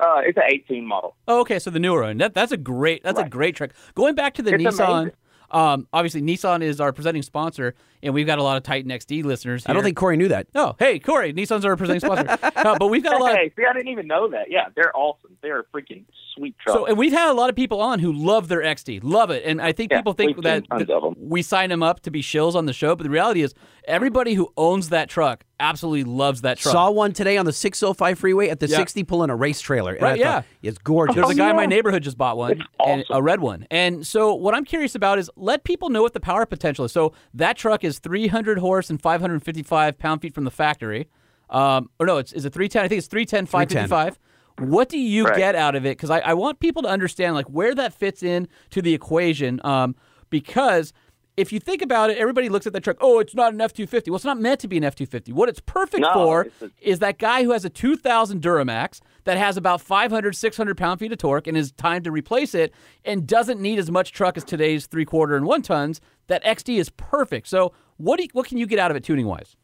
Uh, 0.00 0.20
it's 0.24 0.36
an 0.36 0.44
eighteen 0.46 0.86
model. 0.86 1.16
Oh, 1.28 1.40
okay, 1.40 1.58
so 1.58 1.70
the 1.70 1.78
newer 1.78 2.02
one. 2.02 2.18
That, 2.18 2.34
that's 2.34 2.52
a 2.52 2.56
great. 2.56 3.02
That's 3.04 3.18
a 3.18 3.28
great 3.28 3.54
truck. 3.56 3.70
Going 3.94 4.14
back 4.14 4.34
to 4.34 4.42
the 4.42 4.54
It's 4.54 4.62
Nissan. 4.62 4.92
amazing. 5.02 5.12
Um, 5.50 5.86
obviously, 5.92 6.20
Nissan 6.20 6.62
is 6.62 6.80
our 6.80 6.92
presenting 6.92 7.22
sponsor, 7.22 7.74
and 8.02 8.12
we've 8.12 8.26
got 8.26 8.40
a 8.40 8.42
lot 8.42 8.56
of 8.56 8.64
Titan 8.64 8.90
XD 8.90 9.24
listeners. 9.24 9.64
I 9.68 9.72
don't 9.72 9.84
think 9.84 9.96
Corey 9.96 10.16
knew 10.16 10.26
that. 10.28 10.48
Oh, 10.56 10.74
hey, 10.80 10.98
Corey, 10.98 11.32
Nissan's 11.32 11.64
our 11.64 11.76
presenting 11.76 12.00
sponsor. 12.00 12.36
Uh, 12.64 12.78
but 12.78 12.88
we've 12.88 13.02
got 13.02 13.14
a 13.14 13.18
lot. 13.18 13.32
Of, 13.32 13.36
Hey, 13.36 13.52
see, 13.54 13.62
I 13.68 13.74
didn't 13.74 13.88
even 13.88 14.06
know 14.06 14.26
that. 14.30 14.50
Yeah, 14.50 14.68
they're 14.74 14.96
awesome. 14.96 15.36
They're 15.42 15.64
freaking 15.64 16.04
sweet 16.36 16.56
truck. 16.58 16.76
so, 16.76 16.86
and 16.86 16.96
we've 16.98 17.12
had 17.12 17.30
a 17.30 17.34
lot 17.34 17.48
of 17.50 17.56
people 17.56 17.80
on 17.80 17.98
who 17.98 18.12
love 18.12 18.48
their 18.48 18.60
XD, 18.62 19.00
love 19.02 19.30
it, 19.30 19.42
and 19.44 19.60
I 19.60 19.72
think 19.72 19.90
Yeah, 19.92 19.98
people 19.98 20.12
think 20.12 20.42
that, 20.42 20.64
seen 20.78 20.86
that 20.86 21.14
we 21.18 21.42
sign 21.42 21.70
them 21.70 21.82
up 21.82 22.00
to 22.00 22.10
be 22.10 22.22
shills 22.22 22.54
on 22.54 22.66
the 22.66 22.72
show, 22.72 22.94
but 22.96 23.04
the 23.04 23.10
reality 23.10 23.42
is, 23.42 23.54
everybody 23.86 24.32
who 24.34 24.50
owns 24.56 24.88
that 24.88 25.08
truck 25.10 25.44
absolutely 25.60 26.04
loves 26.04 26.40
that 26.40 26.56
truck. 26.58 26.72
Saw 26.72 26.90
one 26.90 27.12
today 27.12 27.36
on 27.36 27.44
the 27.46 27.52
605 27.52 28.18
freeway 28.18 28.48
at 28.48 28.58
the 28.60 28.66
Yeah. 28.66 28.78
60 28.78 29.04
pulling 29.04 29.28
a 29.30 29.36
race 29.36 29.60
trailer. 29.60 29.92
And 29.92 30.02
Right, 30.02 30.20
I 30.20 30.24
thought, 30.24 30.44
It's 30.62 30.78
gorgeous. 30.78 31.14
There's 31.16 31.30
a 31.30 31.34
guy 31.34 31.50
in 31.50 31.56
my 31.56 31.66
neighborhood 31.66 32.02
just 32.02 32.16
bought 32.18 32.36
one, 32.38 32.52
It's 32.52 32.60
and 32.84 33.02
awesome. 33.02 33.16
a 33.16 33.22
red 33.22 33.40
one. 33.40 33.66
And 33.70 34.06
so, 34.06 34.34
what 34.34 34.54
I'm 34.54 34.64
curious 34.64 34.94
about 34.94 35.18
is 35.18 35.30
let 35.36 35.64
people 35.64 35.90
know 35.90 36.02
what 36.02 36.14
the 36.14 36.20
power 36.20 36.46
potential 36.46 36.84
is. 36.86 36.92
So 36.92 37.12
that 37.34 37.56
truck 37.56 37.84
is 37.84 37.98
300 37.98 38.58
horse 38.58 38.88
and 38.90 39.00
555 39.00 39.98
pound 39.98 40.22
feet 40.22 40.34
from 40.34 40.44
the 40.44 40.50
factory. 40.50 41.08
Um, 41.50 41.90
or 42.00 42.06
no, 42.06 42.16
it's 42.18 42.32
is 42.32 42.44
it 42.46 42.52
310? 42.54 42.84
I 42.84 42.88
think 42.88 42.98
it's 42.98 43.06
310, 43.06 43.46
555. 43.46 44.18
What 44.58 44.88
do 44.88 44.98
you 44.98 45.24
Right. 45.26 45.36
get 45.36 45.54
out 45.56 45.74
of 45.74 45.84
it? 45.84 45.96
Because 45.96 46.10
I, 46.10 46.20
I 46.20 46.34
want 46.34 46.60
people 46.60 46.82
to 46.82 46.88
understand 46.88 47.34
like 47.34 47.46
where 47.46 47.74
that 47.74 47.92
fits 47.92 48.22
in 48.22 48.48
to 48.70 48.80
the 48.82 48.94
equation. 48.94 49.60
Um, 49.64 49.96
because 50.30 50.92
if 51.36 51.52
you 51.52 51.58
think 51.58 51.82
about 51.82 52.10
it, 52.10 52.18
everybody 52.18 52.48
looks 52.48 52.64
at 52.64 52.72
that 52.74 52.84
truck. 52.84 52.96
Oh, 53.00 53.18
it's 53.18 53.34
not 53.34 53.52
an 53.52 53.60
F 53.60 53.72
two 53.72 53.86
fifty. 53.88 54.10
Well, 54.10 54.16
it's 54.16 54.24
not 54.24 54.38
meant 54.38 54.60
to 54.60 54.68
be 54.68 54.76
an 54.76 54.84
F 54.84 54.94
two 54.94 55.06
fifty. 55.06 55.32
What 55.32 55.48
it's 55.48 55.58
perfect 55.60 56.02
No, 56.02 56.12
for 56.12 56.42
it's 56.44 56.62
a- 56.62 56.70
is 56.80 57.00
that 57.00 57.18
guy 57.18 57.42
who 57.42 57.50
has 57.50 57.64
a 57.64 57.68
2000 57.70 58.40
Duramax 58.40 59.00
that 59.24 59.36
has 59.36 59.56
about 59.56 59.80
500, 59.80 60.36
600 60.36 60.76
pound 60.76 61.00
feet 61.00 61.10
of 61.10 61.18
torque 61.18 61.48
and 61.48 61.56
is 61.56 61.72
time 61.72 62.02
to 62.04 62.12
replace 62.12 62.54
it 62.54 62.72
and 63.04 63.26
doesn't 63.26 63.60
need 63.60 63.80
as 63.80 63.90
much 63.90 64.12
truck 64.12 64.36
as 64.36 64.44
today's 64.44 64.86
three 64.86 65.04
quarter 65.04 65.34
and 65.34 65.46
one 65.46 65.62
tons. 65.62 66.00
That 66.28 66.44
XD 66.44 66.78
is 66.78 66.90
perfect. 66.90 67.48
So, 67.48 67.72
what 67.96 68.18
do 68.18 68.22
you, 68.22 68.28
what 68.32 68.46
can 68.46 68.58
you 68.58 68.66
get 68.66 68.78
out 68.78 68.92
of 68.92 68.96
it 68.96 69.02
tuning 69.02 69.26
wise? 69.26 69.56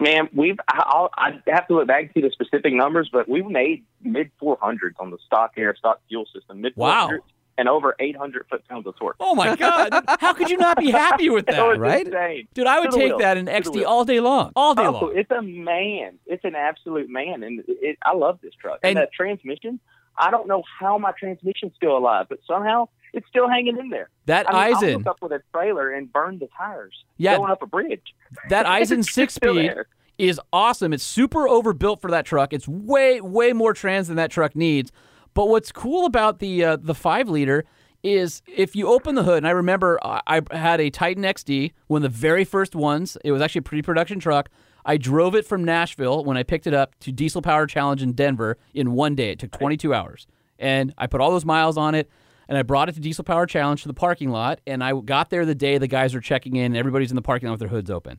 Man, 0.00 0.28
we've 0.34 0.56
I'll, 0.68 1.10
I 1.16 1.40
have 1.48 1.68
to 1.68 1.74
look 1.74 1.86
back 1.86 2.14
to 2.14 2.20
the 2.22 2.30
specific 2.30 2.72
numbers, 2.72 3.10
but 3.12 3.28
we've 3.28 3.46
made 3.46 3.84
mid 4.02 4.30
400s 4.42 4.92
on 4.98 5.10
the 5.10 5.18
stock 5.26 5.52
air, 5.56 5.74
stock 5.76 6.00
fuel 6.08 6.24
system. 6.34 6.60
Mid 6.62 6.72
Wow. 6.76 7.08
400s 7.08 7.18
and 7.58 7.68
over 7.68 7.94
800 8.00 8.46
foot 8.48 8.66
pounds 8.66 8.86
of 8.86 8.96
torque. 8.96 9.16
Oh 9.20 9.34
my 9.34 9.54
God! 9.54 9.92
How 10.18 10.32
could 10.32 10.48
you 10.48 10.56
not 10.56 10.78
be 10.78 10.90
happy 10.90 11.28
with 11.28 11.44
that? 11.48 11.60
right? 11.78 12.06
insane. 12.06 12.48
Dude, 12.54 12.66
I 12.66 12.80
would 12.80 12.90
take 12.92 13.08
wheel. 13.08 13.18
that 13.18 13.36
in 13.36 13.44
XD 13.46 13.84
all 13.84 14.06
day 14.06 14.20
long. 14.20 14.52
All 14.56 14.74
day 14.74 14.86
Oh, 14.86 14.92
long. 14.92 15.12
it's 15.14 15.30
a 15.30 15.42
man. 15.42 16.18
It's 16.26 16.44
an 16.44 16.54
absolute 16.54 17.10
man, 17.10 17.42
and 17.42 17.62
it, 17.68 17.98
I 18.02 18.14
love 18.14 18.38
this 18.42 18.54
truck. 18.54 18.78
And- 18.82 18.90
And, 18.90 18.96
that 18.98 19.12
transmission, 19.12 19.78
I 20.16 20.30
don't 20.30 20.48
know 20.48 20.62
how 20.78 20.96
my 20.96 21.12
transmission's 21.18 21.72
still 21.76 21.98
alive, 21.98 22.26
but 22.30 22.38
somehow 22.46 22.88
it's 23.12 23.26
still 23.28 23.48
hanging 23.48 23.78
in 23.78 23.88
there. 23.90 24.08
That 24.26 24.48
I 24.48 24.52
mean, 24.68 24.76
Eisen, 24.76 24.92
hook 25.00 25.06
up 25.06 25.22
with 25.22 25.32
a 25.32 25.42
trailer 25.52 25.90
and 25.90 26.12
burn 26.12 26.38
the 26.38 26.48
tires 26.56 26.94
Yeah. 27.16 27.36
going 27.36 27.50
up 27.50 27.62
a 27.62 27.66
bridge. 27.66 28.14
that 28.48 28.66
Aisin 28.80 29.04
six 29.04 29.34
speed 29.34 29.72
is 30.18 30.40
awesome. 30.52 30.92
It's 30.92 31.04
super 31.04 31.48
overbuilt 31.48 32.00
for 32.00 32.10
that 32.10 32.26
truck. 32.26 32.52
It's 32.52 32.68
way 32.68 33.20
way 33.20 33.52
more 33.52 33.72
trans 33.72 34.08
than 34.08 34.16
that 34.16 34.30
truck 34.30 34.54
needs. 34.54 34.92
But 35.34 35.48
what's 35.48 35.72
cool 35.72 36.06
about 36.06 36.38
the 36.40 36.64
uh, 36.64 36.76
the 36.80 36.94
five 36.94 37.28
liter 37.28 37.64
is 38.02 38.42
if 38.46 38.74
you 38.74 38.88
open 38.88 39.14
the 39.14 39.22
hood, 39.24 39.38
and 39.38 39.46
I 39.46 39.50
remember 39.50 39.98
I, 40.02 40.20
I 40.26 40.56
had 40.56 40.80
a 40.80 40.88
Titan 40.90 41.22
XD, 41.22 41.72
one 41.86 42.02
of 42.02 42.12
the 42.12 42.18
very 42.18 42.44
first 42.44 42.74
ones. 42.74 43.16
It 43.24 43.32
was 43.32 43.42
actually 43.42 43.60
a 43.60 43.62
pre-production 43.62 44.18
truck. 44.20 44.48
I 44.86 44.96
drove 44.96 45.34
it 45.34 45.44
from 45.46 45.62
Nashville 45.64 46.24
when 46.24 46.38
I 46.38 46.42
picked 46.42 46.66
it 46.66 46.72
up 46.72 46.98
to 47.00 47.12
Diesel 47.12 47.42
Power 47.42 47.66
Challenge 47.66 48.02
in 48.02 48.12
Denver 48.12 48.56
in 48.72 48.92
one 48.92 49.14
day. 49.14 49.32
It 49.32 49.38
took 49.38 49.50
22 49.50 49.92
hours, 49.92 50.26
and 50.58 50.94
I 50.96 51.06
put 51.06 51.20
all 51.20 51.30
those 51.30 51.44
miles 51.44 51.76
on 51.76 51.94
it. 51.94 52.08
And 52.50 52.58
I 52.58 52.62
brought 52.62 52.88
it 52.88 52.96
to 52.96 53.00
Diesel 53.00 53.22
Power 53.22 53.46
Challenge 53.46 53.80
to 53.82 53.86
the 53.86 53.94
parking 53.94 54.30
lot, 54.30 54.60
and 54.66 54.82
I 54.82 54.92
got 55.00 55.30
there 55.30 55.46
the 55.46 55.54
day 55.54 55.78
the 55.78 55.86
guys 55.86 56.16
are 56.16 56.20
checking 56.20 56.56
in, 56.56 56.66
and 56.66 56.76
everybody's 56.76 57.12
in 57.12 57.14
the 57.14 57.22
parking 57.22 57.48
lot 57.48 57.52
with 57.52 57.60
their 57.60 57.68
hoods 57.68 57.90
open. 57.90 58.18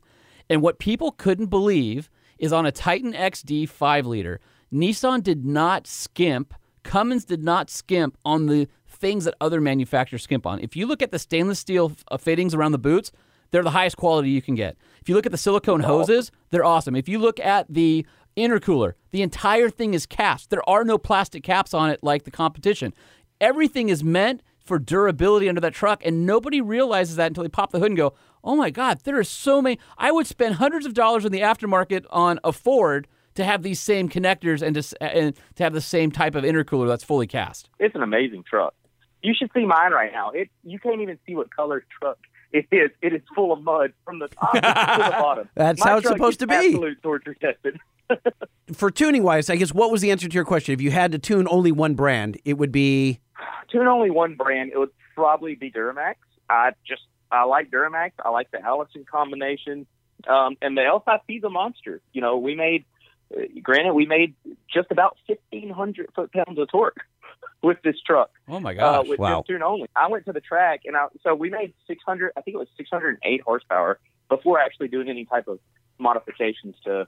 And 0.49 0.61
what 0.61 0.79
people 0.79 1.11
couldn't 1.11 1.47
believe 1.47 2.09
is 2.39 2.53
on 2.53 2.65
a 2.65 2.71
Titan 2.71 3.11
XD 3.11 3.67
5 3.67 4.05
liter, 4.07 4.39
Nissan 4.73 5.21
did 5.21 5.45
not 5.45 5.85
skimp, 5.85 6.53
Cummins 6.83 7.25
did 7.25 7.43
not 7.43 7.69
skimp 7.69 8.17
on 8.23 8.45
the 8.45 8.69
things 8.87 9.25
that 9.25 9.35
other 9.41 9.59
manufacturers 9.59 10.23
skimp 10.23 10.47
on. 10.47 10.59
If 10.61 10.77
you 10.77 10.87
look 10.87 11.01
at 11.01 11.11
the 11.11 11.19
stainless 11.19 11.59
steel 11.59 11.91
uh, 12.09 12.15
fittings 12.15 12.55
around 12.55 12.71
the 12.71 12.77
boots, 12.77 13.11
they're 13.51 13.63
the 13.63 13.71
highest 13.71 13.97
quality 13.97 14.29
you 14.29 14.41
can 14.41 14.55
get. 14.55 14.77
If 15.01 15.09
you 15.09 15.15
look 15.15 15.25
at 15.25 15.33
the 15.33 15.37
silicone 15.37 15.81
hoses, 15.81 16.31
they're 16.51 16.63
awesome. 16.63 16.95
If 16.95 17.09
you 17.09 17.19
look 17.19 17.37
at 17.41 17.65
the 17.69 18.05
intercooler, 18.37 18.93
the 19.11 19.21
entire 19.21 19.69
thing 19.69 19.93
is 19.93 20.05
cast. 20.05 20.49
There 20.49 20.67
are 20.69 20.85
no 20.85 20.97
plastic 20.97 21.43
caps 21.43 21.73
on 21.73 21.89
it 21.89 21.99
like 22.01 22.23
the 22.23 22.31
competition. 22.31 22.93
Everything 23.41 23.89
is 23.89 24.03
meant 24.03 24.43
for 24.63 24.77
durability 24.77 25.49
under 25.49 25.59
that 25.59 25.73
truck, 25.73 26.05
and 26.05 26.25
nobody 26.25 26.61
realizes 26.61 27.15
that 27.15 27.27
until 27.27 27.43
they 27.43 27.49
pop 27.49 27.71
the 27.71 27.79
hood 27.79 27.89
and 27.89 27.97
go, 27.97 28.13
"Oh 28.43 28.55
my 28.55 28.69
God, 28.69 29.01
there 29.03 29.17
are 29.17 29.23
so 29.23 29.61
many." 29.61 29.79
I 29.97 30.11
would 30.11 30.27
spend 30.27 30.55
hundreds 30.55 30.85
of 30.85 30.93
dollars 30.93 31.25
in 31.25 31.31
the 31.31 31.41
aftermarket 31.41 32.05
on 32.11 32.39
a 32.43 32.53
Ford 32.53 33.07
to 33.33 33.43
have 33.43 33.63
these 33.63 33.79
same 33.79 34.09
connectors 34.09 34.61
and 34.61 34.75
to, 34.75 35.03
and 35.03 35.35
to 35.55 35.63
have 35.63 35.73
the 35.73 35.81
same 35.81 36.11
type 36.11 36.35
of 36.35 36.43
intercooler 36.43 36.87
that's 36.87 37.03
fully 37.03 37.27
cast. 37.27 37.69
It's 37.79 37.95
an 37.95 38.03
amazing 38.03 38.43
truck. 38.47 38.75
You 39.23 39.33
should 39.33 39.49
see 39.53 39.65
mine 39.65 39.91
right 39.91 40.11
now. 40.11 40.29
It 40.29 40.49
you 40.63 40.79
can't 40.79 41.01
even 41.01 41.17
see 41.25 41.35
what 41.35 41.53
color 41.53 41.83
truck 41.99 42.19
it 42.53 42.67
is. 42.71 42.91
It 43.01 43.13
is 43.13 43.21
full 43.35 43.51
of 43.51 43.63
mud 43.63 43.93
from 44.05 44.19
the 44.19 44.27
top 44.27 44.53
to 44.53 44.61
the 44.61 44.61
bottom. 45.19 45.49
That's 45.55 45.83
My 45.83 45.89
how 45.91 45.97
it's 45.97 46.07
supposed 46.07 46.39
to 46.39 46.47
be. 46.47 46.55
Absolute 46.55 47.01
torture 47.01 47.33
tested. 47.33 47.79
For 48.73 48.91
tuning 48.91 49.23
wise, 49.23 49.49
I 49.49 49.55
guess 49.55 49.73
what 49.73 49.91
was 49.91 50.01
the 50.01 50.11
answer 50.11 50.27
to 50.27 50.33
your 50.33 50.45
question? 50.45 50.73
If 50.73 50.81
you 50.81 50.91
had 50.91 51.11
to 51.11 51.19
tune 51.19 51.47
only 51.49 51.71
one 51.71 51.93
brand, 51.93 52.37
it 52.45 52.57
would 52.57 52.71
be 52.71 53.19
Tune 53.71 53.87
only 53.87 54.09
one 54.09 54.35
brand. 54.35 54.71
It 54.73 54.77
would 54.77 54.91
probably 55.15 55.55
be 55.55 55.71
Duramax. 55.71 56.15
I 56.49 56.71
just 56.87 57.03
I 57.31 57.43
like 57.43 57.71
Duramax. 57.71 58.11
I 58.23 58.29
like 58.29 58.51
the 58.51 58.61
Allison 58.61 59.05
combination, 59.09 59.85
um, 60.27 60.57
and 60.61 60.75
the 60.75 60.81
L5P 60.81 61.37
is 61.37 61.43
a 61.43 61.49
monster. 61.49 62.01
You 62.13 62.21
know, 62.21 62.37
we 62.37 62.55
made. 62.55 62.85
Uh, 63.35 63.43
granted, 63.63 63.93
we 63.93 64.05
made 64.05 64.35
just 64.73 64.91
about 64.91 65.17
fifteen 65.27 65.69
hundred 65.69 66.09
foot 66.13 66.31
pounds 66.33 66.59
of 66.59 66.69
torque 66.69 66.97
with 67.63 67.77
this 67.83 67.95
truck. 68.05 68.31
Oh 68.47 68.59
my 68.59 68.71
uh, 68.71 69.03
gosh! 69.03 69.07
with 69.07 69.19
wow. 69.19 69.43
tune 69.47 69.63
only. 69.63 69.87
I 69.95 70.09
went 70.09 70.25
to 70.25 70.33
the 70.33 70.41
track 70.41 70.81
and 70.85 70.97
I, 70.97 71.07
so 71.23 71.33
we 71.33 71.49
made 71.49 71.73
600. 71.87 72.33
I 72.35 72.41
think 72.41 72.55
it 72.55 72.57
was 72.57 72.67
608 72.77 73.41
horsepower 73.41 73.99
before 74.29 74.59
actually 74.59 74.89
doing 74.89 75.09
any 75.09 75.25
type 75.25 75.47
of 75.47 75.59
modifications 75.97 76.75
to 76.85 77.07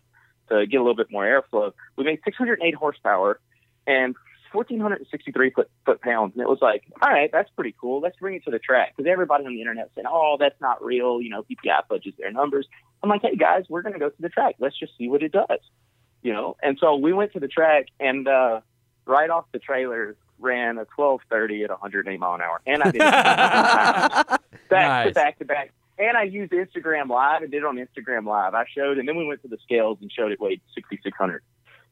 to 0.49 0.65
get 0.67 0.77
a 0.77 0.81
little 0.81 0.95
bit 0.95 1.11
more 1.11 1.23
airflow. 1.25 1.73
We 1.97 2.03
made 2.03 2.19
608 2.23 2.75
horsepower 2.75 3.39
and 3.87 4.15
1,463 4.53 5.49
foot 5.51 5.69
foot 5.85 6.01
pounds, 6.01 6.33
and 6.35 6.41
it 6.43 6.47
was 6.49 6.59
like, 6.61 6.83
all 7.01 7.09
right, 7.09 7.29
that's 7.31 7.49
pretty 7.51 7.75
cool. 7.79 7.99
Let's 8.01 8.17
bring 8.17 8.35
it 8.35 8.43
to 8.45 8.51
the 8.51 8.59
track 8.59 8.93
because 8.95 9.09
everybody 9.11 9.45
on 9.45 9.53
the 9.53 9.61
internet 9.61 9.89
said, 9.95 10.05
oh, 10.09 10.37
that's 10.39 10.59
not 10.61 10.83
real. 10.83 11.21
You 11.21 11.29
know, 11.29 11.43
PPEI 11.43 11.81
fudges 11.89 12.13
their 12.17 12.31
numbers. 12.31 12.67
I'm 13.01 13.09
like, 13.09 13.21
hey 13.21 13.35
guys, 13.35 13.65
we're 13.69 13.81
going 13.81 13.93
to 13.93 13.99
go 13.99 14.09
to 14.09 14.21
the 14.21 14.29
track. 14.29 14.55
Let's 14.59 14.77
just 14.77 14.93
see 14.97 15.07
what 15.09 15.23
it 15.23 15.31
does. 15.31 15.59
You 16.21 16.33
know, 16.33 16.55
and 16.63 16.77
so 16.79 16.95
we 16.95 17.13
went 17.13 17.33
to 17.33 17.39
the 17.39 17.47
track 17.47 17.87
and. 17.99 18.27
uh 18.27 18.61
right 19.05 19.29
off 19.29 19.43
the 19.51 19.59
trailer 19.59 20.15
ran 20.39 20.77
a 20.77 20.87
1230 20.95 21.65
at 21.65 21.69
108 21.71 22.17
mile 22.21 22.35
an 22.35 22.41
hour, 22.41 22.61
and 22.65 22.81
I 22.81 22.85
did 22.85 22.95
it 22.95 22.99
back 23.03 24.39
Nice. 24.71 25.07
to 25.09 25.13
back 25.13 25.39
to 25.39 25.45
back. 25.45 25.73
And 25.99 26.15
I 26.15 26.23
used 26.23 26.53
Instagram 26.53 27.09
Live 27.09 27.41
and 27.41 27.51
did 27.51 27.57
it 27.57 27.65
on 27.65 27.75
Instagram 27.75 28.25
Live. 28.25 28.53
I 28.53 28.63
showed, 28.73 28.97
and 28.97 29.05
then 29.05 29.17
we 29.17 29.25
went 29.25 29.41
to 29.41 29.49
the 29.49 29.57
scales 29.61 29.97
and 30.01 30.09
showed 30.09 30.31
it 30.31 30.39
weighed 30.39 30.61
6,600. 30.73 31.43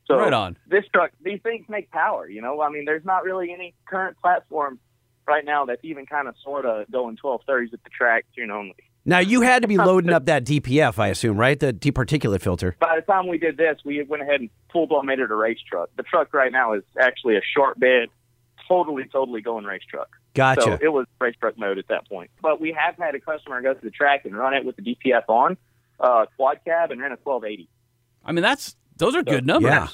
So 0.05 0.17
Right 0.17 0.33
on. 0.33 0.57
this 0.67 0.83
truck, 0.93 1.11
these 1.23 1.39
things 1.41 1.65
make 1.69 1.89
power. 1.91 2.27
You 2.29 2.41
know, 2.41 2.61
I 2.61 2.69
mean, 2.69 2.85
there's 2.85 3.05
not 3.05 3.23
really 3.23 3.53
any 3.53 3.73
current 3.85 4.17
platform 4.21 4.79
right 5.27 5.45
now 5.45 5.65
that's 5.65 5.83
even 5.83 6.05
kind 6.05 6.27
of 6.27 6.35
sort 6.43 6.65
of 6.65 6.89
going 6.91 7.17
1230s 7.23 7.73
at 7.73 7.83
the 7.83 7.89
track 7.89 8.25
tune 8.35 8.51
only. 8.51 8.75
now 9.05 9.19
you 9.19 9.41
had 9.41 9.61
to 9.61 9.67
be 9.67 9.77
loading 9.89 10.11
up 10.11 10.25
that 10.25 10.43
DPF, 10.43 10.97
I 10.99 11.09
assume, 11.09 11.37
right? 11.37 11.57
The 11.59 11.71
deep 11.71 11.95
particulate 11.95 12.41
filter. 12.41 12.75
By 12.79 12.95
the 12.97 13.03
time 13.03 13.27
we 13.27 13.37
did 13.37 13.55
this, 13.57 13.77
we 13.85 14.03
went 14.03 14.23
ahead 14.23 14.41
and 14.41 14.49
full 14.73 14.87
blown 14.87 15.05
made 15.05 15.19
it 15.19 15.31
a 15.31 15.35
race 15.35 15.59
truck. 15.69 15.89
The 15.95 16.03
truck 16.03 16.33
right 16.33 16.51
now 16.51 16.73
is 16.73 16.83
actually 16.99 17.37
a 17.37 17.41
short 17.55 17.79
bed, 17.79 18.09
totally, 18.67 19.03
totally 19.11 19.41
going 19.41 19.65
race 19.65 19.83
truck. 19.89 20.09
Gotcha. 20.33 20.61
So 20.61 20.77
it 20.81 20.89
was 20.91 21.05
race 21.19 21.35
truck 21.39 21.57
mode 21.57 21.77
at 21.77 21.87
that 21.89 22.09
point. 22.09 22.31
But 22.41 22.59
we 22.59 22.71
have 22.77 22.95
had 22.97 23.15
a 23.15 23.19
customer 23.19 23.61
go 23.61 23.73
to 23.73 23.81
the 23.81 23.91
track 23.91 24.25
and 24.25 24.35
run 24.35 24.53
it 24.55 24.65
with 24.65 24.75
the 24.75 24.81
DPF 24.81 25.23
on, 25.29 25.57
uh, 25.99 26.25
quad 26.35 26.59
cab, 26.65 26.91
and 26.91 26.99
ran 26.99 27.11
a 27.11 27.17
1280. 27.23 27.69
I 28.25 28.31
mean, 28.33 28.41
that's 28.43 28.75
those 29.01 29.15
are 29.15 29.23
good 29.23 29.45
numbers. 29.45 29.71
Yeah. 29.71 29.87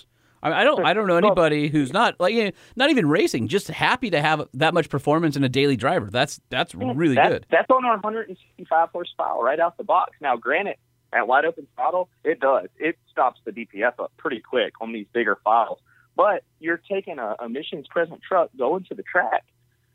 I, 0.43 0.49
mean, 0.49 0.57
I 0.59 0.63
don't 0.63 0.85
I 0.85 0.93
don't 0.93 1.07
know 1.07 1.17
anybody 1.17 1.67
who's 1.67 1.91
not 1.91 2.19
like 2.19 2.33
you 2.33 2.45
know, 2.45 2.51
not 2.75 2.91
even 2.91 3.07
racing, 3.09 3.47
just 3.47 3.67
happy 3.69 4.11
to 4.11 4.21
have 4.21 4.47
that 4.53 4.73
much 4.73 4.89
performance 4.89 5.35
in 5.35 5.43
a 5.43 5.49
daily 5.49 5.75
driver. 5.75 6.09
That's 6.11 6.39
that's 6.49 6.75
really 6.75 7.15
That's- 7.15 7.33
good. 7.33 7.45
That's 7.49 7.69
on 7.71 7.85
our 7.85 7.95
165 7.95 8.89
horsepower 8.89 9.43
right 9.43 9.59
out 9.59 9.77
the 9.77 9.83
box. 9.83 10.11
Now, 10.21 10.35
granted, 10.37 10.75
at 11.11 11.27
wide 11.27 11.45
open 11.45 11.67
throttle, 11.75 12.09
it 12.23 12.39
does. 12.39 12.67
It 12.77 12.97
stops 13.11 13.39
the 13.45 13.51
DPF 13.51 13.99
up 13.99 14.11
pretty 14.17 14.39
quick 14.39 14.73
on 14.79 14.93
these 14.93 15.07
bigger 15.11 15.37
files. 15.43 15.79
But 16.15 16.43
you're 16.59 16.81
taking 16.89 17.19
a 17.19 17.35
emissions 17.43 17.87
present 17.87 18.21
truck, 18.27 18.49
going 18.57 18.83
to 18.85 18.95
the 18.95 19.03
track, 19.03 19.45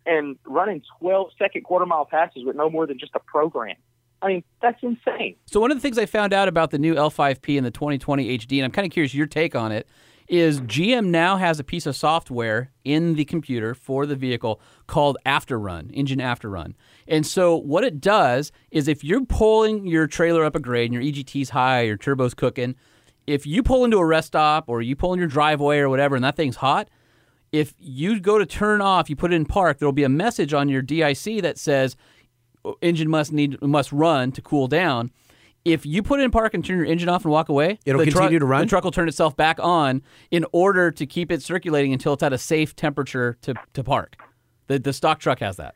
and 0.07 0.37
running 0.45 0.83
12 1.01 1.31
second 1.39 1.63
quarter 1.63 1.87
mile 1.87 2.05
passes 2.05 2.45
with 2.45 2.57
no 2.57 2.71
more 2.71 2.87
than 2.87 2.99
just 2.99 3.13
a 3.15 3.21
program. 3.21 3.77
I 4.23 4.29
mean, 4.29 4.45
that's 4.61 4.83
insane. 4.83 5.37
So 5.47 5.61
one 5.61 5.71
of 5.71 5.77
the 5.77 5.81
things 5.81 5.99
I 5.99 6.07
found 6.07 6.33
out 6.33 6.49
about 6.49 6.71
the 6.71 6.79
new 6.79 6.95
L5P 6.95 7.57
and 7.57 7.67
the 7.67 7.71
2020 7.71 8.39
HD, 8.39 8.59
and 8.59 8.65
I'm 8.65 8.71
kind 8.71 8.87
of 8.87 8.93
curious 8.93 9.13
your 9.13 9.27
take 9.27 9.55
on 9.57 9.73
it, 9.73 9.89
is 10.29 10.61
GM 10.63 11.07
now 11.07 11.37
has 11.37 11.59
a 11.59 11.65
piece 11.65 11.85
of 11.85 11.97
software 11.97 12.71
in 12.85 13.15
the 13.15 13.25
computer 13.25 13.75
for 13.75 14.07
the 14.07 14.15
vehicle 14.15 14.61
called 14.87 15.19
Afterrun, 15.27 15.91
Engine 15.93 16.21
Afterrun. 16.21 16.75
And 17.09 17.27
so 17.27 17.57
what 17.57 17.85
it 17.85 18.01
does 18.01 18.53
is 18.71 18.89
if 18.89 19.03
you're 19.03 19.25
pulling 19.25 19.87
your 19.87 20.07
trailer 20.07 20.45
up 20.45 20.55
a 20.55 20.61
grade 20.61 20.91
and 20.91 20.95
your 20.95 21.03
EGT's 21.03 21.51
high, 21.51 21.83
your 21.83 21.97
turbo's 21.97 22.35
cooking, 22.35 22.77
if 23.27 23.47
you 23.47 23.63
pull 23.63 23.85
into 23.85 23.99
a 23.99 24.07
rest 24.07 24.29
stop 24.29 24.69
or 24.69 24.81
you 24.81 24.97
pull 24.97 25.13
in 25.13 25.19
your 25.19 25.29
driveway 25.29 25.79
or 25.79 25.89
whatever 25.89 26.15
and 26.15 26.25
that 26.25 26.37
thing's 26.37 26.57
hot, 26.57 26.89
if 27.51 27.75
you 27.79 28.19
go 28.19 28.39
to 28.39 28.47
turn 28.47 28.81
off, 28.81 29.11
you 29.11 29.17
put 29.17 29.33
it 29.33 29.37
in 29.37 29.45
park, 29.45 29.79
there'll 29.79 29.93
be 29.93 30.05
a 30.05 30.09
message 30.09 30.55
on 30.55 30.69
your 30.69 30.83
DIC 30.83 31.43
that 31.43 31.59
says 31.59 31.97
engine 32.81 33.09
must 33.11 33.33
need 33.33 33.61
must 33.63 33.93
run 33.93 34.33
to 34.33 34.43
cool 34.43 34.69
down. 34.69 35.11
If 35.65 35.87
you 35.87 36.03
put 36.03 36.19
it 36.19 36.25
in 36.25 36.33
park 36.33 36.55
and 36.55 36.65
turn 36.65 36.77
your 36.77 36.87
engine 36.87 37.09
off 37.09 37.25
and 37.25 37.31
walk 37.31 37.49
away, 37.49 37.79
It'll 37.87 38.01
continue 38.03 38.31
truck- 38.31 38.41
to 38.41 38.47
run? 38.47 38.61
The 38.63 38.67
truck 38.67 38.83
will 38.85 38.91
turn 38.91 39.07
itself 39.09 39.37
back 39.37 39.59
on 39.61 40.03
in 40.33 40.45
order 40.51 40.91
to 40.91 41.07
keep 41.07 41.31
it 41.31 41.41
circulating 41.41 41.93
until 41.93 42.15
it's 42.15 42.23
at 42.23 42.33
a 42.33 42.39
safe 42.39 42.75
temperature 42.75 43.39
to, 43.43 43.55
to 43.75 43.85
park. 43.85 44.17
The 44.67 44.79
the 44.79 44.93
stock 44.93 45.21
truck 45.21 45.39
has 45.39 45.57
that. 45.57 45.75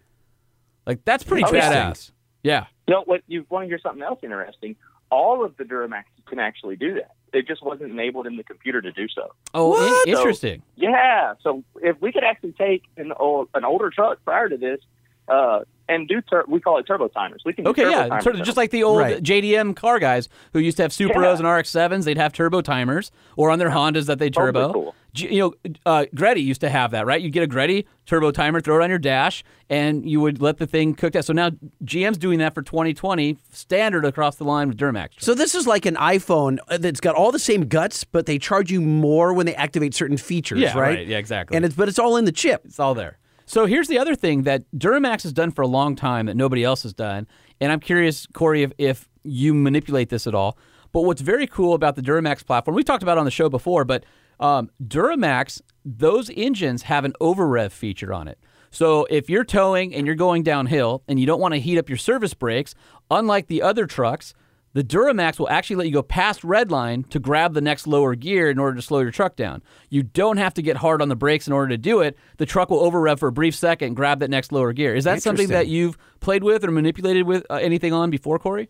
Like 0.86 1.04
that's 1.04 1.22
pretty 1.24 1.44
oh, 1.44 1.48
Interesting. 1.48 1.72
badass. 1.72 2.10
Yeah. 2.42 2.66
You 2.88 2.94
know 2.94 3.02
what? 3.06 3.22
You 3.26 3.44
want 3.48 3.64
to 3.64 3.68
hear 3.68 3.78
something 3.78 4.02
else 4.02 4.20
interesting? 4.22 4.76
All 5.10 5.44
of 5.44 5.56
the 5.56 5.64
Duramax 5.64 6.04
can 6.26 6.38
actually 6.40 6.76
do 6.76 6.94
that. 6.94 7.12
It 7.32 7.46
just 7.46 7.62
wasn't 7.62 7.92
enabled 7.92 8.26
in 8.26 8.36
the 8.36 8.42
computer 8.44 8.80
to 8.80 8.90
do 8.92 9.06
so. 9.08 9.32
Oh, 9.54 9.74
in- 10.04 10.14
So- 10.14 10.18
interesting. 10.18 10.62
Yeah. 10.74 11.34
So 11.42 11.62
if 11.82 12.00
we 12.00 12.10
could 12.12 12.24
actually 12.24 12.52
take 12.52 12.82
an 12.96 13.12
old, 13.12 13.48
an 13.54 13.64
older 13.64 13.90
truck 13.90 14.24
prior 14.24 14.48
to 14.48 14.56
this 14.56 14.80
uh, 15.28 15.60
and 15.88 16.08
do 16.08 16.20
tur- 16.20 16.44
we 16.48 16.58
call 16.60 16.78
it 16.78 16.82
turbo 16.86 17.06
timers. 17.08 17.42
We 17.44 17.52
can 17.52 17.62
do 17.64 17.70
Okay, 17.70 17.84
turbo 17.84 17.96
yeah, 18.14 18.18
sort 18.20 18.34
of 18.36 18.44
just 18.44 18.56
like 18.56 18.70
the 18.72 18.82
old 18.82 18.98
Right. 18.98 19.22
JDM 19.22 19.74
car 19.76 19.98
guys 20.00 20.28
who 20.52 20.58
used 20.58 20.76
to 20.78 20.82
have 20.82 20.90
Supras 20.92 21.14
Yeah. 21.22 21.36
and 21.38 21.46
RX-7s. 21.46 22.04
They'd 22.04 22.18
have 22.18 22.32
turbo 22.32 22.60
timers, 22.60 23.12
or 23.36 23.50
on 23.50 23.58
their 23.60 23.70
Hondas 23.70 24.06
that 24.06 24.18
they 24.18 24.28
Totally 24.30 24.52
turbo. 24.52 24.72
cool. 24.72 24.94
G- 25.14 25.32
you 25.34 25.40
know, 25.64 25.72
uh, 25.86 26.04
Greddy 26.14 26.42
used 26.42 26.60
to 26.62 26.68
have 26.68 26.90
that, 26.90 27.06
right? 27.06 27.22
You'd 27.22 27.32
get 27.32 27.42
a 27.44 27.46
Greddy 27.46 27.86
turbo 28.04 28.32
timer, 28.32 28.60
throw 28.60 28.80
it 28.80 28.82
on 28.84 28.90
your 28.90 28.98
dash, 28.98 29.44
and 29.70 30.08
you 30.08 30.20
would 30.20 30.42
let 30.42 30.58
the 30.58 30.66
thing 30.66 30.92
cook 30.92 31.12
that. 31.12 31.24
So 31.24 31.32
now 31.32 31.50
GM's 31.84 32.18
doing 32.18 32.38
that 32.40 32.52
for 32.52 32.62
2020, 32.62 33.38
standard 33.52 34.04
across 34.04 34.36
the 34.36 34.44
line 34.44 34.68
with 34.68 34.76
Duramax. 34.76 35.10
So 35.20 35.34
this 35.34 35.54
is 35.54 35.66
like 35.68 35.86
an 35.86 35.94
iPhone 35.94 36.58
uh, 36.68 36.78
that's 36.78 37.00
got 37.00 37.14
all 37.14 37.30
the 37.32 37.38
same 37.38 37.62
guts, 37.68 38.02
but 38.04 38.26
they 38.26 38.38
charge 38.38 38.70
you 38.72 38.80
more 38.80 39.32
when 39.32 39.46
they 39.46 39.54
activate 39.54 39.94
certain 39.94 40.16
features, 40.16 40.58
Yeah, 40.58 40.76
right? 40.76 40.96
right. 40.98 41.06
Yeah, 41.06 41.16
exactly. 41.18 41.56
And 41.56 41.64
it's 41.64 41.76
but 41.76 41.88
it's 41.88 41.98
all 41.98 42.16
in 42.16 42.24
the 42.26 42.32
chip. 42.32 42.62
It's 42.64 42.80
all 42.80 42.94
there. 42.94 43.18
So 43.46 43.66
here's 43.66 43.86
the 43.86 43.98
other 43.98 44.16
thing 44.16 44.42
that 44.42 44.64
Duramax 44.76 45.22
has 45.22 45.32
done 45.32 45.52
for 45.52 45.62
a 45.62 45.68
long 45.68 45.94
time 45.94 46.26
that 46.26 46.36
nobody 46.36 46.64
else 46.64 46.82
has 46.82 46.92
done, 46.92 47.28
and 47.60 47.70
I'm 47.70 47.78
curious, 47.78 48.26
Corey, 48.32 48.64
if, 48.64 48.72
if 48.76 49.08
you 49.22 49.54
manipulate 49.54 50.08
this 50.08 50.26
at 50.26 50.34
all. 50.34 50.58
But 50.92 51.02
what's 51.02 51.22
very 51.22 51.46
cool 51.46 51.74
about 51.74 51.94
the 51.94 52.02
Duramax 52.02 52.44
platform, 52.44 52.74
we 52.74 52.82
talked 52.82 53.04
about 53.04 53.18
on 53.18 53.24
the 53.24 53.30
show 53.30 53.48
before, 53.48 53.84
but 53.84 54.04
um, 54.40 54.70
Duramax, 54.82 55.60
those 55.84 56.28
engines 56.36 56.82
have 56.82 57.04
an 57.04 57.12
over 57.20 57.46
rev 57.46 57.72
feature 57.72 58.12
on 58.12 58.26
it. 58.26 58.38
So 58.70 59.06
if 59.10 59.30
you're 59.30 59.44
towing 59.44 59.94
and 59.94 60.06
you're 60.06 60.16
going 60.16 60.42
downhill 60.42 61.02
and 61.06 61.20
you 61.20 61.26
don't 61.26 61.40
want 61.40 61.54
to 61.54 61.60
heat 61.60 61.78
up 61.78 61.88
your 61.88 61.98
service 61.98 62.34
brakes, 62.34 62.74
unlike 63.10 63.46
the 63.46 63.62
other 63.62 63.86
trucks, 63.86 64.34
the 64.76 64.84
Duramax 64.84 65.38
will 65.38 65.48
actually 65.48 65.76
let 65.76 65.86
you 65.86 65.92
go 65.94 66.02
past 66.02 66.44
red 66.44 66.70
line 66.70 67.02
to 67.04 67.18
grab 67.18 67.54
the 67.54 67.62
next 67.62 67.86
lower 67.86 68.14
gear 68.14 68.50
in 68.50 68.58
order 68.58 68.76
to 68.76 68.82
slow 68.82 69.00
your 69.00 69.10
truck 69.10 69.34
down. 69.34 69.62
You 69.88 70.02
don't 70.02 70.36
have 70.36 70.52
to 70.52 70.60
get 70.60 70.76
hard 70.76 71.00
on 71.00 71.08
the 71.08 71.16
brakes 71.16 71.46
in 71.46 71.54
order 71.54 71.70
to 71.70 71.78
do 71.78 72.02
it. 72.02 72.14
The 72.36 72.44
truck 72.44 72.68
will 72.68 72.80
over 72.80 73.00
rev 73.00 73.18
for 73.18 73.28
a 73.28 73.32
brief 73.32 73.54
second, 73.54 73.86
and 73.86 73.96
grab 73.96 74.18
that 74.18 74.28
next 74.28 74.52
lower 74.52 74.74
gear. 74.74 74.94
Is 74.94 75.04
that 75.04 75.22
something 75.22 75.48
that 75.48 75.68
you've 75.68 75.96
played 76.20 76.44
with 76.44 76.62
or 76.62 76.70
manipulated 76.70 77.26
with 77.26 77.46
uh, 77.48 77.54
anything 77.54 77.94
on 77.94 78.10
before, 78.10 78.38
Corey? 78.38 78.68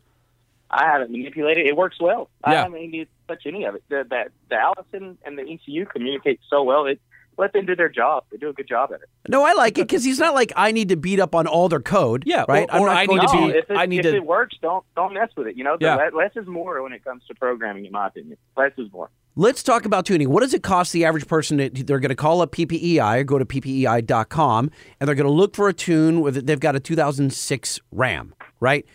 I 0.70 0.84
haven't 0.84 1.10
manipulated. 1.10 1.66
It 1.66 1.76
works 1.76 1.96
well. 2.00 2.30
I 2.44 2.52
Yeah. 2.52 2.62
haven't 2.62 2.80
needed 2.80 3.08
to 3.28 3.34
touch 3.34 3.42
any 3.44 3.64
of 3.64 3.74
it. 3.74 3.82
The, 3.88 4.04
the, 4.08 4.26
the 4.48 4.56
Allison 4.56 5.18
and 5.24 5.36
the 5.36 5.42
ECU 5.42 5.86
communicate 5.86 6.38
so 6.48 6.62
well. 6.62 6.86
It 6.86 7.00
let 7.38 7.52
them 7.52 7.66
do 7.66 7.76
their 7.76 7.88
job. 7.88 8.24
They 8.30 8.38
do 8.38 8.48
a 8.48 8.52
good 8.52 8.66
job 8.68 8.90
at 8.92 9.02
it. 9.02 9.08
No, 9.28 9.44
I 9.44 9.52
like 9.52 9.76
it 9.78 9.86
because 9.88 10.04
he's 10.04 10.18
not 10.18 10.34
like 10.34 10.52
I 10.56 10.72
need 10.72 10.88
to 10.88 10.96
beat 10.96 11.20
up 11.20 11.34
on 11.34 11.46
all 11.46 11.68
their 11.68 11.80
code. 11.80 12.22
Yeah, 12.26 12.44
right. 12.48 12.68
or- 12.72 12.80
or 12.80 12.86
not 12.86 12.96
I 12.96 13.06
going 13.06 13.20
need 13.20 13.28
to 13.28 13.34
No, 13.40 13.46
be- 13.52 13.58
if 13.58 13.70
it, 13.70 13.76
I 13.76 13.86
need 13.86 13.98
if 14.06 14.12
to- 14.12 14.16
it 14.16 14.24
works, 14.24 14.56
don't 14.62 14.84
don't 14.96 15.12
mess 15.14 15.28
with 15.36 15.46
it. 15.46 15.56
You 15.56 15.64
know, 15.64 15.76
the 15.78 15.84
Yeah. 15.86 16.08
less 16.14 16.32
is 16.36 16.46
more 16.46 16.82
when 16.82 16.92
it 16.92 17.04
comes 17.04 17.22
to 17.28 17.34
programming, 17.34 17.84
in 17.84 17.92
my 17.92 18.06
opinion. 18.06 18.38
Less 18.56 18.72
is 18.78 18.90
more. 18.92 19.10
Let's 19.38 19.62
talk 19.62 19.84
about 19.84 20.06
tuning. 20.06 20.30
What 20.30 20.40
does 20.40 20.54
it 20.54 20.62
cost 20.62 20.94
the 20.94 21.04
average 21.04 21.26
person? 21.28 21.58
To, 21.58 21.68
they're 21.68 22.00
going 22.00 22.08
to 22.08 22.14
call 22.14 22.40
up 22.40 22.52
PPEI 22.52 23.18
or 23.18 23.24
go 23.24 23.38
to 23.38 23.44
PPEI.com 23.44 24.70
and 24.98 25.06
they're 25.08 25.14
going 25.14 25.26
to 25.26 25.32
look 25.32 25.54
for 25.54 25.68
a 25.68 25.74
tune 25.74 26.22
with 26.22 26.46
they've 26.46 26.58
got 26.60 26.74
a 26.74 26.80
2006 26.80 27.80
Ram, 27.92 28.34
right? 28.60 28.86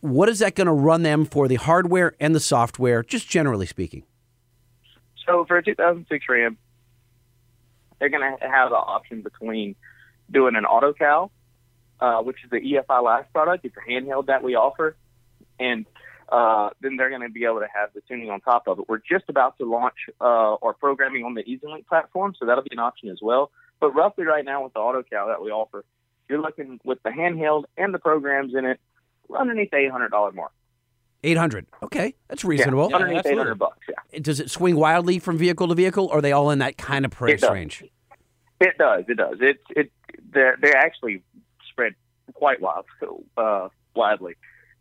what 0.00 0.28
is 0.28 0.38
that 0.38 0.54
going 0.54 0.66
to 0.66 0.72
run 0.72 1.02
them 1.02 1.24
for 1.24 1.48
the 1.48 1.56
hardware 1.56 2.14
and 2.20 2.32
the 2.34 2.38
software, 2.38 3.02
just 3.02 3.28
generally 3.28 3.66
speaking? 3.66 4.04
So 5.26 5.44
for 5.46 5.56
a 5.56 5.64
2006 5.64 6.24
Ram, 6.28 6.56
they're 7.98 8.08
going 8.08 8.38
to 8.38 8.48
have 8.48 8.70
the 8.70 8.76
option 8.76 9.22
between 9.22 9.76
doing 10.30 10.56
an 10.56 10.64
auto 10.64 11.30
uh, 12.00 12.22
which 12.22 12.36
is 12.44 12.50
the 12.50 12.60
EFI 12.60 13.02
Live 13.02 13.32
product. 13.32 13.64
It's 13.64 13.76
a 13.76 13.90
handheld 13.90 14.26
that 14.26 14.42
we 14.42 14.54
offer, 14.54 14.96
and 15.58 15.86
uh, 16.28 16.70
then 16.80 16.96
they're 16.96 17.10
going 17.10 17.22
to 17.22 17.28
be 17.28 17.44
able 17.44 17.60
to 17.60 17.68
have 17.72 17.90
the 17.94 18.00
tuning 18.02 18.30
on 18.30 18.40
top 18.40 18.66
of 18.66 18.78
it. 18.78 18.88
We're 18.88 18.98
just 18.98 19.24
about 19.28 19.58
to 19.58 19.64
launch 19.64 19.94
uh, 20.20 20.56
our 20.62 20.74
programming 20.74 21.24
on 21.24 21.34
the 21.34 21.40
EZ 21.40 21.60
LYNK 21.62 21.86
platform, 21.86 22.34
so 22.38 22.46
that'll 22.46 22.64
be 22.64 22.72
an 22.72 22.78
option 22.78 23.08
as 23.08 23.18
well. 23.22 23.50
But 23.80 23.94
roughly 23.94 24.24
right 24.24 24.44
now 24.44 24.64
with 24.64 24.74
the 24.74 24.80
AutoCal 24.80 25.28
that 25.28 25.42
we 25.42 25.50
offer, 25.50 25.84
you're 26.28 26.40
looking 26.40 26.80
with 26.84 27.02
the 27.02 27.10
handheld 27.10 27.64
and 27.76 27.94
the 27.94 27.98
programs 27.98 28.54
in 28.54 28.64
it, 28.64 28.80
underneath 29.36 29.70
the 29.70 29.76
$800 29.76 30.34
mark. 30.34 30.52
800. 31.26 31.66
Okay, 31.82 32.14
that's 32.28 32.44
reasonable. 32.44 32.88
Yeah, 32.90 32.96
underneath 32.96 33.18
absolutely. 33.18 33.42
800 33.42 33.54
bucks. 33.56 33.86
Yeah. 33.88 34.18
Does 34.20 34.40
it 34.40 34.50
swing 34.50 34.76
wildly 34.76 35.18
from 35.18 35.36
vehicle 35.36 35.68
to 35.68 35.74
vehicle, 35.74 36.06
or 36.06 36.18
are 36.18 36.20
they 36.20 36.32
all 36.32 36.50
in 36.50 36.60
that 36.60 36.78
kind 36.78 37.04
of 37.04 37.10
price 37.10 37.40
does. 37.40 37.50
range? 37.50 37.84
It 38.60 38.78
does. 38.78 39.04
It 39.08 39.16
does. 39.16 39.36
It 39.40 39.60
it 39.70 39.92
they're 40.32 40.56
they 40.60 40.72
actually 40.72 41.22
spread 41.68 41.94
quite 42.34 42.60
wild, 42.60 42.86
uh, 43.36 43.68
widely, 43.94 44.34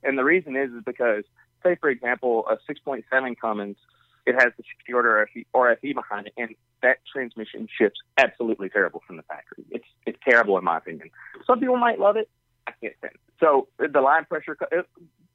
and 0.03 0.17
the 0.17 0.23
reason 0.23 0.55
is 0.55 0.71
is 0.71 0.83
because 0.85 1.23
say 1.63 1.75
for 1.81 1.89
example 1.89 2.45
a 2.47 2.57
6.7 2.71 3.35
Cummins, 3.39 3.77
it 4.25 4.35
has 4.35 4.53
the 4.57 4.63
secured 4.77 5.05
RFE, 5.05 5.45
RFE 5.53 5.93
behind 5.93 6.27
it, 6.27 6.33
and 6.37 6.55
that 6.81 6.97
transmission 7.11 7.67
shifts 7.77 7.99
absolutely 8.17 8.69
terrible 8.69 9.01
from 9.05 9.17
the 9.17 9.23
factory. 9.23 9.65
It's 9.71 9.87
it's 10.05 10.19
terrible 10.27 10.57
in 10.57 10.63
my 10.63 10.77
opinion. 10.77 11.09
Some 11.45 11.59
people 11.59 11.77
might 11.77 11.99
love 11.99 12.15
it. 12.15 12.29
I 12.67 12.71
can't 12.79 12.93
stand 12.99 13.15
it. 13.15 13.19
So 13.39 13.67
the 13.77 14.01
line 14.01 14.25
pressure, 14.25 14.55
co- 14.55 14.67
it, 14.71 14.85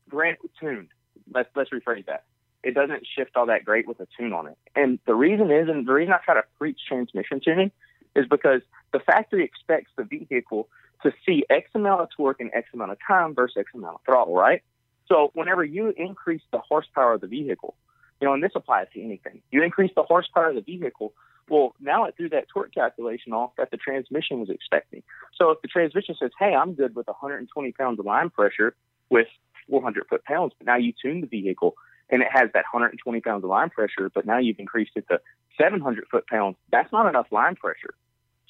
grant 0.08 0.38
tuned. 0.58 0.88
Let's 1.32 1.48
let's 1.54 1.70
rephrase 1.70 2.06
that. 2.06 2.24
It 2.62 2.74
doesn't 2.74 3.06
shift 3.16 3.36
all 3.36 3.46
that 3.46 3.64
great 3.64 3.88
with 3.88 4.00
a 4.00 4.06
tune 4.18 4.32
on 4.32 4.46
it, 4.46 4.58
and 4.76 4.98
the 5.06 5.14
reason 5.14 5.50
is, 5.50 5.68
and 5.68 5.86
the 5.86 5.92
reason 5.92 6.12
I 6.12 6.18
try 6.24 6.34
to 6.34 6.44
preach 6.58 6.78
transmission 6.86 7.40
tuning 7.42 7.70
is 8.14 8.26
because 8.28 8.60
the 8.92 9.00
factory 9.00 9.44
expects 9.44 9.90
the 9.96 10.04
vehicle 10.04 10.68
to 11.02 11.12
see 11.26 11.44
X 11.48 11.70
amount 11.74 12.02
of 12.02 12.08
torque 12.16 12.40
in 12.40 12.50
X 12.54 12.68
amount 12.74 12.92
of 12.92 12.98
time 13.06 13.34
versus 13.34 13.56
X 13.58 13.70
amount 13.74 13.96
of 13.96 14.00
throttle, 14.04 14.34
right? 14.34 14.62
So 15.08 15.30
whenever 15.34 15.64
you 15.64 15.92
increase 15.96 16.42
the 16.52 16.58
horsepower 16.58 17.14
of 17.14 17.20
the 17.20 17.26
vehicle, 17.26 17.74
you 18.20 18.26
know, 18.26 18.34
and 18.34 18.42
this 18.42 18.52
applies 18.54 18.86
to 18.94 19.02
anything, 19.02 19.42
you 19.50 19.62
increase 19.62 19.90
the 19.96 20.02
horsepower 20.02 20.50
of 20.50 20.54
the 20.54 20.60
vehicle. 20.60 21.12
Well, 21.48 21.74
now 21.80 22.04
it 22.04 22.14
threw 22.16 22.28
that 22.28 22.48
torque 22.48 22.72
calculation 22.72 23.32
off 23.32 23.52
that 23.56 23.70
the 23.70 23.76
transmission 23.76 24.38
was 24.38 24.50
expecting. 24.50 25.02
So 25.34 25.50
if 25.50 25.62
the 25.62 25.68
transmission 25.68 26.14
says, 26.14 26.30
"Hey, 26.38 26.54
I'm 26.54 26.74
good 26.74 26.94
with 26.94 27.08
120 27.08 27.72
pounds 27.72 27.98
of 27.98 28.06
line 28.06 28.30
pressure 28.30 28.74
with 29.08 29.26
400 29.70 30.06
foot 30.08 30.24
pounds," 30.24 30.52
but 30.58 30.66
now 30.66 30.76
you 30.76 30.92
tune 31.00 31.20
the 31.20 31.26
vehicle 31.26 31.76
and 32.10 32.22
it 32.22 32.28
has 32.30 32.50
that 32.54 32.64
120 32.72 33.20
pounds 33.20 33.44
of 33.44 33.50
line 33.50 33.70
pressure, 33.70 34.10
but 34.12 34.26
now 34.26 34.38
you've 34.38 34.58
increased 34.58 34.92
it 34.96 35.06
to 35.08 35.20
700 35.58 36.06
foot 36.10 36.26
pounds. 36.26 36.56
That's 36.70 36.92
not 36.92 37.08
enough 37.08 37.26
line 37.30 37.56
pressure. 37.56 37.94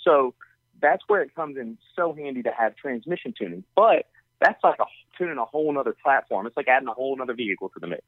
So 0.02 0.34
that's 0.80 1.02
where 1.06 1.22
it 1.22 1.34
comes 1.34 1.56
in 1.56 1.78
so 1.94 2.14
handy 2.14 2.42
to 2.42 2.50
have 2.50 2.74
transmission 2.76 3.34
tuning. 3.36 3.64
But 3.76 4.06
that's 4.40 4.62
like 4.64 4.78
a 4.80 4.84
tuning 5.18 5.38
a 5.38 5.44
whole 5.44 5.76
other 5.78 5.94
platform. 6.02 6.46
It's 6.46 6.56
like 6.56 6.68
adding 6.68 6.88
a 6.88 6.94
whole 6.94 7.20
other 7.20 7.34
vehicle 7.34 7.68
to 7.70 7.80
the 7.80 7.86
mix. 7.86 8.04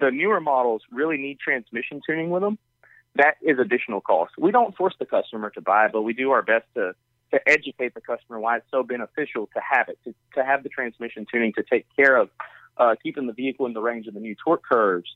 The 0.00 0.10
newer 0.10 0.40
models 0.40 0.82
really 0.90 1.16
need 1.16 1.40
transmission 1.40 2.00
tuning 2.06 2.30
with 2.30 2.42
them. 2.42 2.58
That 3.16 3.34
is 3.42 3.58
additional 3.58 4.00
cost. 4.00 4.32
We 4.38 4.52
don't 4.52 4.76
force 4.76 4.94
the 4.98 5.04
customer 5.04 5.50
to 5.50 5.60
buy, 5.60 5.88
but 5.92 6.02
we 6.02 6.12
do 6.12 6.30
our 6.30 6.42
best 6.42 6.64
to 6.74 6.94
to 7.32 7.40
educate 7.48 7.94
the 7.94 8.00
customer 8.00 8.38
why 8.38 8.58
it's 8.58 8.66
so 8.70 8.82
beneficial 8.82 9.48
to 9.54 9.60
have 9.60 9.88
it, 9.88 9.98
to, 10.04 10.14
to 10.34 10.44
have 10.44 10.62
the 10.62 10.68
transmission 10.68 11.26
tuning 11.30 11.52
to 11.54 11.62
take 11.62 11.86
care 11.96 12.16
of 12.16 12.28
uh, 12.78 12.94
keeping 13.02 13.26
the 13.26 13.32
vehicle 13.32 13.66
in 13.66 13.72
the 13.72 13.80
range 13.80 14.06
of 14.06 14.14
the 14.14 14.20
new 14.20 14.34
torque 14.44 14.62
curves 14.64 15.08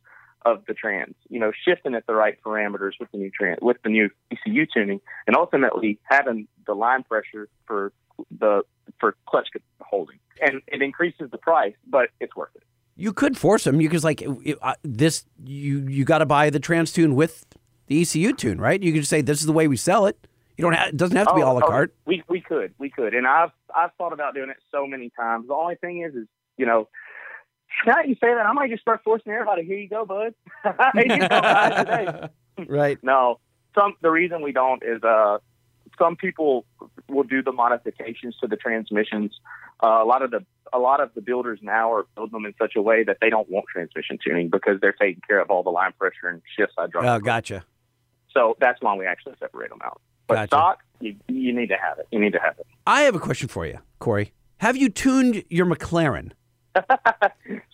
of 0.45 0.65
the 0.67 0.75
trans, 0.75 1.15
you 1.29 1.41
know, 1.41 1.51
shifting 1.67 1.95
at 1.95 2.07
the 2.07 2.15
right 2.15 2.39
parameters 2.43 2.93
with 3.01 3.11
the 3.11 3.19
new 3.19 3.31
trans, 3.31 3.59
with 3.61 3.77
the 3.83 3.89
new 3.89 4.09
ECU 4.31 4.65
tuning, 4.73 5.01
and 5.27 5.35
ultimately 5.35 5.99
having 6.05 6.47
the 6.67 6.75
line 6.75 7.03
pressure 7.03 7.49
for 7.67 7.93
the 8.39 8.63
for 9.01 9.17
clutch 9.29 9.49
holding, 9.81 10.19
and 10.41 10.63
it 10.69 10.83
increases 10.83 11.31
the 11.31 11.39
price, 11.39 11.75
but 11.87 12.11
it's 12.21 12.35
worth 12.37 12.55
it. 12.55 12.63
You 12.95 13.13
could 13.13 13.37
force 13.37 13.65
them 13.65 13.77
because, 13.77 14.05
like, 14.05 14.23
it- 14.23 14.59
uh, 14.63 14.75
this, 14.83 15.25
you 15.45 15.81
you 15.89 16.05
got 16.05 16.19
to 16.19 16.27
buy 16.27 16.49
the 16.51 16.61
trans 16.61 16.93
tune 16.93 17.15
with 17.15 17.45
the 17.89 18.01
ECU 18.01 18.33
tune, 18.33 18.59
right? 18.61 18.83
You 18.83 18.93
could 18.93 19.01
just 19.01 19.11
say 19.11 19.21
this 19.23 19.41
is 19.41 19.47
the 19.47 19.53
way 19.53 19.67
we 19.69 19.77
sell 19.77 20.07
it. 20.07 20.27
You 20.57 20.63
don't. 20.63 20.73
have 20.75 20.89
It 20.89 20.97
doesn't 20.97 21.17
have 21.17 21.29
to 21.29 21.35
be 21.35 21.41
a 21.43 21.47
la 21.47 21.61
oh, 21.63 21.67
carte. 21.67 21.95
We 22.07 22.23
we 22.29 22.41
could 22.41 22.75
we 22.79 22.91
could, 22.91 23.15
and 23.15 23.27
I've 23.27 23.51
I've 23.75 23.91
thought 23.99 24.13
about 24.13 24.35
doing 24.35 24.51
it 24.51 24.57
so 24.73 24.87
many 24.87 25.11
times. 25.11 25.49
The 25.49 25.55
only 25.55 25.77
thing 25.77 26.03
is, 26.03 26.15
is 26.15 26.27
you 26.57 26.67
know, 26.67 26.89
now 27.87 27.95
that 27.95 28.09
you 28.09 28.15
say 28.15 28.29
that, 28.35 28.47
I 28.47 28.53
might 28.53 28.71
just 28.71 28.83
start 28.83 29.03
forcing 29.05 29.33
everybody. 29.33 29.65
Here 29.65 29.79
you 29.79 29.89
go, 29.89 30.07
bud. 30.07 30.35
Here 30.95 31.07
you 31.07 31.29
go. 31.29 32.29
Right. 32.67 32.99
No, 33.03 33.39
some 33.75 33.97
the 34.01 34.11
reason 34.11 34.41
we 34.41 34.51
don't 34.51 34.83
is 34.83 35.03
uh 35.03 35.37
some 35.99 36.17
people 36.17 36.65
will 37.09 37.23
do 37.23 37.43
the 37.43 37.53
modifications 37.53 38.35
to 38.41 38.47
the 38.47 38.57
transmissions. 38.57 39.39
Uh, 39.83 40.01
a 40.03 40.07
lot 40.07 40.23
of 40.23 40.31
the 40.31 40.45
a 40.73 40.79
lot 40.79 41.01
of 41.01 41.11
the 41.15 41.21
builders 41.21 41.61
now 41.63 41.93
are 41.93 42.07
building 42.15 42.33
them 42.33 42.47
in 42.47 42.55
such 42.59 42.77
a 42.77 42.83
way 42.83 43.05
that 43.05 43.19
they 43.21 43.31
don't 43.31 43.49
want 43.51 43.67
transmission 43.71 44.19
tuning 44.25 44.49
because 44.49 44.81
they're 44.81 44.93
taking 44.93 45.21
care 45.27 45.41
of 45.41 45.51
all 45.51 45.63
the 45.63 45.71
line 45.71 45.93
pressure 45.99 46.29
and 46.29 46.43
shifts 46.57 46.75
I 46.79 46.83
hydraulic. 46.83 47.11
Oh, 47.11 47.25
gotcha. 47.25 47.65
So 48.33 48.57
that's 48.59 48.81
why 48.83 48.97
we 48.97 49.07
actually 49.07 49.35
separate 49.39 49.71
them 49.71 49.81
out. 49.85 50.01
But 50.27 50.35
Gotcha. 50.35 50.49
stock, 50.49 50.79
you, 51.01 51.15
you 51.29 51.53
need 51.53 51.69
to 51.69 51.77
have 51.77 51.99
it. 51.99 52.07
You 52.11 52.19
need 52.19 52.33
to 52.33 52.41
have 52.41 52.59
it. 52.59 52.67
I 52.87 53.03
have 53.03 53.15
a 53.15 53.21
question 53.21 53.49
for 53.49 53.67
you, 53.67 53.79
Corey. 53.99 54.33
Have 54.59 54.77
you 54.77 54.89
tuned 54.89 55.45
your 55.51 55.67
McLaren? 55.67 56.33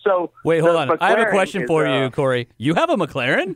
So 0.03 0.31
Wait, 0.43 0.59
hold 0.59 0.75
the 0.75 0.79
on. 0.93 0.97
I 0.99 1.09
have 1.11 1.19
a 1.19 1.29
question 1.29 1.63
is, 1.63 1.67
for 1.67 1.87
uh, 1.87 2.03
you, 2.03 2.09
Corey. 2.11 2.47
You 2.57 2.73
have 2.75 2.89
a 2.89 2.95
McLaren? 2.97 3.55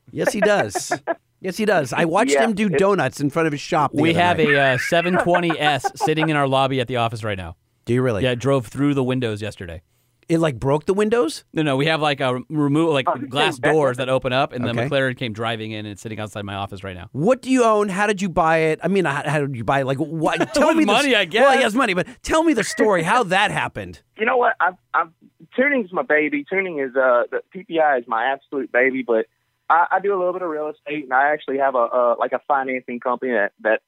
Yes, 0.12 0.32
he 0.32 0.40
does. 0.40 0.98
yes, 1.40 1.56
he 1.58 1.66
does. 1.66 1.92
I 1.92 2.06
watched 2.06 2.32
Yeah, 2.32 2.44
him 2.44 2.54
do 2.54 2.70
donuts 2.70 3.20
in 3.20 3.28
front 3.28 3.46
of 3.46 3.52
his 3.52 3.60
shop. 3.60 3.92
the 3.92 4.00
we 4.00 4.10
other 4.10 4.18
have 4.20 4.38
night. 4.38 4.48
a 4.48 4.58
uh, 4.58 4.78
720S 4.78 5.98
sitting 5.98 6.30
in 6.30 6.36
our 6.36 6.48
lobby 6.48 6.80
at 6.80 6.88
the 6.88 6.96
office 6.96 7.22
right 7.22 7.36
now. 7.36 7.54
Do 7.84 7.92
you 7.92 8.00
really? 8.02 8.22
Yeah, 8.22 8.30
it 8.32 8.38
drove 8.38 8.66
through 8.68 8.94
the 8.94 9.04
windows 9.04 9.42
yesterday. 9.42 9.82
It 10.28 10.38
like 10.38 10.58
broke 10.58 10.86
the 10.86 10.94
windows. 10.94 11.44
No, 11.52 11.62
no, 11.62 11.76
we 11.76 11.86
have 11.86 12.00
like 12.00 12.20
a 12.20 12.40
remove 12.48 12.92
like 12.92 13.06
Oh, 13.08 13.16
glass 13.16 13.58
doors 13.58 13.98
that 13.98 14.08
open 14.08 14.32
up, 14.32 14.52
and 14.52 14.64
the 14.64 14.70
Okay. 14.70 14.88
McLaren 14.88 15.16
came 15.16 15.32
driving 15.32 15.70
in 15.70 15.80
and 15.80 15.88
it's 15.88 16.02
sitting 16.02 16.18
outside 16.18 16.44
my 16.44 16.54
office 16.56 16.82
right 16.82 16.96
now. 16.96 17.08
What 17.12 17.42
do 17.42 17.50
you 17.50 17.62
own? 17.62 17.88
How 17.88 18.08
did 18.08 18.20
you 18.20 18.28
buy 18.28 18.58
it? 18.58 18.80
I 18.82 18.88
mean, 18.88 19.04
how, 19.04 19.22
how 19.28 19.38
did 19.40 19.54
you 19.54 19.62
buy 19.62 19.80
it? 19.82 19.84
Like, 19.86 19.98
what? 19.98 20.38
Tell 20.54 20.68
With 20.68 20.78
me 20.78 20.84
the- 20.84 20.92
money, 20.92 21.14
I 21.14 21.26
guess. 21.26 21.42
Well, 21.42 21.50
guess. 21.52 21.58
he 21.58 21.62
has 21.62 21.74
money, 21.76 21.94
but 21.94 22.08
tell 22.22 22.42
me 22.42 22.54
the 22.54 22.64
story. 22.64 23.04
How 23.04 23.22
that 23.36 23.52
happened? 23.52 24.02
you 24.18 24.26
know 24.26 24.36
what? 24.36 24.54
I've, 24.58 24.74
I've 24.94 25.10
tuning's 25.54 25.92
my 25.92 26.02
baby. 26.02 26.44
Tuning 26.48 26.80
is 26.80 26.96
uh 26.96 27.22
the 27.30 27.40
PPEI 27.54 28.00
is 28.00 28.04
my 28.08 28.24
absolute 28.32 28.72
baby. 28.72 29.04
But 29.06 29.26
I, 29.70 29.86
I 29.92 30.00
do 30.00 30.12
a 30.12 30.18
little 30.18 30.32
bit 30.32 30.42
of 30.42 30.48
real 30.48 30.68
estate, 30.70 31.04
and 31.04 31.12
I 31.12 31.32
actually 31.32 31.58
have 31.58 31.74
a 31.76 31.78
uh, 31.78 32.14
like 32.18 32.32
a 32.32 32.40
financing 32.48 32.98
company 32.98 33.30
that 33.32 33.52
that 33.60 33.80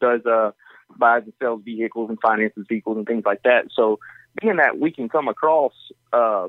does 0.00 0.26
uh 0.26 0.50
buys 0.98 1.22
and 1.24 1.32
sells 1.40 1.62
vehicles 1.64 2.10
and 2.10 2.18
finances 2.20 2.64
vehicles 2.68 2.96
and 2.96 3.06
things 3.06 3.22
like 3.24 3.42
that. 3.44 3.66
So 3.76 3.98
being 4.40 4.56
that 4.56 4.78
we 4.78 4.90
can 4.90 5.08
come 5.08 5.28
across 5.28 5.72
uh 6.12 6.48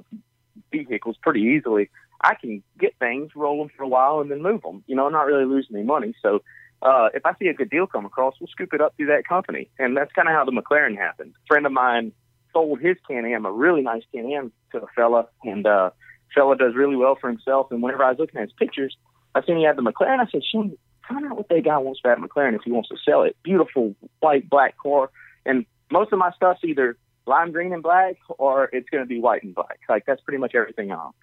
vehicles 0.72 1.18
pretty 1.22 1.42
easily, 1.42 1.90
I 2.22 2.36
can 2.36 2.64
get 2.80 2.94
things, 3.00 3.32
roll 3.36 3.60
them 3.60 3.70
for 3.76 3.84
a 3.84 3.88
while, 3.88 4.20
and 4.22 4.30
then 4.30 4.42
move 4.42 4.62
them. 4.62 4.84
You 4.88 4.96
know, 4.96 5.10
not 5.10 5.26
really 5.26 5.46
losing 5.46 5.76
any 5.76 5.86
money. 5.86 6.14
So. 6.22 6.42
Uh, 6.82 7.08
if 7.16 7.26
I 7.26 7.34
see 7.40 7.48
a 7.48 7.54
good 7.54 7.70
deal 7.70 7.88
come 7.88 8.06
across, 8.06 8.36
we'll 8.40 8.48
scoop 8.48 8.74
it 8.74 8.82
up 8.82 8.94
through 8.96 9.08
that 9.08 9.28
company, 9.28 9.70
and 9.80 9.96
that's 9.98 10.12
kind 10.12 10.28
of 10.28 10.36
how 10.36 10.44
the 10.44 10.52
McLaren 10.52 10.96
happened. 10.96 11.34
A 11.34 11.48
friend 11.48 11.66
of 11.66 11.72
mine 11.72 12.12
sold 12.56 12.80
his 12.80 12.98
Can-Am, 13.08 13.46
a 13.46 13.52
really 13.52 13.82
nice 13.82 14.04
Can-Am, 14.14 14.52
to 14.72 14.80
a 14.80 14.88
fella, 14.96 15.28
and 15.44 15.66
uh, 15.66 15.90
fella 16.36 16.56
does 16.58 16.76
really 16.76 16.96
well 16.96 17.18
for 17.20 17.30
himself. 17.30 17.72
And 17.72 17.82
whenever 17.82 18.04
I 18.04 18.12
was 18.12 18.20
looking 18.20 18.40
at 18.40 18.50
his 18.50 18.54
pictures, 18.60 18.96
I 19.34 19.44
seen 19.44 19.58
he 19.58 19.64
had 19.64 19.78
the 19.78 19.82
McLaren. 19.82 20.20
I 20.20 20.30
said, 20.30 20.44
"Shane, 20.44 20.78
find 21.08 21.26
out 21.26 21.38
what 21.38 21.50
that 21.50 21.64
guy 21.64 21.78
wants 21.78 22.00
for 22.02 22.10
that 22.10 22.22
McLaren 22.22 22.56
if 22.56 22.62
he 22.64 22.72
wants 22.72 22.90
to 22.90 22.98
sell 23.04 23.24
it. 23.24 23.36
Beautiful 23.44 23.96
white 24.20 24.50
black 24.50 24.78
car, 24.78 25.10
and 25.46 25.66
most 25.92 26.14
of 26.14 26.20
my 26.20 26.32
stuff's 26.32 26.64
either 26.64 26.98
lime 27.28 27.52
green 27.52 27.74
and 27.74 27.84
black 27.84 28.18
or 28.38 28.70
it's 28.72 28.90
going 28.90 29.04
to 29.04 29.08
be 29.08 29.20
white 29.20 29.44
and 29.44 29.56
black. 29.56 29.80
Like 29.90 30.06
that's 30.06 30.22
pretty 30.22 30.38
much 30.38 30.56
everything 30.56 30.92
on. 30.92 31.14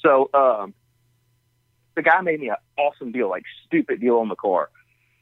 So 0.00 0.30
um, 0.34 0.74
the 1.94 2.02
guy 2.02 2.20
made 2.20 2.40
me 2.40 2.48
an 2.48 2.56
awesome 2.78 3.12
deal, 3.12 3.28
like 3.28 3.44
stupid 3.66 4.00
deal 4.00 4.18
on 4.18 4.28
the 4.28 4.36
car. 4.36 4.70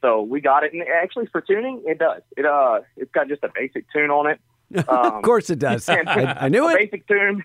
So 0.01 0.23
we 0.23 0.41
got 0.41 0.63
it, 0.63 0.73
and 0.73 0.81
actually 0.81 1.27
for 1.27 1.41
tuning, 1.41 1.83
it 1.85 1.99
does. 1.99 2.23
It 2.35 2.45
uh, 2.45 2.79
it's 2.97 3.11
got 3.11 3.27
just 3.27 3.43
a 3.43 3.49
basic 3.53 3.85
tune 3.93 4.09
on 4.09 4.29
it. 4.31 4.39
Um, 4.87 5.15
of 5.15 5.23
course 5.23 5.49
it 5.49 5.59
does. 5.69 5.89
I, 5.89 5.97
I 6.39 6.47
knew 6.47 6.69
it. 6.69 6.77
Basic 6.77 7.05
tune, 7.05 7.43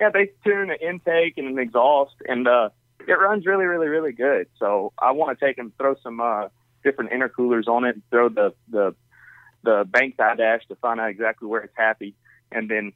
yeah, 0.00 0.08
basic 0.08 0.42
tune, 0.42 0.70
an 0.70 0.76
intake, 0.80 1.34
and 1.36 1.46
an 1.46 1.58
exhaust, 1.58 2.14
and 2.26 2.48
uh, 2.48 2.70
it 3.06 3.12
runs 3.12 3.44
really, 3.44 3.66
really, 3.66 3.88
really 3.88 4.12
good. 4.12 4.48
So 4.58 4.94
I 4.98 5.12
want 5.12 5.38
to 5.38 5.44
take 5.44 5.58
and 5.58 5.76
throw 5.76 5.94
some 6.02 6.22
uh, 6.22 6.48
different 6.82 7.10
intercoolers 7.10 7.68
on 7.68 7.84
it, 7.84 7.96
and 7.96 8.02
throw 8.10 8.30
the 8.30 8.54
the 8.70 8.94
the 9.62 9.84
Banks 9.86 10.16
iDash 10.18 10.66
to 10.68 10.76
find 10.76 11.00
out 11.00 11.10
exactly 11.10 11.48
where 11.48 11.60
it's 11.60 11.74
happy, 11.76 12.14
and 12.54 12.70
then 12.70 12.92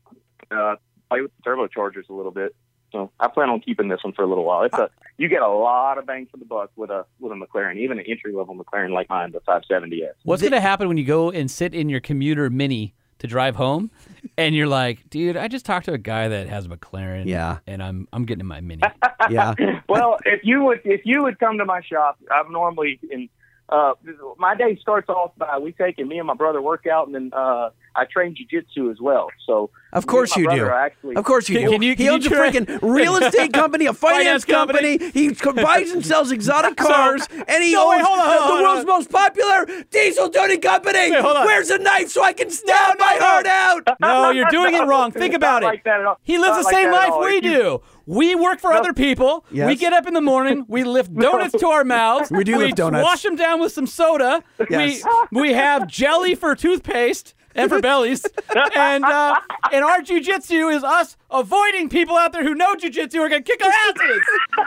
uh, 0.50 0.76
play 1.10 1.20
with 1.20 1.32
the 1.36 1.50
turbochargers 1.50 2.08
a 2.08 2.12
little 2.12 2.32
bit. 2.32 2.54
So 2.92 3.10
I 3.20 3.28
plan 3.28 3.50
on 3.50 3.60
keeping 3.60 3.88
this 3.88 4.02
one 4.02 4.14
for 4.14 4.22
a 4.22 4.26
little 4.26 4.44
while. 4.44 4.62
It's 4.62 4.78
a 4.78 4.88
you 5.18 5.28
get 5.28 5.42
a 5.42 5.48
lot 5.48 5.98
of 5.98 6.06
bang 6.06 6.26
for 6.30 6.38
the 6.38 6.44
buck 6.44 6.70
with 6.76 6.90
a 6.90 7.04
with 7.18 7.32
a 7.32 7.34
McLaren, 7.34 7.76
even 7.76 7.98
an 7.98 8.04
entry 8.08 8.32
level 8.32 8.56
McLaren 8.56 8.92
like 8.92 9.10
mine, 9.10 9.32
the 9.32 9.40
570s. 9.40 10.12
What's 10.22 10.40
going 10.40 10.52
to 10.52 10.60
happen 10.60 10.88
when 10.88 10.96
you 10.96 11.04
go 11.04 11.30
and 11.30 11.50
sit 11.50 11.74
in 11.74 11.88
your 11.88 12.00
commuter 12.00 12.48
mini 12.48 12.94
to 13.18 13.26
drive 13.26 13.56
home, 13.56 13.90
and 14.38 14.54
you're 14.54 14.68
like, 14.68 15.10
dude, 15.10 15.36
I 15.36 15.48
just 15.48 15.66
talked 15.66 15.86
to 15.86 15.92
a 15.92 15.98
guy 15.98 16.28
that 16.28 16.48
has 16.48 16.66
a 16.66 16.68
McLaren. 16.68 17.26
Yeah. 17.26 17.58
and 17.66 17.82
I'm 17.82 18.08
I'm 18.12 18.24
getting 18.24 18.40
in 18.40 18.46
my 18.46 18.60
Mini. 18.60 18.82
Yeah. 19.28 19.52
well, 19.88 20.16
if 20.24 20.40
you 20.44 20.64
would 20.64 20.80
if 20.84 21.02
you 21.04 21.22
would 21.24 21.38
come 21.38 21.58
to 21.58 21.64
my 21.64 21.82
shop, 21.82 22.18
I'm 22.30 22.50
normally 22.52 22.98
in. 23.10 23.28
Uh, 23.68 23.92
my 24.38 24.54
day 24.54 24.78
starts 24.80 25.08
off 25.10 25.32
by 25.36 25.58
we 25.58 25.72
taking 25.72 26.08
me 26.08 26.16
and 26.18 26.26
my 26.26 26.34
brother 26.34 26.62
work 26.62 26.86
out, 26.86 27.06
and 27.06 27.14
then 27.14 27.30
uh, 27.34 27.68
I 27.94 28.04
train 28.06 28.34
jujitsu 28.34 28.90
as 28.90 28.98
well. 28.98 29.28
So 29.46 29.68
Of 29.92 30.06
course 30.06 30.34
you 30.36 30.48
do. 30.50 30.66
Actually, 30.68 31.16
Of 31.16 31.24
course 31.26 31.50
you 31.50 31.58
Can- 31.58 31.66
do. 31.66 31.72
can 31.72 31.82
you- 31.82 31.94
he 31.94 32.08
owns 32.08 32.24
you 32.24 32.30
a 32.30 32.34
try- 32.34 32.50
freaking 32.50 32.78
real 32.82 33.16
estate 33.22 33.52
company, 33.52 33.84
a 33.84 33.92
finance, 33.92 34.24
Finance 34.24 34.44
company. 34.46 34.98
company. 34.98 35.10
He 35.12 35.62
buys 35.62 35.90
and 35.90 36.04
sells 36.04 36.32
exotic 36.32 36.76
cars, 36.88 37.26
and 37.46 37.62
he 37.62 37.72
No, 37.74 37.90
wait, 37.90 37.96
owns 37.98 38.06
hold 38.06 38.18
on, 38.20 38.24
the, 38.26 38.32
hold 38.40 38.50
the 38.50 38.54
on, 38.54 38.62
world's 38.62 38.80
on. 38.80 38.86
most 38.86 39.10
popular 39.10 39.66
diesel 39.90 40.30
tuning 40.30 40.60
company. 40.62 41.10
Wait. 41.10 41.22
Where's 41.22 41.68
a 41.68 41.76
knife 41.78 42.08
so 42.08 42.22
I 42.24 42.32
can 42.32 42.50
stab 42.50 42.98
No, 42.98 43.04
my 43.04 43.12
no, 43.14 43.18
no. 43.20 43.26
heart 43.26 43.46
out? 43.46 43.96
No, 44.00 44.30
you're 44.30 44.48
doing 44.50 44.74
it 44.76 44.86
wrong. 44.86 45.12
Think 45.22 45.34
about 45.34 45.62
it. 45.62 45.66
like 45.66 45.84
that 45.84 46.00
at 46.00 46.06
all. 46.06 46.18
He 46.22 46.38
lives 46.38 46.48
Not 46.50 46.56
the 46.58 46.64
like 46.64 46.74
same 46.74 46.90
that 46.90 47.08
life 47.10 47.20
we 47.20 47.36
If 47.36 47.44
you- 47.44 47.50
do. 47.52 47.82
We 48.08 48.34
work 48.34 48.58
for 48.58 48.72
other 48.72 48.94
people. 48.94 49.44
We 49.50 49.76
get 49.76 49.92
up 49.92 50.06
in 50.06 50.14
the 50.14 50.22
morning. 50.22 50.64
We 50.66 50.82
lift 50.82 51.14
donuts 51.26 51.52
to 51.58 51.66
our 51.66 51.84
mouths. 51.84 52.30
We 52.30 52.42
do 52.42 52.56
lift 52.56 52.76
donuts. 52.76 53.02
We 53.02 53.04
wash 53.04 53.22
them 53.22 53.36
down 53.36 53.60
with 53.60 53.72
some 53.72 53.86
soda. 53.86 54.42
Yes. 54.70 55.04
We 55.30 55.40
we 55.40 55.52
have 55.52 55.86
jelly 55.86 56.34
for 56.34 56.54
toothpaste 56.54 57.34
and 57.54 57.70
for 57.70 57.82
bellies. 57.82 58.24
and 58.74 59.04
uh, 59.04 59.38
and 59.72 59.84
our 59.84 60.00
jujitsu 60.00 60.74
is 60.74 60.82
us 60.84 61.18
avoiding 61.30 61.88
people 61.88 62.16
out 62.16 62.32
there 62.32 62.42
who 62.42 62.54
know 62.54 62.74
jujitsu 62.74 63.20
are 63.20 63.28
gonna 63.28 63.42
kick 63.42 63.64
our 63.64 63.70
asses. 63.70 64.22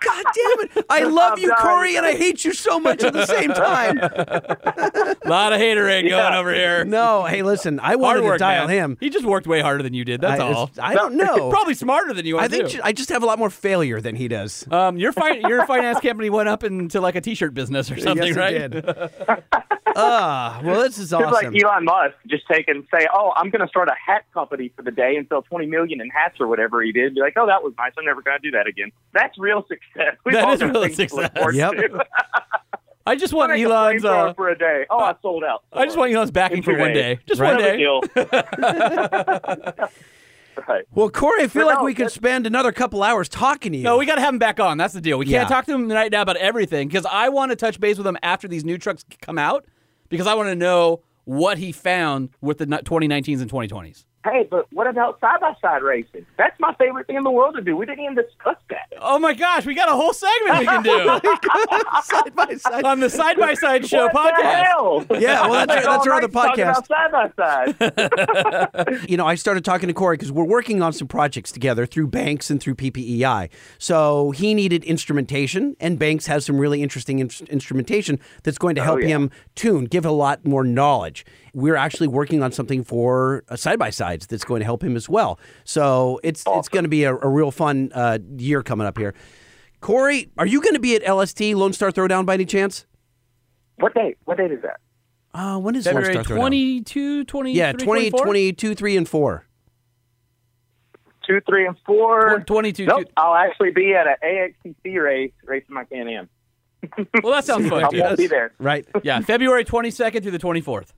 God 0.00 0.24
damn 0.34 0.66
it! 0.78 0.86
I 0.90 1.02
love 1.04 1.34
I'm 1.34 1.38
you, 1.38 1.48
dying. 1.48 1.60
Corey, 1.62 1.96
and 1.96 2.06
I 2.06 2.12
hate 2.14 2.44
you 2.44 2.52
so 2.52 2.78
much 2.78 3.02
at 3.02 3.12
the 3.12 3.26
same 3.26 3.50
time. 3.52 3.98
A 3.98 5.16
lot 5.28 5.52
of 5.52 5.60
haterade 5.60 6.08
going 6.08 6.34
over 6.34 6.54
here. 6.54 6.84
No, 6.84 7.24
hey, 7.24 7.42
listen, 7.42 7.80
I 7.80 7.88
Hard 7.88 8.00
wanted 8.00 8.24
work, 8.24 8.34
to 8.34 8.38
dial 8.38 8.66
man. 8.68 8.76
him. 8.76 8.96
He 9.00 9.10
just 9.10 9.24
worked 9.24 9.46
way 9.46 9.60
harder 9.60 9.82
than 9.82 9.94
you 9.94 10.04
did. 10.04 10.20
That's 10.20 10.40
I, 10.40 10.52
all. 10.52 10.70
I 10.80 10.94
don't 10.94 11.14
know. 11.14 11.50
Probably 11.50 11.74
smarter 11.74 12.12
than 12.14 12.26
you. 12.26 12.38
Are 12.38 12.42
I 12.42 12.48
think 12.48 12.68
too. 12.68 12.76
ju- 12.76 12.80
I 12.84 12.92
just 12.92 13.08
have 13.08 13.22
a 13.22 13.26
lot 13.26 13.38
more 13.38 13.50
failure 13.50 14.00
than 14.00 14.14
he 14.16 14.28
does. 14.28 14.70
Um, 14.70 14.98
your 14.98 15.12
fi- 15.12 15.38
your 15.48 15.66
finance 15.66 16.00
company 16.00 16.30
went 16.30 16.48
up 16.48 16.62
into 16.64 17.00
like 17.00 17.16
a 17.16 17.20
t-shirt 17.20 17.54
business 17.54 17.90
or 17.90 17.98
something, 17.98 18.28
yes, 18.28 18.36
right? 18.36 18.54
it 18.54 18.68
did. 18.70 18.84
Ah, 20.00 20.60
well, 20.62 20.82
this 20.82 20.96
is 20.98 21.12
It's 21.12 21.20
like. 21.22 21.46
Elon 21.46 21.84
Musk 21.84 22.14
just 22.28 22.44
taking 22.46 22.86
say, 22.94 23.08
"Oh, 23.12 23.32
I'm 23.34 23.50
going 23.50 23.62
to 23.62 23.68
start 23.68 23.88
a 23.88 23.94
hat 23.94 24.26
company 24.32 24.70
for 24.76 24.82
the 24.82 24.92
day 24.92 25.16
and 25.16 25.26
sell 25.28 25.42
20 25.42 25.66
million 25.68 26.00
in 26.00 26.08
hats 26.10 26.36
or 26.40 26.46
whatever 26.48 26.82
he 26.82 26.92
did." 26.92 27.14
Be 27.14 27.20
like, 27.20 27.34
"Oh, 27.36 27.46
that 27.46 27.62
was 27.62 27.72
nice. 27.78 27.92
I'm 27.98 28.04
never 28.04 28.22
going 28.22 28.38
to 28.40 28.42
do 28.42 28.50
that 28.56 28.66
again." 28.66 28.90
That's 29.12 29.38
real 29.38 29.64
success. 29.68 30.16
We've 30.24 30.34
That 30.34 30.44
all 30.44 30.52
is 30.54 30.62
real 30.62 30.82
things 30.82 30.96
to 30.96 31.02
look 31.16 31.24
success. 31.24 31.30
forward 31.36 31.54
Yep. 31.54 31.74
I 33.06 33.16
just 33.16 33.32
want 33.32 33.50
Make 33.52 33.62
a 33.64 33.64
Elon's. 33.70 34.02
flamethrower 34.02 34.30
Uh, 34.30 34.34
for 34.34 34.48
a 34.50 34.58
day. 34.58 34.84
Oh, 34.90 34.98
I 34.98 35.14
sold 35.22 35.42
out. 35.42 35.62
I 35.72 35.86
just 35.86 35.96
want 35.96 36.12
Elon's 36.12 36.30
backing 36.30 36.62
for 36.62 36.72
your 36.72 36.80
one 36.80 36.92
day. 36.92 37.14
day, 37.14 37.20
just 37.26 37.40
Right. 37.40 37.54
one 37.54 37.62
day. 37.62 37.76
big 38.14 38.18
right. 40.68 40.84
well, 40.92 41.08
Corey, 41.08 41.44
I 41.44 41.46
feel 41.48 41.64
But 41.66 41.74
like 41.76 41.82
we 41.82 41.94
could 41.94 42.10
spend 42.10 42.46
another 42.46 42.72
couple 42.72 43.02
hours 43.02 43.28
talking 43.28 43.72
to 43.72 43.78
you. 43.78 43.84
No, 43.84 43.96
we 43.96 44.04
got 44.06 44.16
to 44.16 44.20
have 44.20 44.34
him 44.34 44.38
back 44.38 44.60
on. 44.60 44.76
That's 44.76 44.92
the 44.94 45.00
deal. 45.00 45.18
We 45.18 45.26
Yeah. 45.26 45.38
can't 45.38 45.48
talk 45.48 45.64
to 45.66 45.72
him 45.74 45.88
right 45.90 46.12
now 46.12 46.22
about 46.22 46.36
everything 46.36 46.88
because 46.88 47.06
I 47.10 47.28
want 47.30 47.50
to 47.50 47.56
touch 47.56 47.80
base 47.80 47.96
with 47.96 48.06
him 48.06 48.18
after 48.22 48.46
these 48.48 48.64
new 48.64 48.76
trucks 48.76 49.04
come 49.22 49.38
out 49.38 49.64
because 50.10 50.26
I 50.26 50.34
want 50.34 50.48
to 50.48 50.54
know 50.56 51.00
what 51.24 51.58
he 51.58 51.72
found 51.72 52.30
with 52.40 52.58
the 52.58 52.66
2019s 52.66 53.40
and 53.40 53.50
2020s. 53.50 54.04
Hey, 54.30 54.46
but 54.50 54.66
what 54.72 54.86
about 54.86 55.20
side 55.20 55.40
by 55.40 55.54
side 55.60 55.82
racing? 55.82 56.26
That's 56.36 56.58
my 56.60 56.74
favorite 56.74 57.06
thing 57.06 57.16
in 57.16 57.24
the 57.24 57.30
world 57.30 57.54
to 57.56 57.60
do. 57.62 57.76
We 57.76 57.86
didn't 57.86 58.04
even 58.04 58.16
discuss 58.16 58.56
that. 58.70 58.92
Oh 59.00 59.18
my 59.18 59.34
gosh, 59.34 59.64
we 59.66 59.74
got 59.74 59.88
a 59.88 59.92
whole 59.92 60.12
segment 60.12 60.58
we 60.60 60.66
can 60.66 60.82
do 60.82 61.06
side 62.02 62.34
by 62.34 62.54
side. 62.56 62.84
on 62.84 63.00
the 63.00 63.10
Side 63.10 63.36
by 63.38 63.54
Side 63.54 63.86
Show 63.86 64.08
what 64.12 64.14
podcast. 64.14 65.08
The 65.08 65.14
hell? 65.14 65.20
Yeah, 65.20 65.48
well, 65.48 65.66
that's 65.66 65.86
our- 65.86 65.92
that's 65.98 66.06
our 66.06 66.12
other 66.14 66.28
podcast. 66.28 66.86
Side 66.86 67.12
by 67.12 67.30
side. 67.36 69.08
you 69.08 69.16
know, 69.16 69.26
I 69.26 69.34
started 69.34 69.64
talking 69.64 69.88
to 69.88 69.92
Corey 69.94 70.16
because 70.16 70.32
we're 70.32 70.44
working 70.44 70.82
on 70.82 70.92
some 70.92 71.08
projects 71.08 71.52
together 71.52 71.86
through 71.86 72.08
Banks 72.08 72.50
and 72.50 72.60
through 72.60 72.74
PPEI. 72.76 73.48
So 73.78 74.30
he 74.32 74.54
needed 74.54 74.84
instrumentation, 74.84 75.76
and 75.80 75.98
Banks 75.98 76.26
has 76.26 76.44
some 76.44 76.58
really 76.58 76.82
interesting 76.82 77.18
in- 77.18 77.30
instrumentation 77.48 78.20
that's 78.42 78.58
going 78.58 78.74
to 78.76 78.80
oh, 78.80 78.84
help 78.84 79.00
yeah. 79.00 79.08
him 79.08 79.30
tune, 79.54 79.84
give 79.84 80.04
a 80.04 80.10
lot 80.10 80.44
more 80.44 80.64
knowledge. 80.64 81.24
We're 81.58 81.74
actually 81.76 82.06
working 82.06 82.40
on 82.42 82.52
something 82.52 82.84
for 82.84 83.42
side 83.56 83.80
by 83.80 83.90
sides 83.90 84.28
that's 84.28 84.44
going 84.44 84.60
to 84.60 84.64
help 84.64 84.84
him 84.84 84.94
as 84.94 85.08
well. 85.08 85.40
So 85.64 86.20
it's 86.22 86.44
it's 86.46 86.68
going 86.68 86.84
to 86.84 86.88
be 86.88 87.02
a, 87.02 87.12
a 87.16 87.28
real 87.28 87.50
fun 87.50 87.90
uh, 87.92 88.18
year 88.36 88.62
coming 88.62 88.86
up 88.86 88.96
here. 88.96 89.12
Corey, 89.80 90.30
are 90.38 90.46
you 90.46 90.60
going 90.60 90.74
to 90.74 90.80
be 90.80 90.94
at 90.94 91.02
LST 91.12 91.40
Lone 91.40 91.72
Star 91.72 91.90
Throwdown 91.90 92.24
by 92.24 92.34
any 92.34 92.44
chance? 92.44 92.86
what 93.80 93.92
date? 93.94 94.18
What 94.24 94.38
date 94.38 94.52
is 94.52 94.62
that? 94.62 94.78
Uh, 95.34 95.58
when 95.58 95.74
is 95.74 95.84
Lone 95.86 96.04
Star 96.04 96.22
Throwdown? 96.22 96.36
22, 96.36 97.24
23, 97.24 97.58
Yeah, 97.58 97.72
20, 97.72 97.84
24? 98.10 98.24
22, 98.24 98.74
3, 98.76 98.96
and 98.96 99.08
4. 99.08 99.44
Two, 101.26 101.40
three, 101.46 101.66
and 101.66 101.76
four. 101.84 102.40
22, 102.46 102.86
Nope, 102.86 103.00
two- 103.00 103.12
I'll 103.16 103.34
actually 103.34 103.70
be 103.72 103.92
at 103.94 104.06
an 104.06 104.14
AXTC 104.24 104.96
race 105.02 105.32
racing 105.44 105.74
my 105.74 105.84
Can-Am. 105.84 106.28
Well, 107.22 107.34
that 107.34 107.44
sounds 107.44 107.68
fun. 107.70 107.84
I 107.84 107.88
won't 107.92 108.16
be 108.16 108.28
there. 108.28 108.52
Right. 108.58 108.86
Yeah, 109.02 109.20
February 109.20 109.64
22nd 109.64 110.22
through 110.22 110.30
the 110.30 110.38
24th. 110.38 110.92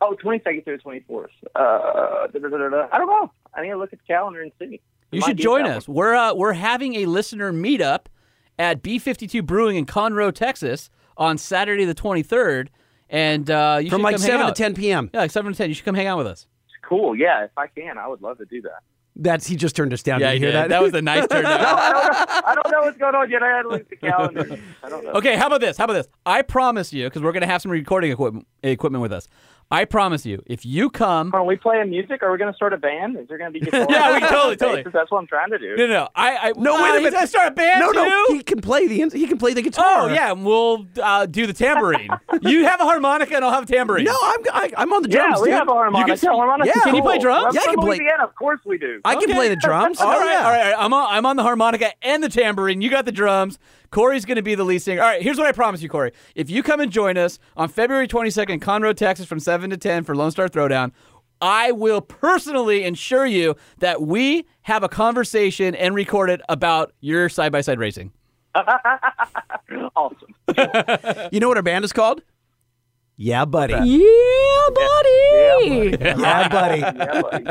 Oh, 0.00 0.14
22nd 0.22 0.64
through 0.64 0.78
the 0.78 0.82
24th. 0.82 1.26
Uh, 1.54 2.26
da, 2.26 2.38
da, 2.38 2.48
da, 2.48 2.56
da, 2.58 2.68
da. 2.68 2.88
I 2.92 2.98
don't 2.98 3.06
know. 3.06 3.32
I 3.54 3.62
need 3.62 3.70
to 3.70 3.78
look 3.78 3.92
at 3.92 3.98
the 3.98 4.04
calendar 4.06 4.42
and 4.42 4.52
see. 4.58 4.80
You 5.10 5.22
should 5.22 5.38
join 5.38 5.64
that 5.64 5.76
us. 5.78 5.88
We're 5.88 6.14
uh, 6.14 6.34
we're 6.34 6.52
having 6.52 6.96
a 6.96 7.06
listener 7.06 7.52
meetup 7.52 8.06
at 8.58 8.82
B52 8.82 9.44
Brewing 9.44 9.76
in 9.76 9.86
Conroe, 9.86 10.34
Texas, 10.34 10.90
on 11.16 11.38
Saturday 11.38 11.84
the 11.84 11.94
23rd, 11.94 12.68
and 13.08 13.50
uh, 13.50 13.78
you 13.80 13.88
From 13.88 14.00
should 14.00 14.04
like 14.04 14.16
come 14.16 14.22
hang 14.22 14.30
7 14.40 14.46
to 14.48 14.52
10 14.52 14.74
p.m. 14.74 15.10
Yeah, 15.14 15.20
like 15.20 15.30
seven 15.30 15.52
to 15.52 15.56
ten. 15.56 15.68
You 15.70 15.74
should 15.74 15.84
come 15.84 15.94
hang 15.94 16.08
out 16.08 16.18
with 16.18 16.26
us. 16.26 16.46
Cool. 16.82 17.16
Yeah, 17.16 17.44
if 17.44 17.50
I 17.56 17.66
can, 17.68 17.96
I 17.98 18.06
would 18.08 18.20
love 18.20 18.38
to 18.38 18.44
do 18.44 18.60
that. 18.62 18.80
That's 19.18 19.46
he 19.46 19.56
just 19.56 19.74
turned 19.74 19.94
us 19.94 20.02
down. 20.02 20.20
Yeah, 20.20 20.32
Did 20.32 20.42
you 20.42 20.48
hear 20.48 20.62
did. 20.62 20.70
that? 20.72 20.82
was 20.82 20.92
a 20.92 21.00
nice 21.00 21.26
turn. 21.30 21.44
down. 21.44 21.52
I 21.58 21.90
don't 21.90 22.04
know. 22.04 22.40
I 22.46 22.54
don't 22.54 22.70
know 22.70 22.80
what's 22.82 22.98
going 22.98 23.14
on 23.14 23.30
yet. 23.30 23.42
I 23.42 23.48
had 23.48 23.62
to 23.62 23.68
look 23.68 23.80
at 23.80 23.88
the 23.88 23.96
calendar. 23.96 24.58
I 24.84 24.88
don't 24.90 25.04
know. 25.04 25.12
Okay, 25.12 25.36
how 25.36 25.46
about 25.46 25.62
this? 25.62 25.78
How 25.78 25.84
about 25.84 25.94
this? 25.94 26.08
I 26.26 26.42
promise 26.42 26.92
you, 26.92 27.04
because 27.06 27.22
we're 27.22 27.32
going 27.32 27.40
to 27.40 27.46
have 27.46 27.62
some 27.62 27.70
recording 27.72 28.12
equipment 28.12 28.46
equipment 28.62 29.00
with 29.00 29.12
us. 29.12 29.26
I 29.68 29.84
promise 29.84 30.24
you, 30.24 30.42
if 30.46 30.64
you 30.64 30.90
come, 30.90 31.32
Are 31.34 31.42
we 31.44 31.56
playing 31.56 31.90
music? 31.90 32.22
Are 32.22 32.30
we 32.30 32.38
going 32.38 32.52
to 32.52 32.56
start 32.56 32.72
a 32.72 32.76
band? 32.76 33.16
Is 33.18 33.26
there 33.26 33.36
going 33.36 33.52
to 33.52 33.58
be 33.58 33.64
guitars? 33.64 33.88
Yeah, 33.90 34.14
we 34.14 34.20
totally, 34.20 34.56
totally. 34.56 34.82
That's 34.92 35.10
what 35.10 35.18
I'm 35.18 35.26
trying 35.26 35.50
to 35.50 35.58
do. 35.58 35.74
no, 35.76 35.86
no, 35.88 36.08
I, 36.14 36.36
I 36.36 36.52
No, 36.56 36.76
uh, 36.76 36.82
wait 36.82 36.88
a 36.88 36.92
he's 36.92 36.98
minute. 37.00 37.12
gonna 37.14 37.26
start 37.26 37.48
a 37.48 37.50
band 37.50 37.80
no, 37.80 37.90
too. 37.92 37.98
no, 37.98 38.26
he 38.36 38.42
can 38.44 38.60
play 38.60 38.86
the 38.86 39.10
he 39.18 39.26
can 39.26 39.38
play 39.38 39.54
the 39.54 39.62
guitar. 39.62 40.02
Oh 40.02 40.06
yeah, 40.06 40.30
and 40.30 40.44
we'll 40.44 40.86
uh, 41.02 41.26
do 41.26 41.48
the 41.48 41.52
tambourine. 41.52 42.08
you 42.42 42.64
have 42.64 42.80
a 42.80 42.84
harmonica, 42.84 43.34
and 43.34 43.44
I'll 43.44 43.50
have 43.50 43.64
a 43.64 43.66
tambourine. 43.66 44.04
No, 44.04 44.16
I'm 44.22 44.40
I, 44.52 44.72
I'm 44.76 44.92
on 44.92 45.02
the 45.02 45.08
drums. 45.08 45.24
Yeah, 45.24 45.26
drums, 45.30 45.40
we 45.42 45.48
dude. 45.48 45.58
have 45.58 45.68
a 45.68 45.72
harmonica. 45.72 46.12
You 46.12 46.16
can- 46.18 46.30
Harmonica's 46.36 46.72
yeah. 46.76 46.82
Can 46.84 46.94
you 46.94 47.02
play 47.02 47.18
drums? 47.18 47.54
Yeah, 47.56 47.60
I 47.62 47.64
can 47.66 47.74
play- 47.78 47.96
Louisiana. 47.98 48.22
Of 48.24 48.34
course 48.36 48.60
we 48.64 48.78
do. 48.78 49.00
I 49.04 49.16
can 49.16 49.32
play 49.34 49.48
the 49.48 49.56
drums. 49.56 50.00
All 50.00 50.10
Hell 50.10 50.20
right, 50.20 50.30
yeah. 50.32 50.44
all 50.44 50.50
right. 50.52 50.74
I'm 50.78 50.92
on, 50.94 51.06
I'm 51.10 51.26
on 51.26 51.34
the 51.36 51.42
harmonica 51.42 51.90
and 52.02 52.22
the 52.22 52.28
tambourine. 52.28 52.82
You 52.82 52.90
got 52.90 53.04
the 53.04 53.12
drums. 53.12 53.58
Corey's 53.90 54.24
going 54.24 54.36
to 54.36 54.42
be 54.42 54.54
the 54.54 54.64
lead 54.64 54.80
singer. 54.80 55.02
All 55.02 55.08
right, 55.08 55.22
here's 55.22 55.38
what 55.38 55.46
I 55.46 55.52
promise 55.52 55.82
you, 55.82 55.88
Corey. 55.88 56.12
If 56.34 56.50
you 56.50 56.62
come 56.62 56.80
and 56.80 56.90
join 56.90 57.16
us 57.16 57.38
on 57.56 57.68
February 57.68 58.08
22nd 58.08 58.50
in 58.50 58.60
Conroe, 58.60 58.94
Texas 58.96 59.26
from 59.26 59.40
7 59.40 59.70
to 59.70 59.76
10 59.76 60.04
for 60.04 60.14
Lone 60.16 60.30
Star 60.30 60.48
Throwdown, 60.48 60.92
I 61.40 61.72
will 61.72 62.00
personally 62.00 62.84
ensure 62.84 63.26
you 63.26 63.56
that 63.78 64.02
we 64.02 64.46
have 64.62 64.82
a 64.82 64.88
conversation 64.88 65.74
and 65.74 65.94
record 65.94 66.30
it 66.30 66.40
about 66.48 66.92
your 67.00 67.28
side 67.28 67.52
by 67.52 67.60
side 67.60 67.78
racing. 67.78 68.12
awesome. 69.96 70.34
You 71.32 71.40
know 71.40 71.48
what 71.48 71.56
our 71.56 71.62
band 71.62 71.84
is 71.84 71.92
called? 71.92 72.22
Yeah, 73.18 73.44
buddy. 73.44 73.72
Yeah, 73.72 74.68
buddy. 74.74 75.98
Yeah, 75.98 76.48
buddy. 76.48 76.80
Yeah, 76.86 77.22
buddy. 77.22 77.46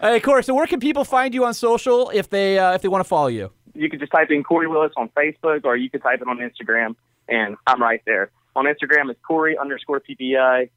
Hey, 0.00 0.20
Corey. 0.20 0.44
So 0.44 0.54
where 0.54 0.66
can 0.66 0.80
people 0.80 1.04
find 1.04 1.32
you 1.34 1.44
on 1.44 1.54
social 1.54 2.10
if 2.10 2.28
they 2.30 2.58
uh, 2.58 2.74
if 2.74 2.82
they 2.82 2.88
want 2.88 3.00
to 3.00 3.08
follow 3.08 3.28
you? 3.28 3.50
You 3.74 3.90
could 3.90 4.00
just 4.00 4.12
type 4.12 4.30
in 4.30 4.42
Corey 4.44 4.66
Willis 4.66 4.92
on 4.96 5.08
Facebook, 5.10 5.64
or 5.64 5.76
you 5.76 5.90
could 5.90 6.02
type 6.02 6.20
it 6.20 6.28
on 6.28 6.38
Instagram, 6.38 6.96
and 7.28 7.56
I'm 7.66 7.82
right 7.82 8.00
there. 8.06 8.30
On 8.56 8.66
Instagram, 8.66 9.10
it's 9.10 9.20
Corey 9.26 9.58
underscore 9.58 10.00
PPEI, 10.00 10.70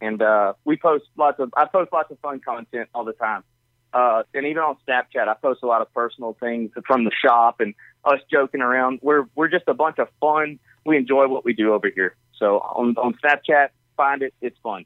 and 0.00 0.22
uh, 0.22 0.54
we 0.64 0.76
post 0.76 1.04
lots 1.16 1.38
of 1.40 1.52
I 1.56 1.66
post 1.66 1.92
lots 1.92 2.10
of 2.10 2.18
fun 2.20 2.40
content 2.40 2.88
all 2.94 3.04
the 3.04 3.12
time. 3.12 3.44
Uh, 3.92 4.22
and 4.34 4.46
even 4.46 4.62
on 4.62 4.76
Snapchat, 4.86 5.28
I 5.28 5.34
post 5.34 5.62
a 5.62 5.66
lot 5.66 5.80
of 5.80 5.92
personal 5.94 6.36
things 6.38 6.70
from 6.86 7.04
the 7.04 7.10
shop 7.24 7.60
and 7.60 7.74
us 8.04 8.20
joking 8.30 8.60
around. 8.60 9.00
We're 9.02 9.26
we're 9.34 9.48
just 9.48 9.64
a 9.66 9.74
bunch 9.74 9.98
of 9.98 10.08
fun. 10.20 10.58
We 10.84 10.96
enjoy 10.96 11.28
what 11.28 11.44
we 11.44 11.52
do 11.52 11.72
over 11.72 11.90
here. 11.94 12.14
So 12.38 12.58
on 12.58 12.96
on 12.96 13.14
Snapchat, 13.14 13.68
find 13.96 14.22
it. 14.22 14.34
It's 14.40 14.58
fun. 14.62 14.84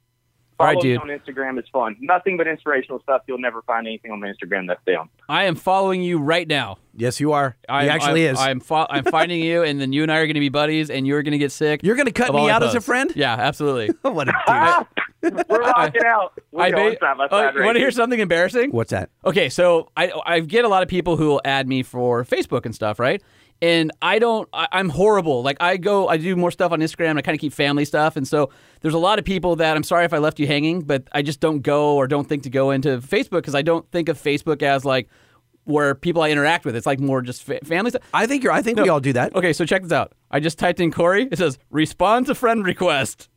All 0.63 0.69
Follow 0.69 0.75
right, 0.75 0.83
dude. 0.83 0.99
us 0.99 1.03
on 1.03 1.09
Instagram. 1.09 1.59
It's 1.59 1.69
fun. 1.71 1.97
Nothing 2.01 2.37
but 2.37 2.47
inspirational 2.47 3.01
stuff. 3.03 3.23
You'll 3.27 3.41
never 3.41 3.63
find 3.63 3.85
anything 3.87 4.13
on 4.13 4.21
the 4.21 4.29
Instagram 4.29 4.69
that's 4.69 4.83
down. 4.87 5.09
I 5.29 5.45
am 5.45 5.57
following 5.57 6.03
you 6.03 6.19
right 6.19 6.47
now. 6.47 6.79
Yes, 6.95 7.19
you 7.19 7.33
are. 7.33 7.57
I 7.69 7.85
he 7.85 7.91
actually 7.91 8.29
I'm, 8.29 8.35
is. 8.35 8.41
I'm 8.41 8.61
fo- 8.61 8.87
I'm 8.89 9.05
finding 9.05 9.41
you, 9.41 9.63
and 9.65 9.81
then 9.81 9.93
you 9.93 10.03
and 10.03 10.13
I 10.13 10.19
are 10.19 10.27
going 10.27 10.35
to 10.35 10.41
be 10.41 10.51
buddies, 10.51 10.89
and 10.89 11.05
you're 11.05 11.23
going 11.25 11.33
to 11.33 11.39
get 11.39 11.51
sick. 11.51 11.83
You're 11.83 11.97
going 11.97 12.07
to 12.07 12.13
cut 12.13 12.29
of 12.29 12.37
all 12.37 12.45
me 12.45 12.51
I 12.51 12.55
out 12.55 12.63
as 12.63 12.71
a 12.71 12.75
post. 12.75 12.87
friend? 12.87 13.13
Yeah, 13.17 13.35
absolutely. 13.35 13.89
what 14.03 14.29
a 14.29 14.33
ah! 14.47 14.87
dude. 15.23 15.45
We're 15.49 15.61
rocking 15.61 16.05
out. 16.05 16.39
We're 16.53 16.63
I 16.63 16.71
going 16.71 16.93
ba- 16.95 16.99
side 17.01 17.17
by 17.17 17.27
oh, 17.31 17.43
side 17.43 17.55
you 17.55 17.65
want 17.65 17.77
to 17.77 17.81
hear 17.81 17.91
something 17.91 18.21
embarrassing? 18.21 18.71
What's 18.71 18.91
that? 18.91 19.11
Okay, 19.25 19.49
so 19.49 19.91
I 19.97 20.13
I 20.25 20.41
get 20.41 20.65
a 20.65 20.69
lot 20.69 20.83
of 20.83 20.89
people 20.89 21.17
who 21.17 21.27
will 21.27 21.41
add 21.45 21.67
me 21.67 21.83
for 21.83 22.25
Facebook 22.25 22.67
and 22.67 22.75
stuff, 22.75 22.99
right? 22.99 23.23
And 23.63 23.93
I 24.03 24.19
don't. 24.19 24.49
I, 24.53 24.67
I'm 24.73 24.89
horrible. 24.89 25.43
Like 25.43 25.57
I 25.61 25.77
go, 25.77 26.09
I 26.09 26.17
do 26.17 26.35
more 26.35 26.51
stuff 26.51 26.73
on 26.73 26.81
Instagram. 26.81 27.17
I 27.17 27.23
kind 27.23 27.35
of 27.37 27.41
keep 27.41 27.53
family 27.53 27.85
stuff, 27.85 28.17
and 28.17 28.27
so 28.27 28.51
there's 28.81 28.93
a 28.93 28.99
lot 28.99 29.21
of 29.21 29.25
people 29.25 29.55
that 29.57 29.77
I'm 29.77 29.85
sorry 29.85 30.05
if 30.05 30.13
I 30.13 30.19
left 30.19 30.41
you 30.41 30.49
hanging, 30.49 30.83
but 30.83 31.05
I 31.13 31.23
just 31.23 31.39
don't 31.39 31.61
go 31.61 31.95
or 31.97 32.09
don't 32.09 32.29
think 32.29 32.43
to 32.43 32.51
go 32.51 32.73
into 32.73 32.99
Facebook 32.99 33.39
because 33.39 33.55
I 33.55 33.63
don't 33.63 33.89
think 33.93 34.09
of 34.09 34.21
Facebook 34.21 34.63
as 34.63 34.85
like 34.85 35.09
where 35.65 35.95
people 35.95 36.23
I 36.23 36.31
interact 36.31 36.65
with. 36.65 36.75
It's 36.75 36.87
like 36.87 36.99
more 36.99 37.23
just 37.23 37.45
fa- 37.45 37.61
family 37.63 37.91
stuff. 37.91 38.03
I 38.13 38.27
think 38.27 38.43
you're. 38.43 38.53
I 38.53 38.63
think 38.63 38.81
we 38.81 38.89
all 38.89 38.99
do 38.99 39.13
that. 39.13 39.35
Okay, 39.37 39.53
so 39.53 39.65
check 39.65 39.83
this 39.85 39.93
out. 39.93 40.13
I 40.29 40.41
just 40.41 40.59
typed 40.59 40.81
in 40.81 40.91
Corey. 40.91 41.29
It 41.31 41.39
says 41.39 41.57
respond 41.71 42.27
to 42.27 42.35
friend 42.35 42.65
request. 42.65 43.29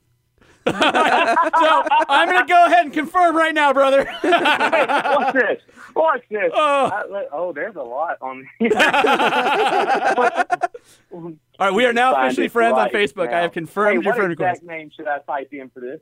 So 0.68 0.74
I'm 2.10 2.28
gonna 2.30 2.48
go 2.48 2.66
ahead 2.66 2.86
and 2.86 2.94
confirm 2.94 3.36
right 3.36 3.54
now, 3.54 3.74
brother. 3.74 4.06
What's 4.22 5.34
this? 5.34 5.62
What's 5.94 6.26
this? 6.30 6.52
Oh. 6.54 6.86
Uh, 6.86 7.04
let- 7.10 7.30
oh, 7.32 7.54
there's 7.54 7.76
a 7.76 7.82
lot 7.82 8.18
on 8.22 8.48
here. 8.60 8.72
All 11.12 11.68
right, 11.68 11.74
we 11.74 11.86
are 11.86 11.94
now 11.94 12.16
officially 12.16 12.48
friends 12.50 12.78
on 12.78 12.90
Facebook. 12.90 13.32
I 13.32 13.42
have 13.42 13.52
confirmed 13.52 14.00
hey, 14.00 14.04
your 14.04 14.12
what 14.14 14.18
friend 14.18 14.32
exact 14.32 14.62
request. 14.62 14.64
name 14.64 14.92
should 14.96 15.08
I 15.08 15.20
type 15.20 15.50
in 15.52 15.70
for 15.70 15.80
this? 15.80 16.02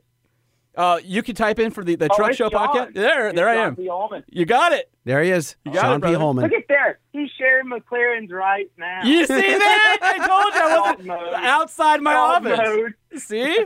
Uh, 0.76 0.98
you 1.04 1.22
can 1.22 1.34
type 1.34 1.58
in 1.60 1.70
for 1.70 1.84
the, 1.84 1.94
the 1.94 2.08
Oh, 2.10 2.16
Truck 2.16 2.32
Show 2.34 2.50
John. 2.50 2.68
podcast. 2.68 2.94
There, 2.94 3.28
It's 3.28 3.36
there 3.36 3.48
I 3.48 3.54
am. 3.56 3.76
P. 3.76 3.88
You 4.30 4.44
got 4.44 4.72
it. 4.72 4.90
There 5.04 5.22
he 5.22 5.30
is, 5.30 5.56
got 5.66 5.82
Sean 5.82 6.02
it, 6.02 6.06
P. 6.06 6.12
Holman. 6.14 6.44
Look 6.44 6.52
at 6.54 6.66
there. 6.66 6.98
He's 7.12 7.28
sharing 7.38 7.66
McLaren's 7.70 8.32
right 8.32 8.70
now. 8.78 9.02
You 9.04 9.26
see 9.26 9.34
that? 9.58 9.98
I 10.02 10.26
told 10.26 10.54
you 10.54 11.10
I 11.10 11.18
wasn't 11.20 11.44
outside 11.44 12.00
my 12.00 12.14
Oh, 12.14 12.18
office. 12.18 12.58
no. 12.58 12.88
See? 13.18 13.64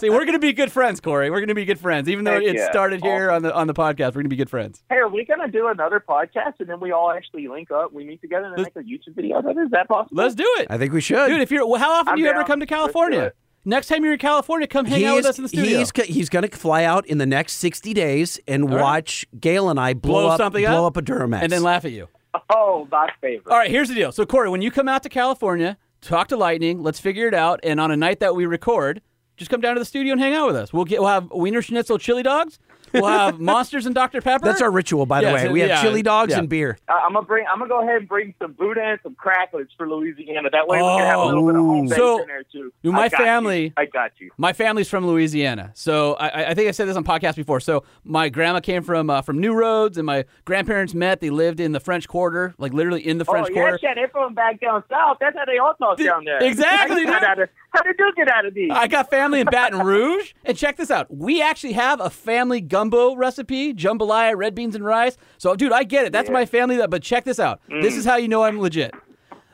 See, 0.00 0.10
we're 0.10 0.24
gonna 0.24 0.38
be 0.38 0.52
good 0.54 0.72
friends, 0.72 1.00
Corey. 1.00 1.30
We're 1.30 1.40
gonna 1.40 1.54
be 1.54 1.64
good 1.66 1.78
friends, 1.78 2.08
even 2.08 2.24
though 2.24 2.32
Heck 2.40 2.42
it 2.44 2.56
yeah. 2.56 2.70
started 2.70 3.02
here 3.02 3.30
on 3.30 3.42
the 3.42 3.54
on 3.54 3.66
the 3.66 3.74
podcast. 3.74 4.14
We're 4.14 4.22
gonna 4.22 4.28
be 4.30 4.36
good 4.36 4.50
friends. 4.50 4.82
Hey, 4.88 4.96
are 4.96 5.08
we 5.08 5.24
gonna 5.24 5.48
do 5.48 5.68
another 5.68 6.00
podcast 6.06 6.54
and 6.60 6.68
then 6.68 6.80
we 6.80 6.90
all 6.92 7.10
actually 7.12 7.46
link 7.46 7.70
up? 7.70 7.92
We 7.92 8.04
meet 8.04 8.20
together 8.22 8.46
and 8.46 8.56
then 8.56 8.64
Let's- 8.64 8.74
make 8.74 8.84
a 8.84 8.88
YouTube 8.88 9.14
video. 9.14 9.38
of 9.38 9.46
it? 9.46 9.56
Is 9.58 9.70
that 9.70 9.86
possible? 9.86 10.16
Let's 10.16 10.34
do 10.34 10.44
it, 10.58 10.66
I 10.70 10.78
think 10.78 10.92
we 10.94 11.00
should. 11.02 11.28
dude. 11.28 11.40
If 11.42 11.50
you're, 11.52 11.78
how 11.78 11.92
often 11.92 12.08
I'm 12.12 12.16
do 12.16 12.22
you 12.22 12.28
ever 12.28 12.42
come 12.42 12.58
to 12.60 12.64
Let's 12.64 12.70
do 12.70 12.74
California? 12.74 13.32
It. 13.66 13.68
Next 13.68 13.88
time 13.88 14.04
you're 14.04 14.12
in 14.12 14.18
California, 14.18 14.66
come 14.66 14.86
hang 14.86 15.04
out 15.04 15.16
with 15.16 15.26
us 15.26 15.38
in 15.38 15.42
the 15.42 15.48
studio. 15.48 15.78
He's, 15.78 15.90
he's 16.06 16.28
going 16.28 16.48
to 16.48 16.56
fly 16.56 16.84
out 16.84 17.06
in 17.06 17.18
the 17.18 17.26
next 17.26 17.54
60 17.54 17.92
days 17.94 18.38
and 18.46 18.70
right. 18.70 18.80
watch 18.80 19.26
Gale 19.38 19.68
and 19.68 19.78
I 19.80 19.94
blow, 19.94 20.12
Blow 20.22 20.28
up, 20.28 20.38
something 20.38 20.64
blow 20.64 20.86
up? 20.86 20.96
up 20.96 21.02
a 21.02 21.02
Duramax. 21.02 21.42
and 21.42 21.50
then 21.52 21.62
laugh 21.62 21.84
at 21.84 21.92
you. 21.92 22.08
Oh, 22.50 22.86
my 22.90 23.10
favorite. 23.20 23.50
All 23.50 23.58
right, 23.58 23.70
here's 23.70 23.88
the 23.88 23.94
deal. 23.94 24.12
So, 24.12 24.24
Corey, 24.26 24.48
when 24.48 24.62
you 24.62 24.70
come 24.70 24.88
out 24.88 25.02
to 25.02 25.08
California, 25.08 25.76
talk 26.00 26.28
to 26.28 26.36
Lightning. 26.36 26.82
Let's 26.82 27.00
figure 27.00 27.26
it 27.28 27.34
out. 27.34 27.60
And 27.62 27.80
on 27.80 27.90
a 27.90 27.96
night 27.96 28.20
that 28.20 28.36
we 28.36 28.46
record, 28.46 29.00
just 29.36 29.50
come 29.50 29.60
down 29.60 29.74
to 29.74 29.78
the 29.80 29.84
studio 29.86 30.12
and 30.12 30.20
hang 30.20 30.34
out 30.34 30.46
with 30.46 30.56
us. 30.56 30.72
We'll 30.72 30.84
get. 30.84 31.00
We'll 31.00 31.10
have 31.10 31.24
Wienerschnitzel 31.24 31.98
chili 32.00 32.22
dogs. 32.22 32.58
We'll 32.92 33.06
have 33.06 33.40
Monsters 33.40 33.86
and 33.86 33.94
Dr 33.94 34.20
Pepper. 34.22 34.44
That's 34.44 34.62
our 34.62 34.70
ritual, 34.70 35.06
by 35.06 35.20
the 35.20 35.26
Yeah, 35.28 35.34
way. 35.34 35.44
so- 35.44 35.52
we 35.52 35.60
have 35.60 35.68
yeah, 35.68 35.82
chili 35.82 36.02
dogs 36.02 36.32
yeah. 36.32 36.38
and 36.38 36.48
beer. 36.48 36.78
Uh, 36.88 36.92
I'm 36.92 37.12
gonna 37.12 37.26
bring. 37.26 37.44
I'm 37.50 37.58
gonna 37.58 37.68
go 37.68 37.82
ahead 37.82 37.96
and 38.00 38.08
bring 38.08 38.34
some 38.40 38.52
boudin 38.52 38.84
and 38.84 38.98
some 39.02 39.14
cracklins 39.14 39.68
for 39.76 39.88
Louisiana. 39.88 40.50
That 40.50 40.66
way 40.68 40.78
we 40.78 40.84
can 40.84 41.00
have 41.06 41.20
a 41.20 41.24
little 41.26 41.46
bit 41.46 41.56
of 41.56 41.60
home 41.62 41.86
base 41.88 41.96
So, 41.96 42.22
in 42.22 42.28
there 42.28 42.42
too. 42.44 42.72
you- 42.82 42.92
my 42.92 43.02
I 43.04 43.08
got 43.08 43.18
you. 43.20 43.24
family- 43.24 43.72
I 43.76 43.84
got 43.86 44.12
you. 44.18 44.30
My 44.38 44.52
family's 44.52 44.88
from 44.88 45.06
Louisiana, 45.06 45.70
so 45.74 46.14
I, 46.14 46.50
I 46.50 46.54
think 46.54 46.68
I 46.68 46.70
said 46.72 46.88
this 46.88 46.96
on 46.96 47.04
podcast 47.04 47.36
before. 47.36 47.60
So 47.60 47.84
my 48.04 48.28
grandma 48.28 48.60
came 48.60 48.82
from 48.82 49.10
uh, 49.10 49.22
from 49.22 49.38
New 49.40 49.54
Roads, 49.54 49.98
and 49.98 50.06
my 50.06 50.24
grandparents 50.44 50.94
met. 50.94 51.20
They 51.20 51.30
lived 51.30 51.60
in 51.60 51.72
the 51.72 51.80
French 51.80 52.08
Quarter, 52.08 52.54
like 52.58 52.72
literally 52.72 53.06
in 53.06 53.18
the 53.18 53.24
French 53.24 53.48
oh 53.50 53.54
Quarter. 53.54 53.78
yeah, 53.82 53.88
shit, 53.90 53.96
they're 53.96 54.08
from 54.08 54.34
back 54.34 54.60
down 54.60 54.82
south. 54.90 55.18
That's 55.20 55.36
how 55.36 55.44
they 55.44 55.58
all 55.58 55.74
talk 55.74 55.98
down 55.98 56.24
there. 56.24 56.42
exactly, 56.42 56.96
How, 56.96 57.00
you 57.00 57.06
get 57.06 57.20
dude. 57.20 57.28
out 57.28 57.38
of, 57.40 57.48
how 57.70 57.82
did 57.82 57.96
you 57.98 58.12
get 58.16 58.28
out 58.28 58.46
of 58.46 58.54
these? 58.54 58.70
I 58.72 58.86
got 58.86 59.10
family 59.10 59.40
in 59.40 59.46
Baton 59.46 59.80
Rouge. 59.84 60.32
And 60.44 60.56
check 60.56 60.76
this 60.76 60.90
out. 60.90 61.12
We 61.14 61.42
actually 61.42 61.72
have 61.72 62.00
a 62.00 62.10
family 62.10 62.60
gumbo 62.60 62.85
recipe, 62.90 63.74
jambalaya, 63.74 64.36
red 64.36 64.54
beans 64.54 64.74
and 64.74 64.84
rice. 64.84 65.16
So, 65.38 65.54
dude, 65.54 65.72
I 65.72 65.84
get 65.84 66.06
it. 66.06 66.12
That's 66.12 66.30
my 66.30 66.46
family. 66.46 66.76
That, 66.76 66.90
but 66.90 67.02
check 67.02 67.24
this 67.24 67.38
out. 67.38 67.60
This 67.68 67.94
Mm. 67.94 67.98
is 67.98 68.04
how 68.04 68.16
you 68.16 68.28
know 68.28 68.42
I'm 68.44 68.60
legit. 68.60 68.94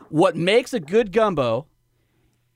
What 0.09 0.37
makes 0.37 0.73
a 0.75 0.81
good 0.81 1.13
gumbo 1.13 1.67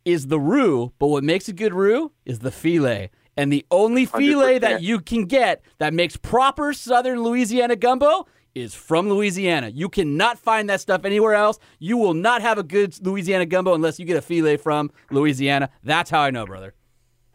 is 0.04 0.28
the 0.28 0.38
roux, 0.38 0.92
but 0.98 1.08
what 1.08 1.24
makes 1.24 1.48
a 1.48 1.52
good 1.52 1.74
roux 1.74 2.12
is 2.24 2.40
the 2.40 2.50
filé. 2.50 3.08
And 3.36 3.52
the 3.52 3.66
only 3.70 4.06
filé 4.06 4.60
that 4.60 4.80
100%. 4.80 4.82
you 4.82 5.00
can 5.00 5.24
get 5.26 5.62
that 5.78 5.92
makes 5.92 6.16
proper 6.16 6.72
Southern 6.72 7.22
Louisiana 7.22 7.76
gumbo 7.76 8.26
is 8.54 8.74
from 8.74 9.08
Louisiana. 9.10 9.68
You 9.68 9.88
cannot 9.90 10.38
find 10.38 10.70
that 10.70 10.80
stuff 10.80 11.04
anywhere 11.04 11.34
else. 11.34 11.58
You 11.78 11.98
will 11.98 12.14
not 12.14 12.40
have 12.40 12.56
a 12.56 12.62
good 12.62 12.96
Louisiana 13.04 13.44
gumbo 13.44 13.74
unless 13.74 13.98
you 13.98 14.06
get 14.06 14.16
a 14.16 14.22
filé 14.22 14.58
from 14.58 14.90
Louisiana. 15.10 15.68
That's 15.84 16.08
how 16.08 16.20
I 16.20 16.30
know, 16.30 16.46
brother. 16.46 16.72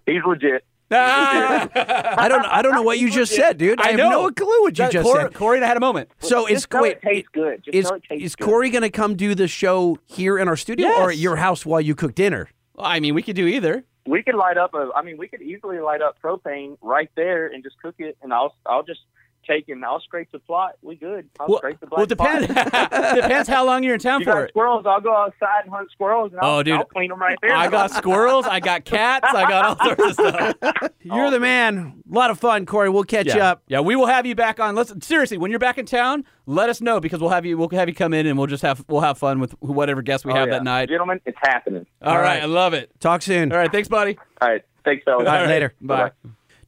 He's 0.07 0.23
legit. 0.25 0.63
I 0.91 2.27
don't 2.27 2.45
I 2.45 2.61
don't 2.61 2.73
know 2.73 2.81
what 2.81 2.99
you 2.99 3.09
just 3.09 3.33
said, 3.35 3.57
dude. 3.57 3.79
I, 3.79 3.85
I 3.85 3.87
have 3.91 3.97
know. 3.97 4.09
no 4.09 4.31
clue 4.31 4.61
what 4.61 4.77
you 4.77 4.89
just 4.89 5.03
Corey, 5.05 5.23
said. 5.23 5.33
Corey 5.33 5.57
and 5.57 5.65
I 5.65 5.67
had 5.67 5.77
a 5.77 5.81
moment. 5.81 6.09
So 6.19 6.45
is 6.47 6.61
Just 6.61 6.73
know 6.73 6.81
wait, 6.81 6.97
it 6.97 7.01
tastes 7.01 7.29
good. 7.33 7.63
Just 7.63 7.75
is 7.75 7.85
know 7.89 7.95
it 7.95 8.03
tastes 8.07 8.25
is 8.25 8.35
good. 8.35 8.45
Corey 8.45 8.69
going 8.69 8.81
to 8.83 8.89
come 8.89 9.15
do 9.15 9.35
the 9.35 9.47
show 9.47 9.97
here 10.05 10.37
in 10.37 10.47
our 10.47 10.57
studio 10.57 10.87
or 10.89 11.11
at 11.11 11.17
your 11.17 11.37
house 11.37 11.65
while 11.65 11.81
you 11.81 11.95
cook 11.95 12.15
dinner? 12.15 12.49
I 12.77 12.99
mean, 12.99 13.13
we 13.15 13.21
could 13.21 13.35
do 13.35 13.47
either. 13.47 13.83
We 14.07 14.23
could 14.23 14.35
light 14.35 14.57
up 14.57 14.73
a. 14.73 14.89
I 14.95 15.03
mean, 15.03 15.17
we 15.17 15.27
could 15.27 15.41
easily 15.41 15.79
light 15.79 16.01
up 16.01 16.17
propane 16.21 16.77
right 16.81 17.09
there 17.15 17.47
and 17.47 17.63
just 17.63 17.75
cook 17.81 17.95
it, 17.99 18.17
and 18.23 18.33
I'll 18.33 18.55
I'll 18.65 18.83
just 18.83 19.01
take 19.47 19.69
and 19.69 19.83
I'll 19.83 19.99
scrape 20.01 20.31
the 20.31 20.39
plot. 20.39 20.73
We 20.81 20.95
good. 20.95 21.27
I'll 21.39 21.47
Well, 21.47 21.57
scrape 21.59 21.79
the 21.79 21.87
well 21.91 22.05
depends. 22.05 22.47
depends 22.47 23.49
how 23.49 23.65
long 23.65 23.83
you're 23.83 23.93
in 23.95 23.99
town 23.99 24.19
You 24.21 24.25
for 24.25 24.31
got 24.33 24.43
it. 24.43 24.49
squirrels? 24.49 24.85
I'll 24.85 25.01
go 25.01 25.15
outside 25.15 25.61
and 25.65 25.73
hunt 25.73 25.91
squirrels, 25.91 26.31
and 26.31 26.41
I'll, 26.41 26.59
Oh, 26.59 26.63
dude. 26.63 26.75
I'll 26.75 26.85
clean 26.85 27.09
them 27.09 27.19
right 27.19 27.37
there. 27.41 27.53
I 27.53 27.67
got 27.69 27.91
squirrels. 27.91 28.45
I 28.45 28.59
got 28.59 28.85
cats. 28.85 29.27
I 29.33 29.41
got 29.49 29.65
all 29.65 29.85
sorts 29.85 30.03
of 30.03 30.13
stuff. 30.13 30.91
You're 31.01 31.31
the 31.31 31.39
man. 31.39 32.01
A 32.11 32.13
lot 32.15 32.29
of 32.31 32.39
fun, 32.39 32.65
Corey. 32.65 32.89
We'll 32.89 33.03
catch 33.03 33.27
you 33.27 33.33
Yeah, 33.35 33.51
up. 33.51 33.63
yeah. 33.67 33.79
We 33.79 33.95
will 33.95 34.07
have 34.07 34.25
you 34.25 34.35
back 34.35 34.59
on. 34.59 34.75
Let's 34.75 34.93
seriously. 35.05 35.37
When 35.37 35.49
you're 35.51 35.59
back 35.59 35.77
in 35.77 35.85
town, 35.85 36.25
let 36.45 36.69
us 36.69 36.81
know 36.81 36.99
because 36.99 37.21
we'll 37.21 37.29
have 37.29 37.45
you. 37.45 37.57
We'll 37.57 37.69
have 37.69 37.87
you 37.89 37.95
come 37.95 38.13
in 38.13 38.27
and 38.27 38.37
we'll 38.37 38.47
just 38.47 38.61
have 38.63 38.83
we'll 38.87 39.01
have 39.01 39.17
fun 39.17 39.39
with 39.39 39.53
whatever 39.61 40.01
guests 40.01 40.25
we 40.25 40.33
Oh, 40.33 40.35
have 40.35 40.47
yeah. 40.49 40.55
that 40.55 40.63
night. 40.63 40.89
gentlemen. 40.89 41.19
It's 41.25 41.37
happening. 41.41 41.85
All 42.01 42.15
right, 42.17 42.21
right. 42.23 42.43
I 42.43 42.45
love 42.45 42.73
it. 42.73 42.91
Talk 42.99 43.21
soon. 43.21 43.51
All 43.51 43.57
right, 43.57 43.71
thanks, 43.71 43.87
buddy. 43.87 44.17
All 44.41 44.49
right, 44.49 44.61
thanks, 44.83 45.03
fellas. 45.03 45.27
All 45.27 45.33
right, 45.33 45.47
later. 45.47 45.73
Bye. 45.81 46.11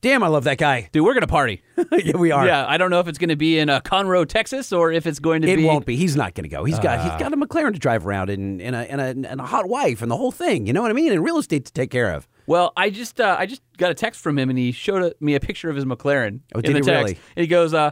Damn, 0.03 0.21
I 0.21 0.27
love 0.27 0.43
that 0.43 0.57
guy. 0.57 0.89
Dude, 0.91 1.05
we're 1.05 1.13
gonna 1.13 1.27
party. 1.27 1.63
yeah, 1.93 2.17
we 2.17 2.31
are. 2.31 2.45
Yeah, 2.45 2.65
I 2.67 2.77
don't 2.77 2.89
know 2.89 2.99
if 2.99 3.07
it's 3.07 3.17
gonna 3.17 3.37
be 3.37 3.57
in 3.57 3.69
uh, 3.69 3.79
Conroe, 3.79 4.27
Texas, 4.27 4.73
or 4.73 4.91
if 4.91 5.07
it's 5.07 5.17
going 5.19 5.41
to 5.43 5.47
It 5.49 5.55
be. 5.55 5.63
It 5.63 5.65
won't 5.67 5.85
be. 5.85 5.95
He's 5.95 6.17
not 6.17 6.33
going 6.35 6.43
to 6.43 6.49
go. 6.49 6.65
He's 6.65 6.77
got 6.77 6.99
Ah. 6.99 7.03
he's 7.03 7.19
got 7.21 7.31
a 7.33 7.37
McLaren 7.37 7.71
to 7.73 7.79
drive 7.79 8.05
around 8.05 8.29
and, 8.29 8.61
and, 8.61 8.75
a, 8.75 8.79
and, 8.91 8.99
a, 8.99 9.29
and 9.31 9.39
a 9.39 9.45
hot 9.45 9.69
wife 9.69 10.01
and 10.01 10.11
the 10.11 10.17
whole 10.17 10.31
thing. 10.33 10.67
You 10.67 10.73
know 10.73 10.81
what 10.81 10.91
I 10.91 10.93
mean? 10.93 11.13
And 11.13 11.23
real 11.23 11.37
estate 11.37 11.63
to 11.65 11.71
take 11.73 11.89
care 11.89 12.11
of. 12.11 12.27
Well, 12.47 12.73
I 12.75 12.89
just 12.89 13.21
uh, 13.21 13.37
I 13.39 13.45
just 13.45 13.61
got 13.77 13.91
a 13.91 13.93
text 13.93 14.19
from 14.21 14.37
him, 14.37 14.49
and 14.49 14.59
he 14.59 14.73
showed 14.73 15.01
a, 15.03 15.13
me 15.21 15.35
a 15.35 15.39
picture 15.39 15.69
of 15.69 15.75
his 15.77 15.85
McLaren 15.85 16.41
Oh, 16.53 16.59
in 16.59 16.63
did 16.63 16.73
the 16.75 16.79
he 16.79 16.81
text. 16.81 16.87
really? 16.89 17.17
And 17.37 17.41
he 17.41 17.47
goes, 17.47 17.73
uh, 17.73 17.91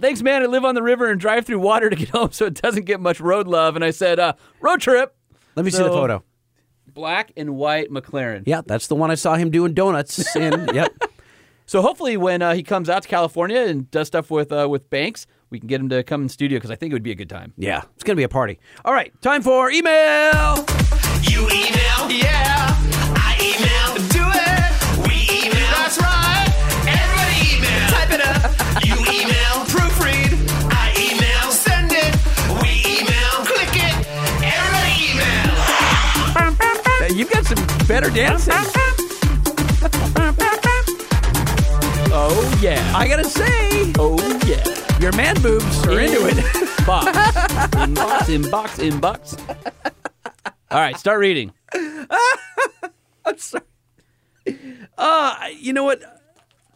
"Thanks, 0.00 0.22
man. 0.22 0.42
I 0.42 0.46
live 0.46 0.64
on 0.64 0.74
the 0.74 0.82
river 0.82 1.08
and 1.08 1.20
drive 1.20 1.46
through 1.46 1.60
water 1.60 1.88
to 1.88 1.94
get 1.94 2.08
home, 2.18 2.32
so 2.32 2.46
it 2.46 2.60
doesn't 2.60 2.84
get 2.84 2.98
much 3.00 3.20
road 3.20 3.46
love." 3.46 3.76
And 3.76 3.84
I 3.84 3.92
said, 3.92 4.18
uh, 4.18 4.32
"Road 4.60 4.80
trip." 4.80 5.14
Let 5.54 5.64
me 5.64 5.70
see 5.70 5.84
the 5.84 5.88
photo. 5.90 6.24
Black 6.92 7.30
and 7.36 7.54
white 7.54 7.90
McLaren. 7.90 8.42
Yeah, 8.44 8.62
that's 8.66 8.88
the 8.88 8.96
one 8.96 9.12
I 9.12 9.14
saw 9.14 9.36
him 9.36 9.50
doing 9.50 9.72
donuts 9.72 10.34
in. 10.34 10.68
yep. 10.74 10.92
So 11.66 11.80
hopefully, 11.80 12.16
when 12.16 12.42
uh, 12.42 12.54
he 12.54 12.62
comes 12.62 12.88
out 12.90 13.02
to 13.04 13.08
California 13.08 13.60
and 13.60 13.90
does 13.90 14.06
stuff 14.06 14.30
with 14.30 14.52
uh, 14.52 14.68
with 14.70 14.90
Banks, 14.90 15.26
we 15.50 15.58
can 15.58 15.66
get 15.66 15.80
him 15.80 15.88
to 15.88 16.02
come 16.02 16.20
in 16.22 16.28
studio 16.28 16.58
because 16.58 16.70
I 16.70 16.76
think 16.76 16.92
it 16.92 16.94
would 16.94 17.02
be 17.02 17.10
a 17.10 17.14
good 17.14 17.30
time. 17.30 17.54
Yeah, 17.56 17.82
it's 17.94 18.04
going 18.04 18.16
to 18.16 18.20
be 18.20 18.24
a 18.24 18.28
party. 18.28 18.58
All 18.84 18.92
right, 18.92 19.10
time 19.22 19.40
for 19.42 19.70
email. 19.70 20.62
You 21.22 21.40
email, 21.46 22.10
yeah. 22.10 22.68
I 23.16 23.34
email, 23.40 23.94
do 24.12 24.20
it. 24.28 25.08
We 25.08 25.24
email, 25.40 25.72
that's 25.72 25.96
right. 25.98 26.52
Everybody 26.84 27.56
email, 27.56 27.88
type 27.88 28.12
it 28.12 28.20
up. 28.20 28.52
You 28.84 28.92
email, 29.08 29.64
proofread. 29.72 30.36
I 30.70 30.92
email, 31.00 31.48
send 31.50 31.92
it. 31.92 32.14
We 32.60 32.84
email, 32.84 33.40
click 33.48 33.72
it. 33.72 34.04
Everybody 34.44 35.16
email. 35.16 35.48
You've 37.16 37.30
got 37.30 37.46
some 37.46 37.64
better 37.86 38.10
dancing. 38.10 38.52
Oh 42.16 42.58
yeah. 42.62 42.92
I 42.94 43.08
got 43.08 43.16
to 43.16 43.24
say, 43.24 43.92
oh 43.98 44.16
yeah. 44.46 44.62
your 45.00 45.10
man 45.16 45.34
boobs 45.42 45.84
are 45.84 45.98
into 45.98 46.26
it. 46.26 46.36
Box. 46.86 47.06
inbox. 47.74 48.18
Inbox. 48.38 48.90
Inbox. 48.90 49.92
All 50.70 50.78
right, 50.78 50.96
start 50.96 51.18
reading. 51.18 51.52
I'm 51.74 53.36
sorry. 53.36 53.64
Uh, 54.96 55.36
you 55.58 55.72
know 55.72 55.82
what? 55.82 56.02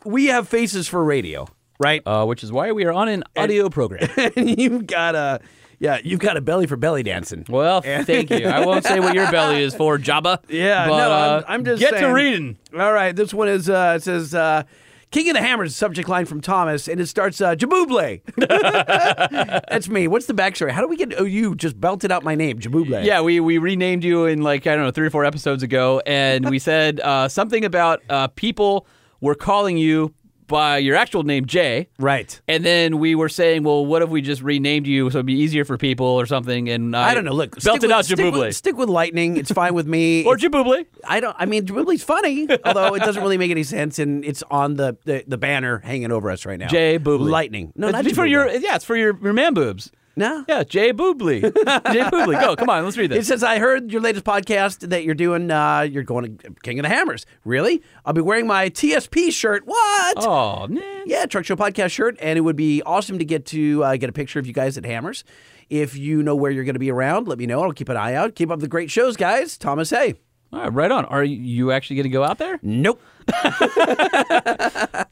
We 0.05 0.27
have 0.27 0.49
faces 0.49 0.89
for 0.89 1.05
radio, 1.05 1.47
right? 1.79 2.03
Uh, 2.05 2.25
which 2.27 2.43
is 2.43 2.51
why 2.51 2.73
we 2.73 2.85
are 2.85 2.93
on 2.93 3.07
an 3.09 3.23
audio 3.37 3.69
program. 3.69 4.11
and 4.37 4.59
you've 4.59 4.89
got 4.89 5.15
a, 5.15 5.41
yeah, 5.79 6.01
you've 6.03 6.19
got 6.19 6.37
a 6.37 6.41
belly 6.41 6.67
for 6.67 6.77
belly 6.77 7.05
dancing. 7.05 7.45
Well, 7.49 7.83
thank 7.83 8.31
you. 8.31 8.49
I 8.49 8.67
won't 8.67 8.85
say 8.85 8.99
what 8.99 9.15
your 9.15 9.31
belly 9.31 9.63
is 9.63 9.73
for, 9.73 9.99
Jabba. 9.99 10.43
Yeah, 10.49 10.89
but, 10.89 10.97
no, 10.97 11.11
uh, 11.13 11.43
I'm, 11.47 11.55
I'm 11.55 11.65
just 11.65 11.81
get 11.81 11.93
to 11.93 11.99
saying. 11.99 12.13
reading. 12.13 12.59
All 12.77 12.93
right, 12.93 13.15
this 13.15 13.33
one 13.33 13.49
is 13.49 13.71
uh, 13.71 13.95
it 13.97 14.03
says 14.03 14.35
uh, 14.35 14.65
King 15.11 15.31
of 15.31 15.35
the 15.35 15.41
Hammers 15.41 15.75
subject 15.75 16.09
line 16.09 16.27
from 16.27 16.41
Thomas, 16.41 16.87
and 16.87 17.01
it 17.01 17.07
starts 17.07 17.41
uh, 17.41 17.55
Jabuble. 17.55 18.21
That's 19.71 19.89
me. 19.89 20.07
What's 20.07 20.27
the 20.27 20.35
backstory? 20.35 20.71
How 20.71 20.83
do 20.83 20.89
we 20.89 20.97
get? 20.97 21.15
Oh, 21.19 21.25
you 21.25 21.55
just 21.55 21.81
belted 21.81 22.13
out 22.13 22.25
my 22.25 22.35
name, 22.35 22.59
Jabuble. 22.59 23.05
Yeah, 23.05 23.23
we, 23.23 23.41
we 23.41 23.57
renamed 23.59 24.05
you 24.05 24.27
in 24.27 24.43
like 24.43 24.67
I 24.67 24.75
don't 24.75 24.85
know 24.85 24.91
three 24.91 25.07
or 25.07 25.11
four 25.11 25.25
episodes 25.25 25.63
ago, 25.63 26.03
and 26.05 26.51
we 26.51 26.59
said 26.59 27.01
uh, 27.01 27.29
something 27.29 27.65
about 27.65 28.03
uh, 28.11 28.29
people 28.29 28.87
were 29.21 29.35
calling 29.35 29.79
you 29.79 30.15
by 30.49 30.79
your 30.79 30.97
actual 30.97 31.23
name, 31.23 31.47
Jay. 31.47 31.89
Right. 31.99 32.41
And 32.49 32.65
then 32.65 32.99
we 32.99 33.15
were 33.15 33.29
saying, 33.29 33.63
well, 33.63 33.87
what 33.87 34.03
if 34.03 34.09
we 34.09 34.21
just 34.21 34.43
renamed 34.43 34.87
you 34.87 35.11
so 35.11 35.19
it'd 35.19 35.27
be 35.27 35.35
easier 35.35 35.65
for 35.65 35.79
people 35.79 36.07
or 36.07 36.27
something? 36.27 36.69
And 36.69 36.97
I 36.97 37.15
don't 37.15 37.25
know. 37.25 37.33
Look, 37.33 37.63
belted 37.63 37.63
stick 37.63 37.83
with, 37.83 37.91
out 37.93 38.05
stick 38.05 38.19
Jabuble. 38.19 38.41
with, 38.41 38.57
stick 38.57 38.77
with 38.77 38.89
lightning. 38.89 39.37
It's 39.37 39.53
fine 39.53 39.75
with 39.75 39.87
me. 39.87 40.25
or 40.27 40.37
Jabuble. 40.37 40.87
I 41.05 41.21
don't. 41.21 41.37
I 41.39 41.47
mean, 41.47 41.67
Jabuble's 41.67 42.03
funny, 42.03 42.49
although 42.65 42.95
it 42.95 43.01
doesn't 43.01 43.23
really 43.23 43.39
make 43.39 43.51
any 43.51 43.63
sense, 43.63 43.99
and 43.99 44.25
it's 44.25 44.43
on 44.51 44.75
the 44.75 44.97
the, 45.05 45.25
the 45.27 45.39
banner 45.39 45.79
hanging 45.79 46.11
over 46.11 46.31
us 46.31 46.45
right 46.45 46.59
now. 46.59 46.69
Jay 46.69 46.99
Boobly. 46.99 47.31
Lightning. 47.31 47.73
No, 47.77 47.89
it's 47.89 48.03
not 48.03 48.15
for 48.15 48.27
your 48.27 48.49
yeah, 48.51 48.77
it's 48.77 48.85
for 48.85 48.97
your, 48.97 49.17
your 49.23 49.33
man 49.33 49.55
boobs. 49.55 49.93
No. 50.19 50.45
Yeah, 50.49 50.65
Jay 50.65 50.93
Boobly. 50.93 51.41
Jay 51.93 52.01
Boobly. 52.01 52.41
Go, 52.41 52.57
come 52.57 52.69
on, 52.69 52.85
let's 52.85 52.97
read 52.97 53.11
this. 53.11 53.25
It 53.25 53.27
says, 53.29 53.43
I 53.45 53.59
heard 53.59 53.93
your 53.93 54.01
latest 54.01 54.25
podcast 54.25 54.91
that 54.91 55.05
you're 55.05 55.15
doing, 55.15 55.51
uh, 55.51 55.83
you're 55.83 56.03
going 56.03 56.39
to 56.39 56.55
King 56.63 56.81
of 56.81 56.83
the 56.83 56.89
Hammers. 56.89 57.25
Really? 57.45 57.83
I'll 58.05 58.13
be 58.13 58.21
wearing 58.21 58.47
my 58.47 58.69
TSP 58.69 59.33
shirt. 59.33 59.63
What? 59.65 60.17
Oh 60.19 60.67
man. 60.67 61.05
Yeah, 61.07 61.27
Truck 61.27 61.45
Show 61.45 61.57
Podcast 61.57 61.91
shirt. 61.93 62.17
And 62.21 62.37
it 62.37 62.43
would 62.43 62.57
be 62.57 62.83
awesome 62.83 63.19
to 63.19 63.25
get 63.25 63.47
to 63.47 63.85
uh, 63.85 63.97
get 63.97 64.11
a 64.11 64.13
picture 64.13 64.39
of 64.39 64.47
you 64.47 64.53
guys 64.53 64.77
at 64.77 64.85
Hammers. 64.85 65.25
If 65.71 65.97
you 65.97 66.23
know 66.23 66.35
where 66.35 66.51
you're 66.51 66.65
going 66.65 66.75
to 66.75 66.81
be 66.81 66.91
around, 66.91 67.29
let 67.29 67.39
me 67.39 67.47
know. 67.47 67.63
I'll 67.63 67.73
keep 67.73 67.89
an 67.89 67.97
eye 67.97 68.15
out. 68.15 68.35
Keep 68.35 68.51
up 68.51 68.61
the 68.61 68.69
great 68.69 68.91
shows, 68.91 69.17
guys. 69.17 69.57
Thomas 69.57 69.91
Hay. 69.91 70.15
All 70.53 70.61
right, 70.61 70.73
right 70.73 70.91
on. 70.91 71.05
Are 71.07 71.23
you 71.25 71.73
actually 71.73 71.97
going 71.97 72.05
to 72.05 72.09
go 72.11 72.25
out 72.25 72.39
there? 72.39 72.59
Nope. 72.63 73.01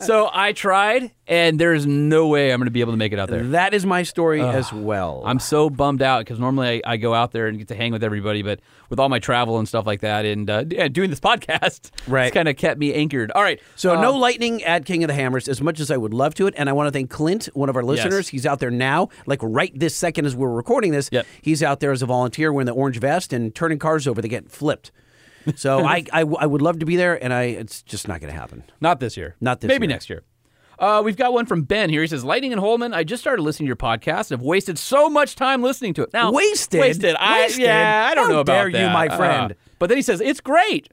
so 0.01 0.31
I 0.33 0.53
tried, 0.55 1.11
and 1.27 1.59
there's 1.61 1.87
no 1.87 2.29
way 2.29 2.51
I'm 2.53 2.59
going 2.61 2.67
to 2.67 2.71
be 2.71 2.81
able 2.81 2.93
to 2.93 2.97
make 2.97 3.13
it 3.13 3.19
out 3.19 3.29
there. 3.29 3.43
That 3.49 3.75
is 3.75 3.85
my 3.85 4.03
story 4.03 4.41
as 4.41 4.73
well. 4.73 5.23
I'm 5.27 5.39
so 5.39 5.69
bummed 5.69 6.01
out 6.01 6.21
because 6.21 6.39
normally 6.41 6.83
I, 6.85 6.93
I 6.93 6.97
go 6.97 7.13
out 7.13 7.33
there 7.33 7.47
and 7.49 7.59
get 7.59 7.69
to 7.69 7.75
hang 7.75 7.93
with 7.93 8.03
everybody, 8.03 8.41
but 8.41 8.61
with 8.89 8.99
all 8.99 9.11
my 9.11 9.19
travel 9.19 9.59
and 9.59 9.69
stuff 9.69 9.87
like 9.87 10.01
that, 10.01 10.25
and 10.25 10.49
uh, 10.49 10.63
doing 10.65 11.11
this 11.11 11.21
podcast, 11.27 11.91
Right. 12.07 12.29
it's 12.29 12.35
kind 12.35 12.49
of 12.49 12.57
kept 12.57 12.79
me 12.81 12.95
anchored. 12.95 13.31
All 13.33 13.43
right, 13.43 13.61
So 13.75 13.95
um, 13.95 14.01
no 14.01 14.13
lightning 14.17 14.63
at 14.65 14.87
King 14.87 15.05
of 15.05 15.09
the 15.09 15.15
Hammers 15.15 15.49
as 15.49 15.61
much 15.61 15.81
as 15.81 15.91
I 15.91 15.97
would 15.97 16.15
love 16.15 16.35
to 16.37 16.47
it. 16.47 16.55
And 16.57 16.69
I 16.69 16.73
want 16.73 16.87
to 16.87 16.93
thank 16.93 17.11
Clint, 17.11 17.47
one 17.55 17.69
of 17.69 17.77
our 17.77 17.83
listeners. 17.83 18.29
He's 18.29 18.47
out 18.47 18.59
there 18.61 18.71
now, 18.71 19.09
like 19.27 19.41
right 19.43 19.79
this 19.79 19.95
second 19.95 20.25
as 20.27 20.35
we're 20.35 20.49
recording 20.51 20.93
this. 20.93 21.09
Yep. 21.13 21.27
He's 21.43 21.63
out 21.63 21.81
there 21.81 21.93
as 21.93 22.01
a 22.03 22.07
volunteer 22.07 22.53
wearing 22.53 22.67
the 22.67 22.73
orange 22.73 22.99
vest 22.99 23.33
and 23.33 23.55
turning 23.55 23.79
cars 23.79 24.07
over 24.07 24.23
that 24.23 24.29
get 24.29 24.51
flipped. 24.51 24.91
So 25.57 25.85
I, 25.85 26.05
I 26.13 26.21
I 26.23 26.47
would 26.47 26.63
love 26.63 26.79
to 26.81 26.87
be 26.87 26.97
there, 26.97 27.23
and 27.23 27.33
I 27.33 27.45
it's 27.45 27.83
just 27.83 28.09
not 28.09 28.21
going 28.21 28.33
to 28.33 28.39
happen. 28.39 28.65
Not 28.81 29.01
this 29.01 29.17
year. 29.17 29.37
Not 29.41 29.61
this 29.61 29.69
Maybe 29.69 29.87
year. 29.87 29.95
next 29.95 30.11
year. 30.11 30.23
Uh, 30.79 31.01
we've 31.03 31.17
got 31.17 31.33
one 31.33 31.47
from 31.47 31.63
Ben 31.63 31.89
here. 31.89 32.03
He 32.03 32.07
says, 32.07 32.23
Lightning 32.23 32.53
and 32.53 32.61
Holman, 32.61 32.93
I 32.93 33.03
just 33.03 33.23
started 33.23 33.41
listening 33.43 33.65
to 33.65 33.69
your 33.69 33.77
podcast 33.77 34.31
and 34.31 34.39
have 34.39 34.43
wasted 34.43 34.77
so 34.77 35.09
much 35.09 35.35
time 35.35 35.63
listening 35.63 35.95
to 35.95 36.03
it. 36.03 36.13
Now, 36.13 36.31
Wasted? 36.33 36.79
Wasted. 36.81 37.17
I, 37.19 37.45
Wasted? 37.45 37.63
Yeah, 37.63 38.09
I 38.11 38.15
don't 38.15 38.27
How 38.27 38.33
know 38.33 38.41
about 38.41 38.53
dare 38.53 38.69
you, 38.69 38.73
that. 38.77 38.93
my 38.93 39.07
Uh, 39.07 39.17
friend. 39.17 39.55
but 39.79 39.87
then 39.89 39.97
he 39.97 40.03
says, 40.03 40.21
it's 40.21 40.41
great. 40.43 40.91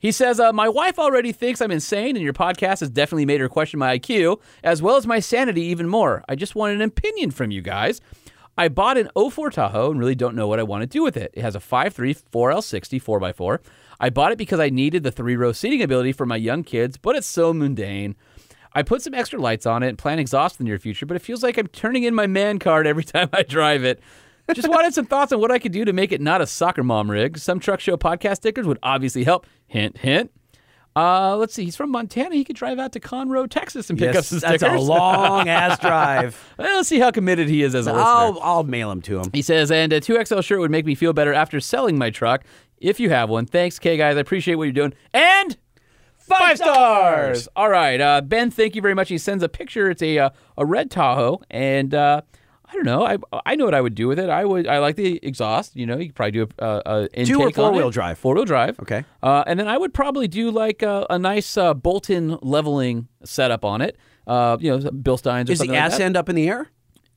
He 0.00 0.10
says, 0.10 0.40
uh, 0.40 0.52
My 0.52 0.68
wife 0.68 0.98
already 0.98 1.30
thinks 1.30 1.60
I'm 1.60 1.70
insane, 1.70 2.16
and 2.16 2.24
your 2.24 2.32
podcast 2.32 2.80
has 2.80 2.90
definitely 2.90 3.26
made 3.26 3.40
her 3.40 3.48
question 3.48 3.78
my 3.78 3.96
IQ, 3.96 4.40
as 4.64 4.82
well 4.82 4.96
as 4.96 5.06
my 5.06 5.20
sanity 5.20 5.62
even 5.66 5.86
more. 5.88 6.24
I 6.28 6.34
just 6.34 6.56
want 6.56 6.74
an 6.74 6.82
opinion 6.82 7.30
from 7.30 7.52
you 7.52 7.62
guys. 7.62 8.00
I 8.58 8.66
bought 8.66 8.98
an 8.98 9.08
04 9.16 9.50
Tahoe 9.50 9.92
and 9.92 10.00
really 10.00 10.16
don't 10.16 10.34
know 10.34 10.48
what 10.48 10.58
I 10.58 10.64
want 10.64 10.82
to 10.82 10.88
do 10.88 11.04
with 11.04 11.16
it. 11.16 11.30
It 11.34 11.42
has 11.42 11.54
a 11.54 11.60
5.3 11.60 12.20
4L60 12.32 13.00
4x4. 13.00 13.60
I 14.02 14.10
bought 14.10 14.32
it 14.32 14.38
because 14.38 14.58
I 14.60 14.68
needed 14.68 15.04
the 15.04 15.12
three 15.12 15.36
row 15.36 15.52
seating 15.52 15.80
ability 15.80 16.12
for 16.12 16.26
my 16.26 16.36
young 16.36 16.64
kids, 16.64 16.96
but 16.98 17.14
it's 17.16 17.26
so 17.26 17.54
mundane. 17.54 18.16
I 18.74 18.82
put 18.82 19.00
some 19.00 19.14
extra 19.14 19.38
lights 19.38 19.64
on 19.64 19.82
it 19.82 19.88
and 19.90 19.98
plan 19.98 20.18
exhaust 20.18 20.58
in 20.58 20.64
the 20.64 20.70
near 20.70 20.78
future, 20.78 21.06
but 21.06 21.14
it 21.14 21.20
feels 21.20 21.42
like 21.42 21.56
I'm 21.56 21.68
turning 21.68 22.02
in 22.02 22.14
my 22.14 22.26
man 22.26 22.58
card 22.58 22.86
every 22.86 23.04
time 23.14 23.28
I 23.32 23.42
drive 23.44 23.84
it. 23.84 24.00
Just 24.54 24.68
wanted 24.68 24.92
some 24.92 25.06
thoughts 25.06 25.32
on 25.32 25.40
what 25.40 25.50
I 25.52 25.58
could 25.58 25.72
do 25.72 25.84
to 25.84 25.92
make 25.92 26.10
it 26.12 26.20
not 26.20 26.42
a 26.42 26.46
soccer 26.46 26.82
mom 26.82 27.10
rig. 27.10 27.38
Some 27.38 27.60
truck 27.60 27.80
show 27.80 27.96
podcast 27.96 28.36
stickers 28.36 28.66
would 28.66 28.78
obviously 28.82 29.24
help. 29.24 29.46
Hint, 29.66 29.98
hint. 29.98 30.30
Uh, 30.94 31.36
let's 31.36 31.54
see. 31.54 31.64
He's 31.64 31.76
from 31.76 31.90
Montana. 31.90 32.34
He 32.34 32.44
could 32.44 32.56
drive 32.56 32.78
out 32.78 32.92
to 32.92 33.00
Conroe, 33.00 33.48
Texas, 33.48 33.88
and 33.88 33.98
pick 33.98 34.14
up 34.14 34.24
some 34.24 34.40
stickers. 34.40 34.60
that's 34.60 34.74
a 34.74 34.78
long 34.78 35.48
ass 35.48 35.78
drive. 35.80 36.54
well, 36.58 36.76
let's 36.76 36.88
see 36.88 36.98
how 36.98 37.10
committed 37.10 37.48
he 37.48 37.62
is 37.62 37.74
as 37.74 37.86
a 37.86 37.92
listener. 37.92 38.06
I'll 38.06 38.38
I'll 38.42 38.64
mail 38.64 38.90
him 38.90 39.00
to 39.02 39.20
him. 39.20 39.30
He 39.32 39.40
says, 39.40 39.70
and 39.70 39.90
a 39.92 40.00
2XL 40.02 40.44
shirt 40.44 40.60
would 40.60 40.70
make 40.70 40.84
me 40.84 40.94
feel 40.94 41.14
better 41.14 41.32
after 41.32 41.60
selling 41.60 41.96
my 41.96 42.10
truck. 42.10 42.44
If 42.82 43.00
you 43.00 43.10
have 43.10 43.30
one, 43.30 43.46
thanks, 43.46 43.78
K 43.78 43.96
guys. 43.96 44.16
I 44.16 44.20
appreciate 44.20 44.56
what 44.56 44.64
you're 44.64 44.72
doing. 44.72 44.94
And 45.14 45.56
five 46.18 46.56
stars. 46.56 47.48
All 47.56 47.68
right, 47.68 48.00
uh, 48.00 48.20
Ben. 48.20 48.50
Thank 48.50 48.74
you 48.74 48.82
very 48.82 48.94
much. 48.94 49.08
He 49.08 49.18
sends 49.18 49.42
a 49.42 49.48
picture. 49.48 49.90
It's 49.90 50.02
a 50.02 50.18
uh, 50.18 50.30
a 50.58 50.66
red 50.66 50.90
Tahoe, 50.90 51.40
and 51.50 51.94
uh, 51.94 52.22
I 52.64 52.74
don't 52.74 52.84
know. 52.84 53.04
I 53.06 53.18
I 53.46 53.54
know 53.54 53.64
what 53.64 53.74
I 53.74 53.80
would 53.80 53.94
do 53.94 54.08
with 54.08 54.18
it. 54.18 54.28
I 54.30 54.44
would. 54.44 54.66
I 54.66 54.78
like 54.78 54.96
the 54.96 55.20
exhaust. 55.22 55.76
You 55.76 55.86
know, 55.86 55.96
you 55.98 56.06
could 56.06 56.14
probably 56.14 56.32
do 56.32 56.48
a, 56.58 56.82
a, 56.86 57.08
a 57.14 57.24
Two 57.24 57.40
or 57.40 57.50
four-wheel 57.50 57.88
it. 57.88 57.92
drive? 57.92 58.18
Four 58.18 58.34
wheel 58.34 58.44
drive. 58.44 58.78
Okay. 58.80 59.04
Uh, 59.22 59.44
and 59.46 59.58
then 59.60 59.68
I 59.68 59.78
would 59.78 59.94
probably 59.94 60.26
do 60.28 60.50
like 60.50 60.82
a, 60.82 61.06
a 61.10 61.18
nice 61.18 61.56
uh, 61.56 61.74
bolt-in 61.74 62.38
leveling 62.42 63.08
setup 63.24 63.64
on 63.64 63.80
it. 63.82 63.96
Uh, 64.26 64.56
you 64.60 64.70
know, 64.70 64.90
Bill 64.90 65.16
Steins 65.16 65.50
or 65.50 65.52
Is 65.52 65.58
the 65.58 65.66
like 65.68 65.76
ass 65.78 65.98
that. 65.98 66.04
end 66.04 66.16
up 66.16 66.28
in 66.28 66.36
the 66.36 66.48
air? 66.48 66.68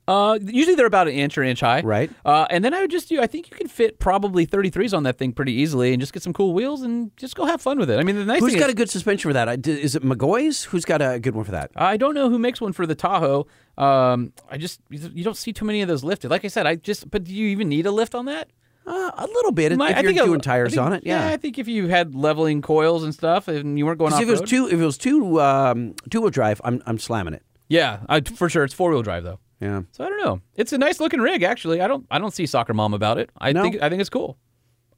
Uh, 0.08 0.38
usually 0.40 0.76
they're 0.76 0.86
about 0.86 1.08
an 1.08 1.14
inch 1.14 1.36
or 1.36 1.42
inch 1.42 1.60
high. 1.60 1.80
Right. 1.80 2.10
Uh, 2.24 2.46
and 2.48 2.64
then 2.64 2.72
I 2.74 2.80
would 2.82 2.90
just 2.90 3.08
do. 3.08 3.20
I 3.20 3.26
think 3.26 3.50
you 3.50 3.56
can 3.56 3.66
fit 3.66 3.98
probably 3.98 4.46
33s 4.46 4.96
on 4.96 5.02
that 5.02 5.18
thing 5.18 5.32
pretty 5.32 5.52
easily, 5.52 5.92
and 5.92 6.00
just 6.00 6.12
get 6.12 6.22
some 6.22 6.32
cool 6.32 6.54
wheels 6.54 6.82
and 6.82 7.10
just 7.16 7.34
go 7.34 7.44
have 7.44 7.60
fun 7.60 7.78
with 7.78 7.90
it. 7.90 7.98
I 7.98 8.04
mean, 8.04 8.14
the 8.16 8.24
nice 8.24 8.40
Who's 8.40 8.54
got 8.54 8.68
is, 8.68 8.72
a 8.72 8.76
good 8.76 8.88
suspension 8.90 9.28
for 9.28 9.32
that? 9.32 9.48
I- 9.48 9.58
Is 9.64 9.96
it 9.96 10.02
McGaughy's? 10.04 10.64
Who's 10.64 10.84
got 10.84 11.02
a 11.02 11.18
good 11.18 11.34
one 11.34 11.44
for 11.44 11.50
that? 11.52 11.72
I 11.74 11.96
don't 11.96 12.14
know 12.14 12.30
who 12.30 12.38
makes 12.38 12.60
one 12.60 12.72
for 12.72 12.86
the 12.86 12.94
Tahoe. 12.94 13.46
Um, 13.76 14.32
I 14.50 14.56
just 14.58 14.80
you 14.90 15.24
don't 15.24 15.36
see 15.36 15.52
too 15.52 15.64
many 15.64 15.82
of 15.82 15.88
those 15.88 16.04
lifted. 16.04 16.30
Like 16.30 16.44
I 16.44 16.48
said, 16.48 16.66
I 16.66 16.76
just. 16.76 17.10
But 17.10 17.24
do 17.24 17.34
you 17.34 17.48
even 17.48 17.68
need 17.68 17.86
a 17.86 17.90
lift 17.90 18.14
on 18.14 18.26
that? 18.26 18.48
Uh, 18.86 19.10
a 19.16 19.26
little 19.26 19.50
bit. 19.50 19.72
If 19.72 19.78
My- 19.78 19.86
I 19.86 20.00
you're 20.00 20.12
think 20.12 20.20
a- 20.20 20.24
doing 20.26 20.40
I 20.40 20.42
tires 20.44 20.70
think- 20.74 20.82
on 20.82 20.92
it, 20.92 21.02
yeah. 21.04 21.26
I 21.26 21.36
think 21.36 21.58
if 21.58 21.66
you 21.66 21.88
had 21.88 22.14
leveling 22.14 22.62
coils 22.62 23.02
and 23.02 23.12
stuff, 23.12 23.48
and 23.48 23.76
you 23.76 23.84
weren't 23.84 23.98
going 23.98 24.12
off 24.12 24.22
if 24.22 24.28
it 24.28 24.30
was 24.40 24.48
two, 24.48 24.68
if 24.68 24.74
it 24.74 24.84
was 24.84 24.96
two, 24.96 25.40
um, 25.40 25.94
two 26.10 26.20
wheel 26.20 26.30
drive, 26.30 26.60
I'm 26.62 26.80
I'm 26.86 26.98
slamming 27.00 27.34
it. 27.34 27.42
yeah, 27.68 27.98
I, 28.08 28.20
for 28.20 28.48
sure 28.48 28.62
it's 28.62 28.72
four 28.74 28.90
wheel 28.92 29.02
drive 29.02 29.24
though. 29.24 29.40
Yeah. 29.60 29.82
So 29.92 30.04
I 30.04 30.08
don't 30.08 30.22
know. 30.24 30.40
It's 30.54 30.72
a 30.72 30.78
nice 30.78 31.00
looking 31.00 31.20
rig 31.20 31.42
actually. 31.42 31.80
I 31.80 31.88
don't 31.88 32.06
I 32.10 32.18
don't 32.18 32.32
see 32.34 32.46
soccer 32.46 32.74
mom 32.74 32.92
about 32.94 33.18
it. 33.18 33.30
I 33.38 33.52
No. 33.52 33.62
think 33.62 33.80
I 33.82 33.88
think 33.88 34.00
it's 34.00 34.10
cool. 34.10 34.36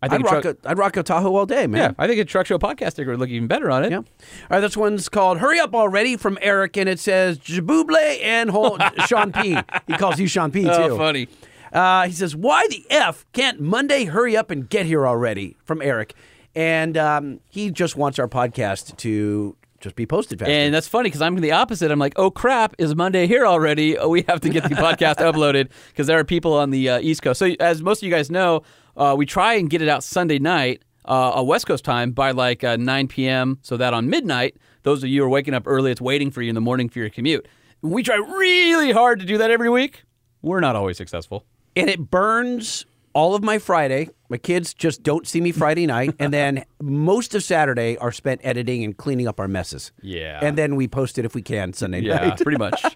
I 0.00 0.06
I'd 0.06 0.10
think 0.12 0.22
a 0.22 0.24
rock 0.26 0.42
truck- 0.42 0.56
a 0.64 0.68
I'd 0.70 0.78
rock 0.78 0.96
a 0.96 1.02
Tahoe 1.02 1.34
all 1.34 1.46
day, 1.46 1.66
man. 1.66 1.80
Yeah, 1.80 1.92
I 1.98 2.06
think 2.06 2.20
a 2.20 2.24
truck 2.24 2.46
show 2.46 2.58
podcast 2.58 2.92
sticker 2.92 3.10
would 3.10 3.18
look 3.20 3.30
even 3.30 3.48
better 3.48 3.68
on 3.70 3.84
it. 3.84 3.90
Yeah. 3.90 3.98
All 3.98 4.04
right, 4.50 4.60
this 4.60 4.76
one's 4.76 5.08
called 5.08 5.38
"Hurry 5.38 5.58
Up 5.58 5.74
Already" 5.74 6.16
from 6.16 6.38
Eric, 6.40 6.76
and 6.76 6.88
it 6.88 7.00
says 7.00 7.38
Jabuble 7.38 7.96
and 8.22 8.50
Hol- 8.50 8.78
Sean 9.06 9.32
P. 9.32 9.56
He 9.88 9.92
calls 9.94 10.20
you 10.20 10.28
Sean 10.28 10.50
P. 10.52 10.62
too. 10.62 10.70
Oh, 10.70 10.96
funny. 10.96 11.28
Uh, 11.72 12.06
he 12.06 12.12
says, 12.12 12.34
"Why 12.36 12.66
the 12.68 12.84
f 12.90 13.26
can't 13.32 13.60
Monday 13.60 14.04
hurry 14.04 14.36
up 14.36 14.50
and 14.52 14.68
get 14.68 14.86
here 14.86 15.04
already?" 15.06 15.56
From 15.64 15.82
Eric, 15.82 16.14
and 16.54 16.96
um, 16.96 17.40
he 17.48 17.70
just 17.72 17.96
wants 17.96 18.20
our 18.20 18.28
podcast 18.28 18.96
to 18.98 19.56
just 19.80 19.96
be 19.96 20.06
posted 20.06 20.38
faster. 20.38 20.52
And 20.52 20.74
that's 20.74 20.88
funny 20.88 21.08
because 21.08 21.22
I'm 21.22 21.36
the 21.36 21.52
opposite. 21.52 21.90
I'm 21.90 21.98
like, 21.98 22.14
oh 22.16 22.30
crap, 22.30 22.74
is 22.78 22.94
Monday 22.96 23.26
here 23.26 23.46
already? 23.46 23.96
Oh, 23.96 24.08
we 24.08 24.24
have 24.28 24.40
to 24.40 24.48
get 24.48 24.64
the 24.64 24.70
podcast 24.74 25.16
uploaded 25.18 25.68
because 25.88 26.06
there 26.06 26.18
are 26.18 26.24
people 26.24 26.54
on 26.54 26.70
the 26.70 26.88
uh, 26.88 27.00
East 27.00 27.22
Coast. 27.22 27.38
So 27.38 27.46
as 27.60 27.82
most 27.82 28.02
of 28.02 28.08
you 28.08 28.12
guys 28.14 28.30
know, 28.30 28.62
uh, 28.96 29.14
we 29.16 29.24
try 29.26 29.54
and 29.54 29.70
get 29.70 29.80
it 29.82 29.88
out 29.88 30.02
Sunday 30.02 30.38
night, 30.38 30.82
uh, 31.04 31.32
a 31.36 31.44
West 31.44 31.66
Coast 31.66 31.84
time 31.84 32.10
by 32.12 32.32
like 32.32 32.64
uh, 32.64 32.76
9 32.76 33.08
p.m. 33.08 33.58
So 33.62 33.76
that 33.76 33.94
on 33.94 34.10
midnight, 34.10 34.56
those 34.82 35.02
of 35.04 35.08
you 35.10 35.20
who 35.20 35.26
are 35.26 35.30
waking 35.30 35.54
up 35.54 35.62
early, 35.66 35.90
it's 35.92 36.00
waiting 36.00 36.30
for 36.30 36.42
you 36.42 36.48
in 36.48 36.54
the 36.54 36.60
morning 36.60 36.88
for 36.88 36.98
your 36.98 37.10
commute. 37.10 37.46
We 37.80 38.02
try 38.02 38.16
really 38.16 38.90
hard 38.90 39.20
to 39.20 39.26
do 39.26 39.38
that 39.38 39.50
every 39.50 39.70
week. 39.70 40.02
We're 40.42 40.60
not 40.60 40.74
always 40.76 40.96
successful. 40.96 41.44
and 41.76 41.88
it 41.88 42.10
burns 42.10 42.84
all 43.12 43.34
of 43.36 43.42
my 43.44 43.58
Friday. 43.58 44.10
My 44.28 44.36
kids 44.36 44.74
just 44.74 45.02
don't 45.02 45.26
see 45.26 45.40
me 45.40 45.52
Friday 45.52 45.86
night, 45.86 46.14
and 46.18 46.32
then 46.32 46.64
most 46.82 47.34
of 47.34 47.42
Saturday 47.42 47.96
are 47.96 48.12
spent 48.12 48.40
editing 48.44 48.84
and 48.84 48.96
cleaning 48.96 49.26
up 49.26 49.40
our 49.40 49.48
messes. 49.48 49.90
Yeah. 50.02 50.38
and 50.42 50.56
then 50.58 50.76
we 50.76 50.86
post 50.86 51.18
it 51.18 51.24
if 51.24 51.34
we 51.34 51.40
can 51.42 51.72
Sunday 51.72 52.00
Yeah, 52.00 52.16
night. 52.28 52.40
pretty 52.40 52.58
much. 52.58 52.82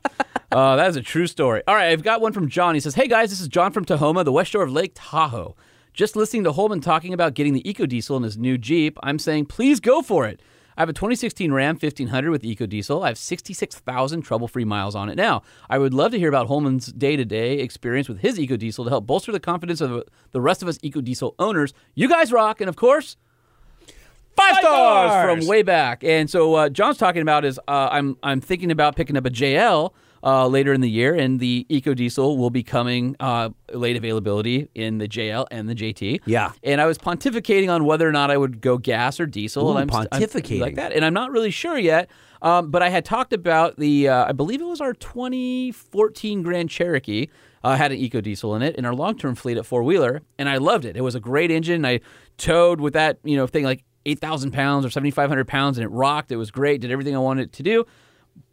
Uh, 0.52 0.76
that 0.76 0.90
is 0.90 0.96
a 0.96 1.00
true 1.00 1.26
story. 1.26 1.62
All 1.66 1.74
right, 1.74 1.88
I've 1.92 2.02
got 2.02 2.20
one 2.20 2.34
from 2.34 2.46
John. 2.46 2.74
He 2.74 2.80
says, 2.80 2.94
Hey 2.94 3.08
guys, 3.08 3.30
this 3.30 3.40
is 3.40 3.48
John 3.48 3.72
from 3.72 3.86
Tahoma, 3.86 4.22
the 4.22 4.32
west 4.32 4.50
shore 4.50 4.62
of 4.62 4.70
Lake 4.70 4.92
Tahoe. 4.94 5.56
Just 5.94 6.14
listening 6.14 6.44
to 6.44 6.52
Holman 6.52 6.82
talking 6.82 7.14
about 7.14 7.32
getting 7.32 7.54
the 7.54 7.62
EcoDiesel 7.62 8.18
in 8.18 8.22
his 8.22 8.36
new 8.36 8.58
Jeep, 8.58 8.98
I'm 9.02 9.18
saying, 9.18 9.46
please 9.46 9.80
go 9.80 10.02
for 10.02 10.26
it. 10.26 10.42
I 10.76 10.82
have 10.82 10.88
a 10.88 10.92
2016 10.92 11.52
Ram 11.52 11.74
1500 11.74 12.30
with 12.30 12.42
EcoDiesel. 12.42 13.04
I 13.04 13.08
have 13.08 13.18
66,000 13.18 14.22
trouble 14.22 14.48
free 14.48 14.64
miles 14.64 14.94
on 14.94 15.08
it 15.08 15.16
now. 15.16 15.42
I 15.68 15.78
would 15.78 15.92
love 15.92 16.12
to 16.12 16.18
hear 16.18 16.28
about 16.28 16.46
Holman's 16.48 16.86
day 16.86 17.16
to 17.16 17.24
day 17.24 17.58
experience 17.58 18.08
with 18.08 18.20
his 18.20 18.38
EcoDiesel 18.38 18.84
to 18.84 18.90
help 18.90 19.06
bolster 19.06 19.32
the 19.32 19.40
confidence 19.40 19.80
of 19.80 20.04
the 20.30 20.40
rest 20.40 20.62
of 20.62 20.68
us 20.68 20.78
EcoDiesel 20.78 21.34
owners. 21.38 21.74
You 21.94 22.08
guys 22.08 22.32
rock. 22.32 22.60
And 22.60 22.68
of 22.68 22.76
course, 22.76 23.16
Five 24.34 24.56
stars, 24.56 25.10
stars. 25.10 25.38
from 25.40 25.46
way 25.46 25.62
back. 25.62 26.02
And 26.02 26.28
so 26.30 26.54
uh, 26.54 26.68
John's 26.70 26.96
talking 26.96 27.20
about 27.20 27.44
is 27.44 27.60
uh, 27.68 27.88
I'm 27.92 28.16
I'm 28.22 28.40
thinking 28.40 28.70
about 28.70 28.96
picking 28.96 29.16
up 29.16 29.26
a 29.26 29.30
JL 29.30 29.92
uh, 30.24 30.46
later 30.46 30.72
in 30.72 30.80
the 30.80 30.90
year, 30.90 31.14
and 31.14 31.40
the 31.40 31.66
EcoDiesel 31.68 32.36
will 32.36 32.50
be 32.50 32.62
coming 32.62 33.16
uh, 33.18 33.50
late 33.72 33.96
availability 33.96 34.68
in 34.74 34.98
the 34.98 35.08
JL 35.08 35.46
and 35.50 35.68
the 35.68 35.74
JT. 35.74 36.20
Yeah. 36.26 36.52
And 36.62 36.80
I 36.80 36.86
was 36.86 36.98
pontificating 36.98 37.70
on 37.70 37.84
whether 37.84 38.08
or 38.08 38.12
not 38.12 38.30
I 38.30 38.36
would 38.36 38.60
go 38.60 38.78
gas 38.78 39.18
or 39.18 39.26
diesel. 39.26 39.68
Ooh, 39.68 39.76
and 39.76 39.90
I'm, 39.90 40.06
I'm 40.12 40.20
pontificating. 40.20 40.60
like 40.60 40.76
that, 40.76 40.92
and 40.92 41.04
I'm 41.04 41.14
not 41.14 41.30
really 41.30 41.50
sure 41.50 41.78
yet. 41.78 42.10
Um, 42.40 42.70
but 42.70 42.82
I 42.82 42.88
had 42.88 43.04
talked 43.04 43.32
about 43.32 43.76
the 43.76 44.08
uh, 44.08 44.26
I 44.28 44.32
believe 44.32 44.60
it 44.60 44.66
was 44.66 44.80
our 44.80 44.94
2014 44.94 46.42
Grand 46.42 46.70
Cherokee. 46.70 47.28
Uh, 47.64 47.76
had 47.76 47.92
an 47.92 47.98
EcoDiesel 47.98 48.56
in 48.56 48.62
it 48.62 48.74
in 48.74 48.84
our 48.84 48.92
long-term 48.92 49.36
fleet 49.36 49.56
at 49.56 49.64
four 49.64 49.84
wheeler, 49.84 50.22
and 50.36 50.48
I 50.48 50.56
loved 50.56 50.84
it. 50.84 50.96
It 50.96 51.02
was 51.02 51.14
a 51.14 51.20
great 51.20 51.52
engine. 51.52 51.86
I 51.86 52.00
towed 52.36 52.80
with 52.80 52.94
that 52.94 53.18
you 53.22 53.36
know 53.36 53.46
thing 53.46 53.64
like 53.64 53.84
8,000 54.04 54.50
pounds 54.50 54.84
or 54.84 54.90
7,500 54.90 55.46
pounds, 55.46 55.78
and 55.78 55.84
it 55.84 55.88
rocked. 55.88 56.32
It 56.32 56.36
was 56.36 56.50
great. 56.50 56.80
Did 56.80 56.90
everything 56.90 57.14
I 57.14 57.20
wanted 57.20 57.42
it 57.44 57.52
to 57.54 57.62
do. 57.62 57.86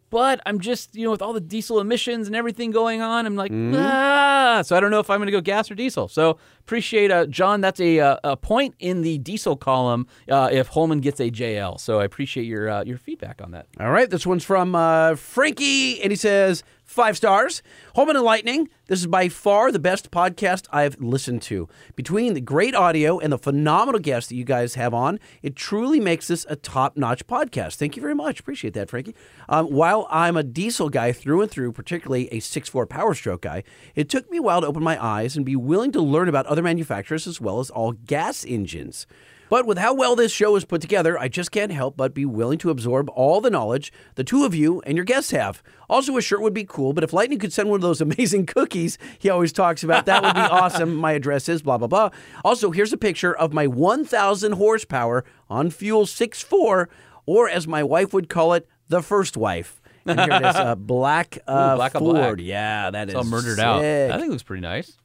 But 0.09 0.41
I'm 0.45 0.59
just, 0.59 0.95
you 0.95 1.05
know, 1.05 1.11
with 1.11 1.21
all 1.21 1.33
the 1.33 1.39
diesel 1.41 1.79
emissions 1.79 2.27
and 2.27 2.35
everything 2.35 2.71
going 2.71 3.01
on, 3.01 3.25
I'm 3.25 3.35
like, 3.35 3.51
Mm-hmm. 3.51 3.75
ah. 3.77 4.61
So 4.65 4.75
I 4.75 4.79
don't 4.79 4.89
know 4.91 4.99
if 4.99 5.09
I'm 5.09 5.19
going 5.19 5.27
to 5.27 5.31
go 5.31 5.41
gas 5.41 5.69
or 5.69 5.75
diesel. 5.75 6.07
So 6.07 6.37
appreciate, 6.69 7.09
uh, 7.09 7.25
John. 7.25 7.61
That's 7.61 7.79
a 7.79 7.99
uh, 7.99 8.17
a 8.23 8.37
point 8.37 8.75
in 8.77 9.01
the 9.01 9.17
diesel 9.17 9.55
column 9.55 10.05
uh, 10.29 10.49
if 10.51 10.67
Holman 10.67 10.99
gets 10.99 11.19
a 11.19 11.31
JL. 11.31 11.79
So 11.79 11.99
I 11.99 12.03
appreciate 12.03 12.43
your 12.43 12.69
uh, 12.69 12.83
your 12.83 12.99
feedback 12.99 13.41
on 13.41 13.49
that. 13.51 13.65
All 13.79 13.89
right, 13.89 14.07
this 14.07 14.27
one's 14.27 14.43
from 14.43 14.73
Frankie, 15.17 15.99
and 15.99 16.11
he 16.11 16.15
says 16.15 16.63
five 16.89 17.15
stars. 17.15 17.61
Holman 17.95 18.15
and 18.15 18.25
Lightning. 18.25 18.67
This 18.87 19.01
is 19.01 19.05
by 19.05 19.29
far 19.29 19.71
the 19.71 19.77
best 19.77 20.09
podcast 20.09 20.65
I've 20.71 20.99
listened 20.99 21.43
to. 21.43 21.69
Between 21.95 22.33
the 22.33 22.41
great 22.41 22.73
audio 22.73 23.19
and 23.19 23.31
the 23.31 23.37
phenomenal 23.37 23.99
guests 23.99 24.29
that 24.29 24.35
you 24.35 24.43
guys 24.43 24.73
have 24.73 24.95
on, 24.95 25.19
it 25.43 25.55
truly 25.55 25.99
makes 25.99 26.27
this 26.27 26.47
a 26.49 26.55
top-notch 26.55 27.27
podcast. 27.27 27.75
Thank 27.75 27.95
you 27.95 28.01
very 28.01 28.15
much. 28.15 28.39
Appreciate 28.39 28.73
that, 28.73 28.89
Frankie. 28.89 29.13
Um, 29.47 29.67
while 29.67 30.07
I'm 30.09 30.35
a 30.35 30.41
diesel 30.41 30.89
guy 30.89 31.11
through 31.11 31.43
and 31.43 31.51
through, 31.51 31.73
particularly 31.73 32.27
a 32.29 32.39
6.4 32.39 32.89
Power 32.89 33.13
Stroke 33.13 33.41
guy, 33.41 33.63
it 33.93 34.09
took 34.09 34.29
me 34.31 34.37
a 34.37 34.41
while 34.41 34.61
to 34.61 34.67
open 34.67 34.81
my 34.81 35.01
eyes 35.03 35.37
and 35.37 35.45
be 35.45 35.55
willing 35.55 35.91
to 35.91 36.01
learn 36.01 36.27
about 36.27 36.47
other 36.47 36.58
manufacturers 36.63 37.27
as 37.27 37.39
well 37.41 37.59
as 37.59 37.69
all 37.69 37.91
gas 37.91 38.45
engines. 38.45 39.05
But 39.49 39.65
with 39.65 39.79
how 39.79 39.95
well 39.95 40.15
this 40.15 40.31
show 40.31 40.55
is 40.55 40.63
put 40.63 40.79
together, 40.79 41.17
I 41.17 41.27
just 41.27 41.51
can't 41.51 41.71
help 41.71 41.97
but 41.97 42.13
be 42.13 42.23
willing 42.23 42.59
to 42.59 42.69
absorb 42.69 43.09
all 43.09 43.41
the 43.41 43.49
knowledge 43.49 43.91
the 44.13 44.23
two 44.23 44.45
of 44.45 44.53
you 44.53 44.79
and 44.81 44.95
your 44.95 45.05
guests 45.05 45.31
have. 45.31 45.63
Also, 45.89 46.15
a 46.17 46.21
shirt 46.21 46.41
would 46.41 46.53
be 46.53 46.63
cool, 46.65 46.93
but 46.93 47.03
if 47.03 47.13
Lightning 47.13 47.39
could 47.39 47.51
send 47.51 47.67
one 47.67 47.77
of 47.77 47.81
those 47.81 47.99
amazing 48.09 48.45
cookies 48.45 48.99
he 49.17 49.27
always 49.27 49.51
talks 49.51 49.83
about, 49.83 50.05
that 50.05 50.21
would 50.21 50.35
be 50.35 50.39
awesome. 50.51 50.93
My 50.93 51.13
address 51.13 51.49
is 51.49 51.63
blah, 51.63 51.79
blah, 51.79 51.87
blah. 51.87 52.11
Also, 52.45 52.69
here's 52.69 52.93
a 52.93 52.97
picture 52.97 53.35
of 53.35 53.51
my 53.51 53.65
1,000 53.65 54.51
horsepower 54.51 55.25
on 55.49 55.71
Fuel 55.71 56.05
6.4, 56.05 56.85
or 57.25 57.49
as 57.49 57.67
my 57.67 57.81
wife 57.81 58.13
would 58.13 58.29
call 58.29 58.53
it, 58.53 58.67
the 58.87 59.01
first 59.01 59.35
wife. 59.35 59.81
And 60.05 60.19
here 60.19 60.31
it 60.31 60.45
is, 60.45 60.55
a 60.55 60.75
black, 60.79 61.39
uh, 61.47 61.75
black 61.75 61.93
Ford. 61.93 62.15
black. 62.15 62.35
Yeah, 62.39 62.91
that 62.91 63.09
is 63.09 63.15
It's 63.15 63.17
all 63.17 63.23
murdered 63.23 63.59
out. 63.59 63.79
I 63.79 64.11
think 64.11 64.25
it 64.27 64.29
looks 64.29 64.43
pretty 64.43 64.61
nice. 64.61 64.95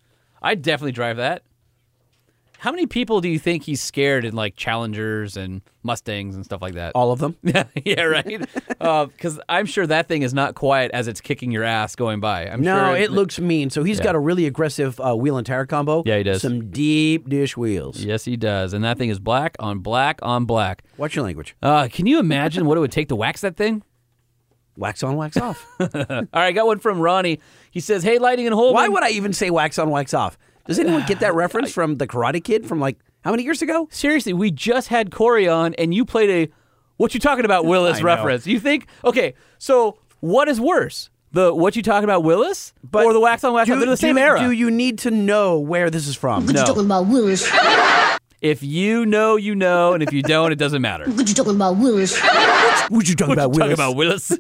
I'd 0.45 0.63
definitely 0.63 0.93
drive 0.93 1.17
that. 1.17 1.43
How 2.59 2.71
many 2.71 2.87
people 2.87 3.21
do 3.21 3.29
you 3.29 3.39
think 3.39 3.65
he's 3.65 3.83
scared 3.83 4.25
in 4.25 4.35
like 4.35 4.57
Challengers 4.57 5.37
and 5.37 5.61
Mustangs 5.83 6.35
and 6.35 6.47
stuff 6.47 6.63
like 6.63 6.75
that? 6.75 6.93
All 6.95 7.13
of 7.13 7.19
them. 7.19 7.37
yeah, 7.43 7.65
yeah, 7.85 8.03
right. 8.05 8.41
Because 8.79 9.39
I'm 9.51 9.67
sure 9.67 9.87
that 9.87 10.09
thing 10.09 10.23
is 10.23 10.33
not 10.33 10.55
quiet 10.55 10.91
as 10.95 11.07
it's 11.07 11.21
kicking 11.21 11.51
your 11.51 11.63
ass 11.63 11.95
going 11.95 12.21
by. 12.21 12.47
I'm 12.47 12.63
No, 12.63 12.75
sure 12.93 12.97
it 12.97 13.11
looks 13.11 13.39
mean. 13.39 13.69
So 13.69 13.85
he's 13.85 13.99
Yeah. 13.99 14.05
got 14.05 14.15
a 14.15 14.19
really 14.19 14.47
aggressive 14.47 14.99
uh, 14.99 15.15
wheel 15.15 15.37
and 15.37 15.47
tire 15.47 15.67
combo. 15.67 16.05
Yeah, 16.07 16.17
he 16.19 16.23
does. 16.23 16.41
Some 16.41 16.71
deep 16.71 17.29
dish 17.29 17.55
wheels. 17.55 18.03
Yes, 18.03 18.25
he 18.25 18.37
does, 18.37 18.73
and 18.73 18.83
that 18.83 18.97
thing 18.97 19.11
is 19.11 19.19
black 19.19 19.57
on 19.59 19.81
black 19.81 20.21
on 20.23 20.47
black. 20.47 20.85
Watch 20.97 21.17
your 21.17 21.25
language. 21.27 21.55
Uh, 21.63 21.89
can 21.93 22.07
you 22.07 22.19
imagine 22.19 22.65
what 22.65 22.79
it 22.79 22.81
would 22.81 22.93
take 22.93 23.09
to 23.09 23.17
wax 23.17 23.43
that 23.43 23.57
thing? 23.59 23.83
Wax 24.77 25.03
on, 25.03 25.17
wax 25.17 25.37
off. 25.37 25.65
All 25.81 25.89
right, 26.33 26.53
got 26.53 26.67
one 26.67 26.79
from 26.81 26.99
Ronnie. 26.99 27.41
He 27.75 27.81
says, 27.81 28.05
"Hey, 28.05 28.19
Lightning 28.21 28.47
and 28.47 28.55
Holman." 28.55 28.75
Why 28.75 28.89
would 28.89 29.03
I 29.03 29.11
even 29.11 29.33
say 29.33 29.51
wax 29.51 29.81
on, 29.81 29.91
wax 29.91 30.15
off? 30.15 30.39
Does 30.67 30.79
anyone 30.79 31.05
get 31.07 31.19
that 31.21 31.35
reference 31.43 31.73
from 31.73 31.97
the 31.97 32.07
Karate 32.07 32.43
Kid 32.43 32.65
from 32.67 32.79
like 32.79 32.97
how 33.25 33.33
many 33.33 33.43
years 33.43 33.63
ago? 33.63 33.89
Seriously, 33.91 34.33
we 34.33 34.53
just 34.53 34.89
had 34.89 35.11
Corey 35.11 35.49
on, 35.49 35.75
and 35.75 35.93
you 35.93 36.05
played 36.05 36.31
a 36.31 36.53
"What 36.99 37.15
you 37.15 37.21
talking 37.21 37.45
about, 37.45 37.65
Willis" 37.67 38.01
reference. 38.01 38.47
You 38.47 38.61
think? 38.61 38.87
Okay, 39.05 39.35
so 39.59 39.99
what 40.21 40.49
is 40.49 40.61
worse, 40.61 41.11
the 41.33 41.53
"What 41.53 41.75
you 41.75 41.83
talking 41.83 42.05
about, 42.05 42.23
Willis" 42.23 42.73
or 42.93 43.13
the 43.13 43.19
wax 43.19 43.43
on, 43.43 43.53
wax 43.55 43.69
off? 43.69 43.79
They're 43.81 43.89
the 43.89 43.97
same 43.97 44.19
era. 44.19 44.39
Do 44.39 44.53
you 44.53 44.71
need 44.71 45.01
to 45.01 45.11
know 45.11 45.59
where 45.59 45.91
this 45.91 46.07
is 46.07 46.15
from? 46.15 46.47
What 46.47 46.55
you 46.55 46.63
talking 46.63 46.85
about, 46.85 47.09
Willis? 47.09 47.51
if 48.45 48.63
you 48.63 49.07
know, 49.07 49.37
you 49.37 49.55
know, 49.55 49.95
and 49.95 50.03
if 50.03 50.13
you 50.13 50.23
don't, 50.23 50.53
it 50.53 50.57
doesn't 50.57 50.83
matter. 50.83 51.09
What 51.11 51.27
you 51.27 51.35
talking 51.35 51.55
about, 51.55 51.79
Willis? 51.79 52.21
What 52.91 53.09
you 53.09 53.15
talking 53.17 53.33
about, 53.33 53.55
Talk 53.55 53.57
Willis? 53.57 53.75
about 53.75 53.97
Willis. 53.97 54.33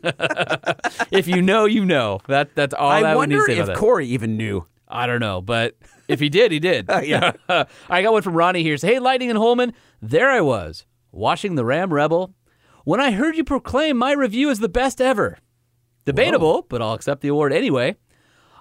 if 1.10 1.26
you 1.26 1.40
know, 1.40 1.64
you 1.64 1.86
know. 1.86 2.20
That 2.28 2.55
that's 2.55 2.74
all 2.74 2.90
that 2.90 3.02
I 3.02 3.16
we 3.16 3.26
need 3.26 3.32
to 3.32 3.39
wonder 3.39 3.47
say 3.47 3.52
if 3.55 3.59
about 3.64 3.66
that. 3.68 3.76
Corey 3.78 4.06
even 4.09 4.36
knew. 4.36 4.66
I 4.86 5.06
don't 5.06 5.20
know, 5.20 5.40
but 5.40 5.76
if 6.06 6.20
he 6.20 6.28
did, 6.28 6.52
he 6.52 6.59
did. 6.60 6.90
yeah. 7.05 7.32
I 7.89 8.02
got 8.02 8.12
one 8.12 8.20
from 8.20 8.35
Ronnie 8.35 8.62
here. 8.62 8.76
Say, 8.76 8.94
hey, 8.94 8.98
Lightning 8.98 9.31
and 9.31 9.39
Holman, 9.39 9.72
there 10.02 10.31
I 10.31 10.43
was, 10.43 10.85
watching 11.10 11.55
the 11.55 11.64
Ram 11.64 11.90
Rebel, 11.90 12.35
when 12.85 13.01
I 13.01 13.12
heard 13.12 13.36
you 13.36 13.44
proclaim 13.44 13.97
my 13.97 14.12
review 14.12 14.51
is 14.51 14.59
the 14.59 14.68
best 14.68 15.01
ever. 15.01 15.39
Debatable, 16.05 16.66
but 16.68 16.82
I'll 16.82 16.93
accept 16.93 17.22
the 17.22 17.28
award 17.28 17.55
anyway. 17.55 17.97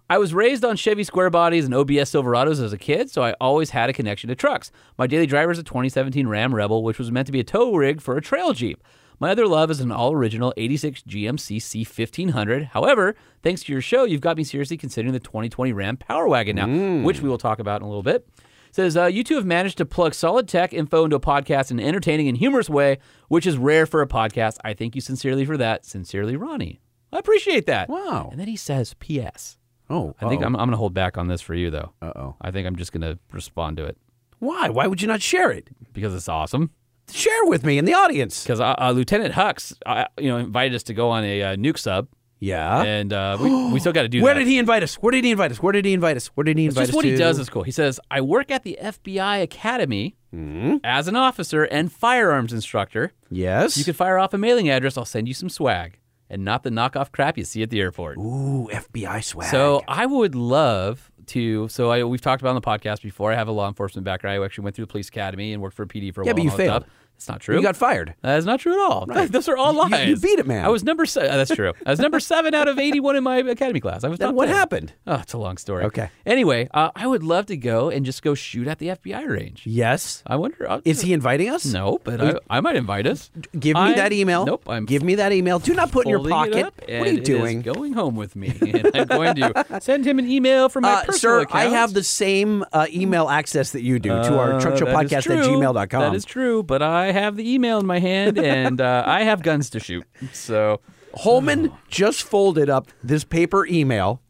I 0.09 0.17
was 0.17 0.33
raised 0.33 0.65
on 0.65 0.75
Chevy 0.75 1.03
square 1.03 1.29
bodies 1.29 1.65
and 1.65 1.73
OBS 1.73 2.11
Silverados 2.11 2.61
as 2.61 2.73
a 2.73 2.77
kid, 2.77 3.09
so 3.09 3.23
I 3.23 3.33
always 3.39 3.69
had 3.69 3.89
a 3.89 3.93
connection 3.93 4.27
to 4.27 4.35
trucks. 4.35 4.71
My 4.97 5.07
daily 5.07 5.25
driver 5.25 5.51
is 5.51 5.59
a 5.59 5.63
2017 5.63 6.27
Ram 6.27 6.53
Rebel, 6.53 6.83
which 6.83 6.99
was 6.99 7.11
meant 7.11 7.25
to 7.27 7.31
be 7.31 7.39
a 7.39 7.43
tow 7.43 7.73
rig 7.73 8.01
for 8.01 8.17
a 8.17 8.21
trail 8.21 8.53
Jeep. 8.53 8.83
My 9.19 9.31
other 9.31 9.47
love 9.47 9.71
is 9.71 9.79
an 9.79 9.91
all 9.91 10.11
original 10.11 10.53
86 10.57 11.03
GMC 11.03 11.57
C1500. 11.57 12.65
However, 12.71 13.15
thanks 13.41 13.63
to 13.63 13.71
your 13.71 13.81
show, 13.81 14.03
you've 14.03 14.21
got 14.21 14.35
me 14.35 14.43
seriously 14.43 14.75
considering 14.75 15.13
the 15.13 15.19
2020 15.19 15.71
Ram 15.71 15.95
Power 15.97 16.27
Wagon 16.27 16.57
now, 16.57 17.03
which 17.03 17.21
we 17.21 17.29
will 17.29 17.37
talk 17.37 17.59
about 17.59 17.81
in 17.81 17.85
a 17.85 17.89
little 17.89 18.03
bit. 18.03 18.27
Says, 18.71 18.97
uh, 18.97 19.05
you 19.05 19.23
two 19.23 19.35
have 19.35 19.45
managed 19.45 19.77
to 19.77 19.85
plug 19.85 20.13
solid 20.15 20.47
tech 20.47 20.73
info 20.73 21.05
into 21.05 21.15
a 21.15 21.19
podcast 21.19 21.69
in 21.71 21.79
an 21.79 21.85
entertaining 21.85 22.27
and 22.27 22.37
humorous 22.37 22.69
way, 22.69 22.97
which 23.29 23.45
is 23.45 23.55
rare 23.55 23.85
for 23.85 24.01
a 24.01 24.07
podcast. 24.07 24.57
I 24.65 24.73
thank 24.73 24.95
you 24.95 25.01
sincerely 25.01 25.45
for 25.45 25.57
that. 25.57 25.85
Sincerely, 25.85 26.35
Ronnie. 26.35 26.81
I 27.11 27.19
appreciate 27.19 27.67
that. 27.67 27.87
Wow. 27.87 28.29
And 28.31 28.39
then 28.39 28.47
he 28.47 28.55
says, 28.55 28.95
P.S. 28.95 29.57
Oh, 29.93 30.15
I 30.19 30.27
think 30.29 30.41
I'm, 30.43 30.55
I'm 30.55 30.61
going 30.67 30.71
to 30.71 30.77
hold 30.77 30.93
back 30.93 31.17
on 31.17 31.27
this 31.27 31.41
for 31.41 31.53
you, 31.53 31.69
though. 31.69 31.93
Uh 32.01 32.11
oh. 32.15 32.35
I 32.41 32.51
think 32.51 32.65
I'm 32.67 32.75
just 32.75 32.91
going 32.91 33.01
to 33.01 33.19
respond 33.31 33.77
to 33.77 33.85
it 33.85 33.97
Why? 34.39 34.69
Why 34.69 34.87
would 34.87 35.01
you 35.01 35.07
not 35.07 35.21
share 35.21 35.51
it? 35.51 35.69
because 35.93 36.13
it's 36.15 36.27
awesome. 36.29 36.71
Share 37.11 37.45
with 37.45 37.63
me 37.65 37.77
in 37.77 37.85
the 37.85 37.93
audience. 37.93 38.43
Because 38.43 38.59
uh, 38.61 38.75
uh, 38.79 38.91
Lieutenant 38.95 39.33
Hux, 39.33 39.73
uh, 39.85 40.05
you 40.17 40.29
know, 40.29 40.37
invited 40.37 40.73
us 40.73 40.83
to 40.83 40.93
go 40.93 41.09
on 41.09 41.23
a 41.25 41.41
uh, 41.43 41.55
nuke 41.57 41.77
sub, 41.77 42.07
Yeah. 42.39 42.81
and 42.81 43.11
uh, 43.13 43.37
we, 43.39 43.73
we 43.73 43.79
still 43.81 43.91
got 43.91 44.03
to 44.03 44.07
do 44.07 44.21
Where 44.23 44.33
that. 44.33 44.39
did 44.39 44.47
he 44.47 44.57
invite 44.57 44.83
us? 44.83 44.95
Where 44.95 45.11
did 45.11 45.23
he 45.25 45.31
invite 45.31 45.51
us? 45.51 45.57
Where 45.61 45.73
did 45.73 45.85
he 45.85 45.93
invite 45.93 46.15
us? 46.17 46.27
Where 46.27 46.45
did 46.45 46.57
he 46.57 46.65
It's 46.65 46.73
invite 46.75 46.83
just 46.87 46.91
us 46.93 46.95
what 46.95 47.05
he 47.05 47.11
to? 47.11 47.17
does 47.17 47.39
is 47.39 47.49
cool. 47.49 47.63
He 47.63 47.71
says, 47.71 47.99
"I 48.09 48.21
work 48.21 48.49
at 48.51 48.63
the 48.63 48.77
FBI 48.81 49.41
Academy 49.43 50.15
Hmm? 50.31 50.77
as 50.83 51.07
an 51.07 51.15
officer 51.15 51.63
and 51.65 51.91
firearms 51.91 52.53
instructor. 52.53 53.11
Yes. 53.29 53.77
You 53.77 53.83
can 53.83 53.93
fire 53.93 54.17
off 54.17 54.33
a 54.33 54.37
mailing 54.39 54.67
address. 54.69 54.97
I'll 54.97 55.05
send 55.05 55.27
you 55.27 55.33
some 55.35 55.49
swag, 55.49 55.99
and 56.33 56.43
not 56.43 56.63
the 56.63 56.69
knockoff 56.69 57.11
crap 57.11 57.37
you 57.37 57.45
see 57.45 57.63
at 57.63 57.69
the 57.69 57.79
airport." 57.79 58.17
Ooh, 58.17 58.67
FBI 58.71 59.23
swag. 59.23 59.49
So 59.49 59.81
I 59.87 60.05
would 60.05 60.35
love 60.35 61.09
to. 61.27 61.67
So 61.69 61.89
I, 61.91 62.03
we've 62.03 62.19
talked 62.21 62.41
about 62.41 62.49
on 62.49 62.55
the 62.55 62.61
podcast 62.61 63.01
before. 63.01 63.31
I 63.31 63.35
have 63.35 63.47
a 63.47 63.51
law 63.51 63.67
enforcement 63.69 64.03
background. 64.03 64.41
I 64.41 64.45
actually 64.45 64.65
went 64.65 64.75
through 64.75 64.85
the 64.87 64.91
police 64.91 65.07
academy 65.07 65.53
and 65.53 65.61
worked 65.61 65.75
for 65.77 65.83
a 65.83 65.87
PD 65.87 66.13
for 66.13 66.21
a 66.21 66.25
Yeah, 66.25 66.31
while. 66.33 66.35
but 66.35 66.43
you 66.43 66.49
and 66.49 66.51
all 66.51 66.57
that 66.57 66.63
failed. 66.81 66.85
It's 67.23 67.29
not 67.29 67.39
true. 67.39 67.55
you 67.55 67.61
got 67.61 67.77
fired. 67.77 68.15
That 68.21 68.37
is 68.37 68.45
not 68.45 68.59
true 68.59 68.73
at 68.73 68.79
all. 68.79 69.05
Those 69.05 69.47
are 69.47 69.55
all 69.55 69.71
lies. 69.73 70.09
you 70.09 70.17
beat 70.17 70.39
it, 70.39 70.45
man. 70.45 70.65
I 70.65 70.67
was 70.67 70.83
number 70.83 71.05
seven. 71.05 71.31
That's 71.31 71.55
true. 71.55 71.71
I 71.85 71.91
was 71.91 71.99
number 71.99 72.19
seven 72.19 72.53
out 72.53 72.67
of 72.67 72.77
81 72.77 73.15
in 73.15 73.23
my 73.23 73.37
academy 73.37 73.79
class. 73.79 74.03
I 74.03 74.09
was 74.09 74.19
what 74.19 74.47
10. 74.47 74.53
happened? 74.55 74.93
Oh, 75.07 75.15
it's 75.15 75.31
a 75.31 75.37
long 75.37 75.55
story. 75.55 75.85
Okay. 75.85 76.09
Anyway, 76.25 76.67
uh, 76.73 76.91
I 76.95 77.07
would 77.07 77.23
love 77.23 77.45
to 77.45 77.55
go 77.55 77.89
and 77.89 78.05
just 78.05 78.23
go 78.23 78.33
shoot 78.33 78.67
at 78.67 78.79
the 78.79 78.87
FBI 78.89 79.25
range. 79.27 79.63
Yes. 79.65 80.21
I 80.27 80.35
wonder. 80.35 80.69
uh, 80.69 80.81
Is 80.83 80.99
he 81.01 81.13
inviting 81.13 81.49
us? 81.49 81.65
No, 81.65 81.99
but 82.03 82.19
I, 82.19 82.33
I 82.49 82.59
might 82.59 82.75
invite 82.75 83.07
us. 83.07 83.31
Give 83.57 83.75
me 83.75 83.81
I- 83.81 83.93
that 83.93 84.11
email. 84.11 84.45
Nope. 84.45 84.63
I'm 84.67 84.83
Give 84.85 85.01
me 85.01 85.15
that 85.15 85.31
email. 85.31 85.59
Do 85.59 85.73
not 85.73 85.91
put 85.91 86.05
in 86.05 86.09
your 86.09 86.27
pocket. 86.27 86.65
What 86.75 86.89
are 86.89 87.11
you 87.11 87.21
doing? 87.21 87.61
going 87.61 87.93
home 87.93 88.15
with 88.17 88.35
me, 88.35 88.53
and 88.61 88.91
I'm 88.93 89.07
going 89.07 89.35
to 89.35 89.65
send 89.81 90.05
him 90.05 90.19
an 90.19 90.29
email 90.29 90.67
from 90.67 90.81
my 90.81 90.91
Uh, 90.95 91.05
personal 91.05 91.17
sir, 91.19 91.39
account. 91.43 91.55
I 91.55 91.69
have 91.69 91.93
the 91.93 92.03
same 92.03 92.65
uh, 92.73 92.87
email 92.91 93.29
access 93.29 93.71
that 93.71 93.81
you 93.81 93.99
do 93.99 94.09
to 94.09 94.37
our 94.37 94.55
Uh, 94.55 94.59
show 94.59 94.71
podcast 94.85 95.29
at 95.29 95.45
gmail.com. 95.45 96.01
That 96.01 96.13
is 96.15 96.25
true, 96.25 96.61
but 96.63 96.81
I 96.81 97.11
have 97.13 97.37
the 97.37 97.53
email 97.53 97.79
in 97.79 97.85
my 97.85 97.99
hand, 97.99 98.37
and 98.37 98.81
uh, 98.81 99.03
I 99.05 99.23
have 99.23 99.41
guns 99.41 99.69
to 99.71 99.79
shoot. 99.79 100.03
So 100.33 100.81
Holman 101.15 101.71
just 101.87 102.23
folded 102.23 102.69
up 102.69 102.89
this 103.03 103.23
paper 103.23 103.65
email 103.65 104.21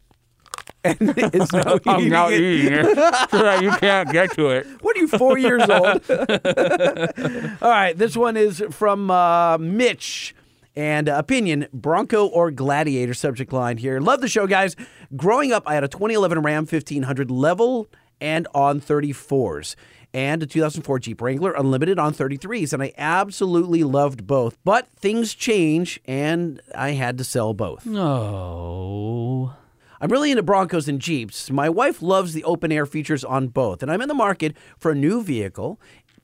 and 0.84 0.96
is 1.34 1.52
now 1.52 1.78
I'm 1.86 2.00
eating 2.00 2.10
not 2.12 2.32
it. 2.32 2.40
eating 2.40 2.72
it 2.72 2.84
so 3.30 3.38
that 3.38 3.62
you 3.62 3.70
can't 3.72 4.10
get 4.12 4.32
to 4.32 4.50
it. 4.50 4.66
What 4.82 4.96
are 4.96 5.00
you, 5.00 5.08
four 5.08 5.38
years 5.38 5.62
old? 5.68 6.02
All 7.62 7.70
right, 7.70 7.94
this 7.96 8.16
one 8.16 8.36
is 8.36 8.62
from 8.70 9.10
uh, 9.10 9.58
Mitch. 9.58 10.34
And 10.76 11.08
uh, 11.08 11.14
opinion 11.18 11.68
Bronco 11.72 12.26
or 12.26 12.50
Gladiator 12.50 13.14
subject 13.14 13.52
line 13.52 13.76
here. 13.76 14.00
Love 14.00 14.20
the 14.20 14.28
show, 14.28 14.48
guys. 14.48 14.74
Growing 15.14 15.52
up, 15.52 15.62
I 15.66 15.74
had 15.74 15.84
a 15.84 15.88
2011 15.88 16.42
Ram 16.42 16.66
1500 16.66 17.30
level 17.30 17.88
and 18.20 18.48
on 18.54 18.80
34s, 18.80 19.76
and 20.14 20.42
a 20.42 20.46
2004 20.46 21.00
Jeep 21.00 21.20
Wrangler 21.20 21.52
Unlimited 21.52 21.98
on 21.98 22.14
33s, 22.14 22.72
and 22.72 22.82
I 22.82 22.92
absolutely 22.96 23.82
loved 23.82 24.26
both. 24.26 24.56
But 24.64 24.88
things 24.96 25.34
change, 25.34 26.00
and 26.06 26.62
I 26.74 26.92
had 26.92 27.18
to 27.18 27.24
sell 27.24 27.52
both. 27.52 27.84
No. 27.84 29.54
I'm 30.00 30.10
really 30.10 30.30
into 30.30 30.42
Broncos 30.42 30.88
and 30.88 31.00
Jeeps. 31.00 31.50
My 31.50 31.68
wife 31.68 32.00
loves 32.00 32.32
the 32.32 32.44
open 32.44 32.70
air 32.70 32.86
features 32.86 33.24
on 33.24 33.48
both, 33.48 33.82
and 33.82 33.90
I'm 33.90 34.00
in 34.00 34.08
the 34.08 34.14
market 34.14 34.56
for 34.78 34.92
a 34.92 34.94
new 34.94 35.22
vehicle, 35.22 35.80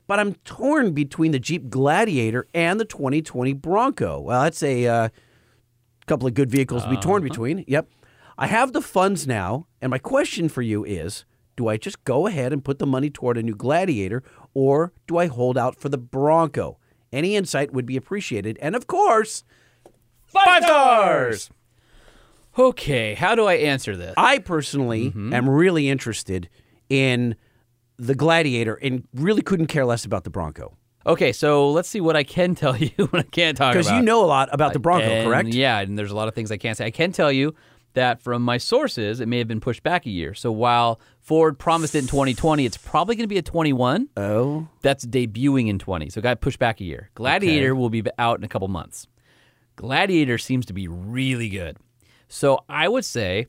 but 0.07 0.21
I'm 0.21 0.35
torn 0.45 0.93
between 0.93 1.33
the 1.33 1.39
Jeep 1.39 1.69
Gladiator 1.69 2.47
and 2.55 2.79
the 2.79 2.85
2020 2.85 3.53
Bronco. 3.55 4.21
Well, 4.21 4.43
that's 4.43 4.63
a 4.63 4.87
uh, 4.87 5.09
couple 6.07 6.29
of 6.29 6.35
good 6.35 6.51
vehicles 6.51 6.85
to 6.85 6.91
be 6.91 6.97
torn 6.97 7.23
between. 7.25 7.65
Yep. 7.67 7.89
I 8.39 8.47
have 8.47 8.73
the 8.73 8.81
funds 8.81 9.27
now, 9.27 9.67
and 9.81 9.91
my 9.91 9.99
question 9.99 10.49
for 10.49 10.63
you 10.63 10.85
is 10.85 11.25
do 11.61 11.69
I 11.69 11.77
just 11.77 12.03
go 12.05 12.27
ahead 12.27 12.55
and 12.55 12.65
put 12.65 12.79
the 12.79 12.87
money 12.87 13.11
toward 13.11 13.37
a 13.37 13.43
new 13.43 13.55
Gladiator, 13.55 14.23
or 14.55 14.93
do 15.07 15.19
I 15.19 15.27
hold 15.27 15.59
out 15.59 15.77
for 15.79 15.91
the 15.91 15.99
Bronco? 15.99 16.79
Any 17.13 17.37
insight 17.37 17.71
would 17.75 17.85
be 17.85 17.97
appreciated. 17.99 18.57
And 18.63 18.75
of 18.75 18.87
course, 18.87 19.45
Five 20.25 20.63
stars. 20.63 21.51
Okay, 22.59 23.13
how 23.15 23.35
do 23.35 23.45
I 23.47 23.55
answer 23.55 23.95
this? 23.97 24.15
I 24.17 24.39
personally 24.39 25.11
Mm-hmm. 25.11 25.33
am 25.35 25.49
really 25.51 25.89
interested 25.91 26.49
in 26.89 27.37
the 27.99 28.15
Gladiator 28.15 28.75
and 28.81 29.07
really 29.15 29.43
couldn't 29.43 29.67
care 29.67 29.85
less 29.85 30.05
about 30.07 30.25
the 30.25 30.31
Bronco 30.31 30.77
Okay, 31.07 31.33
so 31.33 31.71
let's 31.71 31.89
see 31.89 32.01
what 32.01 32.17
I 32.17 32.23
can 32.25 32.55
tell 32.55 32.77
you 32.85 32.91
when 33.11 33.21
I 33.21 33.27
can't 33.31 33.57
talk 33.57 33.75
about. 33.75 33.79
because 33.85 33.93
you 33.93 34.03
know 34.03 34.25
a 34.25 34.27
lot 34.27 34.49
about 34.53 34.73
the 34.73 34.79
Bronco, 34.79 35.07
And, 35.07 35.27
correct? 35.29 35.49
Yeah, 35.55 35.81
and 35.81 35.99
there's 35.99 36.11
a 36.11 36.17
lot 36.17 36.29
of 36.29 36.35
things 36.35 36.51
I 36.51 36.57
can't 36.59 36.77
say. 36.77 36.87
I 36.87 36.91
can 36.91 37.13
tell 37.13 37.31
you 37.33 37.55
that 37.95 38.23
from 38.23 38.43
my 38.43 38.59
sources, 38.59 39.21
it 39.21 39.27
may 39.27 39.39
have 39.39 39.49
been 39.49 39.61
pushed 39.61 39.83
back 39.83 40.07
a 40.07 40.11
year. 40.11 40.35
So 40.35 40.53
while 40.53 41.01
Ford 41.21 41.59
promised 41.59 41.95
it 41.95 42.01
in 42.01 42.07
2020, 42.07 42.65
it's 42.65 42.77
probably 42.77 43.17
going 43.17 43.25
to 43.25 43.29
be 43.29 43.39
a 43.39 43.43
21. 43.43 44.09
Oh, 44.17 44.69
That's 44.83 45.05
debuting 45.05 45.69
in 45.69 45.79
20. 45.79 46.11
So 46.11 46.19
it 46.21 46.23
got 46.23 46.41
pushed 46.41 46.59
back 46.59 46.81
a 46.81 46.85
year. 46.85 47.11
Gladiator 47.15 47.75
will 47.75 47.91
be 47.91 48.03
out 48.19 48.39
in 48.39 48.45
a 48.45 48.49
couple 48.49 48.69
months. 48.69 49.07
Gladiator 49.77 50.39
seems 50.39 50.67
to 50.67 50.73
be 50.73 50.87
really 50.89 51.49
good. 51.49 51.77
So 52.29 52.65
I 52.69 52.89
would 52.89 53.05
say 53.05 53.47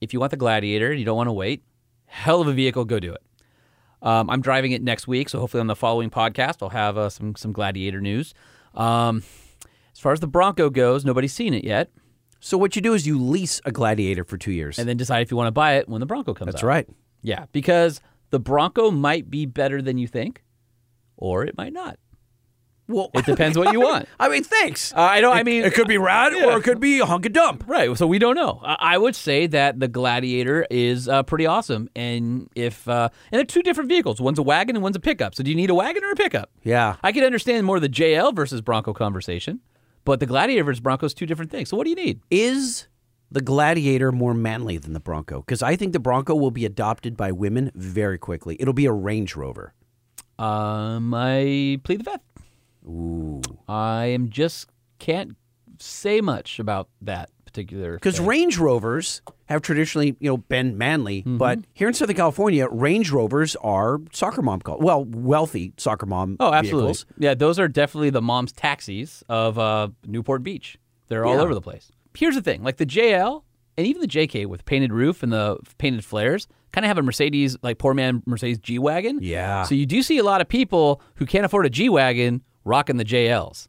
if 0.00 0.12
you 0.12 0.20
want 0.20 0.30
the 0.30 0.36
Gladiator 0.36 0.90
and 0.90 0.98
you 0.98 1.04
don't 1.04 1.16
want 1.16 1.28
to 1.28 1.32
wait, 1.32 1.62
hell 2.06 2.40
of 2.40 2.48
a 2.48 2.52
vehicle, 2.52 2.84
go 2.84 3.00
do 3.00 3.12
it. 3.12 3.22
Um, 4.02 4.30
I'm 4.30 4.40
driving 4.40 4.72
it 4.72 4.82
next 4.82 5.06
week, 5.06 5.28
so 5.28 5.38
hopefully 5.40 5.60
on 5.60 5.66
the 5.66 5.76
following 5.76 6.08
podcast 6.10 6.62
I'll 6.62 6.70
have 6.70 6.96
uh, 6.96 7.10
some 7.10 7.36
some 7.36 7.52
Gladiator 7.52 8.00
news. 8.00 8.32
Um, 8.74 9.22
as 9.92 10.00
far 10.00 10.12
as 10.12 10.20
the 10.20 10.26
Bronco 10.26 10.70
goes, 10.70 11.04
nobody's 11.04 11.34
seen 11.34 11.52
it 11.52 11.64
yet, 11.64 11.90
so 12.40 12.58
what 12.58 12.74
you 12.74 12.82
do 12.82 12.94
is 12.94 13.06
you 13.06 13.18
lease 13.22 13.60
a 13.64 13.70
Gladiator 13.72 14.24
for 14.24 14.36
two 14.36 14.52
years. 14.52 14.78
and 14.78 14.88
then 14.88 14.96
decide 14.96 15.20
if 15.22 15.30
you 15.30 15.36
want 15.36 15.46
to 15.48 15.52
buy 15.52 15.74
it 15.74 15.88
when 15.88 16.00
the 16.00 16.06
Bronco 16.06 16.34
comes 16.34 16.48
out. 16.48 16.52
That's 16.52 16.64
out. 16.64 16.68
right. 16.68 16.88
Yeah, 17.22 17.44
because 17.52 18.00
the 18.30 18.40
Bronco 18.40 18.90
might 18.90 19.30
be 19.30 19.44
better 19.46 19.82
than 19.82 19.98
you 19.98 20.06
think, 20.08 20.42
or 21.16 21.44
it 21.44 21.56
might 21.56 21.72
not. 21.72 21.98
Well, 22.88 23.08
It 23.14 23.24
depends 23.24 23.56
what 23.56 23.72
you 23.72 23.80
want. 23.88 24.08
I 24.18 24.28
mean, 24.28 24.42
thanks. 24.42 24.92
Uh, 24.92 25.00
I 25.00 25.20
don't. 25.20 25.36
I 25.36 25.44
mean, 25.44 25.62
it 25.62 25.74
could 25.74 25.86
be 25.86 25.96
rad 25.96 26.32
or 26.32 26.58
it 26.58 26.64
could 26.64 26.80
be 26.80 26.98
a 26.98 27.06
hunk 27.06 27.24
of 27.24 27.32
dump. 27.32 27.62
Right. 27.68 27.96
So 27.96 28.04
we 28.04 28.18
don't 28.18 28.34
know. 28.34 28.60
I 28.64 28.76
I 28.94 28.98
would 28.98 29.14
say 29.14 29.46
that 29.46 29.78
the 29.78 29.86
Gladiator 29.86 30.66
is 30.70 31.08
uh, 31.08 31.22
pretty 31.22 31.46
awesome, 31.46 31.88
and 31.94 32.48
if 32.56 32.88
uh, 32.88 33.08
and 33.30 33.38
they're 33.38 33.44
two 33.44 33.62
different 33.62 33.88
vehicles. 33.90 34.20
One's 34.20 34.40
a 34.40 34.42
wagon 34.42 34.74
and 34.74 34.82
one's 34.82 34.96
a 34.96 35.00
pickup. 35.00 35.36
So 35.36 35.44
do 35.44 35.50
you 35.50 35.56
need 35.56 35.70
a 35.70 35.74
wagon 35.74 36.02
or 36.02 36.10
a 36.10 36.16
pickup? 36.16 36.50
Yeah. 36.64 36.96
I 37.04 37.12
could 37.12 37.22
understand 37.22 37.64
more 37.64 37.78
the 37.78 37.88
JL 37.88 38.34
versus 38.34 38.60
Bronco 38.60 38.92
conversation, 38.92 39.60
but 40.04 40.20
the 40.20 40.26
Gladiator 40.26 40.64
versus 40.64 40.80
Bronco 40.80 41.06
is 41.06 41.14
two 41.14 41.26
different 41.26 41.50
things. 41.50 41.68
So 41.68 41.76
what 41.76 41.84
do 41.84 41.90
you 41.90 41.96
need? 41.96 42.20
Is 42.30 42.88
the 43.30 43.40
Gladiator 43.40 44.12
more 44.12 44.34
manly 44.34 44.78
than 44.78 44.92
the 44.92 45.00
Bronco? 45.00 45.40
Because 45.40 45.62
I 45.62 45.76
think 45.76 45.92
the 45.92 46.00
Bronco 46.00 46.34
will 46.34 46.50
be 46.50 46.64
adopted 46.64 47.16
by 47.16 47.32
women 47.32 47.70
very 47.74 48.18
quickly. 48.18 48.56
It'll 48.58 48.74
be 48.74 48.86
a 48.86 48.92
Range 48.92 49.34
Rover. 49.36 49.74
Um, 50.38 51.12
I 51.14 51.80
plead 51.84 52.00
the 52.00 52.10
fifth. 52.10 52.20
Ooh. 52.86 53.42
I 53.68 54.06
am 54.06 54.30
just 54.30 54.68
can't 54.98 55.36
say 55.78 56.20
much 56.20 56.58
about 56.58 56.88
that 57.02 57.30
particular. 57.44 57.94
Because. 57.94 58.20
Range 58.20 58.56
Rovers 58.58 59.22
have 59.50 59.62
traditionally, 59.62 60.16
you 60.20 60.30
know, 60.30 60.36
been 60.38 60.78
manly, 60.78 61.20
Mm-hmm. 61.22 61.36
but 61.36 61.58
here 61.74 61.88
in 61.88 61.94
Southern 61.94 62.16
California, 62.16 62.66
Range 62.70 63.10
Rovers 63.10 63.56
are 63.56 64.00
soccer 64.12 64.40
mom 64.42 64.60
call 64.60 64.78
well, 64.78 65.04
wealthy 65.04 65.72
soccer 65.76 66.06
mom. 66.06 66.36
Oh, 66.40 66.52
absolutely. 66.52 66.88
vehicles. 66.92 67.06
Yeah, 67.18 67.34
those 67.34 67.58
are 67.58 67.68
definitely 67.68 68.10
the 68.10 68.22
mom's 68.22 68.52
taxis 68.52 69.22
of 69.28 69.58
uh, 69.58 69.88
Newport 70.06 70.42
Beach. 70.42 70.78
They're 71.08 71.24
all 71.26 71.34
Yeah. 71.36 71.42
over 71.42 71.54
the 71.54 71.60
place. 71.60 71.90
Here's 72.14 72.34
the 72.34 72.42
thing: 72.42 72.62
like 72.62 72.76
the 72.78 72.86
JL 72.86 73.42
and 73.76 73.86
even 73.86 74.00
the 74.00 74.08
JK 74.08 74.46
with 74.46 74.64
painted 74.64 74.92
roof 74.92 75.22
and 75.22 75.32
the 75.32 75.58
painted 75.78 76.04
flares, 76.04 76.46
kind 76.72 76.84
of 76.84 76.88
have 76.88 76.98
a 76.98 77.02
Mercedes, 77.02 77.56
like 77.62 77.78
poor 77.78 77.94
man 77.94 78.22
Mercedes 78.26 78.58
G 78.58 78.78
wagon. 78.78 79.18
Yeah. 79.22 79.62
So 79.64 79.74
you 79.74 79.86
do 79.86 80.02
see 80.02 80.18
a 80.18 80.24
lot 80.24 80.40
of 80.40 80.48
people 80.48 81.00
who 81.16 81.26
can't 81.26 81.44
afford 81.44 81.66
a 81.66 81.70
G 81.70 81.88
wagon 81.88 82.42
rocking 82.64 82.96
the 82.98 83.04
JLs. 83.04 83.68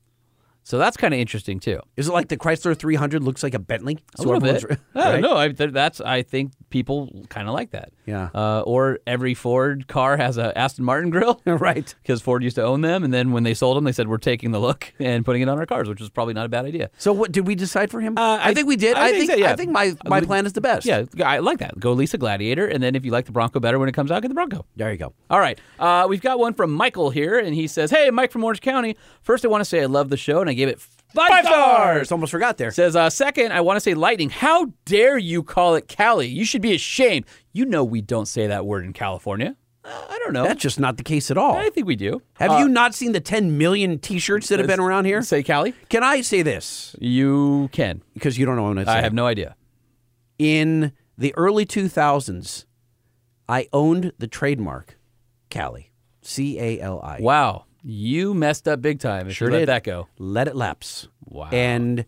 So 0.64 0.78
that's 0.78 0.96
kind 0.98 1.14
of 1.14 1.20
interesting 1.20 1.60
too. 1.60 1.80
Is 1.98 2.08
it 2.08 2.12
like 2.14 2.28
the 2.28 2.38
Chrysler 2.38 2.78
300 2.78 3.24
looks 3.24 3.42
like 3.44 3.54
a 3.54 3.60
Bentley? 3.60 3.98
A 4.20 4.22
little 4.22 4.40
bit. 4.40 4.56
everyone's- 4.58 4.82
I 4.96 5.04
don't 5.04 5.14
right? 5.14 5.22
know. 5.22 5.38
I, 5.38 5.50
th- 5.50 5.72
that's 5.72 6.00
I 6.02 6.22
think 6.22 6.52
people 6.72 7.26
kind 7.30 7.48
of 7.48 7.53
like 7.53 7.72
that. 7.72 7.91
Yeah. 8.06 8.30
Uh, 8.34 8.61
or 8.61 8.99
every 9.06 9.34
Ford 9.34 9.88
car 9.88 10.18
has 10.18 10.38
a 10.38 10.57
Aston 10.57 10.84
Martin 10.84 11.11
grill. 11.11 11.39
right. 11.45 11.93
because 12.02 12.22
Ford 12.22 12.43
used 12.43 12.56
to 12.56 12.64
own 12.64 12.81
them, 12.81 13.03
and 13.03 13.14
then 13.14 13.31
when 13.31 13.43
they 13.43 13.53
sold 13.53 13.77
them, 13.77 13.84
they 13.84 13.91
said 13.91 14.07
we're 14.07 14.18
taking 14.18 14.52
the 14.52 14.60
look 14.60 14.91
and 14.99 15.23
putting 15.23 15.41
it 15.41 15.49
on 15.49 15.60
our 15.60 15.65
cars, 15.65 15.88
which 15.88 16.02
is 16.02 16.10
probably 16.10 16.34
not 16.34 16.45
a 16.45 16.49
bad 16.49 16.65
idea. 16.65 16.89
So 16.98 17.14
what 17.14 17.31
did 17.31 17.45
we 17.45 17.53
decide 17.53 17.91
for 17.91 18.02
him? 18.02 18.18
Uh, 18.18 18.39
I, 18.41 18.53
think 18.53 18.68
we 18.68 18.76
did. 18.76 18.98
I, 18.98 19.11
think, 19.11 19.30
so, 19.31 19.38
yeah. 19.38 19.52
I 19.52 19.56
think 19.56 19.72
my, 19.72 19.95
my 20.06 20.22
plan 20.22 20.45
is 20.45 20.53
the 20.53 20.61
best. 20.61 20.85
Yeah, 20.85 21.06
I 21.23 21.39
like 21.39 21.60
that. 21.60 21.80
Go 21.80 21.93
lease 21.93 22.14
a 22.14 22.18
Gladiator, 22.18 22.65
and 22.65 22.81
then 22.81 22.95
if 22.95 23.06
you 23.06 23.11
like 23.11 23.26
the 23.26 23.31
Bronco 23.31 23.60
better 23.60 23.77
when 23.77 23.89
it 23.89 23.93
comes 23.93 24.10
out, 24.10 24.22
get 24.22 24.30
the 24.30 24.34
Bronco. 24.34 24.65
There 24.76 24.91
you 24.91 24.98
go. 24.98 25.14
All 25.30 25.39
right, 25.39 25.60
uh, 25.80 26.07
we've 26.10 26.22
got 26.22 26.39
one 26.39 26.53
from 26.53 26.72
Michael 26.72 27.10
here, 27.11 27.38
and 27.38 27.53
he 27.53 27.68
says, 27.68 27.91
"Hey, 27.91 28.10
Mike 28.10 28.31
from 28.31 28.43
Orange 28.43 28.61
County. 28.61 28.95
First, 29.22 29.45
I 29.45 29.49
want 29.49 29.61
to 29.61 29.65
say 29.65 29.81
I 29.81 29.85
love 29.85 30.10
the 30.10 30.18
show, 30.18 30.41
and 30.41 30.49
I 30.49 30.53
gave 30.53 30.68
it 30.68 30.80
five, 31.14 31.46
stars." 31.46 32.12
Almost 32.12 32.32
forgot 32.32 32.58
there. 32.58 32.72
Says, 32.72 32.96
uh, 32.96 33.10
second, 33.10 33.52
I 33.54 33.62
want 33.62 33.78
to 33.78 33.82
say 33.82 33.94
lightning. 33.94 34.30
How 34.30 34.72
dare 34.86 35.18
you 35.18 35.44
call 35.44 35.76
it 35.76 35.88
Cali? 35.88 36.28
You 36.28 36.46
should 36.46 36.62
be 36.62 36.74
ashamed. 36.74 37.26
You 37.54 37.66
know 37.66 37.84
we 37.84 38.02
don't 38.02 38.28
say 38.28 38.48
that 38.48 38.66
word 38.66 38.86
in 38.86 38.94
California. 38.94 39.56
Uh, 39.84 39.90
I 40.10 40.20
don't 40.24 40.34
know. 40.34 40.44
That's 40.44 40.62
just 40.62 40.80
not 40.80 40.98
the 40.98 41.04
case 41.04 41.32
at 41.32 41.38
all. 41.38 41.56
I 41.56 41.70
think 41.72 41.88
we 41.88 41.96
do. 41.96 42.22
Have 42.36 42.52
Uh, 42.52 42.58
you 42.60 42.68
not 42.70 42.94
seen 42.94 43.14
the 43.14 43.20
10 43.20 43.58
million 43.58 43.98
T-shirts 43.98 44.48
that 44.50 44.60
have 44.60 44.68
been 44.68 44.80
around 44.80 45.06
here? 45.06 45.24
say 45.24 45.42
Cali? 45.42 45.74
Can 45.90 46.04
I 46.04 46.22
say 46.22 46.44
this 46.44 46.96
You 47.00 47.68
can. 47.72 48.04
because 48.14 48.38
you 48.38 48.46
don't 48.46 48.56
know 48.56 48.64
what 48.64 48.78
I'm 48.78 48.86
saying? 48.86 48.98
I 48.98 49.02
have 49.02 49.14
no 49.14 49.26
idea. 49.26 49.56
In 50.38 50.92
the 51.18 51.34
early 51.36 51.66
2000s, 51.66 52.66
I 53.50 53.68
owned 53.74 54.14
the 54.18 54.28
trademark 54.28 54.98
Cali, 55.50 55.92
C 56.22 56.60
A 56.60 56.80
L 56.80 57.02
I. 57.04 57.18
Wow, 57.20 57.66
you 57.84 58.34
messed 58.34 58.68
up 58.68 58.82
big 58.82 58.99
time. 58.99 59.28
If 59.28 59.36
Sure 59.36 59.48
you 59.49 59.53
let 59.53 59.60
did. 59.60 59.70
that 59.70 59.84
go. 59.84 60.08
Let 60.18 60.48
it 60.48 60.56
lapse. 60.56 61.08
Wow. 61.26 61.49
And 61.52 62.06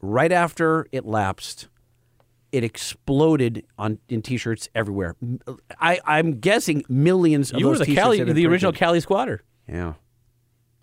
right 0.00 0.30
after 0.32 0.86
it 0.92 1.04
lapsed, 1.04 1.68
it 2.52 2.62
exploded 2.64 3.64
on 3.78 3.98
in 4.08 4.22
T-shirts 4.22 4.68
everywhere. 4.74 5.16
I'm 5.80 6.38
guessing 6.38 6.84
millions 6.88 7.52
of 7.52 7.58
You 7.60 7.68
were 7.68 7.78
the 7.78 7.84
T-shirts 7.84 8.00
Cali, 8.02 8.18
the 8.22 8.32
been 8.32 8.46
original. 8.46 8.72
Cali 8.72 9.00
squatter. 9.00 9.42
Yeah. 9.68 9.94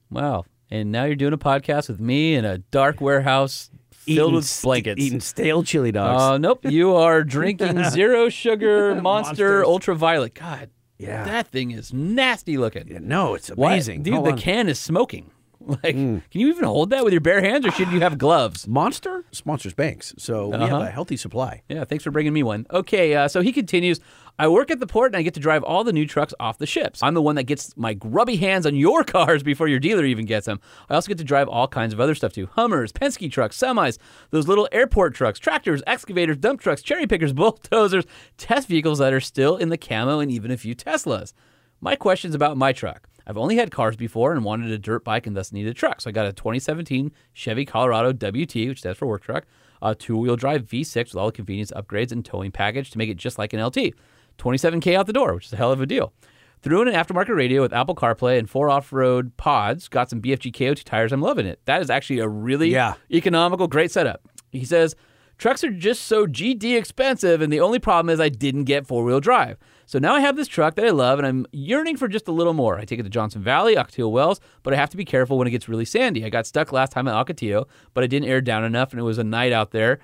Wow. 0.10 0.46
And 0.70 0.92
now 0.92 1.06
you're 1.06 1.16
doing 1.16 1.34
a 1.34 1.38
podcast 1.38 1.88
with 1.88 2.00
me 2.00 2.36
in 2.36 2.46
a 2.46 2.58
dark 2.58 3.00
warehouse 3.00 3.70
filled 3.92 4.32
Eating 4.32 4.36
with 4.36 4.60
blankets. 4.64 5.02
eating 5.02 5.20
stale 5.22 5.64
chili 5.64 5.92
dogs. 5.92 6.22
Uh, 6.22 6.38
nope. 6.38 6.66
You 6.66 6.96
are 6.96 7.24
drinking 7.24 7.84
zero 7.92 8.28
sugar 8.30 8.96
monster 9.02 9.64
ultraviolet. 9.64 10.34
God, 10.34 10.70
Yeah. 11.04 11.24
that 11.26 11.48
thing 11.48 11.72
is 11.72 11.94
nasty 11.94 12.58
looking. 12.58 12.88
Yeah, 12.88 13.00
no, 13.02 13.34
it's 13.36 13.50
Why- 13.50 13.74
amazing. 13.74 14.04
dude. 14.04 14.14
Hold 14.16 14.26
the 14.28 14.32
on. 14.32 14.38
Mm. 14.38 14.42
can 14.42 14.70
is 14.70 14.80
smoking. 14.80 15.32
Like, 15.66 15.96
can 15.96 16.22
you 16.34 16.50
even 16.50 16.66
hold 16.66 16.90
that 16.90 17.06
with 17.06 17.14
your 17.14 17.22
bare 17.22 17.40
hands, 17.40 17.66
or 17.66 17.72
should 17.72 17.90
you 17.90 18.02
have 18.02 18.18
gloves? 18.18 18.68
Monster 18.68 19.24
sponsors 19.32 19.74
Banks, 19.74 20.14
so 20.18 20.50
we 20.50 20.56
Uh-huh. 20.56 20.68
have 20.68 20.82
a 20.82 20.92
healthy 20.92 21.16
supply. 21.16 21.62
Yeah, 21.70 21.86
thanks 21.86 22.04
for 22.04 22.12
bringing 22.12 22.34
me 22.34 22.44
one. 22.44 22.66
Okay, 22.70 23.16
uh, 23.16 23.30
so 23.30 23.40
he 23.40 23.54
continues. 23.54 24.02
I 24.40 24.48
work 24.48 24.72
at 24.72 24.80
the 24.80 24.88
port 24.88 25.12
and 25.12 25.16
I 25.16 25.22
get 25.22 25.36
to 25.36 25.40
drive 25.40 25.62
all 25.64 25.84
the 25.84 25.94
new 25.94 26.08
trucks 26.08 26.34
off 26.40 26.58
the 26.58 26.66
ships. 26.66 27.04
I'm 27.04 27.14
the 27.14 27.22
one 27.22 27.36
that 27.36 27.44
gets 27.44 27.78
my 27.78 27.94
grubby 27.94 28.36
hands 28.36 28.66
on 28.66 28.76
your 28.76 29.04
cars 29.04 29.44
before 29.44 29.68
your 29.68 29.80
dealer 29.80 30.06
even 30.06 30.26
gets 30.26 30.48
them. 30.48 30.60
I 30.90 30.96
also 30.96 31.08
get 31.08 31.20
to 31.20 31.24
drive 31.24 31.48
all 31.48 31.68
kinds 31.68 31.94
of 31.94 32.00
other 32.00 32.16
stuff 32.16 32.34
too 32.34 32.48
Hummers, 32.48 32.92
Penske 32.92 33.32
trucks, 33.32 33.58
semis, 33.58 34.00
those 34.32 34.48
little 34.48 34.68
airport 34.72 35.14
trucks, 35.14 35.38
tractors, 35.38 35.84
excavators, 35.86 36.38
dump 36.38 36.62
trucks, 36.62 36.82
cherry 36.82 37.06
pickers, 37.06 37.32
bulldozers, 37.34 38.06
test 38.38 38.68
vehicles 38.68 38.98
that 38.98 39.14
are 39.14 39.20
still 39.20 39.56
in 39.56 39.70
the 39.70 39.78
camo, 39.78 40.20
and 40.20 40.32
even 40.32 40.50
a 40.50 40.58
few 40.58 40.76
Teslas. 40.76 41.34
My 41.80 41.96
question's 41.96 42.34
about 42.34 42.58
my 42.58 42.74
truck. 42.74 43.08
I've 43.28 43.38
only 43.38 43.58
had 43.58 43.70
cars 43.70 43.96
before 43.96 44.34
and 44.34 44.44
wanted 44.44 44.72
a 44.72 44.80
dirt 44.80 45.04
bike 45.04 45.28
and 45.28 45.38
thus 45.38 45.52
needed 45.52 45.70
a 45.70 45.74
truck. 45.74 46.02
So 46.02 46.10
I 46.10 46.14
got 46.14 46.26
a 46.26 46.34
2017 46.34 47.12
Chevy 47.34 47.66
Colorado 47.66 48.12
WT, 48.12 48.56
which 48.56 48.80
stands 48.80 48.98
for 48.98 49.06
work 49.06 49.22
truck, 49.22 49.46
a 49.82 49.94
two 49.94 50.18
wheel 50.18 50.36
drive 50.36 50.64
V6 50.64 50.96
with 50.96 51.16
all 51.16 51.28
the 51.28 51.32
convenience 51.32 51.72
upgrades 51.72 52.12
and 52.12 52.26
towing 52.26 52.52
package 52.52 52.90
to 52.92 52.98
make 52.98 53.10
it 53.10 53.18
just 53.18 53.38
like 53.38 53.54
an 53.54 53.64
LT. 53.64 53.94
27K 54.38 54.96
out 54.96 55.08
the 55.08 55.14
door, 55.14 55.34
which 55.36 55.46
is 55.48 55.54
a 55.54 55.58
hell 55.58 55.72
of 55.72 55.82
a 55.82 55.86
deal. 55.86 56.14
Threw 56.62 56.82
in 56.82 56.88
an 56.88 56.94
aftermarket 56.94 57.36
radio 57.36 57.62
with 57.62 57.74
Apple 57.74 57.94
CarPlay 57.96 58.40
and 58.40 58.50
four 58.50 58.70
off 58.70 58.94
road 58.94 59.36
pods. 59.36 59.90
Got 59.90 60.10
some 60.10 60.22
BFG 60.22 60.54
KO2 60.54 60.84
tires. 60.84 61.12
I'm 61.12 61.22
loving 61.22 61.46
it. 61.46 61.60
That 61.66 61.82
is 61.82 61.90
actually 61.90 62.20
a 62.20 62.28
really 62.28 62.70
Yeah. 62.70 62.94
economical, 63.12 63.68
great 63.68 63.92
setup. 63.92 64.22
He 64.52 64.64
says, 64.64 64.96
Trucks 65.40 65.64
are 65.64 65.72
just 65.72 66.04
so 66.04 66.26
GD 66.28 66.78
expensive, 66.78 67.42
and 67.42 67.52
the 67.52 67.60
only 67.60 67.80
problem 67.80 68.14
is 68.14 68.20
I 68.20 68.30
didn't 68.30 68.64
get 68.66 68.86
four 68.86 69.04
wheel 69.04 69.20
drive. 69.20 69.58
So 69.88 69.98
now 70.00 70.14
I 70.14 70.20
have 70.22 70.36
this 70.38 70.48
truck 70.48 70.76
that 70.76 70.86
I 70.86 70.92
love, 70.92 71.18
and 71.20 71.28
I'm 71.28 71.46
yearning 71.52 71.98
for 71.98 72.08
just 72.08 72.28
a 72.28 72.32
little 72.32 72.54
more. 72.54 72.78
I 72.78 72.86
take 72.86 73.00
it 73.00 73.04
to 73.04 73.10
Johnson 73.10 73.42
Valley, 73.42 73.76
Ocotillo 73.76 74.12
Wells, 74.12 74.40
but 74.62 74.74
I 74.74 74.78
have 74.78 74.92
to 74.92 74.96
be 74.98 75.04
careful 75.04 75.38
when 75.40 75.48
it 75.48 75.52
gets 75.52 75.68
really 75.68 75.86
sandy. 75.86 76.24
I 76.24 76.30
got 76.30 76.46
stuck 76.46 76.72
last 76.72 76.92
time 76.92 77.08
at 77.08 77.16
Ocotillo, 77.16 77.66
but 77.96 78.04
I 78.04 78.08
didn't 78.08 78.30
air 78.30 78.42
down 78.42 78.64
enough, 78.64 78.92
and 78.92 79.00
it 79.00 79.04
was 79.04 79.18
a 79.18 79.24
night 79.24 79.52
out 79.52 79.72
there. 79.72 80.00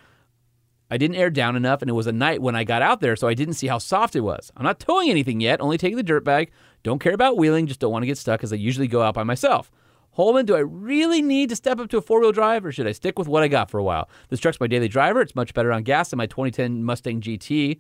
I 0.91 0.98
didn't 0.98 1.18
air 1.18 1.30
down 1.30 1.56
enough, 1.56 1.82
and 1.82 1.90
it 1.90 1.94
was 1.94 2.07
a 2.07 2.11
night 2.11 2.41
when 2.41 2.56
I 2.56 2.64
got 2.64 2.82
out 2.82 2.99
there, 2.99 3.16
so 3.16 3.28
I 3.28 3.34
didn't 3.34 3.53
see 3.56 3.68
how 3.68 3.78
soft 3.78 4.16
it 4.16 4.22
was. 4.22 4.52
I'm 4.57 4.64
not 4.64 4.80
towing 4.80 5.10
anything 5.10 5.40
yet, 5.40 5.61
only 5.61 5.78
taking 5.78 5.98
the 5.98 6.03
dirt 6.03 6.24
bag. 6.24 6.52
Don't 6.84 6.99
care 6.99 7.14
about 7.14 7.38
wheeling, 7.38 7.68
just 7.68 7.80
don't 7.80 7.91
want 7.91 8.03
to 8.03 8.07
get 8.07 8.18
stuck 8.18 8.44
as 8.44 8.52
I 8.52 8.56
usually 8.56 8.88
go 8.88 9.02
out 9.02 9.14
by 9.14 9.24
myself. 9.24 9.72
Holman, 10.11 10.45
do 10.45 10.56
I 10.56 10.60
really 10.60 11.22
need 11.22 11.49
to 11.49 11.56
step 11.56 11.80
up 11.80 11.90
to 11.90 11.98
a 11.98 12.02
four 12.02 12.20
wheel 12.20 12.32
drive, 12.32 12.66
or 12.66 12.72
should 12.72 12.88
I 12.88 12.91
stick 12.91 13.20
with 13.20 13.28
what 13.28 13.44
I 13.44 13.48
got 13.48 13.70
for 13.70 13.78
a 13.78 13.84
while? 13.84 14.10
This 14.30 14.40
truck's 14.40 14.60
my 14.60 14.68
daily 14.68 14.88
driver. 14.88 15.22
It's 15.22 15.36
much 15.36 15.53
better 15.53 15.72
on 15.72 15.84
gas 15.84 16.10
than 16.10 16.18
my 16.18 16.26
2010 16.26 16.84
Mustang 16.84 17.22
GT. 17.22 17.80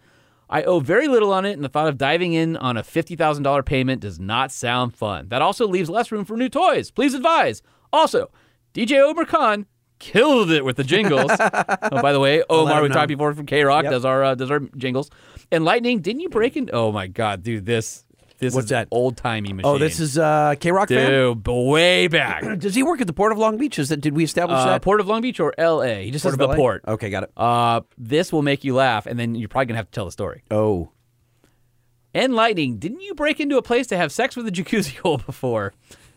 I 0.49 0.63
owe 0.63 0.79
very 0.79 1.07
little 1.07 1.31
on 1.31 1.45
it, 1.45 1.53
and 1.53 1.63
the 1.63 1.69
thought 1.69 1.87
of 1.87 1.97
diving 1.97 2.33
in 2.33 2.57
on 2.57 2.77
a 2.77 2.83
$50,000 2.83 3.65
payment 3.65 4.01
does 4.01 4.19
not 4.19 4.51
sound 4.51 4.95
fun. 4.95 5.27
That 5.29 5.41
also 5.41 5.67
leaves 5.67 5.89
less 5.89 6.11
room 6.11 6.25
for 6.25 6.37
new 6.37 6.49
toys. 6.49 6.91
Please 6.91 7.13
advise. 7.13 7.61
Also, 7.93 8.31
DJ 8.73 8.99
Omar 8.99 9.25
Khan, 9.25 9.65
killed 9.99 10.49
it 10.51 10.63
with 10.65 10.77
the 10.77 10.83
jingles. 10.83 11.29
oh, 11.39 12.01
by 12.01 12.11
the 12.13 12.19
way, 12.19 12.43
Omar, 12.49 12.81
we 12.81 12.89
talked 12.89 13.07
before 13.09 13.33
from 13.33 13.45
K 13.45 13.63
Rock 13.63 13.83
Yep. 13.83 13.91
does 13.91 14.05
our 14.05 14.23
uh, 14.23 14.35
does 14.35 14.49
our 14.51 14.59
jingles. 14.77 15.09
And 15.51 15.65
Lightning, 15.65 15.99
didn't 16.01 16.21
you 16.21 16.29
break 16.29 16.55
in? 16.57 16.69
Oh 16.73 16.91
my 16.91 17.07
God, 17.07 17.43
dude, 17.43 17.65
this 17.65 18.05
this 18.39 18.53
What's 18.55 18.65
is 18.65 18.69
that? 18.69 18.87
old 18.91 19.17
timey 19.17 19.51
machine. 19.51 19.69
Oh, 19.69 19.77
this 19.77 19.99
is 19.99 20.17
uh, 20.17 20.55
K 20.59 20.71
Rock 20.71 20.87
fan. 20.87 21.09
dude 21.09 21.45
way 21.47 22.07
back. 22.07 22.41
Does 22.59 22.73
he 22.73 22.83
work 22.83 23.01
at 23.01 23.07
the 23.07 23.11
Port 23.13 23.33
of 23.33 23.37
Long 23.37 23.57
Beach? 23.57 23.77
Is 23.77 23.89
that 23.89 23.99
did 23.99 24.15
we 24.15 24.23
establish 24.23 24.57
Uh, 24.59 24.65
that? 24.67 24.81
Port 24.81 25.01
of 25.01 25.07
Long 25.07 25.21
Beach 25.21 25.41
or 25.41 25.53
L.A. 25.57 26.05
He 26.05 26.11
just 26.11 26.23
says 26.23 26.33
of 26.33 26.39
the 26.39 26.47
LA? 26.47 26.55
port. 26.55 26.83
Okay, 26.87 27.09
got 27.09 27.23
it. 27.23 27.31
Uh, 27.35 27.81
this 27.97 28.31
will 28.31 28.41
make 28.41 28.63
you 28.63 28.73
laugh, 28.75 29.05
and 29.07 29.19
then 29.19 29.35
you're 29.35 29.49
probably 29.49 29.65
gonna 29.65 29.77
have 29.77 29.87
to 29.87 29.91
tell 29.91 30.05
the 30.05 30.11
story. 30.11 30.43
Oh, 30.49 30.91
And 32.13 32.33
Lightning, 32.33 32.77
didn't 32.77 33.01
you 33.01 33.13
break 33.13 33.39
into 33.41 33.57
a 33.57 33.61
place 33.61 33.87
to 33.87 33.97
have 33.97 34.11
sex 34.11 34.35
with 34.37 34.47
a 34.47 34.51
jacuzzi 34.51 34.97
hole 35.03 35.17
before? 35.17 35.73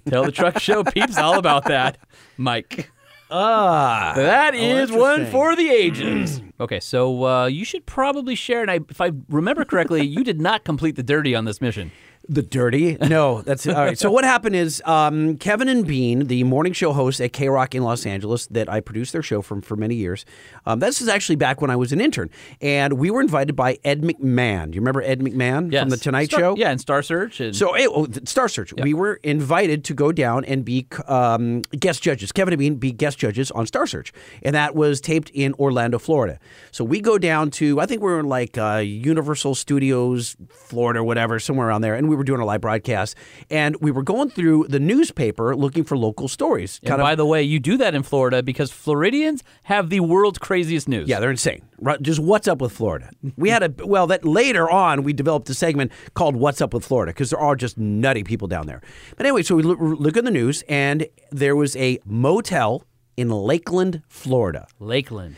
Tell 0.09 0.24
the 0.24 0.32
truck 0.32 0.59
show 0.60 0.84
peeps 0.84 1.16
all 1.18 1.38
about 1.38 1.64
that, 1.64 1.98
Mike. 2.36 2.90
Ah, 3.32 4.12
That 4.14 4.54
is 4.54 4.92
one 4.92 5.26
for 5.26 5.56
the 5.56 5.70
ages. 5.70 6.42
okay, 6.60 6.80
so 6.80 7.24
uh, 7.24 7.46
you 7.46 7.64
should 7.64 7.86
probably 7.86 8.34
share. 8.34 8.62
And 8.62 8.70
I, 8.70 8.80
if 8.88 9.00
I 9.00 9.12
remember 9.28 9.64
correctly, 9.64 10.06
you 10.06 10.22
did 10.22 10.40
not 10.40 10.64
complete 10.64 10.96
the 10.96 11.02
dirty 11.02 11.34
on 11.34 11.44
this 11.44 11.60
mission. 11.60 11.90
The 12.28 12.43
dirty? 12.43 12.97
No, 13.01 13.43
that's 13.43 13.66
all 13.66 13.74
right. 13.74 13.99
So 13.99 14.11
what 14.11 14.24
happened 14.24 14.55
is 14.57 14.81
um, 14.86 15.36
Kevin 15.39 15.69
and 15.69 15.86
Bean, 15.86 16.28
the 16.28 16.44
morning 16.44 16.73
show 16.73 16.93
hosts 16.93 17.20
at 17.20 17.32
K 17.32 17.49
Rock 17.49 17.74
in 17.74 17.82
Los 17.82 18.07
Angeles, 18.07 18.47
that 18.47 18.69
I 18.69 18.81
produced 18.81 19.12
their 19.12 19.23
show 19.23 19.43
from 19.43 19.61
for 19.61 19.74
many 19.77 19.97
years. 19.97 20.24
Um, 20.65 20.78
this 20.78 21.03
is 21.03 21.09
actually 21.09 21.36
back 21.36 21.61
when 21.61 21.70
I 21.70 21.77
was 21.77 21.93
an 21.93 22.01
intern, 22.01 22.31
and 22.61 22.93
we 22.94 23.11
were 23.11 23.20
invited 23.20 23.57
by 23.57 23.78
Ed 23.85 24.03
McMahon. 24.03 24.70
Do 24.70 24.77
you 24.77 24.81
remember 24.81 25.03
Ed 25.03 25.20
McMahon 25.20 25.73
Yes. 25.73 25.82
from 25.82 25.90
the 25.90 25.97
Tonight 25.97 26.27
Star- 26.27 26.40
Show? 26.40 26.57
Yeah, 26.57 26.70
and 26.70 26.81
Star 26.81 27.03
Search. 27.03 27.40
And 27.40 27.57
So, 27.57 27.74
oh, 27.77 28.07
Star 28.24 28.49
Search. 28.49 28.73
We 28.74 28.94
were 28.94 29.15
invited 29.24 29.82
to 29.85 29.94
go 29.94 30.12
down 30.12 30.44
and 30.44 30.65
be 30.65 30.86
um, 31.09 31.62
guest 31.78 32.03
judges. 32.03 32.31
Kevin 32.31 32.53
and 32.55 32.59
Bean 32.61 32.74
be 32.77 32.93
guest 32.93 33.19
judges 33.19 33.51
on 33.51 33.66
Star 33.66 33.86
Search, 33.86 34.12
and 34.43 34.55
that 34.55 34.77
was 34.77 35.01
taped 35.01 35.31
in 35.31 35.55
Orlando, 35.55 35.99
Florida. 35.99 36.39
So 36.70 36.85
we 36.85 37.01
go 37.01 37.19
down 37.19 37.51
to 37.53 37.81
I 37.81 37.86
think 37.86 38.01
we 38.01 38.12
are 38.12 38.20
in 38.20 38.27
like 38.27 38.57
uh, 38.57 38.77
Universal 38.77 39.57
Studios, 39.57 40.36
Florida, 40.51 41.03
whatever, 41.03 41.40
somewhere 41.40 41.66
around 41.69 41.81
there, 41.81 41.94
and 41.94 42.11
we 42.12 42.16
were 42.16 42.24
doing 42.24 42.40
a 42.40 42.44
live 42.44 42.60
broadcast, 42.60 43.16
and 43.51 43.76
we 43.80 43.90
were 43.90 44.02
going 44.02 44.30
through 44.30 44.66
the 44.68 44.78
newspaper 44.78 45.56
looking 45.56 45.82
for 45.84 45.97
local 45.97 46.28
stories. 46.28 46.78
and 46.84 46.98
by 46.98 47.14
the 47.14 47.26
way, 47.26 47.43
you 47.43 47.59
do 47.59 47.76
that 47.78 47.94
in 47.94 48.02
Florida 48.02 48.43
because 48.43 48.70
Floridians 48.70 49.43
have 49.64 49.89
the 49.90 50.01
world's 50.01 50.39
craziest 50.39 50.89
news. 50.89 51.09
Yeah, 51.09 51.20
they're 51.20 51.30
insane. 51.30 51.62
Right, 51.78 52.01
Just 52.01 52.20
what's 52.20 52.47
up 52.47 52.60
with 52.60 52.72
Florida? 52.72 53.10
We 53.36 53.48
had 53.51 53.62
a 53.62 53.86
well 53.86 54.06
that 54.06 54.24
later 54.24 54.70
on 54.70 55.02
we 55.02 55.12
developed 55.12 55.51
a 55.51 55.55
segment 55.55 55.90
called 56.14 56.36
"What's 56.36 56.60
Up 56.60 56.72
with 56.74 56.84
Florida" 56.84 57.10
because 57.12 57.30
there 57.30 57.40
are 57.40 57.56
just 57.56 57.76
nutty 57.78 58.22
people 58.22 58.47
down 58.47 58.66
there. 58.66 58.80
But 59.16 59.26
anyway, 59.26 59.43
so 59.43 59.56
we 59.56 59.62
look, 59.64 59.78
look 59.80 60.16
at 60.16 60.24
the 60.24 60.30
news, 60.30 60.62
and 60.68 61.06
there 61.30 61.56
was 61.56 61.74
a 61.76 61.98
motel 62.05 62.84
in 63.16 63.28
Lakeland, 63.30 64.02
Florida, 64.09 64.66
Lakeland. 64.78 65.36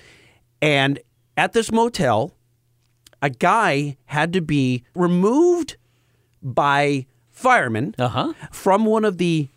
and 0.60 1.00
at 1.36 1.52
this 1.52 1.72
motel, 1.72 2.32
a 3.22 3.30
guy 3.30 3.96
had 4.06 4.32
to 4.34 4.40
be 4.40 4.84
removed 4.94 5.76
by 6.44 7.06
firemen 7.30 7.94
Uh 7.98 8.08
huh. 8.08 8.32
from 8.52 8.84
one 8.84 9.04
of 9.04 9.18
the 9.18 9.48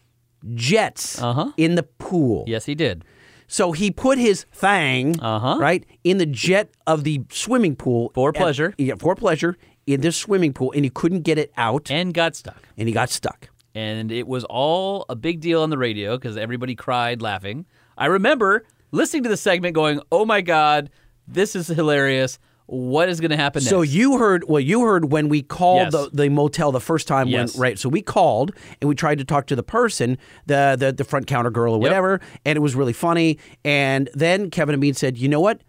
jets 0.56 1.22
Uh-huh. 1.22 1.52
in 1.58 1.76
the 1.76 1.84
pool. 1.84 2.46
Yes, 2.48 2.66
he 2.66 2.76
did. 2.76 3.04
So 3.48 3.72
he 3.72 3.92
put 3.92 4.18
his 4.18 4.44
thing 4.52 5.20
Uh-huh. 5.22 5.58
right 5.60 5.86
in 6.04 6.18
the 6.18 6.26
jet 6.26 6.70
of 6.86 7.04
the 7.04 7.22
swimming 7.32 7.76
pool 7.76 8.12
For 8.16 8.32
pleasure. 8.34 8.74
yeah, 8.78 8.96
for 8.98 9.16
pleasure 9.16 9.58
in 9.86 10.02
this 10.02 10.18
swimming 10.18 10.52
pool, 10.54 10.72
and 10.76 10.84
he 10.84 10.90
couldn't 10.90 11.22
get 11.22 11.38
it 11.38 11.52
out, 11.56 11.90
And 11.92 12.14
got 12.14 12.36
stuck. 12.36 12.62
and 12.78 12.88
he 12.88 12.94
got 12.94 13.10
stuck. 13.10 13.50
and 13.76 14.12
it 14.12 14.28
was 14.28 14.44
all 14.46 15.06
a 15.08 15.16
big 15.16 15.40
deal 15.40 15.62
on 15.62 15.70
the 15.70 15.78
radio 15.78 16.18
because 16.18 16.36
everybody 16.36 16.74
cried 16.76 17.22
laughing. 17.22 17.66
I 17.98 18.08
remember 18.08 18.66
listening 18.92 19.24
to 19.24 19.30
the 19.30 19.38
segment 19.38 19.76
going, 19.76 20.02
"Oh 20.12 20.26
my 20.26 20.42
god, 20.42 20.90
this 21.28 21.56
is 21.56 21.68
hilarious! 21.68 22.40
What 22.70 23.08
is 23.08 23.22
going 23.22 23.32
to 23.32 23.38
happen 23.38 23.62
next? 23.64 23.70
So 23.70 23.82
you 23.82 24.18
heard 24.18 24.44
well, 24.48 24.60
you 24.60 24.82
heard 24.84 25.12
when 25.12 25.30
we 25.30 25.42
called 25.42 25.84
Yes. 25.84 25.92
the, 25.94 26.10
the 26.14 26.30
motel 26.30 26.72
the 26.74 26.82
first 26.82 27.08
time, 27.08 27.28
Yes. 27.30 27.56
when 27.56 27.62
right? 27.62 27.80
So 27.80 27.88
we 27.88 28.02
called 28.02 28.52
and 28.82 28.90
we 28.90 28.94
tried 28.96 29.18
to 29.20 29.24
talk 29.24 29.48
to 29.48 29.56
the 29.56 29.64
person, 29.64 30.18
the 30.48 30.76
the, 30.78 30.92
the 30.92 31.04
front 31.06 31.28
counter 31.28 31.50
girl 31.50 31.74
or 31.74 31.80
whatever, 31.80 32.20
and 32.46 32.58
it 32.58 32.60
was 32.60 32.76
really 32.76 32.94
funny. 32.94 33.40
And 33.64 34.10
then 34.14 34.50
Kevin 34.52 34.74
and 34.74 34.82
Bean 34.82 34.94
said, 34.94 35.18
"You 35.18 35.30
know 35.30 35.40
what? 35.40 35.62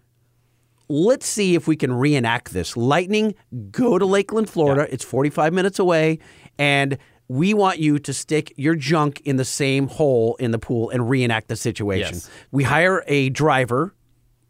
Let's 0.89 1.25
see 1.27 1.55
if 1.55 1.67
we 1.67 1.75
can 1.75 1.93
reenact 1.93 2.51
this. 2.51 2.75
Lightning, 2.75 3.35
go 3.71 3.97
to 3.99 4.05
Lakeland, 4.05 4.49
Florida. 4.49 4.87
It's 4.91 5.05
45 5.05 5.53
minutes 5.53 5.77
away, 5.79 6.17
and 6.57 6.97
we 7.27 7.53
want 7.53 7.77
you 7.77 7.99
to 7.99 8.11
stick 8.11 8.51
your 8.57 8.75
junk 8.75 9.21
in 9.23 9.35
the 9.35 9.45
same 9.45 9.87
hole 9.87 10.35
in 10.37 10.49
the 10.49 10.57
pool 10.57 10.89
and 10.89 11.07
reenact 11.07 11.47
the 11.47 11.55
situation. 11.55 12.15
Yes. 12.15 12.29
We 12.51 12.63
hire 12.63 13.03
a 13.05 13.29
driver. 13.29 13.93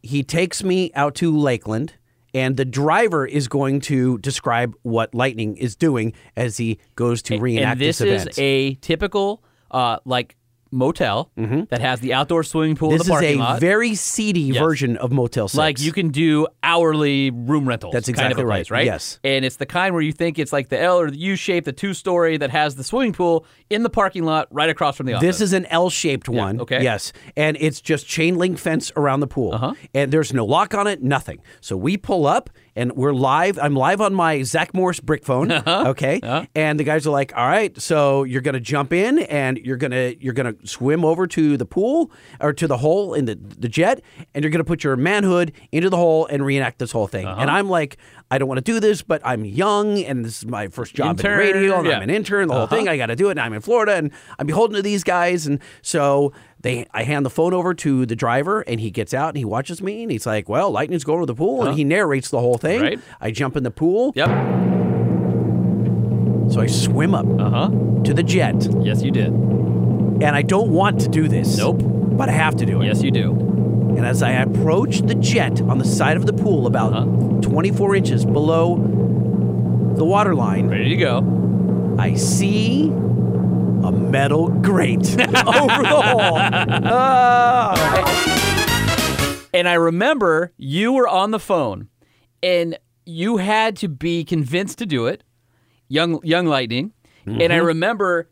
He 0.02 0.24
takes 0.24 0.64
me 0.64 0.92
out 0.96 1.14
to 1.16 1.38
Lakeland, 1.38 1.96
and 2.34 2.58
the 2.58 2.66
driver 2.66 3.26
is 3.26 3.48
going 3.48 3.80
to 3.82 4.18
describe 4.20 4.76
what 4.84 5.14
Lightning 5.14 5.58
is 5.58 5.76
doing 5.76 6.14
as 6.36 6.58
he 6.58 6.80
goes 6.96 7.22
to 7.24 7.40
reenact 7.40 7.74
and 7.74 7.82
this, 7.82 7.98
this 8.00 8.24
event. 8.24 8.30
is 8.30 8.40
a 8.40 8.74
typical 8.76 9.44
uh, 9.72 9.98
like 10.06 10.36
motel 10.72 11.32
that 11.36 11.82
has 11.82 12.00
the 12.00 12.14
outdoor 12.14 12.44
swimming 12.44 12.76
pool 12.76 12.92
in 12.92 12.98
this 13.00 13.08
the 13.08 13.14
is 13.16 13.22
a 13.24 13.36
lot. 13.36 13.60
very 13.60 13.96
seedy 13.96 14.40
Yes. 14.42 14.60
version 14.60 14.98
of 14.98 15.12
Motel 15.12 15.48
6. 15.48 15.58
like 15.58 15.80
you 15.82 15.92
can 15.92 16.10
do 16.10 16.48
hourly 16.64 17.32
room 17.32 17.68
rentals. 17.68 17.94
That's 17.94 18.08
kind 18.08 18.20
of 18.20 18.26
exactly 18.38 18.44
a 18.44 18.46
place, 18.48 18.70
right. 18.72 18.78
right? 18.80 18.86
Yes. 18.86 19.20
And 19.24 19.44
it's 19.44 19.56
the 19.58 19.66
kind 19.66 19.94
where 19.94 20.04
you 20.04 20.12
think 20.12 20.38
it's 20.40 20.54
like 20.54 20.70
the 20.70 20.80
L 20.80 21.00
or 21.00 21.10
the 21.10 21.18
U 21.18 21.36
shape, 21.36 21.66
the 21.66 21.72
two 21.74 21.94
story 21.94 22.38
that 22.38 22.52
has 22.52 22.76
the 22.76 22.84
swimming 22.84 23.14
pool 23.14 23.46
in 23.70 23.84
the 23.84 23.90
parking 23.90 24.24
lot 24.24 24.48
right 24.52 24.70
across 24.70 24.96
from 24.98 25.06
the 25.08 25.14
office. 25.14 25.28
This 25.28 25.42
is 25.42 25.54
an 25.54 25.66
L-shaped 25.68 26.30
one. 26.30 26.60
okay. 26.62 26.84
Yes, 26.84 27.14
and 27.36 27.58
it's 27.60 27.82
just 27.82 28.08
chain 28.08 28.36
link 28.36 28.58
fence 28.58 28.92
around 28.96 29.20
the 29.22 29.28
pool, 29.28 29.54
Uh-huh. 29.54 29.74
and 29.94 30.12
there's 30.12 30.34
no 30.34 30.46
lock 30.46 30.74
on 30.76 30.88
it, 30.88 31.02
nothing. 31.04 31.40
So 31.62 31.76
we 31.78 31.98
pull 31.98 32.26
up, 32.28 32.50
and 32.80 32.94
we're 32.94 33.12
live. 33.14 33.60
I'm 33.60 33.76
live 33.76 34.00
on 34.00 34.14
my 34.14 34.42
Zach 34.44 34.74
Morris 34.74 35.02
brick 35.02 35.26
phone. 35.26 35.52
Uh-huh. 35.52 35.90
Okay, 35.90 36.48
and 36.56 36.80
the 36.80 36.84
guys 36.86 37.06
are 37.06 37.10
like, 37.10 37.36
"All 37.36 37.46
right, 37.48 37.80
so 37.80 38.24
you're 38.24 38.42
gonna 38.42 38.60
jump 38.62 38.94
in, 38.94 39.20
and 39.20 39.58
you're 39.58 39.76
gonna 39.78 40.14
you're 40.20 40.34
gonna 40.34 40.56
swim 40.64 41.04
over 41.04 41.28
to 41.28 41.58
the 41.58 41.66
pool 41.66 42.12
or 42.40 42.54
to 42.54 42.68
the 42.68 42.78
hole 42.78 43.14
in 43.14 43.26
the 43.26 43.36
the 43.36 43.68
jet, 43.68 44.02
and 44.34 44.44
you're 44.44 44.52
gonna 44.52 44.64
put 44.64 44.84
your 44.84 44.96
manhood 44.96 45.52
into 45.74 45.90
the 45.90 45.98
hole 45.98 46.26
and 46.28 46.46
reenact 46.46 46.80
this 46.80 46.92
whole 46.94 47.08
thing." 47.08 47.26
Uh-huh. 47.28 47.42
And 47.42 47.52
I'm 47.52 47.70
like, 47.70 47.98
"I 48.32 48.38
don't 48.38 48.48
want 48.48 48.60
to 48.60 48.72
do 48.72 48.80
this, 48.80 49.02
but 49.02 49.22
I'm 49.26 49.44
young, 49.44 50.00
and 50.00 50.24
this 50.24 50.38
is 50.40 50.46
my 50.46 50.70
first 50.70 50.96
job 50.96 51.20
Intern, 51.20 51.34
in 51.34 51.38
radio, 51.56 51.80
and 51.80 51.88
yeah. 51.88 51.98
I'm 51.98 52.04
an 52.04 52.10
intern. 52.10 52.48
The 52.48 52.54
whole 52.54 52.64
Uh-huh. 52.64 52.76
thing, 52.76 52.88
I 52.88 52.96
got 52.96 53.08
to 53.08 53.16
do 53.18 53.28
it. 53.28 53.32
And 53.32 53.42
I'm 53.42 53.54
in 53.54 53.62
Florida, 53.62 53.96
and 53.96 54.12
I'm 54.40 54.48
beholden 54.48 54.76
to 54.78 54.82
these 54.82 55.04
guys, 55.04 55.46
and 55.48 55.60
so 55.82 56.32
they, 56.62 56.86
I 56.94 57.04
hand 57.04 57.26
the 57.26 57.30
phone 57.30 57.54
over 57.54 57.74
to 57.74 58.06
the 58.06 58.16
driver, 58.16 58.62
and 58.62 58.80
he 58.80 58.92
gets 58.92 59.14
out 59.14 59.30
and 59.30 59.38
he 59.38 59.46
watches 59.46 59.82
me, 59.82 60.04
and 60.04 60.12
he's 60.12 60.26
like, 60.26 60.50
"Well, 60.50 60.72
Lightning's 60.72 61.04
going 61.04 61.22
to 61.22 61.26
the 61.26 61.36
pool," 61.36 61.66
and 61.66 61.78
he 61.78 61.84
narrates 61.84 62.30
the 62.30 62.40
whole 62.40 62.58
thing. 62.58 62.82
Right. 62.82 63.00
I 63.22 63.32
jump 63.32 63.56
in 63.56 63.64
the 63.64 63.72
pool, 63.72 64.12
Yep. 64.16 64.28
so 66.52 66.62
I 66.62 66.68
swim 66.68 67.14
up 67.14 67.26
Uh 67.40 67.50
huh. 67.50 67.70
to 68.04 68.14
the 68.14 68.24
jet, 68.24 68.68
Yes, 68.82 69.02
you 69.04 69.12
did. 69.12 69.28
and 69.28 70.36
I 70.36 70.42
don't 70.42 70.72
want 70.72 71.00
to 71.02 71.08
do 71.10 71.28
this. 71.28 71.58
Nope. 71.58 71.82
But 71.84 72.28
I 72.28 72.34
have 72.34 72.56
to 72.58 72.66
do 72.66 72.82
it. 72.82 72.86
Yes, 72.88 73.02
you 73.04 73.12
do. 73.12 73.32
And 73.96 74.06
as 74.06 74.22
I 74.24 74.32
approach 74.32 75.00
the 75.02 75.16
jet 75.16 75.62
on 75.62 75.78
the 75.78 75.86
side 75.86 76.18
of 76.18 76.26
the 76.26 76.34
pool, 76.34 76.68
about 76.68 76.94
Uh-huh. 76.94 77.06
24 77.42 77.96
inches 77.96 78.26
below 78.26 78.76
the 79.96 80.04
water 80.06 80.36
line, 80.36 80.68
Ready 80.68 80.90
to 80.90 80.98
go. 80.98 81.96
I 81.98 82.16
see 82.16 82.92
a 83.84 83.92
metal 83.92 84.48
grate 84.50 85.00
over 85.20 85.84
the 85.84 86.02
hole. 86.04 86.38
Ah. 86.92 87.76
And 89.54 89.68
I 89.68 89.74
remember 89.74 90.54
you 90.58 90.94
were 90.94 91.08
on 91.08 91.32
the 91.32 91.40
phone 91.40 91.90
and 92.44 92.78
you 93.06 93.38
had 93.38 93.76
to 93.78 93.88
be 93.88 94.24
convinced 94.24 94.78
to 94.80 94.86
do 94.86 95.08
it, 95.08 95.24
young 95.88 96.20
young 96.24 96.46
lightning. 96.46 96.94
And 97.26 97.42
I 97.42 97.58
Mm-hmm. 97.58 97.66
remember 97.66 98.30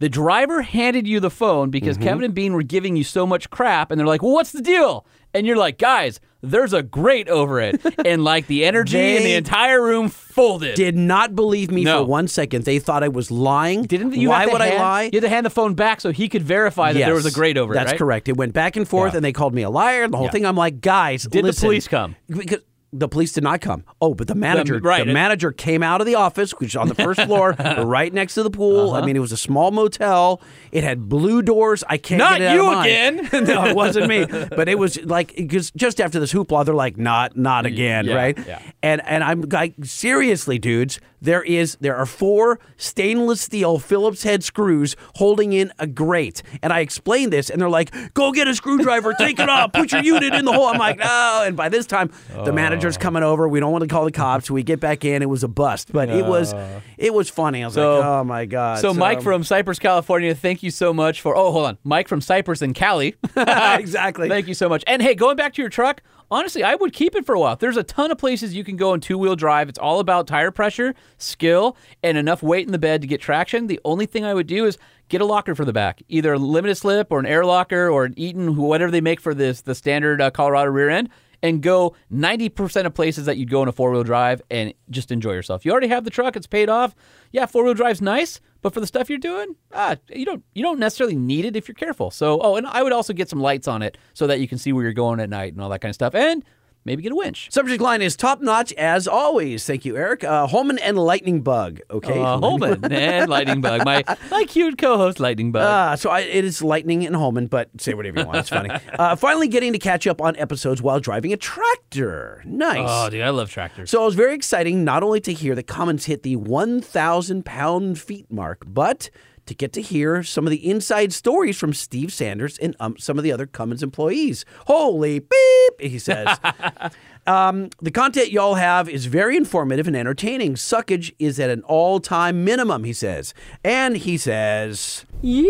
the 0.00 0.08
driver 0.08 0.62
handed 0.62 1.06
you 1.06 1.18
the 1.20 1.30
phone 1.30 1.70
because 1.70 1.96
Mm-hmm. 1.96 2.06
Kevin 2.08 2.24
and 2.24 2.34
Bean 2.34 2.52
were 2.52 2.62
giving 2.62 2.96
you 2.96 3.04
so 3.04 3.26
much 3.26 3.48
crap 3.50 3.90
and 3.90 3.98
they're 3.98 4.06
like, 4.06 4.22
"Well, 4.22 4.32
what's 4.32 4.52
the 4.52 4.60
deal?" 4.62 5.06
And 5.34 5.46
you're 5.46 5.56
like, 5.56 5.78
"Guys, 5.78 6.20
there's 6.40 6.72
a 6.72 6.82
grate 6.82 7.28
over 7.28 7.60
it." 7.60 7.80
and 8.06 8.24
like 8.24 8.46
the 8.46 8.64
energy 8.64 9.16
in 9.16 9.22
the 9.22 9.34
entire 9.34 9.82
room 9.82 10.08
folded. 10.08 10.74
Did 10.74 10.96
not 10.96 11.34
believe 11.36 11.70
me 11.70 11.84
No. 11.84 12.02
for 12.04 12.08
one 12.08 12.28
second. 12.28 12.64
They 12.64 12.78
thought 12.78 13.02
I 13.04 13.08
was 13.08 13.30
lying. 13.30 13.82
Didn't 13.82 14.14
you 14.14 14.30
Why 14.30 14.40
have 14.40 14.48
to 14.48 14.52
would 14.54 14.62
hand, 14.62 14.74
I 14.74 14.78
lie? 14.82 15.02
You 15.04 15.10
had 15.14 15.20
to 15.22 15.28
hand 15.28 15.46
the 15.46 15.50
phone 15.50 15.74
back 15.74 16.00
so 16.00 16.10
he 16.12 16.28
could 16.28 16.42
verify 16.42 16.92
that 16.92 16.98
there 16.98 17.14
was 17.14 17.26
a 17.26 17.28
Yes, 17.28 17.34
grate 17.34 17.58
over 17.58 17.74
That's 17.74 17.90
it, 17.90 17.94
right? 17.94 17.98
correct. 17.98 18.28
It 18.28 18.36
went 18.36 18.52
back 18.54 18.76
and 18.76 18.88
forth, 18.88 19.12
Yeah. 19.12 19.18
and 19.18 19.24
they 19.24 19.32
called 19.32 19.54
me 19.54 19.62
a 19.62 19.70
liar. 19.70 20.02
and 20.04 20.12
The 20.12 20.16
whole 20.18 20.28
thing. 20.28 20.46
I'm 20.46 20.56
like, 20.56 20.80
guys, 20.80 21.24
Did 21.24 21.42
the 21.44 21.48
listen. 21.48 21.66
police 21.66 21.88
come? 21.88 22.16
Because 22.28 22.60
The 22.92 23.08
police 23.08 23.32
did 23.32 23.44
not 23.44 23.60
come. 23.60 23.84
Oh, 24.00 24.14
but 24.14 24.28
the 24.28 24.34
manager, 24.34 24.78
right, 24.78 25.06
the 25.06 25.12
manager 25.12 25.52
came 25.52 25.82
out 25.82 26.00
of 26.00 26.06
the 26.06 26.14
office, 26.14 26.52
which 26.52 26.70
is 26.70 26.76
on 26.76 26.88
the 26.88 26.94
first 26.94 27.20
floor, 27.26 27.52
right 27.52 28.12
next 28.12 28.34
to 28.34 28.42
the 28.42 28.50
pool. 28.50 28.90
Uh-huh. 28.90 29.02
I 29.02 29.06
mean, 29.06 29.16
it 29.16 29.20
was 29.20 29.32
a 29.32 29.36
small 29.36 29.70
motel. 29.70 30.40
It 30.72 30.84
had 30.84 31.08
blue 31.08 31.42
doors. 31.42 31.84
I 31.88 31.98
can't 31.98 32.18
Not 32.18 32.38
get 32.38 32.54
it 32.54 32.60
out 32.60 32.64
you 32.64 32.80
again. 32.80 33.28
no, 33.44 33.66
it 33.66 33.76
wasn't 33.76 34.08
me. 34.08 34.26
But 34.58 34.68
it 34.68 34.78
was 34.78 35.02
like 35.04 35.36
because 35.36 35.70
just 35.72 36.00
after 36.00 36.18
this 36.18 36.32
hoopla, 36.32 36.64
they're 36.64 36.74
like, 36.74 36.96
not, 36.96 37.36
not 37.36 37.66
again, 37.66 38.06
yeah, 38.06 38.14
right? 38.14 38.38
yeah. 38.46 38.60
And 38.82 39.02
and 39.06 39.22
I'm 39.22 39.42
like, 39.42 39.74
seriously, 39.84 40.58
dudes, 40.58 41.00
there 41.20 41.42
is 41.42 41.76
there 41.80 41.96
are 41.96 42.06
four 42.06 42.58
stainless 42.76 43.40
steel 43.40 43.78
Phillips 43.78 44.22
head 44.22 44.42
screws 44.42 44.96
holding 45.16 45.52
in 45.52 45.72
a 45.78 45.86
grate. 45.86 46.42
And 46.62 46.72
I 46.72 46.80
explained 46.80 47.32
this, 47.32 47.50
and 47.50 47.60
they're 47.60 47.68
like, 47.68 47.92
go 48.14 48.32
get 48.32 48.48
a 48.48 48.54
screwdriver, 48.54 49.14
take 49.14 49.38
it 49.38 49.48
off, 49.48 49.72
put 49.72 49.92
your 49.92 50.02
unit 50.02 50.34
in 50.34 50.44
the 50.44 50.52
hole. 50.52 50.66
I'm 50.66 50.78
like, 50.78 50.98
no. 50.98 51.42
And 51.46 51.56
by 51.56 51.68
this 51.68 51.86
time, 51.86 52.10
the 52.44 52.52
manager's 52.78 52.96
Oh. 52.96 53.00
coming 53.00 53.22
over. 53.22 53.48
We 53.48 53.60
don't 53.60 53.72
want 53.72 53.82
to 53.82 53.88
call 53.88 54.04
the 54.04 54.12
cops. 54.12 54.50
We 54.50 54.62
get 54.62 54.78
back 54.80 55.04
in. 55.04 55.20
It 55.22 55.28
was 55.28 55.42
a 55.42 55.48
bust, 55.48 55.92
but 55.92 56.08
it 56.08 56.24
was 56.24 56.54
it 56.96 57.12
was 57.12 57.28
funny. 57.28 57.62
I 57.62 57.66
was 57.66 57.74
So- 57.74 57.96
like, 57.96 58.04
oh 58.06 58.24
my 58.24 58.44
god. 58.46 58.78
So, 58.78 58.94
Mike 58.94 59.22
from 59.22 59.42
Cypress, 59.44 59.78
California, 59.78 60.34
thank 60.34 60.62
you 60.62 60.70
so 60.70 60.92
much 60.92 61.20
for. 61.20 61.36
Oh, 61.36 61.50
hold 61.50 61.66
on, 61.66 61.78
Mike 61.84 62.08
from 62.08 62.20
Cypress 62.20 62.62
and 62.62 62.74
Cali. 62.74 63.14
exactly. 63.36 64.28
Thank 64.28 64.46
you 64.48 64.54
so 64.54 64.68
much. 64.68 64.84
And 64.86 65.02
hey, 65.02 65.14
going 65.14 65.36
back 65.36 65.54
to 65.54 65.62
your 65.62 65.68
truck, 65.68 66.02
honestly, 66.30 66.62
I 66.62 66.74
would 66.76 66.92
keep 66.92 67.14
it 67.14 67.26
for 67.26 67.34
a 67.34 67.40
while. 67.40 67.56
There's 67.56 67.76
a 67.76 67.82
ton 67.82 68.10
of 68.10 68.18
places 68.18 68.54
you 68.54 68.64
can 68.64 68.76
go 68.76 68.94
in 68.94 69.00
two 69.00 69.18
wheel 69.18 69.36
drive. 69.36 69.68
It's 69.68 69.78
all 69.78 69.98
about 70.00 70.26
tire 70.26 70.50
pressure, 70.50 70.94
skill, 71.18 71.76
and 72.02 72.16
enough 72.16 72.42
weight 72.42 72.66
in 72.66 72.72
the 72.72 72.78
bed 72.78 73.00
to 73.02 73.06
get 73.08 73.20
traction. 73.20 73.66
The 73.66 73.80
only 73.84 74.06
thing 74.06 74.24
I 74.24 74.34
would 74.34 74.46
do 74.46 74.64
is 74.66 74.78
get 75.08 75.20
a 75.20 75.24
locker 75.24 75.54
for 75.54 75.64
the 75.64 75.72
back, 75.72 76.02
either 76.08 76.34
a 76.34 76.38
limited 76.38 76.76
slip 76.76 77.08
or 77.10 77.18
an 77.18 77.26
air 77.26 77.44
locker 77.44 77.88
or 77.88 78.04
an 78.04 78.14
Eaton, 78.16 78.56
whatever 78.56 78.90
they 78.90 79.00
make 79.00 79.20
for 79.20 79.34
this 79.34 79.62
the 79.62 79.74
standard 79.74 80.20
uh, 80.20 80.30
Colorado 80.30 80.70
rear 80.70 80.90
end. 80.90 81.08
And 81.40 81.62
go 81.62 81.94
90% 82.12 82.84
of 82.84 82.94
places 82.94 83.26
that 83.26 83.36
you'd 83.36 83.50
go 83.50 83.62
in 83.62 83.68
a 83.68 83.72
four 83.72 83.92
wheel 83.92 84.02
drive 84.02 84.42
and 84.50 84.74
just 84.90 85.12
enjoy 85.12 85.32
yourself. 85.32 85.64
You 85.64 85.70
already 85.70 85.86
have 85.86 86.02
the 86.02 86.10
truck, 86.10 86.34
it's 86.34 86.48
paid 86.48 86.68
off. 86.68 86.96
Yeah, 87.30 87.46
four 87.46 87.62
wheel 87.62 87.74
drive's 87.74 88.02
nice, 88.02 88.40
but 88.60 88.74
for 88.74 88.80
the 88.80 88.86
stuff 88.88 89.08
you're 89.08 89.18
doing, 89.18 89.54
ah, 89.72 89.96
you 90.08 90.24
don't 90.24 90.42
you 90.54 90.62
don't 90.62 90.80
necessarily 90.80 91.14
need 91.14 91.44
it 91.44 91.54
if 91.54 91.68
you're 91.68 91.76
careful. 91.76 92.10
So, 92.10 92.40
oh, 92.40 92.56
and 92.56 92.66
I 92.66 92.82
would 92.82 92.92
also 92.92 93.12
get 93.12 93.28
some 93.28 93.40
lights 93.40 93.68
on 93.68 93.82
it 93.82 93.96
so 94.14 94.26
that 94.26 94.40
you 94.40 94.48
can 94.48 94.58
see 94.58 94.72
where 94.72 94.82
you're 94.82 94.92
going 94.92 95.20
at 95.20 95.30
night 95.30 95.52
and 95.52 95.62
all 95.62 95.68
that 95.68 95.80
kind 95.80 95.90
of 95.90 95.94
stuff. 95.94 96.14
And 96.14 96.44
maybe 96.88 97.02
get 97.02 97.12
a 97.12 97.16
winch. 97.16 97.48
Subject 97.52 97.80
line 97.80 98.02
is 98.02 98.16
top 98.16 98.40
notch 98.40 98.72
as 98.72 99.06
always. 99.06 99.64
Thank 99.64 99.84
you, 99.84 99.96
Eric. 99.96 100.24
Uh, 100.24 100.46
Holman 100.46 100.78
and 100.78 100.98
Lightning 100.98 101.42
Bug. 101.42 101.80
Okay. 101.90 102.20
Uh, 102.20 102.38
Holman 102.38 102.84
and 102.92 103.30
Lightning 103.30 103.60
Bug, 103.60 103.84
my 103.84 104.02
my 104.30 104.44
cute 104.44 104.78
co-host 104.78 105.20
Lightning 105.20 105.52
Bug. 105.52 105.62
Uh, 105.62 105.96
so 105.96 106.10
I, 106.10 106.20
it 106.20 106.44
is 106.44 106.62
Lightning 106.62 107.06
and 107.06 107.14
Holman, 107.14 107.46
but 107.46 107.68
say 107.78 107.94
whatever 107.94 108.20
you 108.20 108.26
want. 108.26 108.38
It's 108.38 108.48
funny. 108.48 108.70
Uh, 108.98 109.14
finally, 109.14 109.46
getting 109.46 109.72
to 109.72 109.78
catch 109.78 110.06
up 110.06 110.20
on 110.20 110.34
episodes 110.36 110.82
while 110.82 110.98
driving 110.98 111.32
a 111.32 111.36
tractor. 111.36 112.42
Nice. 112.44 112.88
oh, 112.88 113.08
dude, 113.10 113.20
I 113.22 113.30
love 113.30 113.48
tractors. 113.50 113.90
So 113.90 114.02
it 114.02 114.04
was 114.06 114.14
very 114.14 114.34
exciting 114.34 114.82
not 114.82 115.02
only 115.02 115.20
to 115.20 115.32
hear 115.32 115.54
the 115.54 115.62
comments 115.62 116.06
hit 116.06 116.22
the 116.24 116.34
1,000 116.36 117.44
pound 117.44 117.98
feet 118.00 118.30
mark, 118.30 118.64
but 118.66 119.10
to 119.48 119.54
get 119.54 119.72
to 119.72 119.82
hear 119.82 120.22
some 120.22 120.46
of 120.46 120.50
the 120.50 120.70
inside 120.70 121.12
stories 121.12 121.58
from 121.58 121.72
Steve 121.72 122.12
Sanders 122.12 122.58
and 122.58 122.76
um, 122.78 122.96
some 122.98 123.18
of 123.18 123.24
the 123.24 123.32
other 123.32 123.46
Cummins 123.46 123.82
employees. 123.82 124.44
Holy 124.66 125.18
beep, 125.18 125.80
he 125.80 125.98
says. 125.98 126.38
um, 127.26 127.70
the 127.80 127.90
content 127.90 128.30
y'all 128.30 128.54
have 128.54 128.88
is 128.88 129.06
very 129.06 129.36
informative 129.36 129.86
and 129.86 129.96
entertaining. 129.96 130.54
Suckage 130.54 131.12
is 131.18 131.40
at 131.40 131.50
an 131.50 131.62
all 131.62 131.98
time 132.00 132.44
minimum, 132.44 132.84
he 132.84 132.92
says. 132.92 133.34
And 133.64 133.96
he 133.96 134.16
says, 134.16 135.04
yeah, 135.20 135.42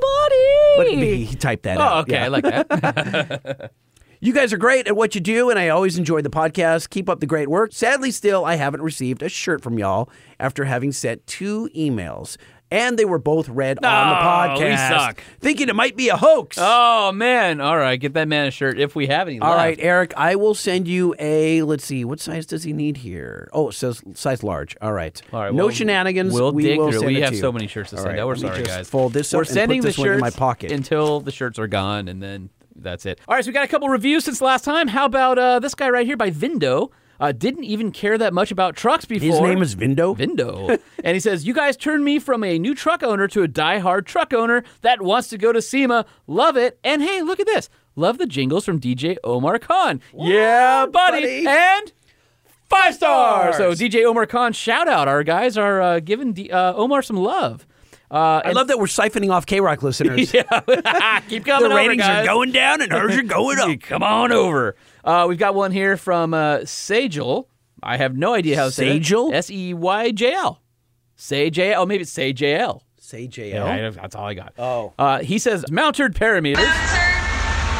buddy. 0.00 0.76
but 0.76 0.88
he, 0.88 1.24
he 1.24 1.36
typed 1.36 1.62
that 1.62 1.78
oh, 1.78 1.82
out. 1.82 2.02
okay, 2.02 2.14
Yeah. 2.14 2.24
I 2.24 2.28
like 2.28 2.44
that. 2.44 3.70
You 4.22 4.34
guys 4.34 4.52
are 4.52 4.58
great 4.58 4.86
at 4.86 4.94
what 4.94 5.14
you 5.14 5.20
do, 5.22 5.48
and 5.48 5.58
I 5.58 5.70
always 5.70 5.96
enjoy 5.96 6.20
the 6.20 6.28
podcast. 6.28 6.90
Keep 6.90 7.08
up 7.08 7.20
the 7.20 7.26
great 7.26 7.48
work. 7.48 7.72
Sadly, 7.72 8.10
still, 8.10 8.44
I 8.44 8.56
haven't 8.56 8.82
received 8.82 9.22
a 9.22 9.30
shirt 9.30 9.62
from 9.62 9.78
y'all 9.78 10.10
after 10.38 10.66
having 10.66 10.92
sent 10.92 11.26
two 11.26 11.70
emails, 11.74 12.36
and 12.70 12.98
they 12.98 13.04
were 13.04 13.18
both 13.18 13.48
read 13.48 13.78
on 13.84 14.08
the 14.08 14.16
Oh, 14.16 14.64
podcast. 14.64 15.18
Thinking 15.40 15.68
it 15.68 15.74
might 15.74 15.96
be 15.96 16.08
a 16.08 16.16
hoax. 16.16 16.56
oh 16.60 17.12
man, 17.12 17.60
all 17.60 17.76
right, 17.76 17.96
get 17.96 18.14
that 18.14 18.28
man 18.28 18.46
a 18.46 18.50
shirt 18.50 18.78
if 18.78 18.94
we 18.94 19.06
have 19.08 19.28
any. 19.28 19.40
All 19.40 19.50
left. 19.50 19.58
right, 19.58 19.78
Eric, 19.80 20.12
I 20.16 20.36
will 20.36 20.54
send 20.54 20.86
you 20.88 21.14
a. 21.18 21.62
Let's 21.62 21.84
see, 21.84 22.04
what 22.04 22.20
size 22.20 22.46
does 22.46 22.62
he 22.64 22.72
need 22.72 22.98
here? 22.98 23.48
Oh, 23.52 23.68
it 23.68 23.72
says 23.74 24.02
size 24.14 24.42
large. 24.42 24.76
All 24.80 24.92
right. 24.92 25.20
All 25.32 25.40
right, 25.40 25.54
no 25.54 25.66
well, 25.66 25.74
shenanigans. 25.74 26.32
We'll 26.32 26.52
we 26.52 26.62
dig 26.62 26.78
will 26.78 26.92
through. 26.92 27.06
We 27.06 27.20
have 27.20 27.36
so 27.36 27.52
many 27.52 27.66
shirts 27.66 27.90
to 27.90 27.96
send 27.96 28.08
right, 28.08 28.18
out. 28.18 28.26
We're 28.28 28.36
sorry, 28.36 28.62
guys. 28.62 28.88
Fold 28.88 29.12
this 29.12 29.32
We're 29.32 29.44
sending 29.44 29.80
the 29.82 29.92
shirts 29.92 30.14
in 30.14 30.20
my 30.20 30.30
pocket. 30.30 30.72
until 30.72 31.20
the 31.20 31.32
shirts 31.32 31.58
are 31.58 31.66
gone, 31.66 32.08
and 32.08 32.22
then 32.22 32.50
that's 32.76 33.04
it. 33.06 33.20
All 33.28 33.34
right, 33.34 33.44
so 33.44 33.48
we 33.48 33.52
got 33.52 33.64
a 33.64 33.68
couple 33.68 33.88
reviews 33.88 34.24
since 34.24 34.40
last 34.40 34.64
time. 34.64 34.88
How 34.88 35.06
about 35.06 35.38
uh, 35.38 35.58
this 35.58 35.74
guy 35.74 35.90
right 35.90 36.06
here 36.06 36.16
by 36.16 36.30
Vindo? 36.30 36.90
Uh, 37.20 37.32
didn't 37.32 37.64
even 37.64 37.92
care 37.92 38.16
that 38.16 38.32
much 38.32 38.50
about 38.50 38.74
trucks 38.74 39.04
before. 39.04 39.28
His 39.28 39.40
name 39.40 39.60
is 39.60 39.74
Vindo. 39.74 40.14
Vindo. 40.14 40.78
and 41.04 41.14
he 41.14 41.20
says, 41.20 41.46
You 41.46 41.52
guys 41.52 41.76
turned 41.76 42.02
me 42.02 42.18
from 42.18 42.42
a 42.42 42.58
new 42.58 42.74
truck 42.74 43.02
owner 43.02 43.28
to 43.28 43.42
a 43.42 43.48
die-hard 43.48 44.06
truck 44.06 44.32
owner 44.32 44.64
that 44.80 45.02
wants 45.02 45.28
to 45.28 45.38
go 45.38 45.52
to 45.52 45.60
SEMA. 45.60 46.06
Love 46.26 46.56
it. 46.56 46.80
And 46.82 47.02
hey, 47.02 47.20
look 47.20 47.38
at 47.38 47.46
this. 47.46 47.68
Love 47.94 48.16
the 48.16 48.26
jingles 48.26 48.64
from 48.64 48.80
DJ 48.80 49.18
Omar 49.22 49.58
Khan. 49.58 50.00
yeah, 50.16 50.86
buddy. 50.86 51.44
buddy? 51.44 51.46
And 51.46 51.92
five 52.70 52.94
stars. 52.94 53.56
So. 53.56 53.72
DJ 53.72 54.04
Omar 54.06 54.24
Khan, 54.24 54.54
shout 54.54 54.88
out. 54.88 55.06
Our 55.06 55.22
guys 55.22 55.58
are 55.58 55.82
uh, 55.82 56.00
giving 56.00 56.32
D- 56.32 56.50
uh, 56.50 56.72
Omar 56.74 57.02
some 57.02 57.16
love. 57.16 57.66
Uh, 58.10 58.42
I 58.44 58.52
love 58.52 58.66
that 58.68 58.78
we're 58.78 58.86
siphoning 58.86 59.30
off 59.30 59.46
K 59.46 59.60
Rock 59.60 59.84
listeners. 59.84 60.34
yeah, 60.34 61.20
keep 61.28 61.44
coming 61.44 61.68
the 61.68 61.74
ratings 61.74 62.02
are 62.02 62.24
going 62.24 62.50
down 62.50 62.80
and 62.80 62.90
hers 62.90 63.16
are 63.16 63.22
going 63.22 63.58
up. 63.58 63.80
Come 63.82 64.02
on 64.02 64.32
over. 64.32 64.74
Uh, 65.04 65.26
we've 65.28 65.38
got 65.38 65.54
one 65.54 65.72
here 65.72 65.96
from 65.96 66.34
uh. 66.34 66.64
I 67.82 67.96
have 67.96 68.16
no 68.16 68.34
idea 68.34 68.56
how 68.56 68.66
to 68.66 68.70
say 68.70 68.96
it. 68.98 69.34
S 69.34 69.50
E 69.50 69.72
Y 69.74 70.10
J 70.12 70.32
L. 70.34 70.60
Say 71.16 71.50
J 71.50 71.72
L. 71.72 71.82
Oh, 71.82 71.86
maybe 71.86 72.02
it's 72.02 72.10
Say 72.12 72.32
J 72.32 72.56
L. 72.56 72.82
Say. 72.98 73.28
Yeah, 73.34 73.64
I- 73.64 73.90
that's 73.90 74.14
all 74.14 74.24
I 74.26 74.34
got. 74.34 74.52
Oh. 74.58 74.92
Uh, 74.98 75.18
he 75.20 75.38
says 75.38 75.64
mounted 75.70 76.14
parameters. 76.14 76.56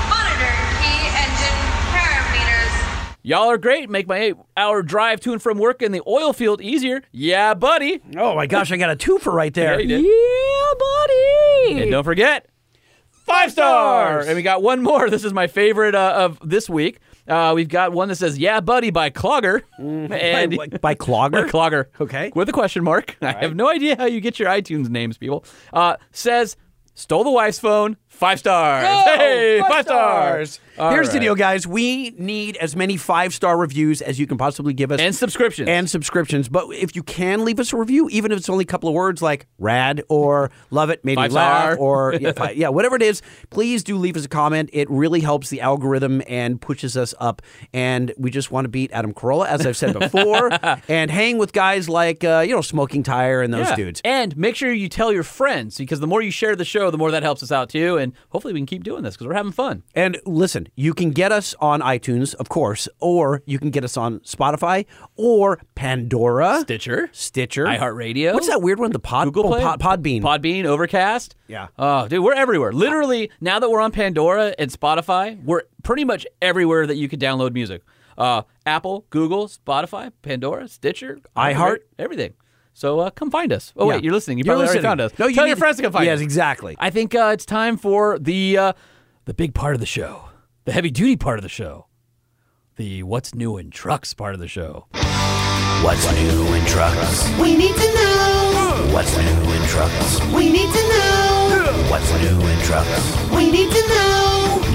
Monitor 0.09 0.55
key 0.81 1.07
engine 1.07 1.61
parameters. 1.93 3.17
Y'all 3.23 3.49
are 3.51 3.59
great. 3.59 3.89
Make 3.91 4.09
my 4.09 4.19
eight-hour 4.19 4.83
drive 4.83 5.21
to 5.21 5.33
and 5.33 5.41
from 5.43 5.59
work 5.59 5.83
in 5.83 5.93
the 5.93 6.03
oil 6.07 6.33
field 6.33 6.61
easier. 6.61 7.03
Yeah, 7.13 7.55
buddy. 7.55 8.01
Oh 8.17 8.35
my 8.35 8.47
gosh, 8.47 8.73
I 8.73 8.77
got 8.77 8.91
a 8.91 8.97
twofer 8.97 9.33
right 9.33 9.55
there. 9.55 9.79
Yeah, 9.81 9.99
you 9.99 10.03
did. 10.03 10.05
Yeah, 10.05 10.75
buddy. 10.79 11.83
And 11.83 11.91
don't 11.93 12.05
forget, 12.05 12.47
five 13.11 13.53
stars. 13.53 14.27
And 14.27 14.35
we 14.37 14.43
got 14.43 14.63
one 14.63 14.83
more. 14.83 15.09
This 15.11 15.25
is 15.25 15.33
my 15.33 15.47
favorite 15.47 15.95
uh, 15.95 16.15
of 16.17 16.39
this 16.43 16.69
week. 16.69 16.99
Uh, 17.31 17.53
we've 17.55 17.69
got 17.69 17.93
one 17.93 18.09
that 18.09 18.17
says 18.17 18.39
"Yeah, 18.39 18.61
buddy" 18.61 18.91
by 18.91 19.11
Clogger, 19.11 19.63
and 19.79 20.57
by, 20.57 20.67
by 20.67 20.95
Clogger? 20.95 21.31
by 21.31 21.43
Clogger. 21.45 21.87
Okay. 22.01 22.33
with 22.35 22.49
a 22.49 22.53
question 22.53 22.83
mark. 22.85 23.17
I 23.23 23.33
have 23.33 23.55
no 23.55 23.71
idea 23.71 23.97
how 23.97 24.07
you 24.07 24.21
get 24.21 24.39
your 24.39 24.49
iTunes 24.49 24.89
names, 24.89 25.17
people. 25.17 25.45
Uh, 25.73 25.97
says 26.11 26.57
stole 26.95 27.25
the 27.25 27.31
wife's 27.31 27.59
phone. 27.59 27.97
Five 28.21 28.39
stars. 28.39 28.85
hey, 28.87 29.63
five, 29.67 29.87
stars. 29.87 30.61
All 30.79 30.91
Here's 30.93 31.11
the 31.11 31.21
deal, 31.21 31.35
guys. 31.35 31.67
We 31.67 32.11
need 32.19 32.57
as 32.59 32.77
many 32.77 32.97
five 32.99 33.33
star 33.35 33.57
reviews 33.59 34.01
as 34.03 34.19
you 34.21 34.27
can 34.27 34.37
possibly 34.39 34.73
give 34.75 34.93
us. 34.93 35.01
And 35.01 35.15
subscriptions. 35.15 35.69
and 35.69 35.89
subscriptions. 35.89 36.49
But 36.49 36.67
if 36.71 36.95
you 36.95 37.03
can 37.03 37.45
leave 37.47 37.59
us 37.61 37.73
a 37.73 37.77
review, 37.79 38.09
even 38.11 38.31
if 38.33 38.39
it's 38.39 38.49
only 38.51 38.63
a 38.65 38.67
couple 38.67 38.89
of 38.91 38.95
words 38.95 39.21
like 39.23 39.47
rad 39.59 40.03
or 40.09 40.51
love 40.71 40.91
it, 40.91 41.03
made 41.05 41.17
me 41.19 41.29
laugh, 41.29 41.75
star. 41.75 41.77
or 41.79 42.15
yeah, 42.15 42.33
fi- 42.37 42.51
yeah, 42.53 42.69
whatever 42.69 42.95
it 42.97 43.03
is, 43.03 43.23
please 43.51 43.83
do 43.85 43.97
leave 43.97 44.17
us 44.17 44.25
a 44.27 44.29
comment. 44.29 44.69
It 44.75 44.89
really 44.91 45.21
helps 45.21 45.49
the 45.49 45.61
algorithm 45.63 46.23
and 46.29 46.61
pushes 46.61 46.97
us 46.99 47.15
up. 47.21 47.41
And 47.73 48.13
we 48.19 48.31
just 48.31 48.51
want 48.51 48.67
to 48.67 48.69
beat 48.71 48.91
Adam 48.93 49.13
Carolla, 49.15 49.47
as 49.49 49.67
I've 49.67 49.77
said 49.79 49.99
before, 49.99 50.51
and 50.89 51.11
hang 51.11 51.39
with 51.39 51.53
guys 51.55 51.89
like, 51.89 52.23
uh, 52.25 52.45
you 52.47 52.55
know, 52.55 52.61
Smoking 52.63 53.03
Tire 53.03 53.41
and 53.43 53.53
those 53.53 53.69
Yeah. 53.69 53.77
dudes. 53.77 54.01
And 54.05 54.37
make 54.37 54.57
sure 54.57 54.71
you 54.73 54.89
tell 54.91 55.11
your 55.13 55.23
friends 55.25 55.79
because 55.79 56.01
the 56.01 56.07
more 56.07 56.21
you 56.23 56.31
share 56.31 56.55
the 56.57 56.65
show, 56.67 56.91
the 56.91 56.99
more 56.99 57.11
that 57.11 57.23
helps 57.23 57.43
us 57.43 57.51
out 57.53 57.69
too. 57.71 57.97
And 57.99 58.10
hopefully 58.31 58.55
we 58.55 58.61
can 58.61 58.67
keep 58.67 58.85
doing 58.85 59.03
this 59.03 59.15
because 59.15 59.27
we're 59.27 59.35
having 59.35 59.53
fun. 59.53 59.83
And 59.95 60.19
listen, 60.25 60.69
you 60.75 60.95
can 60.95 61.11
get 61.11 61.33
us 61.33 61.55
on 61.61 61.81
iTunes, 61.81 62.35
of 62.35 62.49
course, 62.49 62.89
or 63.01 63.43
you 63.47 63.59
can 63.59 63.71
get 63.71 63.85
us 63.85 63.97
on 63.97 64.21
Spotify 64.21 64.87
or 65.17 65.61
Pandora, 65.75 66.61
Stitcher, 66.61 67.09
Stitcher, 67.13 67.65
iHeartRadio. 67.65 68.35
What's 68.35 68.49
that 68.49 68.63
weird 68.63 68.79
one? 68.79 68.93
The 68.93 68.99
Pod, 68.99 69.27
Google 69.29 69.47
oh, 69.47 69.49
Play? 69.49 69.63
Pod, 69.63 69.81
Podbean. 69.81 70.23
Podbean, 70.23 70.65
Overcast. 70.65 71.37
Yeah. 71.49 71.69
Oh, 71.79 72.09
dude, 72.09 72.23
we're 72.23 72.35
everywhere. 72.35 72.73
Literally, 72.73 73.31
now 73.41 73.59
that 73.59 73.71
we're 73.71 73.81
on 73.81 73.93
Pandora 73.93 74.55
and 74.59 74.71
Spotify, 74.71 75.43
we're 75.45 75.63
pretty 75.83 76.05
much 76.05 76.27
everywhere 76.41 76.87
that 76.87 76.97
you 76.97 77.09
could 77.09 77.21
download 77.21 77.53
music. 77.53 77.83
Uh, 78.19 78.43
Apple, 78.67 79.07
Google, 79.11 79.49
Spotify, 79.49 80.13
Pandora, 80.23 80.69
Stitcher, 80.69 81.21
iHeart. 81.37 81.79
everything. 81.99 82.35
So 82.81 82.99
uh, 83.01 83.11
come 83.11 83.31
find 83.31 83.53
us. 83.53 83.75
Oh 83.77 83.85
Yeah. 83.87 83.97
wait, 83.97 84.05
you're 84.05 84.15
listening. 84.15 84.39
You 84.39 84.45
You're 84.47 84.55
probably 84.55 84.65
listening. 84.69 84.87
already 84.87 85.01
found 85.03 85.13
us. 85.13 85.19
No, 85.19 85.27
you 85.27 85.35
tell 85.35 85.47
your 85.47 85.57
friends 85.57 85.77
to 85.77 85.83
come 85.83 85.93
find 85.93 86.07
Yes, 86.07 86.17
us. 86.17 86.23
exactly. 86.23 86.77
I 86.79 86.89
think 86.89 87.15
uh, 87.15 87.31
it's 87.35 87.45
time 87.45 87.77
for 87.77 88.19
the 88.19 88.57
uh, 88.57 88.73
the 89.27 89.35
big 89.35 89.53
part 89.53 89.75
of 89.75 89.81
the 89.81 89.87
show, 89.87 90.31
the 90.65 90.73
heavy 90.73 90.91
duty 90.91 91.17
part 91.17 91.39
of 91.39 91.43
the 91.43 91.51
show, 91.51 91.89
the 92.77 93.03
what's 93.03 93.35
new 93.35 93.59
in 93.59 93.71
trucks 93.71 94.15
part 94.15 94.33
of 94.33 94.41
the 94.41 94.49
show. 94.49 94.87
What's 95.85 96.11
new 96.13 96.55
in 96.55 96.65
trucks? 96.65 97.29
We 97.39 97.55
need 97.55 97.75
to 97.77 97.95
know. 97.95 98.89
What's 98.95 99.15
new 99.15 99.53
in 99.53 99.63
trucks? 99.69 100.25
We 100.33 100.51
need 100.51 100.73
to 100.73 100.83
know. 100.89 101.87
What's 101.91 102.11
new 102.23 102.41
in 102.49 102.59
trucks? 102.61 103.31
We 103.37 103.51
need 103.51 103.71
to 103.71 103.89
know. 103.89 104.30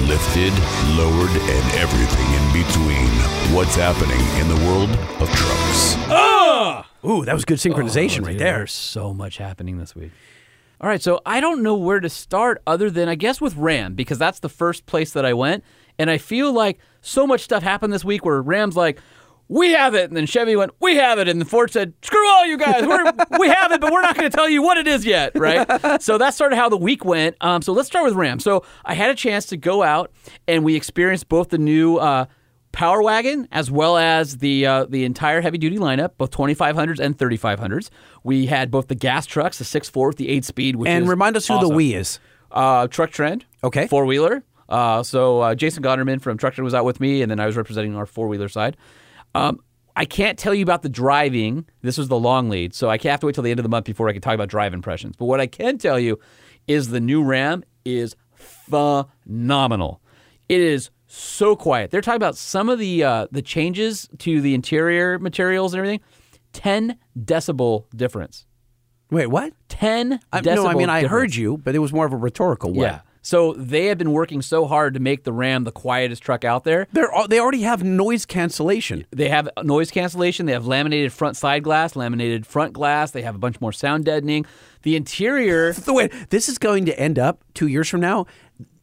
Lifted, 0.08 0.52
lowered, 0.96 1.30
and 1.30 1.74
everything 1.74 2.26
in 2.32 2.64
between. 2.64 3.08
What's 3.54 3.74
happening 3.76 4.20
in 4.40 4.48
the 4.48 4.56
world 4.66 4.90
of 5.20 5.28
trucks? 5.34 5.94
Ah! 6.08 6.88
Ooh, 7.04 7.24
that 7.24 7.34
was 7.34 7.44
good 7.44 7.58
synchronization 7.58 8.20
Oh, 8.20 8.24
right 8.24 8.32
dude, 8.32 8.40
there. 8.40 8.56
There's 8.58 8.72
so 8.72 9.12
much 9.12 9.36
happening 9.38 9.78
this 9.78 9.94
week. 9.94 10.12
All 10.80 10.88
right, 10.88 11.00
so 11.02 11.20
I 11.24 11.40
don't 11.40 11.62
know 11.62 11.74
where 11.76 12.00
to 12.00 12.08
start 12.08 12.62
other 12.66 12.90
than 12.90 13.08
I 13.08 13.14
guess 13.14 13.40
with 13.40 13.56
Ram 13.56 13.94
because 13.94 14.18
that's 14.18 14.40
the 14.40 14.48
first 14.48 14.86
place 14.86 15.12
that 15.12 15.24
I 15.24 15.32
went, 15.32 15.64
and 15.98 16.10
I 16.10 16.18
feel 16.18 16.52
like 16.52 16.78
so 17.00 17.26
much 17.26 17.42
stuff 17.42 17.62
happened 17.62 17.92
this 17.92 18.04
week 18.04 18.24
where 18.24 18.40
Ram's 18.40 18.76
like. 18.76 19.00
We 19.48 19.72
have 19.72 19.94
it, 19.94 20.08
and 20.08 20.16
then 20.16 20.26
Chevy 20.26 20.56
went. 20.56 20.72
We 20.80 20.96
have 20.96 21.18
it, 21.18 21.28
and 21.28 21.40
the 21.40 21.44
Ford 21.44 21.70
said, 21.70 21.92
"Screw 22.02 22.26
all 22.28 22.46
you 22.46 22.58
guys. 22.58 22.84
We're, 22.84 23.12
we 23.38 23.48
have 23.48 23.70
it, 23.70 23.80
but 23.80 23.92
we're 23.92 24.02
not 24.02 24.16
going 24.16 24.28
to 24.28 24.36
tell 24.36 24.48
you 24.48 24.60
what 24.62 24.76
it 24.76 24.88
is 24.88 25.04
yet." 25.04 25.32
Right. 25.36 25.66
so 26.02 26.18
that's 26.18 26.36
sort 26.36 26.52
of 26.52 26.58
how 26.58 26.68
the 26.68 26.76
week 26.76 27.04
went. 27.04 27.36
Um, 27.40 27.62
so 27.62 27.72
let's 27.72 27.86
start 27.86 28.04
with 28.04 28.14
Ram. 28.14 28.40
So 28.40 28.64
I 28.84 28.94
had 28.94 29.10
a 29.10 29.14
chance 29.14 29.46
to 29.46 29.56
go 29.56 29.82
out, 29.84 30.10
and 30.48 30.64
we 30.64 30.74
experienced 30.74 31.28
both 31.28 31.50
the 31.50 31.58
new 31.58 31.96
uh, 31.96 32.26
Power 32.72 33.02
Wagon 33.02 33.48
as 33.52 33.70
well 33.70 33.96
as 33.96 34.38
the 34.38 34.66
uh, 34.66 34.84
the 34.84 35.04
entire 35.04 35.40
heavy 35.40 35.58
duty 35.58 35.78
lineup, 35.78 36.10
both 36.18 36.30
2500s 36.32 36.98
and 36.98 37.16
3500s. 37.16 37.88
We 38.24 38.46
had 38.46 38.70
both 38.70 38.88
the 38.88 38.94
gas 38.94 39.26
trucks, 39.26 39.58
the 39.58 39.64
6.4 39.64 40.08
with 40.08 40.16
the 40.16 40.28
8 40.28 40.44
speed, 40.44 40.76
which 40.76 40.88
And 40.88 41.08
remind 41.08 41.36
us 41.36 41.46
who 41.46 41.54
the 41.54 41.66
awesome. 41.66 41.76
we 41.76 41.94
is. 41.94 42.18
Uh, 42.50 42.86
Truck 42.88 43.12
Trend. 43.12 43.44
Okay. 43.64 43.86
Four 43.86 44.06
wheeler. 44.06 44.44
Uh, 44.68 45.02
so 45.02 45.40
uh, 45.40 45.54
Jason 45.54 45.82
Gonderman 45.82 46.20
from 46.20 46.36
Truck 46.36 46.54
Trend 46.54 46.64
was 46.64 46.74
out 46.74 46.84
with 46.84 47.00
me, 47.00 47.22
and 47.22 47.30
then 47.30 47.38
I 47.40 47.46
was 47.46 47.56
representing 47.56 47.94
our 47.94 48.06
four 48.06 48.28
wheeler 48.28 48.48
side. 48.48 48.76
Um, 49.36 49.60
I 49.94 50.04
can't 50.04 50.38
tell 50.38 50.54
you 50.54 50.62
about 50.62 50.82
the 50.82 50.88
driving. 50.88 51.66
This 51.82 51.98
was 51.98 52.08
the 52.08 52.18
long 52.18 52.48
lead, 52.48 52.74
so 52.74 52.90
I 52.90 52.98
have 53.02 53.20
to 53.20 53.26
wait 53.26 53.34
till 53.34 53.44
the 53.44 53.50
end 53.50 53.60
of 53.60 53.64
the 53.64 53.68
month 53.70 53.86
before 53.86 54.08
I 54.08 54.12
can 54.12 54.20
talk 54.22 54.34
about 54.34 54.48
drive 54.48 54.74
impressions. 54.74 55.16
But 55.16 55.26
what 55.26 55.40
I 55.40 55.46
can 55.46 55.78
tell 55.78 55.98
you 55.98 56.18
is 56.66 56.88
the 56.88 57.00
new 57.00 57.22
Ram 57.22 57.64
is 57.84 58.16
phenomenal. 58.34 60.00
It 60.48 60.60
is 60.60 60.90
so 61.06 61.56
quiet. 61.56 61.90
They're 61.90 62.00
talking 62.00 62.16
about 62.16 62.36
some 62.36 62.68
of 62.68 62.78
the 62.78 63.04
uh, 63.04 63.26
the 63.30 63.42
changes 63.42 64.08
to 64.18 64.40
the 64.40 64.54
interior 64.54 65.18
materials 65.18 65.72
and 65.72 65.78
everything. 65.78 66.00
Ten 66.52 66.98
decibel 67.18 67.84
difference. 67.94 68.46
Wait, 69.10 69.26
what? 69.28 69.52
Ten 69.68 70.20
I, 70.32 70.40
decibel. 70.40 70.56
no, 70.56 70.66
I 70.66 70.74
mean 70.74 70.90
I 70.90 71.02
difference. 71.02 71.22
heard 71.22 71.34
you, 71.34 71.58
but 71.58 71.74
it 71.74 71.78
was 71.78 71.92
more 71.92 72.06
of 72.06 72.12
a 72.12 72.16
rhetorical 72.16 72.72
one. 72.72 72.86
Yeah. 72.86 73.00
So 73.26 73.54
they 73.54 73.86
have 73.86 73.98
been 73.98 74.12
working 74.12 74.40
so 74.40 74.66
hard 74.66 74.94
to 74.94 75.00
make 75.00 75.24
the 75.24 75.32
Ram 75.32 75.64
the 75.64 75.72
quietest 75.72 76.22
truck 76.22 76.44
out 76.44 76.62
there. 76.62 76.86
They're 76.92 77.10
they 77.28 77.40
already 77.40 77.62
have 77.62 77.82
noise 77.82 78.24
cancellation. 78.24 79.04
They 79.10 79.28
have 79.30 79.48
noise 79.64 79.90
cancellation. 79.90 80.46
They 80.46 80.52
have 80.52 80.68
laminated 80.68 81.12
front 81.12 81.36
side 81.36 81.64
glass, 81.64 81.96
laminated 81.96 82.46
front 82.46 82.72
glass. 82.72 83.10
They 83.10 83.22
have 83.22 83.34
a 83.34 83.38
bunch 83.38 83.60
more 83.60 83.72
sound 83.72 84.04
deadening. 84.04 84.46
The 84.82 84.94
interior. 84.94 85.72
The 85.72 85.92
way 85.92 86.08
this 86.30 86.48
is 86.48 86.56
going 86.58 86.86
to 86.86 86.96
end 86.96 87.18
up 87.18 87.42
two 87.52 87.66
years 87.66 87.88
from 87.88 88.00
now, 88.00 88.26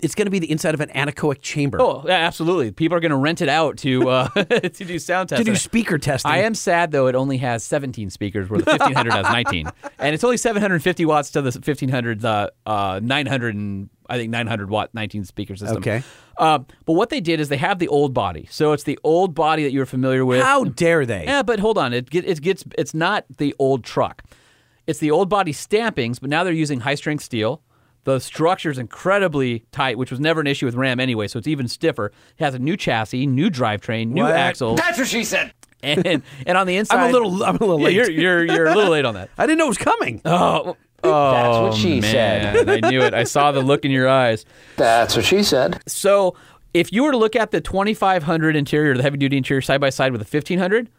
it's 0.04 0.16
going 0.16 0.26
to 0.26 0.32
be 0.32 0.40
the 0.40 0.52
inside 0.52 0.74
of 0.74 0.82
an 0.82 0.90
anechoic 0.90 1.42
chamber 1.42 1.82
Oh, 1.82 2.04
yeah, 2.06 2.14
absolutely. 2.14 2.72
People 2.72 2.98
are 2.98 3.00
going 3.00 3.12
to 3.12 3.18
rent 3.18 3.42
it 3.42 3.50
out 3.50 3.78
to 3.78 4.10
uh, 4.10 4.28
to 4.36 4.70
do 4.70 5.00
sound 5.00 5.30
testing. 5.30 5.46
to 5.46 5.52
do 5.52 5.56
speaker 5.58 5.98
testing. 5.98 6.32
I 6.32 6.40
am 6.40 6.54
sad 6.56 6.92
though; 6.92 7.08
it 7.08 7.16
only 7.16 7.38
has 7.38 7.64
17 7.64 8.10
speakers, 8.10 8.50
where 8.50 8.60
the 8.60 8.70
1500 8.70 9.12
has 9.12 9.26
19, 9.26 9.70
and 10.00 10.14
it's 10.14 10.24
only 10.24 10.38
750 10.38 11.06
watts 11.06 11.32
to 11.32 11.42
the 11.42 11.52
1500 11.52 12.24
uh, 12.24 12.50
uh, 12.66 13.00
900 13.02 13.56
and 13.56 13.90
I 14.10 14.18
think 14.18 14.30
900 14.32 14.70
watt 14.70 14.90
19 14.94 15.26
speaker 15.26 15.56
system. 15.56 15.78
Okay. 15.78 16.04
Uh, 16.38 16.60
but 16.86 16.94
what 16.94 17.10
they 17.10 17.22
did 17.22 17.40
is 17.40 17.50
they 17.50 17.58
have 17.58 17.80
the 17.80 17.88
old 17.88 18.14
body, 18.14 18.48
so 18.52 18.74
it's 18.74 18.84
the 18.84 19.00
old 19.04 19.34
body 19.34 19.64
that 19.64 19.72
you're 19.72 19.86
familiar 19.86 20.26
with. 20.26 20.42
How 20.42 20.66
dare 20.66 21.06
they? 21.06 21.24
Yeah, 21.26 21.44
but 21.44 21.60
hold 21.60 21.78
on. 21.78 21.94
It, 21.94 22.10
get, 22.10 22.26
it 22.26 22.42
gets 22.42 22.64
it's 22.78 22.94
not 22.94 23.26
the 23.38 23.56
old 23.60 23.84
truck. 23.84 24.24
It's 24.86 25.00
the 25.00 25.12
old 25.12 25.30
body 25.30 25.54
stampings, 25.54 26.20
but 26.20 26.30
now 26.30 26.44
they're 26.44 26.54
using 26.54 26.82
high 26.82 26.96
strength 26.96 27.24
steel. 27.24 27.62
The 28.06 28.20
structure 28.20 28.70
is 28.70 28.78
incredibly 28.78 29.64
tight, 29.72 29.98
which 29.98 30.12
was 30.12 30.20
never 30.20 30.42
an 30.42 30.48
issue 30.48 30.66
with 30.66 30.76
Ram 30.76 31.00
anyway, 31.00 31.28
so 31.28 31.40
it's 31.40 31.48
even 31.48 31.68
stiffer. 31.68 32.08
It 32.38 32.44
has 32.44 32.54
a 32.54 32.60
new 32.60 32.76
chassis, 32.76 33.26
new 33.26 33.50
drivetrain, 33.50 34.08
new 34.10 34.24
What? 34.24 34.36
axles. 34.36 34.78
That's 34.80 34.98
what 34.98 35.08
she 35.08 35.24
said. 35.24 35.54
And 35.82 36.24
and 36.46 36.58
on 36.58 36.68
the 36.68 36.78
inside, 36.78 36.98
I'm 37.04 37.10
a 37.10 37.12
little 37.14 37.44
I'm 37.44 37.56
a 37.58 37.60
little 37.60 37.80
Yeah, 37.80 37.86
late. 37.86 37.96
you're 37.96 38.10
you're 38.10 38.46
you're 38.46 38.68
a 38.68 38.76
little 38.76 38.92
late 38.92 39.06
on 39.06 39.14
that. 39.16 39.30
I 39.38 39.46
didn't 39.46 39.60
know 39.60 39.66
it 39.66 39.70
was 39.70 39.78
coming. 39.78 40.22
Oh, 40.26 40.76
That's 41.02 41.58
what 41.60 41.74
she 41.76 41.98
oh, 41.98 42.02
man, 42.02 42.70
I 42.70 42.90
knew 42.90 43.02
it. 43.02 43.14
I 43.14 43.24
saw 43.26 43.52
the 43.52 43.62
look 43.62 43.84
in 43.86 43.92
your 43.92 44.08
eyes. 44.10 44.46
That's 44.78 45.16
what 45.16 45.26
she 45.26 45.44
said. 45.44 45.82
So 45.88 46.36
if 46.74 46.92
you 46.92 47.04
were 47.04 47.12
to 47.12 47.18
look 47.18 47.36
at 47.36 47.52
the 47.52 47.60
2500 47.62 48.56
interior, 48.56 48.96
the 48.98 49.04
heavy 49.04 49.18
duty 49.18 49.38
interior 49.38 49.62
side 49.62 49.80
by 49.82 49.90
side 49.92 50.12
with 50.12 50.22
the 50.28 50.38
1500, 50.38 50.90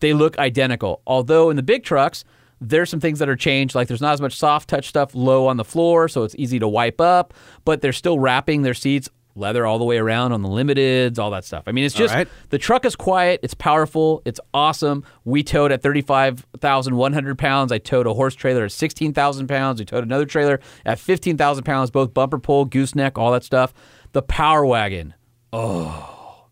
they 0.00 0.12
look 0.14 0.38
identical. 0.38 1.02
Although 1.06 1.50
in 1.50 1.56
the 1.56 1.62
big 1.62 1.84
trucks, 1.84 2.24
there's 2.60 2.90
some 2.90 3.00
things 3.00 3.18
that 3.18 3.28
are 3.28 3.36
changed. 3.36 3.74
Like 3.74 3.88
there's 3.88 4.00
not 4.00 4.12
as 4.12 4.20
much 4.20 4.36
soft 4.36 4.68
touch 4.68 4.88
stuff 4.88 5.14
low 5.14 5.46
on 5.46 5.56
the 5.56 5.64
floor, 5.64 6.08
so 6.08 6.24
it's 6.24 6.34
easy 6.36 6.58
to 6.58 6.68
wipe 6.68 7.00
up. 7.00 7.34
But 7.64 7.80
they're 7.80 7.92
still 7.92 8.18
wrapping 8.18 8.62
their 8.62 8.74
seats 8.74 9.08
leather 9.36 9.66
all 9.66 9.78
the 9.78 9.84
way 9.84 9.98
around 9.98 10.32
on 10.32 10.42
the 10.42 10.48
limiteds, 10.48 11.18
all 11.18 11.30
that 11.30 11.44
stuff. 11.44 11.64
I 11.66 11.72
mean, 11.72 11.84
it's 11.84 11.94
just 11.94 12.14
right. 12.14 12.28
the 12.50 12.58
truck 12.58 12.84
is 12.84 12.96
quiet, 12.96 13.40
it's 13.42 13.54
powerful, 13.54 14.22
it's 14.24 14.40
awesome. 14.52 15.04
We 15.24 15.42
towed 15.42 15.72
at 15.72 15.82
35,100 15.82 17.38
pounds. 17.38 17.72
I 17.72 17.78
towed 17.78 18.06
a 18.06 18.14
horse 18.14 18.34
trailer 18.34 18.64
at 18.64 18.72
16,000 18.72 19.46
pounds. 19.46 19.80
We 19.80 19.84
towed 19.86 20.04
another 20.04 20.26
trailer 20.26 20.60
at 20.84 20.98
15,000 20.98 21.64
pounds, 21.64 21.90
both 21.90 22.14
bumper 22.14 22.38
pull, 22.38 22.64
gooseneck, 22.64 23.18
all 23.18 23.32
that 23.32 23.44
stuff. 23.44 23.72
The 24.12 24.22
Power 24.22 24.66
Wagon. 24.66 25.14
Oh, 25.52 26.46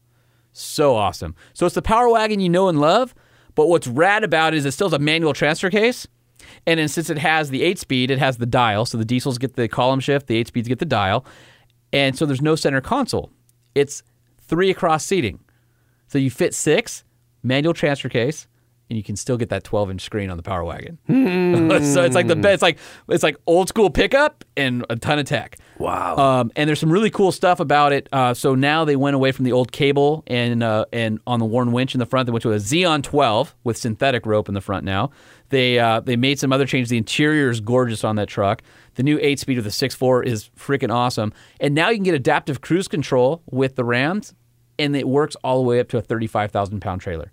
so 0.53 0.97
awesome. 0.97 1.35
So 1.53 1.67
it's 1.67 1.75
the 1.75 1.83
Power 1.83 2.09
Wagon 2.09 2.41
you 2.41 2.49
know 2.49 2.69
and 2.69 2.81
love, 2.81 3.15
but 3.59 3.69
what's 3.69 3.89
rad 3.89 4.23
about 4.23 4.55
it 4.55 4.59
is 4.59 4.65
it 4.65 4.71
still 4.71 4.87
has 4.87 4.93
a 4.93 5.01
manual 5.01 5.33
transfer 5.33 5.69
case. 5.69 6.07
And 6.65 6.79
then 6.79 6.87
since 6.87 7.11
it 7.11 7.19
has 7.19 7.51
the 7.51 7.65
eight 7.65 7.81
speed, 7.81 8.09
it 8.09 8.21
has 8.21 8.37
the 8.37 8.47
dial. 8.47 8.87
So 8.87 8.97
the 8.97 9.05
diesels 9.05 9.37
get 9.37 9.57
the 9.57 9.67
column 9.67 9.99
shift, 9.99 10.29
the 10.29 10.37
eight 10.37 10.47
speeds 10.47 10.69
get 10.69 10.79
the 10.79 10.85
dial. 10.85 11.25
And 11.93 12.17
so 12.17 12.25
there's 12.25 12.41
no 12.41 12.55
center 12.55 12.81
console. 12.81 13.33
It's 13.75 14.05
three 14.41 14.71
across 14.71 15.05
seating. 15.05 15.41
So 16.07 16.19
you 16.19 16.31
fit 16.31 16.55
six, 16.55 17.03
manual 17.43 17.75
transfer 17.75 18.09
case, 18.09 18.47
and 18.91 18.97
you 18.97 19.03
can 19.03 19.17
still 19.17 19.37
get 19.37 19.51
that 19.51 19.65
12 19.65 19.91
inch 19.91 20.03
screen 20.03 20.31
on 20.31 20.37
the 20.37 20.43
Power 20.43 20.65
Wagon. 20.65 20.99
so 21.09 22.03
it's 22.03 22.15
like 22.15 22.27
the 22.27 22.37
be- 22.37 22.49
it's 22.49 22.63
like 22.63 22.79
it's 23.09 23.23
like 23.23 23.37
old 23.47 23.69
school 23.69 23.91
pickup 23.91 24.45
and 24.57 24.85
a 24.89 24.97
ton 24.97 25.19
of 25.19 25.27
tech. 25.27 25.59
Wow. 25.79 26.17
Um, 26.17 26.53
and 26.57 26.69
there's 26.69 26.81
some 26.81 26.91
really 26.91 27.11
cool 27.11 27.31
stuff 27.31 27.61
about 27.61 27.93
it. 27.93 28.09
Uh, 28.13 28.35
so 28.35 28.55
now 28.55 28.85
they 28.85 28.97
went 28.97 29.15
away 29.15 29.33
from 29.33 29.45
the 29.45 29.53
old 29.53 29.73
cable 29.73 30.25
and 30.27 30.63
uh, 30.63 30.87
and 30.93 31.21
on 31.27 31.39
the 31.39 31.45
Warn 31.45 31.73
winch 31.73 31.95
in 31.95 31.99
the 31.99 32.07
front. 32.07 32.27
They 32.27 32.33
went 32.33 32.43
to 32.43 32.53
a 32.53 32.57
Zeon 32.57 33.03
12 33.03 33.55
with 33.65 33.77
synthetic 33.77 34.25
rope 34.27 34.49
in 34.49 34.55
the 34.55 34.61
front. 34.61 34.85
Now 34.85 35.11
they 35.51 35.79
uh, 35.79 36.01
they 36.01 36.17
made 36.17 36.39
some 36.39 36.53
other 36.53 36.67
changes. 36.67 36.89
The 36.89 36.99
interior 36.99 37.51
is 37.51 37.61
gorgeous 37.61 38.05
on 38.05 38.17
that 38.17 38.29
truck. 38.29 38.63
The 38.95 39.03
new 39.03 39.19
eight 39.21 39.39
speed 39.39 39.57
with 39.57 39.65
the 39.65 39.71
6.4 39.71 40.27
is 40.27 40.51
freaking 40.59 40.93
awesome. 40.93 41.33
And 41.61 41.75
now 41.75 41.91
you 41.91 41.97
can 41.97 42.05
get 42.05 42.15
adaptive 42.15 42.61
cruise 42.61 42.89
control 42.89 43.43
with 43.47 43.77
the 43.77 43.85
Rams, 43.85 44.35
and 44.79 44.97
it 44.97 45.07
works 45.07 45.37
all 45.45 45.63
the 45.63 45.69
way 45.69 45.79
up 45.79 45.89
to 45.91 45.99
a 45.99 46.03
35,000 46.03 46.81
pound 46.81 47.01
trailer. 47.01 47.33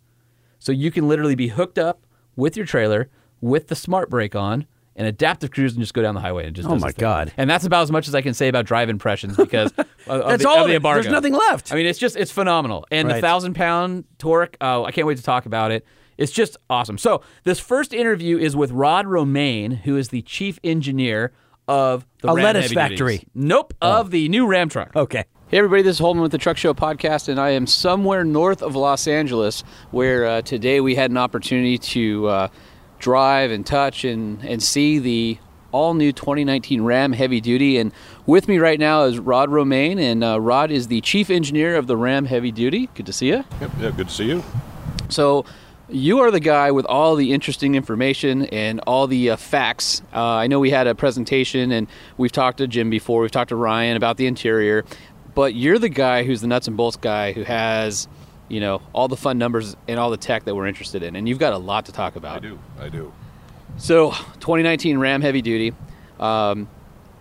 So 0.66 0.72
you 0.72 0.90
can 0.90 1.08
literally 1.08 1.36
be 1.36 1.50
hooked 1.50 1.78
up 1.78 2.08
with 2.36 2.58
your 2.58 2.66
trailer 2.66 3.08
with 3.40 3.68
the 3.68 3.76
smart 3.76 4.10
brake 4.10 4.36
on 4.36 4.66
and 4.96 5.08
adaptive 5.08 5.52
cruise 5.52 5.74
and 5.74 5.82
just 5.82 5.94
go 5.94 6.02
down 6.02 6.16
the 6.16 6.22
highway 6.22 6.48
and 6.48 6.56
just 6.56 6.68
Oh 6.68 6.76
my. 6.78 6.92
God. 6.92 7.32
And 7.38 7.48
that's 7.48 7.66
about 7.66 7.84
as 7.84 7.92
much 7.92 8.08
as 8.08 8.16
I 8.16 8.22
can 8.24 8.34
say 8.34 8.48
about 8.48 8.66
drive 8.66 8.90
impressions 8.90 9.38
because 9.38 9.72
of, 9.74 9.86
That's 10.08 10.42
the, 10.42 10.50
all 10.50 10.64
of 10.64 10.68
the 10.68 10.74
embargo. 10.74 11.04
There's 11.04 11.12
nothing 11.12 11.34
left. 11.34 11.72
I 11.72 11.76
mean, 11.76 11.86
it's 11.86 12.00
just 12.00 12.16
it's 12.16 12.32
phenomenal. 12.32 12.88
And 12.90 13.08
the 13.08 13.22
thousand 13.22 13.54
pound 13.54 14.06
torque, 14.18 14.58
oh, 14.60 14.86
I 14.86 14.92
can't 14.92 15.06
wait 15.06 15.18
to 15.18 15.24
talk 15.24 15.46
about 15.46 15.72
it. 15.72 15.86
It's 16.18 16.32
just 16.32 16.58
awesome. 16.68 16.98
So 16.98 17.22
this 17.44 17.60
first 17.60 17.94
interview 17.94 18.40
is 18.40 18.56
with 18.56 18.72
Rod 18.72 19.06
Romaine, 19.06 19.70
who 19.70 19.98
is 19.98 20.10
the 20.10 20.24
chief 20.24 20.58
engineer 20.64 21.32
of 21.68 22.08
the 22.22 22.30
A 22.30 22.34
Ram 22.34 22.44
lettuce 22.44 22.74
factory. 22.74 23.18
Duties. 23.18 23.30
Nope, 23.36 23.76
of 23.82 24.08
oh. 24.08 24.10
the 24.10 24.30
new 24.30 24.48
Ram 24.48 24.70
truck. 24.70 24.96
Okay. 24.96 25.26
Hey, 25.48 25.60
everybody, 25.60 25.84
this 25.84 25.98
is 25.98 26.00
Holman 26.00 26.24
with 26.24 26.32
the 26.32 26.40
Truck 26.40 26.58
Show 26.58 26.74
Podcast, 26.74 27.30
and 27.30 27.40
I 27.40 27.52
am 27.52 27.68
somewhere 27.68 28.24
north 28.24 28.64
of 28.64 28.76
Los 28.76 29.08
Angeles 29.08 29.64
where 29.92 30.26
uh, 30.26 30.42
today 30.42 30.82
we 30.82 30.96
had 30.96 31.12
an 31.12 31.18
opportunity 31.18 31.78
to 31.78 32.28
uh, 32.28 32.48
drive 32.98 33.52
and 33.52 33.64
touch 33.64 34.06
and, 34.06 34.44
and 34.44 34.64
see 34.64 34.98
the 34.98 35.38
all 35.72 35.94
new 35.94 36.12
2019 36.12 36.82
Ram 36.82 37.14
Heavy 37.14 37.42
Duty. 37.42 37.78
And 37.78 37.94
with 38.26 38.48
me 38.48 38.58
right 38.58 38.80
now 38.80 39.04
is 39.04 39.20
Rod 39.20 39.52
Romaine, 39.52 40.00
and 40.00 40.24
uh, 40.24 40.42
Rod 40.42 40.72
is 40.72 40.88
the 40.88 41.00
chief 41.02 41.30
engineer 41.30 41.76
of 41.76 41.86
the 41.86 41.96
Ram 41.96 42.26
Heavy 42.26 42.52
Duty. 42.52 42.90
Good 42.96 43.06
to 43.06 43.14
see 43.14 43.28
you. 43.28 43.46
Yep, 43.62 43.72
yeah, 43.80 43.92
good 43.92 44.08
to 44.08 44.14
see 44.16 44.26
you. 44.26 44.44
So, 45.10 45.46
you 45.88 46.22
are 46.22 46.32
the 46.32 46.40
guy 46.40 46.72
with 46.72 46.88
all 46.88 47.16
the 47.16 47.32
interesting 47.32 47.76
information 47.76 48.46
and 48.46 48.80
all 48.88 49.06
the 49.06 49.30
uh, 49.30 49.36
facts. 49.36 50.02
Uh, 50.12 50.20
I 50.20 50.48
know 50.48 50.60
we 50.60 50.72
had 50.72 50.88
a 50.88 50.96
presentation 50.96 51.72
and 51.72 51.88
we've 52.18 52.32
talked 52.32 52.58
to 52.58 52.68
Jim 52.68 52.90
before, 52.90 53.22
we've 53.22 53.30
talked 53.30 53.50
to 53.50 53.56
Ryan 53.56 53.96
about 53.96 54.18
the 54.18 54.26
interior, 54.26 54.84
but 55.36 55.54
you're 55.54 55.78
the 55.78 55.90
guy 55.90 56.24
who's 56.24 56.42
the 56.42 56.48
nuts 56.48 56.68
and 56.68 56.76
bolts 56.76 56.98
guy 56.98 57.34
who 57.34 57.44
has, 57.44 58.08
you 58.48 58.60
know, 58.60 58.82
all 58.94 59.08
the 59.08 59.18
fun 59.18 59.38
numbers 59.38 59.76
and 59.88 60.00
all 60.00 60.10
the 60.10 60.18
tech 60.18 60.46
that 60.46 60.56
we're 60.56 60.68
interested 60.68 61.04
in. 61.04 61.16
And 61.16 61.30
you've 61.30 61.40
got 61.40 61.54
a 61.54 61.58
lot 61.58 61.86
to 61.86 61.92
talk 61.92 62.16
about. 62.16 62.38
I 62.38 62.40
do. 62.40 62.60
I 62.80 62.90
do. 62.90 63.14
So, 63.78 64.12
2019 64.12 64.98
Ram 64.98 65.22
Heavy 65.22 65.42
Duty, 65.42 65.74
um, 66.20 66.70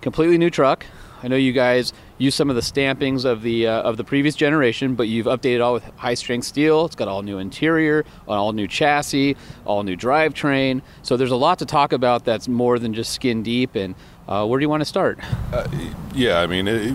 completely 0.01 0.39
new 0.39 0.51
truck. 0.51 0.87
I 1.25 1.29
know 1.29 1.37
you 1.37 1.53
guys 1.53 1.95
use 2.19 2.35
some 2.35 2.51
of 2.51 2.57
the 2.57 2.63
stampings 2.63 3.25
of 3.25 3.41
the 3.41 3.67
uh, 3.67 3.81
of 3.81 3.97
the 3.97 4.05
previous 4.05 4.37
generation, 4.37 4.95
but 4.95 5.09
you've 5.09 5.25
updated 5.25 5.65
all 5.65 5.73
with 5.73 5.85
high 5.97 6.13
strength 6.13 6.45
steel. 6.47 6.85
It's 6.85 6.95
got 6.95 7.09
all 7.09 7.23
new 7.23 7.39
interior, 7.39 8.01
an 8.01 8.07
all 8.27 8.53
new 8.53 8.69
chassis, 8.69 9.35
all 9.65 9.83
new 9.85 9.97
drivetrain. 9.97 10.83
So 11.03 11.17
there's 11.17 11.31
a 11.31 11.37
lot 11.37 11.59
to 11.61 11.67
talk 11.67 11.95
about 11.95 12.27
that's 12.27 12.47
more 12.47 12.79
than 12.79 12.93
just 12.93 13.13
skin 13.13 13.43
deep. 13.43 13.75
And 13.75 13.95
uh, 14.29 14.47
where 14.47 14.61
do 14.61 14.65
you 14.65 14.69
want 14.69 14.83
to 14.83 14.87
start? 14.87 15.19
Uh, 15.51 15.67
yeah, 16.15 16.41
I 16.41 16.47
mean, 16.47 16.69
it, 16.69 16.95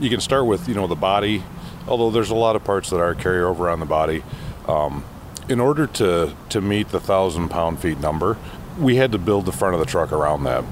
you 0.00 0.10
can 0.10 0.20
start 0.20 0.46
with 0.46 0.68
you 0.68 0.74
know 0.74 0.86
the 0.86 0.96
body, 0.96 1.42
although 1.86 2.10
there's 2.10 2.30
a 2.30 2.34
lot 2.34 2.56
of 2.56 2.64
parts 2.64 2.90
that 2.90 3.00
are 3.00 3.14
carryover 3.14 3.72
on 3.72 3.80
the 3.80 3.86
body. 3.86 4.22
Um, 4.66 5.04
in 5.48 5.60
order 5.60 5.86
to 5.86 6.34
to 6.48 6.60
meet 6.60 6.88
the 6.88 7.00
thousand 7.00 7.48
pound 7.48 7.80
feet 7.80 8.00
number, 8.00 8.36
we 8.78 8.96
had 8.96 9.12
to 9.12 9.18
build 9.18 9.46
the 9.46 9.52
front 9.52 9.74
of 9.74 9.80
the 9.80 9.86
truck 9.86 10.12
around 10.12 10.44
that. 10.44 10.64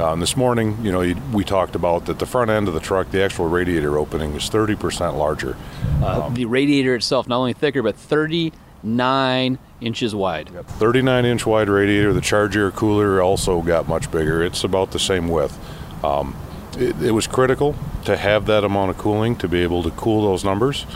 Um, 0.00 0.20
this 0.20 0.34
morning, 0.34 0.78
you 0.82 0.90
know, 0.90 1.14
we 1.30 1.44
talked 1.44 1.74
about 1.74 2.06
that 2.06 2.18
the 2.18 2.26
front 2.26 2.50
end 2.50 2.68
of 2.68 2.74
the 2.74 2.80
truck, 2.80 3.10
the 3.10 3.22
actual 3.22 3.48
radiator 3.48 3.98
opening, 3.98 4.32
is 4.32 4.48
30% 4.48 5.18
larger. 5.18 5.58
Uh, 6.02 6.30
the 6.30 6.46
radiator 6.46 6.94
itself 6.94 7.28
not 7.28 7.36
only 7.36 7.52
thicker 7.52 7.82
but 7.82 7.96
39 7.96 9.58
inches 9.82 10.14
wide. 10.14 10.48
39 10.66 11.24
inch 11.26 11.44
wide 11.44 11.68
radiator. 11.68 12.14
The 12.14 12.22
charge 12.22 12.56
air 12.56 12.70
cooler 12.70 13.20
also 13.20 13.60
got 13.60 13.88
much 13.88 14.10
bigger. 14.10 14.42
It's 14.42 14.64
about 14.64 14.92
the 14.92 14.98
same 14.98 15.28
width. 15.28 15.58
Um, 16.02 16.34
it, 16.80 17.02
it 17.02 17.10
was 17.12 17.26
critical 17.26 17.74
to 18.04 18.16
have 18.16 18.46
that 18.46 18.64
amount 18.64 18.90
of 18.90 18.98
cooling 18.98 19.36
to 19.36 19.48
be 19.48 19.62
able 19.62 19.82
to 19.82 19.90
cool 19.90 20.22
those 20.22 20.44
numbers, 20.44 20.86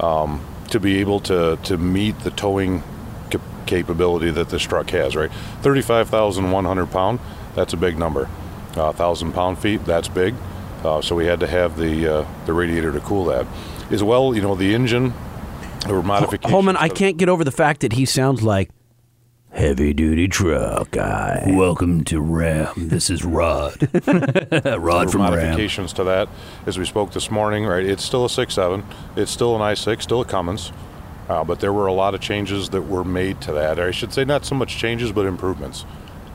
um, 0.00 0.44
to 0.70 0.80
be 0.80 0.98
able 0.98 1.20
to, 1.20 1.58
to 1.64 1.76
meet 1.76 2.18
the 2.20 2.30
towing 2.30 2.82
cap- 3.30 3.40
capability 3.66 4.30
that 4.30 4.48
this 4.50 4.62
truck 4.62 4.90
has, 4.90 5.14
right? 5.16 5.30
35,100 5.62 6.86
pound, 6.90 7.20
that's 7.54 7.72
a 7.72 7.76
big 7.76 7.98
number. 7.98 8.28
Uh, 8.76 8.92
1,000 8.92 9.32
pound 9.32 9.58
feet, 9.58 9.84
that's 9.84 10.08
big. 10.08 10.34
Uh, 10.84 11.00
so 11.00 11.16
we 11.16 11.26
had 11.26 11.40
to 11.40 11.46
have 11.46 11.76
the, 11.76 12.06
uh, 12.06 12.26
the 12.46 12.52
radiator 12.52 12.92
to 12.92 13.00
cool 13.00 13.24
that. 13.24 13.46
As 13.90 14.02
well, 14.02 14.34
you 14.34 14.42
know, 14.42 14.54
the 14.54 14.74
engine, 14.74 15.14
there 15.86 15.94
were 15.94 16.02
modifications. 16.02 16.50
Holman, 16.52 16.76
I 16.76 16.88
can't 16.88 17.16
get 17.16 17.28
over 17.28 17.42
the 17.42 17.50
fact 17.50 17.80
that 17.80 17.94
he 17.94 18.04
sounds 18.04 18.42
like 18.42 18.70
heavy 19.52 19.92
duty 19.92 20.28
truck 20.28 20.90
guy. 20.90 21.44
Welcome 21.48 22.04
to 22.04 22.20
Ram. 22.20 22.74
This 22.76 23.10
is 23.10 23.24
Rod. 23.24 23.88
Rod 24.06 25.06
were 25.06 25.08
from 25.08 25.22
Ram. 25.22 25.30
modifications 25.30 25.92
to 25.94 26.04
that 26.04 26.28
as 26.66 26.78
we 26.78 26.84
spoke 26.84 27.12
this 27.12 27.30
morning. 27.30 27.66
Right, 27.66 27.84
it's 27.84 28.04
still 28.04 28.24
a 28.24 28.30
six 28.30 28.54
seven. 28.54 28.84
It's 29.16 29.30
still 29.30 29.56
an 29.56 29.62
i6, 29.62 30.02
still 30.02 30.20
a 30.20 30.24
Cummins, 30.24 30.72
uh, 31.28 31.44
but 31.44 31.60
there 31.60 31.72
were 31.72 31.86
a 31.86 31.92
lot 31.92 32.14
of 32.14 32.20
changes 32.20 32.68
that 32.70 32.82
were 32.82 33.04
made 33.04 33.40
to 33.42 33.52
that. 33.52 33.78
Or 33.78 33.88
I 33.88 33.90
should 33.90 34.12
say, 34.12 34.24
not 34.24 34.44
so 34.44 34.54
much 34.54 34.76
changes, 34.76 35.12
but 35.12 35.26
improvements. 35.26 35.84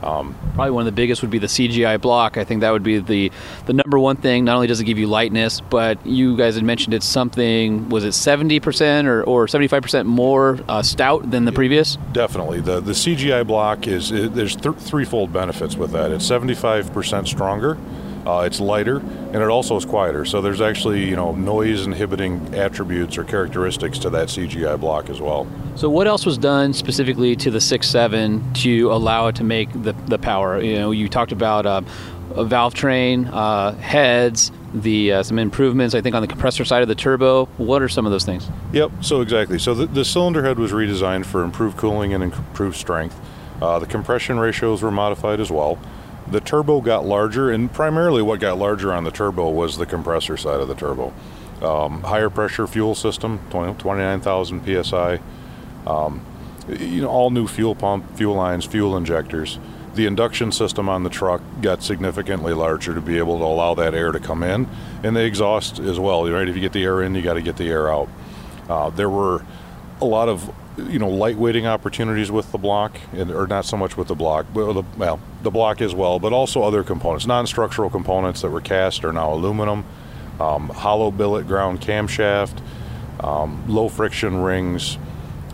Um, 0.02 0.34
Probably 0.54 0.70
one 0.70 0.82
of 0.82 0.86
the 0.86 0.92
biggest 0.92 1.22
would 1.22 1.30
be 1.30 1.38
the 1.38 1.46
CGI 1.46 2.00
block. 2.00 2.36
I 2.36 2.44
think 2.44 2.60
that 2.60 2.70
would 2.70 2.82
be 2.82 2.98
the 2.98 3.30
the 3.66 3.72
number 3.72 3.98
one 3.98 4.16
thing. 4.16 4.44
Not 4.44 4.56
only 4.56 4.66
does 4.66 4.80
it 4.80 4.84
give 4.84 4.98
you 4.98 5.06
lightness, 5.06 5.60
but 5.60 6.04
you 6.06 6.36
guys 6.36 6.54
had 6.54 6.64
mentioned 6.64 6.94
it's 6.94 7.06
something. 7.06 7.88
Was 7.88 8.04
it 8.04 8.12
seventy 8.12 8.60
percent 8.60 9.08
or 9.08 9.22
or 9.24 9.48
seventy 9.48 9.68
five 9.68 9.82
percent 9.82 10.08
more 10.08 10.58
uh, 10.68 10.82
stout 10.82 11.30
than 11.30 11.44
the 11.44 11.52
previous? 11.52 11.96
definitely, 12.12 12.60
the 12.60 12.80
the 12.80 12.92
CGI 12.92 13.46
block 13.46 13.86
is 13.86 14.10
it, 14.10 14.34
there's 14.34 14.56
th- 14.56 14.76
threefold 14.76 15.32
benefits 15.32 15.76
with 15.76 15.92
that. 15.92 16.10
It's 16.12 16.28
75% 16.28 17.26
stronger. 17.26 17.76
Uh, 18.26 18.40
it's 18.40 18.58
lighter 18.58 18.98
and 18.98 19.36
it 19.36 19.48
also 19.48 19.76
is 19.76 19.84
quieter. 19.84 20.24
So 20.24 20.40
there's 20.40 20.60
actually 20.60 21.04
you 21.04 21.16
know 21.16 21.32
noise 21.32 21.86
inhibiting 21.86 22.54
attributes 22.54 23.18
or 23.18 23.24
characteristics 23.24 23.98
to 24.00 24.10
that 24.10 24.28
CGI 24.28 24.78
block 24.80 25.10
as 25.10 25.20
well. 25.20 25.46
So 25.76 25.90
what 25.90 26.06
else 26.06 26.24
was 26.24 26.38
done 26.38 26.72
specifically 26.72 27.36
to 27.36 27.50
the 27.50 27.60
six 27.60 27.88
seven 27.88 28.52
to 28.54 28.92
allow 28.92 29.26
it 29.28 29.36
to 29.36 29.44
make 29.44 29.70
the 29.72 29.92
the 30.06 30.18
power? 30.18 30.60
You 30.60 30.78
know, 30.78 30.90
you 30.90 31.08
talked 31.08 31.32
about 31.32 31.66
uh, 31.66 31.82
a 32.34 32.44
valve 32.44 32.74
train, 32.74 33.26
uh, 33.26 33.74
heads, 33.76 34.50
the 34.72 35.12
uh, 35.12 35.22
some 35.22 35.38
improvements. 35.38 35.94
I 35.94 36.00
think 36.00 36.14
on 36.14 36.22
the 36.22 36.28
compressor 36.28 36.64
side 36.64 36.82
of 36.82 36.88
the 36.88 36.94
turbo. 36.94 37.46
What 37.58 37.82
are 37.82 37.88
some 37.88 38.06
of 38.06 38.12
those 38.12 38.24
things? 38.24 38.48
Yep, 38.72 38.90
so 39.02 39.20
exactly. 39.20 39.58
So 39.58 39.74
the, 39.74 39.86
the 39.86 40.04
cylinder 40.04 40.42
head 40.42 40.58
was 40.58 40.72
redesigned 40.72 41.26
for 41.26 41.44
improved 41.44 41.76
cooling 41.76 42.14
and 42.14 42.24
improved 42.24 42.76
strength. 42.76 43.20
Uh, 43.62 43.78
the 43.78 43.86
compression 43.86 44.38
ratios 44.38 44.82
were 44.82 44.90
modified 44.90 45.40
as 45.40 45.50
well. 45.50 45.78
The 46.34 46.40
turbo 46.40 46.80
got 46.80 47.06
larger, 47.06 47.48
and 47.52 47.72
primarily 47.72 48.20
what 48.20 48.40
got 48.40 48.58
larger 48.58 48.92
on 48.92 49.04
the 49.04 49.12
turbo 49.12 49.50
was 49.50 49.78
the 49.78 49.86
compressor 49.86 50.36
side 50.36 50.58
of 50.58 50.66
the 50.66 50.74
turbo. 50.74 51.12
Um, 51.62 52.02
higher 52.02 52.28
pressure 52.28 52.66
fuel 52.66 52.96
system, 52.96 53.38
20, 53.50 53.74
29,000 53.74 54.84
psi. 54.84 55.20
Um, 55.86 56.26
you 56.68 57.02
know, 57.02 57.08
all 57.08 57.30
new 57.30 57.46
fuel 57.46 57.76
pump, 57.76 58.16
fuel 58.16 58.34
lines, 58.34 58.64
fuel 58.64 58.96
injectors. 58.96 59.60
The 59.94 60.06
induction 60.06 60.50
system 60.50 60.88
on 60.88 61.04
the 61.04 61.08
truck 61.08 61.40
got 61.62 61.84
significantly 61.84 62.52
larger 62.52 62.94
to 62.94 63.00
be 63.00 63.16
able 63.18 63.38
to 63.38 63.44
allow 63.44 63.74
that 63.74 63.94
air 63.94 64.10
to 64.10 64.18
come 64.18 64.42
in, 64.42 64.68
and 65.04 65.14
the 65.14 65.24
exhaust 65.24 65.78
as 65.78 66.00
well. 66.00 66.28
Right, 66.28 66.48
if 66.48 66.56
you 66.56 66.60
get 66.60 66.72
the 66.72 66.82
air 66.82 67.00
in, 67.00 67.14
you 67.14 67.22
got 67.22 67.34
to 67.34 67.42
get 67.42 67.58
the 67.58 67.68
air 67.68 67.92
out. 67.92 68.08
Uh, 68.68 68.90
there 68.90 69.08
were 69.08 69.44
a 70.00 70.04
lot 70.04 70.28
of 70.28 70.52
you 70.76 70.98
know 70.98 71.08
lightweighting 71.08 71.66
opportunities 71.66 72.30
with 72.30 72.50
the 72.52 72.58
block, 72.58 72.98
and, 73.12 73.30
or 73.30 73.46
not 73.46 73.64
so 73.64 73.76
much 73.76 73.96
with 73.96 74.08
the 74.08 74.14
block, 74.14 74.46
but 74.52 74.72
the, 74.72 74.82
well, 74.96 75.20
the 75.42 75.50
block 75.50 75.80
as 75.80 75.94
well, 75.94 76.18
but 76.18 76.32
also 76.32 76.62
other 76.62 76.82
components, 76.82 77.26
non-structural 77.26 77.90
components 77.90 78.42
that 78.42 78.50
were 78.50 78.60
cast 78.60 79.04
are 79.04 79.12
now 79.12 79.32
aluminum. 79.32 79.84
Um, 80.40 80.68
hollow 80.68 81.12
billet 81.12 81.46
ground 81.46 81.80
camshaft, 81.80 82.60
um, 83.20 83.64
low 83.68 83.88
friction 83.88 84.42
rings, 84.42 84.98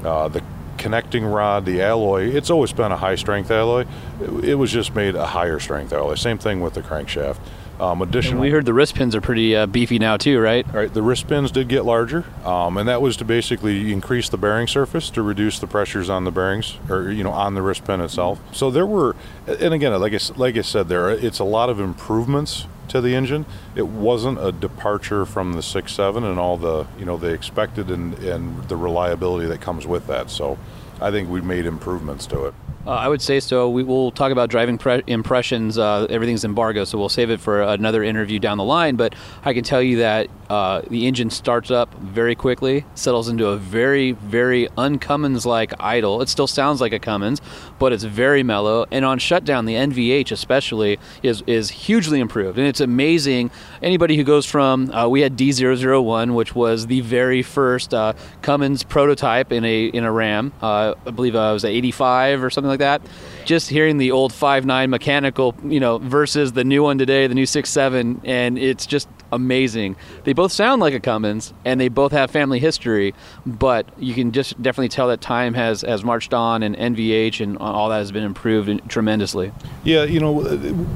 uh, 0.03 0.29
the 0.29 0.43
connecting 0.79 1.27
rod, 1.27 1.67
the 1.67 1.83
alloy. 1.83 2.31
It's 2.35 2.49
always 2.49 2.73
been 2.73 2.91
a 2.91 2.97
high 2.97 3.17
strength 3.17 3.51
alloy. 3.51 3.85
It, 4.23 4.45
it 4.45 4.55
was 4.55 4.73
just 4.73 4.95
made 4.95 5.17
a 5.17 5.27
higher 5.27 5.61
strength 5.61 5.93
alloy. 5.93 6.15
Same 6.15 6.39
thing 6.39 6.63
with 6.63 6.73
the 6.73 6.81
crankshaft. 6.81 7.39
Um, 7.81 8.03
additional. 8.03 8.35
And 8.35 8.41
we 8.43 8.51
heard 8.51 8.67
the 8.67 8.75
wrist 8.75 8.95
pins 8.95 9.17
are 9.17 9.23
pretty 9.23 9.57
uh, 9.57 9.67
beefy 9.67 9.99
now 9.99 10.19
too, 10.19 10.39
right? 10.39 10.71
Right. 10.71 10.93
The 10.93 11.03
wrist 11.03 11.27
pins 11.29 11.51
did 11.51 11.69
get 11.69 11.87
larger, 11.87 12.25
um, 12.45 12.77
and 12.77 12.87
that 12.89 13.01
was 13.01 13.17
to 13.17 13.25
basically 13.25 13.91
increase 13.91 14.29
the 14.29 14.37
bearing 14.37 14.67
surface 14.67 15.09
to 15.11 15.23
reduce 15.23 15.59
the 15.59 15.67
pressures 15.67 16.11
on 16.11 16.25
the 16.25 16.31
bearings, 16.31 16.77
or 16.91 17.11
you 17.11 17.25
know, 17.25 17.31
on 17.33 17.55
the 17.55 17.63
wrist 17.63 17.85
pin 17.85 18.03
itself. 18.03 18.39
So 18.53 18.71
there 18.71 18.87
were, 18.87 19.17
and 19.47 19.73
again, 19.73 19.99
like 19.99 20.13
I, 20.13 20.19
like 20.37 20.57
I 20.59 20.61
said, 20.61 20.89
there 20.89 21.09
it's 21.09 21.39
a 21.39 21.45
lot 21.45 21.71
of 21.71 21.81
improvements 21.81 22.67
to 22.89 23.01
the 23.01 23.15
engine. 23.15 23.47
It 23.75 23.87
wasn't 23.87 24.45
a 24.45 24.53
departure 24.53 25.25
from 25.25 25.55
the 25.55 25.63
six 25.63 25.95
seven 25.95 26.23
and 26.23 26.39
all 26.39 26.59
the 26.59 26.87
you 26.99 27.07
know 27.07 27.17
the 27.17 27.29
expected 27.29 27.91
and 27.91 28.15
and 28.19 28.69
the 28.69 28.77
reliability 28.77 29.47
that 29.49 29.63
comes 29.63 29.87
with 29.87 30.07
that. 30.09 30.29
So 30.29 30.59
I 31.01 31.11
think 31.11 31.31
we've 31.31 31.45
made 31.45 31.65
improvements 31.65 32.27
to 32.27 32.45
it. 32.45 32.55
Uh, 32.87 32.91
I 32.91 33.09
would 33.09 33.21
say 33.21 33.41
so. 33.41 33.69
We 33.69 33.83
will 33.83 34.11
talk 34.11 34.33
about 34.33 34.49
driving 34.49 34.79
pre- 34.79 35.03
impressions. 35.07 35.77
Uh, 35.77 36.07
everything's 36.09 36.45
embargo, 36.45 36.85
so 36.85 36.99
we'll 36.99 37.11
save 37.11 37.31
it 37.31 37.41
for 37.41 37.61
another 37.61 38.03
interview 38.03 38.39
down 38.39 38.59
the 38.59 38.65
line. 38.65 38.97
But 38.97 39.15
I 39.45 39.53
can 39.53 39.65
tell 39.65 39.83
you 39.83 39.99
that 39.99 40.29
uh, 40.51 40.83
the 40.91 41.07
engine 41.07 41.31
starts 41.31 41.71
up 41.71 41.95
very 41.95 42.35
quickly, 42.35 42.85
settles 42.97 43.29
into 43.29 43.47
a 43.47 43.57
very, 43.57 44.13
very 44.13 44.67
uncummins-like 44.77 45.73
idle. 45.79 46.21
It 46.23 46.29
still 46.29 46.49
sounds 46.49 46.81
like 46.81 46.93
a 46.93 46.99
Cummins, 46.99 47.41
but 47.79 47.93
it's 47.93 48.03
very 48.03 48.43
mellow. 48.43 48.85
And 48.91 49.05
on 49.05 49.21
shutdown, 49.21 49.65
the 49.65 49.75
NVH 49.75 50.33
especially 50.33 50.99
is 51.23 51.45
is 51.47 51.71
hugely 51.71 52.19
improved, 52.19 52.59
and 52.59 52.67
it's 52.67 52.81
amazing. 52.81 53.53
Anybody 53.81 54.17
who 54.17 54.25
goes 54.25 54.45
from 54.45 54.91
uh, 54.91 55.07
we 55.07 55.21
had 55.21 55.39
D001, 55.39 56.35
which 56.35 56.53
was 56.53 56.89
the 56.89 57.01
very 57.01 57.43
first 57.43 57.95
uh, 57.95 58.15
Cummins 58.43 58.83
prototype 58.83 59.53
in 59.53 59.65
a 59.65 59.85
in 59.85 60.03
a 60.03 60.11
Ram. 60.11 60.53
Uh, 60.61 60.95
I 61.07 61.11
believe 61.13 61.37
uh, 61.37 61.51
it 61.51 61.53
was 61.53 61.65
a 61.65 61.69
85 61.69 62.43
or 62.43 62.51
something 62.51 62.69
like 62.69 62.81
that. 62.81 63.03
Just 63.45 63.71
hearing 63.71 63.99
the 63.99 64.11
old 64.11 64.33
5.9 64.33 64.89
mechanical, 64.89 65.55
you 65.65 65.79
know, 65.79 65.99
versus 65.99 66.53
the 66.53 66.65
new 66.65 66.83
one 66.83 66.99
today, 66.99 67.29
the 67.29 67.35
new 67.37 67.47
6.7, 67.47 68.21
and 68.25 68.59
it's 68.59 68.85
just 68.85 69.09
amazing. 69.33 69.97
They 70.25 70.33
both 70.33 70.53
sound 70.53 70.81
like 70.81 70.95
a 70.95 71.01
Cummins, 71.01 71.53
and 71.65 71.81
they 71.81 71.89
both 71.89 72.13
have 72.13 72.31
family 72.31 72.59
history, 72.59 73.15
but 73.47 73.87
you 73.99 74.15
can 74.15 74.33
just 74.33 74.61
definitely 74.63 74.89
tell 74.89 75.09
that 75.09 75.21
time 75.21 75.55
has 75.55 75.83
has 75.83 76.05
marched 76.05 76.35
on, 76.35 76.63
and 76.63 76.77
NVH 76.77 77.41
and 77.41 77.59
all 77.59 77.89
that 77.89 77.99
has 77.99 78.13
been 78.13 78.25
improved 78.25 78.89
tremendously. 78.89 79.53
Yeah, 79.85 80.05
you 80.05 80.21
know, 80.21 80.33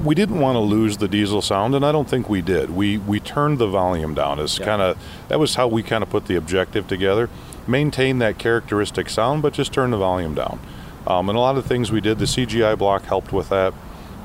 we 0.05 0.15
didn't 0.15 0.41
want 0.41 0.57
to 0.57 0.61
lose 0.61 0.99
the 0.99 1.09
diesel 1.09 1.43
sound, 1.43 1.75
and 1.75 1.85
I 1.85 1.93
don't 1.93 2.09
think 2.09 2.29
we 2.29 2.43
did. 2.43 2.71
We 2.71 2.99
we 2.99 3.21
turned 3.21 3.59
the 3.59 3.67
volume 3.67 4.15
down. 4.15 4.41
As 4.41 4.59
kind 4.59 4.83
of 4.83 4.99
that 5.29 5.39
was 5.39 5.55
how 5.55 5.69
we 5.69 5.83
kind 5.83 6.03
of 6.03 6.11
put 6.11 6.27
the 6.27 6.37
objective 6.37 6.87
together. 6.87 7.29
Maintain 7.67 8.19
that 8.19 8.39
characteristic 8.39 9.09
sound, 9.09 9.43
but 9.43 9.55
just 9.55 9.73
turn 9.73 9.91
the 9.91 9.97
volume 9.97 10.35
down. 10.35 10.61
Um, 11.07 11.29
and 11.29 11.37
a 11.37 11.41
lot 11.41 11.57
of 11.57 11.67
things 11.67 11.93
we 11.93 12.01
did. 12.01 12.19
The 12.19 12.25
CGI 12.25 12.77
block 12.79 13.05
helped 13.05 13.33
with 13.33 13.49
that. 13.51 13.75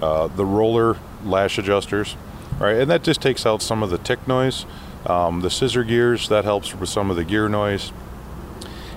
Uh, 0.02 0.28
the 0.28 0.46
roller 0.46 0.98
lash 1.24 1.58
adjusters, 1.58 2.16
right, 2.68 2.78
and 2.78 2.92
that 2.92 3.04
just 3.04 3.22
takes 3.22 3.46
out 3.46 3.62
some 3.62 3.84
of 3.84 3.90
the 3.90 3.98
tick 3.98 4.28
noise. 4.28 4.66
Um, 5.06 5.42
the 5.42 5.50
scissor 5.50 5.84
gears 5.84 6.28
that 6.30 6.44
helps 6.44 6.76
with 6.76 6.90
some 6.90 7.10
of 7.10 7.16
the 7.16 7.24
gear 7.24 7.48
noise. 7.48 7.92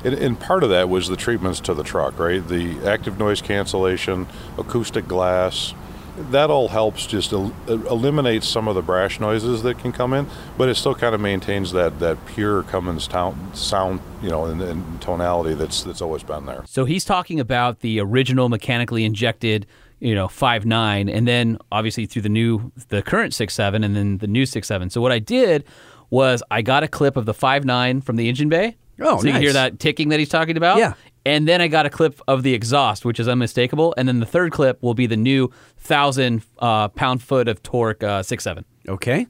And, 0.04 0.14
and 0.14 0.38
part 0.38 0.64
of 0.64 0.70
that 0.70 0.88
was 0.88 1.06
the 1.08 1.16
treatments 1.16 1.60
to 1.60 1.74
the 1.74 1.84
truck, 1.84 2.18
right? 2.18 2.46
The 2.46 2.78
active 2.84 3.18
noise 3.18 3.40
cancellation, 3.40 4.26
acoustic 4.58 5.06
glass, 5.06 5.74
that 6.16 6.50
all 6.50 6.68
helps 6.68 7.06
just 7.06 7.32
el- 7.32 7.54
eliminate 7.68 8.42
some 8.44 8.68
of 8.68 8.74
the 8.74 8.82
brash 8.82 9.18
noises 9.18 9.62
that 9.62 9.78
can 9.78 9.92
come 9.92 10.12
in, 10.12 10.26
but 10.58 10.68
it 10.68 10.74
still 10.74 10.94
kind 10.94 11.14
of 11.14 11.20
maintains 11.20 11.72
that, 11.72 12.00
that 12.00 12.18
pure 12.26 12.64
Cummins 12.64 13.06
town, 13.06 13.50
sound, 13.54 14.00
you 14.22 14.28
know, 14.28 14.44
and, 14.44 14.60
and 14.60 15.00
tonality 15.00 15.54
that's 15.54 15.82
that's 15.82 16.02
always 16.02 16.22
been 16.22 16.46
there. 16.46 16.64
So 16.66 16.84
he's 16.84 17.04
talking 17.04 17.40
about 17.40 17.80
the 17.80 18.00
original 18.00 18.48
mechanically 18.48 19.04
injected, 19.04 19.66
you 20.02 20.16
know, 20.16 20.26
five 20.26 20.66
nine, 20.66 21.08
and 21.08 21.28
then 21.28 21.56
obviously 21.70 22.06
through 22.06 22.22
the 22.22 22.28
new, 22.28 22.72
the 22.88 23.02
current 23.02 23.32
six 23.32 23.54
seven, 23.54 23.84
and 23.84 23.94
then 23.94 24.18
the 24.18 24.26
new 24.26 24.44
six 24.44 24.66
seven. 24.66 24.90
So 24.90 25.00
what 25.00 25.12
I 25.12 25.20
did 25.20 25.64
was 26.10 26.42
I 26.50 26.60
got 26.60 26.82
a 26.82 26.88
clip 26.88 27.16
of 27.16 27.24
the 27.24 27.32
five 27.32 27.64
nine 27.64 28.00
from 28.00 28.16
the 28.16 28.28
engine 28.28 28.48
bay. 28.48 28.76
Oh, 29.00 29.20
so 29.20 29.28
you 29.28 29.34
hear 29.34 29.52
that 29.52 29.78
ticking 29.78 30.08
that 30.08 30.18
he's 30.18 30.28
talking 30.28 30.56
about. 30.56 30.78
Yeah. 30.78 30.94
And 31.24 31.46
then 31.46 31.60
I 31.60 31.68
got 31.68 31.86
a 31.86 31.90
clip 31.90 32.20
of 32.26 32.42
the 32.42 32.52
exhaust, 32.52 33.04
which 33.04 33.20
is 33.20 33.28
unmistakable. 33.28 33.94
And 33.96 34.08
then 34.08 34.18
the 34.18 34.26
third 34.26 34.50
clip 34.50 34.82
will 34.82 34.94
be 34.94 35.06
the 35.06 35.16
new 35.16 35.52
thousand 35.78 36.42
uh, 36.58 36.88
pound 36.88 37.22
foot 37.22 37.46
of 37.46 37.62
torque 37.62 38.02
uh, 38.02 38.24
six 38.24 38.42
seven. 38.42 38.64
Okay. 38.88 39.28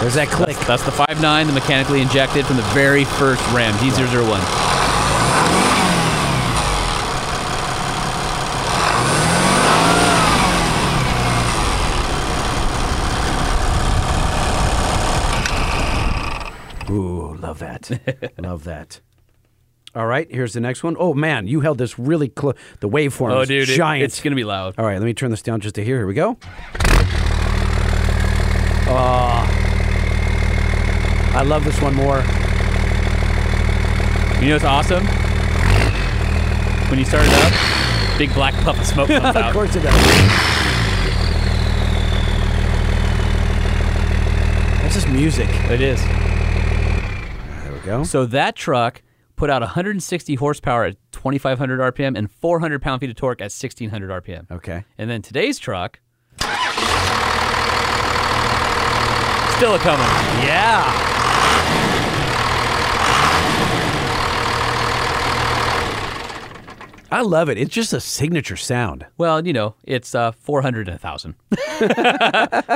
There's 0.00 0.14
that 0.14 0.28
click. 0.28 0.56
That's 0.58 0.84
the 0.84 0.92
5.9, 0.92 1.46
the 1.46 1.52
mechanically 1.52 2.00
injected 2.00 2.46
from 2.46 2.56
the 2.56 2.62
very 2.62 3.02
first 3.02 3.44
Ram 3.50 3.74
D001. 3.78 4.67
Ooh, 16.90 17.34
love 17.36 17.58
that. 17.58 18.32
love 18.38 18.64
that. 18.64 19.00
All 19.94 20.06
right, 20.06 20.30
here's 20.30 20.52
the 20.52 20.60
next 20.60 20.82
one. 20.82 20.96
Oh 20.98 21.12
man, 21.14 21.46
you 21.46 21.60
held 21.60 21.78
this 21.78 21.98
really 21.98 22.28
close. 22.28 22.54
The 22.80 22.88
waveform 22.88 23.32
Oh, 23.32 23.40
is 23.40 23.48
dude, 23.48 23.68
it- 23.68 23.74
giant. 23.76 24.04
it's 24.04 24.20
gonna 24.20 24.36
be 24.36 24.44
loud. 24.44 24.74
All 24.78 24.84
right, 24.84 24.98
let 24.98 25.04
me 25.04 25.14
turn 25.14 25.30
this 25.30 25.42
down 25.42 25.60
just 25.60 25.74
to 25.76 25.84
hear. 25.84 25.96
Here 25.98 26.06
we 26.06 26.14
go. 26.14 26.36
Oh, 28.90 29.44
I 31.34 31.42
love 31.44 31.64
this 31.64 31.80
one 31.82 31.94
more. 31.94 32.18
You 34.40 34.48
know 34.48 34.54
what's 34.54 34.64
awesome? 34.64 35.04
When 36.90 36.98
you 36.98 37.04
start 37.04 37.26
it 37.26 37.32
up, 37.34 38.18
big 38.18 38.32
black 38.34 38.54
puff 38.64 38.78
of 38.78 38.86
smoke 38.86 39.08
comes 39.08 39.24
out. 39.36 39.36
of 39.36 39.52
course 39.52 39.74
it 39.76 39.80
does. 39.82 39.94
That's 44.82 44.94
just 44.94 45.08
music. 45.08 45.48
It 45.70 45.80
is. 45.82 46.00
Go. 47.88 48.04
So 48.04 48.26
that 48.26 48.54
truck 48.54 49.02
put 49.36 49.48
out 49.48 49.62
160 49.62 50.34
horsepower 50.34 50.84
at 50.84 50.96
2,500 51.12 51.80
RPM 51.94 52.18
and 52.18 52.30
400 52.30 52.82
pound 52.82 53.00
feet 53.00 53.08
of 53.08 53.16
torque 53.16 53.40
at 53.40 53.44
1,600 53.44 54.22
RPM. 54.22 54.50
Okay. 54.50 54.84
And 54.98 55.08
then 55.08 55.22
today's 55.22 55.58
truck, 55.58 55.98
still 59.56 59.74
a 59.74 59.78
coming. 59.78 60.06
Yeah. 60.44 61.87
I 67.10 67.22
love 67.22 67.48
it. 67.48 67.56
It's 67.58 67.72
just 67.74 67.92
a 67.92 68.00
signature 68.00 68.56
sound. 68.56 69.06
Well, 69.16 69.46
you 69.46 69.52
know, 69.52 69.74
it's 69.84 70.14
uh, 70.14 70.32
400 70.32 70.88
and 70.88 70.88
a 70.88 71.00
1,000. 71.00 71.34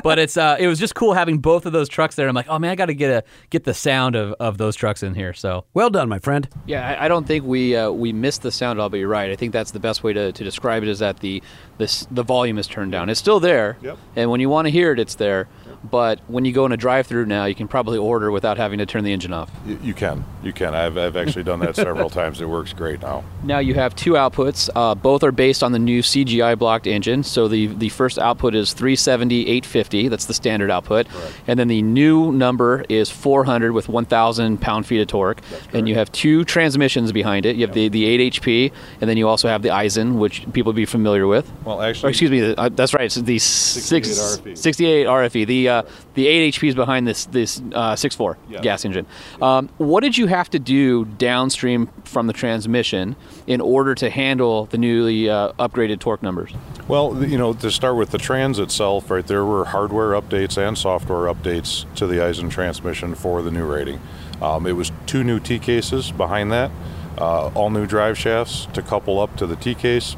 but 0.03 0.19
it's 0.19 0.37
uh, 0.37 0.57
it 0.59 0.67
was 0.69 0.79
just 0.79 0.95
cool 0.95 1.13
having 1.13 1.39
both 1.39 1.67
of 1.67 1.73
those 1.73 1.89
trucks 1.89 2.15
there. 2.17 2.29
I'm 2.29 2.35
like, 2.35 2.49
oh 2.49 2.59
man, 2.59 2.71
I 2.71 2.75
got 2.75 2.87
to 2.87 2.95
get 2.95 3.11
a 3.11 3.25
get 3.51 3.65
the 3.65 3.75
sound 3.75 4.17
of, 4.17 4.33
of 4.41 4.59
those 4.59 4.77
trucks 4.77 5.03
in 5.03 5.15
here. 5.15 5.33
So 5.33 5.65
Well 5.75 5.91
done, 5.91 6.09
my 6.09 6.19
friend. 6.19 6.49
Yeah, 6.67 6.87
I, 6.99 7.05
I 7.05 7.09
don't 7.09 7.27
think 7.27 7.45
we 7.45 7.77
uh, 7.77 7.91
we 7.91 8.13
missed 8.13 8.43
the 8.43 8.53
sound 8.53 8.79
at 8.79 8.83
all, 8.83 8.89
but 8.89 8.99
you're 8.99 9.09
right. 9.09 9.31
I 9.31 9.37
think 9.37 9.53
that's 9.53 9.71
the 9.73 9.81
best 9.81 10.03
way 10.03 10.13
to, 10.13 10.33
to 10.33 10.45
describe 10.45 10.83
it 10.83 10.89
is 10.89 10.99
that 11.01 11.21
the 11.21 11.43
this 11.79 12.07
the 12.11 12.23
volume 12.23 12.59
is 12.59 12.67
turned 12.67 12.93
down. 12.93 13.09
It's 13.09 13.21
still 13.21 13.41
there, 13.41 13.77
Yep. 13.83 13.99
and 14.17 14.31
when 14.31 14.41
you 14.41 14.49
want 14.49 14.67
to 14.67 14.71
hear 14.71 14.93
it, 14.93 14.99
it's 14.99 15.17
there. 15.17 15.49
But 15.85 16.21
when 16.29 16.45
you 16.45 16.53
go 16.53 16.65
in 16.67 16.73
a 16.73 16.77
drive-through 16.77 17.27
now, 17.27 17.45
you 17.45 17.55
can 17.55 17.67
probably 17.69 17.99
order 17.99 18.31
without 18.31 18.57
having 18.57 18.79
to 18.79 18.87
turn 18.87 19.05
the 19.05 19.13
engine 19.13 19.33
off. 19.33 19.51
You, 19.67 19.79
you 19.83 19.95
can, 19.95 20.25
you 20.43 20.53
can. 20.53 20.75
I've, 20.75 20.97
I've 20.97 21.17
actually 21.17 21.43
done 21.45 21.61
that 21.61 21.75
several 21.77 22.09
times. 22.21 22.41
It 22.41 22.49
works 22.49 22.73
great 22.73 23.03
now. 23.03 23.25
Now 23.43 23.59
you 23.59 23.75
have 23.75 23.97
two 23.97 24.13
outputs. 24.13 24.71
Uh, 24.75 24.95
both 24.95 25.23
are 25.25 25.33
based 25.33 25.63
on 25.63 25.73
the 25.73 25.79
new 25.79 26.03
CGI 26.03 26.57
blocked 26.59 26.87
engine. 26.87 27.23
So 27.25 27.49
the, 27.49 27.67
the 27.67 27.89
first 27.89 28.19
output 28.19 28.55
is 28.55 28.73
370 28.73 29.41
850. 29.43 30.09
That's 30.09 30.27
the 30.27 30.35
standard 30.35 30.71
output. 30.71 31.07
And 31.47 31.59
then 31.59 31.69
the 31.69 31.83
new 31.83 32.33
number 32.33 32.85
is 32.89 33.11
400 33.11 33.73
with 33.73 33.89
1,000 33.89 34.61
pound 34.61 34.87
feet 34.87 35.01
of 35.01 35.09
torque. 35.09 35.41
And 35.73 35.89
you 35.89 35.95
have 35.97 36.13
two 36.13 36.45
transmissions 36.45 37.11
behind 37.13 37.45
it. 37.47 37.57
You 37.57 37.67
have 37.67 37.75
the, 37.75 37.89
the 37.89 38.05
8 38.07 38.35
HP, 38.35 38.73
and 39.01 39.11
then 39.11 39.17
you 39.17 39.29
also 39.29 39.49
have 39.49 39.63
the 39.63 39.71
Aisin, 39.71 40.15
which 40.19 40.47
people 40.53 40.71
would 40.71 40.77
be 40.77 40.85
familiar 40.85 41.27
with. 41.27 41.51
Well, 41.65 41.83
actually, 41.83 42.09
Or 42.09 42.11
excuse 42.11 42.31
me, 42.31 42.55
uh, 42.55 42.69
that's 42.69 42.95
right. 42.95 43.05
It's 43.05 43.17
the 43.17 43.39
six, 43.39 44.09
68 44.09 44.55
RFE. 44.55 44.59
68 44.59 45.07
RFE. 45.07 45.47
The 45.47 45.69
uh, 45.69 45.72
the 46.15 46.27
8 46.27 46.55
HP 46.55 46.69
is 46.69 46.75
behind 46.75 47.07
this 47.07 47.25
this 47.27 47.61
uh, 47.73 47.95
6.4 47.95 48.37
Yeah. 48.49 48.61
gas 48.61 48.85
engine. 48.85 49.07
Um, 49.41 49.69
what 49.79 50.01
did 50.03 50.19
you 50.19 50.27
have 50.27 50.51
to 50.51 50.59
do 50.59 51.05
downstream 51.05 51.89
from 52.05 52.27
the 52.27 52.33
transmission 52.33 53.17
in 53.47 53.61
order 53.61 53.95
to 53.97 54.11
handle 54.11 54.67
the 54.67 54.79
newly 54.79 55.31
uh, 55.31 55.53
upgraded 55.59 55.99
torque 56.01 56.23
numbers? 56.23 56.51
Well, 56.89 57.25
you 57.25 57.39
know, 57.39 57.53
to 57.55 57.71
start 57.71 57.97
with 57.97 58.11
the 58.11 58.19
trans 58.19 58.59
itself, 58.59 59.11
right, 59.11 59.27
there 59.27 59.45
were 59.45 59.65
hardware 59.67 60.11
updates 60.21 60.59
and 60.59 60.77
software 60.77 61.33
updates 61.33 61.87
to 61.95 62.07
the 62.07 62.17
Aisin 62.17 62.51
transmission 62.51 63.15
for 63.15 63.41
the 63.43 63.51
new 63.51 63.65
rating. 63.65 64.01
Um, 64.43 64.67
it 64.67 64.73
was 64.73 64.91
two 65.07 65.23
new 65.25 65.39
T 65.39 65.59
cases 65.59 66.11
behind 66.11 66.51
that, 66.53 66.71
uh, 67.19 67.49
all 67.55 67.71
new 67.71 67.87
drive 67.87 68.19
shafts 68.19 68.67
to 68.75 68.83
couple 68.83 69.21
up 69.21 69.37
to 69.37 69.47
the 69.47 69.55
T 69.57 69.75
case, 69.75 70.17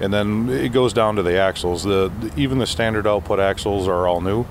and 0.00 0.12
then 0.12 0.48
it 0.48 0.70
goes 0.72 0.92
down 0.94 1.16
to 1.16 1.22
the 1.22 1.36
axles. 1.38 1.84
The, 1.84 2.10
the 2.20 2.32
even 2.40 2.58
the 2.58 2.66
standard 2.66 3.06
output 3.06 3.38
axles 3.38 3.86
are 3.86 4.06
all 4.08 4.20
new 4.22 4.46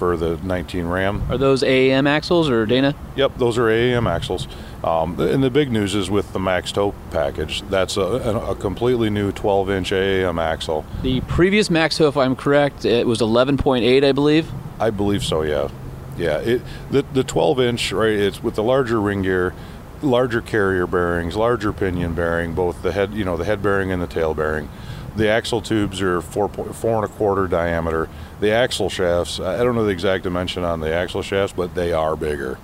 for 0.00 0.16
the 0.16 0.38
19 0.38 0.86
Ram. 0.86 1.22
Are 1.30 1.36
those 1.36 1.62
AAM 1.62 2.08
axles 2.08 2.48
or 2.48 2.64
Dana? 2.64 2.94
Yep, 3.16 3.36
those 3.36 3.58
are 3.58 3.66
AAM 3.66 4.10
axles. 4.10 4.48
Um, 4.82 5.20
and 5.20 5.44
the 5.44 5.50
big 5.50 5.70
news 5.70 5.94
is 5.94 6.08
with 6.08 6.32
the 6.32 6.38
Max 6.38 6.72
Tow 6.72 6.94
package. 7.10 7.60
That's 7.68 7.98
a, 7.98 8.00
a, 8.00 8.56
completely 8.56 9.10
new 9.10 9.30
12-inch 9.30 9.92
AAM 9.92 10.40
axle. 10.40 10.86
The 11.02 11.20
previous 11.20 11.68
Max 11.68 11.98
Tow, 11.98 12.08
if 12.08 12.16
I'm 12.16 12.34
correct, 12.34 12.86
it 12.86 13.06
was 13.06 13.20
11.8, 13.20 14.02
I 14.02 14.12
believe. 14.12 14.50
I 14.80 14.88
believe 14.88 15.22
so. 15.22 15.42
Yeah, 15.42 15.68
yeah. 16.16 16.38
It 16.38 16.62
the 16.90 17.02
the 17.12 17.22
12 17.22 17.60
inch 17.60 17.92
right. 17.92 18.12
It's 18.12 18.42
with 18.42 18.54
the 18.54 18.62
larger 18.62 18.98
ring 18.98 19.20
gear, 19.20 19.52
larger 20.00 20.40
carrier 20.40 20.86
bearings, 20.86 21.36
larger 21.36 21.74
pinion 21.74 22.14
bearing, 22.14 22.54
both 22.54 22.82
the 22.82 22.92
head 22.92 23.12
you 23.12 23.26
know 23.26 23.36
the 23.36 23.44
head 23.44 23.62
bearing 23.62 23.92
and 23.92 24.00
the 24.00 24.06
tail 24.06 24.32
bearing. 24.32 24.70
The 25.14 25.28
axle 25.28 25.60
tubes 25.60 26.00
are 26.00 26.22
four 26.22 26.48
point 26.48 26.74
four 26.74 26.96
and 26.96 27.04
a 27.04 27.08
quarter 27.08 27.46
diameter. 27.46 28.08
The 28.40 28.50
axle 28.52 28.88
shafts. 28.88 29.38
I 29.38 29.58
don't 29.58 29.74
know 29.74 29.84
the 29.84 29.90
exact 29.90 30.24
dimension 30.24 30.64
on 30.64 30.80
the 30.80 30.92
axle 30.92 31.22
shafts, 31.22 31.54
but 31.54 31.74
they 31.74 31.92
are 31.92 32.16
bigger. 32.16 32.58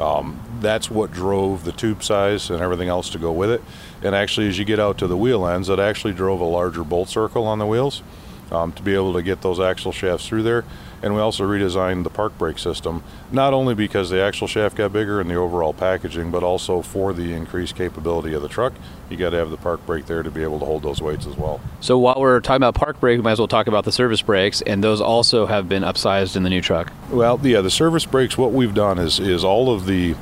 Um, 0.00 0.40
that's 0.60 0.90
what 0.90 1.12
drove 1.12 1.64
the 1.64 1.72
tube 1.72 2.02
size 2.02 2.50
and 2.50 2.60
everything 2.60 2.88
else 2.88 3.10
to 3.10 3.18
go 3.18 3.30
with 3.30 3.50
it. 3.50 3.62
And 4.02 4.14
actually, 4.14 4.48
as 4.48 4.58
you 4.58 4.64
get 4.64 4.80
out 4.80 4.98
to 4.98 5.06
the 5.06 5.16
wheel 5.16 5.46
ends, 5.46 5.68
it 5.68 5.78
actually 5.78 6.14
drove 6.14 6.40
a 6.40 6.44
larger 6.44 6.82
bolt 6.82 7.08
circle 7.08 7.46
on 7.46 7.58
the 7.58 7.66
wheels 7.66 8.02
um, 8.50 8.72
to 8.72 8.82
be 8.82 8.94
able 8.94 9.12
to 9.12 9.22
get 9.22 9.42
those 9.42 9.60
axle 9.60 9.92
shafts 9.92 10.26
through 10.26 10.42
there. 10.42 10.64
And 11.02 11.14
we 11.14 11.20
also 11.20 11.44
redesigned 11.44 12.04
the 12.04 12.10
park 12.10 12.36
brake 12.36 12.58
system, 12.58 13.02
not 13.32 13.54
only 13.54 13.74
because 13.74 14.10
the 14.10 14.20
axle 14.20 14.46
shaft 14.46 14.76
got 14.76 14.92
bigger 14.92 15.20
and 15.20 15.30
the 15.30 15.34
overall 15.34 15.72
packaging, 15.72 16.30
but 16.30 16.42
also 16.42 16.82
for 16.82 17.12
the 17.12 17.32
increased 17.32 17.74
capability 17.74 18.34
of 18.34 18.42
the 18.42 18.48
truck. 18.48 18.74
You 19.08 19.16
got 19.16 19.30
to 19.30 19.38
have 19.38 19.50
the 19.50 19.56
park 19.56 19.84
brake 19.86 20.06
there 20.06 20.22
to 20.22 20.30
be 20.30 20.42
able 20.42 20.58
to 20.58 20.66
hold 20.66 20.82
those 20.82 21.00
weights 21.00 21.26
as 21.26 21.36
well. 21.36 21.60
So 21.80 21.98
while 21.98 22.16
we're 22.18 22.40
talking 22.40 22.56
about 22.58 22.74
park 22.74 23.00
brake, 23.00 23.18
we 23.18 23.22
might 23.22 23.32
as 23.32 23.38
well 23.38 23.48
talk 23.48 23.66
about 23.66 23.84
the 23.84 23.92
service 23.92 24.22
brakes, 24.22 24.60
and 24.62 24.84
those 24.84 25.00
also 25.00 25.46
have 25.46 25.68
been 25.68 25.82
upsized 25.82 26.36
in 26.36 26.42
the 26.42 26.50
new 26.50 26.60
truck. 26.60 26.92
Well, 27.10 27.40
yeah, 27.42 27.60
the 27.60 27.70
service 27.70 28.04
brakes. 28.04 28.36
What 28.36 28.52
we've 28.52 28.74
done 28.74 28.98
is 28.98 29.18
is 29.18 29.42
all 29.42 29.72
of 29.72 29.86
the 29.86 30.14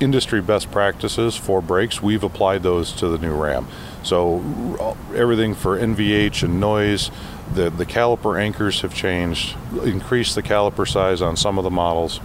industry 0.00 0.40
best 0.40 0.70
practices 0.70 1.36
for 1.36 1.60
brakes. 1.60 2.02
We've 2.02 2.24
applied 2.24 2.62
those 2.62 2.92
to 2.92 3.08
the 3.08 3.18
new 3.18 3.34
Ram. 3.34 3.66
So 4.02 4.96
everything 5.14 5.54
for 5.54 5.78
NVH 5.78 6.42
and 6.42 6.60
noise. 6.60 7.10
The 7.54 7.70
the 7.70 7.86
caliper 7.86 8.40
anchors 8.40 8.80
have 8.82 8.94
changed. 8.94 9.56
Increased 9.82 10.34
the 10.34 10.42
caliper 10.42 10.88
size 10.88 11.20
on 11.20 11.36
some 11.36 11.58
of 11.58 11.64
the 11.64 11.70
models. 11.70 12.20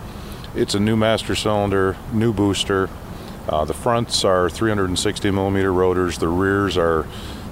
It's 0.55 0.75
a 0.75 0.79
new 0.79 0.95
master 0.95 1.35
cylinder, 1.35 1.97
new 2.13 2.31
booster. 2.31 2.89
Uh, 3.47 3.65
the 3.65 3.73
fronts 3.73 4.23
are 4.23 4.49
360 4.49 5.29
millimeter 5.31 5.71
rotors. 5.71 6.17
The 6.17 6.27
rears 6.27 6.77
are 6.77 7.03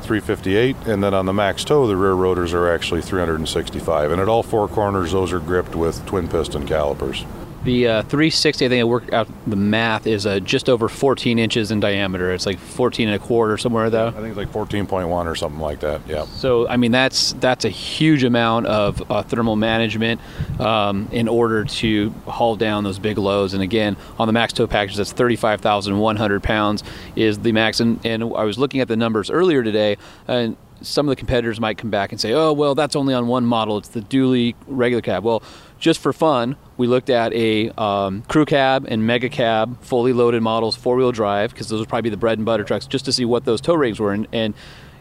358, 0.01 0.75
and 0.87 1.03
then 1.03 1.13
on 1.13 1.25
the 1.25 1.33
Max 1.33 1.63
Tow, 1.63 1.87
the 1.87 1.95
rear 1.95 2.13
rotors 2.13 2.53
are 2.53 2.69
actually 2.69 3.01
365. 3.01 4.11
And 4.11 4.21
at 4.21 4.27
all 4.27 4.43
four 4.43 4.67
corners, 4.67 5.11
those 5.11 5.31
are 5.31 5.39
gripped 5.39 5.75
with 5.75 6.05
twin 6.05 6.27
piston 6.27 6.67
calipers. 6.67 7.25
The 7.63 7.87
uh, 7.87 8.01
360, 8.03 8.65
I 8.65 8.69
think 8.69 8.81
I 8.81 8.83
worked 8.83 9.13
out 9.13 9.29
the 9.47 9.55
math, 9.55 10.05
is 10.05 10.25
uh, 10.25 10.39
just 10.39 10.69
over 10.69 10.89
14 10.89 11.39
inches 11.39 11.71
in 11.71 11.79
diameter. 11.79 12.33
It's 12.33 12.45
like 12.45 12.59
14 12.59 13.07
and 13.07 13.15
a 13.15 13.25
quarter 13.25 13.57
somewhere 13.57 13.89
though. 13.89 14.07
I 14.07 14.11
think 14.11 14.27
it's 14.27 14.37
like 14.37 14.51
14.1 14.51 15.07
or 15.07 15.35
something 15.35 15.61
like 15.61 15.79
that. 15.79 16.01
Yeah. 16.07 16.25
So 16.25 16.67
I 16.67 16.77
mean 16.77 16.91
that's 16.91 17.33
that's 17.33 17.63
a 17.63 17.69
huge 17.69 18.23
amount 18.23 18.67
of 18.67 19.09
uh, 19.09 19.23
thermal 19.23 19.55
management 19.55 20.19
um, 20.59 21.07
in 21.11 21.27
order 21.27 21.63
to 21.63 22.09
haul 22.27 22.55
down 22.55 22.83
those 22.83 22.99
big 22.99 23.17
loads. 23.17 23.53
And 23.53 23.63
again, 23.63 23.95
on 24.19 24.27
the 24.27 24.33
max 24.33 24.53
tow 24.53 24.67
package, 24.67 24.97
that's 24.97 25.13
35,100 25.13 26.43
pounds 26.43 26.83
is 27.15 27.39
the 27.39 27.51
max. 27.53 27.79
And, 27.79 28.05
and 28.05 28.23
I 28.23 28.43
was 28.43 28.57
looking 28.57 28.81
at 28.81 28.87
the 28.87 28.97
numbers 28.97 29.29
earlier 29.29 29.63
today, 29.63 29.97
and 30.27 30.57
some 30.81 31.07
of 31.07 31.11
the 31.11 31.15
competitors 31.15 31.59
might 31.59 31.77
come 31.77 31.89
back 31.89 32.11
and 32.11 32.19
say, 32.19 32.33
"Oh, 32.33 32.53
well, 32.53 32.75
that's 32.75 32.95
only 32.95 33.13
on 33.13 33.27
one 33.27 33.45
model. 33.45 33.77
It's 33.77 33.89
the 33.89 34.01
dually 34.01 34.55
regular 34.67 35.01
cab." 35.01 35.23
Well, 35.23 35.41
just 35.83 35.99
for 35.99 36.13
fun, 36.13 36.55
we 36.77 36.87
looked 36.87 37.09
at 37.09 37.33
a 37.33 37.69
um, 37.71 38.21
crew 38.29 38.45
cab 38.45 38.85
and 38.87 39.05
mega 39.05 39.27
cab, 39.27 39.83
fully 39.83 40.13
loaded 40.13 40.41
models, 40.41 40.77
four 40.77 40.95
wheel 40.95 41.11
drive, 41.11 41.51
because 41.51 41.67
those 41.67 41.81
would 41.81 41.89
probably 41.89 42.03
be 42.03 42.09
the 42.09 42.15
bread 42.15 42.37
and 42.37 42.45
butter 42.45 42.63
trucks, 42.63 42.87
just 42.87 43.03
to 43.03 43.11
see 43.11 43.25
what 43.25 43.43
those 43.43 43.59
tow 43.59 43.73
ratings 43.73 43.99
were. 43.99 44.13
And, 44.13 44.25
and 44.31 44.53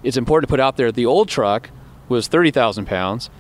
it's 0.03 0.17
important 0.17 0.49
to 0.49 0.53
put 0.53 0.59
out 0.59 0.77
there 0.77 0.91
the 0.91 1.07
old 1.07 1.29
truck 1.29 1.71
was 2.09 2.27
30,000 2.27 2.87
pounds. 2.87 3.31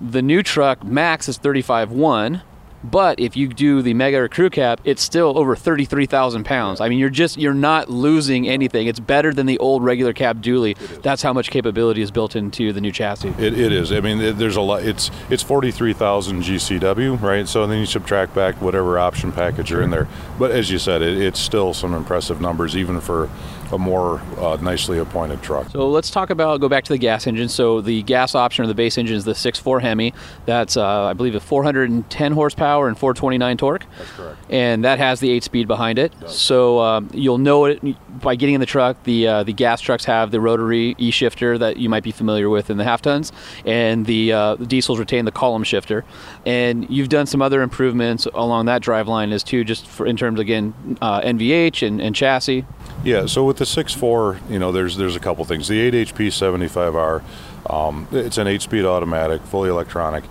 The 0.00 0.22
new 0.22 0.42
truck 0.42 0.82
max 0.82 1.28
is 1.28 1.38
35.1, 1.38 2.40
But 2.84 3.18
if 3.18 3.36
you 3.36 3.48
do 3.48 3.82
the 3.82 3.94
Mega 3.94 4.18
or 4.18 4.28
Crew 4.28 4.50
Cab, 4.50 4.80
it's 4.84 5.02
still 5.02 5.36
over 5.36 5.56
33,000 5.56 6.44
pounds. 6.44 6.80
I 6.80 6.88
mean, 6.88 6.98
you're 6.98 7.10
just 7.10 7.36
you're 7.36 7.54
not 7.54 7.90
losing 7.90 8.48
anything. 8.48 8.86
It's 8.86 9.00
better 9.00 9.34
than 9.34 9.46
the 9.46 9.58
old 9.58 9.82
regular 9.82 10.12
cab 10.12 10.42
dually. 10.42 10.76
That's 11.02 11.22
how 11.22 11.32
much 11.32 11.50
capability 11.50 12.02
is 12.02 12.10
built 12.10 12.36
into 12.36 12.72
the 12.72 12.80
new 12.80 12.92
chassis. 12.92 13.28
It, 13.38 13.58
it 13.58 13.72
is. 13.72 13.92
I 13.92 14.00
mean, 14.00 14.20
it, 14.20 14.38
there's 14.38 14.56
a 14.56 14.60
lot. 14.60 14.84
It's 14.84 15.10
it's 15.28 15.42
43,000 15.42 16.42
GCW, 16.42 17.20
right? 17.20 17.48
So 17.48 17.66
then 17.66 17.80
you 17.80 17.86
subtract 17.86 18.34
back 18.34 18.60
whatever 18.62 18.98
option 18.98 19.32
package 19.32 19.70
you're 19.70 19.82
in 19.82 19.90
there. 19.90 20.06
But 20.38 20.52
as 20.52 20.70
you 20.70 20.78
said, 20.78 21.02
it, 21.02 21.20
it's 21.20 21.40
still 21.40 21.74
some 21.74 21.94
impressive 21.94 22.40
numbers, 22.40 22.76
even 22.76 23.00
for 23.00 23.28
a 23.72 23.78
more 23.78 24.20
uh, 24.38 24.56
nicely 24.60 24.98
appointed 24.98 25.42
truck. 25.42 25.70
So 25.70 25.88
let's 25.88 26.10
talk 26.10 26.30
about 26.30 26.60
go 26.60 26.68
back 26.68 26.84
to 26.84 26.92
the 26.92 26.98
gas 26.98 27.26
engine. 27.26 27.48
So 27.48 27.80
the 27.80 28.02
gas 28.02 28.34
option 28.34 28.64
or 28.64 28.68
the 28.68 28.74
base 28.74 28.98
engine 28.98 29.16
is 29.16 29.24
the 29.24 29.32
6.4 29.32 29.82
Hemi. 29.82 30.14
That's 30.46 30.76
uh, 30.76 31.04
I 31.04 31.12
believe 31.12 31.34
a 31.34 31.40
410 31.40 32.32
horsepower 32.32 32.88
and 32.88 32.98
429 32.98 33.56
torque. 33.56 33.86
That's 33.98 34.10
correct. 34.12 34.38
And 34.50 34.84
that 34.84 34.98
has 34.98 35.20
the 35.20 35.30
eight 35.30 35.44
speed 35.44 35.68
behind 35.68 35.98
it. 35.98 36.12
So 36.28 36.80
um, 36.80 37.10
you'll 37.12 37.38
know 37.38 37.66
it 37.66 37.80
by 38.20 38.34
getting 38.34 38.54
in 38.54 38.60
the 38.60 38.66
truck. 38.66 39.02
The 39.04 39.26
uh, 39.26 39.42
the 39.44 39.52
gas 39.52 39.80
trucks 39.80 40.04
have 40.04 40.30
the 40.30 40.40
rotary 40.40 40.94
e 40.98 41.10
shifter 41.10 41.58
that 41.58 41.76
you 41.76 41.88
might 41.88 42.02
be 42.02 42.12
familiar 42.12 42.48
with 42.48 42.70
in 42.70 42.76
the 42.76 42.84
half 42.84 43.02
tons, 43.02 43.32
and 43.64 44.06
the, 44.06 44.32
uh, 44.32 44.54
the 44.56 44.66
diesels 44.66 44.98
retain 44.98 45.24
the 45.24 45.32
column 45.32 45.64
shifter. 45.64 46.04
And 46.46 46.88
you've 46.90 47.08
done 47.08 47.26
some 47.26 47.42
other 47.42 47.62
improvements 47.62 48.26
along 48.26 48.66
that 48.66 48.82
drive 48.82 49.08
line 49.08 49.32
as 49.32 49.42
too, 49.42 49.64
just 49.64 49.86
for, 49.86 50.06
in 50.06 50.16
terms 50.16 50.40
again 50.40 50.98
uh, 51.00 51.20
NVH 51.20 51.86
and, 51.86 52.00
and 52.00 52.14
chassis. 52.14 52.64
Yeah, 53.04 53.26
so 53.26 53.44
with 53.44 53.57
the 53.58 53.64
6.4, 53.64 54.50
you 54.50 54.58
know, 54.58 54.72
there's 54.72 54.96
there's 54.96 55.16
a 55.16 55.20
couple 55.20 55.44
things. 55.44 55.68
The 55.68 55.80
8 55.80 55.94
HP 55.94 56.28
75R, 56.28 57.22
um, 57.70 58.06
it's 58.12 58.38
an 58.38 58.46
8-speed 58.46 58.84
automatic, 58.84 59.42
fully 59.42 59.68
electronic. 59.68 60.24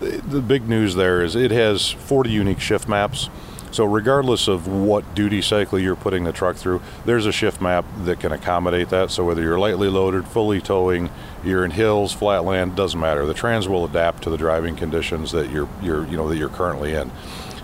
The, 0.00 0.18
the 0.18 0.40
big 0.40 0.68
news 0.68 0.94
there 0.94 1.22
is 1.22 1.34
it 1.34 1.50
has 1.50 1.90
40 1.90 2.30
unique 2.30 2.60
shift 2.60 2.88
maps. 2.88 3.30
So 3.70 3.84
regardless 3.84 4.46
of 4.46 4.68
what 4.68 5.16
duty 5.16 5.42
cycle 5.42 5.80
you're 5.80 5.96
putting 5.96 6.22
the 6.22 6.30
truck 6.30 6.54
through, 6.54 6.80
there's 7.06 7.26
a 7.26 7.32
shift 7.32 7.60
map 7.60 7.84
that 8.04 8.20
can 8.20 8.30
accommodate 8.30 8.90
that. 8.90 9.10
So 9.10 9.24
whether 9.24 9.42
you're 9.42 9.58
lightly 9.58 9.88
loaded, 9.88 10.28
fully 10.28 10.60
towing, 10.60 11.10
you're 11.42 11.64
in 11.64 11.72
hills, 11.72 12.12
flatland, 12.12 12.76
doesn't 12.76 13.00
matter. 13.00 13.26
The 13.26 13.34
trans 13.34 13.66
will 13.66 13.84
adapt 13.84 14.22
to 14.24 14.30
the 14.30 14.36
driving 14.36 14.76
conditions 14.76 15.32
that 15.32 15.50
you're 15.50 15.68
you're 15.82 16.06
you 16.06 16.16
know 16.16 16.28
that 16.28 16.36
you're 16.36 16.50
currently 16.50 16.94
in. 16.94 17.10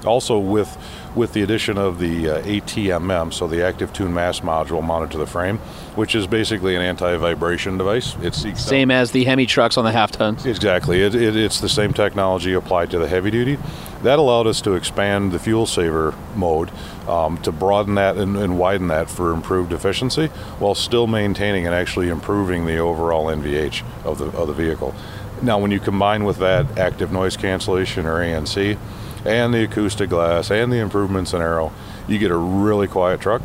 Also 0.05 0.37
with 0.39 0.77
with 1.15 1.33
the 1.33 1.43
addition 1.43 1.77
of 1.77 1.99
the 1.99 2.29
uh, 2.29 2.43
ATMM, 2.43 3.33
so 3.33 3.47
the 3.49 3.65
Active 3.65 3.93
Tune 3.93 4.15
Mass 4.15 4.41
Module 4.41 4.83
mounted 4.83 5.11
to 5.13 5.19
the 5.19 5.27
frame, 5.27 5.59
which 5.97 6.15
is 6.15 6.27
basically 6.27 6.77
an 6.77 6.83
anti-vibration 6.83 7.79
device. 7.79 8.17
It 8.23 8.35
seeks 8.35 8.65
Same 8.65 8.91
as 8.91 9.11
the 9.11 9.25
Hemi 9.25 9.47
trucks 9.47 9.77
on 9.77 9.85
the 9.85 9.93
half 9.93 10.13
tons. 10.13 10.47
Exactly. 10.47 11.03
It, 11.03 11.15
it, 11.15 11.37
it's 11.37 11.61
the 11.61 11.69
same 11.69 11.93
technology 11.93 12.53
applied 12.53 12.91
to 12.93 12.99
the 12.99 13.09
heavy 13.09 13.31
duty. 13.31 13.59
That 14.03 14.19
allowed 14.19 14.47
us 14.47 14.61
to 14.63 14.75
expand 14.75 15.33
the 15.33 15.39
fuel 15.39 15.67
saver 15.67 16.15
mode 16.35 16.71
um, 17.07 17.39
to 17.43 17.53
broaden 17.53 17.97
that 17.97 18.17
and, 18.17 18.37
and 18.37 18.59
widen 18.59 18.89
that 18.89 19.11
for 19.11 19.33
improved 19.33 19.73
efficiency 19.73 20.29
while 20.59 20.75
still 20.75 21.07
maintaining 21.07 21.67
and 21.67 21.75
actually 21.75 22.09
improving 22.09 22.67
the 22.67 22.79
overall 22.79 23.27
NVH 23.27 23.83
of 24.05 24.19
the, 24.19 24.27
of 24.27 24.47
the 24.47 24.55
vehicle. 24.55 24.95
Now, 25.43 25.59
when 25.59 25.71
you 25.71 25.81
combine 25.81 26.25
with 26.25 26.39
that 26.39 26.79
active 26.79 27.13
noise 27.13 27.37
cancellation 27.37 28.07
or 28.07 28.19
ANC, 28.19 28.79
and 29.25 29.53
the 29.55 29.65
acoustic 29.65 30.11
glass 30.11 30.51
and 30.51 30.73
the 30.73 30.79
improvements 30.79 31.33
in 31.33 31.41
aero, 31.41 31.73
you 32.09 32.19
get 32.19 32.31
a 32.31 32.37
really 32.37 32.89
quiet 32.89 33.21
truck. 33.21 33.43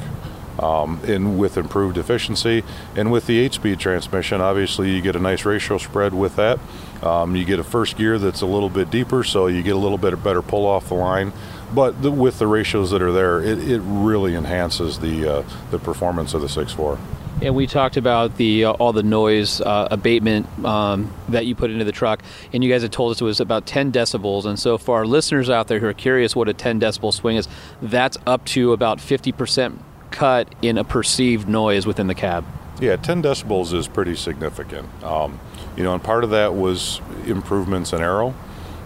Um, 0.58 1.02
and 1.06 1.38
with 1.38 1.58
improved 1.58 1.98
efficiency, 1.98 2.64
and 2.96 3.12
with 3.12 3.28
the 3.28 3.40
eight-speed 3.40 3.78
transmission, 3.78 4.40
obviously 4.40 4.90
you 4.90 5.02
get 5.02 5.18
a 5.18 5.20
nice 5.20 5.44
ratio 5.44 5.78
spread 5.78 6.14
with 6.14 6.38
that. 6.38 6.60
Um, 7.04 7.36
you 7.36 7.44
get 7.44 7.60
a 7.60 7.64
first 7.64 7.98
gear 7.98 8.18
that's 8.18 8.40
a 8.40 8.46
little 8.46 8.70
bit 8.70 8.90
deeper, 8.90 9.26
so 9.26 9.48
you 9.48 9.62
get 9.62 9.76
a 9.76 9.80
little 9.80 9.98
bit 9.98 10.24
better 10.24 10.42
pull 10.42 10.66
off 10.66 10.88
the 10.88 10.94
line. 10.94 11.34
But 11.74 12.02
the, 12.02 12.10
with 12.10 12.40
the 12.40 12.48
ratios 12.48 12.92
that 12.92 13.02
are 13.02 13.12
there, 13.12 13.42
it, 13.42 13.70
it 13.70 13.82
really 13.82 14.34
enhances 14.34 15.00
the 15.00 15.40
uh, 15.40 15.44
the 15.72 15.80
performance 15.80 16.34
of 16.34 16.40
the 16.40 16.48
6.4. 16.48 16.98
And 17.42 17.54
we 17.54 17.68
talked 17.68 17.98
about 17.98 18.38
the 18.38 18.66
uh, 18.66 18.72
all 18.74 18.94
the 18.94 19.04
noise 19.04 19.60
uh, 19.60 19.90
abatement 19.92 20.48
um, 20.64 21.14
that 21.30 21.46
you 21.46 21.54
put 21.54 21.70
into 21.70 21.84
the 21.84 21.92
truck, 21.92 22.24
and 22.54 22.64
you 22.64 22.72
guys 22.72 22.82
had 22.82 22.94
told 22.94 23.12
us 23.12 23.20
it 23.20 23.26
was 23.26 23.40
about 23.40 23.66
10 23.66 23.92
decibels. 23.92 24.46
And 24.46 24.58
so, 24.58 24.78
for 24.78 24.98
our 24.98 25.06
listeners 25.06 25.50
out 25.50 25.68
there 25.68 25.80
who 25.80 25.88
are 25.88 25.94
curious 25.94 26.36
what 26.36 26.48
a 26.48 26.54
10 26.54 26.80
decibel 26.80 27.14
swing 27.14 27.36
is, 27.36 27.48
that's 27.82 28.18
up 28.26 28.46
to 28.46 28.72
about 28.72 29.00
50% 29.00 29.80
cut 30.12 30.54
in 30.62 30.78
a 30.78 30.84
perceived 30.84 31.50
noise 31.50 31.86
within 31.86 32.08
the 32.08 32.16
cab. 32.16 32.46
Yeah, 32.80 32.96
10 32.96 33.22
decibels 33.22 33.74
is 33.74 33.88
pretty 33.88 34.16
significant. 34.16 34.88
Um, 35.04 35.40
you 35.76 35.84
know, 35.84 35.94
and 35.94 36.04
part 36.04 36.24
of 36.24 36.30
that 36.32 36.54
was 36.54 37.02
improvements 37.26 37.92
in 37.94 38.02
aero. 38.02 38.34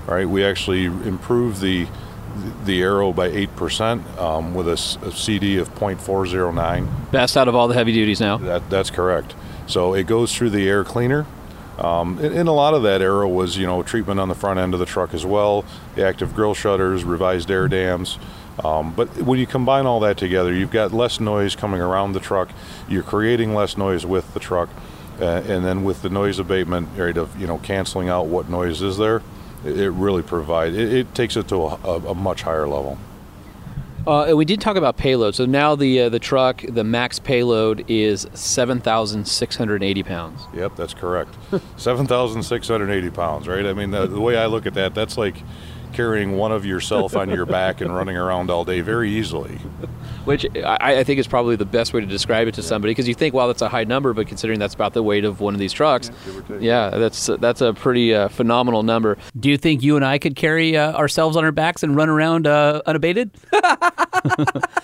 Right, 0.08 0.28
we 0.28 0.44
actually 0.44 0.86
improved 0.86 1.62
the 1.62 1.88
the 2.66 2.82
aero 2.82 3.12
by 3.12 3.30
8% 3.30 4.18
um, 4.18 4.54
with 4.54 4.68
a, 4.68 4.74
a, 5.08 5.12
CD 5.12 5.58
of 5.58 5.74
0.409. 5.76 7.12
Best 7.12 7.38
out 7.38 7.48
of 7.48 7.56
all 7.56 7.68
the 7.68 7.74
heavy 7.74 7.94
duties 7.94 8.20
now. 8.20 8.38
That, 8.38 8.70
that's 8.70 8.90
correct. 8.90 9.36
So 9.68 9.94
it 9.94 10.08
goes 10.08 10.36
through 10.36 10.52
the 10.52 10.68
air 10.68 10.84
cleaner. 10.84 11.26
Um, 11.78 12.18
and, 12.20 12.36
and, 12.36 12.50
a 12.50 12.52
lot 12.52 12.74
of 12.74 12.84
that 12.84 13.02
aero 13.02 13.28
was, 13.28 13.58
you 13.58 13.66
know, 13.66 13.84
treatment 13.84 14.20
on 14.20 14.28
the 14.28 14.36
front 14.36 14.60
end 14.60 14.74
of 14.74 14.82
the 14.82 14.86
truck 14.86 15.14
as 15.14 15.26
well, 15.26 15.64
the 15.96 16.06
active 16.06 16.36
grill 16.36 16.54
shutters, 16.54 17.06
revised 17.06 17.50
air 17.50 17.70
dams. 17.70 18.20
Um, 18.64 18.94
but 18.94 19.08
when 19.22 19.40
you 19.40 19.48
combine 19.48 19.86
all 19.86 20.02
that 20.02 20.18
together, 20.18 20.54
you've 20.54 20.72
got 20.72 20.92
less 20.92 21.22
noise 21.22 21.56
coming 21.56 21.80
around 21.80 22.12
the 22.12 22.20
truck. 22.20 22.50
You're 22.90 23.04
creating 23.04 23.56
less 23.56 23.78
noise 23.78 24.06
with 24.06 24.34
the 24.34 24.42
truck, 24.42 24.68
uh, 25.22 25.42
and 25.48 25.64
then 25.64 25.86
with 25.86 26.02
the 26.02 26.10
noise 26.10 26.38
abatement, 26.38 26.90
right, 26.98 27.16
of 27.16 27.40
you 27.40 27.48
know 27.48 27.60
canceling 27.60 28.10
out 28.10 28.26
what 28.26 28.50
noise 28.50 28.82
is 28.82 28.98
there 28.98 29.22
it 29.66 29.92
really 29.92 30.24
provides 30.24 30.76
it, 30.76 30.94
it, 30.94 31.16
takes 31.16 31.36
it 31.36 31.48
to 31.50 31.56
a, 31.56 31.98
a, 32.08 32.16
much 32.16 32.44
higher 32.44 32.68
level. 32.68 32.98
Uh, 34.08 34.24
and 34.24 34.38
we 34.38 34.46
did 34.46 34.62
talk 34.62 34.78
about 34.78 34.98
payload. 34.98 35.36
So 35.36 35.46
now 35.46 35.76
the 35.76 36.02
uh, 36.02 36.10
the 36.10 36.20
truck 36.20 36.64
the 36.68 36.84
max 36.84 37.20
payload 37.20 37.86
is 37.90 38.28
7680 38.34 40.04
pounds. 40.04 40.42
Yep 40.54 40.76
that's 40.76 40.94
correct. 40.94 41.36
7680 41.78 43.10
pounds 43.12 43.48
right? 43.48 43.66
I 43.66 43.74
mean 43.74 43.92
the, 43.92 44.08
the 44.08 44.22
way 44.22 44.38
i 44.38 44.46
look 44.46 44.66
at 44.66 44.74
that 44.76 44.96
that's 44.96 45.18
like 45.18 45.36
carrying 45.94 46.38
one 46.38 46.52
of 46.52 46.66
yourself 46.66 47.16
on 47.16 47.30
your 47.30 47.46
back 47.46 47.82
and 47.82 47.94
running 47.94 48.16
around 48.16 48.50
all 48.50 48.64
day 48.64 48.82
very 48.82 49.10
easily. 49.12 49.60
Which 50.30 50.46
I, 50.64 51.00
I 51.00 51.04
think 51.04 51.20
is 51.20 51.26
probably 51.26 51.56
the 51.56 51.66
best 51.66 51.92
way 51.92 52.02
to 52.02 52.06
describe 52.06 52.48
it 52.48 52.54
to 52.54 52.62
yeah. 52.62 52.68
somebody 52.68 52.92
because 52.92 53.08
you 53.08 53.16
think, 53.16 53.34
well, 53.34 53.48
that's 53.48 53.64
a 53.64 53.68
high 53.68 53.84
number, 53.84 54.14
but 54.14 54.28
considering 54.28 54.60
that's 54.60 54.76
about 54.76 54.94
the 54.94 55.02
weight 55.02 55.26
of 55.26 55.42
one 55.42 55.56
of 55.56 55.60
these 55.60 55.74
trucks, 55.74 56.12
yeah, 56.50 56.58
yeah 56.60 56.90
that's 56.92 57.32
that's 57.40 57.62
a 57.62 57.74
pretty 57.74 58.14
uh, 58.14 58.28
phenomenal 58.28 58.84
number. 58.84 59.18
Do 59.40 59.50
you 59.50 59.58
think 59.58 59.82
you 59.82 59.96
and 59.96 60.06
I 60.06 60.20
could 60.20 60.36
carry 60.36 60.78
uh, 60.78 60.94
ourselves 60.94 61.36
on 61.36 61.44
our 61.44 61.52
backs 61.52 61.82
and 61.82 61.96
run 61.96 62.10
around 62.10 62.46
uh, 62.46 62.84
unabated? 62.86 63.34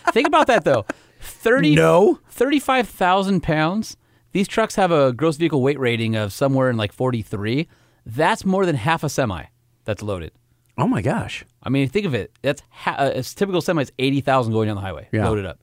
think 0.10 0.28
about 0.28 0.48
that 0.48 0.64
though. 0.64 0.84
Thirty 1.20 1.76
no 1.76 2.20
thirty-five 2.30 2.90
thousand 2.90 3.44
pounds. 3.44 3.98
These 4.32 4.48
trucks 4.48 4.74
have 4.78 4.92
a 4.92 5.14
gross 5.14 5.38
vehicle 5.38 5.62
weight 5.62 5.80
rating 5.80 6.16
of 6.16 6.34
somewhere 6.34 6.72
in 6.72 6.76
like 6.76 6.92
forty-three. 6.92 7.68
That's 8.04 8.46
more 8.46 8.66
than 8.66 8.78
half 8.78 9.04
a 9.04 9.10
semi 9.10 9.44
that's 9.84 10.02
loaded. 10.02 10.32
Oh 10.78 10.88
my 10.88 11.02
gosh! 11.02 11.46
I 11.64 11.70
mean, 11.70 11.88
think 11.88 12.06
of 12.06 12.14
it. 12.14 12.32
That's 12.42 12.62
ha- 12.70 12.96
uh, 12.98 13.12
a 13.16 13.24
typical 13.24 13.62
semi 13.62 13.82
is 13.82 13.92
eighty 13.98 14.22
thousand 14.22 14.52
going 14.52 14.68
down 14.68 14.76
the 14.76 14.82
highway, 14.82 15.08
yeah. 15.12 15.28
loaded 15.28 15.46
up. 15.46 15.60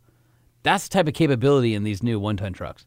That's 0.62 0.88
the 0.88 0.90
type 0.90 1.08
of 1.08 1.14
capability 1.14 1.74
in 1.74 1.82
these 1.82 2.02
new 2.02 2.18
one-ton 2.18 2.52
trucks. 2.52 2.86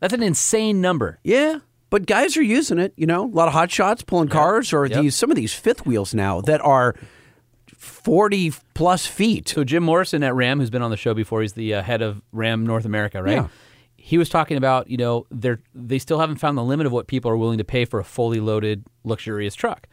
That's 0.00 0.12
an 0.12 0.22
insane 0.22 0.80
number. 0.80 1.18
Yeah, 1.24 1.60
but 1.90 2.06
guys 2.06 2.36
are 2.36 2.42
using 2.42 2.78
it. 2.78 2.92
You 2.96 3.06
know, 3.06 3.24
a 3.24 3.26
lot 3.26 3.48
of 3.48 3.54
hot 3.54 3.70
shots 3.70 4.02
pulling 4.02 4.28
cars, 4.28 4.72
or 4.72 4.86
yep. 4.86 5.00
these 5.00 5.16
some 5.16 5.30
of 5.30 5.36
these 5.36 5.54
fifth 5.54 5.86
wheels 5.86 6.14
now 6.14 6.40
that 6.42 6.60
are 6.60 6.94
forty 7.76 8.52
plus 8.74 9.06
feet. 9.06 9.48
So 9.48 9.64
Jim 9.64 9.82
Morrison 9.82 10.22
at 10.22 10.34
Ram, 10.34 10.60
who's 10.60 10.70
been 10.70 10.82
on 10.82 10.90
the 10.90 10.96
show 10.96 11.14
before, 11.14 11.42
he's 11.42 11.54
the 11.54 11.74
uh, 11.74 11.82
head 11.82 12.02
of 12.02 12.22
Ram 12.32 12.64
North 12.64 12.84
America, 12.84 13.22
right? 13.22 13.32
Yeah. 13.32 13.48
He 13.96 14.18
was 14.18 14.28
talking 14.28 14.56
about, 14.56 14.88
you 14.88 14.98
know, 14.98 15.26
they 15.32 15.56
they 15.74 15.98
still 15.98 16.20
haven't 16.20 16.36
found 16.36 16.56
the 16.56 16.62
limit 16.62 16.86
of 16.86 16.92
what 16.92 17.08
people 17.08 17.28
are 17.28 17.36
willing 17.36 17.58
to 17.58 17.64
pay 17.64 17.84
for 17.84 17.98
a 17.98 18.04
fully 18.04 18.38
loaded, 18.38 18.84
luxurious 19.02 19.56
truck. 19.56 19.88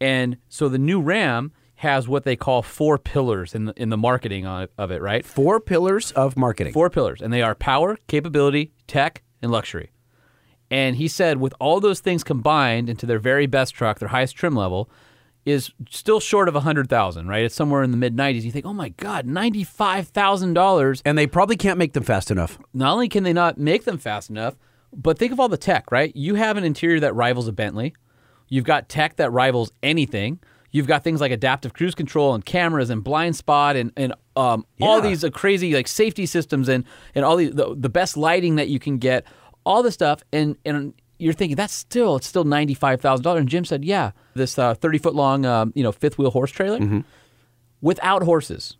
And 0.00 0.36
so 0.48 0.68
the 0.68 0.78
new 0.78 1.00
Ram 1.00 1.52
has 1.76 2.08
what 2.08 2.24
they 2.24 2.36
call 2.36 2.62
four 2.62 2.98
pillars 2.98 3.54
in 3.54 3.66
the, 3.66 3.74
in 3.76 3.90
the 3.90 3.96
marketing 3.96 4.46
of 4.46 4.90
it, 4.90 5.02
right? 5.02 5.24
Four 5.24 5.60
pillars 5.60 6.10
of 6.12 6.36
marketing. 6.36 6.72
Four 6.72 6.90
pillars, 6.90 7.20
and 7.20 7.32
they 7.32 7.42
are 7.42 7.54
power, 7.54 7.98
capability, 8.06 8.72
tech, 8.86 9.22
and 9.42 9.52
luxury. 9.52 9.90
And 10.70 10.96
he 10.96 11.06
said, 11.06 11.38
with 11.38 11.54
all 11.60 11.80
those 11.80 12.00
things 12.00 12.24
combined 12.24 12.88
into 12.88 13.06
their 13.06 13.18
very 13.18 13.46
best 13.46 13.74
truck, 13.74 13.98
their 13.98 14.08
highest 14.08 14.36
trim 14.36 14.56
level, 14.56 14.90
is 15.44 15.70
still 15.88 16.18
short 16.18 16.48
of 16.48 16.56
a 16.56 16.60
hundred 16.60 16.88
thousand, 16.88 17.28
right? 17.28 17.44
It's 17.44 17.54
somewhere 17.54 17.82
in 17.84 17.92
the 17.92 17.96
mid 17.96 18.16
nineties. 18.16 18.44
You 18.44 18.50
think, 18.50 18.66
oh 18.66 18.72
my 18.72 18.88
god, 18.88 19.26
ninety 19.26 19.62
five 19.62 20.08
thousand 20.08 20.54
dollars, 20.54 21.02
and 21.04 21.16
they 21.16 21.26
probably 21.26 21.56
can't 21.56 21.78
make 21.78 21.92
them 21.92 22.02
fast 22.02 22.32
enough. 22.32 22.58
Not 22.74 22.92
only 22.92 23.08
can 23.08 23.22
they 23.22 23.32
not 23.32 23.56
make 23.56 23.84
them 23.84 23.96
fast 23.96 24.28
enough, 24.28 24.56
but 24.92 25.18
think 25.18 25.30
of 25.30 25.38
all 25.38 25.48
the 25.48 25.56
tech, 25.56 25.92
right? 25.92 26.14
You 26.16 26.34
have 26.34 26.56
an 26.56 26.64
interior 26.64 26.98
that 27.00 27.14
rivals 27.14 27.46
a 27.46 27.52
Bentley. 27.52 27.94
You've 28.48 28.64
got 28.64 28.88
tech 28.88 29.16
that 29.16 29.30
rivals 29.30 29.72
anything. 29.82 30.40
You've 30.70 30.86
got 30.86 31.02
things 31.04 31.20
like 31.20 31.32
adaptive 31.32 31.72
cruise 31.72 31.94
control 31.94 32.34
and 32.34 32.44
cameras 32.44 32.90
and 32.90 33.02
blind 33.02 33.36
spot 33.36 33.76
and, 33.76 33.92
and 33.96 34.12
um, 34.36 34.66
yeah. 34.76 34.86
all 34.86 35.00
these 35.00 35.24
uh, 35.24 35.30
crazy 35.30 35.72
like 35.74 35.88
safety 35.88 36.26
systems 36.26 36.68
and, 36.68 36.84
and 37.14 37.24
all 37.24 37.36
the, 37.36 37.48
the, 37.48 37.74
the 37.74 37.88
best 37.88 38.16
lighting 38.16 38.56
that 38.56 38.68
you 38.68 38.78
can 38.78 38.98
get, 38.98 39.24
all 39.64 39.82
this 39.82 39.94
stuff. 39.94 40.22
And, 40.32 40.56
and 40.64 40.92
you're 41.18 41.32
thinking 41.32 41.56
that's 41.56 41.72
still 41.72 42.16
it's 42.16 42.26
still 42.26 42.44
ninety 42.44 42.74
five 42.74 43.00
thousand 43.00 43.24
dollars. 43.24 43.40
And 43.40 43.48
Jim 43.48 43.64
said, 43.64 43.84
yeah, 43.84 44.10
this 44.34 44.54
thirty 44.54 44.98
uh, 44.98 45.02
foot 45.02 45.14
long 45.14 45.46
um, 45.46 45.72
you 45.74 45.82
know 45.82 45.92
fifth 45.92 46.18
wheel 46.18 46.30
horse 46.30 46.50
trailer. 46.50 46.78
Mm-hmm. 46.78 47.00
without 47.80 48.22
horses 48.22 48.76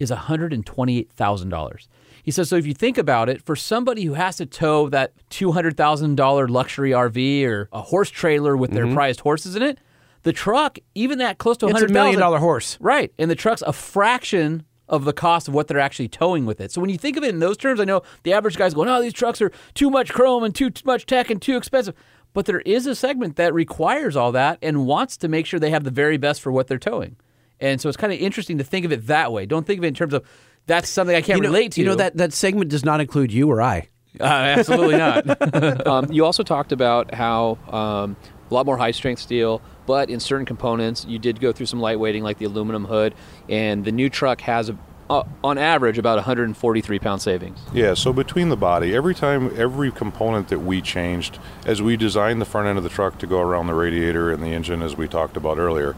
is 0.00 0.10
$128,000. 0.10 1.88
He 2.22 2.30
says, 2.30 2.48
so 2.48 2.56
if 2.56 2.66
you 2.66 2.74
think 2.74 2.98
about 2.98 3.28
it, 3.28 3.42
for 3.42 3.56
somebody 3.56 4.04
who 4.04 4.14
has 4.14 4.36
to 4.36 4.46
tow 4.46 4.88
that 4.90 5.12
$200,000 5.30 6.48
luxury 6.50 6.90
RV 6.90 7.44
or 7.46 7.68
a 7.72 7.82
horse 7.82 8.10
trailer 8.10 8.56
with 8.56 8.72
their 8.72 8.86
Mhm. 8.86 8.94
prized 8.94 9.20
horses 9.20 9.56
in 9.56 9.62
it, 9.62 9.78
the 10.22 10.32
truck, 10.32 10.78
even 10.94 11.18
that 11.18 11.38
close 11.38 11.56
to 11.58 11.66
a 11.66 11.68
100,000 11.70 11.94
million 11.94 12.18
dollar 12.20 12.38
horse. 12.38 12.76
Right. 12.80 13.12
And 13.18 13.30
the 13.30 13.34
truck's 13.34 13.62
a 13.66 13.72
fraction 13.72 14.64
of 14.88 15.04
the 15.04 15.12
cost 15.12 15.48
of 15.48 15.54
what 15.54 15.68
they're 15.68 15.78
actually 15.78 16.08
towing 16.08 16.44
with 16.46 16.60
it. 16.60 16.72
So 16.72 16.80
when 16.80 16.90
you 16.90 16.98
think 16.98 17.16
of 17.16 17.22
it 17.24 17.28
in 17.30 17.38
those 17.38 17.56
terms, 17.56 17.80
I 17.80 17.84
know 17.84 18.02
the 18.24 18.32
average 18.32 18.56
guy's 18.56 18.74
going, 18.74 18.88
oh, 18.88 19.00
these 19.00 19.12
trucks 19.12 19.40
are 19.40 19.52
too 19.74 19.88
much 19.88 20.12
chrome 20.12 20.42
and 20.42 20.54
too 20.54 20.70
much 20.84 21.06
tech 21.06 21.30
and 21.30 21.40
too 21.40 21.56
expensive. 21.56 21.94
But 22.32 22.46
there 22.46 22.60
is 22.60 22.86
a 22.86 22.94
segment 22.94 23.36
that 23.36 23.54
requires 23.54 24.14
all 24.16 24.32
that 24.32 24.58
and 24.62 24.86
wants 24.86 25.16
to 25.18 25.28
make 25.28 25.46
sure 25.46 25.58
they 25.60 25.70
have 25.70 25.84
the 25.84 25.90
very 25.90 26.16
best 26.16 26.40
for 26.40 26.52
what 26.52 26.66
they're 26.66 26.78
towing. 26.78 27.16
And 27.60 27.80
so 27.80 27.88
it's 27.88 27.96
kind 27.96 28.12
of 28.12 28.18
interesting 28.18 28.58
to 28.58 28.64
think 28.64 28.84
of 28.84 28.92
it 28.92 29.06
that 29.06 29.32
way. 29.32 29.46
Don't 29.46 29.66
think 29.66 29.78
of 29.78 29.84
it 29.84 29.88
in 29.88 29.94
terms 29.94 30.14
of 30.14 30.24
that's 30.70 30.88
something 30.88 31.16
I 31.16 31.20
can't 31.20 31.38
you 31.38 31.42
know, 31.42 31.48
relate 31.48 31.72
to. 31.72 31.80
You 31.80 31.86
know 31.88 31.96
that 31.96 32.16
that 32.16 32.32
segment 32.32 32.70
does 32.70 32.84
not 32.84 33.00
include 33.00 33.32
you 33.32 33.50
or 33.50 33.60
I. 33.60 33.88
Uh, 34.18 34.24
absolutely 34.24 34.96
not. 34.96 35.86
um, 35.86 36.12
you 36.12 36.24
also 36.24 36.42
talked 36.42 36.72
about 36.72 37.14
how 37.14 37.58
um, 37.68 38.16
a 38.50 38.54
lot 38.54 38.66
more 38.66 38.76
high 38.76 38.90
strength 38.90 39.20
steel, 39.20 39.62
but 39.86 40.10
in 40.10 40.20
certain 40.20 40.46
components, 40.46 41.04
you 41.08 41.18
did 41.18 41.40
go 41.40 41.52
through 41.52 41.66
some 41.66 41.80
lightweighting, 41.80 42.22
like 42.22 42.38
the 42.38 42.44
aluminum 42.44 42.84
hood, 42.84 43.14
and 43.48 43.84
the 43.84 43.92
new 43.92 44.08
truck 44.08 44.40
has, 44.42 44.68
a, 44.68 44.78
uh, 45.08 45.24
on 45.44 45.58
average, 45.58 45.98
about 45.98 46.16
143 46.16 46.98
pound 46.98 47.22
savings. 47.22 47.58
Yeah, 47.72 47.94
so 47.94 48.12
between 48.12 48.48
the 48.48 48.56
body, 48.56 48.94
every 48.94 49.14
time, 49.14 49.52
every 49.56 49.90
component 49.90 50.48
that 50.48 50.60
we 50.60 50.80
changed, 50.80 51.38
as 51.64 51.80
we 51.80 51.96
designed 51.96 52.40
the 52.40 52.46
front 52.46 52.68
end 52.68 52.78
of 52.78 52.84
the 52.84 52.90
truck 52.90 53.18
to 53.18 53.26
go 53.26 53.40
around 53.40 53.68
the 53.68 53.74
radiator 53.74 54.32
and 54.32 54.42
the 54.42 54.48
engine, 54.48 54.82
as 54.82 54.96
we 54.96 55.06
talked 55.06 55.36
about 55.36 55.58
earlier, 55.58 55.94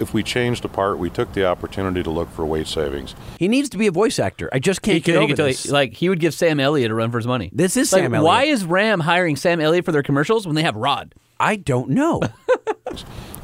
if 0.00 0.12
we 0.14 0.22
changed 0.22 0.64
a 0.64 0.68
part, 0.68 0.98
we 0.98 1.10
took 1.10 1.32
the 1.34 1.44
opportunity 1.46 2.02
to 2.02 2.10
look 2.10 2.30
for 2.30 2.44
weight 2.44 2.66
savings. 2.66 3.14
He 3.38 3.46
needs 3.48 3.68
to 3.70 3.78
be 3.78 3.86
a 3.86 3.92
voice 3.92 4.18
actor. 4.18 4.48
I 4.52 4.58
just 4.58 4.82
can't 4.82 4.94
He 4.94 5.00
get 5.00 5.12
could, 5.12 5.18
over 5.18 5.26
could 5.28 5.36
tell 5.36 5.46
you- 5.48 5.52
this. 5.52 5.70
like 5.70 5.92
he 5.94 6.08
would 6.08 6.20
give 6.20 6.34
Sam 6.34 6.58
Elliott 6.58 6.90
a 6.90 6.94
run 6.94 7.10
for 7.10 7.18
his 7.18 7.26
money. 7.26 7.50
This 7.52 7.76
is 7.76 7.92
Like, 7.92 8.02
Sam 8.02 8.14
Elliott. 8.14 8.26
Why 8.26 8.44
is 8.44 8.64
Ram 8.64 9.00
hiring 9.00 9.36
Sam 9.36 9.60
Elliott 9.60 9.84
for 9.84 9.92
their 9.92 10.02
commercials 10.02 10.46
when 10.46 10.56
they 10.56 10.62
have 10.62 10.74
Rod? 10.76 11.14
I 11.38 11.56
don't 11.56 11.90
know. 11.90 12.20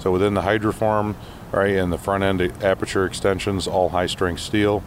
So 0.00 0.12
within 0.12 0.34
the 0.34 0.42
hydroform, 0.42 1.14
right, 1.50 1.74
and 1.74 1.92
the 1.92 1.98
front 1.98 2.22
end 2.22 2.40
aperture 2.62 3.04
extensions, 3.06 3.66
all 3.66 3.88
high 3.88 4.06
strength 4.06 4.40
steel. 4.40 4.84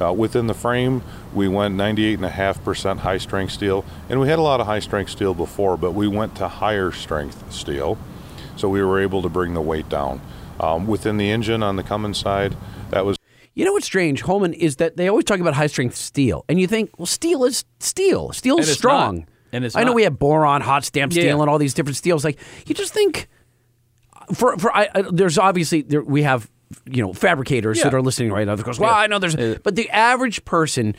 Uh, 0.00 0.12
within 0.12 0.46
the 0.46 0.54
frame, 0.54 1.02
we 1.34 1.48
went 1.48 1.74
98.5% 1.76 2.98
high 3.00 3.18
strength 3.18 3.52
steel, 3.52 3.84
and 4.08 4.20
we 4.20 4.28
had 4.28 4.38
a 4.38 4.42
lot 4.42 4.60
of 4.60 4.66
high 4.66 4.78
strength 4.78 5.10
steel 5.10 5.34
before, 5.34 5.76
but 5.76 5.92
we 5.92 6.08
went 6.08 6.34
to 6.36 6.48
higher 6.48 6.90
strength 6.92 7.52
steel, 7.52 7.98
so 8.56 8.68
we 8.68 8.82
were 8.82 9.00
able 9.00 9.20
to 9.22 9.28
bring 9.28 9.52
the 9.54 9.60
weight 9.60 9.88
down. 9.88 10.20
Um, 10.60 10.86
within 10.86 11.16
the 11.16 11.30
engine 11.30 11.62
on 11.62 11.76
the 11.76 11.82
Cummins 11.82 12.18
side, 12.18 12.56
that 12.90 13.04
was 13.04 13.16
You 13.54 13.64
know 13.64 13.72
what's 13.72 13.86
strange, 13.86 14.22
Holman, 14.22 14.52
is 14.54 14.76
that 14.76 14.96
they 14.96 15.08
always 15.08 15.24
talk 15.24 15.40
about 15.40 15.54
high 15.54 15.66
strength 15.66 15.96
steel, 15.96 16.44
and 16.48 16.60
you 16.60 16.66
think, 16.66 16.90
well, 16.98 17.06
steel 17.06 17.44
is 17.44 17.64
steel. 17.80 18.32
Steel 18.32 18.58
is 18.58 18.72
strong. 18.72 19.16
not. 19.20 19.28
And 19.52 19.64
it's 19.64 19.76
I 19.76 19.80
know 19.80 19.88
not. 19.88 19.94
we 19.96 20.02
have 20.04 20.18
boron, 20.18 20.60
hot 20.62 20.84
stamp 20.84 21.12
steel, 21.12 21.24
Yeah. 21.24 21.40
and 21.40 21.48
all 21.50 21.58
these 21.58 21.74
different 21.74 21.96
steels. 21.96 22.24
Like 22.24 22.38
you 22.66 22.74
just 22.74 22.92
think, 22.92 23.28
for 24.32 24.56
for 24.58 24.74
I, 24.76 24.88
I, 24.94 25.02
there's 25.12 25.38
obviously 25.38 25.82
there, 25.82 26.02
we 26.02 26.22
have 26.22 26.50
you 26.90 27.02
know 27.02 27.12
fabricators 27.12 27.82
that 27.82 27.94
are 27.94 28.02
listening 28.02 28.32
right 28.32 28.46
now. 28.46 28.54
That 28.56 28.64
goes, 28.66 28.80
well, 28.80 28.90
Yeah. 28.90 28.96
I 28.96 29.06
know 29.06 29.18
there's, 29.18 29.36
but 29.62 29.76
the 29.76 29.88
average 29.90 30.44
person. 30.44 30.96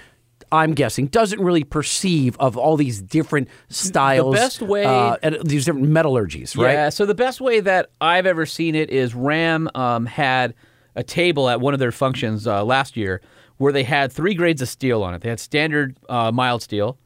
I'm 0.55 0.73
guessing 0.73 1.07
doesn't 1.07 1.39
really 1.41 1.63
perceive 1.63 2.37
of 2.39 2.57
all 2.57 2.77
these 2.77 3.01
different 3.01 3.47
styles, 3.69 4.33
The 4.33 4.39
best 4.41 4.61
way- 4.61 4.85
uh, 4.85 5.17
and 5.21 5.37
these 5.43 5.65
different 5.65 5.89
metallurgies, 5.89 6.57
right? 6.57 6.73
Yeah. 6.73 6.89
So 6.89 7.05
the 7.05 7.13
best 7.15 7.41
way 7.41 7.59
that 7.59 7.89
I've 8.01 8.25
ever 8.25 8.45
seen 8.45 8.73
it 8.75 8.89
is 8.89 9.13
Ram 9.13 9.69
um, 9.75 10.05
had 10.05 10.53
a 10.95 11.03
table 11.03 11.49
at 11.49 11.59
one 11.61 11.73
of 11.73 11.79
their 11.79 11.91
functions 11.91 12.47
uh, 12.47 12.63
last 12.63 12.95
year 12.95 13.21
where 13.57 13.71
they 13.73 13.83
had 13.83 14.11
three 14.11 14.33
grades 14.33 14.61
of 14.61 14.69
steel 14.69 15.03
on 15.03 15.13
it. 15.13 15.21
They 15.21 15.29
had 15.29 15.39
standard 15.39 15.97
uh, 16.09 16.31
mild 16.31 16.61
steel. 16.61 16.97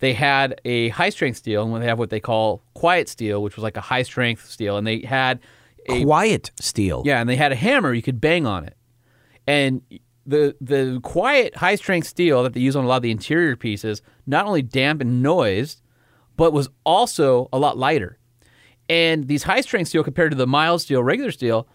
They 0.00 0.12
had 0.12 0.60
a 0.64 0.88
high 0.90 1.10
strength 1.10 1.36
steel, 1.38 1.72
and 1.74 1.82
they 1.82 1.86
have 1.86 1.98
what 1.98 2.10
they 2.10 2.20
call 2.20 2.62
quiet 2.74 3.08
steel, 3.08 3.42
which 3.42 3.56
was 3.56 3.62
like 3.62 3.76
a 3.76 3.80
high 3.80 4.02
strength 4.02 4.50
steel. 4.50 4.76
And 4.76 4.86
they 4.86 5.00
had 5.00 5.40
a 5.88 6.02
Quiet 6.04 6.50
steel. 6.60 7.02
Yeah, 7.06 7.20
and 7.20 7.28
they 7.28 7.36
had 7.36 7.52
a 7.52 7.56
hammer 7.56 7.92
you 7.92 8.02
could 8.02 8.20
bang 8.20 8.46
on 8.46 8.64
it. 8.64 8.76
And 9.46 9.82
the 10.26 10.56
the 10.60 11.00
quiet 11.02 11.56
high 11.56 11.74
strength 11.74 12.06
steel 12.06 12.42
that 12.42 12.54
they 12.54 12.60
use 12.60 12.76
on 12.76 12.84
a 12.84 12.88
lot 12.88 12.96
of 12.96 13.02
the 13.02 13.10
interior 13.10 13.56
pieces 13.56 14.02
not 14.26 14.46
only 14.46 14.62
dampened 14.62 15.22
noise, 15.22 15.82
but 16.36 16.52
was 16.52 16.68
also 16.84 17.48
a 17.52 17.58
lot 17.58 17.76
lighter. 17.78 18.18
And 18.88 19.28
these 19.28 19.44
high 19.44 19.60
strength 19.60 19.88
steel 19.88 20.04
compared 20.04 20.30
to 20.30 20.36
the 20.36 20.46
mild 20.46 20.82
steel, 20.82 21.02
regular 21.02 21.30
steel, 21.30 21.66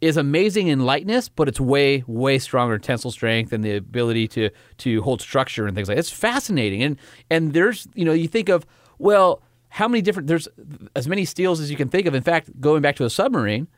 is 0.00 0.16
amazing 0.16 0.68
in 0.68 0.84
lightness, 0.84 1.28
but 1.28 1.48
it's 1.48 1.60
way, 1.60 2.04
way 2.06 2.38
stronger 2.38 2.78
tensile 2.78 3.10
strength 3.10 3.52
and 3.52 3.64
the 3.64 3.76
ability 3.76 4.28
to 4.28 4.50
to 4.78 5.02
hold 5.02 5.20
structure 5.20 5.66
and 5.66 5.74
things 5.74 5.88
like 5.88 5.96
that. 5.96 6.00
It's 6.00 6.10
fascinating. 6.10 6.82
And 6.82 6.98
and 7.30 7.52
there's 7.52 7.88
you 7.94 8.04
know, 8.04 8.12
you 8.12 8.28
think 8.28 8.48
of, 8.48 8.66
well, 8.98 9.42
how 9.68 9.88
many 9.88 10.02
different 10.02 10.28
there's 10.28 10.48
as 10.94 11.08
many 11.08 11.24
steels 11.24 11.60
as 11.60 11.70
you 11.70 11.76
can 11.76 11.88
think 11.88 12.06
of. 12.06 12.14
In 12.14 12.22
fact, 12.22 12.60
going 12.60 12.82
back 12.82 12.96
to 12.96 13.04
a 13.04 13.10
submarine, 13.10 13.68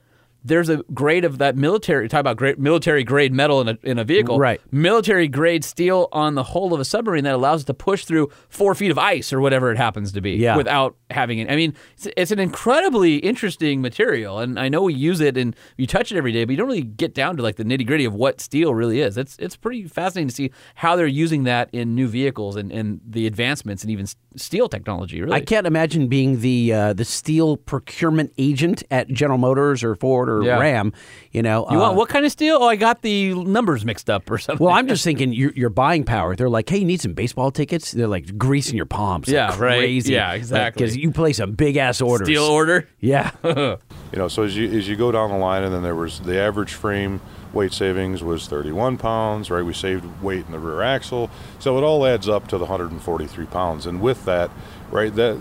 there's 0.44 0.68
a 0.68 0.78
grade 0.94 1.24
of 1.24 1.38
that 1.38 1.56
military 1.56 2.08
talk 2.08 2.20
about 2.20 2.36
great 2.36 2.58
military 2.58 3.04
grade 3.04 3.32
metal 3.32 3.60
in 3.60 3.68
a 3.68 3.78
in 3.82 3.98
a 3.98 4.04
vehicle. 4.04 4.38
Right. 4.38 4.60
Military 4.70 5.28
grade 5.28 5.64
steel 5.64 6.08
on 6.12 6.34
the 6.34 6.42
hull 6.42 6.72
of 6.72 6.80
a 6.80 6.84
submarine 6.84 7.24
that 7.24 7.34
allows 7.34 7.62
it 7.62 7.66
to 7.66 7.74
push 7.74 8.04
through 8.04 8.30
four 8.48 8.74
feet 8.74 8.90
of 8.90 8.98
ice 8.98 9.32
or 9.32 9.40
whatever 9.40 9.70
it 9.72 9.76
happens 9.76 10.12
to 10.12 10.20
be 10.20 10.32
Yeah. 10.32 10.56
without 10.56 10.96
having 11.10 11.38
it. 11.40 11.50
I 11.50 11.56
mean, 11.56 11.74
it's, 11.94 12.06
it's 12.16 12.30
an 12.30 12.38
incredibly 12.38 13.16
interesting 13.16 13.80
material, 13.80 14.38
and 14.38 14.58
I 14.58 14.68
know 14.68 14.82
we 14.82 14.94
use 14.94 15.20
it 15.20 15.36
and 15.36 15.56
you 15.76 15.86
touch 15.86 16.12
it 16.12 16.16
every 16.18 16.32
day, 16.32 16.44
but 16.44 16.52
you 16.52 16.56
don't 16.56 16.68
really 16.68 16.82
get 16.82 17.14
down 17.14 17.36
to 17.36 17.42
like 17.42 17.56
the 17.56 17.64
nitty 17.64 17.86
gritty 17.86 18.04
of 18.04 18.14
what 18.14 18.40
steel 18.40 18.74
really 18.74 19.00
is. 19.00 19.16
It's 19.18 19.36
it's 19.38 19.56
pretty 19.56 19.84
fascinating 19.88 20.28
to 20.28 20.34
see 20.34 20.50
how 20.76 20.96
they're 20.96 21.06
using 21.06 21.44
that 21.44 21.68
in 21.72 21.94
new 21.94 22.06
vehicles 22.08 22.56
and, 22.56 22.70
and 22.70 23.00
the 23.06 23.26
advancements 23.26 23.82
and 23.82 23.90
even 23.90 24.06
steel 24.36 24.68
technology. 24.68 25.20
Really, 25.20 25.34
I 25.34 25.40
can't 25.40 25.66
imagine 25.66 26.06
being 26.08 26.40
the 26.40 26.72
uh, 26.72 26.92
the 26.92 27.04
steel 27.04 27.56
procurement 27.56 28.32
agent 28.38 28.82
at 28.90 29.08
General 29.08 29.38
Motors 29.38 29.82
or 29.82 29.94
Ford 29.96 30.27
or 30.28 30.42
Yeah. 30.44 30.58
Ram. 30.58 30.92
You 31.32 31.42
know, 31.42 31.66
You 31.70 31.76
uh, 31.78 31.80
want 31.80 31.96
what 31.96 32.08
kind 32.08 32.24
of 32.24 32.32
steel? 32.32 32.58
Oh, 32.60 32.68
I 32.68 32.76
got 32.76 33.02
the 33.02 33.34
numbers 33.34 33.84
mixed 33.84 34.08
up 34.08 34.30
or 34.30 34.38
something. 34.38 34.64
Well, 34.64 34.74
I'm 34.74 34.86
just 34.94 35.04
thinking 35.04 35.32
your, 35.32 35.52
your 35.52 35.70
buying 35.70 36.04
power. 36.04 36.34
They're 36.36 36.48
like, 36.48 36.68
hey, 36.68 36.78
you 36.78 36.84
need 36.84 37.00
some 37.00 37.12
baseball 37.14 37.50
tickets. 37.50 37.92
They're 37.92 38.06
like 38.06 38.38
greasing 38.38 38.76
your 38.76 38.86
palms. 38.86 39.26
like 39.28 39.34
Yeah, 39.34 39.48
right. 39.58 39.78
crazy. 39.78 40.12
Yeah, 40.14 40.32
exactly. 40.32 40.82
Because 40.84 40.96
you 40.96 41.10
place 41.10 41.36
some 41.38 41.52
big 41.52 41.76
ass 41.76 42.00
orders. 42.00 42.26
steel 42.26 42.44
order. 42.44 42.88
Yeah. 43.00 43.30
You 44.10 44.18
know, 44.18 44.28
so 44.28 44.44
as 44.44 44.56
you 44.56 44.70
as 44.70 44.88
you 44.88 44.96
go 44.96 45.12
down 45.12 45.28
the 45.28 45.36
line, 45.36 45.64
and 45.64 45.74
then 45.74 45.82
there 45.82 45.94
was 45.94 46.20
the 46.20 46.38
average 46.40 46.72
frame 46.72 47.20
weight 47.52 47.74
savings 47.74 48.22
was 48.22 48.46
31 48.48 48.96
pounds, 48.96 49.50
right? 49.50 49.62
We 49.62 49.74
saved 49.74 50.22
weight 50.22 50.46
in 50.46 50.52
the 50.52 50.58
rear 50.58 50.80
axle, 50.80 51.28
so 51.58 51.76
it 51.76 51.82
all 51.84 52.06
adds 52.06 52.26
up 52.26 52.48
to 52.48 52.56
the 52.56 52.64
143 52.64 53.44
pounds. 53.46 53.84
And 53.84 54.00
with 54.00 54.24
that, 54.24 54.50
right, 54.90 55.14
that 55.14 55.36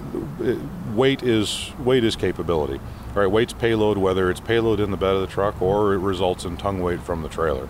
weight 0.93 1.23
is 1.23 1.71
weight 1.79 2.03
is 2.03 2.17
capability, 2.17 2.81
right? 3.13 3.27
Weight's 3.27 3.53
payload, 3.53 3.97
whether 3.97 4.29
it's 4.29 4.39
payload 4.39 4.79
in 4.79 4.91
the 4.91 4.97
bed 4.97 5.15
of 5.15 5.21
the 5.21 5.27
truck 5.27 5.61
or 5.61 5.93
it 5.93 5.99
results 5.99 6.45
in 6.45 6.57
tongue 6.57 6.81
weight 6.81 7.01
from 7.01 7.21
the 7.21 7.29
trailer. 7.29 7.67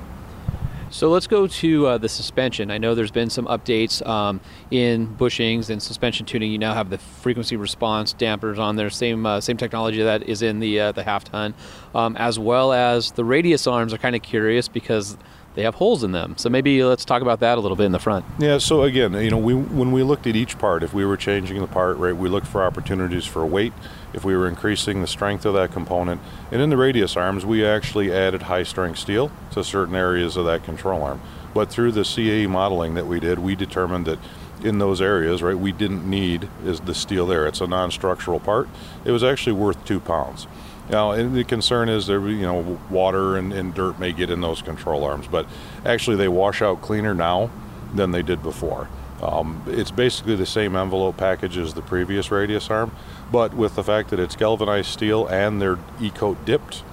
So 0.90 1.10
let's 1.10 1.28
go 1.28 1.48
to 1.48 1.86
uh, 1.86 1.98
the 1.98 2.08
suspension. 2.08 2.72
I 2.72 2.78
know 2.78 2.96
there's 2.96 3.12
been 3.12 3.30
some 3.30 3.46
updates 3.48 4.06
um, 4.08 4.40
in 4.72 5.08
bushings 5.18 5.70
and 5.70 5.84
suspension 5.84 6.26
tuning. 6.26 6.50
You 6.50 6.58
now 6.58 6.74
have 6.74 6.90
the 6.90 6.98
frequency 6.98 7.58
response 7.58 8.14
dampers 8.14 8.58
on 8.58 8.78
there, 8.78 8.90
same 8.90 9.26
uh, 9.26 9.42
same 9.42 9.58
technology 9.58 10.02
that 10.02 10.24
is 10.24 10.42
in 10.42 10.60
the 10.60 10.80
uh, 10.80 10.92
the 10.94 11.04
half 11.04 11.26
ton, 11.26 11.54
um, 11.94 12.16
as 12.16 12.40
well 12.40 12.72
as 12.72 13.12
the 13.12 13.26
radius 13.26 13.68
arms 13.68 13.94
are 13.94 13.98
kind 13.98 14.16
of 14.16 14.22
curious 14.22 14.70
because 14.70 15.18
they 15.58 15.64
have 15.64 15.74
holes 15.74 16.04
in 16.04 16.12
them. 16.12 16.36
So 16.38 16.50
maybe 16.50 16.84
let's 16.84 17.04
talk 17.04 17.24
about 17.24 17.40
that 17.40 17.58
a 17.58 17.62
little 17.62 17.76
bit 17.76 17.88
in 17.88 17.92
the 17.92 17.98
front. 18.00 18.24
Yeah, 18.38 18.60
so 18.60 18.84
again, 18.84 19.14
you 19.14 19.32
know, 19.32 19.40
we 19.40 19.56
when 19.56 19.92
we 19.92 20.04
looked 20.04 20.28
at 20.28 20.36
each 20.36 20.60
part, 20.60 20.84
if 20.84 20.94
we 20.94 21.04
were 21.04 21.18
changing 21.18 21.60
the 21.60 21.68
part, 21.68 21.98
right, 21.98 22.16
we 22.16 22.30
looked 22.30 22.46
for 22.46 22.62
opportunities 22.64 23.26
for 23.26 23.44
weight, 23.44 23.74
if 24.14 24.24
we 24.24 24.38
were 24.38 24.48
increasing 24.48 25.02
the 25.02 25.08
strength 25.08 25.48
of 25.48 25.56
that 25.56 25.72
component. 25.72 26.22
And 26.52 26.62
in 26.62 26.70
the 26.70 26.78
radius 26.78 27.18
arms, 27.18 27.44
we 27.44 27.66
actually 27.66 28.14
added 28.14 28.44
high 28.44 28.62
strength 28.62 29.00
steel 29.00 29.32
to 29.54 29.64
certain 29.64 29.96
areas 29.96 30.38
of 30.38 30.46
that 30.46 30.64
control 30.64 31.02
arm. 31.02 31.22
But 31.56 31.72
through 31.72 31.94
the 31.94 32.04
CAE 32.04 32.48
modeling 32.48 32.94
that 32.94 33.08
we 33.08 33.20
did, 33.20 33.40
we 33.40 33.56
determined 33.56 34.06
that 34.06 34.20
in 34.64 34.78
those 34.78 35.02
areas, 35.02 35.42
right, 35.42 35.58
we 35.58 35.72
didn't 35.72 36.08
need 36.08 36.50
is 36.66 36.82
the 36.82 36.94
steel 36.94 37.26
there. 37.26 37.48
It's 37.48 37.62
a 37.62 37.68
non-structural 37.68 38.40
part. 38.40 38.70
It 39.06 39.12
was 39.12 39.24
actually 39.24 39.54
worth 39.54 39.84
two 39.86 40.00
pounds. 40.00 40.46
Now, 40.90 41.12
and 41.12 41.36
the 41.36 41.44
concern 41.44 41.90
is 41.90 42.08
there, 42.08 42.26
you 42.28 42.44
know, 42.44 42.80
water 42.90 43.36
and, 43.36 43.52
and 43.52 43.74
dirt 43.74 44.00
may 44.00 44.14
get 44.14 44.30
in 44.30 44.42
those 44.42 44.62
control 44.62 45.04
arms, 45.04 45.28
but 45.28 45.46
actually 45.86 46.16
they 46.16 46.30
wash 46.30 46.62
out 46.62 46.82
cleaner 46.82 47.14
now 47.14 47.50
than 47.94 48.12
they 48.12 48.22
did 48.22 48.42
before. 48.42 48.88
Um, 49.22 49.64
it's 49.68 49.92
basically 49.92 50.36
the 50.36 50.46
same 50.46 50.76
envelope 50.76 51.18
package 51.18 51.58
as 51.58 51.74
the 51.74 51.82
previous 51.82 52.32
radius 52.32 52.70
arm, 52.70 52.92
but 53.32 53.54
with 53.54 53.76
the 53.76 53.84
fact 53.84 54.12
that 54.12 54.20
it's 54.20 54.36
galvanized 54.36 54.90
steel 54.90 55.28
and 55.28 55.62
they're 55.62 55.80
e-coat 56.00 56.46
dipped, 56.46 56.84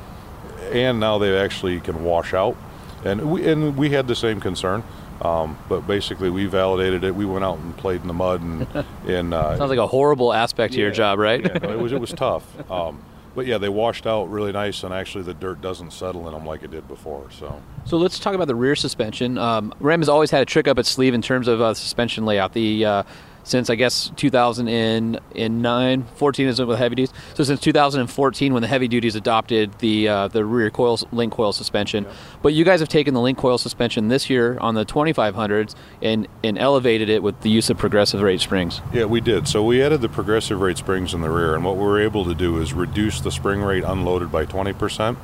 and 0.73 0.99
now 0.99 1.19
they 1.19 1.37
actually 1.39 1.81
can 1.81 2.03
wash 2.03 2.33
out. 2.33 2.57
And 3.05 3.31
we 3.31 3.47
and 3.47 3.77
we 3.77 3.91
had 3.91 4.09
the 4.09 4.17
same 4.17 4.41
concern, 4.41 4.83
um, 5.21 5.59
but 5.69 5.87
basically 5.87 6.31
we 6.31 6.47
validated 6.47 7.05
it. 7.05 7.15
We 7.15 7.27
went 7.27 7.45
out 7.45 7.59
and 7.59 7.77
played 7.77 8.01
in 8.01 8.07
the 8.07 8.15
mud 8.15 8.41
and 8.41 8.67
in 9.07 9.33
uh, 9.35 9.59
Sounds 9.59 9.69
like 9.69 9.79
a 9.79 9.87
horrible 9.87 10.33
aspect 10.33 10.73
to 10.75 10.81
your 10.81 10.91
job, 10.91 11.19
right? 11.19 11.43
yeah, 11.43 11.59
no, 11.59 11.71
it 11.71 11.79
was 11.79 11.93
it 11.93 12.01
was 12.01 12.13
tough. 12.17 12.71
Um, 12.71 13.03
but 13.35 13.47
yeah, 13.47 13.59
they 13.59 13.69
washed 13.69 14.07
out 14.07 14.31
really 14.31 14.53
nice, 14.53 14.85
and 14.85 14.95
actually 14.95 15.25
the 15.25 15.35
dirt 15.35 15.61
doesn't 15.61 15.93
settle 15.93 16.27
in 16.29 16.35
them 16.35 16.47
like 16.47 16.63
it 16.63 16.71
did 16.71 16.87
before. 16.89 17.31
So 17.31 17.61
So 17.85 17.97
let's 17.97 18.19
talk 18.19 18.35
about 18.35 18.47
the 18.49 18.55
rear 18.55 18.77
suspension. 18.77 19.39
Um, 19.39 19.75
Ram 19.81 20.01
has 20.01 20.09
always 20.09 20.31
had 20.31 20.43
a 20.43 20.47
trick 20.47 20.69
up 20.69 20.79
its 20.79 20.89
sleeve 20.89 21.15
in 21.15 21.23
terms 21.23 21.49
of 21.49 21.61
uh, 21.61 21.75
suspension 21.75 22.25
layout. 22.25 22.53
The 22.53 22.85
uh, 22.85 23.03
since 23.45 23.71
I 23.71 23.77
guess 23.77 24.11
2009, 24.17 26.05
14 26.17 26.49
is 26.49 26.61
with 26.61 26.79
heavy 26.79 26.95
duties. 26.97 27.15
So 27.35 27.45
since 27.45 27.61
2014, 27.61 28.53
when 28.53 28.63
the 28.63 28.69
heavy 28.69 28.89
duties 28.89 29.15
adopted 29.15 29.79
the 29.79 30.09
uh, 30.09 30.29
the 30.29 30.45
rear 30.45 30.71
coil 30.71 30.99
link 31.13 31.33
coil 31.33 31.53
suspension, 31.53 32.07
but 32.43 32.53
you 32.55 32.65
guys 32.65 32.81
have 32.81 32.89
taken 32.89 33.15
the 33.15 33.21
link 33.21 33.39
coil 33.39 33.59
suspension 33.59 34.09
this 34.09 34.29
year 34.29 34.59
on 34.59 34.75
the 34.75 34.85
2500s 34.85 35.75
and 36.03 36.27
and 36.43 36.59
elevated 36.59 37.09
it 37.09 37.23
with 37.23 37.41
the 37.43 37.51
use 37.51 37.71
of 37.71 37.79
progressive 37.79 38.21
rate 38.23 38.41
springs. 38.41 38.81
Yeah, 38.93 39.05
we 39.05 39.21
did. 39.21 39.47
So 39.47 39.63
we 39.63 39.83
added 39.83 40.01
the 40.01 40.09
progressive 40.09 40.61
rate 40.61 40.79
springs 40.79 41.15
in 41.15 41.21
the 41.21 41.31
rear, 41.31 41.55
and 41.55 41.65
what 41.65 41.77
we 41.77 41.85
were 41.85 42.01
able 42.01 42.25
to 42.25 42.35
do 42.35 42.61
is 42.61 42.73
reduce 42.73 43.21
the 43.21 43.31
spring 43.31 43.61
rate 43.61 43.85
unloaded 43.85 44.33
by 44.33 44.47
20%, 44.47 45.17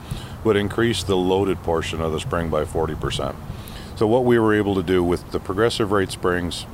but 0.45 0.57
increase 0.57 1.03
the 1.03 1.17
loaded 1.17 1.63
portion 1.63 2.01
of 2.01 2.13
the 2.13 2.21
spring 2.21 2.51
by 2.51 2.65
40%. 2.65 3.35
So 3.97 4.07
what 4.07 4.25
we 4.25 4.39
were 4.39 4.55
able 4.55 4.75
to 4.77 4.83
do 4.83 5.03
with 5.05 5.31
the 5.31 5.41
progressive 5.41 5.93
rate 5.93 6.11
springs, 6.11 6.67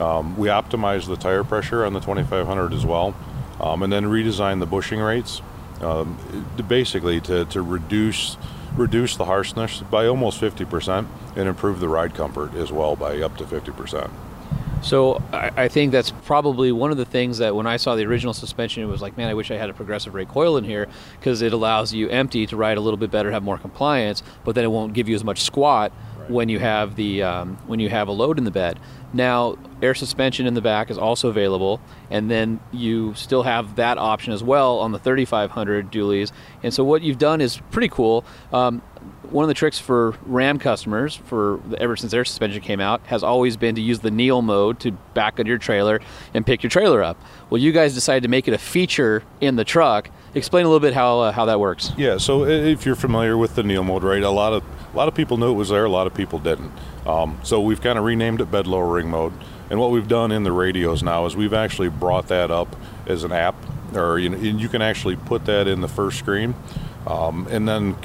um, 0.00 0.36
we 0.36 0.48
optimized 0.48 1.06
the 1.06 1.16
tire 1.16 1.44
pressure 1.44 1.84
on 1.84 1.92
the 1.92 2.00
2500 2.00 2.72
as 2.72 2.84
well, 2.84 3.14
um, 3.60 3.82
and 3.82 3.92
then 3.92 4.04
redesigned 4.04 4.60
the 4.60 4.66
bushing 4.66 5.00
rates, 5.00 5.40
um, 5.80 6.18
basically 6.68 7.20
to, 7.22 7.44
to 7.46 7.62
reduce 7.62 8.36
reduce 8.76 9.16
the 9.16 9.24
harshness 9.24 9.80
by 9.82 10.06
almost 10.06 10.40
50% 10.40 11.06
and 11.36 11.48
improve 11.48 11.78
the 11.78 11.88
ride 11.88 12.12
comfort 12.12 12.54
as 12.54 12.72
well 12.72 12.96
by 12.96 13.20
up 13.20 13.36
to 13.36 13.44
50%. 13.44 14.10
So 14.82 15.22
I, 15.32 15.68
think 15.68 15.92
that's 15.92 16.10
probably 16.10 16.70
one 16.70 16.90
of 16.90 16.98
the 16.98 17.06
things 17.06 17.38
that 17.38 17.56
when 17.56 17.66
I 17.66 17.78
saw 17.78 17.94
the 17.94 18.04
original 18.04 18.34
suspension, 18.34 18.82
it 18.82 18.86
was 18.86 19.00
like, 19.00 19.16
man, 19.16 19.30
I 19.30 19.34
wish 19.34 19.50
I 19.50 19.56
had 19.56 19.70
a 19.70 19.72
progressive 19.72 20.12
rate 20.12 20.28
coil 20.28 20.58
in 20.58 20.64
here 20.64 20.88
because 21.18 21.40
it 21.40 21.54
allows 21.54 21.94
you 21.94 22.10
empty 22.10 22.46
to 22.46 22.56
ride 22.56 22.76
a 22.76 22.82
little 22.82 22.98
bit 22.98 23.10
better, 23.10 23.30
have 23.30 23.42
more 23.42 23.56
compliance, 23.56 24.22
but 24.44 24.54
then 24.54 24.62
it 24.62 24.68
won't 24.68 24.92
give 24.92 25.08
you 25.08 25.14
as 25.14 25.24
much 25.24 25.40
squat 25.40 25.90
when 26.28 26.48
you 26.48 26.58
have 26.58 26.96
the 26.96 27.22
um, 27.22 27.56
when 27.66 27.80
you 27.80 27.88
have 27.88 28.08
a 28.08 28.12
load 28.12 28.38
in 28.38 28.44
the 28.44 28.50
bed. 28.50 28.78
Now, 29.12 29.56
air 29.80 29.94
suspension 29.94 30.46
in 30.46 30.54
the 30.54 30.60
back 30.60 30.90
is 30.90 30.98
also 30.98 31.28
available, 31.28 31.80
and 32.10 32.30
then 32.30 32.58
you 32.72 33.14
still 33.14 33.44
have 33.44 33.76
that 33.76 33.96
option 33.96 34.32
as 34.32 34.42
well 34.42 34.78
on 34.80 34.90
the 34.90 34.98
3500 34.98 35.92
dualies. 35.92 36.32
And 36.62 36.74
so 36.74 36.82
what 36.82 37.02
you've 37.02 37.18
done 37.18 37.40
is 37.40 37.60
pretty 37.70 37.88
cool. 37.88 38.24
Um, 38.52 38.82
one 39.30 39.44
of 39.44 39.48
the 39.48 39.54
tricks 39.54 39.78
for 39.78 40.16
Ram 40.26 40.58
customers, 40.58 41.14
for 41.14 41.60
ever 41.78 41.96
since 41.96 42.12
air 42.12 42.24
suspension 42.24 42.60
came 42.60 42.80
out, 42.80 43.06
has 43.06 43.22
always 43.22 43.56
been 43.56 43.74
to 43.74 43.80
use 43.80 44.00
the 44.00 44.10
kneel 44.10 44.42
mode 44.42 44.80
to 44.80 44.92
back 45.14 45.38
on 45.38 45.46
your 45.46 45.58
trailer 45.58 46.00
and 46.34 46.44
pick 46.44 46.62
your 46.62 46.70
trailer 46.70 47.02
up. 47.02 47.20
Well, 47.50 47.60
you 47.60 47.72
guys 47.72 47.94
decided 47.94 48.22
to 48.22 48.28
make 48.28 48.48
it 48.48 48.54
a 48.54 48.58
feature 48.58 49.22
in 49.40 49.56
the 49.56 49.64
truck. 49.64 50.10
Explain 50.34 50.64
a 50.64 50.68
little 50.68 50.80
bit 50.80 50.94
how 50.94 51.20
uh, 51.20 51.32
how 51.32 51.44
that 51.44 51.60
works. 51.60 51.92
Yeah, 51.96 52.18
so 52.18 52.44
if 52.44 52.84
you're 52.84 52.96
familiar 52.96 53.38
with 53.38 53.54
the 53.54 53.62
kneel 53.62 53.84
mode, 53.84 54.02
right, 54.02 54.22
a 54.22 54.30
lot 54.30 54.52
of 54.52 54.64
a 54.92 54.96
lot 54.96 55.06
of 55.06 55.14
people 55.14 55.36
knew 55.36 55.52
it 55.52 55.54
was 55.54 55.68
there, 55.68 55.84
a 55.84 55.90
lot 55.90 56.06
of 56.08 56.14
people 56.14 56.38
didn't. 56.40 56.72
Um, 57.06 57.38
so 57.44 57.60
we've 57.60 57.80
kind 57.80 57.98
of 57.98 58.04
renamed 58.04 58.40
it 58.40 58.50
bed 58.50 58.66
lowering 58.66 59.08
mode, 59.08 59.32
and 59.70 59.78
what 59.78 59.92
we've 59.92 60.08
done 60.08 60.32
in 60.32 60.42
the 60.42 60.50
radios 60.50 61.02
now 61.02 61.26
is 61.26 61.36
we've 61.36 61.54
actually 61.54 61.88
brought 61.88 62.28
that 62.28 62.50
up 62.50 62.74
as 63.06 63.22
an 63.22 63.30
app, 63.30 63.54
or 63.94 64.18
you 64.18 64.28
know, 64.28 64.38
you 64.38 64.68
can 64.68 64.82
actually 64.82 65.14
put 65.14 65.44
that 65.44 65.68
in 65.68 65.80
the 65.80 65.88
first 65.88 66.18
screen, 66.18 66.54
um, 67.06 67.46
and 67.48 67.68
then 67.68 67.96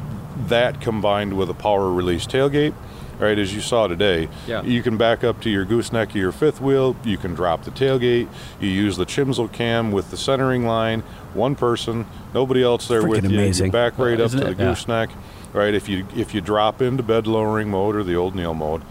that 0.48 0.82
combined 0.82 1.36
with 1.36 1.50
a 1.50 1.54
power 1.56 1.92
release 1.92 2.28
tailgate. 2.28 2.74
Right, 3.20 3.38
as 3.38 3.54
you 3.54 3.60
saw 3.60 3.88
today, 3.88 4.30
Yeah. 4.48 4.62
you 4.64 4.82
can 4.82 4.96
back 4.96 5.26
up 5.26 5.42
to 5.42 5.50
your 5.50 5.66
gooseneck 5.66 6.12
of 6.12 6.16
your 6.16 6.32
fifth 6.32 6.62
wheel. 6.62 6.96
You 7.04 7.18
can 7.18 7.34
drop 7.36 7.64
the 7.66 7.72
tailgate. 7.72 8.30
You 8.62 8.70
use 8.70 8.96
the 8.96 9.06
CHMSL 9.06 9.50
cam 9.52 9.92
with 9.92 10.10
the 10.10 10.16
centering 10.16 10.66
line. 10.66 11.04
One 11.34 11.56
person, 11.56 12.06
nobody 12.34 12.64
else 12.64 12.88
there 12.88 13.06
with 13.06 13.26
Freaking 13.26 13.32
you. 13.32 13.38
amazing. 13.40 13.66
You 13.68 13.72
back 13.74 13.98
right 13.98 14.18
uh, 14.20 14.24
up 14.24 14.28
Isn't 14.28 14.40
to 14.40 14.46
the 14.46 14.52
it? 14.52 14.58
Yeah. 14.60 14.66
gooseneck. 14.70 15.10
Right, 15.52 15.74
if 15.74 15.90
you 15.90 16.06
if 16.16 16.34
you 16.34 16.40
drop 16.42 16.82
into 16.82 17.02
bed 17.04 17.26
lowering 17.28 17.70
mode 17.72 17.96
or 17.96 18.04
the 18.04 18.16
old 18.16 18.36
kneel 18.36 18.54
mode, 18.54 18.84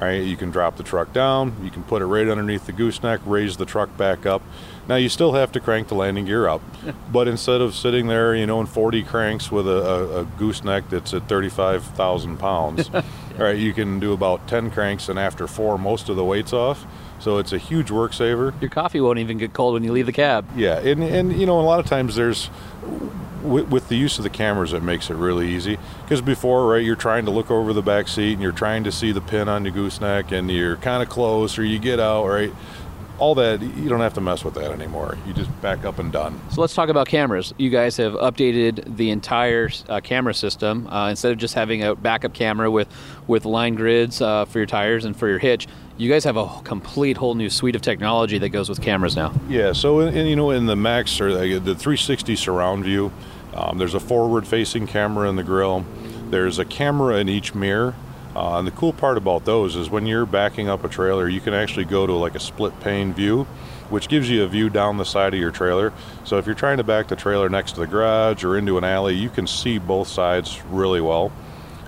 right, 0.00 0.22
you 0.22 0.36
can 0.36 0.50
drop 0.50 0.78
the 0.78 0.82
truck 0.82 1.12
down. 1.12 1.54
You 1.62 1.70
can 1.70 1.82
put 1.84 2.00
it 2.02 2.06
right 2.06 2.26
underneath 2.26 2.66
the 2.66 2.72
gooseneck, 2.72 3.20
raise 3.26 3.56
the 3.58 3.66
truck 3.66 3.94
back 3.98 4.24
up. 4.26 4.42
Now 4.88 4.96
you 4.96 5.08
still 5.08 5.32
have 5.32 5.50
to 5.52 5.60
crank 5.60 5.88
the 5.88 5.94
landing 5.94 6.26
gear 6.26 6.48
up, 6.48 6.62
but 7.12 7.28
instead 7.28 7.60
of 7.60 7.74
sitting 7.74 8.06
there, 8.06 8.34
you 8.34 8.46
know, 8.46 8.60
in 8.60 8.66
40 8.66 9.02
cranks 9.02 9.50
with 9.50 9.66
a, 9.66 9.70
a, 9.70 10.20
a 10.20 10.24
gooseneck 10.24 10.88
that's 10.88 11.12
at 11.12 11.28
35,000 11.28 12.38
pounds, 12.38 12.90
right, 13.38 13.56
you 13.56 13.72
can 13.72 13.98
do 13.98 14.12
about 14.12 14.46
10 14.48 14.70
cranks, 14.70 15.08
and 15.08 15.18
after 15.18 15.46
four, 15.46 15.78
most 15.78 16.08
of 16.08 16.16
the 16.16 16.24
weight's 16.24 16.52
off. 16.52 16.86
So 17.18 17.38
it's 17.38 17.52
a 17.52 17.58
huge 17.58 17.90
work 17.90 18.12
saver. 18.12 18.52
Your 18.60 18.70
coffee 18.70 19.00
won't 19.00 19.18
even 19.18 19.38
get 19.38 19.54
cold 19.54 19.74
when 19.74 19.82
you 19.82 19.92
leave 19.92 20.06
the 20.06 20.12
cab. 20.12 20.46
Yeah, 20.54 20.78
and 20.78 21.02
and 21.02 21.32
you 21.32 21.46
know, 21.46 21.58
a 21.58 21.62
lot 21.62 21.80
of 21.80 21.86
times 21.86 22.14
there's 22.14 22.50
with, 23.46 23.68
with 23.68 23.88
the 23.88 23.96
use 23.96 24.18
of 24.18 24.24
the 24.24 24.30
cameras, 24.30 24.72
it 24.72 24.82
makes 24.82 25.10
it 25.10 25.14
really 25.14 25.48
easy. 25.48 25.78
Because 26.02 26.20
before, 26.20 26.68
right, 26.68 26.84
you're 26.84 26.96
trying 26.96 27.24
to 27.24 27.30
look 27.30 27.50
over 27.50 27.72
the 27.72 27.82
back 27.82 28.08
seat 28.08 28.34
and 28.34 28.42
you're 28.42 28.52
trying 28.52 28.84
to 28.84 28.92
see 28.92 29.12
the 29.12 29.20
pin 29.20 29.48
on 29.48 29.64
your 29.64 29.72
gooseneck, 29.72 30.32
and 30.32 30.50
you're 30.50 30.76
kind 30.76 31.02
of 31.02 31.08
close, 31.08 31.58
or 31.58 31.64
you 31.64 31.78
get 31.78 32.00
out, 32.00 32.26
right. 32.26 32.52
All 33.18 33.34
that 33.36 33.62
you 33.62 33.88
don't 33.88 34.00
have 34.00 34.14
to 34.14 34.20
mess 34.20 34.44
with 34.44 34.54
that 34.54 34.70
anymore. 34.70 35.16
You 35.26 35.32
just 35.32 35.50
back 35.62 35.84
up 35.84 35.98
and 35.98 36.12
done. 36.12 36.38
So 36.50 36.60
let's 36.60 36.74
talk 36.74 36.88
about 36.88 37.08
cameras. 37.08 37.54
You 37.56 37.70
guys 37.70 37.96
have 37.96 38.12
updated 38.12 38.96
the 38.96 39.10
entire 39.10 39.70
uh, 39.88 40.00
camera 40.00 40.34
system. 40.34 40.86
Uh, 40.88 41.10
instead 41.10 41.32
of 41.32 41.38
just 41.38 41.54
having 41.54 41.82
a 41.82 41.94
backup 41.94 42.34
camera 42.34 42.70
with, 42.70 42.88
with 43.26 43.44
line 43.44 43.74
grids 43.74 44.20
uh, 44.20 44.44
for 44.44 44.58
your 44.58 44.66
tires 44.66 45.04
and 45.04 45.16
for 45.16 45.28
your 45.28 45.38
hitch, 45.38 45.66
you 45.98 46.10
guys 46.10 46.24
have 46.24 46.36
a 46.36 46.46
complete 46.62 47.16
whole 47.16 47.34
new 47.34 47.48
suite 47.48 47.74
of 47.74 47.82
technology 47.82 48.38
that 48.38 48.50
goes 48.50 48.68
with 48.68 48.82
cameras 48.82 49.16
now. 49.16 49.32
Yeah, 49.48 49.72
so 49.72 50.00
in, 50.00 50.14
in, 50.14 50.26
you 50.26 50.36
know 50.36 50.50
in 50.50 50.66
the 50.66 50.76
Max 50.76 51.20
or 51.20 51.32
the, 51.32 51.58
the 51.58 51.74
360 51.74 52.36
surround 52.36 52.84
view, 52.84 53.12
um, 53.54 53.78
there's 53.78 53.94
a 53.94 54.00
forward-facing 54.00 54.86
camera 54.86 55.28
in 55.30 55.36
the 55.36 55.42
grill. 55.42 55.86
There's 56.28 56.58
a 56.58 56.64
camera 56.64 57.16
in 57.16 57.28
each 57.28 57.54
mirror. 57.54 57.94
Uh, 58.36 58.58
and 58.58 58.66
the 58.66 58.72
cool 58.72 58.92
part 58.92 59.16
about 59.16 59.46
those 59.46 59.76
is 59.76 59.88
when 59.88 60.04
you're 60.04 60.26
backing 60.26 60.68
up 60.68 60.84
a 60.84 60.88
trailer, 60.90 61.26
you 61.26 61.40
can 61.40 61.54
actually 61.54 61.86
go 61.86 62.06
to 62.06 62.12
like 62.12 62.34
a 62.34 62.38
split 62.38 62.78
pane 62.80 63.14
view, 63.14 63.44
which 63.88 64.08
gives 64.08 64.28
you 64.28 64.42
a 64.42 64.46
view 64.46 64.68
down 64.68 64.98
the 64.98 65.06
side 65.06 65.32
of 65.32 65.40
your 65.40 65.50
trailer. 65.50 65.90
So 66.22 66.36
if 66.36 66.44
you're 66.44 66.54
trying 66.54 66.76
to 66.76 66.84
back 66.84 67.08
the 67.08 67.16
trailer 67.16 67.48
next 67.48 67.72
to 67.72 67.80
the 67.80 67.86
garage 67.86 68.44
or 68.44 68.58
into 68.58 68.76
an 68.76 68.84
alley, 68.84 69.14
you 69.14 69.30
can 69.30 69.46
see 69.46 69.78
both 69.78 70.06
sides 70.06 70.62
really 70.66 71.00
well. 71.00 71.32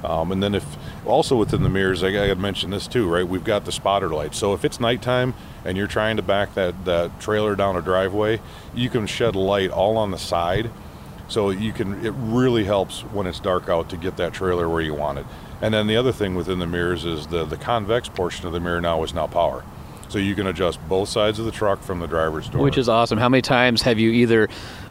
Um, 0.03 0.33
and 0.33 0.43
then 0.43 0.55
if 0.55 0.65
also 1.05 1.37
within 1.37 1.65
the 1.65 1.69
mirrors, 1.69 2.03
I 2.03 2.13
got 2.13 2.25
to 2.29 2.35
mention 2.35 2.71
this 2.71 2.87
too, 2.87 3.07
right? 3.11 3.29
We've 3.29 3.45
got 3.45 3.67
the 3.67 3.73
spotter 3.73 4.09
light. 4.09 4.35
So 4.35 4.55
if 4.55 4.65
it's 4.65 4.81
nighttime 4.81 5.35
and 5.67 5.77
you're 5.77 5.87
trying 5.87 6.17
to 6.17 6.23
back 6.23 6.55
that, 6.55 6.87
that 6.87 7.21
trailer 7.21 7.57
down 7.57 7.77
a 7.77 7.83
driveway, 7.83 8.41
you 8.75 8.89
can 8.89 9.07
shed 9.07 9.37
light 9.37 9.71
all 9.71 9.99
on 9.99 10.13
the 10.13 10.19
side. 10.19 10.71
So 11.29 11.51
you 11.51 11.75
can 11.75 12.07
it 12.07 12.15
really 12.17 12.65
helps 12.65 13.03
when 13.03 13.27
it's 13.27 13.39
dark 13.39 13.69
out 13.69 13.91
to 13.91 13.99
get 13.99 14.17
that 14.17 14.33
trailer 14.33 14.67
where 14.67 14.81
you 14.81 14.95
want 14.95 15.19
it. 15.19 15.27
And 15.61 15.75
then 15.75 15.87
the 15.87 15.97
other 15.97 16.13
thing 16.13 16.35
within 16.35 16.59
the 16.59 16.67
mirrors 16.67 17.05
is 17.05 17.27
the, 17.27 17.45
the 17.45 17.57
convex 17.57 18.09
portion 18.09 18.47
of 18.47 18.53
the 18.53 18.61
mirror 18.61 18.81
now 18.81 19.03
is 19.03 19.13
now 19.13 19.27
power. 19.27 19.65
So 20.09 20.19
you 20.19 20.35
can 20.35 20.47
adjust 20.47 20.81
both 20.89 21.09
sides 21.09 21.39
of 21.39 21.45
the 21.45 21.53
truck 21.53 21.83
from 21.83 22.01
the 22.01 22.07
driver's 22.07 22.49
door. 22.49 22.63
Which 22.63 22.79
is 22.79 22.89
awesome. 22.89 23.19
How 23.19 23.29
many 23.29 23.43
times 23.43 23.83
have 23.83 23.99
you 23.99 24.11
either 24.11 24.49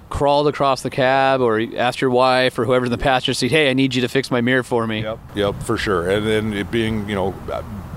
crawled 0.09 0.47
across 0.47 0.83
the 0.83 0.89
cab 0.89 1.41
or 1.41 1.61
asked 1.75 2.01
your 2.01 2.11
wife 2.11 2.57
or 2.59 2.65
whoever 2.65 2.85
in 2.85 2.91
the 2.91 2.97
passenger 2.97 3.33
seat, 3.33 3.51
hey, 3.51 3.69
I 3.69 3.73
need 3.73 3.95
you 3.95 4.01
to 4.01 4.07
fix 4.07 4.29
my 4.29 4.41
mirror 4.41 4.63
for 4.63 4.85
me? 4.85 5.01
Yep, 5.01 5.19
yep, 5.35 5.63
for 5.63 5.77
sure. 5.77 6.09
And 6.09 6.25
then 6.25 6.53
it 6.53 6.69
being, 6.69 7.09
you 7.09 7.15
know, 7.15 7.33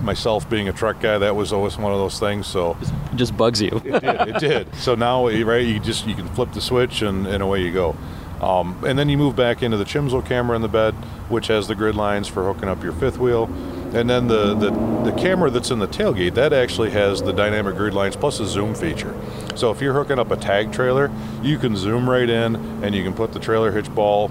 myself 0.01 0.49
being 0.49 0.69
a 0.69 0.73
truck 0.73 1.01
guy, 1.01 1.19
that 1.19 1.37
was 1.37 1.53
always 1.53 1.77
one 1.77 1.93
of 1.93 1.99
those 1.99 2.19
things. 2.19 2.47
So 2.47 2.77
it 2.81 3.17
just 3.17 3.37
bugs 3.37 3.61
you. 3.61 3.83
it 3.85 4.01
did. 4.01 4.29
It 4.29 4.39
did. 4.39 4.75
So 4.77 4.95
now, 4.95 5.27
right, 5.27 5.67
you 5.67 5.79
just 5.79 6.07
you 6.07 6.15
can 6.15 6.29
flip 6.29 6.53
the 6.53 6.61
switch 6.61 7.03
and, 7.03 7.27
and 7.27 7.43
away 7.43 7.63
you 7.63 7.73
go. 7.73 7.97
Um, 8.41 8.83
and 8.87 8.99
then 8.99 9.09
you 9.09 9.19
move 9.19 9.37
back 9.37 9.63
into 9.63 9.77
the 9.77 9.85
CHMSL 9.85 10.27
camera 10.27 10.57
in 10.57 10.63
the 10.63 10.69
bed, 10.69 10.95
which 11.29 11.49
has 11.49 11.69
the 11.69 11.75
grid 11.75 11.95
lines 11.95 12.27
for 12.27 12.45
hooking 12.45 12.69
up 12.69 12.83
your 12.83 12.93
fifth 12.93 13.19
wheel. 13.19 13.45
And 13.93 14.09
then 14.09 14.29
the, 14.29 14.55
the, 14.55 14.71
the 15.11 15.13
camera 15.19 15.51
that's 15.51 15.71
in 15.71 15.79
the 15.79 15.89
tailgate, 15.89 16.35
that 16.35 16.53
actually 16.53 16.91
has 16.91 17.23
the 17.23 17.33
dynamic 17.33 17.77
grid 17.77 17.93
lines 17.93 18.17
plus 18.17 18.41
a 18.41 18.47
zoom 18.47 18.75
feature. 18.75 19.15
So 19.57 19.71
if 19.71 19.81
you're 19.81 19.95
hooking 19.95 20.19
up 20.19 20.31
a 20.31 20.37
tag 20.37 20.73
trailer, 20.73 21.11
you 21.43 21.59
can 21.59 21.77
zoom 21.77 22.09
right 22.09 22.29
in 22.29 22.57
and 22.85 22.95
you 22.95 23.03
can 23.03 23.15
put 23.15 23.33
the 23.33 23.41
trailer 23.41 23.73
hitch 23.73 23.93
ball, 23.95 24.31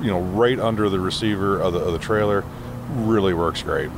you 0.00 0.08
know, 0.08 0.20
right 0.20 0.58
under 0.58 0.88
the 0.88 0.98
receiver 0.98 1.60
of 1.60 1.74
the, 1.74 1.80
of 1.80 1.92
the 1.92 1.98
trailer. 1.98 2.44
Really 2.90 3.34
works 3.34 3.62
great. 3.62 3.90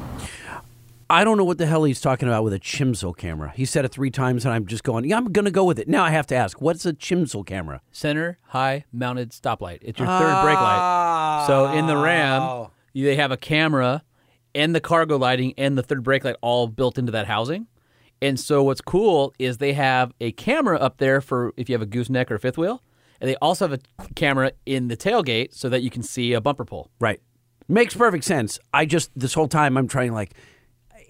I 1.11 1.25
don't 1.25 1.37
know 1.37 1.45
what 1.45 1.59
the 1.59 1.67
hell 1.67 1.83
he's 1.83 2.01
talking 2.01 2.29
about 2.29 2.45
with 2.45 2.53
a 2.53 2.61
CHMSL 2.61 3.17
camera. 3.17 3.53
He 3.57 3.65
said 3.65 3.85
it 3.85 3.91
three 3.91 4.13
times, 4.13 4.45
and 4.45 4.55
I'm 4.55 4.65
just 4.65 4.85
going, 4.85 5.05
yeah, 5.05 5.17
I'm 5.17 5.33
going 5.33 5.45
to 5.45 5.51
go 5.51 5.65
with 5.65 5.81
it. 5.81 5.89
Now 5.89 6.05
I 6.05 6.11
have 6.11 6.25
to 6.29 6.37
ask, 6.37 6.61
what's 6.61 6.87
a 6.87 6.93
CHMSL 6.93 7.45
camera? 7.45 7.83
Center 7.91 8.39
high 8.47 8.85
mounted 8.93 9.31
stoplight. 9.31 9.81
It's 9.83 9.99
your 9.99 10.07
third 10.07 10.43
brake 10.45 10.57
ah. 10.57 11.39
light. 11.41 11.47
So 11.49 11.77
in 11.77 11.89
the 11.89 11.97
Ram, 11.97 12.69
you- 12.93 13.07
they 13.07 13.17
have 13.17 13.33
a 13.33 13.37
camera 13.37 14.05
and 14.55 14.73
the 14.73 14.81
cargo 14.81 15.17
lighting 15.17 15.53
and 15.59 15.77
the 15.77 15.83
third 15.83 16.05
brake 16.05 16.25
light 16.25 16.37
all 16.43 16.69
built 16.69 16.97
into 16.97 17.11
that 17.11 17.27
housing. 17.27 17.67
And 18.23 18.39
so 18.39 18.63
what's 18.63 18.81
cool 18.81 19.35
is 19.37 19.59
they 19.59 19.73
have 19.73 20.13
a 20.21 20.31
camera 20.31 20.79
up 20.79 20.99
there 20.99 21.21
for 21.21 21.53
if 21.57 21.69
you 21.69 21.75
have 21.75 21.83
a 21.83 21.87
gooseneck 21.87 22.31
or 22.31 22.37
a 22.37 22.39
fifth 22.39 22.57
wheel, 22.57 22.85
and 23.21 23.29
they 23.29 23.35
also 23.37 23.67
have 23.67 23.81
a 23.99 24.05
camera 24.15 24.53
in 24.65 24.87
the 24.87 24.97
tailgate 24.97 25.55
so 25.55 25.69
that 25.71 25.83
you 25.83 25.91
can 25.91 26.05
see 26.05 26.35
a 26.35 26.41
bumper 26.41 26.65
pull. 26.65 26.89
Right. 27.01 27.21
Makes 27.67 27.95
perfect 27.95 28.23
sense. 28.23 28.61
I 28.73 28.87
just, 28.87 29.11
this 29.17 29.35
whole 29.35 29.49
time, 29.49 29.77
I'm 29.77 29.89
trying 29.89 30.13
like 30.13 30.35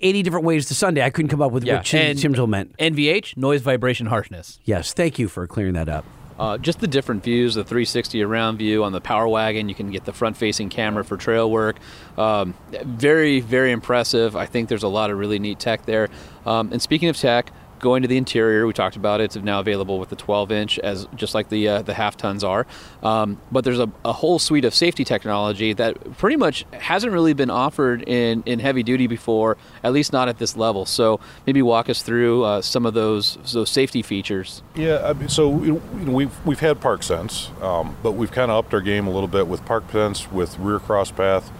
80 0.00 0.22
different 0.22 0.44
ways 0.46 0.66
to 0.66 0.74
Sunday. 0.74 1.02
I 1.02 1.10
couldn't 1.10 1.28
come 1.30 1.42
up 1.42 1.52
with 1.52 1.66
what 1.66 1.84
Chim- 1.84 2.00
and 2.02 2.18
CHMSL 2.18 2.48
meant. 2.48 2.76
NVH, 2.78 3.36
noise, 3.36 3.62
vibration, 3.62 4.06
harshness. 4.06 4.58
Yes, 4.64 4.92
thank 4.92 5.18
you 5.18 5.28
for 5.28 5.46
clearing 5.46 5.74
that 5.74 5.88
up. 5.88 6.04
Uh, 6.38 6.56
just 6.56 6.80
the 6.80 6.86
different 6.88 7.22
views, 7.22 7.54
the 7.54 7.62
360 7.64 8.22
around 8.22 8.56
view 8.56 8.82
on 8.82 8.92
the 8.92 9.00
Power 9.00 9.28
Wagon. 9.28 9.68
You 9.68 9.74
can 9.74 9.90
get 9.90 10.06
the 10.06 10.12
front-facing 10.14 10.70
camera 10.70 11.04
for 11.04 11.18
trail 11.18 11.50
work. 11.50 11.76
Um, 12.16 12.54
very, 12.82 13.40
very 13.40 13.72
impressive. 13.72 14.34
I 14.34 14.46
think 14.46 14.70
there's 14.70 14.82
a 14.82 14.88
lot 14.88 15.10
of 15.10 15.18
really 15.18 15.38
neat 15.38 15.58
tech 15.58 15.84
there. 15.84 16.08
Um, 16.46 16.72
and 16.72 16.80
speaking 16.80 17.10
of 17.10 17.16
tech, 17.18 17.52
going 17.81 18.02
to 18.02 18.09
the 18.09 18.17
interior, 18.17 18.67
we 18.67 18.73
talked 18.73 18.97
about 18.97 19.20
it. 19.20 19.25
It's 19.25 19.36
now 19.36 19.60
available 19.60 19.99
with 19.99 20.10
the 20.10 20.17
12 20.17 20.52
inch, 20.52 20.78
as 20.78 21.09
just 21.15 21.34
like 21.34 21.49
the 21.49 21.67
uh, 21.68 21.83
the 21.83 21.94
half 21.94 22.17
tons 22.17 22.44
are. 22.44 22.67
Um, 23.02 23.41
but 23.50 23.65
there's 23.65 23.81
a, 23.81 23.91
a, 24.05 24.12
whole 24.12 24.39
suite 24.39 24.65
of 24.65 24.75
safety 24.75 25.05
technology 25.05 25.73
that 25.73 26.18
pretty 26.18 26.36
much 26.36 26.67
hasn't 26.73 27.12
really 27.12 27.33
been 27.33 27.50
offered 27.50 28.02
in, 28.07 28.42
in 28.44 28.59
heavy 28.59 28.83
duty 28.83 29.07
before, 29.07 29.57
at 29.83 29.92
least 29.92 30.12
not 30.12 30.28
at 30.28 30.39
this 30.39 30.57
level. 30.57 30.84
So 30.84 31.18
maybe 31.47 31.62
walk 31.62 31.89
us 31.89 32.02
through 32.02 32.44
uh, 32.44 32.62
some 32.62 32.86
of 32.86 32.94
those 32.94 33.39
those 33.52 33.70
safety 33.70 34.02
features. 34.02 34.62
Yeah, 34.75 35.02
I 35.05 35.15
mean, 35.15 35.28
so 35.28 35.62
you 35.62 35.83
know, 35.94 36.12
we've 36.12 36.47
we've 36.47 36.60
had 36.60 36.81
Park 36.81 37.02
Sense, 37.02 37.50
um, 37.62 37.97
but 38.02 38.12
we've 38.12 38.33
kind 38.33 38.50
of 38.50 38.59
upped 38.59 38.75
our 38.75 38.81
game 38.81 39.07
a 39.07 39.10
little 39.10 39.28
bit 39.28 39.47
with 39.47 39.65
Park 39.65 39.91
Sense 39.91 40.31
with 40.31 40.59
rear 40.59 40.78
cross 40.78 41.10
path, 41.10 41.50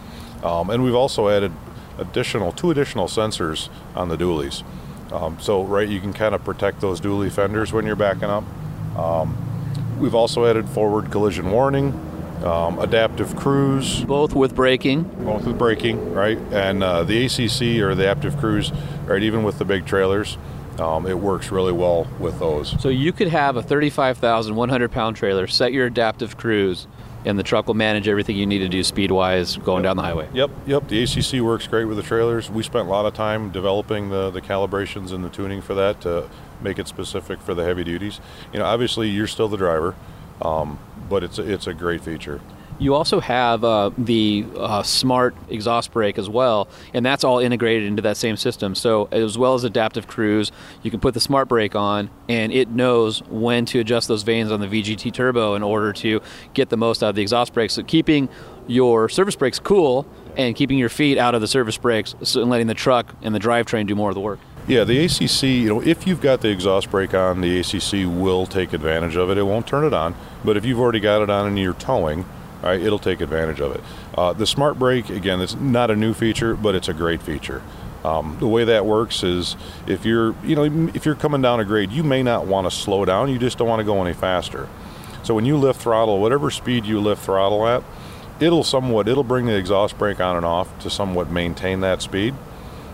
um, 0.45 0.71
and 0.71 0.85
we've 0.85 0.95
also 0.95 1.29
added 1.29 1.53
additional 1.99 2.53
two 2.53 2.71
additional 2.71 3.07
sensors 3.07 3.69
on 3.95 4.09
the 4.09 4.17
dualies. 4.17 4.63
Um, 5.13 5.39
so, 5.41 5.65
right, 5.65 5.89
you 5.89 6.01
can 6.01 6.13
kind 6.13 6.35
of 6.35 6.45
protect 6.45 6.81
those 6.81 7.01
dually 7.01 7.31
fenders 7.31 7.73
when 7.73 7.87
you're 7.87 7.97
backing 7.97 8.25
up. 8.25 8.45
Um, 8.97 9.37
we've 9.99 10.15
also 10.15 10.47
added 10.47 10.69
forward 10.69 11.11
collision 11.11 11.51
warning, 11.51 11.93
um, 12.45 12.79
adaptive 12.79 13.37
cruise. 13.37 14.05
Both 14.05 14.35
with 14.35 14.55
braking. 14.55 15.03
Both 15.03 15.47
with 15.47 15.59
braking, 15.59 16.13
right? 16.15 16.39
And 16.53 16.83
uh, 16.83 17.03
the 17.05 17.27
ACC 17.27 17.83
or 17.83 17.95
the 17.95 18.03
adaptive 18.03 18.37
cruise, 18.39 18.73
right, 19.07 19.23
even 19.23 19.43
with 19.43 19.59
the 19.59 19.65
big 19.65 19.87
trailers, 19.87 20.39
um, 20.79 21.07
it 21.07 21.19
works 21.19 21.51
really 21.51 21.73
well 21.73 22.07
with 22.19 22.39
those. 22.39 22.81
So 22.81 22.89
you 22.89 23.13
could 23.13 23.29
have 23.29 23.57
a 23.57 23.63
35,100 23.63 24.91
pound 24.91 25.17
trailer, 25.17 25.47
set 25.47 25.73
your 25.73 25.87
adaptive 25.87 26.37
cruise, 26.37 26.87
and 27.25 27.39
the 27.39 27.43
truck 27.43 27.67
will 27.67 27.75
manage 27.75 28.09
everything 28.09 28.37
you 28.37 28.47
need 28.47 28.61
to 28.61 28.69
do 28.69 28.83
speed 28.83 29.11
wise 29.11 29.57
going 29.59 29.85
yep. 29.85 29.91
down 29.91 29.97
the 29.97 30.03
highway. 30.03 30.29
Yep, 30.33 30.51
yep. 30.67 30.89
The 30.89 31.03
ACC 31.03 31.43
works 31.43 31.67
great 31.67 31.85
with 31.85 31.97
the 31.97 32.03
trailers. 32.03 32.51
We 32.51 32.63
spent 32.63 32.87
a 32.87 32.91
lot 32.91 33.07
of 33.07 33.15
time 33.15 33.51
developing 33.51 34.11
the, 34.11 34.31
the 34.31 34.41
calibrations 34.41 35.13
and 35.13 35.25
the 35.25 35.29
tuning 35.29 35.61
for 35.61 35.75
that 35.75 36.01
to 36.03 36.29
make 36.61 36.79
it 36.79 36.89
specific 36.89 37.41
for 37.41 37.55
the 37.55 37.65
heavy 37.65 37.85
duties. 37.85 38.21
You 38.53 38.59
know, 38.59 38.65
obviously 38.65 39.09
you're 39.09 39.27
still 39.27 39.49
the 39.49 39.57
driver, 39.57 39.95
um, 40.43 40.79
but 41.09 41.23
it's 41.25 41.39
a, 41.39 41.51
it's 41.51 41.67
a 41.67 41.75
great 41.75 42.03
feature. 42.03 42.41
You 42.81 42.95
also 42.95 43.21
have 43.21 43.63
uh, 43.63 43.91
the 43.99 44.47
uh, 44.57 44.83
smart 44.83 45.37
exhaust 45.51 45.93
brake 45.93 46.19
as 46.19 46.31
well, 46.31 46.67
and 46.95 47.05
that's 47.05 47.25
all 47.25 47.39
integrated 47.39 47.87
into 47.87 48.01
that 48.03 48.17
same 48.17 48.39
system. 48.39 48.75
So, 48.75 49.07
as 49.13 49.37
well 49.37 49.53
as 49.53 49.65
adaptive 49.65 50.07
cruise, 50.07 50.51
you 50.83 50.91
can 50.91 50.99
put 50.99 51.13
the 51.13 51.21
smart 51.21 51.49
brake 51.49 51.77
on, 51.77 52.09
and 52.27 52.51
it 52.51 52.71
knows 52.71 53.23
when 53.25 53.67
to 53.67 53.81
adjust 53.81 54.09
those 54.09 54.23
vanes 54.23 54.51
on 54.51 54.61
the 54.61 54.67
VGT 54.67 55.13
turbo 55.13 55.55
in 55.57 55.63
order 55.63 55.93
to 55.93 56.23
get 56.55 56.71
the 56.71 56.79
most 56.79 57.03
out 57.03 57.11
of 57.11 57.17
the 57.17 57.23
exhaust 57.23 57.53
brake. 57.53 57.71
So, 57.71 57.83
keeping 57.83 58.31
your 58.67 59.11
service 59.11 59.37
brakes 59.37 59.59
cool 59.59 60.07
and 60.39 60.57
keeping 60.57 60.79
your 60.79 60.89
feet 60.89 61.19
out 61.19 61.35
of 61.35 61.43
the 61.43 61.49
service 61.49 61.77
brakes 61.77 62.15
and 62.35 62.49
letting 62.49 62.67
the 62.67 62.75
truck 62.75 63.15
and 63.21 63.35
the 63.35 63.41
drivetrain 63.41 63.87
do 63.89 63.95
more 63.95 64.09
of 64.09 64.15
the 64.15 64.21
work. 64.23 64.39
Yeah, 64.67 64.85
the 64.85 65.05
ACC, 65.05 65.43
you 65.43 65.69
know, 65.69 65.83
if 65.83 66.07
you've 66.07 66.21
got 66.23 66.41
the 66.41 66.49
exhaust 66.49 66.91
brake 66.91 67.13
on, 67.13 67.43
the 67.43 67.61
ACC 67.61 68.07
will 68.07 68.47
take 68.47 68.73
advantage 68.73 69.17
of 69.17 69.29
it. 69.29 69.37
It 69.37 69.43
won't 69.43 69.67
turn 69.67 69.85
it 69.85 69.93
on, 69.93 70.15
but 70.45 70.57
if 70.57 70.65
you've 70.65 70.81
already 70.81 71.01
got 71.01 71.21
it 71.21 71.29
on 71.29 71.47
and 71.47 71.59
you're 71.59 71.75
towing, 71.75 72.25
it'll 72.65 72.99
take 72.99 73.21
advantage 73.21 73.61
of 73.61 73.75
it. 73.75 73.81
Uh, 74.17 74.33
the 74.33 74.47
smart 74.47 74.79
brake, 74.79 75.11
again, 75.11 75.41
it's 75.41 75.55
not 75.55 75.91
a 75.91 75.97
new 75.97 76.15
feature, 76.15 76.55
but 76.55 76.75
it's 76.75 76.89
a 76.89 76.95
great 76.95 77.23
feature. 77.23 77.63
Um, 78.05 78.37
the 78.41 78.49
way 78.49 78.65
that 78.65 78.87
works 78.87 79.23
is 79.23 79.57
if 79.87 80.05
you're, 80.05 80.35
you 80.43 80.57
know, 80.57 80.91
if 80.95 81.05
you're 81.05 81.15
coming 81.15 81.43
down 81.43 81.61
a 81.61 81.65
grade, 81.65 81.93
you 81.93 82.03
may 82.03 82.23
not 82.23 82.47
want 82.47 82.71
to 82.71 82.71
slow 82.71 83.05
down. 83.05 83.31
You 83.31 83.39
just 83.39 83.59
don't 83.59 83.69
want 83.69 83.81
to 83.81 83.85
go 83.85 84.03
any 84.03 84.15
faster. 84.15 84.69
So 85.23 85.35
when 85.35 85.45
you 85.45 85.59
lift 85.59 85.83
throttle, 85.83 86.21
whatever 86.21 86.51
speed 86.51 86.87
you 86.87 86.99
lift 87.01 87.23
throttle 87.23 87.67
at, 87.67 87.83
it'll 88.41 88.65
somewhat, 88.65 89.07
it'll 89.07 89.25
bring 89.25 89.47
the 89.47 89.55
exhaust 89.55 89.99
brake 89.99 90.19
on 90.19 90.37
and 90.37 90.47
off 90.47 90.79
to 90.81 90.89
somewhat 90.89 91.31
maintain 91.31 91.81
that 91.81 92.01
speed. 92.01 92.35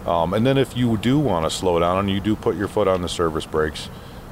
Um, 0.07 0.35
and 0.35 0.47
then 0.47 0.59
if 0.59 0.77
you 0.77 0.97
do 0.97 1.19
want 1.19 1.45
to 1.47 1.51
slow 1.51 1.79
down 1.79 1.99
and 1.99 2.11
you 2.11 2.21
do 2.21 2.35
put 2.37 2.57
your 2.57 2.69
foot 2.69 2.89
on 2.89 3.03
the 3.03 3.09
service 3.09 3.47
brakes, 3.47 3.89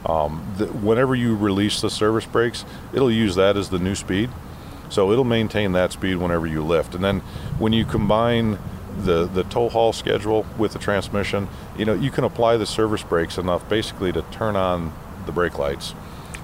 um, 0.06 0.54
the, 0.58 0.66
whenever 0.66 1.14
you 1.14 1.36
release 1.36 1.80
the 1.80 1.90
service 1.90 2.26
brakes, 2.26 2.64
it'll 2.92 3.10
use 3.10 3.36
that 3.36 3.56
as 3.56 3.70
the 3.70 3.78
new 3.78 3.94
speed. 3.94 4.30
So 4.94 5.10
it'll 5.10 5.24
maintain 5.24 5.72
that 5.72 5.90
speed 5.90 6.16
whenever 6.16 6.46
you 6.46 6.62
lift. 6.62 6.94
And 6.94 7.02
then 7.02 7.18
when 7.58 7.72
you 7.72 7.84
combine 7.84 8.58
the, 8.96 9.26
the 9.26 9.42
tow 9.42 9.68
haul 9.68 9.92
schedule 9.92 10.46
with 10.56 10.72
the 10.72 10.78
transmission, 10.78 11.48
you 11.76 11.84
know, 11.84 11.94
you 11.94 12.12
can 12.12 12.22
apply 12.22 12.56
the 12.58 12.66
service 12.66 13.02
brakes 13.02 13.36
enough 13.36 13.68
basically 13.68 14.12
to 14.12 14.22
turn 14.30 14.54
on 14.54 14.92
the 15.26 15.32
brake 15.32 15.58
lights. 15.58 15.90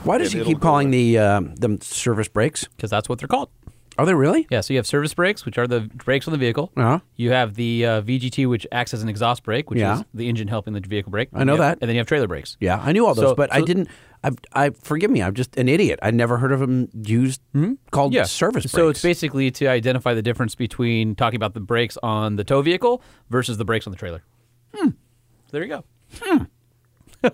Why 0.03 0.19
does 0.19 0.33
he 0.33 0.43
keep 0.43 0.61
calling 0.61 0.91
the 0.91 1.19
uh, 1.19 1.41
them 1.57 1.81
service 1.81 2.27
brakes? 2.29 2.65
Because 2.65 2.91
that's 2.91 3.09
what 3.09 3.21
they're 3.21 3.29
called. 3.29 3.51
Are 3.99 4.07
they 4.07 4.15
really? 4.15 4.47
Yeah. 4.51 4.63
So 4.63 4.73
you 4.73 4.79
have 4.79 4.87
service 4.87 5.13
brakes, 5.13 5.45
which 5.45 5.59
are 5.59 5.67
the 5.67 5.83
brakes 5.83 6.27
on 6.27 6.33
the 6.33 6.39
vehicle. 6.39 6.73
Uh-huh. 6.77 7.01
You 7.17 7.33
have 7.33 7.55
the 7.55 7.85
uh, 7.85 8.03
VGT, 8.03 8.49
which 8.49 8.67
acts 8.73 8.95
as 8.95 9.03
an 9.03 9.09
exhaust 9.11 9.43
brake, 9.43 9.69
which 9.71 9.79
Yeah. 9.79 9.99
is 9.99 10.05
the 10.15 10.29
engine 10.29 10.49
helping 10.49 10.73
the 10.73 10.81
vehicle 10.81 11.11
brake. 11.11 11.29
I 11.35 11.45
know 11.45 11.55
You 11.57 11.61
have- 11.63 11.77
that. 11.77 11.83
And 11.83 11.89
then 11.89 11.97
you 11.97 12.01
have 12.01 12.07
trailer 12.07 12.27
brakes. 12.27 12.57
Yeah, 12.61 12.81
I 12.83 12.93
knew 12.93 13.07
all 13.07 13.15
those, 13.15 13.31
So- 13.31 13.35
but 13.35 13.53
I 13.53 13.61
didn't. 13.61 13.89
I, 14.23 14.31
I 14.53 14.71
forgive 14.71 15.11
me. 15.11 15.23
I'm 15.23 15.35
just 15.35 15.57
an 15.57 15.69
idiot. 15.69 15.99
I 16.03 16.11
never 16.11 16.37
heard 16.37 16.53
of 16.53 16.61
them 16.61 16.89
used 17.07 17.41
called 17.91 18.13
Yeah. 18.13 18.25
service 18.25 18.65
brakes. 18.65 18.73
So 18.73 18.89
it's 18.89 19.01
basically 19.03 19.51
to 19.53 19.67
identify 19.67 20.13
the 20.15 20.23
difference 20.23 20.55
between 20.55 21.15
talking 21.15 21.37
about 21.37 21.55
the 21.55 21.61
brakes 21.61 21.97
on 22.03 22.37
the 22.37 22.45
tow 22.45 22.61
vehicle 22.63 23.03
versus 23.31 23.57
the 23.57 23.65
brakes 23.65 23.87
on 23.87 23.93
the 23.93 23.97
trailer. 23.99 24.23
Hmm. 24.75 24.91
There 25.51 25.63
you 25.65 25.69
go. 25.69 25.85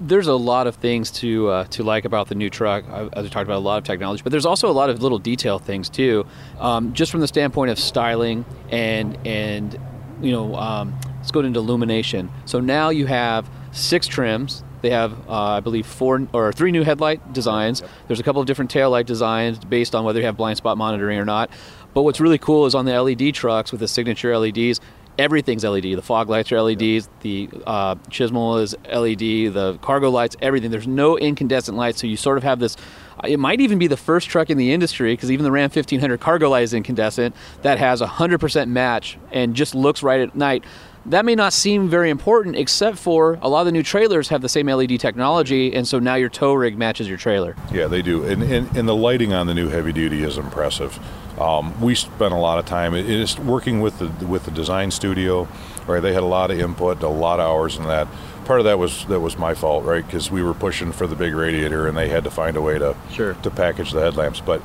There's 0.00 0.26
a 0.26 0.34
lot 0.34 0.66
of 0.66 0.76
things 0.76 1.10
to 1.12 1.48
uh, 1.48 1.64
to 1.64 1.82
like 1.82 2.04
about 2.04 2.28
the 2.28 2.34
new 2.34 2.50
truck. 2.50 2.84
I- 2.90 3.08
As 3.14 3.24
we 3.24 3.30
talked 3.30 3.44
about, 3.46 3.56
a 3.56 3.60
lot 3.60 3.78
of 3.78 3.84
technology, 3.84 4.22
but 4.22 4.30
there's 4.30 4.46
also 4.46 4.68
a 4.70 4.72
lot 4.72 4.90
of 4.90 5.02
little 5.02 5.18
detail 5.18 5.58
things 5.58 5.88
too. 5.88 6.24
Um, 6.58 6.92
just 6.92 7.10
from 7.10 7.20
the 7.20 7.26
standpoint 7.28 7.70
of 7.70 7.78
styling 7.78 8.44
and 8.70 9.18
and 9.26 9.78
you 10.20 10.32
know, 10.32 10.54
um, 10.56 10.94
let's 11.16 11.30
go 11.30 11.40
into 11.40 11.58
illumination. 11.58 12.30
So 12.44 12.60
now 12.60 12.90
you 12.90 13.06
have 13.06 13.48
six 13.72 14.06
trims. 14.06 14.62
They 14.80 14.90
have, 14.90 15.12
uh, 15.28 15.32
I 15.32 15.60
believe, 15.60 15.86
four 15.86 16.26
or 16.32 16.52
three 16.52 16.70
new 16.70 16.82
headlight 16.82 17.32
designs. 17.32 17.82
There's 18.06 18.20
a 18.20 18.22
couple 18.22 18.40
of 18.40 18.46
different 18.46 18.70
tail 18.70 18.90
light 18.90 19.06
designs 19.06 19.58
based 19.58 19.94
on 19.94 20.04
whether 20.04 20.20
you 20.20 20.26
have 20.26 20.36
blind 20.36 20.56
spot 20.56 20.78
monitoring 20.78 21.18
or 21.18 21.24
not. 21.24 21.50
But 21.94 22.02
what's 22.02 22.20
really 22.20 22.38
cool 22.38 22.66
is 22.66 22.74
on 22.74 22.84
the 22.84 23.00
LED 23.00 23.34
trucks 23.34 23.72
with 23.72 23.80
the 23.80 23.88
signature 23.88 24.36
LEDs, 24.36 24.80
everything's 25.18 25.64
LED. 25.64 25.82
The 25.82 26.02
fog 26.02 26.28
lights 26.28 26.52
are 26.52 26.62
LEDs. 26.62 27.08
The 27.20 27.48
uh, 27.66 27.96
is 28.08 28.30
LED. 28.32 29.18
The 29.18 29.78
cargo 29.82 30.10
lights, 30.10 30.36
everything. 30.40 30.70
There's 30.70 30.86
no 30.86 31.18
incandescent 31.18 31.76
lights, 31.76 32.00
so 32.00 32.06
you 32.06 32.16
sort 32.16 32.38
of 32.38 32.44
have 32.44 32.60
this. 32.60 32.76
It 33.24 33.40
might 33.40 33.60
even 33.60 33.78
be 33.78 33.88
the 33.88 33.96
first 33.96 34.28
truck 34.28 34.48
in 34.48 34.58
the 34.58 34.72
industry 34.72 35.12
because 35.12 35.30
even 35.32 35.42
the 35.42 35.50
Ram 35.50 35.64
1500 35.64 36.20
cargo 36.20 36.48
light 36.48 36.62
is 36.62 36.72
incandescent 36.72 37.34
that 37.62 37.78
has 37.78 38.00
a 38.00 38.06
100% 38.06 38.68
match 38.68 39.18
and 39.32 39.56
just 39.56 39.74
looks 39.74 40.04
right 40.04 40.20
at 40.20 40.36
night. 40.36 40.62
That 41.08 41.24
may 41.24 41.34
not 41.34 41.54
seem 41.54 41.88
very 41.88 42.10
important, 42.10 42.54
except 42.56 42.98
for 42.98 43.38
a 43.40 43.48
lot 43.48 43.60
of 43.60 43.66
the 43.66 43.72
new 43.72 43.82
trailers 43.82 44.28
have 44.28 44.42
the 44.42 44.48
same 44.48 44.66
LED 44.66 45.00
technology, 45.00 45.74
and 45.74 45.88
so 45.88 45.98
now 45.98 46.16
your 46.16 46.28
tow 46.28 46.52
rig 46.52 46.76
matches 46.76 47.08
your 47.08 47.16
trailer. 47.16 47.56
Yeah, 47.72 47.86
they 47.86 48.02
do, 48.02 48.24
and, 48.24 48.42
and 48.42 48.76
and 48.76 48.86
the 48.86 48.94
lighting 48.94 49.32
on 49.32 49.46
the 49.46 49.54
new 49.54 49.68
heavy 49.68 49.92
duty 49.92 50.22
is 50.22 50.36
impressive. 50.36 50.98
Um, 51.40 51.80
we 51.80 51.94
spent 51.94 52.34
a 52.34 52.36
lot 52.36 52.58
of 52.58 52.66
time. 52.66 52.94
It 52.94 53.08
is 53.08 53.38
working 53.38 53.80
with 53.80 53.98
the 53.98 54.26
with 54.26 54.44
the 54.44 54.50
design 54.50 54.90
studio, 54.90 55.48
right? 55.86 56.00
They 56.00 56.12
had 56.12 56.22
a 56.22 56.26
lot 56.26 56.50
of 56.50 56.58
input, 56.60 57.02
a 57.02 57.08
lot 57.08 57.40
of 57.40 57.46
hours 57.46 57.78
in 57.78 57.84
that. 57.84 58.06
Part 58.44 58.60
of 58.60 58.64
that 58.64 58.78
was 58.78 59.06
that 59.06 59.20
was 59.20 59.38
my 59.38 59.54
fault, 59.54 59.84
right? 59.84 60.04
Because 60.04 60.30
we 60.30 60.42
were 60.42 60.54
pushing 60.54 60.92
for 60.92 61.06
the 61.06 61.16
big 61.16 61.34
radiator, 61.34 61.86
and 61.86 61.96
they 61.96 62.08
had 62.10 62.24
to 62.24 62.30
find 62.30 62.54
a 62.56 62.60
way 62.60 62.78
to 62.78 62.94
Sure. 63.12 63.32
to 63.42 63.50
package 63.50 63.92
the 63.92 64.00
headlamps. 64.00 64.40
But 64.40 64.60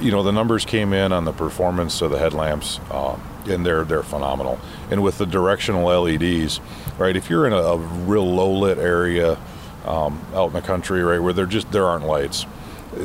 you 0.00 0.10
know, 0.10 0.22
the 0.22 0.32
numbers 0.32 0.64
came 0.64 0.92
in 0.92 1.12
on 1.12 1.24
the 1.24 1.32
performance 1.32 2.02
of 2.02 2.10
the 2.10 2.18
headlamps, 2.18 2.80
um, 2.90 3.20
and 3.48 3.64
they're 3.64 3.84
they're 3.84 4.02
phenomenal. 4.02 4.58
And 4.90 5.02
with 5.02 5.18
the 5.18 5.26
directional 5.26 5.84
LEDs, 5.86 6.60
right? 6.98 7.16
If 7.16 7.30
you're 7.30 7.46
in 7.46 7.52
a, 7.52 7.56
a 7.56 7.76
real 7.76 8.28
low 8.30 8.52
lit 8.52 8.78
area 8.78 9.38
um, 9.84 10.20
out 10.34 10.48
in 10.48 10.52
the 10.52 10.62
country, 10.62 11.02
right, 11.02 11.18
where 11.18 11.32
there 11.32 11.46
just 11.46 11.72
there 11.72 11.86
aren't 11.86 12.06
lights, 12.06 12.44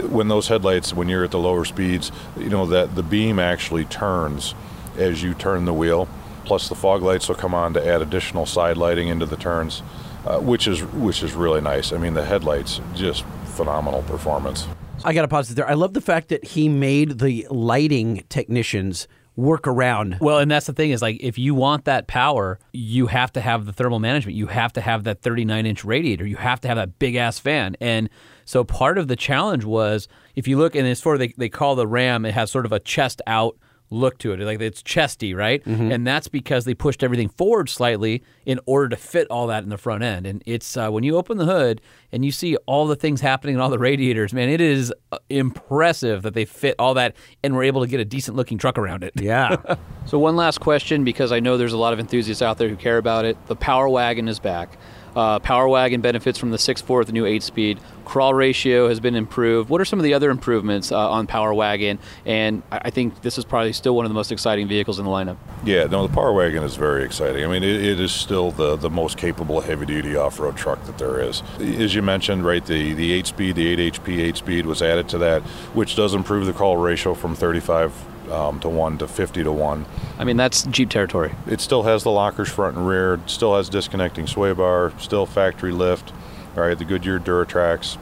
when 0.09 0.27
those 0.27 0.47
headlights, 0.47 0.93
when 0.93 1.09
you're 1.09 1.23
at 1.23 1.31
the 1.31 1.39
lower 1.39 1.65
speeds, 1.65 2.11
you 2.38 2.49
know 2.49 2.65
that 2.65 2.95
the 2.95 3.03
beam 3.03 3.39
actually 3.39 3.85
turns 3.85 4.55
as 4.97 5.22
you 5.22 5.33
turn 5.33 5.65
the 5.65 5.73
wheel. 5.73 6.07
Plus, 6.43 6.69
the 6.69 6.75
fog 6.75 7.01
lights 7.01 7.27
will 7.27 7.35
come 7.35 7.55
on 7.55 7.73
to 7.73 7.85
add 7.85 8.01
additional 8.01 8.45
side 8.45 8.77
lighting 8.77 9.07
into 9.07 9.25
the 9.25 9.38
turns, 9.38 9.81
uh, 10.25 10.39
which 10.39 10.67
is 10.67 10.83
which 10.83 11.23
is 11.23 11.33
really 11.33 11.61
nice. 11.61 11.91
I 11.91 11.97
mean, 11.97 12.14
the 12.14 12.25
headlights 12.25 12.81
just 12.93 13.25
phenomenal 13.45 14.03
performance. 14.03 14.67
I 15.06 15.14
got 15.14 15.22
to 15.22 15.27
pause 15.27 15.51
it 15.51 15.56
there. 15.56 15.69
I 15.69 15.75
love 15.75 15.93
the 15.93 16.01
fact 16.01 16.30
that 16.30 16.43
he 16.43 16.67
made 16.67 17.19
the 17.19 17.48
lighting 17.50 18.24
technicians 18.27 19.08
work 19.35 19.67
around. 19.67 20.17
Well, 20.19 20.40
and 20.40 20.50
that's 20.50 20.66
the 20.66 20.74
thing 20.74 20.92
is 20.92 21.01
like 21.01 21.17
if 21.19 21.38
you 21.38 21.53
want 21.53 21.85
that 21.85 22.08
power, 22.08 22.59
you 22.72 23.08
have 23.08 23.32
to 23.34 23.42
have 23.42 23.66
the 23.66 23.74
thermal 23.74 24.00
management. 24.00 24.35
You 24.35 24.48
have 24.48 24.74
to 24.74 24.82
have 24.82 25.03
that 25.03 25.22
39 25.22 25.66
inch 25.66 25.85
radiator. 25.85 26.25
You 26.25 26.38
have 26.38 26.59
to 26.61 26.67
have 26.67 26.77
that 26.77 26.98
big 27.00 27.16
ass 27.16 27.38
fan. 27.38 27.75
And 27.80 28.09
so 28.45 28.64
part 28.64 28.98
of 28.98 29.08
the 29.08 29.16
challenge 29.16 29.64
was 29.64 30.08
if 30.35 30.48
you 30.48 30.58
look 30.58 30.75
and 30.75 30.88
it's 30.88 31.01
sort 31.01 31.16
of 31.16 31.19
they, 31.19 31.34
they 31.38 31.50
call 31.50 31.75
the 31.75 31.88
Ram, 31.88 32.25
it 32.25 32.34
has 32.34 32.50
sort 32.50 32.66
of 32.66 32.72
a 32.72 32.80
chest 32.80 33.22
out 33.27 33.58
look 33.89 34.17
to 34.19 34.33
it. 34.33 34.39
Like 34.39 34.61
it's 34.61 34.81
chesty, 34.81 35.33
right? 35.33 35.64
Mm-hmm. 35.64 35.91
And 35.91 36.07
that's 36.07 36.27
because 36.27 36.65
they 36.65 36.73
pushed 36.73 37.03
everything 37.03 37.30
forward 37.30 37.69
slightly 37.69 38.23
in 38.45 38.59
order 38.65 38.89
to 38.89 38.95
fit 38.95 39.27
all 39.30 39.47
that 39.47 39.64
in 39.64 39.69
the 39.69 39.77
front 39.77 40.03
end. 40.03 40.25
And 40.25 40.43
it's 40.45 40.75
uh, 40.77 40.89
when 40.89 41.03
you 41.03 41.17
open 41.17 41.38
the 41.38 41.45
hood 41.45 41.81
and 42.11 42.25
you 42.25 42.31
see 42.31 42.55
all 42.65 42.88
the 42.88 42.95
things 42.95 43.22
happening 43.22 43.55
in 43.55 43.61
all 43.61 43.69
the 43.69 43.80
radiators, 43.80 44.33
man, 44.33 44.49
it 44.49 44.61
is 44.61 44.93
uh, 45.11 45.17
impressive 45.30 46.23
that 46.23 46.33
they 46.33 46.45
fit 46.45 46.75
all 46.80 46.93
that 46.95 47.15
and 47.43 47.55
were 47.55 47.64
able 47.64 47.81
to 47.81 47.88
get 47.88 47.99
a 47.99 48.05
decent 48.05 48.35
looking 48.35 48.57
truck 48.57 48.77
around 48.77 49.03
it. 49.03 49.14
Yeah. 49.15 49.57
So 50.07 50.19
one 50.19 50.35
last 50.35 50.59
question, 50.59 51.03
because 51.03 51.31
I 51.31 51.39
know 51.39 51.57
there's 51.57 51.73
a 51.73 51.80
lot 51.80 51.91
of 51.91 51.99
enthusiasts 51.99 52.43
out 52.43 52.59
there 52.59 52.69
who 52.69 52.75
care 52.75 52.99
about 52.99 53.25
it. 53.25 53.43
The 53.47 53.55
Power 53.55 53.89
Wagon 53.89 54.27
is 54.27 54.38
back. 54.38 54.77
Uh, 55.16 55.40
Power 55.40 55.68
Wagon 55.68 56.02
benefits 56.02 56.38
from 56.38 56.52
the 56.52 56.58
6.4 56.58 57.00
with 57.00 57.08
the 57.08 57.14
new 57.14 57.24
8-speed. 57.24 57.80
Crawl 58.06 58.34
ratio 58.34 58.88
has 58.88 59.00
been 59.00 59.16
improved. 59.16 59.69
What 59.69 59.82
are 59.82 59.85
some 59.85 60.00
of 60.00 60.03
the 60.03 60.14
other 60.14 60.30
improvements 60.30 60.92
uh, 60.92 61.10
on 61.10 61.27
Power 61.27 61.53
Wagon? 61.53 62.00
And 62.26 62.61
I 62.72 62.85
I 62.85 62.92
think 62.92 63.24
this 63.24 63.40
is 63.40 63.45
probably 63.45 63.74
still 63.74 63.95
one 63.95 64.06
of 64.06 64.10
the 64.11 64.14
most 64.14 64.32
exciting 64.32 64.68
vehicles 64.68 65.00
in 65.00 65.06
the 65.06 65.11
lineup. 65.11 65.38
Yeah, 65.64 65.85
no, 65.85 66.06
the 66.06 66.14
Power 66.14 66.34
Wagon 66.34 66.61
is 66.61 66.76
very 66.76 67.03
exciting. 67.03 67.44
I 67.44 67.48
mean, 67.48 67.64
it, 67.64 67.84
it 67.84 68.00
is 68.00 68.11
still 68.11 68.52
the, 68.52 68.76
the 68.76 68.92
most 68.92 69.18
capable 69.18 69.60
heavy 69.60 69.88
duty 69.88 70.16
off 70.16 70.40
road 70.40 70.56
truck 70.56 70.85
that 70.85 71.00
there 71.00 71.19
is. 71.19 71.42
As 71.60 71.95
you 71.95 72.03
mentioned, 72.03 72.45
right, 72.45 72.64
the, 72.64 72.94
the 72.94 73.11
8 73.14 73.26
speed, 73.26 73.56
the 73.56 73.68
8 73.69 73.94
HP 73.94 74.19
8 74.19 74.38
speed 74.38 74.66
was 74.68 74.84
added 74.84 75.10
to 75.10 75.18
that, 75.18 75.42
which 75.74 75.95
does 75.95 76.14
improve 76.14 76.45
the 76.45 76.53
crawl 76.53 76.77
ratio 76.77 77.16
from 77.16 77.34
35 77.35 77.92
um, 78.32 78.60
to 78.60 78.70
1 78.70 78.98
to 79.00 79.08
50 79.08 79.44
to 79.44 79.52
1. 79.52 79.86
I 80.18 80.24
mean, 80.24 80.38
that's 80.38 80.64
Jeep 80.64 80.90
territory. 80.90 81.34
It 81.48 81.62
still 81.62 81.84
has 81.84 82.04
the 82.04 82.12
lockers 82.12 82.50
front 82.50 82.78
and 82.78 82.88
rear, 82.88 83.16
it 83.16 83.30
still 83.30 83.56
has 83.56 83.70
disconnecting 83.70 84.28
sway 84.28 84.54
bar, 84.54 84.94
still 85.00 85.26
factory 85.26 85.72
lift, 85.72 86.12
all 86.56 86.64
right, 86.64 86.78
the 86.78 86.86
Goodyear 86.86 87.20
DuraTracs, 87.20 87.98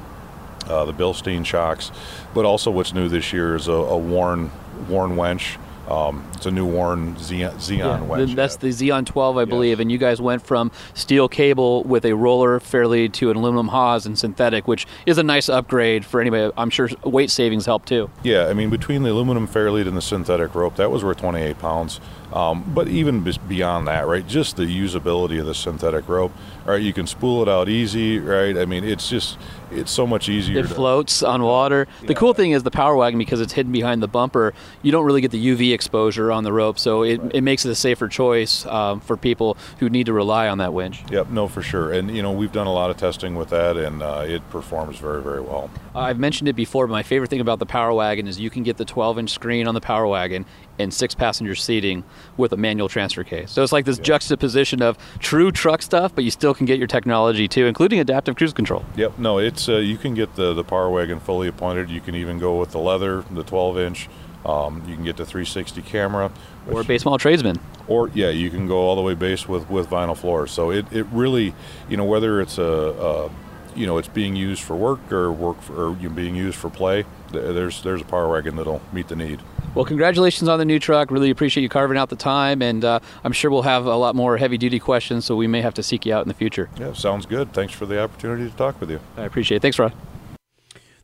uh, 0.67 0.85
the 0.85 0.93
Bilstein 0.93 1.45
shocks, 1.45 1.91
but 2.33 2.45
also 2.45 2.71
what's 2.71 2.93
new 2.93 3.09
this 3.09 3.33
year 3.33 3.55
is 3.55 3.67
a, 3.67 3.73
a 3.73 3.97
Warn 3.97 4.51
Warn 4.87 5.15
winch. 5.15 5.57
Um, 5.87 6.25
it's 6.33 6.45
a 6.45 6.51
new 6.51 6.65
Warn 6.65 7.15
Zeon, 7.15 7.55
Zeon 7.55 8.09
Yeah, 8.09 8.25
th- 8.25 8.35
that's 8.35 8.55
the 8.55 8.69
Zeon 8.69 9.05
12, 9.05 9.37
I 9.37 9.45
believe, 9.45 9.79
and 9.79 9.91
you 9.91 9.97
guys 9.97 10.21
went 10.21 10.41
from 10.41 10.71
steel 10.93 11.27
cable 11.27 11.83
with 11.83 12.05
a 12.05 12.13
roller 12.13 12.59
fairlead 12.59 13.13
to 13.13 13.31
an 13.31 13.37
aluminum 13.37 13.67
hawse 13.67 14.05
and 14.05 14.17
synthetic, 14.17 14.67
which 14.67 14.87
is 15.05 15.17
a 15.17 15.23
nice 15.23 15.49
upgrade 15.49 16.05
for 16.05 16.21
anybody. 16.21 16.51
I'm 16.57 16.69
sure 16.69 16.89
weight 17.03 17.31
savings 17.31 17.65
help 17.65 17.85
too. 17.85 18.09
Yeah, 18.23 18.47
I 18.47 18.53
mean, 18.53 18.69
between 18.69 19.03
the 19.03 19.11
aluminum 19.11 19.47
fairlead 19.47 19.87
and 19.87 19.97
the 19.97 20.01
synthetic 20.01 20.55
rope, 20.55 20.77
that 20.77 20.89
was 20.89 21.03
worth 21.03 21.17
28 21.17 21.59
pounds. 21.59 21.99
Um, 22.33 22.63
but 22.73 22.87
even 22.87 23.23
beyond 23.47 23.87
that, 23.87 24.07
right, 24.07 24.25
just 24.25 24.57
the 24.57 24.63
usability 24.63 25.39
of 25.39 25.45
the 25.45 25.53
synthetic 25.53 26.09
rope, 26.09 26.31
right, 26.65 26.81
you 26.81 26.91
can 26.91 27.05
spool 27.05 27.43
it 27.43 27.47
out 27.47 27.69
easy, 27.69 28.17
right? 28.17 28.57
I 28.57 28.65
mean, 28.65 28.83
it's 28.83 29.07
just, 29.07 29.37
it's 29.69 29.91
so 29.91 30.07
much 30.07 30.29
easier. 30.29 30.57
It 30.57 30.67
to, 30.67 30.73
floats 30.73 31.21
on 31.21 31.43
water. 31.43 31.87
The 32.01 32.15
cool 32.15 32.33
thing 32.33 32.49
is 32.49 32.63
the 32.63 32.71
Power 32.71 32.95
Wagon, 32.95 33.19
because 33.19 33.39
it's 33.39 33.53
hidden 33.53 33.71
behind 33.71 34.01
the 34.01 34.07
bumper, 34.07 34.55
you 34.81 34.91
don't 34.91 35.05
really 35.05 35.21
get 35.21 35.29
the 35.29 35.45
UV 35.45 35.75
exposure 35.75 36.31
on 36.31 36.43
the 36.43 36.51
rope, 36.51 36.79
so 36.79 37.03
it, 37.03 37.21
it 37.35 37.41
makes 37.41 37.65
it 37.65 37.69
a 37.69 37.75
safer 37.75 38.07
choice 38.07 38.65
um, 38.65 38.99
for 38.99 39.15
people 39.15 39.55
who 39.77 39.87
need 39.87 40.07
to 40.07 40.13
rely 40.13 40.47
on 40.47 40.57
that 40.57 40.73
winch. 40.73 41.03
Yep, 41.11 41.29
no, 41.29 41.47
for 41.47 41.61
sure. 41.61 41.93
And, 41.93 42.15
you 42.15 42.23
know, 42.23 42.31
we've 42.31 42.51
done 42.51 42.65
a 42.65 42.73
lot 42.73 42.89
of 42.89 42.97
testing 42.97 43.35
with 43.35 43.49
that, 43.49 43.77
and 43.77 44.01
uh, 44.01 44.25
it 44.27 44.47
performs 44.49 44.97
very, 44.97 45.21
very 45.21 45.41
well. 45.41 45.69
I've 45.93 46.17
mentioned 46.17 46.49
it 46.49 46.55
before, 46.55 46.87
but 46.87 46.93
my 46.93 47.03
favorite 47.03 47.29
thing 47.29 47.41
about 47.41 47.59
the 47.59 47.67
Power 47.67 47.93
Wagon 47.93 48.27
is 48.27 48.39
you 48.39 48.49
can 48.49 48.63
get 48.63 48.77
the 48.77 48.85
12 48.85 49.19
inch 49.19 49.29
screen 49.29 49.67
on 49.67 49.75
the 49.75 49.81
Power 49.81 50.07
Wagon 50.07 50.47
and 50.79 50.93
six 50.93 51.13
passenger 51.13 51.53
seating 51.55 52.03
with 52.37 52.51
a 52.51 52.57
manual 52.57 52.89
transfer 52.89 53.23
case. 53.23 53.51
So 53.51 53.61
it's 53.63 53.71
like 53.71 53.85
this 53.85 53.99
juxtaposition 53.99 54.81
of 54.81 54.97
true 55.19 55.51
truck 55.51 55.81
stuff, 55.81 56.13
but 56.15 56.23
you 56.23 56.31
still 56.31 56.53
can 56.53 56.65
get 56.65 56.77
your 56.79 56.87
technology 56.87 57.47
too, 57.47 57.65
including 57.67 57.99
adaptive 57.99 58.35
cruise 58.35 58.53
control. 58.53 58.83
Yep, 58.95 59.19
no, 59.19 59.37
it's 59.37 59.69
uh, 59.69 59.77
you 59.77 59.97
can 59.97 60.13
get 60.13 60.35
the 60.35 60.53
the 60.53 60.63
Power 60.63 60.89
Wagon 60.89 61.19
fully 61.19 61.47
appointed. 61.47 61.89
You 61.89 62.01
can 62.01 62.15
even 62.15 62.39
go 62.39 62.59
with 62.59 62.71
the 62.71 62.79
leather, 62.79 63.23
the 63.31 63.43
12 63.43 63.77
inch. 63.79 64.09
Um, 64.45 64.83
you 64.87 64.95
can 64.95 65.05
get 65.05 65.15
the 65.15 65.25
360 65.25 65.81
camera, 65.83 66.29
Or 66.69 66.81
a 66.81 66.83
base 66.83 67.05
model 67.05 67.17
tradesman. 67.17 67.59
or 67.87 68.09
yeah, 68.13 68.29
you 68.29 68.49
can 68.49 68.67
go 68.67 68.77
all 68.77 68.95
the 68.97 69.01
way 69.01 69.13
base 69.13 69.47
with 69.47 69.69
with 69.69 69.89
vinyl 69.89 70.17
floors. 70.17 70.51
So 70.51 70.71
it, 70.71 70.85
it 70.91 71.05
really, 71.13 71.53
you 71.87 71.95
know, 71.95 72.03
whether 72.03 72.41
it's 72.41 72.57
a, 72.57 72.63
a 72.63 73.29
you 73.75 73.85
know 73.85 73.97
it's 73.97 74.07
being 74.07 74.35
used 74.35 74.61
for 74.63 74.75
work 74.75 75.11
or 75.11 75.31
work 75.31 75.61
for, 75.61 75.89
or 75.89 75.97
you 75.97 76.09
being 76.09 76.35
used 76.35 76.57
for 76.57 76.69
play, 76.69 77.05
there's 77.31 77.81
there's 77.83 78.01
a 78.01 78.05
Power 78.05 78.29
Wagon 78.29 78.55
that'll 78.55 78.81
meet 78.91 79.07
the 79.07 79.15
need. 79.15 79.41
Well, 79.75 79.85
congratulations 79.85 80.47
on 80.49 80.59
the 80.59 80.65
new 80.65 80.77
truck. 80.77 81.09
Really 81.09 81.31
appreciate 81.31 81.63
you 81.63 81.69
carving 81.69 81.97
out 81.97 82.09
the 82.09 82.15
time, 82.15 82.61
and 82.61 82.85
uh, 82.85 82.99
I'm 83.23 83.31
sure 83.31 83.49
we'll 83.49 83.63
have 83.63 83.85
a 83.87 83.95
lot 83.95 84.15
more 84.15 84.37
heavy 84.37 84.57
duty 84.57 84.79
questions, 84.79 85.25
so 85.25 85.35
we 85.35 85.47
may 85.47 85.61
have 85.61 85.73
to 85.75 85.83
seek 85.83 86.05
you 86.05 86.13
out 86.13 86.21
in 86.21 86.27
the 86.27 86.35
future. 86.35 86.69
Yeah, 86.79 86.93
sounds 86.93 87.25
good. 87.25 87.53
Thanks 87.53 87.73
for 87.73 87.87
the 87.87 87.99
opportunity 88.01 88.49
to 88.49 88.55
talk 88.55 88.79
with 88.79 88.91
you. 88.91 88.99
I 89.17 89.23
appreciate 89.23 89.57
it. 89.57 89.61
Thanks, 89.61 89.79
Rod. 89.79 89.93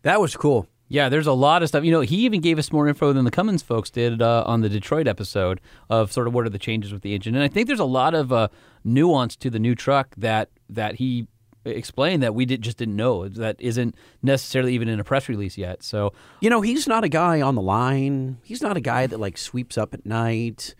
That 0.03 0.21
was 0.21 0.35
cool. 0.35 0.67
Yeah, 0.87 1.09
there's 1.09 1.27
a 1.27 1.33
lot 1.33 1.61
of 1.61 1.69
stuff. 1.69 1.83
You 1.83 1.91
know, 1.91 2.01
he 2.01 2.17
even 2.17 2.41
gave 2.41 2.57
us 2.57 2.71
more 2.71 2.87
info 2.87 3.13
than 3.13 3.23
the 3.23 3.31
Cummins 3.31 3.61
folks 3.61 3.91
did 3.91 4.21
uh, 4.23 4.43
on 4.45 4.61
the 4.61 4.69
Detroit 4.69 5.07
episode 5.07 5.61
of 5.89 6.11
sort 6.11 6.27
of 6.27 6.33
what 6.33 6.45
are 6.45 6.49
the 6.49 6.59
changes 6.59 6.91
with 6.91 7.03
the 7.03 7.13
engine. 7.13 7.35
And 7.35 7.43
I 7.43 7.47
think 7.47 7.67
there's 7.67 7.79
a 7.79 7.85
lot 7.85 8.15
of 8.15 8.33
uh, 8.33 8.47
nuance 8.83 9.35
to 9.37 9.51
the 9.51 9.59
new 9.59 9.75
truck 9.75 10.15
that 10.17 10.49
that 10.67 10.95
he 10.95 11.27
explained 11.65 12.23
that 12.23 12.33
we 12.33 12.45
did 12.45 12.61
just 12.61 12.77
didn't 12.77 12.95
know 12.95 13.27
that 13.27 13.55
isn't 13.59 13.95
necessarily 14.23 14.73
even 14.73 14.87
in 14.87 14.99
a 14.99 15.03
press 15.03 15.27
release 15.29 15.57
yet. 15.57 15.83
So 15.83 16.13
You 16.41 16.49
know, 16.49 16.61
he's 16.61 16.87
not 16.87 17.03
a 17.03 17.09
guy 17.09 17.41
on 17.41 17.55
the 17.55 17.61
line. 17.61 18.37
He's 18.43 18.61
not 18.61 18.77
a 18.77 18.81
guy 18.81 19.07
that 19.07 19.19
like 19.19 19.37
sweeps 19.37 19.77
up 19.77 19.93
at 19.93 20.05
night. 20.05 20.75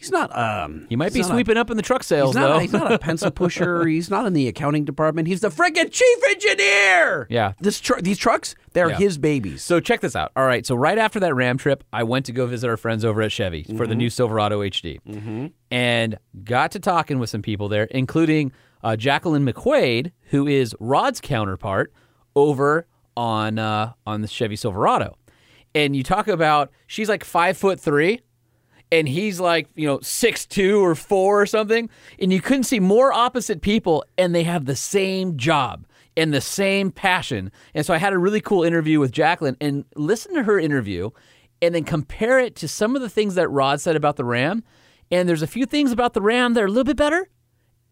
He's 0.00 0.12
not. 0.12 0.30
Um, 0.38 0.86
he 0.88 0.94
might 0.94 1.12
be 1.12 1.18
not 1.22 1.30
a- 1.30 1.32
sweeping 1.32 1.56
up 1.56 1.70
in 1.72 1.76
the 1.76 1.82
truck 1.82 2.04
sales 2.04 2.30
He's 2.36 2.40
not, 2.40 2.48
though. 2.52 2.58
he's 2.60 2.72
not 2.72 2.92
a 2.92 3.00
pencil 3.00 3.30
pusher. 3.32 3.84
he's 3.84 4.08
not 4.08 4.26
in 4.26 4.32
the 4.32 4.46
accounting 4.46 4.84
department. 4.84 5.26
He's 5.26 5.40
the 5.40 5.48
friggin' 5.48 5.90
chief 5.90 6.18
engineer. 6.30 7.26
Yeah. 7.28 7.54
This 7.60 7.80
tr- 7.80 8.00
these 8.00 8.16
trucks, 8.16 8.54
they're 8.74 8.90
Yeah. 8.90 8.96
his 8.98 9.18
babies. 9.18 9.64
So 9.64 9.80
check 9.80 10.00
this 10.00 10.14
out. 10.14 10.30
All 10.36 10.46
right, 10.46 10.64
so 10.64 10.76
right 10.76 10.98
after 10.98 11.18
that 11.18 11.34
Ram 11.34 11.58
trip, 11.58 11.82
I 11.92 12.04
went 12.04 12.26
to 12.26 12.32
go 12.32 12.46
visit 12.46 12.68
our 12.68 12.76
friends 12.76 13.04
over 13.04 13.22
at 13.22 13.32
Chevy 13.32 13.64
for 13.76 13.88
the 13.88 13.94
Mhm. 13.94 13.98
new 13.98 14.10
Silverado 14.10 14.60
HD, 14.62 15.00
Mm-hmm. 15.08 15.46
and 15.72 16.16
got 16.44 16.70
to 16.72 16.78
talking 16.78 17.18
with 17.18 17.30
some 17.30 17.42
people 17.42 17.68
there, 17.68 17.84
including 17.90 18.52
uh, 18.82 18.96
Jaclyn 18.98 19.48
McQuaid, 19.48 20.12
who 20.30 20.46
is 20.46 20.74
Rod's 20.80 21.20
counterpart 21.20 21.92
over 22.34 22.86
on 23.16 23.58
uh, 23.58 23.92
on 24.06 24.22
the 24.22 24.28
Chevy 24.28 24.56
Silverado. 24.56 25.16
And 25.74 25.94
you 25.94 26.02
talk 26.02 26.28
about 26.28 26.70
she's 26.86 27.08
like 27.08 27.24
five 27.24 27.56
foot 27.56 27.80
three, 27.80 28.20
and 28.90 29.08
he's 29.08 29.40
like 29.40 29.68
you 29.74 29.86
know 29.86 30.00
six 30.00 30.46
two 30.46 30.84
or 30.84 30.94
four 30.94 31.40
or 31.40 31.46
something, 31.46 31.90
and 32.20 32.32
you 32.32 32.40
couldn't 32.40 32.64
see 32.64 32.80
more 32.80 33.12
opposite 33.12 33.60
people, 33.60 34.04
and 34.16 34.34
they 34.34 34.44
have 34.44 34.64
the 34.64 34.76
same 34.76 35.36
job 35.36 35.84
and 36.16 36.32
the 36.32 36.40
same 36.40 36.90
passion. 36.90 37.52
And 37.74 37.86
so 37.86 37.94
I 37.94 37.98
had 37.98 38.12
a 38.12 38.18
really 38.18 38.40
cool 38.40 38.64
interview 38.64 38.98
with 38.98 39.12
Jaclyn, 39.12 39.56
and 39.60 39.84
listen 39.94 40.34
to 40.34 40.42
her 40.44 40.58
interview, 40.58 41.10
and 41.60 41.74
then 41.74 41.84
compare 41.84 42.38
it 42.38 42.56
to 42.56 42.68
some 42.68 42.96
of 42.96 43.02
the 43.02 43.10
things 43.10 43.34
that 43.34 43.48
Rod 43.48 43.80
said 43.80 43.96
about 43.96 44.16
the 44.16 44.24
Ram. 44.24 44.64
And 45.10 45.28
there's 45.28 45.42
a 45.42 45.46
few 45.46 45.64
things 45.64 45.90
about 45.90 46.12
the 46.12 46.20
Ram 46.20 46.54
that 46.54 46.62
are 46.62 46.66
a 46.66 46.70
little 46.70 46.84
bit 46.84 46.96
better. 46.96 47.28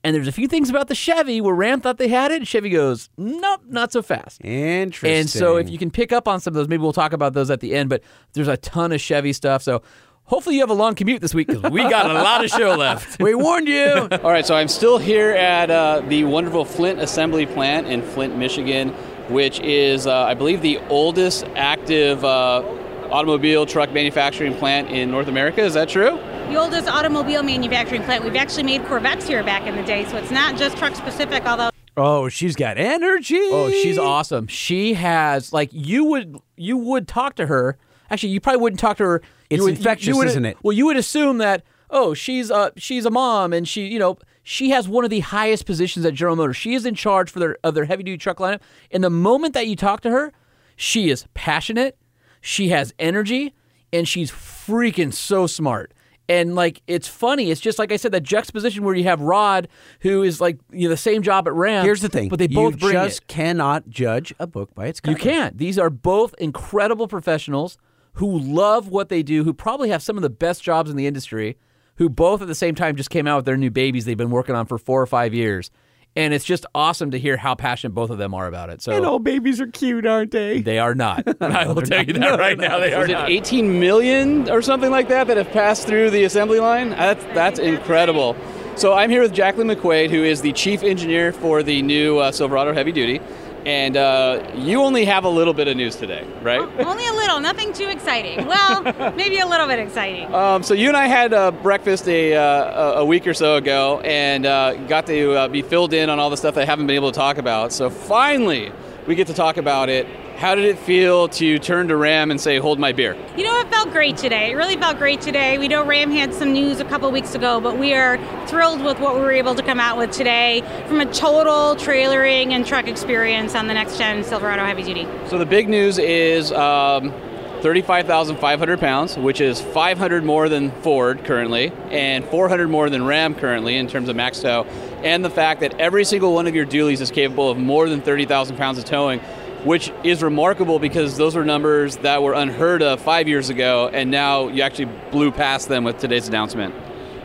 And 0.06 0.14
there's 0.14 0.28
a 0.28 0.32
few 0.32 0.46
things 0.46 0.70
about 0.70 0.86
the 0.86 0.94
Chevy 0.94 1.40
where 1.40 1.52
Ram 1.52 1.80
thought 1.80 1.98
they 1.98 2.06
had 2.06 2.30
it. 2.30 2.46
Chevy 2.46 2.70
goes, 2.70 3.10
nope, 3.16 3.62
not 3.66 3.90
so 3.90 4.02
fast. 4.02 4.40
Interesting. 4.44 5.18
And 5.18 5.28
so 5.28 5.56
if 5.56 5.68
you 5.68 5.78
can 5.78 5.90
pick 5.90 6.12
up 6.12 6.28
on 6.28 6.38
some 6.38 6.52
of 6.52 6.54
those, 6.54 6.68
maybe 6.68 6.80
we'll 6.80 6.92
talk 6.92 7.12
about 7.12 7.32
those 7.32 7.50
at 7.50 7.58
the 7.58 7.74
end. 7.74 7.88
But 7.88 8.04
there's 8.32 8.46
a 8.46 8.56
ton 8.56 8.92
of 8.92 9.00
Chevy 9.00 9.32
stuff. 9.32 9.64
So 9.64 9.82
hopefully 10.22 10.54
you 10.54 10.60
have 10.60 10.70
a 10.70 10.74
long 10.74 10.94
commute 10.94 11.22
this 11.22 11.34
week 11.34 11.48
because 11.48 11.72
we 11.72 11.82
got 11.90 12.08
a 12.08 12.14
lot 12.14 12.44
of 12.44 12.50
show 12.52 12.76
left. 12.76 13.20
we 13.20 13.34
warned 13.34 13.66
you. 13.66 14.06
All 14.22 14.30
right, 14.30 14.46
so 14.46 14.54
I'm 14.54 14.68
still 14.68 14.98
here 14.98 15.30
at 15.30 15.72
uh, 15.72 16.02
the 16.06 16.22
wonderful 16.22 16.64
Flint 16.64 17.00
Assembly 17.00 17.44
Plant 17.44 17.88
in 17.88 18.00
Flint, 18.00 18.36
Michigan, 18.36 18.90
which 19.28 19.58
is, 19.58 20.06
uh, 20.06 20.22
I 20.22 20.34
believe, 20.34 20.62
the 20.62 20.78
oldest 20.88 21.46
active 21.56 22.24
uh, 22.24 22.62
automobile 23.10 23.66
truck 23.66 23.92
manufacturing 23.92 24.54
plant 24.54 24.90
in 24.90 25.10
North 25.10 25.28
America. 25.28 25.60
Is 25.62 25.74
that 25.74 25.88
true? 25.88 26.18
the 26.48 26.54
oldest 26.54 26.86
automobile 26.88 27.42
manufacturing 27.42 28.04
plant. 28.04 28.22
We've 28.22 28.36
actually 28.36 28.62
made 28.62 28.84
Corvettes 28.84 29.26
here 29.26 29.42
back 29.42 29.66
in 29.66 29.74
the 29.74 29.82
day, 29.82 30.04
so 30.04 30.16
it's 30.16 30.30
not 30.30 30.56
just 30.56 30.76
truck 30.76 30.94
specific, 30.94 31.44
although 31.44 31.70
Oh, 31.96 32.28
she's 32.28 32.54
got 32.54 32.78
energy. 32.78 33.38
Oh, 33.40 33.68
she's 33.70 33.98
awesome. 33.98 34.46
She 34.46 34.94
has 34.94 35.52
like 35.52 35.70
you 35.72 36.04
would 36.04 36.36
you 36.56 36.76
would 36.76 37.08
talk 37.08 37.34
to 37.36 37.46
her. 37.46 37.78
Actually, 38.10 38.28
you 38.28 38.40
probably 38.40 38.60
wouldn't 38.60 38.78
talk 38.78 38.98
to 38.98 39.04
her. 39.04 39.22
It's 39.50 39.58
You 39.58 39.64
would- 39.64 39.72
you- 39.72 39.76
infectious, 39.78 40.06
you 40.08 40.16
would- 40.18 40.28
isn't 40.28 40.44
it? 40.44 40.56
Well, 40.62 40.72
you 40.72 40.86
would 40.86 40.96
assume 40.96 41.38
that 41.38 41.62
oh, 41.90 42.14
she's 42.14 42.50
a 42.50 42.70
she's 42.76 43.06
a 43.06 43.10
mom 43.10 43.52
and 43.52 43.66
she 43.66 43.86
you 43.88 43.98
know 43.98 44.16
she 44.44 44.70
has 44.70 44.88
one 44.88 45.02
of 45.04 45.10
the 45.10 45.20
highest 45.20 45.66
positions 45.66 46.04
at 46.06 46.14
General 46.14 46.36
Motors. 46.36 46.56
She 46.56 46.74
is 46.74 46.86
in 46.86 46.94
charge 46.94 47.28
for 47.30 47.40
their 47.40 47.56
of 47.64 47.74
their 47.74 47.86
heavy 47.86 48.04
duty 48.04 48.18
truck 48.18 48.36
lineup. 48.38 48.60
And 48.92 49.02
the 49.02 49.10
moment 49.10 49.54
that 49.54 49.66
you 49.66 49.74
talk 49.74 50.00
to 50.02 50.10
her, 50.10 50.32
she 50.76 51.10
is 51.10 51.26
passionate. 51.34 51.96
She 52.40 52.68
has 52.68 52.94
energy, 52.98 53.54
and 53.92 54.06
she's 54.06 54.30
freaking 54.30 55.12
so 55.12 55.46
smart. 55.46 55.92
And 56.28 56.54
like 56.56 56.82
it's 56.88 57.06
funny, 57.06 57.50
it's 57.50 57.60
just 57.60 57.78
like 57.78 57.92
I 57.92 57.96
said 57.96 58.10
that 58.12 58.24
juxtaposition 58.24 58.82
where 58.82 58.94
you 58.94 59.04
have 59.04 59.20
Rod, 59.20 59.68
who 60.00 60.22
is 60.24 60.40
like 60.40 60.58
you 60.72 60.88
know 60.88 60.90
the 60.90 60.96
same 60.96 61.22
job 61.22 61.46
at 61.46 61.54
Ram. 61.54 61.84
Here's 61.84 62.00
the 62.00 62.08
thing. 62.08 62.28
but 62.28 62.38
they 62.38 62.48
both 62.48 62.74
you 62.74 62.78
bring 62.78 62.92
just 62.94 63.22
it. 63.22 63.28
cannot 63.28 63.88
judge 63.88 64.34
a 64.40 64.46
book 64.46 64.74
by 64.74 64.86
its 64.86 64.98
cover. 65.00 65.16
You 65.16 65.22
can't. 65.22 65.56
These 65.56 65.78
are 65.78 65.90
both 65.90 66.34
incredible 66.38 67.06
professionals 67.06 67.78
who 68.14 68.38
love 68.38 68.88
what 68.88 69.08
they 69.08 69.22
do, 69.22 69.44
who 69.44 69.52
probably 69.54 69.90
have 69.90 70.02
some 70.02 70.16
of 70.16 70.22
the 70.22 70.30
best 70.30 70.62
jobs 70.62 70.90
in 70.90 70.96
the 70.96 71.06
industry, 71.06 71.56
who 71.96 72.08
both 72.08 72.42
at 72.42 72.48
the 72.48 72.54
same 72.54 72.74
time 72.74 72.96
just 72.96 73.10
came 73.10 73.26
out 73.28 73.36
with 73.36 73.44
their 73.44 73.56
new 73.56 73.70
babies 73.70 74.04
they've 74.04 74.16
been 74.16 74.30
working 74.30 74.54
on 74.56 74.66
for 74.66 74.78
four 74.78 75.00
or 75.00 75.06
five 75.06 75.32
years. 75.32 75.70
And 76.16 76.32
it's 76.32 76.44
just 76.46 76.64
awesome 76.74 77.10
to 77.10 77.18
hear 77.18 77.36
how 77.36 77.54
passionate 77.54 77.92
both 77.94 78.08
of 78.08 78.16
them 78.16 78.32
are 78.32 78.46
about 78.46 78.70
it. 78.70 78.80
So 78.80 78.92
And 78.92 79.04
all 79.04 79.18
babies 79.18 79.60
are 79.60 79.66
cute, 79.66 80.06
aren't 80.06 80.30
they? 80.30 80.62
they 80.62 80.78
are 80.78 80.94
not. 80.94 81.24
I 81.42 81.66
will 81.68 81.82
tell 81.82 82.02
you 82.04 82.14
that 82.14 82.38
right 82.38 82.56
now. 82.56 82.78
They 82.78 82.94
are 82.94 83.00
Was 83.02 83.10
it 83.10 83.12
not. 83.12 83.28
18 83.30 83.78
million 83.78 84.48
or 84.50 84.62
something 84.62 84.90
like 84.90 85.08
that 85.08 85.26
that 85.26 85.36
have 85.36 85.50
passed 85.50 85.86
through 85.86 86.10
the 86.10 86.24
assembly 86.24 86.58
line? 86.58 86.90
That's 86.90 87.22
that's 87.34 87.58
incredible. 87.58 88.34
So 88.76 88.92
I'm 88.94 89.10
here 89.10 89.22
with 89.22 89.32
Jaclyn 89.34 89.74
McQuaid, 89.74 90.10
who 90.10 90.22
is 90.24 90.40
the 90.42 90.52
chief 90.52 90.82
engineer 90.82 91.32
for 91.32 91.62
the 91.62 91.80
new 91.82 92.18
uh, 92.18 92.32
Silverado 92.32 92.72
Heavy 92.74 92.92
Duty, 92.92 93.20
and 93.66 93.96
uh, 93.96 94.48
you 94.54 94.80
only 94.80 95.04
have 95.04 95.24
a 95.24 95.28
little 95.28 95.52
bit 95.52 95.66
of 95.66 95.76
news 95.76 95.96
today, 95.96 96.24
right? 96.40 96.60
Only 96.60 97.04
a 97.08 97.12
little, 97.12 97.40
nothing 97.40 97.72
too 97.72 97.88
exciting. 97.88 98.46
Well, 98.46 99.12
maybe 99.16 99.40
a 99.40 99.46
little 99.46 99.66
bit 99.66 99.80
exciting. 99.80 100.32
Um, 100.32 100.62
so 100.62 100.72
you 100.72 100.86
and 100.86 100.96
I 100.96 101.08
had 101.08 101.34
uh, 101.34 101.50
breakfast 101.50 102.06
a, 102.06 102.36
uh, 102.36 103.00
a 103.00 103.04
week 103.04 103.26
or 103.26 103.34
so 103.34 103.56
ago, 103.56 104.00
and 104.04 104.46
uh, 104.46 104.74
got 104.86 105.06
to 105.08 105.32
uh, 105.32 105.48
be 105.48 105.62
filled 105.62 105.94
in 105.94 106.10
on 106.10 106.20
all 106.20 106.30
the 106.30 106.36
stuff 106.36 106.54
that 106.54 106.62
I 106.62 106.64
haven't 106.64 106.86
been 106.86 106.94
able 106.94 107.10
to 107.10 107.16
talk 107.16 107.38
about. 107.38 107.72
So 107.72 107.90
finally, 107.90 108.70
we 109.08 109.16
get 109.16 109.26
to 109.26 109.34
talk 109.34 109.56
about 109.56 109.88
it. 109.88 110.06
How 110.36 110.54
did 110.54 110.66
it 110.66 110.78
feel 110.78 111.28
to 111.28 111.58
turn 111.58 111.88
to 111.88 111.96
Ram 111.96 112.30
and 112.30 112.38
say, 112.38 112.58
"Hold 112.58 112.78
my 112.78 112.92
beer"? 112.92 113.16
You 113.38 113.44
know, 113.44 113.58
it 113.58 113.68
felt 113.68 113.90
great 113.90 114.18
today. 114.18 114.50
It 114.50 114.54
really 114.54 114.76
felt 114.76 114.98
great 114.98 115.22
today. 115.22 115.56
We 115.56 115.66
know 115.66 115.82
Ram 115.82 116.10
had 116.10 116.34
some 116.34 116.52
news 116.52 116.78
a 116.78 116.84
couple 116.84 117.10
weeks 117.10 117.34
ago, 117.34 117.58
but 117.58 117.78
we 117.78 117.94
are 117.94 118.18
thrilled 118.46 118.84
with 118.84 119.00
what 119.00 119.14
we 119.14 119.22
were 119.22 119.32
able 119.32 119.54
to 119.54 119.62
come 119.62 119.80
out 119.80 119.96
with 119.96 120.10
today 120.10 120.62
from 120.88 121.00
a 121.00 121.06
total 121.06 121.74
trailering 121.74 122.50
and 122.50 122.66
truck 122.66 122.86
experience 122.86 123.54
on 123.54 123.66
the 123.66 123.72
next 123.72 123.96
gen 123.96 124.22
Silverado 124.24 124.62
Heavy 124.62 124.82
Duty. 124.82 125.08
So 125.28 125.38
the 125.38 125.46
big 125.46 125.70
news 125.70 125.96
is 125.96 126.52
um, 126.52 127.14
35,500 127.62 128.78
pounds, 128.78 129.16
which 129.16 129.40
is 129.40 129.62
500 129.62 130.22
more 130.22 130.50
than 130.50 130.70
Ford 130.82 131.24
currently, 131.24 131.72
and 131.90 132.22
400 132.26 132.68
more 132.68 132.90
than 132.90 133.06
Ram 133.06 133.34
currently 133.34 133.76
in 133.78 133.88
terms 133.88 134.10
of 134.10 134.16
max 134.16 134.40
tow, 134.40 134.66
and 135.02 135.24
the 135.24 135.30
fact 135.30 135.60
that 135.60 135.80
every 135.80 136.04
single 136.04 136.34
one 136.34 136.46
of 136.46 136.54
your 136.54 136.66
dualies 136.66 137.00
is 137.00 137.10
capable 137.10 137.50
of 137.50 137.56
more 137.56 137.88
than 137.88 138.02
30,000 138.02 138.56
pounds 138.56 138.76
of 138.76 138.84
towing, 138.84 139.20
which 139.66 139.92
is 140.04 140.22
remarkable 140.22 140.78
because 140.78 141.16
those 141.16 141.34
were 141.34 141.44
numbers 141.44 141.96
that 141.98 142.22
were 142.22 142.32
unheard 142.32 142.82
of 142.82 143.00
five 143.00 143.26
years 143.26 143.50
ago, 143.50 143.90
and 143.92 144.12
now 144.12 144.46
you 144.46 144.62
actually 144.62 144.88
blew 145.10 145.32
past 145.32 145.68
them 145.68 145.82
with 145.82 145.98
today's 145.98 146.28
announcement. 146.28 146.72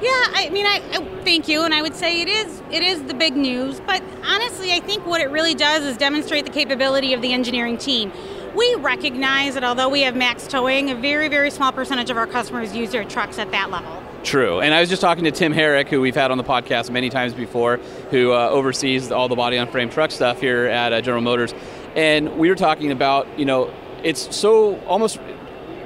Yeah, 0.01 0.09
I 0.09 0.49
mean, 0.51 0.65
I, 0.65 0.81
I 0.91 1.23
thank 1.23 1.47
you, 1.47 1.61
and 1.61 1.71
I 1.71 1.83
would 1.83 1.95
say 1.95 2.21
it 2.21 2.27
is 2.27 2.63
it 2.71 2.81
is 2.81 3.03
the 3.03 3.13
big 3.13 3.37
news. 3.37 3.79
But 3.81 4.01
honestly, 4.25 4.73
I 4.73 4.79
think 4.79 5.05
what 5.05 5.21
it 5.21 5.29
really 5.29 5.53
does 5.53 5.85
is 5.85 5.95
demonstrate 5.97 6.45
the 6.45 6.51
capability 6.51 7.13
of 7.13 7.21
the 7.21 7.31
engineering 7.31 7.77
team. 7.77 8.11
We 8.55 8.75
recognize 8.79 9.53
that 9.53 9.63
although 9.63 9.89
we 9.89 10.01
have 10.01 10.15
max 10.15 10.47
towing, 10.47 10.89
a 10.89 10.95
very 10.95 11.27
very 11.27 11.51
small 11.51 11.71
percentage 11.71 12.09
of 12.09 12.17
our 12.17 12.25
customers 12.25 12.75
use 12.75 12.91
their 12.91 13.05
trucks 13.05 13.37
at 13.37 13.51
that 13.51 13.69
level. 13.69 14.01
True. 14.23 14.59
And 14.59 14.73
I 14.73 14.79
was 14.79 14.89
just 14.89 15.01
talking 15.01 15.23
to 15.23 15.31
Tim 15.31 15.51
Herrick, 15.51 15.89
who 15.89 15.99
we've 15.99 16.15
had 16.15 16.29
on 16.29 16.37
the 16.37 16.43
podcast 16.43 16.91
many 16.91 17.09
times 17.09 17.33
before, 17.33 17.77
who 18.11 18.31
uh, 18.31 18.49
oversees 18.49 19.11
all 19.11 19.27
the 19.27 19.35
body 19.35 19.57
on 19.57 19.67
frame 19.67 19.89
truck 19.89 20.11
stuff 20.11 20.39
here 20.39 20.65
at 20.65 20.93
uh, 20.93 21.01
General 21.01 21.23
Motors. 21.23 21.53
And 21.95 22.37
we 22.37 22.49
were 22.49 22.55
talking 22.55 22.91
about, 22.91 23.27
you 23.37 23.45
know, 23.45 23.73
it's 24.03 24.35
so 24.35 24.79
almost 24.81 25.19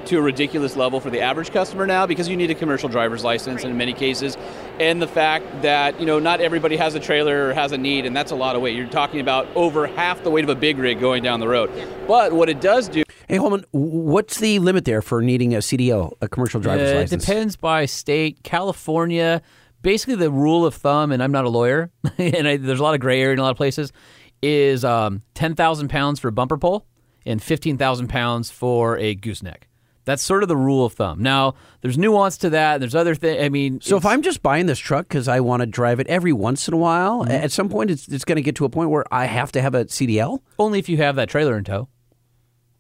to 0.06 0.18
a 0.20 0.22
ridiculous 0.22 0.76
level 0.76 1.00
for 1.00 1.10
the 1.10 1.20
average 1.20 1.52
customer 1.52 1.88
now 1.88 2.06
because 2.06 2.30
you 2.30 2.38
need 2.38 2.52
a 2.52 2.56
commercial 2.56 2.88
driver's 2.88 3.24
license 3.24 3.64
in 3.64 3.76
many 3.76 3.92
cases. 3.92 4.38
And 4.80 5.02
the 5.02 5.08
fact 5.08 5.64
that, 5.64 6.00
you 6.00 6.06
know, 6.06 6.20
not 6.20 6.42
everybody 6.42 6.78
has 6.78 6.94
a 6.94 7.00
trailer 7.00 7.50
or 7.50 7.54
has 7.54 7.72
a 7.72 7.78
need, 7.78 8.06
and 8.06 8.16
that's 8.16 8.32
a 8.32 8.36
lot 8.36 8.56
of 8.56 8.62
weight. 8.62 8.76
You're 8.76 8.88
talking 8.88 9.20
about 9.20 9.48
over 9.56 9.88
half 9.88 10.24
the 10.24 10.30
weight 10.30 10.44
of 10.44 10.50
a 10.50 10.56
big 10.56 10.78
rig 10.78 11.00
going 11.00 11.24
down 11.24 11.40
the 11.40 11.48
road. 11.48 11.72
But 12.08 12.34
what 12.34 12.50
it 12.50 12.62
does 12.62 12.88
do 12.88 13.04
Hey, 13.28 13.38
Holman, 13.38 13.66
what's 13.72 14.40
the 14.40 14.60
limit 14.60 14.86
there 14.86 15.02
for 15.02 15.20
needing 15.20 15.56
a 15.56 15.58
CDL, 15.58 16.14
a 16.22 16.28
commercial 16.28 16.60
driver's 16.60 16.92
Uh, 16.92 16.96
license? 16.96 17.24
It 17.24 17.26
depends 17.26 17.56
by 17.56 17.86
state. 17.88 18.44
California, 18.44 19.42
basically 19.82 20.14
the 20.16 20.30
rule 20.30 20.64
of 20.64 20.76
thumb, 20.76 21.12
and 21.12 21.24
I'm 21.24 21.32
not 21.32 21.44
a 21.46 21.50
lawyer, 21.50 21.90
and 22.20 22.48
I, 22.48 22.58
there's 22.58 22.80
a 22.80 22.84
lot 22.84 22.94
of 22.94 23.00
gray 23.00 23.20
area 23.22 23.34
in 23.34 23.40
a 23.40 23.42
lot 23.42 23.50
of 23.50 23.58
places, 23.58 23.92
is 24.42 24.84
um, 24.86 25.22
10,000 25.34 25.88
pounds 25.90 26.20
for 26.20 26.28
a 26.28 26.32
bumper 26.32 26.58
pull 26.58 26.86
and 27.26 27.42
15,000 27.42 28.08
pounds 28.08 28.52
for 28.52 28.98
a 28.98 29.16
gooseneck. 29.16 29.68
That's 30.06 30.22
sort 30.22 30.44
of 30.44 30.50
the 30.50 30.56
rule 30.58 30.86
of 30.86 30.94
thumb. 30.94 31.24
Now, 31.24 31.56
there's 31.82 31.98
nuance 31.98 32.38
to 32.38 32.52
that. 32.52 32.80
There's 32.80 32.94
other 32.94 33.16
things. 33.16 33.42
I 33.44 33.50
mean, 33.50 33.82
So 33.82 33.98
if 33.98 34.06
I'm 34.06 34.22
just 34.22 34.44
buying 34.44 34.68
this 34.68 34.78
truck 34.78 35.08
because 35.08 35.28
I 35.28 35.40
want 35.40 35.62
to 35.62 35.66
drive 35.66 36.00
it 36.00 36.06
every 36.06 36.32
once 36.34 36.68
in 36.68 36.76
a 36.76 36.78
while, 36.78 37.22
Mm-hmm. 37.24 37.32
at 37.32 37.52
some 37.52 37.70
point 37.70 37.90
it's, 37.90 38.08
it's 38.08 38.24
going 38.24 38.36
to 38.36 38.44
get 38.44 38.56
to 38.58 38.66
a 38.66 38.70
point 38.70 38.92
where 38.92 39.04
I 39.12 39.26
have 39.26 39.52
to 39.54 39.62
have 39.64 39.74
a 39.74 39.86
CDL. 39.86 40.42
only 40.60 40.78
if 40.78 40.90
you 40.90 40.98
have 40.98 41.16
that 41.16 41.28
trailer 41.30 41.58
in 41.58 41.64
tow. 41.64 41.88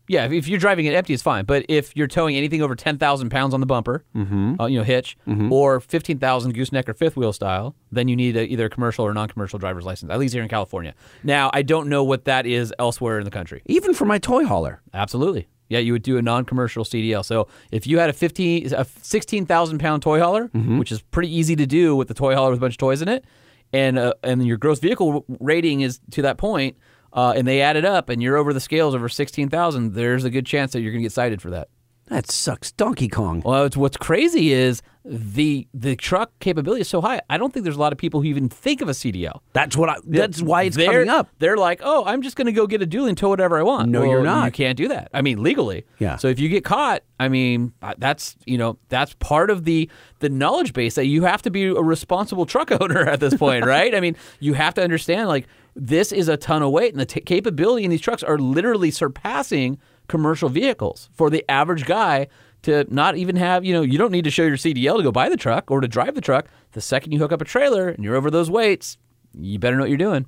Yeah, 0.08 0.26
if, 0.32 0.48
you're 0.48 0.60
driving 0.60 0.86
it 0.86 0.94
empty, 0.94 1.14
it's 1.14 1.24
fine. 1.24 1.46
But 1.46 1.66
if 1.68 1.96
you're 1.96 2.08
towing 2.08 2.36
anything 2.36 2.62
over 2.62 2.76
10,000 2.76 3.30
pounds 3.30 3.54
on 3.54 3.60
the 3.60 3.66
bumper, 3.66 4.04
Mm-hmm. 4.16 4.62
uh, 4.62 4.68
you 4.68 4.78
know, 4.78 4.84
hitch, 4.84 5.18
or 5.52 5.80
15,000 5.80 6.54
gooseneck 6.54 6.88
or 6.88 6.94
fifth 6.94 7.18
wheel 7.18 7.34
style, 7.34 7.76
then 7.92 8.08
you 8.08 8.16
need 8.16 8.38
a, 8.38 8.46
either 8.46 8.66
a 8.66 8.70
commercial 8.70 9.06
or 9.06 9.14
non-commercial 9.14 9.58
driver's 9.60 9.84
license, 9.86 10.12
at 10.12 10.20
least 10.20 10.34
here 10.34 10.44
in 10.44 10.50
California. 10.50 10.94
Now, 11.24 11.50
I 11.54 11.62
don't 11.64 11.90
know 11.90 12.04
what 12.04 12.26
that 12.26 12.46
is 12.46 12.74
elsewhere 12.78 13.18
in 13.20 13.26
the 13.26 13.32
country. 13.32 13.62
Even 13.66 13.94
for 13.94 14.06
my 14.06 14.18
toy 14.20 14.46
hauler. 14.46 14.82
Absolutely. 14.94 15.48
Yeah, 15.70 15.80
you 15.80 15.94
would 15.94 16.04
do 16.04 16.18
a 16.18 16.22
non-commercial 16.22 16.84
CDL. 16.84 17.26
So 17.26 17.48
if 17.72 17.88
you 17.88 17.98
had 17.98 18.12
a 18.12 18.14
15, 18.14 18.74
a 18.76 18.86
16,000 19.02 19.80
pound 19.80 20.04
toy 20.04 20.20
hauler, 20.20 20.50
Mm-hmm. 20.50 20.78
which 20.78 20.92
is 20.92 21.02
pretty 21.02 21.36
easy 21.36 21.56
to 21.56 21.66
do 21.66 21.96
with 21.96 22.08
the 22.08 22.14
toy 22.14 22.36
hauler 22.36 22.52
with 22.52 22.60
a 22.60 22.62
bunch 22.62 22.76
of 22.76 22.78
toys 22.78 23.02
in 23.02 23.08
it, 23.08 23.26
and 23.74 23.98
uh, 23.98 24.14
and 24.24 24.46
your 24.46 24.58
gross 24.58 24.80
vehicle 24.80 25.26
rating 25.40 25.82
is 25.82 26.00
to 26.12 26.22
that 26.22 26.38
point, 26.38 26.78
uh, 27.16 27.34
and 27.36 27.48
they 27.48 27.62
add 27.62 27.76
it 27.78 27.86
up, 27.86 28.10
and 28.10 28.22
you're 28.22 28.38
over 28.38 28.54
the 28.54 28.60
scales 28.60 28.94
over 28.94 29.10
16,000, 29.10 29.94
there's 29.94 30.24
a 30.26 30.30
good 30.30 30.46
chance 30.46 30.74
that 30.74 30.82
you're 30.82 30.92
going 30.92 31.02
to 31.02 31.06
get 31.06 31.12
cited 31.14 31.42
for 31.42 31.50
that. 31.50 31.70
That 32.08 32.30
sucks. 32.30 32.72
Donkey 32.72 33.08
Kong. 33.08 33.42
Well, 33.44 33.66
it's, 33.66 33.76
what's 33.76 33.98
crazy 33.98 34.54
is 34.54 34.84
the 35.04 35.68
the 35.74 35.96
truck 35.96 36.32
capability 36.40 36.82
is 36.82 36.88
so 36.88 37.02
high. 37.02 37.20
I 37.32 37.38
don't 37.40 37.52
think 37.52 37.64
there's 37.64 37.78
a 37.78 37.80
lot 37.80 37.92
of 37.94 37.98
people 37.98 38.22
who 38.22 38.28
even 38.28 38.48
think 38.48 38.82
of 38.82 38.90
a 38.90 38.92
CDL. 38.92 39.40
That's 39.54 39.76
what 39.76 39.90
I. 39.90 39.96
That's 40.04 40.40
why 40.40 40.64
it's 40.64 40.78
They're- 40.78 40.92
coming 40.92 41.10
up. 41.10 41.30
They're 41.40 41.58
like, 41.58 41.82
oh, 41.84 42.04
I'm 42.06 42.22
just 42.22 42.36
going 42.36 42.46
to 42.46 42.52
go 42.52 42.68
get 42.68 42.84
a 42.84 42.86
dually 42.88 43.10
and 43.10 43.18
tow 43.18 43.30
whatever 43.30 43.58
I 43.58 43.64
want. 43.64 43.90
No, 43.90 44.02
Well, 44.02 44.10
you're 44.10 44.24
not. 44.24 44.46
You 44.46 44.52
can't 44.52 44.78
do 44.78 44.88
that. 44.90 45.10
I 45.16 45.24
mean, 45.24 45.42
legally. 45.42 45.84
Yeah. 45.98 46.18
So 46.18 46.28
if 46.28 46.38
you 46.40 46.48
get 46.48 46.64
caught, 46.64 47.02
I 47.20 47.28
mean, 47.28 47.74
uh, 47.82 47.96
that's 47.98 48.36
you 48.46 48.60
know 48.60 48.78
that's 48.90 49.16
part 49.16 49.50
of 49.50 49.66
the 49.66 49.90
the 50.20 50.30
knowledge 50.30 50.74
base 50.74 50.94
that 50.96 51.08
you 51.08 51.24
have 51.24 51.42
to 51.42 51.50
be 51.50 51.66
a 51.66 51.74
responsible 51.82 52.46
truck 52.46 52.72
owner 52.82 53.02
at 53.02 53.20
this 53.20 53.34
point, 53.36 53.66
right? 53.66 53.96
I 53.96 54.00
mean, 54.00 54.16
you 54.40 54.54
have 54.54 54.76
to 54.76 54.84
understand 54.84 55.28
like 55.28 55.48
this 55.76 56.12
is 56.12 56.30
a 56.30 56.38
ton 56.38 56.64
of 56.64 56.72
weight, 56.72 56.94
and 56.94 57.00
the 57.00 57.06
t- 57.06 57.22
capability 57.22 57.84
in 57.84 57.92
these 57.92 58.02
trucks 58.02 58.24
are 58.24 58.38
literally 58.38 58.92
surpassing 58.92 59.78
commercial 60.08 60.50
vehicles 60.50 61.10
for 61.14 61.30
the 61.30 61.44
average 61.50 61.86
guy 61.86 62.28
to 62.62 62.86
not 62.94 63.16
even 63.18 63.36
have, 63.36 63.64
you 63.64 63.74
know, 63.74 63.82
you 63.82 63.98
don't 63.98 64.12
need 64.12 64.24
to 64.24 64.32
show 64.32 64.44
your 64.44 64.58
CDL 64.58 64.98
to 64.98 65.04
go 65.04 65.12
buy 65.12 65.30
the 65.30 65.38
truck 65.38 65.70
or 65.70 65.82
to 65.82 65.88
drive 65.88 66.16
the 66.16 66.22
truck. 66.22 66.48
The 66.72 66.82
second 66.82 67.12
you 67.12 67.20
hook 67.20 67.32
up 67.32 67.42
a 67.42 67.46
trailer 67.46 67.90
and 67.90 68.04
you're 68.04 68.16
over 68.16 68.32
those 68.32 68.50
weights, 68.50 68.98
you 69.34 69.60
better 69.60 69.76
know 69.76 69.84
what 69.84 69.90
you're 69.90 69.98
doing. 69.98 70.26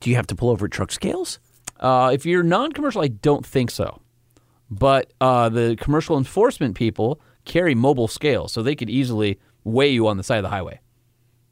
Do 0.00 0.10
you 0.10 0.16
have 0.16 0.26
to 0.28 0.34
pull 0.34 0.50
over 0.50 0.66
at 0.66 0.72
truck 0.72 0.92
scales? 0.92 1.38
Uh, 1.78 2.10
if 2.12 2.26
you're 2.26 2.42
non-commercial, 2.42 3.02
I 3.02 3.08
don't 3.08 3.44
think 3.44 3.70
so. 3.70 4.02
But 4.70 5.12
uh, 5.20 5.48
the 5.48 5.76
commercial 5.80 6.18
enforcement 6.18 6.76
people 6.76 7.20
carry 7.44 7.74
mobile 7.74 8.08
scales, 8.08 8.52
so 8.52 8.62
they 8.62 8.76
could 8.76 8.90
easily 8.90 9.38
weigh 9.64 9.90
you 9.90 10.06
on 10.06 10.16
the 10.16 10.22
side 10.22 10.38
of 10.38 10.42
the 10.42 10.50
highway 10.50 10.80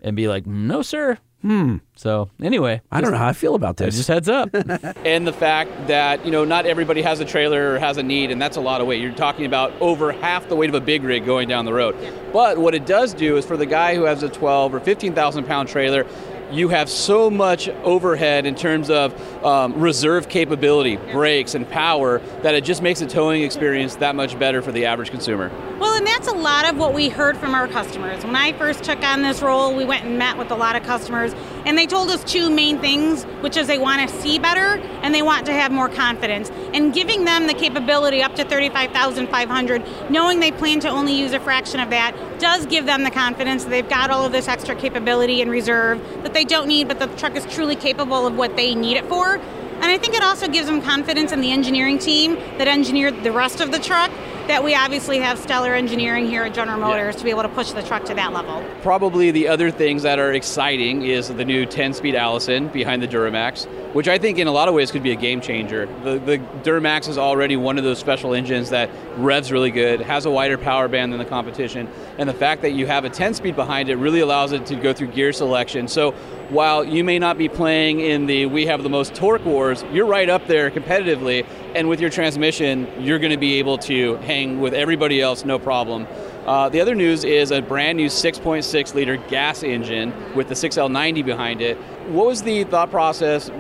and 0.01 0.15
be 0.15 0.28
like, 0.28 0.47
"No, 0.47 0.83
sir." 0.83 1.18
Hmm. 1.42 1.76
So 1.94 2.31
anyway, 2.42 2.81
I 2.91 3.00
don't 3.00 3.12
know 3.12 3.18
how 3.18 3.28
I 3.28 3.33
feel 3.33 3.55
about 3.55 3.76
this. 3.76 3.97
Just 3.97 4.08
heads 4.08 4.28
up. 4.28 4.50
and 5.05 5.25
the 5.25 5.33
fact 5.33 5.86
that 5.86 6.25
you 6.25 6.33
know 6.33 6.44
not 6.44 6.67
everybody 6.67 7.00
has 7.02 7.20
a 7.20 7.25
trailer 7.25 7.75
or 7.75 7.78
has 7.78 7.97
a 7.97 8.02
need 8.02 8.33
and 8.33 8.42
that's 8.42 8.57
a 8.57 8.60
lot 8.60 8.81
of 8.81 8.86
weight 8.89 9.00
you're 9.00 9.12
talking 9.12 9.47
about 9.47 9.73
over 9.81 10.10
half 10.10 10.49
the 10.49 10.57
weight 10.57 10.68
of 10.68 10.75
a 10.75 10.81
big 10.81 11.05
rig 11.05 11.25
going 11.25 11.49
down 11.49 11.65
the 11.65 11.73
road 11.73 11.97
but 12.33 12.58
what 12.58 12.75
it 12.75 12.86
does 12.86 13.15
do 13.15 13.36
is 13.36 13.44
for 13.44 13.57
the 13.57 13.67
guy 13.67 13.94
who 13.94 14.02
has 14.02 14.23
a 14.23 14.28
12 14.28 14.75
or 14.75 14.81
15000 14.81 15.44
pound 15.44 15.68
trailer 15.68 16.05
you 16.51 16.68
have 16.68 16.89
so 16.89 17.31
much 17.31 17.68
overhead 17.68 18.47
in 18.47 18.55
terms 18.55 18.91
of 18.91 19.15
um, 19.44 19.78
reserve 19.78 20.28
capability 20.28 20.97
brakes 20.97 21.55
and 21.55 21.68
power 21.68 22.18
that 22.43 22.55
it 22.55 22.65
just 22.65 22.83
makes 22.83 23.01
the 23.01 23.07
towing 23.07 23.43
experience 23.43 23.97
that 23.97 24.15
much 24.15 24.39
better 24.39 24.62
for 24.62 24.73
the 24.73 24.86
average 24.86 25.10
consumer 25.10 25.51
Well, 25.78 25.94
and 25.94 26.07
that's 26.07 26.28
a 26.28 26.33
lot 26.33 26.68
of 26.68 26.77
what 26.77 26.94
we 26.94 27.09
heard 27.09 27.36
from 27.36 27.55
our 27.55 27.68
customers. 27.68 28.25
When 28.25 28.36
I 28.36 28.52
first 28.52 28.85
took 28.85 29.02
on 29.02 29.23
this 29.23 29.43
role, 29.43 29.75
we 29.75 29.85
went 29.85 30.05
and 30.05 30.18
met 30.18 30.39
with 30.39 30.51
a 30.51 30.55
lot 30.55 30.77
of 30.77 30.83
customers, 30.83 31.35
and 31.65 31.77
they 31.77 31.86
told 31.86 32.10
us 32.10 32.25
two 32.25 32.51
main 32.51 32.78
things, 32.78 33.25
which 33.43 33.57
is 33.57 33.67
they 33.67 33.78
want 33.78 34.09
to 34.09 34.20
see 34.20 34.39
better 34.39 34.81
and 35.02 35.15
they 35.15 35.23
want 35.23 35.47
to 35.47 35.52
have 35.52 35.70
more 35.70 35.89
confidence. 35.89 36.51
And 36.73 36.93
giving 36.93 37.25
them 37.25 37.47
the 37.47 37.55
capability 37.55 38.23
up 38.23 38.35
to 38.36 38.44
35,500, 38.44 40.10
knowing 40.10 40.41
they 40.41 40.51
plan 40.51 40.81
to 40.81 40.89
only 40.89 41.15
use 41.15 41.33
a 41.33 41.41
fraction 41.41 41.81
of 41.81 41.91
that, 41.91 42.17
does 42.39 42.67
give 42.67 42.86
them 42.86 43.05
the 43.05 43.10
confidence 43.10 43.65
that 43.65 43.70
they've 43.70 43.89
got 43.89 44.10
all 44.10 44.25
of 44.25 44.33
this 44.33 44.49
extra 44.49 44.75
capability 44.75 45.43
in 45.43 45.51
reserve 45.51 46.01
that 46.23 46.35
they 46.35 46.38
don't 46.44 46.68
need, 46.68 46.89
but 46.89 46.99
the 46.99 47.07
truck 47.17 47.36
is 47.36 47.47
truly 47.47 47.76
capable 47.76 48.26
of 48.26 48.36
what 48.36 48.57
they 48.57 48.75
need 48.75 48.97
it 48.97 49.05
for. 49.07 49.36
And 49.36 49.84
I 49.84 49.99
think 49.99 50.15
it 50.15 50.23
also 50.23 50.49
gives 50.49 50.67
them 50.67 50.83
confidence 50.83 51.33
in 51.33 51.41
the 51.41 51.52
engineering 51.52 51.99
team 51.99 52.34
that 52.58 52.67
engineered 52.67 53.23
the 53.23 53.31
rest 53.31 53.60
of 53.60 53.70
the 53.70 53.78
truck 53.78 54.10
that 54.49 54.65
we 54.65 54.75
obviously 54.75 55.18
have 55.18 55.39
stellar 55.39 55.75
engineering 55.75 56.27
here 56.27 56.43
at 56.43 56.55
General 56.55 56.81
Motors 56.81 57.15
to 57.17 57.25
be 57.25 57.28
able 57.28 57.43
to 57.43 57.51
push 57.51 57.73
the 57.73 57.83
truck 57.83 58.05
to 58.07 58.15
that 58.15 58.33
level. 58.33 58.65
Probably 58.81 59.31
the 59.31 59.47
other 59.47 59.70
things 59.70 60.02
that 60.05 60.18
are 60.18 60.33
exciting 60.33 61.02
is 61.02 61.28
the 61.28 61.44
new 61.44 61.67
10-speed 61.67 62.15
Allison 62.15 62.68
behind 62.68 63.02
the 63.02 63.09
Duramax, 63.09 63.67
which 63.93 64.09
I 64.09 64.17
think 64.17 64.39
in 64.39 64.47
a 64.47 64.51
lot 64.51 64.67
of 64.67 64.75
ways 64.75 64.91
could 64.91 65.02
be 65.02 65.12
a 65.12 65.17
game 65.17 65.43
changer. 65.43 65.85
The, 66.02 66.18
the 66.18 66.39
Duramax 66.62 67.09
is 67.09 67.18
already 67.18 67.57
one 67.57 67.77
of 67.77 67.85
those 67.85 67.99
special 67.99 68.33
engines 68.33 68.70
that 68.70 68.89
revs 69.18 69.52
really 69.52 69.70
good, 69.70 70.01
has 70.01 70.25
a 70.25 70.31
wider 70.31 70.57
power 70.57 70.89
band 70.89 71.12
than 71.12 71.18
the 71.18 71.27
competition, 71.27 71.86
and 72.17 72.27
the 72.27 72.35
fact 72.35 72.62
that 72.62 72.70
you 72.70 72.86
have 72.86 73.05
a 73.05 73.10
10-speed 73.10 73.55
behind 73.55 73.91
it 73.91 73.97
really 73.97 74.20
allows 74.20 74.52
it 74.52 74.65
to 74.67 74.77
go 74.77 74.94
through 74.94 75.09
gear 75.09 75.35
selection. 75.35 75.89
So 75.89 76.15
while 76.51 76.83
you 76.83 77.05
may 77.05 77.18
not 77.18 77.36
be 77.36 77.49
playing 77.49 78.01
in 78.01 78.27
the 78.27 78.47
we 78.47 78.67
have 78.67 78.83
the 78.83 78.89
most 78.89 79.15
torque 79.15 79.44
wars, 79.44 79.85
you're 79.93 80.07
right 80.07 80.28
up 80.28 80.47
there 80.47 80.70
competitively. 80.70 81.47
And 81.75 81.89
with 81.89 82.01
your 82.01 82.10
transmission, 82.10 82.89
you're 82.99 83.18
going 83.18 83.33
to 83.33 83.39
be 83.39 83.59
able 83.59 83.78
to 83.78 84.17
hang 84.17 84.60
with 84.60 84.73
everybody 84.73 85.20
else 85.20 85.44
no 85.44 85.59
problem. 85.59 86.07
Uh, 86.47 86.68
the 86.70 86.81
other 86.81 86.94
news 86.94 87.25
is 87.25 87.51
a 87.51 87.60
brand 87.60 87.99
new 87.99 88.07
6.6 88.07 88.94
liter 88.94 89.17
gas 89.17 89.62
engine 89.62 90.15
with 90.35 90.49
the 90.49 90.55
6L90 90.55 91.25
behind 91.25 91.60
it. 91.60 91.77
What 92.09 92.27
was 92.27 92.43
the 92.43 92.65
thought 92.65 92.91
process 92.91 93.51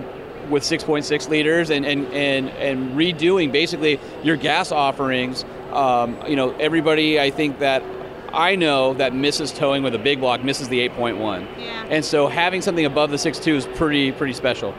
with 0.48 0.62
6.6 0.62 1.28
liters 1.28 1.68
and, 1.68 1.84
and, 1.84 2.06
and, 2.14 2.48
and 2.48 2.96
redoing 2.96 3.52
basically 3.52 4.00
your 4.22 4.36
gas 4.36 4.72
offerings? 4.72 5.44
Um, 5.72 6.16
you 6.26 6.36
know, 6.36 6.52
everybody 6.52 7.20
I 7.20 7.30
think 7.30 7.58
that 7.58 7.82
I 8.32 8.56
know 8.56 8.94
that 8.94 9.14
misses 9.14 9.52
towing 9.52 9.82
with 9.82 9.94
a 9.94 9.98
big 9.98 10.20
block 10.20 10.44
misses 10.44 10.68
the 10.68 10.86
8.1. 10.88 11.46
Yeah. 11.58 11.86
And 11.90 12.04
so 12.04 12.28
having 12.28 12.62
something 12.62 12.84
above 12.84 13.10
the 13.10 13.16
6.2 13.16 13.54
is 13.54 13.66
pretty 13.66 14.12
pretty 14.12 14.34
special. 14.34 14.74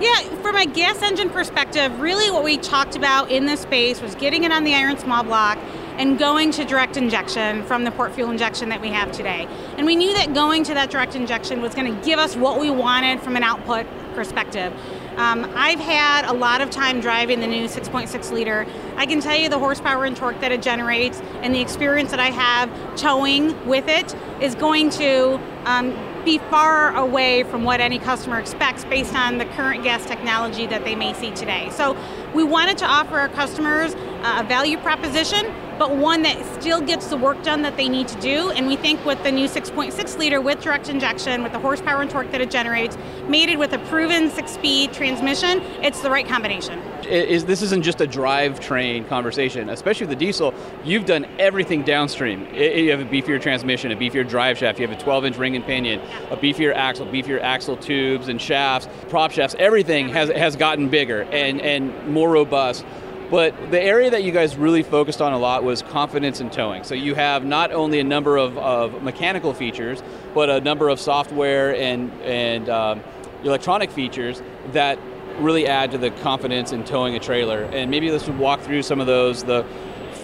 Yeah, 0.00 0.20
from 0.42 0.56
a 0.56 0.66
gas 0.66 1.00
engine 1.02 1.30
perspective, 1.30 2.00
really 2.00 2.30
what 2.30 2.42
we 2.42 2.56
talked 2.56 2.96
about 2.96 3.30
in 3.30 3.46
this 3.46 3.60
space 3.60 4.00
was 4.00 4.14
getting 4.16 4.44
it 4.44 4.50
on 4.50 4.64
the 4.64 4.74
iron 4.74 4.98
small 4.98 5.22
block 5.22 5.56
and 5.98 6.18
going 6.18 6.50
to 6.50 6.64
direct 6.64 6.96
injection 6.96 7.62
from 7.62 7.84
the 7.84 7.90
port 7.92 8.12
fuel 8.12 8.30
injection 8.30 8.68
that 8.70 8.80
we 8.80 8.88
have 8.88 9.12
today. 9.12 9.46
And 9.76 9.86
we 9.86 9.94
knew 9.94 10.12
that 10.14 10.34
going 10.34 10.64
to 10.64 10.74
that 10.74 10.90
direct 10.90 11.14
injection 11.14 11.60
was 11.60 11.74
going 11.74 11.94
to 11.94 12.04
give 12.04 12.18
us 12.18 12.34
what 12.34 12.58
we 12.58 12.70
wanted 12.70 13.20
from 13.20 13.36
an 13.36 13.44
output 13.44 13.86
perspective. 14.14 14.72
Um, 15.16 15.50
I've 15.54 15.78
had 15.78 16.24
a 16.24 16.32
lot 16.32 16.60
of 16.60 16.70
time 16.70 17.00
driving 17.00 17.40
the 17.40 17.46
new 17.46 17.66
6.6 17.66 18.32
liter. 18.32 18.66
I 18.96 19.06
can 19.06 19.20
tell 19.20 19.36
you 19.36 19.48
the 19.48 19.58
horsepower 19.58 20.04
and 20.04 20.16
torque 20.16 20.40
that 20.40 20.50
it 20.50 20.60
generates 20.60 21.20
and 21.42 21.54
the 21.54 21.60
experience 21.60 22.10
that 22.10 22.20
I 22.20 22.30
have 22.30 22.70
towing 22.96 23.66
with 23.66 23.88
it 23.88 24.14
is 24.40 24.54
going 24.54 24.90
to 24.90 25.40
um, 25.66 25.96
be 26.24 26.38
far 26.38 26.96
away 26.96 27.44
from 27.44 27.64
what 27.64 27.80
any 27.80 27.98
customer 27.98 28.40
expects 28.40 28.84
based 28.84 29.14
on 29.14 29.38
the 29.38 29.44
current 29.44 29.84
gas 29.84 30.04
technology 30.06 30.66
that 30.66 30.84
they 30.84 30.94
may 30.94 31.12
see 31.14 31.30
today. 31.30 31.68
So 31.70 31.96
we 32.34 32.42
wanted 32.42 32.78
to 32.78 32.86
offer 32.86 33.18
our 33.18 33.28
customers 33.28 33.94
uh, 33.94 34.42
a 34.42 34.48
value 34.48 34.78
proposition, 34.78 35.46
but 35.78 35.96
one 35.96 36.22
that 36.22 36.60
still 36.60 36.80
gets 36.80 37.08
the 37.08 37.16
work 37.16 37.42
done 37.42 37.62
that 37.62 37.76
they 37.76 37.88
need 37.88 38.08
to 38.08 38.20
do. 38.20 38.50
And 38.50 38.66
we 38.66 38.76
think 38.76 39.04
with 39.04 39.22
the 39.22 39.32
new 39.32 39.48
6.6 39.48 40.18
liter 40.18 40.40
with 40.40 40.60
direct 40.60 40.88
injection, 40.88 41.42
with 41.42 41.52
the 41.52 41.58
horsepower 41.58 42.02
and 42.02 42.10
torque 42.10 42.30
that 42.30 42.40
it 42.40 42.50
generates, 42.50 42.96
mated 43.28 43.58
with 43.58 43.72
a 43.72 43.78
proven 43.90 44.30
six-speed 44.30 44.92
transmission, 44.92 45.60
it's 45.82 46.00
the 46.00 46.10
right 46.10 46.26
combination. 46.26 46.78
Is 47.04 47.44
this 47.44 47.62
isn't 47.62 47.82
just 47.82 48.00
a 48.00 48.06
drivetrain 48.06 49.08
conversation, 49.08 49.68
especially 49.68 50.06
with 50.06 50.18
the 50.18 50.24
diesel. 50.24 50.54
You've 50.84 51.04
done 51.04 51.26
everything 51.38 51.82
downstream. 51.82 52.46
You 52.54 52.90
have 52.90 53.00
a 53.00 53.04
beefier 53.04 53.40
transmission, 53.40 53.92
a 53.92 53.96
beefier 53.96 54.26
drive 54.26 54.58
shaft. 54.58 54.78
You 54.78 54.86
have 54.86 54.98
a 54.98 55.02
12-inch 55.02 55.36
ring 55.36 55.56
and 55.56 55.64
pinion, 55.64 56.00
a 56.30 56.36
beefier 56.36 56.74
axle, 56.74 57.06
beefier 57.06 57.40
axle 57.42 57.76
tubes 57.76 58.28
and 58.28 58.40
shafts, 58.40 58.88
prop 59.08 59.30
shafts. 59.32 59.54
Everything 59.58 60.08
has 60.08 60.30
has 60.30 60.56
gotten 60.56 60.88
bigger 60.88 61.22
and 61.24 61.60
and 61.60 62.08
more 62.08 62.30
robust. 62.30 62.84
But 63.30 63.70
the 63.70 63.80
area 63.80 64.10
that 64.10 64.22
you 64.22 64.32
guys 64.32 64.56
really 64.56 64.82
focused 64.82 65.22
on 65.22 65.32
a 65.32 65.38
lot 65.38 65.64
was 65.64 65.82
confidence 65.82 66.40
in 66.40 66.50
towing. 66.50 66.84
So 66.84 66.94
you 66.94 67.14
have 67.14 67.44
not 67.44 67.72
only 67.72 67.98
a 67.98 68.04
number 68.04 68.36
of, 68.36 68.56
of 68.58 69.02
mechanical 69.02 69.54
features, 69.54 70.02
but 70.34 70.50
a 70.50 70.60
number 70.60 70.88
of 70.88 71.00
software 71.00 71.74
and 71.74 72.12
and 72.22 72.68
um, 72.68 73.00
electronic 73.42 73.90
features 73.90 74.42
that 74.72 74.98
really 75.38 75.66
add 75.66 75.90
to 75.90 75.98
the 75.98 76.10
confidence 76.10 76.72
in 76.72 76.84
towing 76.84 77.16
a 77.16 77.18
trailer. 77.18 77.64
And 77.64 77.90
maybe 77.90 78.10
let's 78.10 78.28
walk 78.28 78.60
through 78.60 78.82
some 78.82 79.00
of 79.00 79.06
those. 79.06 79.42
The 79.42 79.64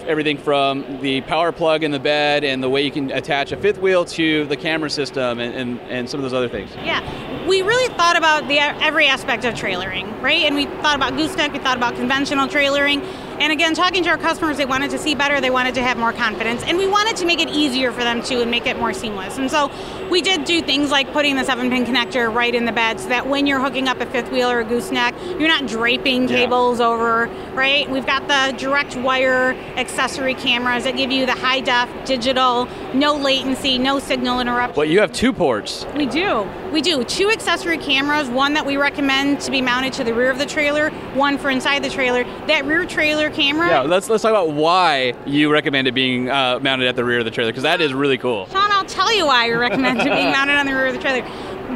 everything 0.07 0.39
from 0.39 1.01
the 1.01 1.20
power 1.23 1.53
plug 1.53 1.83
in 1.85 1.91
the 1.91 1.99
bed 1.99 2.45
and 2.45 2.62
the 2.62 2.69
way 2.69 2.83
you 2.83 2.91
can 2.91 3.11
attach 3.12 3.53
a 3.53 3.57
fifth 3.57 3.79
wheel 3.79 4.05
to 4.05 4.47
the 4.47 4.57
camera 4.57 4.91
system 4.91 5.39
and, 5.39 5.55
and, 5.55 5.81
and 5.91 6.09
some 6.11 6.19
of 6.19 6.23
those 6.23 6.33
other 6.33 6.49
things. 6.49 6.70
Yeah, 6.77 7.01
we 7.47 7.62
really 7.62 7.93
thought 7.95 8.17
about 8.17 8.49
the 8.49 8.59
every 8.61 9.07
aspect 9.07 9.45
of 9.45 9.55
trailering, 9.55 10.20
right? 10.23 10.43
And 10.45 10.55
we 10.55 10.67
thought 10.67 10.97
about 10.97 11.17
gooseneck, 11.17 11.53
we 11.53 11.59
thought 11.59 11.77
about 11.77 11.95
conventional 11.97 12.47
trailering. 12.49 13.03
And 13.41 13.53
again, 13.53 13.75
talking 13.75 14.03
to 14.05 14.11
our 14.11 14.19
customers, 14.19 14.59
they 14.59 14.67
wanted 14.67 14.91
to 14.91 14.99
see 14.99 15.15
better, 15.15 15.41
they 15.41 15.49
wanted 15.49 15.75
to 15.77 15.83
have 15.83 15.97
more 15.97 16.12
confidence, 16.12 16.62
and 16.65 16.77
we 16.77 16.87
wanted 16.87 17.17
to 17.17 17.25
make 17.25 17.41
it 17.41 17.49
easier 17.49 17.91
for 17.91 18.01
them 18.05 18.23
too 18.23 18.43
and 18.43 18.51
make 18.51 18.67
it 18.67 18.79
more 18.79 18.93
seamless. 18.93 19.39
And 19.39 19.51
so 19.51 19.70
we 20.11 20.20
did 20.20 20.45
do 20.45 20.61
things 20.61 20.91
like 20.91 21.11
putting 21.15 21.37
the 21.37 21.45
seven 21.45 21.70
pin 21.70 21.85
connector 21.87 22.33
right 22.33 22.55
in 22.55 22.67
the 22.67 22.73
bed 22.73 23.01
so 23.01 23.09
that 23.09 23.27
when 23.27 23.47
you're 23.47 23.61
hooking 23.61 23.89
up 23.89 23.99
a 24.01 24.07
fifth 24.07 24.31
wheel 24.31 24.51
or 24.51 24.61
a 24.61 24.65
gooseneck, 24.65 25.15
you're 25.39 25.49
not 25.49 25.67
draping 25.67 26.29
Yeah. 26.29 26.37
cables 26.37 26.81
over, 26.81 27.29
right? 27.55 27.89
We've 27.91 28.05
got 28.05 28.29
the 28.29 28.55
direct 28.59 28.97
wire 28.97 29.53
accessory 29.91 30.35
cameras 30.35 30.85
that 30.85 30.97
give 30.97 31.10
you 31.10 31.27
the 31.27 31.33
high 31.33 31.60
def 31.60 31.89
digital, 32.07 32.69
no 32.94 33.17
latency, 33.17 33.77
no 33.77 33.99
signal 33.99 34.41
interruption. 34.41 34.77
But 34.77 34.89
you 34.89 35.01
have 35.01 35.10
two 35.12 35.33
ports. 35.33 35.85
We 35.97 36.07
do. 36.07 36.49
We 36.73 36.81
do. 36.81 37.02
Two 37.05 37.28
accessory 37.31 37.77
cameras, 37.77 38.28
one 38.28 38.55
that 38.55 38.65
we 38.65 38.77
recommend 38.77 39.41
to 39.41 39.51
be 39.51 39.60
mounted 39.60 39.93
to 39.94 40.05
the 40.05 40.15
rear 40.15 40.31
of 40.31 40.39
the 40.39 40.47
trailer, 40.47 40.91
one 41.15 41.39
for 41.39 41.51
inside 41.51 41.83
the 41.83 41.91
trailer. 41.91 42.23
That 42.47 42.65
rear 42.67 42.86
trailer 42.86 43.31
camera, 43.31 43.67
Yeah, 43.69 43.81
let's 43.81 44.09
let's 44.09 44.23
talk 44.23 44.31
about 44.31 44.51
why 44.52 45.15
you 45.27 45.51
recommend 45.52 45.89
it 45.89 45.93
being 45.93 46.31
uh, 46.31 46.60
mounted 46.62 46.86
at 46.86 46.94
the 46.94 47.05
rear 47.05 47.19
of 47.19 47.25
the 47.25 47.33
trailer 47.33 47.51
because 47.51 47.65
that 47.65 47.81
is 47.81 47.93
really 47.93 48.19
cool. 48.19 48.47
Sean, 48.47 48.70
I'll 48.70 48.85
tell 48.85 49.12
you 49.15 49.27
why 49.27 49.49
we 49.49 49.55
recommend 49.55 50.01
it 50.01 50.05
being 50.05 50.31
mounted 50.39 50.55
on 50.55 50.67
the 50.67 50.73
rear 50.73 50.86
of 50.86 50.94
the 50.94 51.01
trailer. 51.01 51.23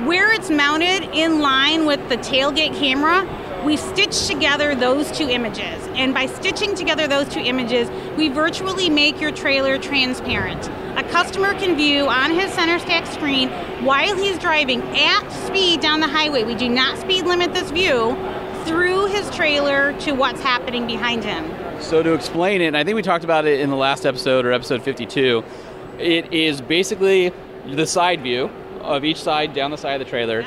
Where 0.07 0.33
it's 0.33 0.51
mounted 0.51 1.03
in 1.15 1.41
line 1.41 1.85
with 1.87 2.07
the 2.09 2.17
tailgate 2.19 2.77
camera, 2.79 3.25
we 3.65 3.77
stitch 3.77 4.27
together 4.27 4.75
those 4.75 5.11
two 5.11 5.29
images. 5.29 5.87
And 5.95 6.13
by 6.13 6.27
stitching 6.27 6.75
together 6.75 7.09
those 7.09 7.29
two 7.29 7.41
images, 7.41 7.91
we 8.17 8.29
virtually 8.29 8.91
make 8.91 9.21
your 9.21 9.33
trailer 9.33 9.79
transparent. 9.79 10.69
A 10.99 11.03
customer 11.11 11.55
can 11.55 11.77
view 11.77 12.07
on 12.07 12.31
his 12.31 12.53
center 12.53 12.79
stack 12.79 13.07
screen 13.07 13.49
while 13.85 14.15
he's 14.17 14.39
driving 14.39 14.83
at 14.97 15.29
speed 15.47 15.81
down 15.81 16.01
the 16.01 16.07
highway. 16.07 16.45
We 16.45 16.55
do 16.55 16.69
not 16.69 16.99
speed 16.99 17.25
limit 17.25 17.55
this 17.55 17.71
view 17.71 18.17
through 18.65 19.07
his 19.07 19.29
trailer 19.31 19.99
to 20.01 20.13
what's 20.13 20.41
happening 20.41 20.87
behind 20.87 21.25
him. 21.25 21.51
So 21.81 22.03
to 22.03 22.13
explain 22.13 22.61
it, 22.61 22.67
and 22.67 22.77
I 22.77 22.85
think 22.85 22.97
we 22.97 23.03
talked 23.03 23.25
about 23.25 23.47
it 23.47 23.61
in 23.61 23.71
the 23.71 23.77
last 23.77 24.07
episode 24.07 24.47
or 24.47 24.53
episode 24.53 24.83
52. 24.83 25.43
It 25.99 26.33
is 26.33 26.61
basically 26.61 27.33
the 27.67 27.87
side 27.87 28.23
view 28.23 28.51
of 28.81 29.05
each 29.05 29.23
side 29.23 29.55
down 29.55 29.71
the 29.71 29.79
side 29.79 30.01
of 30.01 30.07
the 30.07 30.11
trailer. 30.11 30.45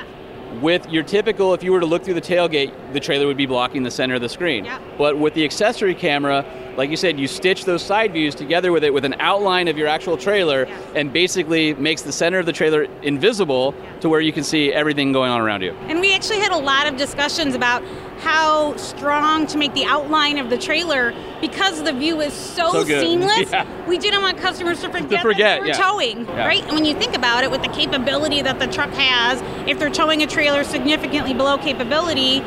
With 0.62 0.90
your 0.90 1.04
typical, 1.04 1.54
if 1.54 1.62
you 1.62 1.72
were 1.72 1.80
to 1.80 1.86
look 1.86 2.04
through 2.04 2.16
the 2.16 2.22
tailgate, 2.22 2.94
the 2.94 3.00
trailer 3.00 3.28
would 3.28 3.38
be 3.38 3.46
blocking 3.46 3.84
the 3.84 3.92
center 3.92 4.16
of 4.16 4.22
the 4.22 4.30
screen. 4.30 4.68
But 4.98 5.18
with 5.18 5.34
the 5.34 5.44
accessory 5.44 5.94
camera, 5.94 6.46
like 6.78 6.90
you 6.90 6.96
said, 6.96 7.20
you 7.20 7.28
stitch 7.28 7.66
those 7.66 7.84
side 7.84 8.14
views 8.14 8.36
together 8.36 8.72
with 8.72 8.84
it 8.84 8.94
with 8.94 9.06
an 9.06 9.16
outline 9.20 9.68
of 9.68 9.78
your 9.78 9.88
actual 9.88 10.18
trailer 10.18 10.64
and 10.96 11.12
basically 11.12 11.74
makes 11.76 12.04
the 12.04 12.12
center 12.12 12.40
of 12.40 12.46
the 12.46 12.54
trailer 12.54 12.84
invisible 13.02 13.74
to 14.02 14.10
where 14.10 14.22
you 14.22 14.32
can 14.32 14.44
see 14.44 14.72
everything 14.72 15.12
going 15.12 15.32
on 15.32 15.42
around 15.42 15.62
you. 15.62 15.72
And 15.88 16.00
we 16.00 16.14
actually 16.14 16.40
had 16.40 16.52
a 16.52 16.58
lot 16.58 16.88
of 16.88 16.98
discussions 16.98 17.56
about 17.56 17.84
how 18.20 18.76
strong 18.78 19.48
to 19.48 19.58
make 19.58 19.74
the 19.74 19.86
outline 19.86 20.38
of 20.38 20.50
the 20.50 20.58
trailer 20.58 21.14
because 21.42 21.84
the 21.84 21.94
view 21.94 22.22
is 22.22 22.34
so, 22.34 22.72
So 22.72 22.84
seamless. 22.86 23.52
Yeah. 23.52 23.88
We 23.88 23.98
didn't 23.98 24.22
want 24.22 24.38
customers 24.38 24.82
to 24.82 24.90
forget, 24.90 25.22
forget, 25.22 25.38
that 25.40 25.56
they 25.56 25.60
were 25.62 25.68
yeah. 25.68 25.74
towing, 25.74 26.26
Yeah. 26.26 26.48
right? 26.48 26.64
And 26.64 26.74
when 26.74 26.86
you 26.86 26.96
think 26.96 27.16
about 27.16 27.44
it, 27.44 27.52
with 27.52 27.62
the 27.62 27.70
capability 27.70 28.42
that 28.42 28.60
the 28.60 28.68
truck 28.68 28.92
has, 28.92 29.42
if 29.68 29.80
they're 29.80 29.90
towing 29.90 30.24
a 30.24 30.28
trailer 30.28 30.64
significantly 30.64 31.34
below 31.34 31.58
capability, 31.58 32.40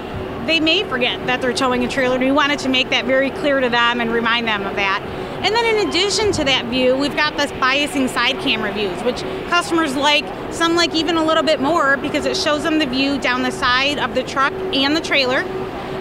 they 0.47 0.61
may 0.61 0.83
forget 0.85 1.25
that 1.27 1.41
they're 1.41 1.53
towing 1.53 1.85
a 1.85 1.89
trailer. 1.89 2.17
And 2.17 2.25
we 2.25 2.33
wanted 2.33 2.59
to 2.61 2.69
make 2.69 2.91
that 2.91 3.05
very 3.05 3.31
clear 3.31 3.61
to 3.61 3.69
them 3.69 4.01
and 4.01 4.13
remind 4.13 4.49
them 4.49 4.67
of 4.67 4.75
that. 4.77 5.03
And 5.43 5.55
then 5.55 5.65
in 5.65 5.89
addition 5.89 6.33
to 6.33 6.45
that 6.45 6.67
view, 6.67 6.95
we've 6.97 7.17
got 7.17 7.37
this 7.37 7.51
biasing 7.53 8.09
side 8.09 8.39
camera 8.41 8.73
views, 8.73 9.03
which 9.03 9.23
customers 9.49 9.97
like, 9.97 10.25
some 10.53 10.77
like 10.77 10.95
even 10.95 11.17
a 11.17 11.25
little 11.25 11.43
bit 11.43 11.61
more 11.61 11.97
because 11.97 12.27
it 12.27 12.37
shows 12.37 12.63
them 12.63 12.79
the 12.79 12.87
view 12.87 13.19
down 13.19 13.43
the 13.43 13.51
side 13.51 13.99
of 13.99 14.15
the 14.15 14.23
truck 14.23 14.53
and 14.53 14.95
the 14.95 15.01
trailer. 15.01 15.39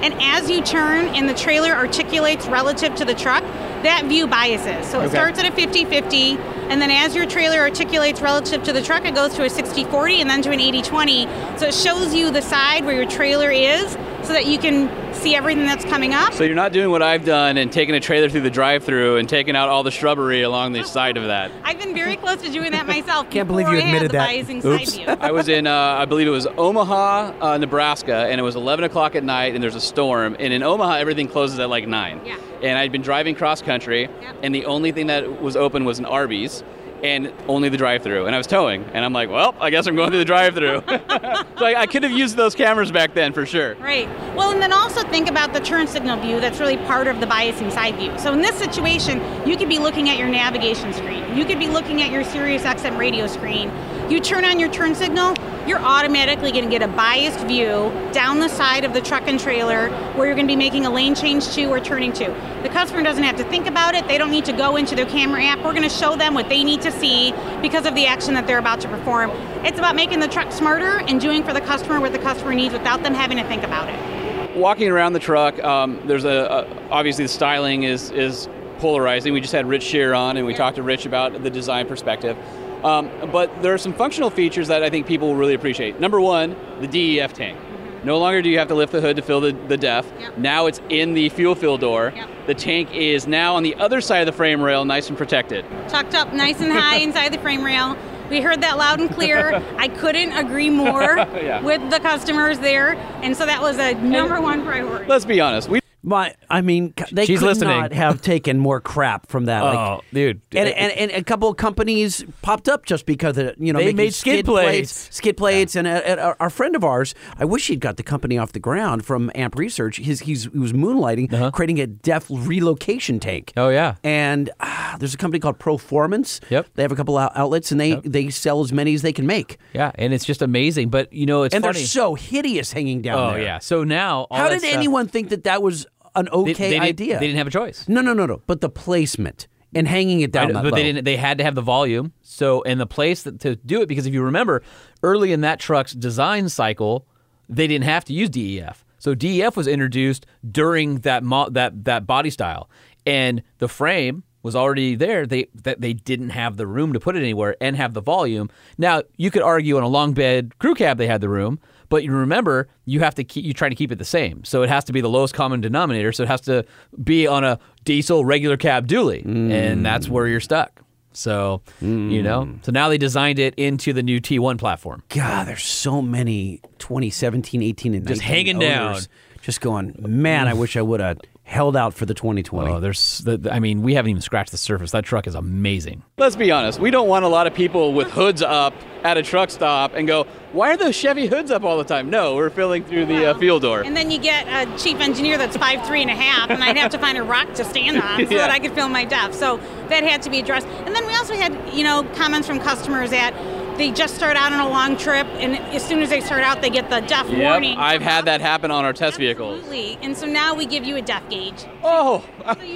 And 0.02 0.14
as 0.22 0.50
you 0.50 0.62
turn 0.62 1.08
and 1.16 1.28
the 1.28 1.34
trailer 1.34 1.72
articulates 1.72 2.48
relative 2.48 2.96
to 2.96 3.06
the 3.06 3.14
truck, 3.14 3.44
that 3.84 4.06
view 4.06 4.28
biases. 4.28 4.86
So 4.90 5.00
it 5.00 5.06
Okay. 5.06 5.16
starts 5.16 5.40
at 5.40 5.46
a 5.46 5.52
50 5.52 5.86
50, 5.86 6.38
and 6.70 6.82
then 6.82 6.92
as 6.92 7.16
your 7.16 7.26
trailer 7.26 7.60
articulates 7.60 8.22
relative 8.22 8.62
to 8.64 8.74
the 8.74 8.82
truck, 8.82 9.06
it 9.06 9.16
goes 9.16 9.34
to 9.36 9.44
a 9.46 9.50
60 9.50 9.86
40 9.86 10.20
and 10.22 10.30
then 10.30 10.42
to 10.42 10.52
an 10.52 10.60
80 10.60 10.82
20. 10.82 11.28
So 11.58 11.68
it 11.68 11.74
shows 11.74 12.14
you 12.14 12.30
the 12.30 12.42
side 12.42 12.86
where 12.86 12.96
your 12.96 13.10
trailer 13.10 13.50
is 13.52 13.98
so 14.30 14.34
that 14.34 14.46
you 14.46 14.60
can 14.60 15.12
see 15.12 15.34
everything 15.34 15.66
that's 15.66 15.84
coming 15.86 16.14
up. 16.14 16.34
So 16.34 16.44
you're 16.44 16.54
not 16.54 16.72
doing 16.72 16.92
what 16.92 17.02
I've 17.02 17.26
done 17.26 17.58
and 17.58 17.72
taking 17.72 17.96
a 17.96 18.00
trailer 18.00 18.30
through 18.30 18.42
the 18.42 18.52
drive-through 18.52 19.18
and 19.18 19.28
taking 19.28 19.56
out 19.56 19.70
all 19.70 19.82
the 19.82 19.90
shrubbery 19.90 20.44
along 20.44 20.74
the 20.74 20.84
side 20.84 21.18
of 21.18 21.24
that. 21.26 21.52
I've 21.64 21.80
been 21.80 21.96
very 21.96 22.16
close 22.16 22.40
to 22.44 22.52
doing 22.52 22.72
that 22.74 22.86
myself. 22.86 23.28
Can't 23.32 23.48
believe 23.48 23.68
you 23.70 23.78
I 23.78 23.80
admitted 23.80 24.12
that. 24.12 24.30
biasing 24.30 24.64
Oops. 24.64 24.94
side 24.94 25.08
view. 25.08 25.18
I 25.20 25.32
was 25.32 25.50
in, 25.50 25.66
uh, 25.66 25.74
I 25.74 26.06
believe 26.06 26.28
it 26.28 26.30
was 26.30 26.46
Omaha, 26.46 27.34
uh, 27.42 27.58
Nebraska, 27.58 28.28
and 28.30 28.40
it 28.40 28.44
was 28.44 28.56
11 28.56 28.86
o'clock 28.86 29.16
at 29.16 29.24
night, 29.24 29.56
and 29.56 29.64
there's 29.64 29.74
a 29.74 29.82
storm. 29.82 30.36
And 30.40 30.54
in 30.54 30.62
Omaha, 30.62 30.98
everything 30.98 31.28
closes 31.28 31.58
at 31.58 31.68
like 31.68 31.88
9. 31.88 32.22
Yeah. 32.24 32.38
And 32.62 32.78
I'd 32.78 32.92
been 32.92 33.02
driving 33.02 33.34
cross 33.34 33.64
country, 33.64 34.10
and 34.44 34.54
the 34.54 34.66
only 34.66 34.92
thing 34.92 35.08
that 35.08 35.42
was 35.42 35.56
open 35.56 35.86
was 35.86 35.98
an 35.98 36.06
Arby's. 36.06 36.64
And 37.04 37.34
only 37.48 37.70
the 37.70 37.78
drive-through, 37.78 38.26
and 38.26 38.36
I 38.36 38.38
was 38.38 38.48
towing, 38.48 38.84
and 38.94 39.06
I'm 39.06 39.14
like, 39.14 39.30
well, 39.30 39.56
I 39.60 39.70
guess 39.70 39.88
I'm 39.88 39.96
going 39.96 40.10
through 40.10 40.20
the 40.20 40.26
drive-through. 40.26 40.84
so 40.88 41.66
I, 41.66 41.82
I 41.82 41.86
could 41.86 42.04
have 42.04 42.12
used 42.12 42.36
those 42.36 42.56
cameras 42.56 42.92
back 42.92 43.14
then 43.14 43.32
for 43.32 43.46
sure. 43.46 43.76
Right. 43.76 44.08
Well, 44.36 44.52
and 44.52 44.62
then 44.62 44.74
also 44.74 45.04
think 45.08 45.30
about 45.30 45.54
the 45.54 45.62
turn 45.62 45.88
signal 45.88 46.20
view 46.20 46.42
that's 46.42 46.60
really 46.60 46.78
part 46.78 47.08
of 47.08 47.20
the 47.20 47.26
biasing 47.26 47.72
side 47.72 47.96
view. 47.96 48.18
So 48.20 48.34
in 48.34 48.42
this 48.42 48.56
situation, 48.58 49.22
you 49.48 49.56
could 49.56 49.70
be 49.70 49.80
looking 49.80 50.10
at 50.10 50.18
your 50.18 50.28
navigation 50.28 50.94
screen. 50.94 51.38
You 51.38 51.46
could 51.46 51.60
be 51.60 51.68
looking 51.68 52.02
at 52.02 52.12
your 52.12 52.24
Sirius 52.24 52.64
XM 52.64 52.98
radio 52.98 53.28
screen. 53.28 53.70
You 54.10 54.20
turn 54.20 54.44
on 54.44 54.60
your 54.60 54.72
turn 54.72 54.96
signal, 54.96 55.36
you're 55.68 55.78
automatically 55.78 56.52
going 56.52 56.64
to 56.64 56.70
get 56.70 56.82
a 56.82 56.88
biased 56.88 57.46
view 57.46 57.92
down 58.12 58.40
the 58.40 58.48
side 58.48 58.84
of 58.84 58.92
the 58.92 59.02
truck 59.02 59.28
and 59.28 59.40
trailer 59.40 59.92
where 60.16 60.26
you're 60.26 60.34
going 60.34 60.48
to 60.48 60.52
be 60.52 60.56
making 60.56 60.88
a 60.88 60.90
lane 60.90 61.14
change 61.14 61.50
to 61.50 61.66
or 61.66 61.80
turning 61.80 62.12
to. 62.14 62.26
The 62.64 62.70
customer 62.70 63.04
doesn't 63.04 63.24
have 63.24 63.38
to 63.38 63.44
think 63.44 63.68
about 63.68 63.94
it. 63.94 64.08
They 64.08 64.18
don't 64.18 64.32
need 64.32 64.46
to 64.46 64.52
go 64.52 64.78
into 64.78 64.96
their 64.96 65.06
camera 65.06 65.44
app. 65.44 65.60
We're 65.60 65.74
going 65.74 65.84
to 65.84 65.90
show 65.90 66.16
them 66.16 66.34
what 66.34 66.50
they 66.50 66.64
need 66.64 66.82
to 66.82 66.92
see 66.92 67.34
because 67.62 67.86
of 67.86 67.94
the 67.94 68.08
action 68.08 68.34
that 68.34 68.48
they're 68.48 68.58
about 68.58 68.82
to 68.82 68.88
perform. 68.88 69.30
It's 69.64 69.78
about 69.78 69.96
making 69.96 70.22
the 70.22 70.28
truck 70.28 70.52
smarter 70.52 71.02
and 71.08 71.22
doing 71.22 71.44
for 71.44 71.54
the 71.54 71.62
customer 71.62 72.00
what 72.00 72.12
the 72.12 72.18
customer 72.18 72.56
needs 72.56 72.74
without 72.74 73.04
them 73.04 73.14
having 73.14 73.38
to 73.38 73.44
think 73.44 73.62
about 73.62 73.90
it. 73.90 74.58
Walking 74.58 74.90
around 74.90 75.14
the 75.14 75.20
truck, 75.20 75.64
um, 75.64 76.02
there's 76.08 76.26
a, 76.26 76.30
a 76.30 76.90
obviously 76.90 77.26
the 77.26 77.30
styling 77.30 77.84
is 77.84 78.10
is 78.10 78.50
polarizing. 78.80 79.34
We 79.34 79.42
just 79.42 79.54
had 79.54 79.68
Rich 79.68 79.84
Scheer 79.84 80.16
on, 80.16 80.36
and 80.36 80.48
we 80.48 80.56
talked 80.56 80.78
to 80.78 80.84
Rich 80.84 81.06
about 81.06 81.44
the 81.44 81.50
design 81.52 81.88
perspective. 81.88 82.36
Um, 82.84 83.10
but 83.32 83.62
there 83.62 83.74
are 83.74 83.78
some 83.78 83.94
functional 83.94 84.30
features 84.30 84.68
that 84.70 84.84
I 84.84 84.90
think 84.90 85.06
people 85.08 85.28
will 85.30 85.36
really 85.36 85.54
appreciate. 85.54 86.00
Number 86.00 86.22
one, 86.22 86.56
the 86.80 86.88
DEF 86.88 87.34
tank. 87.34 87.58
No 88.04 88.18
longer 88.18 88.42
do 88.42 88.50
you 88.50 88.58
have 88.60 88.70
to 88.70 88.76
lift 88.76 88.94
the 88.94 89.02
hood 89.02 89.18
to 89.18 89.22
fill 89.22 89.42
the, 89.42 89.52
the 89.52 89.76
DEF. 89.76 90.10
Yep. 90.20 90.38
Now 90.38 90.68
it's 90.68 90.80
in 90.88 91.14
the 91.14 91.28
fuel 91.30 91.54
fill 91.56 91.78
door. 91.78 92.14
Yep. 92.16 92.30
The 92.48 92.54
tank 92.56 92.94
is 92.94 93.28
now 93.28 93.56
on 93.56 93.64
the 93.64 93.76
other 93.76 94.00
side 94.00 94.22
of 94.22 94.26
the 94.26 94.32
frame 94.32 94.62
rail, 94.62 94.86
nice 94.86 95.10
and 95.10 95.18
protected. 95.18 95.66
Tucked 95.90 96.16
up 96.16 96.32
nice 96.34 96.62
and 96.62 96.72
high 96.72 96.96
inside 97.02 97.34
the 97.34 97.40
frame 97.40 97.64
rail. 97.64 97.98
We 98.30 98.40
heard 98.42 98.62
that 98.62 98.78
loud 98.78 99.02
and 99.02 99.10
clear. 99.12 99.62
I 99.78 99.90
couldn't 99.90 100.32
agree 100.32 100.70
more 100.70 101.02
Yeah. 101.18 101.62
with 101.62 101.90
the 101.90 102.00
customers 102.00 102.60
there, 102.60 102.94
and 103.22 103.36
so 103.36 103.46
that 103.46 103.60
was 103.62 103.78
a 103.80 103.96
number 103.96 104.40
one 104.40 104.64
priority. 104.64 105.06
Let's 105.06 105.26
be 105.26 105.42
honest. 105.42 105.68
We 105.68 105.79
My, 106.02 106.34
I 106.50 106.62
mean, 106.62 106.94
they 107.12 107.26
She's 107.26 107.40
could 107.40 107.48
listening. 107.48 107.78
not 107.78 107.92
have 108.04 108.22
taken 108.22 108.58
more 108.58 108.80
crap 108.80 109.28
from 109.28 109.46
that. 109.46 109.62
like, 109.64 109.78
Oh, 109.78 110.02
dude. 110.14 110.42
And, 110.54 110.70
and, 110.70 110.92
and 110.94 111.12
a 111.12 111.24
couple 111.24 111.50
of 111.50 111.58
companies 111.58 112.24
popped 112.42 112.70
up 112.70 112.86
just 112.86 113.06
because 113.06 113.38
of 113.38 113.54
you 113.58 113.74
know 113.74 113.80
They 113.80 113.92
made 113.94 114.14
skid 114.14 114.46
plates. 114.46 115.10
skid 115.12 115.36
plates, 115.36 115.76
and 115.76 115.88
uh, 115.88 115.92
uh, 115.92 116.34
our 116.40 116.50
friend 116.50 116.76
of 116.76 116.84
ours, 116.86 117.14
I 117.38 117.44
wish 117.46 117.68
he'd 117.68 117.82
got 117.82 117.98
the 117.98 118.04
company 118.04 118.38
off 118.38 118.54
the 118.54 118.60
ground 118.60 119.06
from 119.06 119.30
Amp 119.36 119.58
Research. 119.58 119.98
His, 119.98 120.22
he's 120.22 120.46
he 120.46 120.58
was 120.60 120.72
moonlighting, 120.74 121.52
creating 121.54 121.80
a 121.82 121.88
DEF 121.88 122.28
relocation 122.30 123.20
tank. 123.20 123.52
Uh-huh. 123.58 123.68
Oh 123.68 123.70
yeah. 123.70 123.96
And 124.04 124.50
ah, 124.62 124.96
there's 125.00 125.14
a 125.14 125.18
company 125.18 125.40
called 125.40 125.60
Proformance. 125.60 126.40
Yep. 126.50 126.68
They 126.76 126.82
have 126.82 126.92
a 126.92 126.96
couple 126.96 127.18
out- 127.18 127.34
outlets, 127.36 127.72
and 127.72 127.80
they 127.80 127.96
they 127.96 128.30
sell 128.30 128.62
as 128.62 128.72
many 128.72 128.94
as 128.94 129.02
they 129.02 129.14
can 129.14 129.26
make. 129.28 129.58
Yeah, 129.74 129.92
and 129.96 130.14
it's 130.14 130.26
just 130.26 130.42
amazing. 130.42 130.90
But 130.90 131.12
you 131.12 131.26
know, 131.26 131.44
it's 131.44 131.54
and 131.54 131.64
funny. 131.64 131.80
they're 131.80 131.88
so 131.88 132.16
hideous 132.16 132.72
hanging 132.72 133.02
down 133.02 133.20
oh 133.20 133.32
there. 133.34 133.42
yeah. 133.44 133.60
So 133.60 133.84
now, 133.84 134.28
all 134.32 134.38
How 134.38 134.50
did 134.50 134.62
stuff- 134.62 134.74
anyone 134.74 135.08
think 135.08 135.30
that 135.30 135.44
that 135.44 135.62
was 135.62 135.86
an 136.20 136.26
they- 136.32 136.52
okay 136.52 136.54
they 136.54 136.70
didn't- 136.72 136.84
idea? 136.84 137.20
They 137.20 137.28
didn't 137.28 137.38
have 137.38 137.48
a 137.48 137.52
choice. 137.52 137.88
No, 137.88 138.02
no, 138.02 138.14
no, 138.14 138.26
no. 138.26 138.42
But 138.48 138.62
the 138.62 138.70
placement 138.70 139.48
and 139.74 139.88
hanging 139.88 140.22
it 140.22 140.32
down 140.32 140.54
but 140.54 140.64
low. 140.66 140.72
they 140.72 140.84
didn't. 140.84 141.06
They 141.06 141.18
had 141.18 141.38
to 141.38 141.44
have 141.44 141.56
the 141.56 141.62
volume. 141.62 142.14
So 142.22 142.64
and 142.64 142.80
the 142.80 142.88
place 142.88 143.24
that, 143.24 143.40
to 143.42 143.56
do 143.58 143.82
it 143.82 143.88
because 143.88 144.06
if 144.06 144.14
you 144.14 144.24
remember, 144.24 144.62
early 145.04 145.32
in 145.32 145.42
that 145.42 145.60
truck's 145.60 145.94
design 145.94 146.50
cycle, 146.50 147.06
they 147.48 147.68
didn't 147.68 147.86
have 147.86 148.06
to 148.06 148.14
use 148.14 148.30
DEF. 148.30 148.84
So 148.98 149.16
DEF 149.16 149.56
was 149.56 149.68
introduced 149.68 150.26
during 150.50 151.00
that 151.00 151.24
mo- 151.24 151.50
that 151.50 151.86
that 151.86 152.06
body 152.08 152.30
style, 152.30 152.70
and 153.06 153.44
the 153.60 153.68
frame 153.68 154.24
was 154.42 154.56
already 154.56 154.96
there. 154.96 155.26
They 155.26 155.48
that 155.64 155.82
they 155.82 155.94
didn't 155.94 156.30
have 156.32 156.58
the 156.58 156.66
room 156.68 156.94
to 156.94 157.00
put 157.00 157.16
it 157.16 157.20
anywhere 157.20 157.56
and 157.62 157.76
have 157.76 157.94
the 157.94 158.02
volume. 158.02 158.50
Now 158.78 159.04
you 159.18 159.32
could 159.32 159.42
argue 159.42 159.78
on 159.78 159.84
a 159.84 159.88
long 159.88 160.14
bed 160.14 160.58
crew 160.60 160.74
cab 160.76 160.98
they 160.98 161.08
had 161.08 161.22
the 161.22 161.30
room. 161.30 161.60
But 161.90 162.04
you 162.04 162.12
remember, 162.12 162.70
you 162.86 163.00
have 163.00 163.16
to 163.16 163.24
keep 163.24 163.44
you 163.44 163.54
try 163.54 163.70
to 163.70 163.76
keep 163.76 163.92
it 163.92 163.98
the 163.98 164.06
same. 164.06 164.44
So 164.44 164.62
it 164.62 164.70
has 164.70 164.84
to 164.86 164.94
be 164.94 165.02
the 165.02 165.10
lowest 165.10 165.34
common 165.34 165.60
denominator. 165.60 166.12
So 166.12 166.24
it 166.24 166.30
has 166.30 166.42
to 166.42 166.66
be 167.04 167.28
on 167.28 167.44
a 167.44 167.60
diesel 167.84 168.24
regular 168.24 168.58
cab 168.58 168.88
dually, 168.88 169.26
and 169.26 169.52
mm. 169.52 169.84
that's 169.84 170.08
where 170.08 170.28
you're 170.28 170.40
stuck. 170.40 170.82
So 171.12 171.62
you 171.82 171.88
mm. 171.88 172.24
know, 172.24 172.60
so 172.62 172.72
now 172.72 172.90
they 172.90 172.98
designed 172.98 173.40
it 173.40 173.56
into 173.56 173.94
the 173.94 174.04
new 174.04 174.22
T1 174.22 174.58
platform. 174.60 175.04
God, 175.10 175.48
there's 175.48 175.64
so 175.64 176.02
many 176.02 176.62
2017, 176.78 177.62
18, 177.62 177.94
and 177.96 178.08
Just 178.08 178.22
19 178.22 178.36
hanging 178.36 178.60
down. 178.60 179.00
Just 179.42 179.62
going, 179.62 179.96
man, 179.98 180.50
I 180.50 180.54
wish 180.54 180.76
I 180.76 180.82
would 180.82 181.00
have 181.00 181.18
held 181.50 181.76
out 181.76 181.96
for 181.96 182.06
the 182.06 182.14
2020. 182.14 182.72
Oh, 182.72 182.80
there's, 182.80 183.20
the, 183.20 183.50
I 183.52 183.60
mean, 183.60 183.82
we 183.82 183.96
haven't 183.96 184.12
even 184.12 184.22
scratched 184.22 184.52
the 184.52 184.58
surface. 184.58 184.92
That 184.92 185.04
truck 185.04 185.26
is 185.26 185.34
amazing. 185.34 186.04
let's 186.20 186.36
be 186.36 186.52
honest. 186.52 186.80
We 186.80 186.92
don't 186.92 187.08
want 187.08 187.26
a 187.26 187.28
lot 187.28 187.48
of 187.48 187.56
people 187.56 187.94
with 187.94 188.12
hoods 188.12 188.44
up 188.44 188.74
at 189.04 189.18
a 189.18 189.24
truck 189.24 189.50
stop 189.50 189.94
and 189.96 190.06
go, 190.08 190.26
"Why 190.52 190.72
are 190.74 190.78
those 190.78 190.94
Chevy 190.96 191.26
hoods 191.28 191.50
up 191.52 191.64
all 191.64 191.78
the 191.78 191.84
time?" 191.86 192.10
No, 192.10 192.36
we're 192.36 192.50
filling 192.52 192.84
through 192.84 193.06
the 193.08 193.32
uh, 193.32 193.34
fuel 193.40 193.60
door. 193.60 193.82
And 193.82 193.96
then 193.98 194.12
you 194.12 194.20
get 194.20 194.46
a 194.48 194.78
chief 194.78 195.00
engineer 195.00 195.38
that's 195.38 195.56
five 195.58 195.86
three 195.88 196.02
and 196.02 196.12
a 196.12 196.16
half, 196.16 196.50
and 196.52 196.62
I'd 196.64 196.78
have 196.78 196.92
to 196.92 197.00
find 197.00 197.18
a 197.18 197.24
rock 197.24 197.52
to 197.56 197.64
stand 197.64 197.98
on 198.00 198.18
so 198.28 198.32
Yeah. 198.32 198.38
that 198.40 198.52
I 198.52 198.60
could 198.60 198.74
film 198.74 198.92
my 198.92 199.06
depth. 199.06 199.36
So 199.36 199.58
that 199.88 200.04
had 200.04 200.22
to 200.24 200.30
be 200.30 200.40
addressed. 200.40 200.68
And 200.68 200.94
then 200.94 201.08
we 201.08 201.16
also 201.16 201.34
had, 201.34 201.58
you 201.74 201.84
know, 201.84 202.04
comments 202.16 202.48
from 202.48 202.60
customers 202.60 203.10
that 203.12 203.34
they 203.80 203.92
just 203.92 204.14
start 204.14 204.36
out 204.36 204.52
on 204.52 204.60
a 204.60 204.68
long 204.68 204.98
trip, 204.98 205.26
and 205.36 205.56
as 205.74 205.82
soon 205.84 206.02
as 206.02 206.10
they 206.10 206.20
start 206.20 206.44
out, 206.44 206.62
they 206.62 206.70
get 206.70 206.90
the 206.90 207.00
DEF 207.00 207.30
Yep, 207.30 207.42
warning. 207.42 207.78
I've 207.78 208.02
had 208.02 208.26
that 208.26 208.42
happen 208.42 208.72
on 208.72 208.84
our 208.84 208.92
test 208.92 209.18
vehicles. 209.18 209.60
Absolutely. 209.60 209.98
And 210.02 210.18
so 210.18 210.26
now 210.26 210.54
we 210.54 210.66
give 210.66 210.84
you 210.84 210.98
a 210.98 211.02
DEF 211.02 211.30
gauge. 211.30 211.66
Oh, 211.82 212.26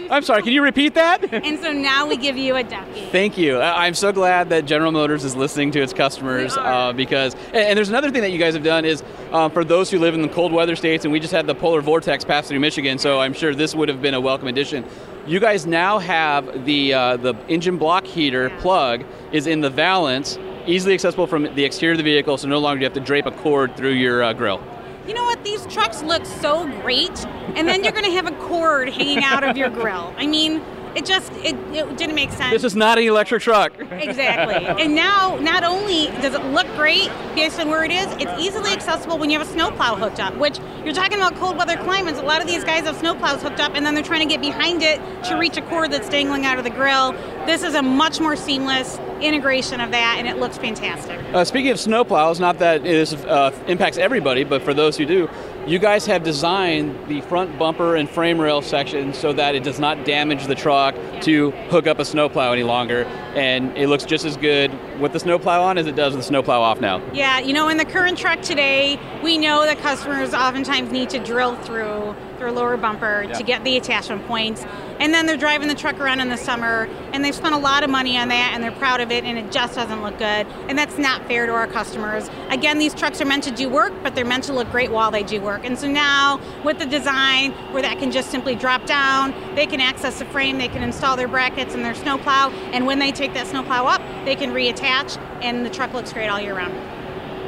I'm 0.09 0.23
sorry. 0.23 0.41
Can 0.43 0.53
you 0.53 0.63
repeat 0.63 0.93
that? 0.93 1.31
And 1.33 1.59
so 1.59 1.73
now 1.73 2.07
we 2.07 2.15
give 2.15 2.37
you 2.37 2.55
a 2.55 2.63
DEF 2.63 2.93
gauge. 2.95 3.09
Thank 3.11 3.37
you. 3.37 3.59
I'm 3.59 3.93
so 3.93 4.13
glad 4.13 4.49
that 4.49 4.65
General 4.65 4.93
Motors 4.93 5.25
is 5.25 5.35
listening 5.35 5.71
to 5.71 5.81
its 5.81 5.91
customers 5.91 6.55
uh, 6.57 6.93
because, 6.93 7.35
and, 7.53 7.77
there's 7.77 7.89
another 7.89 8.09
thing 8.09 8.21
that 8.21 8.31
you 8.31 8.39
guys 8.39 8.53
have 8.53 8.63
done 8.63 8.85
is 8.85 9.03
um, 9.33 9.51
for 9.51 9.65
those 9.65 9.91
who 9.91 9.99
live 9.99 10.13
in 10.15 10.21
the 10.21 10.29
cold 10.29 10.53
weather 10.53 10.77
states, 10.77 11.03
and 11.03 11.11
we 11.11 11.19
just 11.19 11.33
had 11.33 11.47
the 11.47 11.55
polar 11.55 11.81
vortex 11.81 12.23
pass 12.23 12.47
through 12.47 12.61
Michigan, 12.61 12.97
so 12.97 13.19
I'm 13.19 13.33
sure 13.33 13.53
this 13.53 13.75
would 13.75 13.89
have 13.89 14.01
been 14.01 14.13
a 14.13 14.21
welcome 14.21 14.47
addition. 14.47 14.85
You 15.25 15.39
guys 15.39 15.65
now 15.65 15.99
have 15.99 16.65
the 16.65 16.93
uh, 16.93 17.17
the 17.17 17.33
engine 17.47 17.77
block 17.77 18.05
heater 18.05 18.49
plug 18.59 19.05
is 19.31 19.47
in 19.47 19.61
the 19.61 19.69
valance, 19.69 20.37
easily 20.67 20.93
accessible 20.93 21.27
from 21.27 21.43
the 21.55 21.63
exterior 21.63 21.93
of 21.93 21.97
the 21.97 22.03
vehicle, 22.03 22.37
so 22.37 22.47
no 22.47 22.59
longer 22.59 22.79
do 22.79 22.83
you 22.83 22.85
have 22.85 22.93
to 22.93 22.99
drape 22.99 23.25
a 23.25 23.31
cord 23.31 23.75
through 23.75 23.93
your 23.93 24.23
uh, 24.23 24.33
grill. 24.33 24.61
You 25.07 25.13
know 25.13 25.23
what? 25.23 25.43
These 25.43 25.65
trucks 25.67 26.01
look 26.01 26.25
so 26.25 26.65
great, 26.81 27.25
and 27.55 27.67
then 27.67 27.83
you're 27.83 27.91
going 27.91 28.05
to 28.05 28.11
have 28.11 28.27
a 28.27 28.35
cord 28.47 28.89
hanging 28.89 29.23
out 29.23 29.43
of 29.43 29.57
your 29.57 29.69
grill. 29.69 30.13
I 30.17 30.27
mean, 30.27 30.61
it 30.95 31.05
just 31.05 31.31
it, 31.37 31.55
it 31.73 31.97
didn't 31.97 32.15
make 32.15 32.31
sense. 32.31 32.51
This 32.51 32.63
is 32.63 32.75
not 32.75 32.97
an 32.97 33.05
electric 33.05 33.41
truck. 33.41 33.73
Exactly. 33.79 34.53
And 34.83 34.95
now, 34.95 35.37
not 35.39 35.63
only 35.63 36.07
does 36.21 36.33
it 36.33 36.43
look 36.45 36.67
great 36.75 37.09
based 37.35 37.59
on 37.59 37.69
where 37.69 37.83
it 37.83 37.91
is, 37.91 38.07
it's 38.19 38.41
easily 38.41 38.71
accessible 38.71 39.17
when 39.17 39.29
you 39.29 39.37
have 39.39 39.47
a 39.47 39.51
snowplow 39.51 39.95
hooked 39.95 40.19
up, 40.19 40.35
which 40.35 40.59
you're 40.83 40.93
talking 40.93 41.17
about 41.17 41.35
cold 41.35 41.57
weather 41.57 41.77
climates. 41.77 42.19
A 42.19 42.23
lot 42.23 42.41
of 42.41 42.47
these 42.47 42.63
guys 42.63 42.85
have 42.85 42.97
snowplows 42.97 43.39
hooked 43.39 43.59
up 43.59 43.73
and 43.75 43.85
then 43.85 43.93
they're 43.93 44.03
trying 44.03 44.27
to 44.27 44.33
get 44.33 44.41
behind 44.41 44.81
it 44.83 44.99
to 45.25 45.35
reach 45.35 45.57
a 45.57 45.61
cord 45.63 45.91
that's 45.91 46.09
dangling 46.09 46.45
out 46.45 46.57
of 46.57 46.63
the 46.63 46.69
grill. 46.69 47.13
This 47.45 47.63
is 47.63 47.75
a 47.75 47.81
much 47.81 48.19
more 48.19 48.35
seamless 48.35 48.99
integration 49.21 49.79
of 49.79 49.91
that, 49.91 50.15
and 50.17 50.27
it 50.27 50.37
looks 50.37 50.57
fantastic. 50.57 51.19
Uh, 51.33 51.43
speaking 51.45 51.71
of 51.71 51.77
snowplows, 51.77 52.39
not 52.39 52.59
that 52.59 52.83
this 52.83 53.13
uh, 53.13 53.51
impacts 53.67 53.97
everybody, 53.97 54.43
but 54.43 54.61
for 54.61 54.73
those 54.73 54.97
who 54.97 55.05
do, 55.05 55.29
you 55.65 55.79
guys 55.79 56.05
have 56.05 56.23
designed 56.23 57.07
the 57.07 57.21
front 57.21 57.57
bumper 57.57 57.95
and 57.95 58.09
frame 58.09 58.39
rail 58.39 58.61
section 58.61 59.13
so 59.13 59.31
that 59.33 59.55
it 59.55 59.63
does 59.63 59.79
not 59.79 60.05
damage 60.05 60.47
the 60.47 60.55
truck 60.55 60.95
to 61.21 61.51
hook 61.69 61.87
up 61.87 61.99
a 61.99 62.05
snowplow 62.05 62.51
any 62.51 62.63
longer, 62.63 63.05
and 63.35 63.75
it 63.77 63.87
looks 63.87 64.03
just 64.03 64.25
as 64.25 64.35
good 64.35 64.71
with 64.99 65.13
the 65.13 65.19
snowplow 65.19 65.61
on 65.61 65.77
as 65.77 65.87
it 65.87 65.95
does 65.95 66.13
with 66.13 66.21
the 66.21 66.27
snowplow 66.27 66.59
off 66.59 66.81
now. 66.81 67.01
Yeah, 67.13 67.39
you 67.39 67.53
know, 67.53 67.69
in 67.69 67.77
the 67.77 67.85
current 67.85 68.17
truck 68.17 68.41
today, 68.41 68.99
we 69.23 69.37
know 69.37 69.63
that 69.65 69.77
customers 69.79 70.33
oftentimes 70.33 70.91
need 70.91 71.09
to 71.11 71.19
drill 71.19 71.55
through 71.55 72.15
their 72.43 72.51
lower 72.51 72.75
bumper 72.77 73.25
Yeah. 73.27 73.37
to 73.37 73.43
get 73.43 73.63
the 73.63 73.77
attachment 73.77 74.27
points. 74.27 74.65
And 74.99 75.13
then 75.13 75.25
they're 75.25 75.37
driving 75.37 75.67
the 75.67 75.75
truck 75.75 75.99
around 75.99 76.19
in 76.19 76.29
the 76.29 76.37
summer 76.37 76.87
and 77.13 77.23
they've 77.23 77.33
spent 77.33 77.55
a 77.55 77.57
lot 77.57 77.83
of 77.83 77.89
money 77.89 78.17
on 78.17 78.27
that 78.27 78.51
and 78.53 78.63
they're 78.63 78.71
proud 78.71 79.01
of 79.01 79.11
it 79.11 79.23
and 79.23 79.37
it 79.37 79.51
just 79.51 79.75
doesn't 79.75 80.03
look 80.03 80.17
good. 80.17 80.45
And 80.67 80.77
that's 80.77 80.97
not 80.97 81.25
fair 81.27 81.45
to 81.45 81.53
our 81.53 81.67
customers. 81.67 82.29
Again, 82.49 82.77
these 82.77 82.93
trucks 82.93 83.21
are 83.21 83.25
meant 83.25 83.43
to 83.45 83.51
do 83.51 83.69
work, 83.69 83.93
but 84.03 84.13
they're 84.13 84.25
meant 84.25 84.43
to 84.45 84.53
look 84.53 84.69
great 84.71 84.91
while 84.91 85.09
they 85.09 85.23
do 85.23 85.41
work. 85.41 85.65
And 85.65 85.77
so 85.79 85.87
now 85.87 86.39
with 86.63 86.79
the 86.79 86.85
design 86.85 87.51
where 87.71 87.81
that 87.81 87.97
can 87.99 88.11
just 88.11 88.29
simply 88.29 88.55
drop 88.55 88.85
down, 88.85 89.33
they 89.55 89.65
can 89.65 89.79
access 89.81 90.19
the 90.19 90.25
frame, 90.25 90.57
they 90.57 90.67
can 90.67 90.83
install 90.83 91.15
their 91.15 91.27
brackets 91.27 91.73
and 91.73 91.83
their 91.83 91.95
snowplow, 91.95 92.49
and 92.73 92.85
when 92.85 92.99
they 92.99 93.11
take 93.11 93.33
that 93.33 93.47
snowplow 93.47 93.85
up, 93.85 94.01
they 94.25 94.35
can 94.35 94.51
reattach 94.51 95.17
and 95.41 95.65
the 95.65 95.69
truck 95.69 95.93
looks 95.93 96.13
great 96.13 96.27
all 96.27 96.39
year 96.39 96.55
round. 96.55 96.73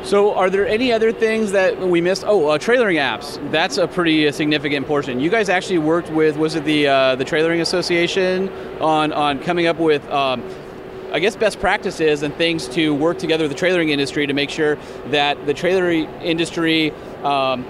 So, 0.06 0.36
are 0.36 0.52
there 0.52 0.68
any 0.68 0.94
other 0.94 1.12
things 1.12 1.52
that 1.54 1.80
we 1.80 2.00
missed? 2.00 2.24
Oh, 2.28 2.50
uh, 2.50 2.60
trailering 2.60 2.98
apps. 2.98 3.40
That's 3.52 3.80
a 3.80 3.88
pretty 3.88 4.28
uh, 4.28 4.32
significant 4.32 4.86
portion. 4.86 5.20
You 5.20 5.32
guys 5.32 5.50
actually 5.50 5.80
worked 5.80 6.12
with 6.12 6.38
was 6.38 6.54
it 6.54 6.64
the 6.64 6.88
uh, 6.88 7.16
the 7.16 7.26
Trailering 7.26 7.60
Association 7.62 8.50
on 8.80 9.12
on 9.12 9.40
coming 9.40 9.66
up 9.66 9.78
with. 9.78 10.08
Um, 10.12 10.44
I 11.12 11.20
guess 11.20 11.38
best 11.38 11.62
practices 11.62 12.24
and 12.24 12.36
things 12.36 12.68
to 12.70 12.94
work 12.94 13.20
together 13.20 13.48
with 13.48 13.58
the 13.58 13.66
trailering 13.66 13.90
industry 13.90 14.28
to 14.28 14.34
make 14.34 14.50
sure 14.50 14.78
that 15.12 15.46
the 15.46 15.54
trailer 15.54 15.90
industry, 15.90 16.92
um, 17.24 17.66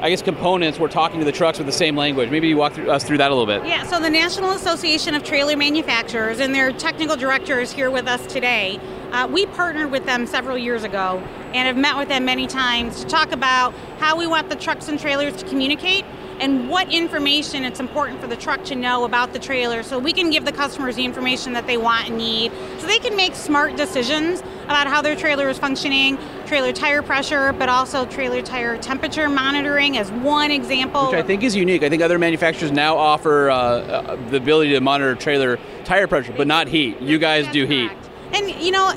I 0.00 0.08
guess 0.08 0.22
components, 0.22 0.78
were 0.78 0.88
talking 0.88 1.18
to 1.18 1.26
the 1.26 1.32
trucks 1.32 1.58
with 1.58 1.66
the 1.66 1.74
same 1.74 1.94
language. 1.94 2.30
Maybe 2.30 2.48
you 2.48 2.56
walk 2.56 2.72
through, 2.72 2.90
us 2.90 3.04
through 3.04 3.18
that 3.18 3.30
a 3.30 3.34
little 3.34 3.44
bit. 3.44 3.68
Yeah, 3.68 3.82
so 3.82 4.00
the 4.00 4.08
National 4.08 4.52
Association 4.52 5.14
of 5.14 5.22
Trailer 5.24 5.58
Manufacturers 5.58 6.40
and 6.40 6.54
their 6.54 6.72
technical 6.72 7.16
director 7.16 7.60
is 7.60 7.70
here 7.70 7.90
with 7.90 8.06
us 8.06 8.26
today. 8.26 8.80
Uh, 9.12 9.26
we 9.26 9.46
partnered 9.46 9.90
with 9.90 10.06
them 10.06 10.26
several 10.26 10.56
years 10.56 10.84
ago 10.84 11.22
and 11.52 11.66
have 11.66 11.76
met 11.76 11.96
with 11.96 12.08
them 12.08 12.24
many 12.24 12.46
times 12.46 13.02
to 13.02 13.06
talk 13.08 13.32
about 13.32 13.74
how 13.98 14.16
we 14.16 14.26
want 14.26 14.48
the 14.48 14.56
trucks 14.56 14.88
and 14.88 15.00
trailers 15.00 15.36
to 15.36 15.46
communicate 15.48 16.04
and 16.38 16.70
what 16.70 16.90
information 16.92 17.64
it's 17.64 17.80
important 17.80 18.20
for 18.20 18.26
the 18.26 18.36
truck 18.36 18.64
to 18.64 18.74
know 18.74 19.04
about 19.04 19.32
the 19.32 19.38
trailer 19.38 19.82
so 19.82 19.98
we 19.98 20.12
can 20.12 20.30
give 20.30 20.44
the 20.44 20.52
customers 20.52 20.96
the 20.96 21.04
information 21.04 21.52
that 21.52 21.66
they 21.66 21.76
want 21.76 22.08
and 22.08 22.16
need 22.16 22.50
so 22.78 22.86
they 22.86 22.98
can 22.98 23.14
make 23.14 23.34
smart 23.34 23.76
decisions 23.76 24.40
about 24.64 24.86
how 24.86 25.02
their 25.02 25.16
trailer 25.16 25.48
is 25.48 25.58
functioning, 25.58 26.16
trailer 26.46 26.72
tire 26.72 27.02
pressure, 27.02 27.52
but 27.54 27.68
also 27.68 28.06
trailer 28.06 28.40
tire 28.40 28.78
temperature 28.78 29.28
monitoring 29.28 29.98
as 29.98 30.10
one 30.12 30.52
example. 30.52 31.08
Which 31.08 31.16
I 31.16 31.22
think 31.22 31.42
is 31.42 31.56
unique. 31.56 31.82
I 31.82 31.88
think 31.88 32.02
other 32.02 32.18
manufacturers 32.20 32.70
now 32.70 32.96
offer 32.96 33.50
uh, 33.50 33.56
uh, 33.56 34.30
the 34.30 34.36
ability 34.36 34.70
to 34.70 34.80
monitor 34.80 35.16
trailer 35.16 35.58
tire 35.84 36.06
pressure, 36.06 36.32
but 36.36 36.46
not 36.46 36.68
heat. 36.68 37.00
You 37.00 37.18
guys 37.18 37.48
do 37.48 37.66
heat. 37.66 37.90
And 38.32 38.50
you 38.62 38.70
know, 38.70 38.92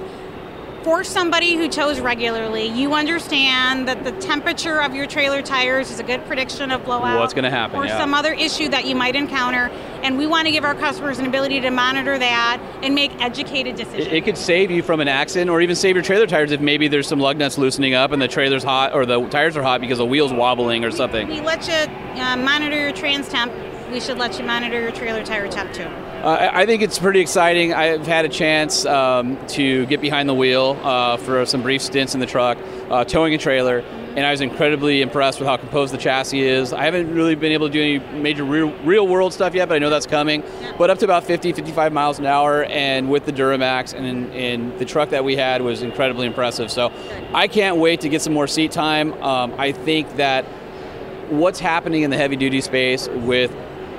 for 0.84 1.04
somebody 1.06 1.56
who 1.56 1.70
tows 1.70 2.02
regularly, 2.02 2.66
you 2.66 2.94
understand 2.94 3.88
that 3.88 4.04
the 4.04 4.12
temperature 4.14 4.82
of 4.82 4.94
your 4.94 5.08
trailer 5.08 5.42
tires 5.42 5.90
is 5.90 6.00
a 6.00 6.04
good 6.04 6.26
prediction 6.26 6.72
of 6.72 6.84
blowout. 6.84 7.18
What's 7.20 7.34
gonna 7.34 7.50
happen, 7.50 7.78
Or 7.78 7.86
yeah. 7.86 7.98
some 7.98 8.14
other 8.14 8.34
issue 8.34 8.68
that 8.68 8.86
you 8.86 8.94
might 8.94 9.16
encounter. 9.16 9.72
And 10.04 10.18
we 10.18 10.28
want 10.28 10.46
to 10.48 10.52
give 10.52 10.66
our 10.66 10.76
customers 10.76 11.20
an 11.20 11.26
ability 11.26 11.62
to 11.62 11.72
monitor 11.72 12.20
that 12.20 12.60
and 12.84 12.94
make 12.94 13.14
educated 13.22 13.78
decisions. 13.78 14.08
It, 14.08 14.14
it 14.14 14.26
could 14.26 14.38
save 14.38 14.70
you 14.72 14.84
from 14.84 15.00
an 15.00 15.08
accident 15.08 15.50
or 15.50 15.62
even 15.62 15.78
save 15.78 15.96
your 15.96 16.04
trailer 16.04 16.28
tires 16.28 16.52
if 16.52 16.60
maybe 16.60 16.90
there's 16.90 17.08
some 17.08 17.20
lug 17.22 17.38
nuts 17.38 17.58
loosening 17.58 17.94
up 17.94 18.12
and 18.12 18.22
the 18.22 18.28
trailer's 18.28 18.64
hot 18.64 18.94
or 18.94 19.06
the 19.06 19.26
tires 19.30 19.56
are 19.56 19.64
hot 19.64 19.80
because 19.80 20.00
the 20.00 20.06
wheel's 20.06 20.34
wobbling 20.34 20.84
or 20.84 20.92
something. 20.92 21.30
we 21.30 21.40
let 21.40 21.66
you 21.66 22.22
uh, 22.22 22.36
monitor 22.36 22.78
your 22.78 22.92
trans 22.92 23.30
temp. 23.30 23.54
We 23.90 24.02
should 24.02 24.18
let 24.18 24.38
you 24.38 24.44
monitor 24.46 24.82
your 24.82 24.92
trailer 24.92 25.24
tire 25.24 25.48
temp 25.48 25.72
too. 25.72 25.88
Uh, 26.24 26.52
I 26.54 26.66
think 26.66 26.82
it's 26.82 27.00
pretty 27.00 27.20
exciting. 27.20 27.74
I've 27.74 28.08
had 28.08 28.24
a 28.24 28.30
chance 28.30 28.86
um, 28.86 29.38
to 29.48 29.86
get 29.88 30.00
behind 30.00 30.30
the 30.30 30.34
wheel 30.34 30.80
uh, 30.82 31.18
for 31.18 31.46
some 31.46 31.62
brief 31.62 31.82
stints 31.82 32.14
in 32.14 32.22
the 32.22 32.26
truck, 32.26 32.58
uh, 32.90 33.04
towing 33.04 33.34
a 33.34 33.38
trailer, 33.38 33.80
and 33.80 34.26
I 34.26 34.32
was 34.32 34.40
incredibly 34.40 35.02
impressed 35.02 35.42
with 35.42 35.50
how 35.50 35.58
composed 35.58 35.94
the 35.94 35.98
chassis 35.98 36.42
is. 36.42 36.72
I 36.72 36.86
haven't 36.86 37.14
really 37.14 37.36
been 37.36 37.52
able 37.52 37.68
to 37.68 37.74
do 37.74 37.82
any 37.82 38.22
major 38.22 38.46
real, 38.46 38.72
real 38.86 39.06
world 39.06 39.34
stuff 39.34 39.54
yet, 39.54 39.68
but 39.68 39.76
I 39.76 39.80
know 39.80 39.90
that's 39.90 40.06
coming. 40.06 40.46
But 40.78 40.90
up 40.90 41.00
to 41.00 41.06
about 41.06 41.26
50, 41.26 41.52
55 41.52 41.92
miles 41.92 42.20
an 42.20 42.26
hour, 42.26 42.64
and 42.64 43.10
with 43.10 43.26
the 43.26 43.34
Duramax 43.34 43.94
and, 43.94 44.32
and 44.32 44.80
the 44.80 44.86
truck 44.86 45.10
that 45.10 45.26
we 45.26 45.36
had 45.36 45.62
was 45.62 45.82
incredibly 45.82 46.26
impressive. 46.26 46.72
So 46.72 46.94
I 47.34 47.50
can't 47.50 47.76
wait 47.76 48.00
to 48.00 48.08
get 48.08 48.22
some 48.22 48.32
more 48.32 48.48
seat 48.48 48.72
time. 48.72 49.12
Um, 49.22 49.54
I 49.58 49.74
think 49.74 50.16
that 50.16 50.46
what's 51.28 51.60
happening 51.60 52.04
in 52.04 52.12
the 52.12 52.18
heavy 52.18 52.38
duty 52.38 52.62
space 52.62 53.10
with 53.10 53.54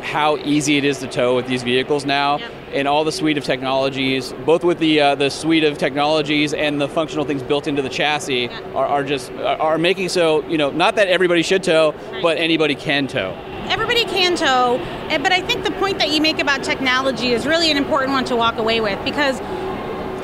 how 0.05 0.37
easy 0.39 0.77
it 0.77 0.85
is 0.85 0.99
to 0.99 1.07
tow 1.07 1.35
with 1.35 1.47
these 1.47 1.63
vehicles 1.63 2.05
now. 2.05 2.39
And 2.73 2.87
all 2.87 3.05
the 3.05 3.13
suite 3.13 3.39
of 3.39 3.45
technologies 3.45 4.33
both 4.45 4.65
with 4.65 4.79
the 4.79 5.01
uh, 5.01 5.15
the 5.15 5.31
suite 5.31 5.65
of 5.65 5.79
technologies 5.79 6.53
and 6.53 6.81
the 6.81 6.89
functional 6.89 7.25
things 7.25 7.43
built 7.43 7.67
into 7.67 7.83
the 7.83 7.89
chassis 7.89 8.49
are, 8.49 8.87
are 8.87 9.05
just 9.05 9.33
are 9.33 9.79
making 9.79 10.09
so 10.09 10.47
you 10.49 10.59
know 10.59 10.71
not 10.71 10.97
that 10.97 11.09
everybody 11.09 11.43
should 11.43 11.63
tow 11.63 11.95
but 12.21 12.37
anybody 12.37 12.75
can 12.75 13.07
tow. 13.07 13.31
Everybody 13.69 14.05
can 14.05 14.37
tow, 14.37 14.79
but 15.09 15.33
I 15.33 15.41
think 15.41 15.65
the 15.65 15.71
point 15.73 15.99
that 15.99 16.11
you 16.11 16.21
make 16.21 16.39
about 16.39 16.63
technology 16.63 17.33
is 17.33 17.47
really 17.47 17.71
an 17.71 17.79
important 17.79 18.13
one 18.13 18.25
to 18.27 18.37
walk 18.37 18.59
away 18.59 18.81
with 18.81 19.03
because 19.05 19.41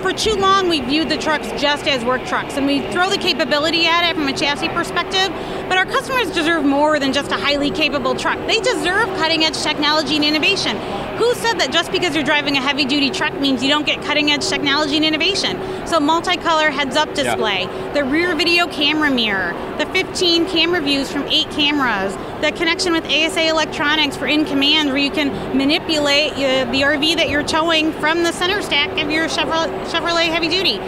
for 0.01 0.12
too 0.12 0.35
long 0.35 0.69
we 0.69 0.81
viewed 0.81 1.09
the 1.09 1.19
trucks 1.19 1.49
just 1.61 1.87
as 1.87 2.05
work 2.05 2.25
trucks 2.25 2.57
and 2.57 2.67
we 2.67 2.81
throw 2.93 3.11
the 3.11 3.19
capability 3.19 3.87
at 3.87 4.09
it 4.09 4.17
from 4.17 4.29
a 4.29 4.33
chassis 4.33 4.69
perspective, 4.69 5.29
but 5.69 5.77
our 5.77 5.87
customers 5.87 6.31
deserve 6.31 6.65
more 6.65 6.99
than 6.99 7.12
just 7.12 7.31
a 7.31 7.37
highly 7.37 7.70
capable 7.70 8.15
truck. 8.15 8.39
They 8.47 8.61
deserve 8.61 9.09
cutting 9.19 9.45
edge 9.45 9.61
technology 9.62 10.17
and 10.17 10.25
innovation. 10.25 10.77
Who 11.20 11.35
said 11.35 11.61
that 11.61 11.70
just 11.70 11.93
because 11.93 12.15
you're 12.15 12.25
driving 12.25 12.57
a 12.57 12.62
heavy 12.62 12.87
duty 12.87 13.11
truck 13.11 13.39
means 13.39 13.62
you 13.62 13.69
don't 13.69 13.85
get 13.85 14.03
cutting 14.03 14.31
edge 14.31 14.49
technology 14.49 14.97
and 14.97 15.05
innovation? 15.05 15.59
So, 15.87 15.99
multicolor 15.99 16.73
heads 16.73 16.97
up 16.97 17.12
display, 17.15 17.67
the 17.93 18.05
rear 18.05 18.35
video 18.35 18.67
camera 18.67 19.11
mirror, 19.11 19.53
the 19.77 19.85
15 19.85 20.47
camera 20.49 20.81
views 20.81 21.12
from 21.12 21.25
eight 21.25 21.51
cameras, 21.51 22.15
the 22.41 22.53
connection 22.53 22.95
with 22.95 23.05
ASA 23.05 23.49
electronics 23.49 24.17
for 24.17 24.27
in 24.27 24.47
command 24.47 24.89
where 24.89 24.97
you 24.97 25.11
can 25.11 25.29
manipulate 25.55 26.33
uh, 26.33 26.65
the 26.73 26.81
RV 26.81 27.17
that 27.17 27.29
you're 27.29 27.43
towing 27.47 27.93
from 27.93 28.23
the 28.23 28.33
center 28.33 28.62
stack 28.62 28.91
of 28.99 29.11
your 29.11 29.29
Chevrolet, 29.29 29.90
Chevrolet 29.91 30.28
heavy 30.28 30.49
duty. 30.49 30.78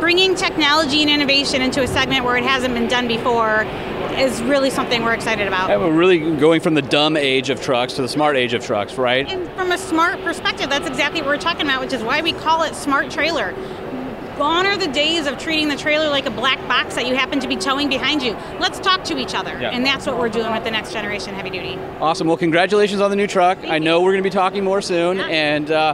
Bringing 0.00 0.34
technology 0.34 1.02
and 1.02 1.10
innovation 1.10 1.60
into 1.60 1.82
a 1.82 1.86
segment 1.86 2.24
where 2.24 2.36
it 2.38 2.44
hasn't 2.44 2.72
been 2.72 2.88
done 2.88 3.06
before 3.06 3.64
is 4.18 4.40
really 4.42 4.70
something 4.70 5.02
we're 5.04 5.12
excited 5.12 5.46
about. 5.46 5.68
Yeah, 5.68 5.76
we're 5.76 5.92
really 5.92 6.18
going 6.36 6.62
from 6.62 6.72
the 6.72 6.80
dumb 6.80 7.18
age 7.18 7.50
of 7.50 7.60
trucks 7.60 7.92
to 7.94 8.02
the 8.02 8.08
smart 8.08 8.36
age 8.36 8.54
of 8.54 8.64
trucks 8.64 8.96
right 8.96 9.28
And 9.28 9.46
From 9.52 9.72
a 9.72 9.78
smart 9.78 10.22
perspective, 10.22 10.70
that's 10.70 10.88
exactly 10.88 11.20
what 11.20 11.28
we're 11.28 11.36
talking 11.36 11.62
about, 11.62 11.82
which 11.82 11.92
is 11.92 12.02
why 12.02 12.22
we 12.22 12.32
call 12.32 12.62
it 12.62 12.74
smart 12.74 13.10
trailer. 13.10 13.54
Gone 14.38 14.64
are 14.64 14.78
the 14.78 14.88
days 14.88 15.26
of 15.26 15.36
treating 15.36 15.68
the 15.68 15.76
trailer 15.76 16.08
like 16.08 16.24
a 16.24 16.30
black 16.30 16.66
box 16.66 16.94
that 16.94 17.06
you 17.06 17.14
happen 17.14 17.40
to 17.40 17.46
be 17.46 17.56
towing 17.56 17.90
behind 17.90 18.22
you. 18.22 18.32
Let's 18.58 18.80
talk 18.80 19.04
to 19.04 19.18
each 19.18 19.34
other. 19.34 19.50
Yeah. 19.60 19.68
And 19.68 19.84
that's 19.84 20.06
what 20.06 20.18
we're 20.18 20.30
doing 20.30 20.50
with 20.50 20.64
the 20.64 20.70
next 20.70 20.94
generation 20.94 21.34
heavy 21.34 21.50
duty. 21.50 21.76
Awesome. 22.00 22.26
Well, 22.26 22.38
congratulations 22.38 23.02
on 23.02 23.10
the 23.10 23.16
new 23.16 23.26
truck. 23.26 23.58
I 23.64 23.78
know 23.78 24.00
we're 24.00 24.12
going 24.12 24.22
to 24.24 24.30
be 24.30 24.32
talking 24.32 24.64
more 24.64 24.80
soon, 24.80 25.20
and 25.20 25.70
uh, 25.70 25.92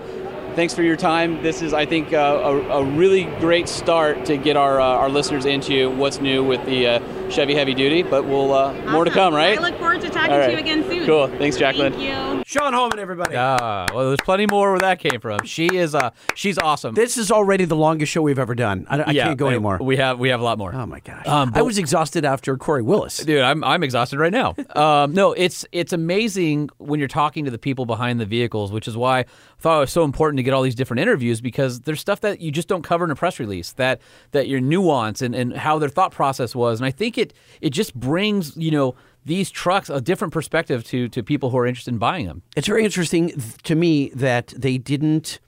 thanks 0.56 0.74
for 0.74 0.82
your 0.82 0.96
time. 0.96 1.42
This 1.42 1.60
is, 1.60 1.74
I 1.74 1.84
think, 1.84 2.12
uh, 2.12 2.40
a, 2.42 2.80
a 2.80 2.84
really 2.84 3.24
great 3.40 3.68
start 3.68 4.24
to 4.24 4.38
get 4.38 4.56
our 4.56 4.80
uh, 4.80 4.84
our 4.84 5.10
listeners 5.10 5.44
into 5.44 5.90
what's 5.90 6.18
new 6.20 6.42
with 6.42 6.64
the 6.64 6.86
uh, 6.86 7.25
Chevy 7.30 7.54
Heavy 7.54 7.74
Duty. 7.74 8.02
But 8.02 8.24
we'll 8.24 8.52
uh, 8.52 8.72
more 8.90 9.04
to 9.04 9.10
come, 9.10 9.34
right? 9.34 9.58
I 9.58 9.60
look 9.62 9.78
forward 9.78 10.00
to 10.02 10.10
talking 10.10 10.32
All 10.32 10.46
to 10.46 10.52
you 10.52 10.58
again 10.58 10.82
soon. 10.84 11.06
Cool. 11.06 11.28
Thanks, 11.28 11.56
Jaclyn. 11.56 11.92
Thank 11.92 12.00
you. 12.00 12.44
Sean 12.46 12.72
Holman, 12.72 13.00
everybody. 13.00 13.34
Ah, 13.36 13.86
well, 13.92 14.06
there's 14.06 14.20
plenty 14.20 14.46
more 14.46 14.70
where 14.70 14.78
that 14.78 15.00
came 15.00 15.20
from. 15.20 15.44
She 15.44 15.66
is, 15.66 15.96
uh, 15.96 16.10
she's 16.36 16.58
awesome. 16.58 16.94
This 16.94 17.16
is 17.16 17.32
already 17.32 17.64
the 17.64 17.74
longest 17.74 18.12
show 18.12 18.22
we've 18.22 18.38
ever 18.38 18.54
done. 18.54 18.86
I, 18.88 19.02
I 19.02 19.10
Yeah, 19.10 19.24
can't 19.24 19.38
go 19.38 19.48
anymore. 19.48 19.78
We 19.82 19.96
have 19.96 20.20
we 20.20 20.28
have 20.28 20.40
a 20.40 20.44
lot 20.44 20.56
more. 20.56 20.72
Oh 20.72 20.86
my 20.86 21.00
gosh! 21.00 21.26
Um, 21.26 21.50
I 21.54 21.62
was 21.62 21.76
exhausted 21.76 22.24
after 22.24 22.56
Corey 22.56 22.82
Willis. 22.82 23.18
Dude, 23.18 23.42
I'm 23.42 23.64
I'm 23.64 23.82
exhausted 23.82 24.20
right 24.20 24.32
now. 24.32 24.54
um, 24.76 25.12
no, 25.12 25.32
it's 25.32 25.66
it's 25.72 25.92
amazing 25.92 26.70
when 26.78 27.00
you're 27.00 27.08
talking 27.08 27.44
to 27.46 27.50
the 27.50 27.58
people 27.58 27.84
behind 27.84 28.20
the 28.20 28.26
vehicles, 28.26 28.70
which 28.70 28.86
is 28.86 28.96
why 28.96 29.20
I 29.20 29.24
thought 29.58 29.78
it 29.78 29.80
was 29.80 29.92
so 29.92 30.04
important 30.04 30.38
to 30.38 30.42
get 30.44 30.54
all 30.54 30.62
these 30.62 30.76
different 30.76 31.00
interviews 31.00 31.40
because 31.40 31.80
there's 31.80 32.00
stuff 32.00 32.20
that 32.20 32.40
you 32.40 32.52
just 32.52 32.68
don't 32.68 32.82
cover 32.82 33.04
in 33.04 33.10
a 33.10 33.16
press 33.16 33.40
release 33.40 33.72
that 33.72 34.00
that 34.30 34.46
your 34.46 34.60
nuance 34.60 35.20
and, 35.20 35.34
and 35.34 35.56
how 35.56 35.78
their 35.80 35.88
thought 35.88 36.12
process 36.12 36.54
was. 36.54 36.78
And 36.78 36.86
I 36.86 36.90
think 36.90 37.15
it 37.18 37.32
it 37.60 37.70
just 37.70 37.94
brings, 37.94 38.56
you 38.56 38.70
know, 38.70 38.94
these 39.24 39.50
trucks 39.50 39.90
a 39.90 40.00
different 40.00 40.32
perspective 40.32 40.84
to 40.84 41.08
to 41.08 41.22
people 41.22 41.50
who 41.50 41.58
are 41.58 41.66
interested 41.66 41.92
in 41.94 41.98
buying 41.98 42.26
them. 42.26 42.42
It's 42.56 42.66
very 42.66 42.84
interesting 42.84 43.32
to 43.64 43.74
me 43.74 44.10
that 44.10 44.48
they 44.56 44.78
didn't 44.78 45.40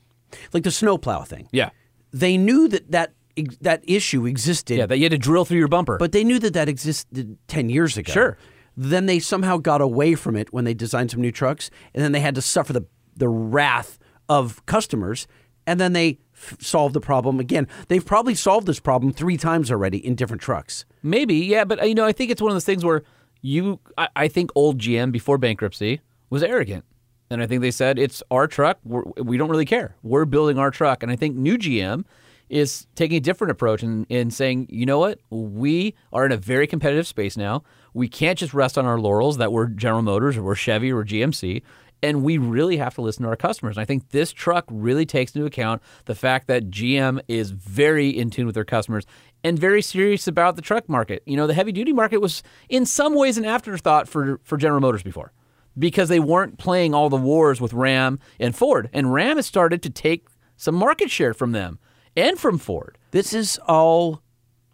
like 0.53 0.65
the 0.65 0.71
snowplow 0.71 1.23
thing. 1.23 1.49
Yeah. 1.53 1.71
They 2.13 2.37
knew 2.37 2.69
that 2.69 2.91
that 2.91 3.13
that 3.61 3.83
issue 3.85 4.27
existed. 4.27 4.79
Yeah, 4.79 4.87
that 4.87 4.99
you 4.99 5.05
had 5.05 5.13
to 5.13 5.19
drill 5.19 5.45
through 5.45 5.59
your 5.59 5.69
bumper. 5.69 5.97
But 5.99 6.13
they 6.13 6.25
knew 6.25 6.39
that 6.41 6.55
that 6.55 6.69
existed 6.69 7.39
10 7.47 7.69
years 7.69 7.97
ago. 7.97 8.13
Sure. 8.13 8.39
Then 8.77 9.07
they 9.07 9.19
somehow 9.19 9.59
got 9.59 9.81
away 9.81 10.15
from 10.15 10.37
it 10.37 10.53
when 10.53 10.65
they 10.65 10.75
designed 10.75 11.11
some 11.11 11.21
new 11.21 11.33
trucks, 11.33 11.71
and 11.95 12.03
then 12.03 12.13
they 12.13 12.21
had 12.21 12.35
to 12.37 12.43
suffer 12.43 12.73
the, 12.73 12.87
the 13.17 13.29
wrath 13.29 13.99
of 14.29 14.65
customers, 14.67 15.27
and 15.67 15.81
then 15.81 15.93
they 15.93 16.19
solved 16.61 16.95
the 16.95 17.01
problem 17.01 17.41
again. 17.41 17.69
They've 17.89 18.05
probably 18.05 18.35
solved 18.35 18.67
this 18.67 18.81
problem 18.81 19.13
three 19.13 19.37
times 19.37 19.71
already 19.71 20.05
in 20.05 20.15
different 20.15 20.43
trucks. 20.43 20.85
Maybe, 21.03 21.37
yeah, 21.37 21.65
but 21.65 21.83
uh, 21.83 21.85
you 21.85 21.95
know, 21.95 22.05
I 22.05 22.13
think 22.13 22.31
it's 22.31 22.43
one 22.43 22.51
of 22.51 22.55
those 22.55 22.65
things 22.65 22.85
where 22.85 23.03
you, 23.43 23.81
I, 23.97 24.09
I 24.17 24.29
think 24.29 24.51
old 24.55 24.79
GM 24.79 25.13
before 25.13 25.39
bankruptcy 25.39 26.01
was 26.31 26.43
arrogant, 26.43 26.85
and 27.31 27.43
I 27.43 27.47
think 27.47 27.63
they 27.63 27.71
said 27.71 27.99
it's 27.99 28.23
our 28.31 28.47
truck. 28.47 28.79
We're, 28.85 29.05
we 29.23 29.37
don't 29.37 29.49
really 29.49 29.67
care. 29.67 29.97
We're 30.03 30.25
building 30.25 30.59
our 30.59 30.71
truck, 30.71 31.03
and 31.03 31.13
I 31.13 31.17
think 31.17 31.37
new 31.37 31.59
GM 31.59 32.05
is 32.49 32.87
taking 32.95 33.17
a 33.19 33.21
different 33.21 33.51
approach 33.51 33.83
and, 33.83 34.33
saying, 34.33 34.67
you 34.71 34.87
know 34.87 34.99
what, 34.99 35.21
we 35.31 35.95
are 36.13 36.25
in 36.25 36.33
a 36.33 36.37
very 36.37 36.67
competitive 36.67 37.07
space 37.07 37.37
now. 37.37 37.63
We 37.93 38.09
can't 38.09 38.39
just 38.39 38.55
rest 38.55 38.79
on 38.79 38.87
our 38.87 38.99
laurels 38.99 39.37
that 39.39 39.53
we're 39.53 39.67
General 39.67 40.03
Motors 40.03 40.37
or 40.37 40.43
we're 40.43 40.55
Chevy 40.55 40.93
or 40.93 41.05
GMC. 41.05 41.63
And 42.03 42.23
we 42.23 42.39
really 42.39 42.77
have 42.77 42.95
to 42.95 43.03
listen 43.03 43.25
to 43.25 43.29
our 43.29 43.37
customers. 43.37 43.77
And 43.77 43.83
I 43.83 43.85
think 43.85 44.11
this 44.11 44.33
truck 44.33 44.65
really 44.69 45.05
takes 45.05 45.35
into 45.35 45.47
account 45.47 45.83
the 46.05 46.15
fact 46.15 46.47
that 46.47 46.71
GM 46.71 47.21
is 47.27 47.51
very 47.51 48.09
in 48.09 48.31
tune 48.31 48.47
with 48.47 48.55
their 48.55 48.65
customers 48.65 49.05
and 49.43 49.59
very 49.59 49.83
serious 49.83 50.27
about 50.27 50.57
the 50.57 50.63
truck 50.63 50.89
market. 50.89 51.23
You 51.27 51.37
know, 51.37 51.47
the 51.47 51.55
heavy 51.55 51.73
duty 51.73 51.93
market 51.93 52.19
was 52.19 52.43
in 52.69 52.87
some 52.87 53.15
ways 53.15 53.37
an 53.39 53.45
afterthought 53.45 54.09
for, 54.09 54.41
for 54.45 54.57
General 54.57 54.81
Motors 54.81 55.03
before 55.03 55.33
because 55.79 56.09
they 56.09 56.21
weren't 56.21 56.59
playing 56.59 56.95
all 56.95 57.09
the 57.09 57.17
wars 57.17 57.61
with 57.61 57.73
Ram 57.73 58.19
and 58.39 58.55
Ford. 58.55 58.89
And 58.93 59.13
Ram 59.13 59.37
has 59.37 59.47
started 59.47 59.83
to 59.83 59.91
take 59.91 60.27
some 60.57 60.75
market 60.75 61.11
share 61.11 61.35
from 61.35 61.53
them 61.53 61.79
and 62.17 62.39
from 62.39 62.59
Ford. 62.59 62.99
This 63.13 63.33
is 63.33 63.59
all, 63.67 64.23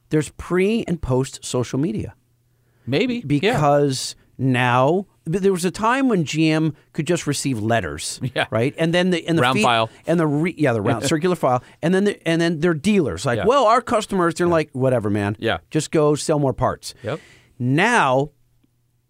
there's 0.09 0.31
pre 0.31 0.85
and 0.85 1.01
post 1.01 1.45
social 1.45 1.79
media. 1.79 2.15
Maybe. 2.87 3.21
Because 3.21 4.17
now, 4.39 5.07
but 5.07 5.14
there 5.27 5.53
was 5.53 5.65
a 5.65 5.71
time 5.71 6.09
when 6.09 6.25
GM 6.25 6.75
could 6.93 7.07
just 7.07 7.27
receive 7.27 7.59
letters, 7.61 8.21
Yeah. 8.35 8.47
right? 8.51 8.75
And 8.77 8.93
then 8.93 9.11
the 9.11 9.27
and 9.27 9.39
the 9.39 9.43
Round 9.43 9.57
fee- 9.59 9.63
file. 9.63 9.89
and 10.07 10.21
the 10.21 10.27
re, 10.27 10.55
yeah 10.59 10.73
the 10.73 10.83
round 10.83 11.05
circular 11.07 11.37
file, 11.37 11.63
and 11.83 11.95
then 11.95 12.05
the, 12.05 12.29
and 12.29 12.41
then 12.41 12.61
they're 12.61 12.75
dealers 12.75 13.25
like, 13.25 13.39
Yeah. 13.39 13.47
well, 13.47 13.65
our 13.67 13.81
customers, 13.81 14.35
they're 14.35 14.47
like, 14.47 14.71
whatever, 14.73 15.09
man, 15.11 15.37
Yeah. 15.39 15.59
just 15.71 15.91
go 15.91 16.15
sell 16.15 16.39
more 16.39 16.53
parts. 16.53 16.95
Yep. 17.03 17.21
Now, 17.59 18.31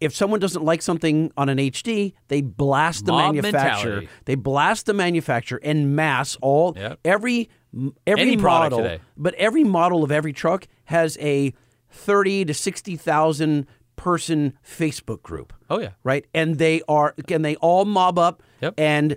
if 0.00 0.14
someone 0.14 0.38
doesn't 0.38 0.64
like 0.64 0.82
something 0.82 1.32
on 1.36 1.48
an 1.48 1.58
HD, 1.58 2.12
they 2.28 2.42
blast 2.42 3.06
the 3.06 3.12
Mob 3.12 3.34
manufacturer. 3.34 3.62
mentality. 3.90 4.08
They 4.26 4.34
blast 4.34 4.86
the 4.86 4.94
manufacturer 4.94 5.58
en 5.62 5.94
mass 5.94 6.36
All 6.42 6.74
Yep. 6.76 6.98
every 7.04 7.48
every 8.06 8.22
Any 8.22 8.36
model, 8.36 8.78
today. 8.78 9.00
but 9.16 9.34
every 9.34 9.64
model 9.64 10.04
of 10.04 10.12
every 10.12 10.32
truck 10.32 10.68
has 10.84 11.16
a 11.20 11.52
thirty 11.90 12.44
to 12.44 12.54
sixty 12.54 12.96
thousand 12.96 13.66
person 13.96 14.52
Facebook 14.64 15.22
group. 15.22 15.52
Oh, 15.74 15.78
yeah. 15.80 15.90
right. 16.02 16.24
And 16.34 16.56
they 16.58 16.82
are 16.88 17.14
and 17.28 17.44
they 17.44 17.56
all 17.56 17.84
mob 17.84 18.18
up. 18.18 18.42
Yep. 18.60 18.74
And 18.78 19.16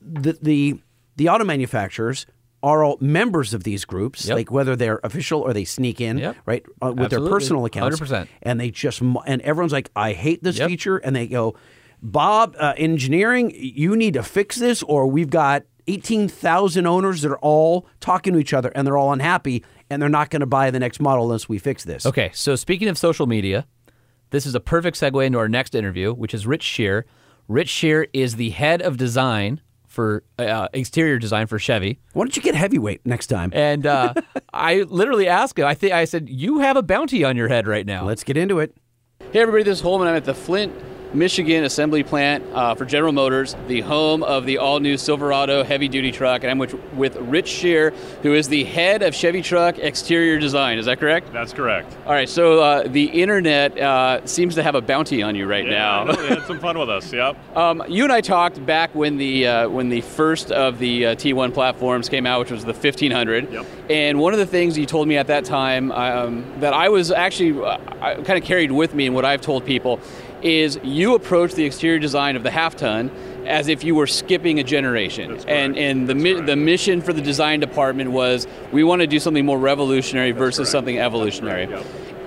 the 0.00 0.38
the 0.40 0.80
the 1.16 1.28
auto 1.28 1.44
manufacturers 1.44 2.26
are 2.62 2.82
all 2.82 2.96
members 3.00 3.54
of 3.54 3.62
these 3.64 3.84
groups, 3.84 4.28
like 4.28 4.50
whether 4.50 4.74
they're 4.74 4.98
official 5.04 5.40
or 5.40 5.52
they 5.52 5.64
sneak 5.64 6.00
in, 6.00 6.34
right, 6.46 6.64
uh, 6.82 6.92
with 6.92 7.10
their 7.10 7.20
personal 7.20 7.64
accounts. 7.64 8.00
100%. 8.00 8.26
And 8.42 8.58
they 8.58 8.70
just, 8.70 9.00
and 9.00 9.40
everyone's 9.42 9.72
like, 9.72 9.90
I 9.94 10.14
hate 10.14 10.42
this 10.42 10.58
Yep. 10.58 10.68
feature. 10.70 10.96
And 10.96 11.14
they 11.14 11.28
go, 11.28 11.54
Bob, 12.02 12.56
uh, 12.58 12.72
engineering, 12.76 13.52
you 13.54 13.94
need 13.94 14.14
to 14.14 14.22
fix 14.24 14.56
this, 14.56 14.82
or 14.82 15.06
we've 15.06 15.30
got 15.30 15.62
18,000 15.86 16.86
owners 16.86 17.22
that 17.22 17.30
are 17.30 17.38
all 17.38 17.86
talking 18.00 18.32
to 18.32 18.38
each 18.38 18.52
other 18.52 18.70
and 18.74 18.86
they're 18.86 18.96
all 18.96 19.12
unhappy 19.12 19.64
and 19.88 20.00
they're 20.02 20.08
not 20.08 20.30
going 20.30 20.40
to 20.40 20.46
buy 20.46 20.70
the 20.70 20.80
next 20.80 20.98
model 20.98 21.24
unless 21.24 21.48
we 21.48 21.58
fix 21.58 21.84
this. 21.84 22.04
Okay, 22.06 22.30
so 22.32 22.56
speaking 22.56 22.88
of 22.88 22.98
social 22.98 23.26
media, 23.26 23.66
this 24.30 24.46
is 24.46 24.54
a 24.54 24.60
perfect 24.60 24.98
segue 24.98 25.24
into 25.24 25.38
our 25.38 25.48
next 25.48 25.74
interview, 25.74 26.12
which 26.12 26.34
is 26.34 26.46
Rich 26.46 26.62
Scheer. 26.62 27.06
Rich 27.48 27.68
Scheer 27.68 28.06
is 28.12 28.36
the 28.36 28.50
head 28.50 28.82
of 28.82 28.96
design 28.96 29.60
for 29.86 30.24
uh, 30.38 30.68
exterior 30.72 31.18
design 31.18 31.46
for 31.46 31.58
Chevy. 31.58 32.00
Why 32.12 32.24
don't 32.24 32.36
you 32.36 32.42
get 32.42 32.54
heavyweight 32.54 33.06
next 33.06 33.28
time? 33.28 33.50
And 33.54 33.86
uh, 33.86 34.14
I 34.52 34.82
literally 34.82 35.28
asked 35.28 35.58
him. 35.58 35.66
I 35.66 35.74
think 35.74 35.92
I 35.92 36.04
said, 36.04 36.28
"You 36.28 36.58
have 36.58 36.76
a 36.76 36.82
bounty 36.82 37.24
on 37.24 37.36
your 37.36 37.48
head 37.48 37.66
right 37.66 37.86
now." 37.86 38.04
Let's 38.04 38.24
get 38.24 38.36
into 38.36 38.58
it. 38.58 38.76
Hey 39.32 39.40
everybody, 39.40 39.64
this 39.64 39.78
is 39.78 39.82
Holman. 39.82 40.08
I'm 40.08 40.14
at 40.14 40.24
the 40.24 40.34
Flint, 40.34 40.72
Michigan 41.14 41.64
assembly 41.64 42.02
plant 42.02 42.44
uh, 42.52 42.74
for 42.74 42.84
General 42.84 43.12
Motors, 43.12 43.56
the 43.68 43.80
home 43.80 44.22
of 44.22 44.44
the 44.46 44.58
all-new 44.58 44.96
Silverado 44.96 45.62
heavy-duty 45.64 46.12
truck, 46.12 46.42
and 46.42 46.50
I'm 46.50 46.58
with, 46.58 46.74
with 46.94 47.16
Rich 47.16 47.48
Scheer, 47.48 47.90
who 48.22 48.34
is 48.34 48.48
the 48.48 48.64
head 48.64 49.02
of 49.02 49.14
Chevy 49.14 49.40
Truck 49.42 49.78
Exterior 49.78 50.38
Design. 50.38 50.78
Is 50.78 50.86
that 50.86 50.98
correct? 51.00 51.32
That's 51.32 51.52
correct. 51.52 51.96
All 52.06 52.12
right, 52.12 52.28
so 52.28 52.60
uh, 52.60 52.88
the 52.88 53.04
internet 53.04 53.78
uh, 53.78 54.26
seems 54.26 54.54
to 54.56 54.62
have 54.62 54.74
a 54.74 54.80
bounty 54.80 55.22
on 55.22 55.34
you 55.34 55.46
right 55.46 55.64
Yeah, 55.64 55.70
now. 55.70 56.04
Know, 56.04 56.12
they 56.12 56.28
had 56.28 56.42
some 56.46 56.60
fun 56.60 56.78
with 56.78 56.90
us. 56.90 57.12
Yep. 57.12 57.36
Um, 57.56 57.82
you 57.88 58.04
and 58.04 58.12
I 58.12 58.20
talked 58.20 58.64
back 58.66 58.94
when 58.94 59.16
the 59.16 59.46
uh, 59.46 59.68
when 59.70 59.88
the 59.88 60.02
first 60.02 60.52
of 60.52 60.78
the 60.78 61.06
uh, 61.06 61.14
T1 61.14 61.54
platforms 61.54 62.06
came 62.08 62.26
out, 62.26 62.40
which 62.40 62.50
was 62.50 62.64
the 62.66 62.74
1500. 62.74 63.50
Yep. 63.50 63.66
And 63.88 64.20
one 64.20 64.34
of 64.34 64.38
the 64.38 64.44
things 64.46 64.76
you 64.76 64.84
told 64.84 65.08
me 65.08 65.16
at 65.16 65.26
that 65.28 65.46
time 65.46 65.90
um, 65.92 66.44
that 66.60 66.74
I 66.74 66.90
was 66.90 67.10
actually 67.10 67.58
uh, 67.64 67.78
kind 68.24 68.32
of 68.38 68.44
carried 68.44 68.70
with 68.70 68.94
me, 68.94 69.06
and 69.06 69.14
what 69.14 69.24
I've 69.24 69.40
told 69.40 69.64
people 69.64 70.00
is 70.46 70.78
you 70.82 71.14
approach 71.14 71.54
the 71.54 71.64
exterior 71.64 71.98
design 71.98 72.36
of 72.36 72.42
the 72.44 72.50
half 72.50 72.76
ton 72.76 73.10
as 73.46 73.68
if 73.68 73.84
you 73.84 73.94
were 73.94 74.06
skipping 74.06 74.58
a 74.60 74.64
generation. 74.64 75.38
And 75.48 75.76
and 75.76 76.08
the 76.08 76.14
mi- 76.14 76.40
the 76.40 76.56
mission 76.56 77.02
for 77.02 77.12
the 77.12 77.20
design 77.20 77.60
department 77.60 78.10
was 78.12 78.46
we 78.72 78.84
want 78.84 79.00
to 79.00 79.06
do 79.06 79.18
something 79.18 79.44
more 79.44 79.58
revolutionary 79.58 80.32
versus 80.32 80.68
something 80.70 80.98
evolutionary. 80.98 81.68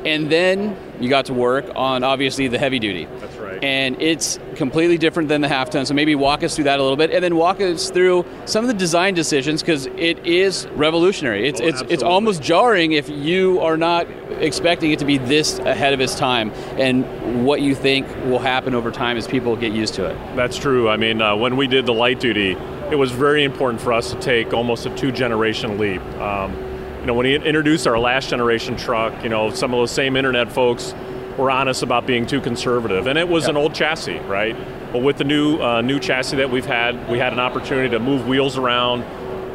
And 0.06 0.32
then 0.32 0.78
you 1.00 1.10
got 1.10 1.26
to 1.26 1.34
work 1.34 1.66
on 1.76 2.04
obviously 2.04 2.48
the 2.48 2.58
heavy 2.58 2.80
duty. 2.80 3.06
That's. 3.20 3.39
And 3.62 4.02
it's 4.02 4.40
completely 4.56 4.98
different 4.98 5.28
than 5.30 5.42
the 5.42 5.50
half 5.50 5.70
ton. 5.70 5.86
So 5.86 5.94
maybe 5.94 6.16
walk 6.16 6.44
us 6.44 6.56
through 6.56 6.64
that 6.66 6.80
a 6.80 6.82
little 6.82 6.98
bit, 6.98 7.12
and 7.12 7.24
then 7.24 7.36
walk 7.36 7.60
us 7.60 7.90
through 7.90 8.26
some 8.46 8.64
of 8.64 8.68
the 8.68 8.74
design 8.74 9.14
decisions 9.14 9.62
because 9.62 9.86
it 9.86 10.26
is 10.26 10.68
revolutionary. 10.70 11.48
It's 11.48 11.60
Oh, 11.60 11.66
it's 11.66 11.82
it's 11.90 12.04
almost 12.04 12.42
jarring 12.42 12.94
if 12.94 13.10
you 13.10 13.60
are 13.60 13.76
not 13.78 14.08
expecting 14.40 14.92
it 14.92 15.00
to 15.00 15.06
be 15.06 15.18
this 15.18 15.60
ahead 15.60 15.94
of 15.94 16.00
its 16.00 16.16
time, 16.16 16.52
and 16.78 17.46
what 17.46 17.62
you 17.62 17.76
think 17.76 18.08
will 18.26 18.40
happen 18.40 18.74
over 18.74 18.92
time 18.92 19.18
as 19.18 19.28
people 19.28 19.56
get 19.56 19.74
used 19.74 19.94
to 19.96 20.06
it. 20.06 20.18
That's 20.36 20.58
true. 20.58 20.88
I 20.88 20.98
mean, 20.98 21.22
uh, 21.22 21.36
when 21.36 21.58
we 21.58 21.68
did 21.68 21.86
the 21.86 21.94
light 21.94 22.20
duty, 22.20 22.56
it 22.92 22.96
was 22.96 23.12
very 23.12 23.44
important 23.44 23.82
for 23.82 23.92
us 23.92 24.12
to 24.12 24.20
take 24.20 24.54
almost 24.54 24.86
a 24.86 24.96
two 24.96 25.12
generation 25.12 25.78
leap. 25.78 26.02
Um, 26.16 26.54
you 27.02 27.06
know, 27.06 27.14
when 27.14 27.26
we 27.26 27.36
introduced 27.36 27.88
our 27.88 28.00
last 28.00 28.30
generation 28.30 28.76
truck, 28.76 29.24
you 29.24 29.30
know, 29.30 29.52
some 29.52 29.74
of 29.74 29.80
those 29.80 29.92
same 29.92 30.16
internet 30.16 30.52
folks 30.52 30.94
were 31.40 31.50
honest 31.50 31.82
about 31.82 32.06
being 32.06 32.28
too 32.28 32.42
conservative, 32.42 33.08
and 33.08 33.18
it 33.18 33.28
was 33.28 33.48
an 33.48 33.58
old 33.58 33.74
chassis, 33.74 34.20
right? 34.20 34.56
But 34.92 35.02
with 35.02 35.18
the 35.18 35.24
new 35.24 35.60
uh, 35.62 35.82
new 35.82 36.00
chassis 36.00 36.38
that 36.38 36.52
we've 36.52 36.66
had, 36.66 37.10
we 37.10 37.18
had 37.18 37.34
an 37.34 37.40
opportunity 37.40 37.90
to 37.90 38.00
move 38.00 38.28
wheels 38.28 38.58
around, 38.58 39.06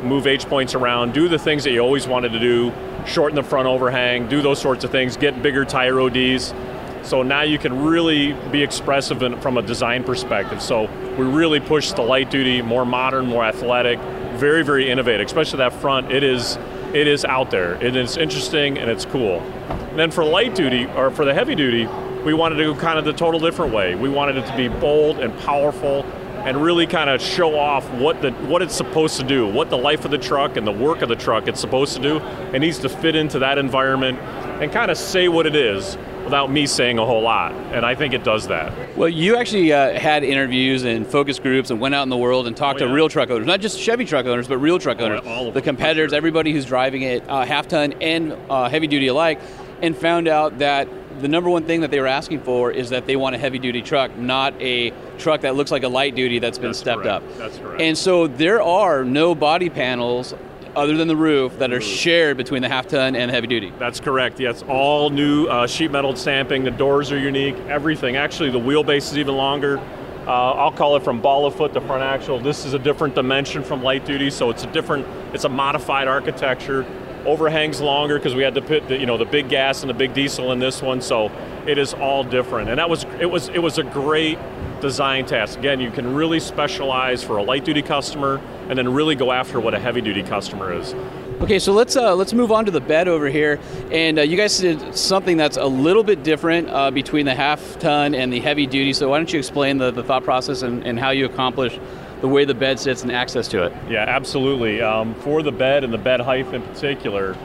move 0.03 0.27
H 0.27 0.47
points 0.47 0.75
around, 0.75 1.13
do 1.13 1.29
the 1.29 1.39
things 1.39 1.65
that 1.65 1.73
you 1.73 1.81
always 1.81 2.07
wanted 2.07 2.33
to 2.33 2.39
do, 2.39 2.73
shorten 3.07 3.37
the 3.37 3.43
front 3.43 3.69
overhang, 3.69 4.29
do 4.29 4.43
those 4.43 4.61
sorts 4.61 4.85
of 4.85 4.91
things, 4.91 5.17
get 5.17 5.43
bigger 5.43 5.65
tire 5.65 6.01
ODs. 6.01 6.55
So 7.03 7.23
now 7.23 7.43
you 7.43 7.59
can 7.59 7.85
really 7.85 8.33
be 8.51 8.63
expressive 8.63 9.23
in, 9.23 9.39
from 9.41 9.59
a 9.59 9.63
design 9.63 10.05
perspective. 10.05 10.63
So 10.63 10.85
we 11.19 11.25
really 11.27 11.61
push 11.61 11.93
the 11.93 12.03
light 12.03 12.31
duty, 12.31 12.63
more 12.63 12.87
modern, 12.87 13.27
more 13.27 13.45
athletic, 13.45 13.99
very, 14.37 14.65
very 14.65 14.91
innovative. 14.91 15.27
Especially 15.27 15.59
that 15.59 15.75
front, 15.75 16.11
it 16.11 16.23
is, 16.23 16.57
it 16.95 17.09
is 17.09 17.25
out 17.25 17.51
there. 17.51 17.75
It 17.83 17.97
is 17.97 18.17
interesting 18.17 18.79
and 18.79 18.89
it's 18.89 19.05
cool. 19.05 19.41
And 19.41 19.99
then 19.99 20.11
for 20.11 20.25
light 20.25 20.55
duty 20.55 20.87
or 20.87 21.11
for 21.11 21.25
the 21.25 21.35
heavy 21.35 21.57
duty, 21.57 21.87
we 22.25 22.33
wanted 22.33 22.57
to 22.57 22.65
go 22.65 22.75
kind 22.75 22.99
of 22.99 23.05
the 23.05 23.13
total 23.13 23.41
different 23.41 23.75
way. 23.75 23.97
We 23.97 24.09
wanted 24.09 24.37
it 24.37 24.47
to 24.47 24.57
be 24.57 24.69
bold 24.69 25.19
and 25.19 25.37
powerful 25.41 26.05
and 26.45 26.63
really 26.63 26.87
kind 26.87 27.11
of 27.11 27.21
show 27.21 27.59
off 27.59 27.91
what 27.95 28.23
the 28.23 28.31
what 28.33 28.63
it's 28.63 28.75
supposed 28.75 29.19
to 29.19 29.27
do, 29.27 29.47
what 29.47 29.71
the 29.71 29.79
life 29.79 30.05
of 30.05 30.11
the 30.11 30.19
truck 30.19 30.57
and 30.57 30.67
the 30.67 30.73
work 30.73 31.03
of 31.03 31.09
the 31.09 31.17
truck 31.17 31.49
it's 31.49 31.61
supposed 31.61 31.97
to 31.97 32.03
do. 32.03 32.19
It 32.55 32.61
needs 32.61 32.79
to 32.81 32.89
fit 32.89 33.17
into 33.17 33.41
that 33.41 33.59
environment 33.59 34.19
and 34.61 34.71
kind 34.71 34.91
of 34.91 34.97
say 34.97 35.29
what 35.29 35.47
it 35.47 35.57
is 35.57 35.97
without 36.25 36.51
me 36.51 36.67
saying 36.67 36.99
a 36.99 37.05
whole 37.05 37.21
lot. 37.23 37.53
And 37.53 37.85
I 37.85 37.95
think 37.95 38.15
it 38.15 38.25
does 38.25 38.49
that. 38.49 38.97
Well, 38.97 39.09
you 39.09 39.37
actually 39.37 39.73
uh, 39.73 39.99
had 39.99 40.25
interviews 40.25 40.85
and 40.85 41.07
focus 41.07 41.39
groups 41.39 41.71
and 41.71 41.81
went 41.81 41.95
out 41.95 42.03
in 42.03 42.09
the 42.09 42.17
world 42.17 42.47
and 42.47 42.57
talked 42.57 42.81
Oh, 42.83 42.87
to 42.89 42.93
real 42.93 43.09
truck 43.09 43.31
owners, 43.31 43.47
not 43.47 43.61
just 43.61 43.79
Chevy 43.79 44.05
truck 44.05 44.27
owners, 44.27 44.49
but 44.49 44.59
real 44.59 44.79
truck 44.79 45.01
owners, 45.01 45.21
all 45.27 45.49
of 45.49 45.55
the 45.55 45.63
competitors, 45.63 46.13
everybody 46.13 46.53
who's 46.53 46.65
driving 46.65 47.03
it, 47.03 47.29
uh, 47.29 47.45
half 47.45 47.69
ton 47.69 47.93
and 48.01 48.33
uh, 48.49 48.69
heavy 48.69 48.87
duty 48.87 49.09
alike, 49.09 49.41
and 49.83 49.97
found 49.97 50.27
out 50.29 50.59
that 50.59 50.89
the 51.21 51.29
number 51.29 51.49
one 51.49 51.65
thing 51.65 51.83
that 51.83 51.91
they 51.93 52.01
were 52.01 52.09
asking 52.09 52.41
for 52.41 52.73
is 52.73 52.91
that 52.91 53.07
they 53.07 53.15
want 53.15 53.35
a 53.37 53.39
heavy 53.39 53.59
duty 53.59 53.81
truck, 53.83 54.17
not 54.17 54.53
a 54.61 54.93
truck 55.19 55.43
that 55.43 55.55
looks 55.55 55.71
like 55.71 55.85
a 55.85 55.89
light 55.89 56.17
duty 56.17 56.41
that's 56.41 56.59
been 56.59 56.69
That's 56.71 56.79
stepped 56.81 57.03
correct. 57.03 57.25
up. 57.25 57.39
That's 57.39 57.59
correct. 57.59 57.81
And 57.81 57.97
so 57.97 58.27
there 58.27 58.61
are 58.61 59.05
no 59.05 59.35
body 59.35 59.71
panels 59.71 60.35
other 60.77 60.97
than 60.97 61.09
the 61.09 61.17
roof 61.17 61.59
that 61.59 61.73
are 61.73 61.81
shared 61.81 62.37
between 62.37 62.63
the 62.63 62.69
half 62.69 62.87
ton 62.87 63.17
and 63.17 63.31
heavy 63.31 63.47
duty. 63.47 63.73
That's 63.79 64.01
correct. 64.01 64.41
It's 64.41 64.63
all 64.63 65.11
new 65.11 65.47
uh, 65.47 65.67
sheet 65.67 65.91
metal 65.91 66.15
stamping. 66.17 66.65
The 66.65 66.71
doors 66.71 67.13
are 67.13 67.19
unique. 67.19 67.57
Everything. 67.69 68.17
Actually, 68.17 68.51
the 68.51 68.61
wheelbase 68.61 69.13
is 69.13 69.19
even 69.19 69.37
longer. 69.37 69.79
Uh, 70.27 70.53
I'll 70.53 70.73
call 70.73 70.97
it 70.97 71.05
from 71.05 71.21
ball 71.21 71.45
of 71.45 71.55
foot 71.55 71.75
to 71.75 71.81
front 71.83 72.03
axle. 72.03 72.41
This 72.41 72.65
is 72.65 72.73
a 72.73 72.79
different 72.79 73.15
dimension 73.15 73.63
from 73.63 73.83
light 73.83 74.07
duty, 74.07 74.31
so 74.31 74.51
it's 74.51 74.65
a 74.65 74.73
different. 74.73 75.07
It's 75.35 75.45
a 75.45 75.51
modified 75.51 76.09
architecture. 76.09 76.87
Overhangs 77.27 77.81
longer 77.81 78.19
because 78.19 78.35
we 78.35 78.43
had 78.43 78.55
to 78.55 78.63
put 78.63 78.89
the, 78.89 78.99
you 78.99 79.07
know 79.07 79.17
the 79.17 79.25
big 79.25 79.49
gas 79.49 79.83
and 79.83 79.91
the 79.91 79.95
big 79.95 80.15
diesel 80.15 80.53
in 80.53 80.59
this 80.59 80.81
one, 80.83 81.01
so 81.01 81.31
it 81.67 81.79
is 81.79 81.95
all 81.95 82.25
different. 82.25 82.71
And 82.71 82.79
that 82.79 82.89
was 82.89 83.05
it 83.21 83.27
was 83.27 83.49
it 83.51 83.59
was 83.59 83.79
a 83.79 83.83
great 83.83 84.39
design 84.81 85.27
task. 85.27 85.59
Again, 85.59 85.81
you 85.81 85.91
can 85.91 86.15
really 86.15 86.41
specialize 86.41 87.23
for 87.23 87.37
a 87.37 87.43
light 87.43 87.65
duty 87.65 87.83
customer, 87.83 88.41
and 88.69 88.79
then 88.79 88.93
really 88.93 89.15
go 89.15 89.33
after 89.33 89.61
what 89.61 89.75
a 89.75 89.79
heavy 89.79 90.01
duty 90.01 90.23
customer 90.23 90.73
is. 90.73 90.95
Okay, 91.41 91.59
so 91.59 91.73
let's 91.73 91.97
uh, 91.97 92.15
let's 92.15 92.33
move 92.33 92.53
on 92.53 92.65
to 92.65 92.71
the 92.71 92.81
bed 92.81 93.09
over 93.09 93.29
here, 93.29 93.59
and 93.91 94.19
uh, 94.19 94.23
you 94.23 94.37
guys 94.37 94.57
did 94.59 94.97
something 94.97 95.37
that's 95.37 95.57
a 95.57 95.67
little 95.67 96.05
bit 96.05 96.23
different 96.23 96.69
uh, 96.71 96.91
between 96.91 97.27
the 97.27 97.35
half 97.35 97.79
ton 97.81 98.15
and 98.15 98.33
the 98.33 98.41
heavy 98.41 98.67
duty. 98.67 98.93
So 98.93 99.09
why 99.09 99.19
don't 99.19 99.33
you 99.33 99.41
explain 99.41 99.79
the, 99.79 99.91
the 99.91 100.03
thought 100.03 100.23
process 100.23 100.63
and, 100.63 100.87
and 100.87 100.99
how 100.99 101.11
you 101.11 101.27
accomplish 101.27 101.79
the 102.21 102.29
way 102.29 102.45
the 102.45 102.55
bed 102.55 102.79
sits 102.79 103.03
and 103.03 103.11
access 103.11 103.49
to 103.49 103.65
it? 103.65 103.73
Yeah, 103.91 104.05
absolutely. 104.07 104.81
Um, 104.81 105.15
for 105.17 105.43
the 105.43 105.53
bed 105.53 105.83
and 105.85 105.93
the 105.93 105.99
bed 105.99 106.21
height 106.21 106.47
in 106.55 106.63
particular, 106.63 107.37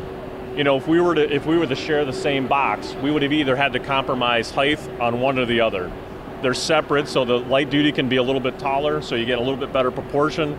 you 0.55 0.63
know, 0.63 0.77
if 0.77 0.87
we 0.87 1.01
were 1.01 1.15
to 1.15 1.33
if 1.33 1.45
we 1.45 1.57
were 1.57 1.67
to 1.67 1.75
share 1.75 2.05
the 2.05 2.13
same 2.13 2.47
box, 2.47 2.93
we 3.01 3.11
would 3.11 3.23
have 3.23 3.33
either 3.33 3.55
had 3.55 3.73
to 3.73 3.79
compromise 3.79 4.51
height 4.51 4.79
on 4.99 5.19
one 5.19 5.39
or 5.39 5.45
the 5.45 5.61
other. 5.61 5.91
They're 6.41 6.53
separate, 6.53 7.07
so 7.07 7.25
the 7.25 7.37
light 7.37 7.69
duty 7.69 7.91
can 7.91 8.07
be 8.07 8.15
a 8.15 8.23
little 8.23 8.39
bit 8.39 8.57
taller, 8.59 9.01
so 9.01 9.15
you 9.15 9.25
get 9.25 9.37
a 9.37 9.41
little 9.41 9.57
bit 9.57 9.73
better 9.73 9.91
proportion. 9.91 10.57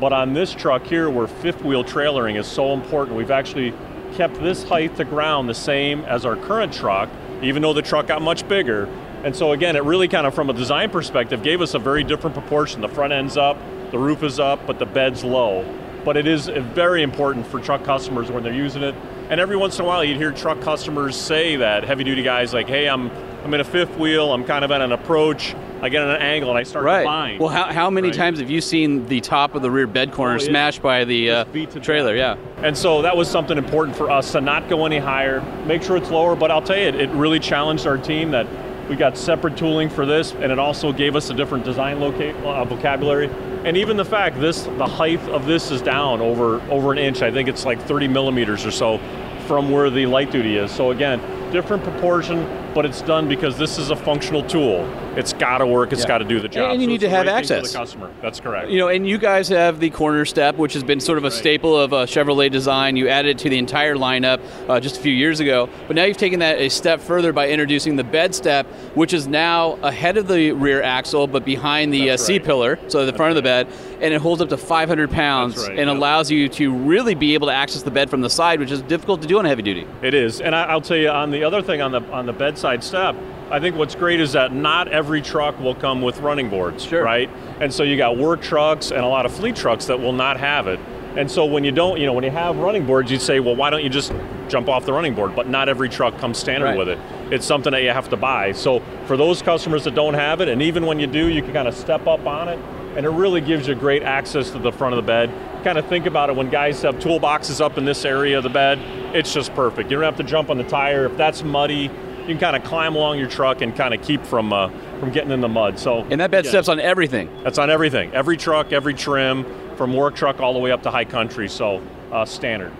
But 0.00 0.12
on 0.12 0.32
this 0.32 0.52
truck 0.52 0.84
here, 0.84 1.08
where 1.10 1.26
fifth 1.26 1.62
wheel 1.62 1.84
trailering 1.84 2.38
is 2.38 2.46
so 2.46 2.72
important, 2.72 3.16
we've 3.16 3.30
actually 3.30 3.74
kept 4.14 4.34
this 4.40 4.64
height 4.64 4.96
to 4.96 5.04
ground 5.04 5.48
the 5.48 5.54
same 5.54 6.04
as 6.04 6.24
our 6.24 6.36
current 6.36 6.72
truck, 6.72 7.08
even 7.42 7.62
though 7.62 7.72
the 7.72 7.82
truck 7.82 8.06
got 8.06 8.22
much 8.22 8.48
bigger. 8.48 8.88
And 9.22 9.36
so 9.36 9.52
again, 9.52 9.76
it 9.76 9.84
really 9.84 10.08
kind 10.08 10.26
of 10.26 10.34
from 10.34 10.50
a 10.50 10.52
design 10.52 10.90
perspective 10.90 11.42
gave 11.42 11.60
us 11.60 11.74
a 11.74 11.78
very 11.78 12.02
different 12.02 12.34
proportion. 12.34 12.80
The 12.80 12.88
front 12.88 13.12
end's 13.12 13.36
up, 13.36 13.58
the 13.90 13.98
roof 13.98 14.22
is 14.22 14.40
up, 14.40 14.66
but 14.66 14.78
the 14.78 14.86
bed's 14.86 15.22
low. 15.22 15.64
But 16.04 16.16
it 16.16 16.26
is 16.26 16.48
uh, 16.48 16.60
very 16.74 17.02
important 17.02 17.46
for 17.46 17.60
truck 17.60 17.84
customers 17.84 18.30
when 18.30 18.42
they're 18.42 18.54
using 18.54 18.82
it. 18.82 18.94
And 19.28 19.38
every 19.38 19.56
once 19.56 19.78
in 19.78 19.84
a 19.84 19.86
while, 19.86 20.02
you'd 20.02 20.16
hear 20.16 20.32
truck 20.32 20.60
customers 20.62 21.14
say 21.14 21.56
that 21.56 21.84
heavy 21.84 22.04
duty 22.04 22.22
guys 22.22 22.54
like, 22.54 22.68
"Hey, 22.68 22.88
I'm 22.88 23.10
I'm 23.44 23.54
in 23.54 23.60
a 23.60 23.64
fifth 23.64 23.96
wheel. 23.96 24.32
I'm 24.32 24.44
kind 24.44 24.64
of 24.64 24.70
at 24.70 24.80
an 24.80 24.92
approach. 24.92 25.54
I 25.82 25.88
get 25.88 26.02
at 26.02 26.16
an 26.16 26.22
angle 26.22 26.50
and 26.50 26.58
I 26.58 26.62
start 26.62 26.84
to 26.84 27.04
bind." 27.04 27.40
Well, 27.40 27.48
how, 27.48 27.72
how 27.72 27.88
many 27.90 28.08
Right. 28.08 28.16
times 28.16 28.38
have 28.40 28.50
you 28.50 28.60
seen 28.60 29.06
the 29.06 29.20
top 29.20 29.54
of 29.54 29.62
the 29.62 29.70
rear 29.70 29.86
bed 29.86 30.12
corner 30.12 30.34
Oh, 30.34 30.40
yeah. 30.40 30.48
smashed 30.48 30.82
by 30.82 31.04
the 31.04 31.30
uh, 31.30 31.44
trailer? 31.82 32.14
Yeah. 32.14 32.36
And 32.62 32.76
so 32.76 33.02
that 33.02 33.16
was 33.16 33.28
something 33.28 33.56
important 33.56 33.96
for 33.96 34.10
us 34.10 34.32
to 34.32 34.40
not 34.40 34.68
go 34.68 34.84
any 34.84 34.98
higher, 34.98 35.40
make 35.66 35.82
sure 35.82 35.96
it's 35.96 36.10
lower. 36.10 36.36
But 36.36 36.50
I'll 36.50 36.60
tell 36.62 36.76
you, 36.76 36.84
it, 36.84 36.94
it 36.96 37.10
really 37.10 37.38
challenged 37.40 37.86
our 37.86 37.96
team 37.96 38.30
that 38.32 38.46
we 38.90 38.96
got 38.96 39.16
separate 39.16 39.56
tooling 39.56 39.88
for 39.88 40.04
this, 40.04 40.32
and 40.34 40.50
it 40.52 40.58
also 40.58 40.92
gave 40.92 41.14
us 41.16 41.30
a 41.30 41.34
different 41.34 41.64
design 41.64 42.02
uh, 42.02 42.64
vocabulary. 42.64 43.30
And 43.64 43.76
even 43.76 43.96
the 43.96 44.04
fact 44.04 44.40
this, 44.40 44.64
the 44.64 44.86
height 44.86 45.20
of 45.28 45.46
this 45.46 45.70
is 45.70 45.80
down 45.80 46.20
over 46.20 46.60
over 46.70 46.92
an 46.92 46.98
inch. 46.98 47.22
I 47.22 47.30
think 47.30 47.48
it's 47.48 47.64
like 47.64 47.80
30 47.82 48.08
millimeters 48.08 48.66
or 48.66 48.70
so 48.70 48.98
from 49.46 49.70
where 49.70 49.90
the 49.90 50.06
light 50.06 50.30
duty 50.30 50.56
is. 50.56 50.70
So 50.70 50.90
again, 50.90 51.20
different 51.52 51.82
proportion, 51.84 52.38
but 52.74 52.84
it's 52.84 53.02
done 53.02 53.28
because 53.28 53.58
this 53.58 53.78
is 53.78 53.90
a 53.90 53.96
functional 53.96 54.42
tool. 54.42 54.84
It's 55.16 55.32
got 55.32 55.58
to 55.58 55.66
work. 55.66 55.92
It's 55.92 56.02
Yeah. 56.02 56.08
got 56.08 56.18
to 56.18 56.24
do 56.24 56.38
the 56.40 56.48
job. 56.48 56.72
And 56.72 56.80
you 56.80 56.86
So 56.86 56.90
need 56.92 57.00
to 57.00 57.08
have 57.08 57.26
right 57.26 57.36
access. 57.36 57.72
the 57.72 57.78
customer. 57.78 58.10
That's 58.22 58.38
correct. 58.40 58.70
You 58.70 58.78
know, 58.78 58.88
and 58.88 59.08
you 59.08 59.18
guys 59.18 59.48
have 59.48 59.80
the 59.80 59.90
corner 59.90 60.24
step, 60.24 60.56
which 60.56 60.72
has 60.74 60.84
been 60.84 61.00
sort 61.00 61.18
of 61.18 61.24
a 61.24 61.30
staple 61.30 61.76
of 61.76 61.92
a 61.92 62.04
Chevrolet 62.04 62.50
design. 62.50 62.96
You 62.96 63.08
added 63.08 63.30
it 63.30 63.38
to 63.38 63.50
the 63.50 63.58
entire 63.58 63.96
lineup 63.96 64.40
uh, 64.68 64.78
just 64.80 64.98
a 64.98 65.00
few 65.00 65.12
years 65.12 65.40
ago, 65.40 65.68
but 65.86 65.96
now 65.96 66.04
you've 66.04 66.16
taken 66.16 66.40
that 66.40 66.58
a 66.58 66.68
step 66.68 67.00
further 67.00 67.32
by 67.32 67.48
introducing 67.48 67.96
the 67.96 68.04
bed 68.04 68.34
step, 68.34 68.66
which 68.94 69.12
is 69.12 69.26
now 69.26 69.78
ahead 69.82 70.16
of 70.16 70.28
the 70.28 70.52
rear 70.52 70.82
axle 70.82 71.26
but 71.26 71.44
behind 71.44 71.92
the 71.92 72.10
uh, 72.10 72.16
C 72.16 72.38
pillar, 72.38 72.78
so 72.88 73.04
the 73.04 73.12
front 73.12 73.30
of 73.30 73.36
the 73.36 73.42
bed, 73.42 73.66
and 74.00 74.14
it 74.14 74.20
holds 74.20 74.40
up 74.40 74.48
to 74.50 74.56
500 74.56 75.10
pounds 75.10 75.58
right, 75.58 75.70
and 75.70 75.88
yep. 75.88 75.96
allows 75.96 76.30
you 76.30 76.48
to 76.50 76.72
really 76.72 77.14
be 77.14 77.34
able 77.34 77.48
to 77.48 77.52
access 77.54 77.82
the 77.82 77.90
bed 77.90 78.08
from 78.10 78.20
the 78.20 78.30
side, 78.30 78.60
which 78.60 78.70
is 78.70 78.80
difficult 78.82 79.22
to 79.22 79.28
do 79.28 79.38
on 79.38 79.44
a 79.46 79.48
heavy 79.48 79.62
duty. 79.62 79.86
It 80.02 80.14
is, 80.14 80.40
and 80.40 80.54
I, 80.54 80.64
I'll 80.64 80.80
tell 80.80 80.96
you 80.96 81.08
on 81.08 81.30
the 81.30 81.42
other 81.44 81.62
thing 81.62 81.80
on 81.82 81.90
the 81.92 82.00
on 82.12 82.26
the 82.26 82.32
bedside 82.32 82.84
step. 82.84 83.16
I 83.50 83.58
think 83.58 83.76
what's 83.76 83.94
great 83.96 84.20
is 84.20 84.32
that 84.32 84.52
not 84.54 84.88
every 84.88 85.20
truck 85.20 85.58
will 85.58 85.74
come 85.74 86.02
with 86.02 86.20
running 86.20 86.48
boards, 86.48 86.90
right? 86.92 87.28
And 87.60 87.72
so 87.72 87.82
you 87.82 87.96
got 87.96 88.16
work 88.16 88.40
trucks 88.42 88.90
and 88.92 89.00
a 89.00 89.06
lot 89.08 89.26
of 89.26 89.32
fleet 89.32 89.56
trucks 89.56 89.86
that 89.86 89.98
will 89.98 90.12
not 90.12 90.38
have 90.38 90.68
it. 90.68 90.78
And 91.16 91.28
so 91.28 91.44
when 91.44 91.64
you 91.64 91.72
don't, 91.72 91.98
you 91.98 92.06
know, 92.06 92.12
when 92.12 92.22
you 92.22 92.30
have 92.30 92.56
running 92.58 92.86
boards, 92.86 93.10
you'd 93.10 93.20
say, 93.20 93.40
well, 93.40 93.56
why 93.56 93.68
don't 93.70 93.82
you 93.82 93.88
just 93.88 94.12
jump 94.48 94.68
off 94.68 94.86
the 94.86 94.92
running 94.92 95.14
board? 95.16 95.34
But 95.34 95.48
not 95.48 95.68
every 95.68 95.88
truck 95.88 96.16
comes 96.18 96.38
standard 96.38 96.66
Right. 96.66 96.78
with 96.78 96.88
it. 96.88 96.98
It's 97.32 97.44
something 97.44 97.72
that 97.72 97.82
you 97.82 97.90
have 97.90 98.08
to 98.10 98.16
buy. 98.16 98.52
So 98.52 98.80
for 99.06 99.16
those 99.16 99.42
customers 99.42 99.82
that 99.84 99.96
don't 99.96 100.14
have 100.14 100.40
it, 100.40 100.48
and 100.48 100.62
even 100.62 100.86
when 100.86 101.00
you 101.00 101.08
do, 101.08 101.26
you 101.26 101.42
can 101.42 101.52
kind 101.52 101.66
of 101.66 101.74
step 101.74 102.06
up 102.06 102.24
on 102.28 102.48
it, 102.48 102.60
and 102.96 103.04
it 103.04 103.10
really 103.10 103.40
gives 103.40 103.66
you 103.66 103.74
great 103.74 104.04
access 104.04 104.50
to 104.50 104.58
the 104.60 104.70
front 104.70 104.94
of 104.94 104.96
the 105.04 105.06
bed. 105.06 105.30
Kind 105.64 105.76
of 105.78 105.86
think 105.86 106.06
about 106.06 106.30
it 106.30 106.36
when 106.36 106.48
guys 106.48 106.80
have 106.82 106.96
toolboxes 107.00 107.60
up 107.60 107.76
in 107.76 107.84
this 107.84 108.04
area 108.04 108.36
of 108.38 108.44
the 108.44 108.48
bed, 108.48 108.78
it's 109.12 109.34
just 109.34 109.52
perfect. 109.54 109.90
You 109.90 109.96
don't 109.96 110.04
have 110.04 110.16
to 110.18 110.22
jump 110.22 110.48
on 110.48 110.58
the 110.58 110.64
tire. 110.64 111.06
If 111.06 111.16
that's 111.16 111.42
muddy, 111.42 111.90
you 112.30 112.36
can 112.36 112.40
kind 112.40 112.56
of 112.56 112.62
climb 112.62 112.94
along 112.94 113.18
your 113.18 113.28
truck 113.28 113.60
and 113.60 113.74
kind 113.74 113.92
of 113.92 114.00
keep 114.02 114.24
from 114.24 114.52
uh, 114.52 114.68
from 115.00 115.10
getting 115.10 115.32
in 115.32 115.40
the 115.40 115.48
mud. 115.48 115.78
So 115.78 116.06
And 116.10 116.20
that 116.20 116.30
bed 116.30 116.44
yeah. 116.44 116.50
steps 116.50 116.68
on 116.68 116.78
everything. 116.78 117.28
That's 117.42 117.58
on 117.58 117.70
everything. 117.70 118.12
Every 118.14 118.36
truck, 118.36 118.72
every 118.72 118.94
trim, 118.94 119.44
from 119.76 119.94
work 119.94 120.14
truck 120.14 120.38
all 120.38 120.52
the 120.52 120.60
way 120.60 120.70
up 120.70 120.84
to 120.84 120.90
high 120.92 121.04
country. 121.04 121.48
So 121.48 121.82
uh, 122.12 122.24
standard. 122.24 122.72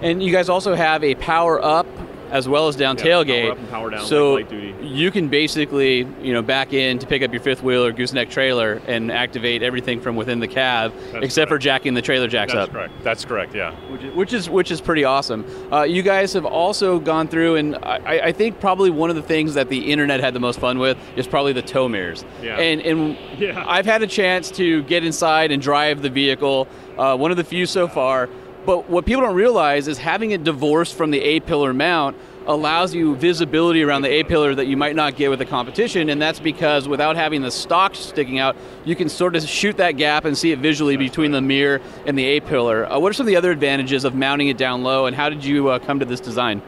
And 0.00 0.22
you 0.22 0.32
guys 0.32 0.48
also 0.48 0.74
have 0.74 1.04
a 1.04 1.14
power 1.16 1.62
up 1.62 1.86
as 2.30 2.48
well 2.48 2.68
as 2.68 2.76
down 2.76 2.96
Yeah, 2.96 3.04
tailgate. 3.04 3.42
power 3.42 3.52
up 3.52 3.58
and 3.58 3.70
power 3.70 3.90
down, 3.90 4.04
so 4.06 4.34
like 4.34 4.50
you 4.82 5.10
can 5.10 5.28
basically, 5.28 6.06
you 6.22 6.32
know, 6.32 6.42
back 6.42 6.72
in 6.72 6.98
to 6.98 7.06
pick 7.06 7.22
up 7.22 7.32
your 7.32 7.42
fifth 7.42 7.62
wheel 7.62 7.84
or 7.84 7.92
gooseneck 7.92 8.30
trailer 8.30 8.80
and 8.86 9.10
activate 9.10 9.62
everything 9.62 10.00
from 10.00 10.16
within 10.16 10.40
the 10.40 10.48
cab, 10.48 10.92
That's 11.12 11.24
except 11.24 11.48
for 11.48 11.58
jacking 11.58 11.94
the 11.94 12.02
trailer 12.02 12.28
jacks 12.28 12.52
That's 12.52 12.68
up. 12.68 12.72
That's 12.72 12.88
correct. 12.90 13.04
That's 13.04 13.24
correct. 13.24 13.54
Yeah. 13.54 13.74
Which 13.90 14.02
is, 14.02 14.14
which 14.14 14.32
is 14.32 14.50
which 14.50 14.70
is 14.70 14.80
pretty 14.80 15.04
awesome. 15.04 15.44
Uh, 15.72 15.82
you 15.82 16.02
guys 16.02 16.32
have 16.34 16.44
also 16.44 16.98
gone 16.98 17.26
through, 17.28 17.56
and 17.56 17.76
I, 17.76 18.20
I 18.26 18.32
think 18.32 18.60
probably 18.60 18.90
one 18.90 19.10
of 19.10 19.16
the 19.16 19.22
things 19.22 19.54
that 19.54 19.68
the 19.68 19.90
internet 19.90 20.20
had 20.20 20.34
the 20.34 20.40
most 20.40 20.60
fun 20.60 20.78
with 20.78 20.96
is 21.16 21.26
probably 21.26 21.52
the 21.52 21.62
tow 21.62 21.88
mirrors. 21.88 22.24
Yeah. 22.42 22.58
And 22.58 22.80
and 22.82 23.16
Yeah. 23.38 23.64
I've 23.66 23.86
had 23.86 24.02
a 24.02 24.06
chance 24.06 24.50
to 24.52 24.82
get 24.82 25.02
inside 25.04 25.50
and 25.50 25.62
drive 25.62 26.02
the 26.02 26.10
vehicle, 26.10 26.68
uh, 26.98 27.16
one 27.16 27.30
of 27.30 27.36
the 27.38 27.44
few 27.44 27.64
so 27.66 27.88
far. 27.88 28.28
But 28.66 28.90
what 28.90 29.06
people 29.06 29.22
don't 29.22 29.34
realize 29.34 29.88
is 29.88 29.98
having 29.98 30.32
it 30.32 30.44
divorced 30.44 30.94
from 30.94 31.10
the 31.10 31.20
A 31.20 31.40
pillar 31.40 31.72
mount 31.72 32.16
allows 32.46 32.94
you 32.94 33.14
visibility 33.16 33.82
around 33.82 34.02
the 34.02 34.10
A 34.10 34.24
pillar 34.24 34.54
that 34.54 34.66
you 34.66 34.76
might 34.76 34.96
not 34.96 35.16
get 35.16 35.30
with 35.30 35.38
the 35.38 35.46
competition, 35.46 36.08
and 36.08 36.20
that's 36.20 36.40
because 36.40 36.88
without 36.88 37.16
having 37.16 37.42
the 37.42 37.50
stock 37.50 37.94
sticking 37.94 38.38
out, 38.38 38.56
you 38.84 38.96
can 38.96 39.08
sort 39.08 39.36
of 39.36 39.42
shoot 39.42 39.76
that 39.76 39.92
gap 39.92 40.24
and 40.24 40.36
see 40.36 40.52
it 40.52 40.58
visually 40.58 40.96
between 40.96 41.30
the 41.32 41.40
mirror 41.40 41.80
and 42.06 42.18
the 42.18 42.24
A 42.24 42.40
pillar. 42.40 42.90
Uh, 42.90 42.98
what 42.98 43.10
are 43.10 43.12
some 43.12 43.24
of 43.24 43.28
the 43.28 43.36
other 43.36 43.50
advantages 43.50 44.04
of 44.04 44.14
mounting 44.14 44.48
it 44.48 44.58
down 44.58 44.82
low, 44.82 45.06
and 45.06 45.16
how 45.16 45.28
did 45.28 45.44
you 45.44 45.68
uh, 45.68 45.78
come 45.78 45.98
to 45.98 46.04
this 46.04 46.20
design? 46.20 46.60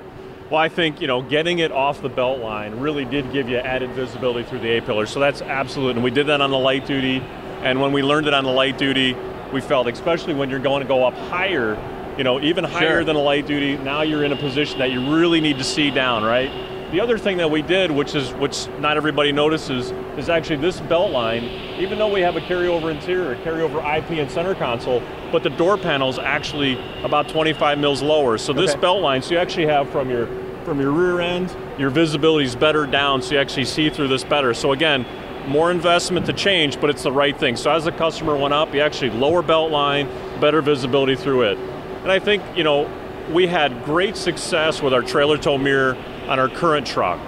Well, 0.50 0.60
I 0.60 0.68
think 0.68 1.00
you 1.00 1.06
know 1.06 1.22
getting 1.22 1.60
it 1.60 1.72
off 1.72 2.02
the 2.02 2.10
belt 2.10 2.40
line 2.40 2.78
really 2.78 3.04
did 3.04 3.32
give 3.32 3.48
you 3.48 3.56
added 3.56 3.90
visibility 3.90 4.48
through 4.48 4.60
the 4.60 4.76
A 4.76 4.82
pillar. 4.82 5.06
So 5.06 5.18
that's 5.20 5.42
absolute, 5.42 5.96
and 5.96 6.04
we 6.04 6.10
did 6.10 6.26
that 6.26 6.40
on 6.40 6.50
the 6.50 6.58
light 6.58 6.86
duty. 6.86 7.22
And 7.62 7.80
when 7.80 7.92
we 7.92 8.02
learned 8.02 8.26
it 8.26 8.34
on 8.34 8.44
the 8.44 8.50
light 8.50 8.76
duty, 8.76 9.16
we 9.52 9.60
felt, 9.60 9.86
especially 9.86 10.34
when 10.34 10.50
you're 10.50 10.58
going 10.58 10.82
to 10.82 10.88
go 10.88 11.04
up 11.04 11.14
higher, 11.14 11.76
you 12.16 12.24
know, 12.24 12.40
even 12.40 12.64
higher 12.64 12.96
Sure. 12.98 13.04
than 13.04 13.16
a 13.16 13.20
light 13.20 13.46
duty, 13.46 13.76
now 13.76 14.02
you're 14.02 14.24
in 14.24 14.32
a 14.32 14.36
position 14.36 14.78
that 14.78 14.90
you 14.90 15.14
really 15.14 15.40
need 15.40 15.58
to 15.58 15.64
see 15.64 15.90
down, 15.90 16.24
right? 16.24 16.50
The 16.90 17.00
other 17.00 17.16
thing 17.16 17.38
that 17.38 17.50
we 17.50 17.62
did, 17.62 17.90
which 17.90 18.14
is 18.14 18.32
which 18.34 18.68
not 18.78 18.98
everybody 18.98 19.32
notices, 19.32 19.92
is 20.18 20.28
actually 20.28 20.56
this 20.56 20.78
belt 20.80 21.10
line. 21.10 21.44
Even 21.78 21.98
though 21.98 22.12
we 22.12 22.20
have 22.20 22.36
a 22.36 22.40
carryover 22.42 22.90
interior, 22.90 23.32
a 23.32 23.36
carryover 23.36 23.78
IP 23.96 24.18
and 24.18 24.30
center 24.30 24.54
console, 24.54 25.02
but 25.30 25.42
the 25.42 25.48
door 25.48 25.78
panel 25.78 26.10
is 26.10 26.18
actually 26.18 26.78
about 27.02 27.28
25 27.28 27.78
mils 27.78 28.02
lower. 28.02 28.36
So 28.36 28.52
this 28.52 28.72
Okay. 28.72 28.80
belt 28.80 29.00
line, 29.00 29.22
so 29.22 29.32
you 29.32 29.38
actually 29.40 29.66
have 29.66 29.88
from 29.88 30.10
your 30.10 30.28
from 30.66 30.80
your 30.80 30.92
rear 30.92 31.20
end, 31.20 31.50
your 31.76 31.90
visibility 31.90 32.44
is 32.44 32.54
better 32.54 32.86
down, 32.86 33.20
so 33.20 33.34
you 33.34 33.40
actually 33.40 33.64
see 33.64 33.90
through 33.90 34.06
this 34.06 34.22
better. 34.22 34.54
So 34.54 34.70
again, 34.70 35.04
more 35.46 35.70
investment 35.70 36.26
to 36.26 36.32
change, 36.32 36.80
but 36.80 36.90
it's 36.90 37.02
the 37.02 37.12
right 37.12 37.36
thing. 37.36 37.56
So 37.56 37.70
as 37.70 37.84
the 37.84 37.92
customer 37.92 38.36
went 38.36 38.54
up, 38.54 38.74
you 38.74 38.80
actually 38.80 39.10
lower 39.10 39.42
belt 39.42 39.70
line, 39.70 40.08
better 40.40 40.62
visibility 40.62 41.16
through 41.16 41.42
it. 41.42 41.58
And 42.02 42.10
I 42.10 42.18
think 42.18 42.42
you 42.56 42.64
know 42.64 42.90
we 43.32 43.46
had 43.46 43.84
great 43.84 44.16
success 44.16 44.82
with 44.82 44.92
our 44.92 45.02
trailer 45.02 45.38
tow 45.38 45.58
mirror 45.58 45.96
on 46.28 46.38
our 46.38 46.48
current 46.48 46.86
truck, 46.86 47.20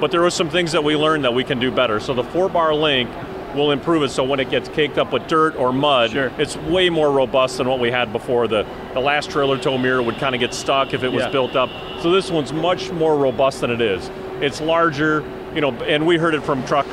but 0.00 0.10
there 0.10 0.20
were 0.20 0.30
some 0.30 0.48
things 0.50 0.72
that 0.72 0.82
we 0.82 0.96
learned 0.96 1.24
that 1.24 1.34
we 1.34 1.44
can 1.44 1.58
do 1.58 1.70
better. 1.70 2.00
So 2.00 2.14
the 2.14 2.24
four 2.24 2.48
bar 2.48 2.74
link 2.74 3.10
will 3.54 3.70
improve 3.70 4.02
it 4.02 4.10
so 4.10 4.22
when 4.22 4.38
it 4.38 4.50
gets 4.50 4.68
caked 4.68 4.98
up 4.98 5.12
with 5.12 5.26
dirt 5.28 5.56
or 5.56 5.72
mud, 5.72 6.14
it's 6.14 6.56
way 6.56 6.90
more 6.90 7.10
robust 7.10 7.56
than 7.56 7.68
what 7.68 7.78
we 7.80 7.90
had 7.90 8.12
before. 8.12 8.46
The 8.48 8.66
the 8.94 9.00
last 9.00 9.30
trailer 9.30 9.58
tow 9.58 9.78
mirror 9.78 10.02
would 10.02 10.18
kind 10.18 10.34
of 10.34 10.40
get 10.40 10.52
stuck 10.54 10.92
if 10.94 11.02
it 11.02 11.10
was 11.12 11.24
Yeah. 11.24 11.30
built 11.30 11.56
up. 11.56 11.70
So 12.00 12.10
this 12.10 12.30
one's 12.30 12.52
much 12.52 12.90
more 12.92 13.16
robust 13.16 13.60
than 13.62 13.70
it 13.70 13.80
is. 13.80 14.10
It's 14.40 14.60
larger, 14.60 15.24
you 15.54 15.60
know, 15.60 15.70
and 15.70 16.06
we 16.06 16.18
heard 16.18 16.34
it 16.34 16.42
from 16.42 16.62
truck 16.66 16.86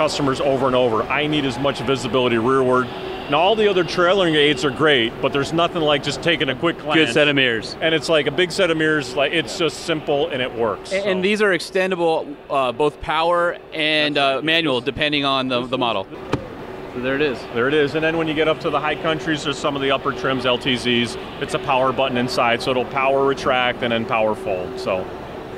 customers 0.00 0.40
over 0.40 0.66
and 0.66 0.74
over. 0.74 1.02
I 1.02 1.26
need 1.26 1.44
as 1.44 1.58
much 1.58 1.80
visibility 1.80 2.38
rearward. 2.38 2.86
Now 3.28 3.38
all 3.38 3.54
the 3.54 3.68
other 3.68 3.84
trailering 3.84 4.34
aids 4.34 4.64
are 4.64 4.70
great, 4.70 5.12
but 5.20 5.30
there's 5.30 5.52
nothing 5.52 5.82
like 5.82 6.02
just 6.02 6.22
taking 6.22 6.48
a 6.48 6.54
quick 6.56 6.78
glance. 6.78 6.94
Good 6.94 7.12
set 7.12 7.28
of 7.28 7.36
mirrors. 7.36 7.76
And 7.82 7.94
it's 7.94 8.08
like 8.08 8.26
a 8.26 8.30
big 8.30 8.50
set 8.50 8.70
of 8.70 8.78
mirrors. 8.78 9.14
Like 9.14 9.34
it's 9.34 9.58
just 9.58 9.80
simple 9.80 10.28
and 10.28 10.40
it 10.40 10.54
works. 10.54 10.94
And, 10.94 11.04
and 11.04 11.22
these 11.22 11.42
are 11.42 11.50
extendable, 11.50 12.34
uh, 12.48 12.72
both 12.72 12.98
power 13.02 13.58
and 13.74 14.16
uh, 14.16 14.40
manual, 14.42 14.80
depending 14.80 15.26
on 15.26 15.48
the, 15.48 15.66
the 15.66 15.76
model. 15.76 16.06
So 16.94 17.00
there 17.00 17.16
it 17.16 17.22
is. 17.22 17.38
There 17.52 17.68
it 17.68 17.74
is. 17.74 17.94
And 17.94 18.02
then 18.02 18.16
when 18.16 18.26
you 18.26 18.32
get 18.32 18.48
up 18.48 18.58
to 18.60 18.70
the 18.70 18.80
high 18.80 18.96
countries, 18.96 19.44
there's 19.44 19.58
some 19.58 19.76
of 19.76 19.82
the 19.82 19.90
upper 19.90 20.12
trims, 20.12 20.46
LTZs. 20.46 21.42
It's 21.42 21.52
a 21.52 21.58
power 21.58 21.92
button 21.92 22.16
inside, 22.16 22.62
so 22.62 22.70
it'll 22.70 22.86
power 22.86 23.26
retract 23.26 23.82
and 23.82 23.92
then 23.92 24.06
power 24.06 24.34
fold. 24.34 24.80
So 24.80 25.06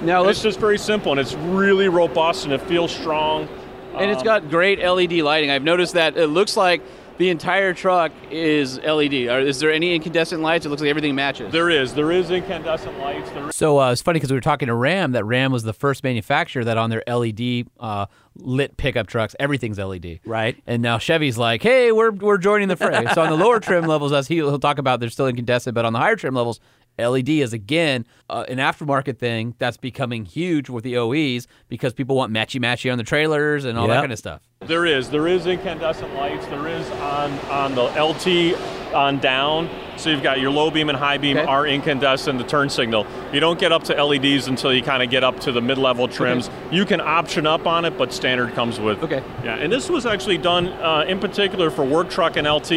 now 0.03 0.23
And 0.23 0.31
it's 0.31 0.43
just 0.43 0.59
very 0.59 0.79
simple 0.79 1.13
and 1.13 1.21
it's 1.21 1.35
really 1.35 1.89
robust 1.89 2.43
and 2.43 2.53
it 2.53 2.61
feels 2.63 2.93
strong. 2.93 3.49
And 3.95 4.11
it's 4.11 4.23
got 4.23 4.51
great 4.51 4.79
LED 4.79 5.13
lighting. 5.13 5.51
I've 5.51 5.63
noticed 5.63 5.95
that 5.95 6.17
it 6.17 6.29
looks 6.29 6.57
like 6.57 6.83
the 7.19 7.29
entire 7.29 7.75
truck 7.75 8.11
is 8.31 8.79
LED. 8.79 9.29
Are, 9.29 9.41
is 9.41 9.61
there 9.61 9.71
any 9.71 9.95
incandescent 9.95 10.43
lights? 10.43 10.67
It 10.67 10.71
looks 10.71 10.83
like 10.83 10.91
everything 10.91 11.15
matches. 11.15 11.53
There 11.53 11.71
is. 11.71 11.95
There 11.95 12.11
is 12.11 12.31
incandescent 12.31 12.99
lights. 12.99 13.31
There 13.31 13.49
is 13.49 13.55
So 13.55 13.79
uh, 13.79 13.93
it's 13.93 14.03
funny 14.03 14.17
because 14.17 14.31
we 14.31 14.37
were 14.37 14.41
talking 14.41 14.67
to 14.67 14.75
Ram 14.75 15.13
that 15.13 15.25
Ram 15.25 15.53
was 15.53 15.63
the 15.63 15.73
first 15.73 16.03
manufacturer 16.03 16.65
that 16.65 16.79
on 16.79 16.91
their 16.91 17.03
LED 17.07 17.69
uh, 17.79 18.07
lit 18.37 18.77
pickup 18.77 19.07
trucks, 19.07 19.37
everything's 19.39 19.79
LED. 19.79 20.21
Right. 20.25 20.61
And 20.67 20.83
now 20.83 20.99
Chevy's 20.99 21.39
like, 21.39 21.63
hey, 21.63 21.93
we're, 21.93 22.11
we're 22.11 22.39
joining 22.39 22.69
the 22.69 22.77
fray. 22.77 23.07
so 23.15 23.23
on 23.23 23.31
the 23.31 23.37
lower 23.37 23.61
trim 23.61 23.87
levels, 23.87 24.13
as 24.13 24.29
he, 24.29 24.37
he'll 24.37 24.59
talk 24.59 24.79
about, 24.79 25.01
they're 25.01 25.11
still 25.11 25.27
incandescent, 25.27 25.75
but 25.75 25.85
on 25.85 25.93
the 25.93 25.99
higher 25.99 26.17
trim 26.17 26.35
levels, 26.35 26.61
LED 26.99 27.29
is 27.29 27.53
again 27.53 28.07
uh, 28.29 28.45
an 28.49 28.59
aftermarket 28.59 29.19
thing 29.19 29.55
that's 29.59 29.77
becoming 29.77 30.25
huge 30.25 30.69
with 30.69 30.85
the 30.85 30.97
OEs 30.97 31.47
because 31.69 31.93
people 31.93 32.17
want 32.17 32.33
matchy 32.33 32.61
matchy 32.61 32.91
on 32.91 32.99
the 32.99 33.05
trailers 33.05 33.65
and 33.65 33.79
all 33.79 33.89
that 33.89 34.01
kind 34.01 34.13
of 34.13 34.19
stuff. 34.19 34.43
There 34.61 34.87
is. 34.87 35.11
There 35.11 35.27
is 35.27 35.47
incandescent 35.47 36.15
lights. 36.15 36.47
There 36.47 36.69
is 36.69 36.89
on 36.93 37.33
on 37.51 37.75
the 37.75 37.85
LT 38.01 38.95
on 38.95 39.19
down. 39.19 39.69
So 40.03 40.11
you've 40.11 40.23
got 40.23 40.41
your 40.41 40.51
low 40.51 40.69
beam 40.69 40.89
and 40.89 40.99
high 40.99 41.17
beam 41.19 41.37
Okay. 41.37 41.47
are 41.47 41.65
incandescent, 41.65 42.37
the 42.39 42.45
turn 42.45 42.69
signal. 42.69 43.07
You 43.33 43.39
don't 43.39 43.59
get 43.59 43.71
up 43.71 43.85
to 43.85 44.05
LEDs 44.05 44.49
until 44.49 44.73
you 44.73 44.83
kind 44.83 45.01
of 45.01 45.11
get 45.11 45.23
up 45.23 45.39
to 45.41 45.53
the 45.53 45.61
mid-level 45.61 46.09
trims. 46.09 46.51
You 46.73 46.85
can 46.85 47.01
option 47.01 47.47
up 47.47 47.67
on 47.69 47.85
it, 47.85 47.97
but 47.97 48.13
standard 48.13 48.53
comes 48.55 48.81
with. 48.81 49.01
Okay. 49.05 49.23
Yeah, 49.45 49.55
and 49.55 49.73
this 49.73 49.89
was 49.89 50.05
actually 50.05 50.39
done 50.39 50.69
uh, 50.69 51.05
in 51.07 51.21
particular 51.21 51.71
for 51.71 51.85
work 51.85 52.11
truck 52.11 52.37
and 52.37 52.49
LT 52.49 52.69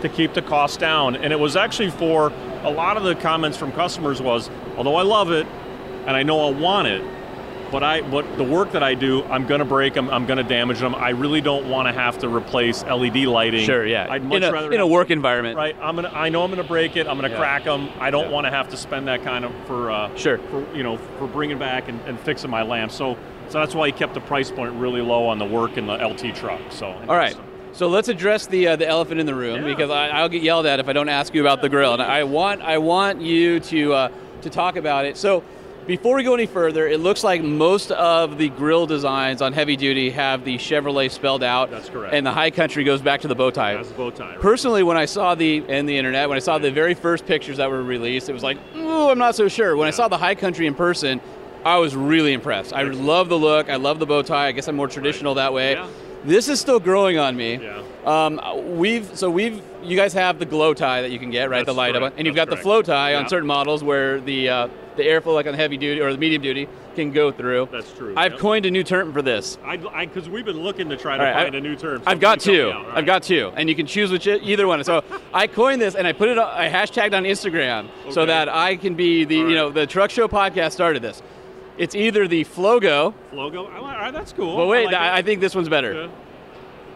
to 0.00 0.10
keep 0.12 0.34
the 0.34 0.42
cost 0.42 0.80
down. 0.80 1.14
And 1.14 1.32
it 1.32 1.38
was 1.38 1.54
actually 1.54 1.90
for 1.90 2.32
a 2.64 2.70
lot 2.70 2.96
of 2.96 3.04
the 3.04 3.14
comments 3.14 3.56
from 3.56 3.70
customers 3.70 4.20
was, 4.20 4.50
although 4.76 4.96
I 4.96 5.02
love 5.02 5.30
it 5.30 5.46
and 6.06 6.16
I 6.16 6.24
know 6.24 6.48
I 6.48 6.50
want 6.50 6.88
it, 6.88 7.04
but 7.72 7.82
I 7.82 8.02
but 8.02 8.36
the 8.36 8.44
work 8.44 8.72
that 8.72 8.82
I 8.82 8.94
do, 8.94 9.24
I'm 9.24 9.46
going 9.46 9.58
to 9.60 9.64
break 9.64 9.94
them. 9.94 10.10
I'm 10.10 10.26
going 10.26 10.36
to 10.36 10.44
damage 10.44 10.78
them. 10.78 10.94
I 10.94 11.08
really 11.08 11.40
don't 11.40 11.68
want 11.68 11.88
to 11.88 11.92
have 11.92 12.18
to 12.18 12.28
replace 12.28 12.84
LED 12.84 13.24
lighting. 13.24 13.64
Sure, 13.64 13.84
yeah. 13.84 14.06
I'd 14.08 14.22
much 14.22 14.36
in 14.36 14.44
a, 14.44 14.52
rather 14.52 14.70
in 14.72 14.80
a 14.80 14.86
work 14.86 15.10
environment. 15.10 15.56
Right. 15.56 15.74
I'm 15.80 15.96
gonna. 15.96 16.12
I 16.14 16.28
know 16.28 16.44
I'm 16.44 16.50
gonna 16.50 16.62
break 16.62 16.96
it. 16.96 17.08
I'm 17.08 17.16
gonna 17.16 17.30
Yeah. 17.30 17.38
crack 17.38 17.64
them. 17.64 17.88
I 17.98 18.10
don't 18.10 18.26
Yeah. 18.26 18.30
want 18.32 18.46
to 18.46 18.50
have 18.50 18.68
to 18.68 18.76
spend 18.76 19.08
that 19.08 19.24
kind 19.24 19.44
of 19.44 19.52
for. 19.66 19.90
Uh, 19.90 20.14
Sure. 20.14 20.38
For 20.38 20.64
you 20.76 20.82
know, 20.82 20.98
for 21.18 21.26
bringing 21.26 21.58
back 21.58 21.88
and, 21.88 21.98
and 22.06 22.20
fixing 22.20 22.50
my 22.50 22.62
lamp. 22.62 22.92
So, 22.92 23.16
so 23.48 23.58
that's 23.58 23.74
why 23.74 23.86
he 23.86 23.92
kept 23.92 24.12
the 24.14 24.20
price 24.20 24.50
point 24.50 24.74
really 24.74 25.00
low 25.00 25.26
on 25.26 25.38
the 25.38 25.46
work 25.46 25.78
in 25.78 25.86
the 25.86 25.94
LT 25.94 26.34
truck. 26.34 26.60
So. 26.68 26.88
All 27.08 27.16
right. 27.16 27.36
So 27.72 27.88
let's 27.88 28.08
address 28.08 28.46
the 28.46 28.68
uh, 28.68 28.76
the 28.76 28.86
elephant 28.86 29.18
in 29.18 29.24
the 29.26 29.34
room 29.34 29.64
because 29.64 29.90
I, 29.90 30.08
I'll 30.08 30.28
get 30.28 30.42
yelled 30.42 30.66
at 30.66 30.78
if 30.78 30.88
I 30.88 30.92
don't 30.92 31.08
ask 31.08 31.34
you 31.34 31.40
about 31.40 31.62
the 31.62 31.70
grill, 31.70 31.94
and 31.94 32.02
I 32.02 32.24
want 32.24 32.60
I 32.60 32.76
want 32.76 33.22
you 33.22 33.60
to 33.60 33.94
uh, 33.94 34.08
to 34.42 34.50
talk 34.50 34.76
about 34.76 35.06
it. 35.06 35.16
So 35.16 35.42
Before 35.86 36.14
we 36.14 36.22
go 36.22 36.32
any 36.34 36.46
further, 36.46 36.86
it 36.86 37.00
looks 37.00 37.24
like 37.24 37.42
most 37.42 37.90
of 37.90 38.38
the 38.38 38.50
grill 38.50 38.86
designs 38.86 39.42
on 39.42 39.52
heavy 39.52 39.74
duty 39.76 40.10
have 40.10 40.44
the 40.44 40.56
Chevrolet 40.56 41.10
spelled 41.10 41.42
out. 41.42 41.70
That's 41.70 41.88
correct. 41.88 42.14
And 42.14 42.24
the 42.24 42.30
high 42.30 42.52
country 42.52 42.84
goes 42.84 43.02
back 43.02 43.20
to 43.22 43.28
the 43.28 43.34
bow 43.34 43.50
tie. 43.50 43.74
That's 43.74 43.88
the 43.88 43.94
bow 43.94 44.10
tie. 44.10 44.30
Right? 44.30 44.40
Personally, 44.40 44.84
when 44.84 44.96
I 44.96 45.06
saw 45.06 45.34
the 45.34 45.56
in 45.56 45.86
the 45.86 45.98
internet, 45.98 46.28
when 46.28 46.36
I 46.36 46.40
saw 46.40 46.58
the 46.58 46.70
very 46.70 46.94
first 46.94 47.26
pictures 47.26 47.56
that 47.56 47.68
were 47.68 47.82
released, 47.82 48.28
it 48.28 48.32
was 48.32 48.44
like, 48.44 48.58
ooh, 48.76 49.08
I'm 49.08 49.18
not 49.18 49.34
so 49.34 49.48
sure. 49.48 49.76
When 49.76 49.88
I 49.88 49.90
saw 49.90 50.06
the 50.06 50.18
high 50.18 50.36
country 50.36 50.68
in 50.68 50.74
person, 50.74 51.20
I 51.64 51.78
was 51.78 51.96
really 51.96 52.32
impressed. 52.32 52.72
I 52.72 52.82
love 52.82 53.28
the 53.28 53.38
look. 53.38 53.68
I 53.68 53.76
love 53.76 53.98
the 53.98 54.06
bow 54.06 54.22
tie. 54.22 54.46
I 54.46 54.52
guess 54.52 54.68
I'm 54.68 54.76
more 54.76 54.88
traditional 54.88 55.34
that 55.34 55.52
way. 55.52 55.72
Yeah. 55.72 55.88
This 56.24 56.48
is 56.48 56.60
still 56.60 56.78
growing 56.80 57.18
on 57.18 57.36
me. 57.36 57.56
Yeah. 57.56 57.82
Um, 58.04 58.40
we've 58.78 59.16
so 59.16 59.30
we've 59.30 59.62
you 59.82 59.96
guys 59.96 60.12
have 60.12 60.38
the 60.38 60.44
glow 60.44 60.74
tie 60.74 61.02
that 61.02 61.10
you 61.10 61.18
can 61.18 61.30
get 61.30 61.50
right, 61.50 61.58
That's 61.58 61.66
the 61.66 61.72
light 61.74 61.96
up, 61.96 62.14
and 62.16 62.26
you've 62.26 62.36
That's 62.36 62.50
got 62.50 62.56
the 62.56 62.62
flow 62.62 62.82
tie 62.82 63.12
Yeah. 63.12 63.18
on 63.18 63.28
certain 63.28 63.46
models 63.46 63.82
where 63.84 64.20
the 64.20 64.48
uh, 64.48 64.68
the 64.96 65.02
airflow, 65.04 65.34
like 65.34 65.46
on 65.46 65.52
the 65.52 65.58
heavy 65.58 65.76
duty 65.76 66.00
or 66.00 66.12
the 66.12 66.18
medium 66.18 66.42
duty, 66.42 66.68
can 66.94 67.10
go 67.12 67.32
through. 67.32 67.68
That's 67.72 67.92
true. 67.92 68.12
I've 68.16 68.32
Yep. 68.32 68.40
coined 68.40 68.66
a 68.66 68.70
new 68.70 68.82
term 68.84 69.12
for 69.12 69.22
this. 69.22 69.56
I 69.64 69.76
because 70.04 70.28
we've 70.28 70.44
been 70.44 70.62
looking 70.62 70.88
to 70.90 70.96
try 70.96 71.16
to 71.16 71.22
right, 71.24 71.34
find 71.44 71.54
I- 71.54 71.58
a 71.58 71.60
new 71.60 71.74
term. 71.76 72.02
I've 72.06 72.20
got 72.20 72.40
two. 72.40 72.52
help 72.52 72.74
me 72.74 72.80
out. 72.82 72.86
All 72.92 72.98
I've 72.98 73.06
got 73.06 73.22
two, 73.22 73.52
and 73.56 73.68
you 73.68 73.74
can 73.74 73.86
choose 73.86 74.10
which 74.12 74.26
either 74.26 74.66
one. 74.66 74.82
So 74.84 75.02
I 75.34 75.46
coined 75.46 75.80
this, 75.80 75.94
and 75.94 76.06
I 76.06 76.12
put 76.12 76.28
it. 76.28 76.38
I 76.38 76.68
hashtagged 76.68 77.14
on 77.14 77.24
Instagram 77.24 77.88
so 78.10 78.26
that 78.26 78.48
I 78.48 78.76
can 78.76 78.94
be 78.94 79.24
the 79.24 79.36
you 79.36 79.54
know 79.54 79.70
the 79.70 79.86
Truck 79.86 80.10
Show 80.10 80.28
podcast 80.28 80.72
started 80.72 81.02
this. 81.02 81.22
It's 81.78 81.94
either 81.94 82.28
the 82.28 82.44
Flogo, 82.44 83.14
Logo. 83.32 83.64
All 83.66 83.82
right, 83.82 84.12
that's 84.12 84.32
cool. 84.32 84.56
but 84.56 84.66
wait, 84.66 84.88
I, 84.88 84.90
like 84.90 84.94
I, 84.94 85.22
think 85.22 85.40
this 85.40 85.54
one's 85.54 85.68
better. 85.68 85.92
Good. 85.92 86.10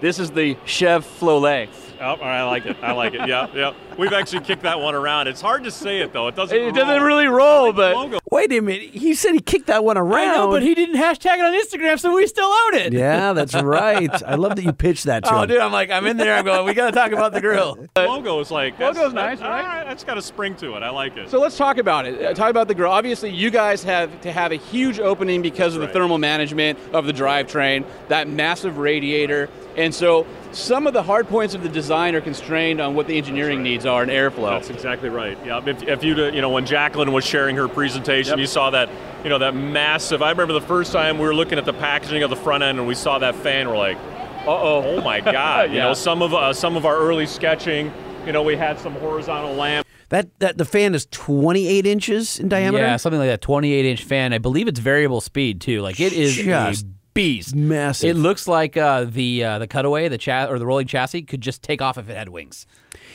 This 0.00 0.18
is 0.18 0.30
the 0.30 0.56
Chev 0.64 1.04
Flolet. 1.04 1.68
Oh, 1.98 2.12
I 2.16 2.42
like 2.42 2.66
it. 2.66 2.76
I 2.82 2.92
like 2.92 3.14
it. 3.14 3.26
Yeah, 3.26 3.48
yeah. 3.54 3.72
We've 3.96 4.12
actually 4.12 4.42
kicked 4.44 4.64
that 4.64 4.78
one 4.80 4.94
around. 4.94 5.28
It's 5.28 5.40
hard 5.40 5.64
to 5.64 5.70
say 5.70 6.00
it 6.00 6.12
though. 6.12 6.28
It 6.28 6.36
doesn't. 6.36 6.54
It 6.54 6.74
doesn't 6.74 7.02
really 7.02 7.26
roll, 7.26 7.68
The 7.68 7.72
but 7.72 7.96
logo. 7.96 8.18
Wait 8.30 8.52
a 8.52 8.60
minute. 8.60 8.90
He 8.90 9.14
said 9.14 9.32
he 9.32 9.40
kicked 9.40 9.68
that 9.68 9.82
one 9.82 9.96
around. 9.96 10.28
I 10.28 10.34
know, 10.34 10.50
but 10.50 10.60
he 10.62 10.74
didn't 10.74 10.96
hashtag 10.96 11.38
it 11.38 11.40
on 11.40 11.54
Instagram, 11.54 11.98
so 11.98 12.14
we 12.14 12.26
still 12.26 12.44
own 12.66 12.74
it. 12.74 12.92
Yeah, 12.92 13.32
that's 13.32 13.54
right. 13.54 14.10
I 14.24 14.34
love 14.34 14.56
that 14.56 14.64
you 14.66 14.74
pitched 14.74 15.04
that 15.04 15.24
to 15.24 15.34
Oh, 15.34 15.42
him. 15.42 15.48
dude, 15.48 15.58
I'm 15.58 15.72
like, 15.72 15.90
I'm 15.90 16.06
in 16.06 16.18
there. 16.18 16.34
I'm 16.36 16.44
going. 16.44 16.66
We 16.66 16.74
got 16.74 16.90
to 16.90 16.92
talk 16.92 17.12
about 17.12 17.32
the 17.32 17.40
grill. 17.40 17.86
logo 17.96 18.40
is 18.40 18.50
like 18.50 18.76
that's, 18.76 18.98
Logo's 18.98 19.14
that's- 19.14 19.38
nice, 19.38 19.48
right? 19.48 19.64
all 19.64 19.66
right, 19.78 19.84
That's 19.86 20.04
got 20.04 20.18
a 20.18 20.22
spring 20.22 20.54
to 20.56 20.74
it. 20.76 20.82
I 20.82 20.90
like 20.90 21.16
it. 21.16 21.30
So 21.30 21.40
let's 21.40 21.56
talk 21.56 21.78
about 21.78 22.04
it. 22.04 22.22
Uh, 22.22 22.34
Talk 22.34 22.50
about 22.50 22.68
the 22.68 22.74
grill. 22.74 22.92
Obviously, 22.92 23.30
you 23.30 23.50
guys 23.50 23.82
have 23.84 24.20
to 24.20 24.30
have 24.32 24.52
a 24.52 24.56
huge 24.56 25.00
opening 25.00 25.40
because 25.40 25.74
of 25.74 25.80
the 25.80 25.86
right. 25.86 25.94
thermal 25.94 26.18
management 26.18 26.78
of 26.92 27.06
the 27.06 27.12
drivetrain, 27.14 27.86
that 28.08 28.28
massive 28.28 28.76
radiator, 28.76 29.48
and 29.76 29.94
so 29.94 30.26
some 30.52 30.86
of 30.86 30.92
the 30.94 31.02
hard 31.02 31.28
points 31.28 31.54
of 31.54 31.62
the 31.62 31.68
design 31.68 32.14
are 32.14 32.20
constrained 32.20 32.80
on 32.80 32.94
what 32.94 33.06
the 33.06 33.16
engineering 33.18 33.62
needs 33.62 33.84
are 33.86 34.02
in 34.02 34.08
airflow. 34.08 34.50
That's 34.50 34.70
exactly 34.70 35.08
right. 35.10 35.36
Yeah, 35.44 35.60
if, 35.66 35.82
if 35.82 36.02
you 36.04 36.14
you 36.26 36.40
know 36.40 36.50
when 36.50 36.64
Jaclyn 36.66 37.12
was 37.12 37.24
sharing 37.24 37.56
her 37.56 37.68
presentation, 37.68 38.32
Yep. 38.32 38.38
you 38.38 38.46
saw 38.46 38.70
that 38.70 38.88
you 39.22 39.28
know 39.30 39.38
that 39.38 39.54
massive. 39.54 40.22
I 40.22 40.30
remember 40.30 40.54
the 40.54 40.60
first 40.60 40.92
time 40.92 41.18
we 41.18 41.26
were 41.26 41.34
looking 41.34 41.58
at 41.58 41.64
the 41.64 41.72
packaging 41.74 42.22
of 42.22 42.30
the 42.30 42.36
front 42.36 42.62
end 42.62 42.78
and 42.78 42.86
we 42.88 42.94
saw 42.94 43.18
that 43.18 43.34
fan. 43.34 43.68
We're 43.68 43.76
like, 43.76 43.96
uh 43.98 44.50
oh, 44.50 44.82
oh 44.96 45.00
my 45.02 45.20
god! 45.38 45.70
You 45.70 45.76
Yeah. 45.76 45.84
know, 45.88 45.94
some 45.94 46.22
of 46.22 46.32
uh, 46.34 46.52
some 46.52 46.76
of 46.76 46.86
our 46.86 46.96
early 46.96 47.26
sketching. 47.26 47.92
You 48.26 48.32
know, 48.32 48.42
we 48.42 48.56
had 48.56 48.80
some 48.80 48.92
horizontal 48.94 49.54
lamp. 49.54 49.86
That 50.08 50.28
that 50.40 50.56
the 50.58 50.64
fan 50.64 50.94
is 50.94 51.06
28 51.10 51.84
inches 51.86 52.38
in 52.40 52.48
diameter. 52.48 52.82
Yeah, 52.84 52.96
something 52.96 53.18
like 53.20 53.28
that. 53.28 53.40
28 53.40 53.84
inch 53.84 54.02
fan. 54.04 54.32
I 54.32 54.38
believe 54.38 54.66
it's 54.68 54.80
variable 54.80 55.20
speed 55.20 55.60
too. 55.60 55.80
Like 55.80 56.00
it 56.00 56.12
is 56.12 56.34
Just 56.36 56.84
a 56.86 56.88
beast. 57.16 57.54
massive. 57.56 58.10
It 58.10 58.20
looks 58.20 58.46
like 58.46 58.76
uh, 58.76 59.04
the 59.04 59.42
uh, 59.44 59.58
the 59.58 59.66
cutaway, 59.66 60.08
the 60.08 60.18
cha- 60.18 60.46
or 60.46 60.58
the 60.60 60.66
rolling 60.66 60.86
chassis 60.86 61.22
could 61.22 61.40
just 61.40 61.62
take 61.62 61.82
off 61.82 61.98
if 61.98 62.08
it 62.08 62.16
had 62.16 62.28
wings. 62.28 62.66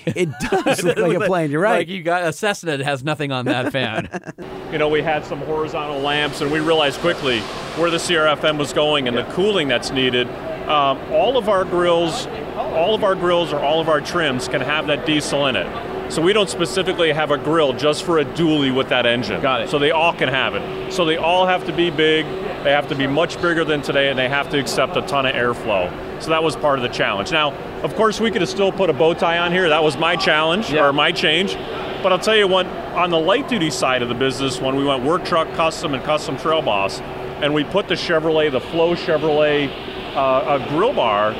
It 0.05 0.29
does 0.39 0.83
look 0.83 0.97
like 0.97 1.15
a 1.15 1.19
plane. 1.27 1.51
You're 1.51 1.61
right. 1.61 1.79
Like 1.79 1.87
you 1.87 2.01
got 2.03 2.23
a 2.23 2.33
Cessna 2.33 2.77
that 2.77 2.83
has 2.83 3.03
nothing 3.03 3.31
on 3.31 3.45
that 3.45 3.71
fan. 3.71 4.09
You 4.71 4.77
know, 4.77 4.87
we 4.87 5.01
had 5.01 5.25
some 5.25 5.39
horizontal 5.39 5.99
lamps, 5.99 6.39
and 6.39 6.49
we 6.49 6.61
realized 6.61 7.01
quickly 7.01 7.41
where 7.75 7.89
the 7.91 7.97
CRFM 7.97 8.57
was 8.57 8.71
going 8.71 9.09
and 9.09 9.17
the 9.17 9.25
cooling 9.25 9.67
that's 9.67 9.91
needed. 9.91 10.29
Um, 10.69 10.97
all 11.11 11.35
of 11.37 11.49
our 11.49 11.65
grills, 11.65 12.25
all 12.55 12.95
of 12.95 13.03
our 13.03 13.13
grills, 13.15 13.51
or 13.51 13.59
all 13.59 13.81
of 13.81 13.89
our 13.89 13.99
trims 13.99 14.47
can 14.47 14.61
have 14.61 14.87
that 14.87 15.05
diesel 15.05 15.47
in 15.47 15.57
it. 15.57 15.67
So 16.11 16.21
we 16.21 16.33
don't 16.33 16.49
specifically 16.49 17.13
have 17.13 17.31
a 17.31 17.37
grill 17.37 17.71
just 17.71 18.03
for 18.03 18.19
a 18.19 18.25
dually 18.25 18.75
with 18.75 18.89
that 18.89 19.05
engine. 19.05 19.41
Got 19.41 19.61
it. 19.61 19.69
So 19.69 19.79
they 19.79 19.91
all 19.91 20.11
can 20.11 20.27
have 20.27 20.55
it. 20.55 20.91
So 20.91 21.05
they 21.05 21.15
all 21.15 21.47
have 21.47 21.65
to 21.67 21.71
be 21.73 21.89
big. 21.89 22.25
They 22.65 22.71
have 22.71 22.89
to 22.89 22.95
be 22.95 23.07
much 23.07 23.41
bigger 23.41 23.63
than 23.63 23.81
today, 23.81 24.09
and 24.09 24.19
they 24.19 24.27
have 24.27 24.49
to 24.49 24.59
accept 24.59 24.97
a 24.97 25.01
ton 25.03 25.25
of 25.25 25.33
airflow. 25.33 25.89
So 26.21 26.31
that 26.31 26.43
was 26.43 26.57
part 26.57 26.79
of 26.79 26.83
the 26.83 26.89
challenge. 26.89 27.31
Now, 27.31 27.53
of 27.81 27.95
course, 27.95 28.19
we 28.19 28.29
could 28.29 28.41
have 28.41 28.49
still 28.49 28.73
put 28.73 28.89
a 28.89 28.93
bow 28.93 29.13
tie 29.13 29.37
on 29.37 29.53
here. 29.53 29.69
That 29.69 29.83
was 29.83 29.97
my 29.97 30.17
challenge 30.17 30.69
Yeah. 30.69 30.85
or 30.85 30.91
my 30.91 31.13
change. 31.13 31.55
But 32.03 32.11
I'll 32.11 32.19
tell 32.19 32.35
you 32.35 32.47
what, 32.47 32.65
on 32.93 33.09
the 33.09 33.17
light 33.19 33.47
duty 33.47 33.69
side 33.69 34.01
of 34.01 34.09
the 34.09 34.15
business, 34.15 34.59
when 34.59 34.75
we 34.75 34.83
went 34.83 35.03
work 35.03 35.23
truck 35.23 35.51
custom 35.53 35.93
and 35.93 36.03
custom 36.03 36.35
trail 36.37 36.61
boss, 36.61 36.99
and 37.41 37.53
we 37.53 37.63
put 37.63 37.87
the 37.87 37.95
Chevrolet, 37.95 38.51
the 38.51 38.59
Flow 38.59 38.95
Chevrolet 38.95 39.71
uh, 40.15 40.59
a 40.59 40.69
grill 40.69 40.93
bar, 40.93 41.31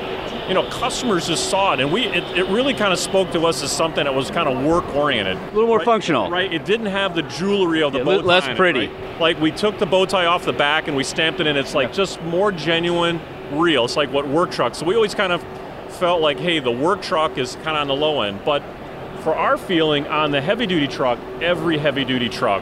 you 0.51 0.55
know, 0.55 0.69
customers 0.69 1.27
just 1.27 1.49
saw 1.49 1.71
it, 1.71 1.79
and 1.79 1.93
we 1.93 2.07
it, 2.07 2.25
it 2.37 2.45
really 2.49 2.73
kind 2.73 2.91
of 2.91 2.99
spoke 2.99 3.31
to 3.31 3.45
us 3.45 3.63
as 3.63 3.71
something 3.71 4.03
that 4.03 4.13
was 4.13 4.29
kind 4.29 4.49
of 4.49 4.65
work 4.65 4.83
oriented, 4.93 5.37
a 5.37 5.45
little 5.53 5.65
more 5.65 5.81
functional. 5.81 6.29
right? 6.29 6.51
It 6.51 6.65
didn't 6.65 6.87
have 6.87 7.15
the 7.15 7.21
jewelry 7.21 7.81
of 7.81 7.93
the 7.93 7.99
Yeah, 7.99 8.03
bow 8.03 8.17
tie 8.19 8.25
less 8.27 8.43
on 8.43 8.51
it, 8.51 8.57
pretty. 8.57 8.87
right? 8.87 9.21
Like 9.21 9.39
we 9.39 9.51
took 9.51 9.79
the 9.79 9.85
bow 9.85 10.05
tie 10.05 10.25
off 10.25 10.43
the 10.43 10.51
back 10.51 10.89
and 10.89 10.97
we 10.97 11.05
stamped 11.05 11.39
it 11.39 11.47
in. 11.47 11.55
It's 11.55 11.73
like 11.73 11.93
just 11.93 12.21
more 12.23 12.51
genuine, 12.51 13.21
real. 13.53 13.85
It's 13.85 13.95
like 13.95 14.11
what 14.11 14.27
work 14.27 14.51
truck. 14.51 14.75
So 14.75 14.85
we 14.85 14.93
always 14.93 15.15
kind 15.15 15.31
of 15.31 15.41
felt 15.87 16.19
like, 16.19 16.37
hey, 16.37 16.59
the 16.59 16.69
work 16.69 17.01
truck 17.01 17.37
is 17.37 17.55
kind 17.63 17.77
of 17.77 17.77
on 17.77 17.87
the 17.87 17.95
low 17.95 18.19
end, 18.23 18.41
but 18.43 18.61
for 19.21 19.33
our 19.33 19.55
feeling 19.55 20.05
on 20.07 20.31
the 20.31 20.41
heavy 20.41 20.65
duty 20.67 20.89
truck, 20.89 21.17
every 21.41 21.77
heavy 21.77 22.03
duty 22.03 22.27
truck 22.27 22.61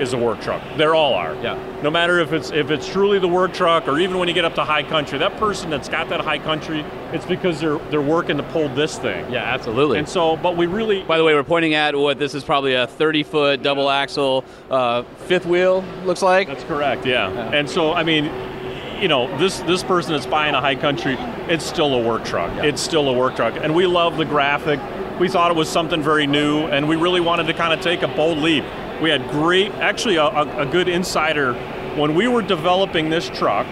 is 0.00 0.12
a 0.12 0.18
work 0.18 0.40
truck. 0.40 0.62
They 0.76 0.86
all 0.86 1.14
are. 1.14 1.34
Yeah. 1.36 1.58
No 1.82 1.90
matter 1.90 2.18
if 2.18 2.32
it's 2.32 2.50
if 2.50 2.70
it's 2.70 2.88
truly 2.88 3.18
the 3.18 3.28
work 3.28 3.52
truck 3.52 3.86
or 3.86 3.98
even 3.98 4.18
when 4.18 4.28
you 4.28 4.34
get 4.34 4.44
up 4.44 4.54
to 4.56 4.64
high 4.64 4.82
country, 4.82 5.18
that 5.18 5.36
person 5.36 5.70
that's 5.70 5.88
got 5.88 6.08
that 6.08 6.20
high 6.20 6.38
country, 6.38 6.80
it's 7.12 7.26
because 7.26 7.60
they're 7.60 7.78
they're 7.90 8.00
working 8.00 8.36
to 8.36 8.42
pull 8.44 8.68
this 8.70 8.98
thing. 8.98 9.30
Yeah, 9.32 9.42
absolutely. 9.44 9.98
And 9.98 10.08
so, 10.08 10.36
but 10.36 10.56
we 10.56 10.66
really 10.66 11.02
By 11.02 11.18
the 11.18 11.24
way, 11.24 11.34
we're 11.34 11.44
pointing 11.44 11.74
at 11.74 11.94
what 11.94 12.18
this 12.18 12.34
is 12.34 12.44
probably 12.44 12.74
a 12.74 12.86
30 12.86 13.22
foot 13.22 13.62
double 13.62 13.90
axle 13.90 14.44
uh, 14.70 15.02
fifth 15.26 15.46
wheel, 15.46 15.84
looks 16.04 16.22
like. 16.22 16.48
That's 16.48 16.64
correct. 16.64 17.06
Yeah. 17.06 17.30
And 17.30 17.68
so, 17.68 17.92
I 17.92 18.02
mean, 18.02 18.24
you 19.00 19.08
know, 19.08 19.34
this 19.38 19.60
this 19.60 19.82
person 19.82 20.12
that's 20.12 20.26
buying 20.26 20.54
a 20.54 20.60
high 20.60 20.76
country, 20.76 21.16
it's 21.48 21.64
still 21.64 21.94
a 21.94 22.02
work 22.02 22.24
truck. 22.24 22.52
It's 22.64 22.80
still 22.80 23.08
a 23.08 23.12
work 23.12 23.36
truck, 23.36 23.54
and 23.56 23.74
we 23.74 23.86
love 23.86 24.16
the 24.16 24.24
graphic. 24.24 24.80
We 25.18 25.28
thought 25.28 25.50
it 25.50 25.56
was 25.56 25.68
something 25.68 26.02
very 26.02 26.26
new, 26.26 26.64
and 26.66 26.88
we 26.88 26.96
really 26.96 27.20
wanted 27.20 27.46
to 27.46 27.54
kind 27.54 27.72
of 27.72 27.80
take 27.80 28.02
a 28.02 28.08
bold 28.08 28.38
leap. 28.38 28.64
We 29.00 29.10
had 29.10 29.28
great, 29.30 29.72
actually, 29.74 30.16
a, 30.16 30.26
a, 30.26 30.66
good 30.66 30.88
insider 30.88 31.54
when 31.96 32.14
we 32.14 32.28
were 32.28 32.42
developing 32.42 33.08
this 33.08 33.28
truck. 33.30 33.66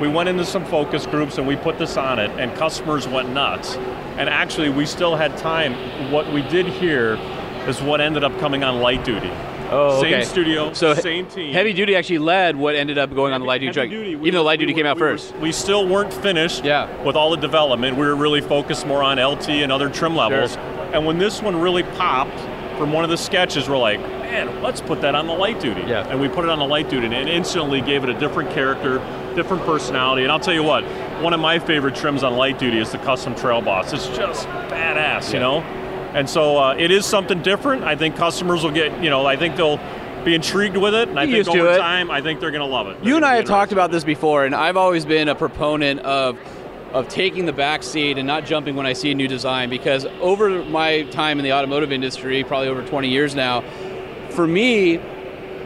We 0.00 0.06
went 0.08 0.28
into 0.28 0.44
some 0.44 0.64
focus 0.64 1.04
groups 1.06 1.38
and 1.38 1.46
we 1.48 1.56
put 1.56 1.78
this 1.78 1.96
on 1.96 2.18
it, 2.20 2.30
and 2.38 2.54
customers 2.56 3.08
went 3.08 3.30
nuts. 3.30 3.76
And 4.16 4.28
actually, 4.28 4.70
we 4.70 4.86
still 4.86 5.16
had 5.16 5.36
time. 5.36 6.12
What 6.12 6.32
we 6.32 6.42
did 6.42 6.66
here 6.66 7.14
is 7.66 7.82
what 7.82 8.00
ended 8.00 8.22
up 8.22 8.38
coming 8.38 8.62
on 8.62 8.80
light 8.80 9.04
duty. 9.04 9.30
Oh, 9.70 10.00
Same 10.00 10.14
okay. 10.14 10.24
studio, 10.24 10.72
So 10.72 10.94
same 10.94 11.26
team. 11.26 11.52
Heavy 11.52 11.74
duty 11.74 11.94
actually 11.94 12.18
led 12.18 12.56
what 12.56 12.74
ended 12.74 12.96
up 12.96 13.14
going 13.14 13.34
on 13.34 13.40
the 13.42 13.46
light 13.46 13.60
duty 13.60 13.74
truck, 13.74 13.90
duty, 13.90 14.16
we 14.16 14.28
even 14.28 14.38
though 14.38 14.42
light 14.42 14.60
duty 14.60 14.72
were- 14.72 14.78
came 14.78 14.86
out 14.86 14.96
we 14.96 15.00
first. 15.00 15.36
we 15.36 15.52
still 15.52 15.86
weren't 15.86 16.12
finished 16.12 16.64
Yeah. 16.64 16.86
with 17.04 17.16
all 17.16 17.30
the 17.30 17.36
development. 17.36 17.98
We 17.98 18.06
were 18.06 18.16
really 18.16 18.40
focused 18.40 18.86
more 18.86 19.02
on 19.02 19.18
LT 19.18 19.62
and 19.62 19.70
other 19.70 19.90
trim 19.90 20.16
levels. 20.16 20.56
And 20.94 21.04
when 21.04 21.18
this 21.18 21.42
one 21.42 21.60
really 21.60 21.82
popped 21.82 22.38
from 22.78 22.92
one 22.92 23.04
of 23.04 23.10
the 23.10 23.18
sketches, 23.18 23.68
we're 23.68 23.76
like, 23.76 24.00
man, 24.00 24.62
let's 24.62 24.80
put 24.80 25.00
that 25.02 25.14
on 25.14 25.26
the 25.26 25.32
light 25.34 25.60
duty. 25.60 25.82
Yeah. 25.82 26.08
And 26.08 26.20
we 26.20 26.28
put 26.28 26.44
it 26.44 26.50
on 26.50 26.58
the 26.58 26.64
light 26.64 26.88
duty, 26.88 27.06
and 27.06 27.28
instantly 27.28 27.80
gave 27.80 28.04
it 28.04 28.08
a 28.08 28.18
different 28.18 28.50
character, 28.50 28.98
different 29.34 29.64
personality. 29.64 30.22
And 30.22 30.32
I'll 30.32 30.40
tell 30.40 30.54
you 30.54 30.62
what, 30.62 30.84
one 31.22 31.34
of 31.34 31.40
my 31.40 31.58
favorite 31.58 31.96
trims 31.96 32.22
on 32.22 32.36
light 32.36 32.58
duty 32.58 32.78
is 32.78 32.92
the 32.92 32.98
custom 32.98 33.34
trail 33.34 33.60
boss. 33.60 33.92
It's 33.92 34.06
just 34.08 34.46
badass, 34.46 35.32
you 35.34 35.40
know. 35.40 35.60
And 36.14 36.30
so 36.30 36.56
uh, 36.56 36.74
it 36.78 36.90
is 36.90 37.04
something 37.04 37.42
different. 37.42 37.82
I 37.84 37.96
think 37.96 38.16
customers 38.16 38.64
will 38.64 38.70
get, 38.70 39.02
you 39.02 39.10
know, 39.10 39.26
I 39.26 39.36
think 39.36 39.56
they'll 39.56 39.80
be 40.24 40.34
intrigued 40.34 40.76
with 40.76 40.94
it, 40.94 41.08
and 41.08 41.18
I 41.18 41.26
think 41.26 41.48
over 41.48 41.76
time, 41.76 42.10
I 42.10 42.20
think 42.20 42.40
they're 42.40 42.50
going 42.50 42.66
to 42.66 42.66
love 42.66 42.88
it. 42.88 43.04
You 43.04 43.14
and 43.14 43.22
They're 43.22 43.32
I 43.32 43.36
have 43.36 43.44
talked 43.44 43.72
about 43.72 43.90
this 43.90 44.04
before, 44.04 44.44
and 44.44 44.54
I've 44.54 44.76
always 44.76 45.04
been 45.04 45.28
a 45.28 45.34
proponent 45.34 46.00
of 46.00 46.38
of 46.92 47.08
taking 47.08 47.46
the 47.46 47.52
back 47.52 47.82
seat 47.82 48.18
and 48.18 48.26
not 48.26 48.44
jumping 48.44 48.74
when 48.74 48.86
I 48.86 48.92
see 48.92 49.10
a 49.10 49.14
new 49.14 49.28
design 49.28 49.68
because 49.68 50.06
over 50.20 50.64
my 50.64 51.02
time 51.04 51.38
in 51.38 51.44
the 51.44 51.52
automotive 51.52 51.92
industry, 51.92 52.42
probably 52.44 52.68
over 52.68 52.82
20 52.82 53.08
years 53.08 53.34
now, 53.34 53.62
for 54.30 54.46
me, 54.46 54.96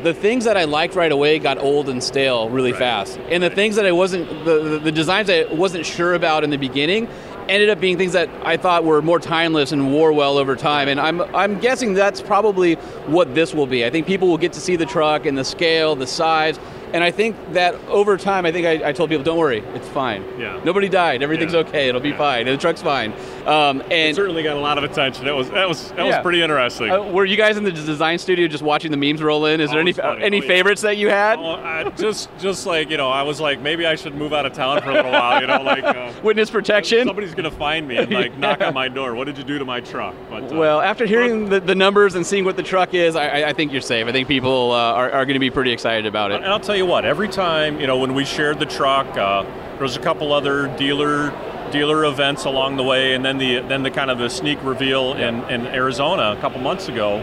the 0.03 0.13
things 0.13 0.45
that 0.45 0.57
I 0.57 0.65
liked 0.65 0.95
right 0.97 1.13
away 1.13 1.39
got 1.39 1.59
old 1.59 1.89
and 1.89 2.03
stale 2.03 2.51
really 2.51 2.73
fast. 2.73 3.19
And 3.31 3.43
the 3.43 3.51
things 3.51 3.77
that 3.77 3.87
I 3.87 3.93
wasn't, 3.93 4.29
the, 4.45 4.63
the, 4.63 4.79
the 4.79 4.93
designs 4.93 5.31
I 5.31 5.45
wasn't 5.45 5.87
sure 5.87 6.15
about 6.15 6.43
in 6.43 6.51
the 6.51 6.57
beginning, 6.57 7.09
ended 7.49 7.71
up 7.71 7.81
being 7.81 7.99
things 7.99 8.13
that 8.13 8.29
I 8.45 8.57
thought 8.57 8.85
were 8.85 9.03
more 9.03 9.19
timeless 9.19 9.73
and 9.73 9.93
wore 9.93 10.13
well 10.13 10.39
over 10.39 10.57
time. 10.57 10.89
And 10.89 11.01
I'm, 11.01 11.21
I'm 11.35 11.59
guessing 11.61 11.95
that's 11.95 12.21
probably 12.21 12.75
what 13.07 13.35
this 13.35 13.55
will 13.55 13.67
be. 13.67 13.85
I 13.85 13.91
think 13.91 14.07
people 14.07 14.29
will 14.29 14.39
get 14.39 14.53
to 14.55 14.61
see 14.61 14.77
the 14.77 14.87
truck 14.87 15.27
and 15.27 15.37
the 15.37 15.45
scale, 15.45 15.95
the 15.95 16.07
size, 16.07 16.59
And 16.93 17.03
I 17.03 17.11
think 17.11 17.37
that 17.53 17.75
over 17.89 18.17
time, 18.19 18.45
I 18.45 18.53
think 18.53 18.67
I, 18.67 18.89
I 18.91 18.93
told 18.93 19.09
people, 19.11 19.25
don't 19.25 19.39
worry, 19.39 19.59
it's 19.75 19.89
fine. 19.89 20.23
Yeah. 20.39 20.61
Nobody 20.65 20.89
died. 20.89 21.23
Everything's 21.23 21.55
Yeah. 21.55 21.61
okay. 21.61 21.89
It'll 21.89 22.01
be 22.01 22.13
fine. 22.13 22.47
And 22.47 22.57
the 22.57 22.61
truck's 22.61 22.83
fine. 22.83 23.13
Um, 23.47 23.81
and 23.83 23.93
It 24.11 24.17
certainly 24.17 24.43
got 24.43 24.57
a 24.57 24.61
lot 24.61 24.77
of 24.79 24.85
attention. 24.85 25.25
That 25.25 25.35
was 25.35 25.51
that 25.51 25.69
was 25.69 25.91
that 25.93 26.05
was 26.07 26.17
pretty 26.19 26.43
interesting. 26.43 26.91
uh, 26.91 27.03
were 27.03 27.25
you 27.25 27.37
guys 27.37 27.57
in 27.57 27.65
the 27.65 27.73
design 27.73 28.19
studio 28.19 28.47
just 28.47 28.63
watching 28.63 28.91
the 28.91 28.97
memes 28.97 29.23
roll 29.23 29.47
in? 29.47 29.61
Is 29.61 29.71
there 29.71 29.79
Oh, 29.79 29.83
any 29.83 29.93
funny. 29.93 30.23
any 30.23 30.39
Oh, 30.39 30.43
yeah. 30.43 30.49
favorites 30.49 30.83
that 30.83 30.97
you 30.99 31.09
had? 31.09 31.39
Oh, 31.39 31.53
I 31.55 31.85
just 31.97 32.29
just 32.39 32.67
like 32.67 32.91
you 32.91 32.97
know, 32.99 33.09
I 33.11 33.23
was 33.23 33.41
like 33.41 33.61
maybe 33.61 33.87
I 33.87 33.95
should 33.97 34.15
move 34.15 34.33
out 34.33 34.47
of 34.47 34.53
town 34.53 34.81
for 34.83 34.91
a 34.91 34.95
little 34.95 35.11
while. 35.11 35.41
You 35.41 35.47
know, 35.47 35.63
like 35.63 35.83
uh, 35.85 36.13
Witness 36.23 36.51
protection. 36.51 37.07
somebody's 37.07 37.35
gonna 37.35 37.51
find 37.51 37.89
me 37.89 37.97
and 37.97 38.11
like 38.21 38.37
knock 38.39 38.61
on 38.61 38.75
my 38.75 38.89
door. 38.89 39.15
What 39.15 39.25
did 39.25 39.39
you 39.39 39.45
do 39.45 39.59
to 39.59 39.65
my 39.65 39.81
truck? 39.81 40.15
But 40.31 40.53
uh, 40.53 40.57
Well, 40.57 40.81
after 40.81 41.07
hearing 41.07 41.49
the, 41.49 41.59
the 41.61 41.75
numbers 41.75 42.15
and 42.15 42.25
seeing 42.27 42.45
what 42.45 42.57
the 42.57 42.63
truck 42.63 42.95
is, 42.95 43.17
I, 43.17 43.27
I- 43.29 43.49
I 43.49 43.53
think 43.55 43.73
you're 43.73 43.81
safe. 43.81 44.07
I 44.07 44.13
think 44.13 44.29
people 44.29 44.71
uh, 44.73 44.93
are, 44.93 45.11
are 45.11 45.25
going 45.27 45.35
to 45.35 45.41
be 45.41 45.51
pretty 45.51 45.73
excited 45.73 46.07
about 46.07 46.31
it. 46.31 46.37
And 46.37 46.47
I'll 46.47 46.61
tell 46.61 46.77
you 46.77 46.82
what, 46.87 47.05
every 47.05 47.29
time, 47.29 47.81
you 47.81 47.87
know, 47.87 47.99
when 47.99 48.15
we 48.15 48.25
shared 48.25 48.59
the 48.59 48.67
truck, 48.67 49.07
uh, 49.17 49.43
there 49.43 49.83
was 49.83 49.97
a 49.97 50.01
couple 50.01 50.33
other 50.33 50.69
dealer 50.77 51.33
dealer 51.71 52.05
events 52.05 52.45
along 52.45 52.77
the 52.77 52.83
way, 52.83 53.15
and 53.15 53.25
then 53.25 53.39
the 53.39 53.61
then 53.61 53.83
the 53.83 53.91
kind 53.91 54.11
of 54.11 54.19
the 54.19 54.29
sneak 54.29 54.63
reveal 54.63 55.15
in, 55.15 55.43
in 55.51 55.67
Arizona 55.67 56.35
a 56.37 56.41
couple 56.41 56.61
months 56.61 56.89
ago. 56.89 57.17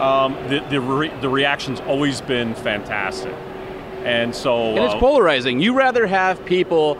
Um, 0.00 0.34
the 0.48 0.60
the, 0.68 0.80
re- 0.80 1.20
the 1.20 1.28
reaction's 1.28 1.80
always 1.80 2.20
been 2.20 2.54
fantastic, 2.54 3.34
and 4.04 4.34
so 4.34 4.74
And 4.74 4.84
it's 4.84 4.94
uh, 4.94 4.98
polarizing. 4.98 5.60
You 5.60 5.74
rather 5.74 6.06
have 6.06 6.44
people 6.44 6.98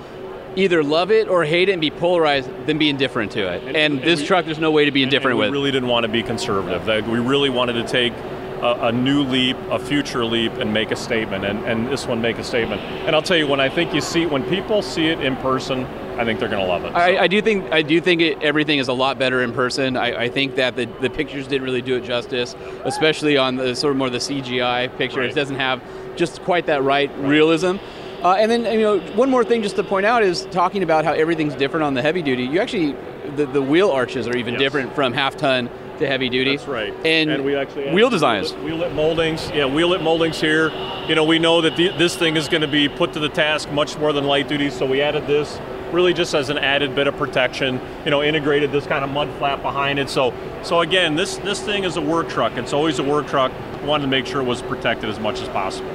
either 0.56 0.82
love 0.82 1.10
it 1.10 1.28
or 1.28 1.44
hate 1.44 1.68
it 1.68 1.72
and 1.72 1.80
be 1.80 1.90
polarized 1.90 2.48
than 2.66 2.78
be 2.78 2.88
indifferent 2.88 3.32
to 3.32 3.52
it. 3.52 3.76
And, 3.76 4.00
this 4.00 4.24
truck, 4.24 4.46
there's 4.46 4.58
no 4.58 4.70
way 4.70 4.86
to 4.86 4.90
be 4.90 5.02
indifferent 5.02 5.32
and 5.32 5.38
we 5.38 5.44
with. 5.44 5.52
really 5.52 5.70
didn't 5.70 5.90
want 5.90 6.04
to 6.04 6.08
be 6.08 6.22
conservative. 6.22 6.86
That 6.86 7.06
we 7.06 7.18
really 7.18 7.50
wanted 7.50 7.74
to 7.74 7.86
take 7.86 8.14
a, 8.62 8.86
a 8.88 8.92
new 8.92 9.22
leap, 9.22 9.56
a 9.70 9.78
future 9.78 10.24
leap, 10.24 10.52
and 10.54 10.72
make 10.72 10.90
a 10.90 10.96
statement. 10.96 11.44
And, 11.44 11.64
and 11.64 11.88
this 11.88 12.06
one 12.06 12.20
make 12.20 12.38
a 12.38 12.44
statement. 12.44 12.80
And 12.80 13.14
I'll 13.14 13.22
tell 13.22 13.36
you, 13.36 13.46
when 13.46 13.60
I 13.60 13.68
think 13.68 13.94
you 13.94 14.00
see, 14.00 14.26
when 14.26 14.42
people 14.44 14.82
see 14.82 15.06
it 15.06 15.20
in 15.20 15.36
person, 15.36 15.84
I 16.18 16.24
think 16.24 16.40
they're 16.40 16.48
going 16.48 16.62
to 16.64 16.68
love 16.68 16.84
it. 16.84 16.94
I, 16.94 17.24
I 17.24 17.26
do 17.26 17.42
think 17.42 17.70
I 17.72 17.82
do 17.82 18.00
think 18.00 18.22
it, 18.22 18.42
everything 18.42 18.78
is 18.78 18.88
a 18.88 18.92
lot 18.92 19.18
better 19.18 19.42
in 19.42 19.52
person. 19.52 19.96
I, 19.96 20.22
I 20.24 20.28
think 20.30 20.56
that 20.56 20.74
the, 20.76 20.86
the 21.00 21.10
pictures 21.10 21.46
didn't 21.46 21.64
really 21.64 21.82
do 21.82 21.96
it 21.96 22.04
justice, 22.04 22.54
especially 22.84 23.36
on 23.36 23.56
the 23.56 23.74
sort 23.76 23.90
of 23.90 23.98
more 23.98 24.08
the 24.08 24.18
CGI 24.18 24.96
picture. 24.96 25.22
It 25.22 25.34
doesn't 25.34 25.56
have 25.56 25.82
just 26.16 26.40
quite 26.42 26.66
that 26.66 26.82
right 26.82 27.10
realism. 27.18 27.76
Uh, 28.22 28.32
and 28.38 28.50
then 28.50 28.64
you 28.72 28.80
know 28.80 28.98
one 29.14 29.28
more 29.28 29.44
thing 29.44 29.62
just 29.62 29.76
to 29.76 29.84
point 29.84 30.06
out 30.06 30.22
is 30.22 30.46
talking 30.46 30.82
about 30.82 31.04
how 31.04 31.12
everything's 31.12 31.54
different 31.54 31.84
on 31.84 31.92
the 31.92 32.00
heavy 32.00 32.22
duty. 32.22 32.44
You 32.44 32.60
actually 32.60 32.96
the, 33.36 33.44
the 33.44 33.60
wheel 33.60 33.90
arches 33.90 34.26
are 34.26 34.36
even 34.36 34.54
Yes. 34.54 34.60
different 34.62 34.94
from 34.94 35.12
half 35.12 35.36
ton 35.36 35.68
to 35.98 36.06
heavy 36.06 36.28
duty. 36.28 36.56
That's 36.56 36.68
right. 36.68 36.94
And, 37.04 37.44
we 37.44 37.56
actually 37.56 37.92
wheel 37.92 38.10
designs. 38.10 38.52
Wheel 38.54 38.76
lip 38.76 38.92
moldings. 38.92 39.50
Yeah, 39.50 39.66
wheel 39.66 39.88
lip 39.88 40.02
moldings 40.02 40.40
here. 40.40 40.70
You 41.08 41.14
know, 41.14 41.24
we 41.24 41.38
know 41.38 41.60
that 41.60 41.76
the, 41.76 41.88
this 41.96 42.16
thing 42.16 42.36
is 42.36 42.48
going 42.48 42.62
to 42.62 42.68
be 42.68 42.88
put 42.88 43.12
to 43.12 43.20
the 43.20 43.28
task 43.28 43.70
much 43.70 43.98
more 43.98 44.12
than 44.12 44.24
light 44.24 44.48
duty, 44.48 44.70
so 44.70 44.86
we 44.86 45.00
added 45.00 45.26
this 45.26 45.58
really 45.92 46.12
just 46.12 46.34
as 46.34 46.50
an 46.50 46.58
added 46.58 46.94
bit 46.94 47.06
of 47.06 47.16
protection. 47.16 47.80
You 48.04 48.10
know, 48.10 48.22
integrated 48.22 48.72
this 48.72 48.86
kind 48.86 49.04
of 49.04 49.10
mud 49.10 49.28
flap 49.38 49.62
behind 49.62 49.98
it. 49.98 50.10
So, 50.10 50.34
so 50.62 50.80
again, 50.80 51.16
this 51.16 51.36
this 51.38 51.60
thing 51.60 51.84
is 51.84 51.96
a 51.96 52.00
work 52.00 52.28
truck. 52.28 52.56
It's 52.56 52.72
always 52.72 52.98
a 52.98 53.04
work 53.04 53.26
truck. 53.26 53.52
Wanted 53.84 54.02
to 54.02 54.08
make 54.08 54.26
sure 54.26 54.40
it 54.40 54.44
was 54.44 54.62
protected 54.62 55.08
as 55.08 55.18
much 55.18 55.40
as 55.40 55.48
possible. 55.48 55.90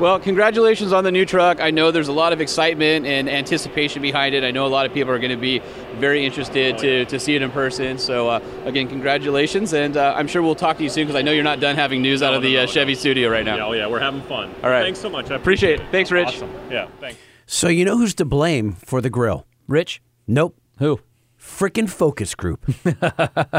Well, 0.00 0.18
congratulations 0.18 0.92
on 0.92 1.04
the 1.04 1.12
new 1.12 1.24
truck. 1.24 1.60
I 1.60 1.70
know 1.70 1.92
there's 1.92 2.08
a 2.08 2.12
lot 2.12 2.32
of 2.32 2.40
excitement 2.40 3.06
and 3.06 3.30
anticipation 3.30 4.02
behind 4.02 4.34
it. 4.34 4.42
I 4.42 4.50
know 4.50 4.66
a 4.66 4.68
lot 4.68 4.86
of 4.86 4.92
people 4.92 5.12
are 5.12 5.20
going 5.20 5.30
to 5.30 5.36
be 5.36 5.60
very 6.00 6.26
interested 6.26 6.78
to, 6.78 7.04
to 7.04 7.20
see 7.20 7.36
it 7.36 7.42
in 7.42 7.52
person. 7.52 7.98
So, 7.98 8.28
uh, 8.28 8.40
again, 8.64 8.88
congratulations, 8.88 9.72
and 9.72 9.96
uh, 9.96 10.14
I'm 10.16 10.26
sure 10.26 10.42
we'll 10.42 10.56
talk 10.56 10.78
to 10.78 10.82
you 10.82 10.88
soon 10.88 11.06
because 11.06 11.16
I 11.16 11.22
know 11.22 11.30
you're 11.30 11.44
not 11.44 11.60
done 11.60 11.76
having 11.76 12.02
news 12.02 12.24
out 12.24 12.34
of 12.34 12.42
the 12.42 12.58
uh, 12.58 12.66
Chevy 12.66 12.96
studio 12.96 13.30
right 13.30 13.44
now. 13.44 13.56
Yeah, 13.56 13.66
oh 13.66 13.72
yeah, 13.72 13.86
we're 13.86 14.00
having 14.00 14.22
fun. 14.22 14.52
All 14.64 14.70
right. 14.70 14.82
Thanks 14.82 14.98
so 14.98 15.08
much. 15.08 15.30
I 15.30 15.36
Appreciate 15.36 15.80
it. 15.80 15.86
Thanks, 15.92 16.10
Rich. 16.10 16.26
Awesome. 16.26 16.50
Yeah, 16.70 16.88
thanks. 16.98 17.20
So 17.46 17.68
you 17.68 17.84
know 17.84 17.96
who's 17.96 18.14
to 18.16 18.24
blame 18.24 18.72
for 18.72 19.00
the 19.00 19.10
grill? 19.10 19.46
Rich? 19.68 20.02
Nope. 20.26 20.58
Who? 20.78 20.98
Frickin' 21.38 21.88
focus 21.88 22.34
group. 22.34 22.64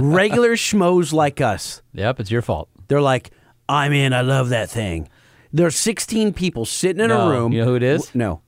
Regular 0.02 0.56
schmoes 0.56 1.14
like 1.14 1.40
us. 1.40 1.82
Yep, 1.94 2.20
it's 2.20 2.32
your 2.32 2.42
fault. 2.42 2.68
They're 2.90 3.02
like, 3.02 3.32
I'm 3.70 3.94
in. 3.94 4.12
I 4.12 4.22
love 4.22 4.50
that 4.50 4.70
thing. 4.70 5.08
There's 5.56 5.76
16 5.78 6.34
people 6.34 6.66
sitting 6.66 7.02
in 7.02 7.08
No, 7.10 7.28
a 7.28 7.30
room. 7.32 7.54
You 7.54 7.60
know 7.62 7.66
who 7.68 7.76
it 7.76 7.84
is? 7.84 8.08
W- 8.08 8.20
No. 8.20 8.42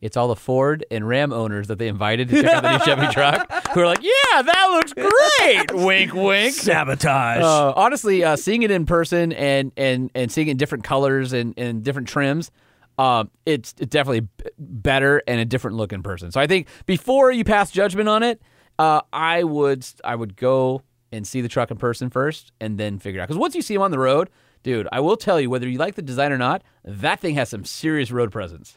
It's 0.00 0.16
all 0.16 0.28
the 0.28 0.36
Ford 0.36 0.84
and 0.92 1.06
Ram 1.08 1.32
owners 1.32 1.66
that 1.68 1.78
they 1.80 1.88
invited 1.88 2.28
to 2.28 2.42
check 2.42 2.52
out 2.52 2.62
the 2.62 2.78
new 2.78 2.84
Chevy 2.84 3.06
truck 3.12 3.68
who 3.70 3.80
are 3.80 3.86
like, 3.86 4.02
yeah, 4.02 4.42
that 4.42 4.66
looks 4.70 4.92
great. 4.92 5.72
wink, 5.84 6.14
wink. 6.14 6.54
Sabotage. 6.54 7.42
Uh, 7.42 7.72
honestly, 7.74 8.22
uh, 8.22 8.36
seeing 8.36 8.62
it 8.62 8.70
in 8.70 8.86
person 8.86 9.32
and 9.32 9.72
and 9.76 10.10
and 10.14 10.30
seeing 10.30 10.46
it 10.48 10.52
in 10.52 10.56
different 10.56 10.84
colors 10.84 11.32
and, 11.32 11.52
and 11.56 11.82
different 11.82 12.06
trims, 12.06 12.52
um, 12.96 13.28
it's, 13.44 13.74
it's 13.78 13.90
definitely 13.90 14.20
b- 14.20 14.28
better 14.58 15.20
and 15.26 15.40
a 15.40 15.44
different 15.44 15.76
look 15.76 15.92
in 15.92 16.02
person. 16.04 16.30
So 16.30 16.40
I 16.40 16.46
think 16.46 16.68
before 16.86 17.32
you 17.32 17.42
pass 17.42 17.72
judgment 17.72 18.08
on 18.08 18.22
it, 18.22 18.40
uh, 18.78 19.00
I 19.12 19.42
would 19.42 19.84
I 20.04 20.14
would 20.14 20.36
go 20.36 20.82
and 21.10 21.26
see 21.26 21.40
the 21.40 21.48
truck 21.48 21.72
in 21.72 21.76
person 21.76 22.08
first 22.08 22.52
and 22.60 22.78
then 22.78 23.00
figure 23.00 23.18
it 23.20 23.22
out. 23.22 23.26
Because 23.28 23.38
once 23.40 23.56
you 23.56 23.62
see 23.62 23.74
them 23.74 23.82
on 23.82 23.90
the 23.90 23.98
road, 23.98 24.30
dude, 24.62 24.88
I 24.92 25.00
will 25.00 25.16
tell 25.16 25.40
you 25.40 25.50
whether 25.50 25.68
you 25.68 25.78
like 25.78 25.94
the 25.94 26.02
design 26.02 26.32
or 26.32 26.38
not, 26.38 26.62
that 26.84 27.20
thing 27.20 27.34
has 27.36 27.48
some 27.48 27.64
serious 27.64 28.10
road 28.10 28.30
presence. 28.32 28.76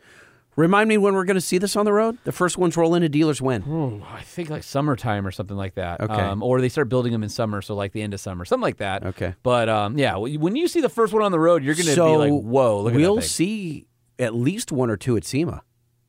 Remind 0.57 0.89
me 0.89 0.97
when 0.97 1.13
we're 1.13 1.23
going 1.23 1.35
to 1.35 1.41
see 1.41 1.57
this 1.57 1.77
on 1.77 1.85
the 1.85 1.93
road? 1.93 2.17
The 2.25 2.33
first 2.33 2.57
ones 2.57 2.75
roll 2.75 2.93
into 2.93 3.07
dealers 3.07 3.41
when? 3.41 3.63
Ooh, 3.69 4.03
I 4.11 4.21
think 4.21 4.49
like 4.49 4.63
summertime 4.63 5.25
or 5.25 5.31
something 5.31 5.55
like 5.55 5.75
that. 5.75 6.01
Okay. 6.01 6.13
Um, 6.13 6.43
or 6.43 6.59
they 6.59 6.67
start 6.67 6.89
building 6.89 7.13
them 7.13 7.23
in 7.23 7.29
summer, 7.29 7.61
so 7.61 7.73
like 7.73 7.93
the 7.93 8.01
end 8.01 8.13
of 8.13 8.19
summer, 8.19 8.43
something 8.43 8.61
like 8.61 8.77
that. 8.77 9.05
Okay. 9.05 9.33
But 9.43 9.69
um, 9.69 9.97
yeah, 9.97 10.17
when 10.17 10.57
you 10.57 10.67
see 10.67 10.81
the 10.81 10.89
first 10.89 11.13
one 11.13 11.23
on 11.23 11.31
the 11.31 11.39
road, 11.39 11.63
you're 11.63 11.73
going 11.75 11.85
to 11.87 11.93
so 11.93 12.11
be 12.27 12.31
like, 12.33 12.43
"Whoa, 12.43 12.81
look 12.81 12.93
we'll 12.93 13.13
at 13.13 13.15
that 13.15 13.21
thing." 13.21 13.29
see 13.29 13.87
at 14.19 14.35
least 14.35 14.73
one 14.73 14.89
or 14.89 14.97
two 14.97 15.15
at 15.15 15.23
SEMA. 15.23 15.63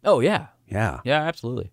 Oh 0.05 0.19
yeah, 0.19 0.49
Yeah. 0.67 0.99
yeah, 1.05 1.23
absolutely. 1.23 1.71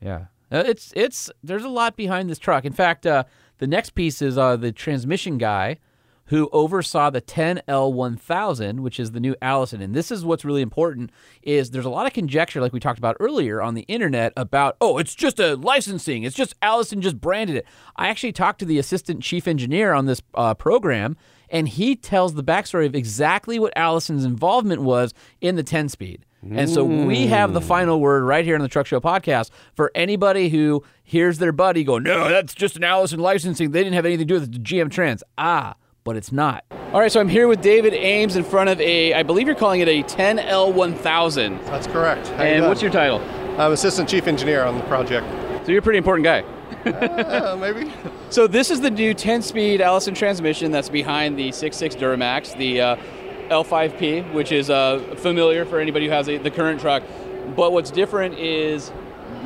Yeah, 0.00 0.26
Uh, 0.50 0.62
it's 0.66 0.92
it's 0.96 1.30
there's 1.42 1.64
a 1.64 1.68
lot 1.68 1.94
behind 1.96 2.30
this 2.30 2.38
truck. 2.38 2.64
In 2.64 2.72
fact, 2.72 3.06
uh, 3.06 3.24
the 3.58 3.66
next 3.66 3.90
piece 3.90 4.22
is 4.22 4.38
uh, 4.38 4.56
the 4.56 4.72
transmission 4.72 5.36
guy 5.38 5.78
who 6.26 6.48
oversaw 6.52 7.10
the 7.10 7.20
10L1000, 7.20 8.80
which 8.80 8.98
is 8.98 9.12
the 9.12 9.20
new 9.20 9.36
Allison. 9.40 9.80
And 9.80 9.94
this 9.94 10.10
is 10.10 10.24
what's 10.24 10.44
really 10.44 10.62
important 10.62 11.10
is 11.42 11.70
there's 11.70 11.84
a 11.84 11.90
lot 11.90 12.06
of 12.06 12.12
conjecture, 12.12 12.60
like 12.60 12.72
we 12.72 12.80
talked 12.80 12.98
about 12.98 13.16
earlier 13.20 13.62
on 13.62 13.74
the 13.74 13.82
internet, 13.82 14.32
about 14.36 14.76
oh, 14.80 14.98
it's 14.98 15.14
just 15.14 15.38
a 15.38 15.56
licensing. 15.56 16.24
It's 16.24 16.36
just 16.36 16.54
Allison 16.62 17.00
just 17.00 17.20
branded 17.20 17.56
it. 17.56 17.66
I 17.96 18.08
actually 18.08 18.32
talked 18.32 18.58
to 18.60 18.64
the 18.64 18.78
assistant 18.78 19.22
chief 19.22 19.46
engineer 19.46 19.92
on 19.92 20.06
this 20.06 20.20
uh, 20.34 20.54
program, 20.54 21.16
and 21.48 21.68
he 21.68 21.94
tells 21.94 22.34
the 22.34 22.44
backstory 22.44 22.86
of 22.86 22.94
exactly 22.94 23.58
what 23.58 23.72
Allison's 23.76 24.24
involvement 24.24 24.82
was 24.82 25.14
in 25.40 25.56
the 25.56 25.62
10 25.62 25.88
speed. 25.88 26.24
And 26.48 26.70
so 26.70 26.84
we 26.84 27.26
have 27.26 27.54
the 27.54 27.60
final 27.60 28.00
word 28.00 28.22
right 28.22 28.44
here 28.44 28.54
on 28.54 28.60
the 28.60 28.68
Truck 28.68 28.86
Show 28.86 29.00
podcast 29.00 29.50
for 29.74 29.90
anybody 29.96 30.48
who 30.48 30.84
hears 31.02 31.38
their 31.38 31.50
buddy 31.50 31.82
go, 31.82 31.98
no, 31.98 32.28
that's 32.28 32.54
just 32.54 32.76
an 32.76 32.84
Allison 32.84 33.18
licensing. 33.18 33.72
They 33.72 33.80
didn't 33.82 33.94
have 33.94 34.06
anything 34.06 34.28
to 34.28 34.34
do 34.34 34.40
with 34.40 34.52
the 34.52 34.58
GM 34.58 34.90
Trans. 34.90 35.24
Ah, 35.36 35.74
but 36.06 36.16
it's 36.16 36.32
not. 36.32 36.64
All 36.92 37.00
right, 37.00 37.10
so 37.12 37.20
I'm 37.20 37.28
here 37.28 37.48
with 37.48 37.60
David 37.60 37.92
Ames 37.92 38.36
in 38.36 38.44
front 38.44 38.70
of 38.70 38.80
a, 38.80 39.12
I 39.12 39.24
believe 39.24 39.46
you're 39.48 39.56
calling 39.56 39.80
it 39.80 39.88
a 39.88 40.02
10L1000. 40.04 41.66
That's 41.66 41.88
correct. 41.88 42.28
How 42.28 42.44
And 42.44 42.60
doing? 42.60 42.68
what's 42.68 42.80
your 42.80 42.92
title? 42.92 43.18
I'm 43.60 43.72
assistant 43.72 44.08
chief 44.08 44.26
engineer 44.28 44.62
on 44.64 44.78
the 44.78 44.84
project. 44.84 45.26
So 45.66 45.72
you're 45.72 45.80
a 45.80 45.82
pretty 45.82 45.98
important 45.98 46.24
guy. 46.24 46.42
Uh, 46.86 47.56
maybe. 47.60 47.92
So 48.30 48.46
this 48.46 48.70
is 48.70 48.80
the 48.80 48.90
new 48.90 49.12
10-speed 49.12 49.80
Allison 49.80 50.14
transmission 50.14 50.70
that's 50.70 50.88
behind 50.88 51.36
the 51.36 51.48
6.6 51.48 51.96
Duramax, 51.96 52.56
the 52.56 52.80
uh, 52.80 52.96
L5P, 53.48 54.32
which 54.32 54.52
is 54.52 54.70
uh, 54.70 55.00
familiar 55.18 55.64
for 55.64 55.80
anybody 55.80 56.06
who 56.06 56.12
has 56.12 56.28
a, 56.28 56.38
the 56.38 56.50
current 56.50 56.80
truck. 56.80 57.02
But 57.56 57.72
what's 57.72 57.90
different 57.90 58.38
is 58.38 58.92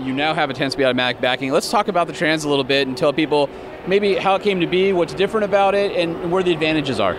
you 0.02 0.12
now 0.12 0.34
have 0.34 0.50
a 0.50 0.54
10-speed 0.54 0.84
automatic 0.84 1.22
backing. 1.22 1.50
Let's 1.50 1.70
talk 1.70 1.88
about 1.88 2.06
the 2.08 2.12
trans 2.12 2.44
a 2.44 2.48
little 2.50 2.64
bit 2.64 2.86
and 2.86 2.94
tell 2.96 3.12
people 3.14 3.48
maybe 3.86 4.16
how 4.16 4.34
it 4.34 4.42
came 4.42 4.60
to 4.60 4.66
be, 4.66 4.92
what's 4.92 5.14
different 5.14 5.44
about 5.44 5.74
it, 5.74 5.96
and 5.96 6.30
where 6.30 6.42
the 6.42 6.52
advantages 6.52 7.00
are. 7.00 7.16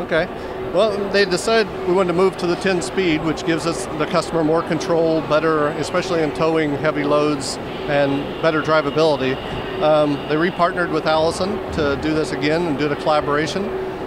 Okay. 0.00 0.26
Well, 0.72 1.10
they 1.10 1.24
decided 1.24 1.66
we 1.88 1.94
wanted 1.94 2.08
to 2.08 2.18
move 2.18 2.36
to 2.36 2.46
the 2.46 2.56
10 2.56 2.82
speed, 2.82 3.24
which 3.24 3.46
gives 3.46 3.66
us 3.66 3.86
the 3.98 4.06
customer 4.06 4.44
more 4.44 4.62
control, 4.62 5.22
better, 5.22 5.68
especially 5.68 6.22
in 6.22 6.32
towing 6.34 6.72
heavy 6.72 7.04
loads, 7.04 7.56
and 7.88 8.42
better 8.42 8.60
drivability. 8.60 9.34
Um, 9.82 10.12
they 10.28 10.34
repartnered 10.34 10.92
with 10.92 11.06
Allison 11.06 11.56
to 11.72 11.98
do 12.02 12.12
this 12.12 12.32
again 12.32 12.66
and 12.66 12.78
do 12.78 12.86
the 12.88 12.96
collaboration. 12.96 13.64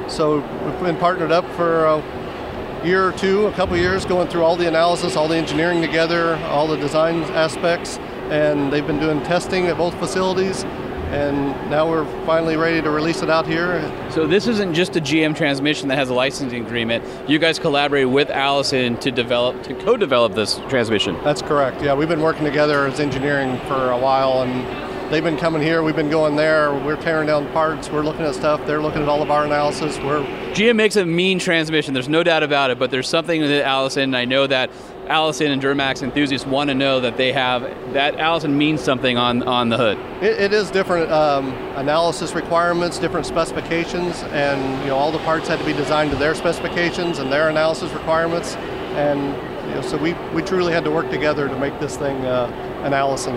So 0.08 0.40
we've 0.66 0.80
been 0.82 0.98
partnered 0.98 1.32
up 1.32 1.50
for 1.56 1.86
a 1.86 2.86
year 2.86 3.08
or 3.08 3.12
two, 3.14 3.48
a 3.48 3.54
couple 3.54 3.76
years, 3.78 4.06
going 4.06 4.28
through 4.28 4.44
all 4.44 4.56
the 4.56 4.68
analysis, 4.68 5.16
all 5.16 5.28
the 5.28 5.38
engineering 5.38 5.82
together, 5.82 6.36
all 6.46 6.68
the 6.68 6.78
design 6.78 7.24
aspects, 7.34 7.98
and 8.30 8.72
they've 8.72 8.86
been 8.86 9.00
doing 9.00 9.22
testing 9.24 9.68
at 9.68 9.78
both 9.78 9.98
facilities. 10.00 10.64
And 11.12 11.48
now 11.70 11.90
we're 11.90 12.06
finally 12.26 12.56
ready 12.56 12.82
to 12.82 12.90
release 12.90 13.22
it 13.22 13.30
out 13.30 13.46
here. 13.46 13.82
So 14.12 14.26
this 14.26 14.48
isn't 14.48 14.74
just 14.74 14.96
a 14.96 15.02
GM 15.02 15.36
transmission 15.36 15.90
that 15.90 15.98
has 15.98 16.10
a 16.10 16.14
licensing 16.14 16.66
agreement. 16.66 17.04
You 17.30 17.38
guys 17.38 17.60
collaborate 17.60 18.10
with 18.10 18.30
Allison 18.30 18.96
to 18.98 19.12
develop, 19.12 19.62
to 19.64 19.74
co-develop 19.74 20.36
this 20.36 20.60
transmission. 20.70 21.18
That's 21.24 21.42
correct. 21.42 21.82
Yeah, 21.82 21.96
we've 21.96 22.08
been 22.08 22.22
working 22.22 22.46
together 22.46 22.86
as 22.88 23.02
engineering 23.02 23.60
for 23.68 23.92
a 23.92 23.98
while, 23.98 24.44
and 24.44 25.12
they've 25.12 25.24
been 25.24 25.38
coming 25.38 25.62
here, 25.62 25.84
we've 25.84 25.98
been 25.98 26.10
going 26.10 26.38
there. 26.38 26.74
We're 26.74 26.96
tearing 26.96 27.28
down 27.28 27.52
parts, 27.52 27.90
we're 27.90 28.04
looking 28.04 28.22
at 28.22 28.34
stuff. 28.34 28.66
They're 28.66 28.82
looking 28.82 29.02
at 29.02 29.10
all 29.10 29.22
of 29.22 29.30
our 29.30 29.44
analysis. 29.44 29.98
We're 30.00 30.24
GM 30.52 30.76
makes 30.76 30.96
a 30.96 31.06
mean 31.06 31.40
transmission. 31.40 31.94
There's 31.94 32.10
no 32.10 32.24
doubt 32.24 32.44
about 32.44 32.72
it. 32.72 32.80
But 32.80 32.92
there's 32.92 33.08
something 33.08 33.42
that 33.42 33.66
Allison. 33.66 34.04
And 34.04 34.18
I 34.18 34.26
know 34.26 34.48
that 34.48 34.70
Allison 35.12 35.52
and 35.52 35.62
Duramax 35.62 36.04
enthusiasts 36.04 36.48
want 36.48 36.70
to 36.70 36.74
know 36.74 37.02
that 37.02 37.18
they 37.18 37.34
have 37.34 37.64
that 37.94 38.18
Allison 38.18 38.58
means 38.58 38.82
something 38.82 39.18
on 39.18 39.44
on 39.44 39.68
the 39.68 39.78
hood. 39.78 39.98
It, 40.24 40.40
it 40.40 40.54
is 40.54 40.72
different 40.72 41.12
um, 41.12 41.50
analysis 41.76 42.34
requirements, 42.34 42.98
different 42.98 43.26
specifications, 43.26 44.24
and 44.32 44.82
you 44.84 44.88
know 44.88 44.96
all 44.96 45.12
the 45.12 45.20
parts 45.20 45.50
had 45.50 45.60
to 45.60 45.66
be 45.66 45.74
designed 45.74 46.12
to 46.12 46.18
their 46.18 46.34
specifications 46.34 47.20
and 47.20 47.32
their 47.32 47.50
analysis 47.50 47.92
requirements, 47.92 48.56
and 48.96 49.36
you 49.68 49.76
know, 49.76 49.82
so 49.82 49.98
we, 49.98 50.14
we 50.34 50.42
truly 50.42 50.74
had 50.74 50.84
to 50.86 50.92
work 50.92 51.10
together 51.10 51.48
to 51.48 51.58
make 51.58 51.78
this 51.80 51.98
thing 51.98 52.26
uh, 52.26 52.48
an 52.84 52.94
Allison. 52.94 53.36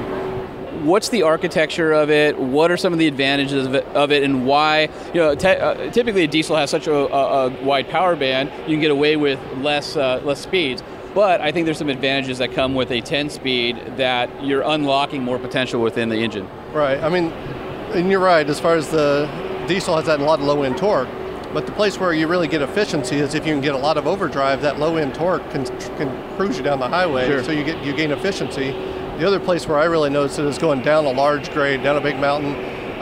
What's 0.85 1.09
the 1.09 1.23
architecture 1.23 1.93
of 1.93 2.11
it? 2.11 2.39
What 2.39 2.71
are 2.71 2.77
some 2.77 2.93
of 2.93 2.99
the 2.99 3.07
advantages 3.07 3.67
of 3.67 3.75
it, 3.75 3.87
of 3.95 4.13
it 4.13 4.23
and 4.23 4.45
why? 4.47 4.89
You 5.15 5.21
know, 5.21 5.31
uh, 5.31 5.91
typically 5.91 6.25
a 6.25 6.27
diesel 6.27 6.57
has 6.57 6.71
such 6.71 6.87
a, 6.87 6.95
a, 6.95 7.47
a, 7.47 7.65
wide 7.65 7.89
power 7.89 8.17
band, 8.17 8.51
you 8.69 8.75
can 8.75 8.81
get 8.81 8.91
away 8.91 9.17
with 9.17 9.41
less 9.59 9.97
uh, 9.97 10.21
less 10.25 10.41
speeds. 10.41 10.83
But 11.15 11.41
I 11.41 11.53
think 11.53 11.65
there's 11.67 11.79
some 11.79 11.89
advantages 11.89 12.39
that 12.39 12.53
come 12.53 12.75
with 12.75 12.91
a 12.91 13.01
10 13.01 13.31
speed 13.31 13.77
that 13.97 14.45
you're 14.45 14.63
unlocking 14.63 15.23
more 15.23 15.39
potential 15.39 15.81
within 15.81 16.09
the 16.09 16.17
engine. 16.17 16.49
Right. 16.73 17.01
I 17.03 17.09
mean, 17.09 17.27
and 17.95 18.11
you're 18.11 18.21
right, 18.21 18.49
as 18.49 18.59
far 18.59 18.75
as 18.75 18.89
the 18.89 19.29
diesel 19.69 19.95
has 19.97 20.07
that 20.07 20.19
a 20.21 20.25
lot 20.25 20.41
of 20.41 20.47
low 20.47 20.63
end 20.65 20.77
torque. 20.77 21.09
But 21.53 21.67
the 21.67 21.73
place 21.73 22.01
where 22.01 22.13
you 22.13 22.27
really 22.27 22.49
get 22.49 22.63
efficiency 22.63 23.17
is 23.17 23.35
if 23.35 23.47
you 23.47 23.53
can 23.53 23.61
get 23.61 23.77
a 23.77 23.79
lot 23.79 23.97
of 23.97 24.09
overdrive, 24.09 24.61
that 24.63 24.81
low 24.81 24.97
end 24.97 25.15
torque 25.15 25.49
can, 25.51 25.65
can 25.97 26.37
cruise 26.37 26.57
you 26.57 26.65
down 26.65 26.81
the 26.81 26.89
highway, 26.89 27.29
Sure. 27.29 27.45
so 27.45 27.53
you 27.53 27.63
get 27.63 27.83
you 27.85 27.93
gain 27.95 28.11
efficiency. 28.11 28.73
The 29.19 29.25
other 29.25 29.39
place 29.39 29.69
where 29.69 29.79
I 29.79 29.85
really 29.85 30.11
notice 30.11 30.41
it 30.41 30.47
is 30.47 30.59
going 30.59 30.83
down 30.83 31.05
a 31.05 31.13
large 31.13 31.53
grade, 31.53 31.85
down 31.85 31.97
a 31.97 32.01
big 32.01 32.17
mountain. 32.19 32.55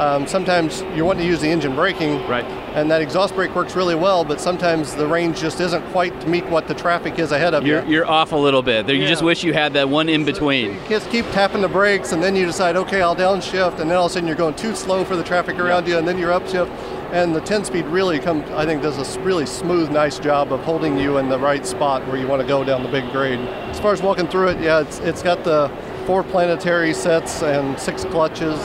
Um, 0.02 0.26
sometimes 0.26 0.80
you 0.96 1.04
want 1.04 1.20
to 1.20 1.24
use 1.24 1.40
the 1.40 1.46
engine 1.46 1.76
braking, 1.76 2.26
right? 2.26 2.44
And 2.74 2.90
that 2.90 3.00
exhaust 3.00 3.36
brake 3.36 3.54
works 3.54 3.76
really 3.76 3.94
well, 3.94 4.24
but 4.24 4.40
sometimes 4.40 4.96
the 4.96 5.06
range 5.06 5.38
just 5.38 5.60
isn't 5.60 5.84
quite 5.92 6.20
to 6.22 6.28
meet 6.28 6.44
what 6.46 6.66
the 6.66 6.74
traffic 6.74 7.20
is 7.20 7.30
ahead 7.30 7.54
of 7.54 7.64
You're, 7.64 7.84
you. 7.84 7.92
you're 7.92 8.06
off 8.06 8.32
a 8.32 8.36
little 8.36 8.62
bit. 8.62 8.88
You 8.88 9.06
just 9.06 9.22
wish 9.22 9.44
you 9.44 9.52
had 9.52 9.74
that 9.74 9.88
one 9.88 10.08
in 10.08 10.24
between. 10.24 10.76
Just 10.88 11.08
keep 11.10 11.24
tapping 11.26 11.60
the 11.60 11.68
brakes, 11.68 12.10
and 12.10 12.20
then 12.20 12.34
you 12.34 12.44
decide, 12.44 12.74
okay, 12.74 13.00
I'll 13.00 13.14
downshift, 13.14 13.78
and 13.78 13.88
then 13.88 13.96
all 13.96 14.06
of 14.06 14.10
a 14.10 14.14
sudden 14.14 14.26
you're 14.26 14.36
going 14.36 14.56
too 14.56 14.74
slow 14.74 15.04
for 15.04 15.14
the 15.14 15.22
traffic 15.22 15.60
around 15.60 15.86
you, 15.86 15.96
and 15.98 16.08
then 16.08 16.18
you're 16.18 16.32
upshift. 16.32 16.70
And 17.12 17.32
the 17.32 17.40
10 17.40 17.66
speed 17.66 17.84
really 17.84 18.18
comes, 18.18 18.50
I 18.50 18.66
think, 18.66 18.82
does 18.82 18.98
a 18.98 19.20
really 19.20 19.46
smooth, 19.46 19.92
nice 19.92 20.18
job 20.18 20.52
of 20.52 20.64
holding 20.64 20.98
you 20.98 21.18
in 21.18 21.28
the 21.28 21.38
right 21.38 21.64
spot 21.64 22.04
where 22.08 22.16
you 22.16 22.26
want 22.26 22.42
to 22.42 22.48
go 22.48 22.64
down 22.64 22.82
the 22.82 22.90
big 22.90 23.08
grade. 23.12 23.38
As 23.38 23.78
far 23.78 23.92
as 23.92 24.02
walking 24.02 24.26
through 24.26 24.48
it, 24.48 24.60
yeah, 24.60 24.80
it's, 24.80 24.98
it's 24.98 25.22
got 25.22 25.44
the 25.44 25.70
four 26.06 26.24
planetary 26.24 26.92
sets 26.92 27.44
and 27.44 27.78
six 27.78 28.04
clutches, 28.06 28.58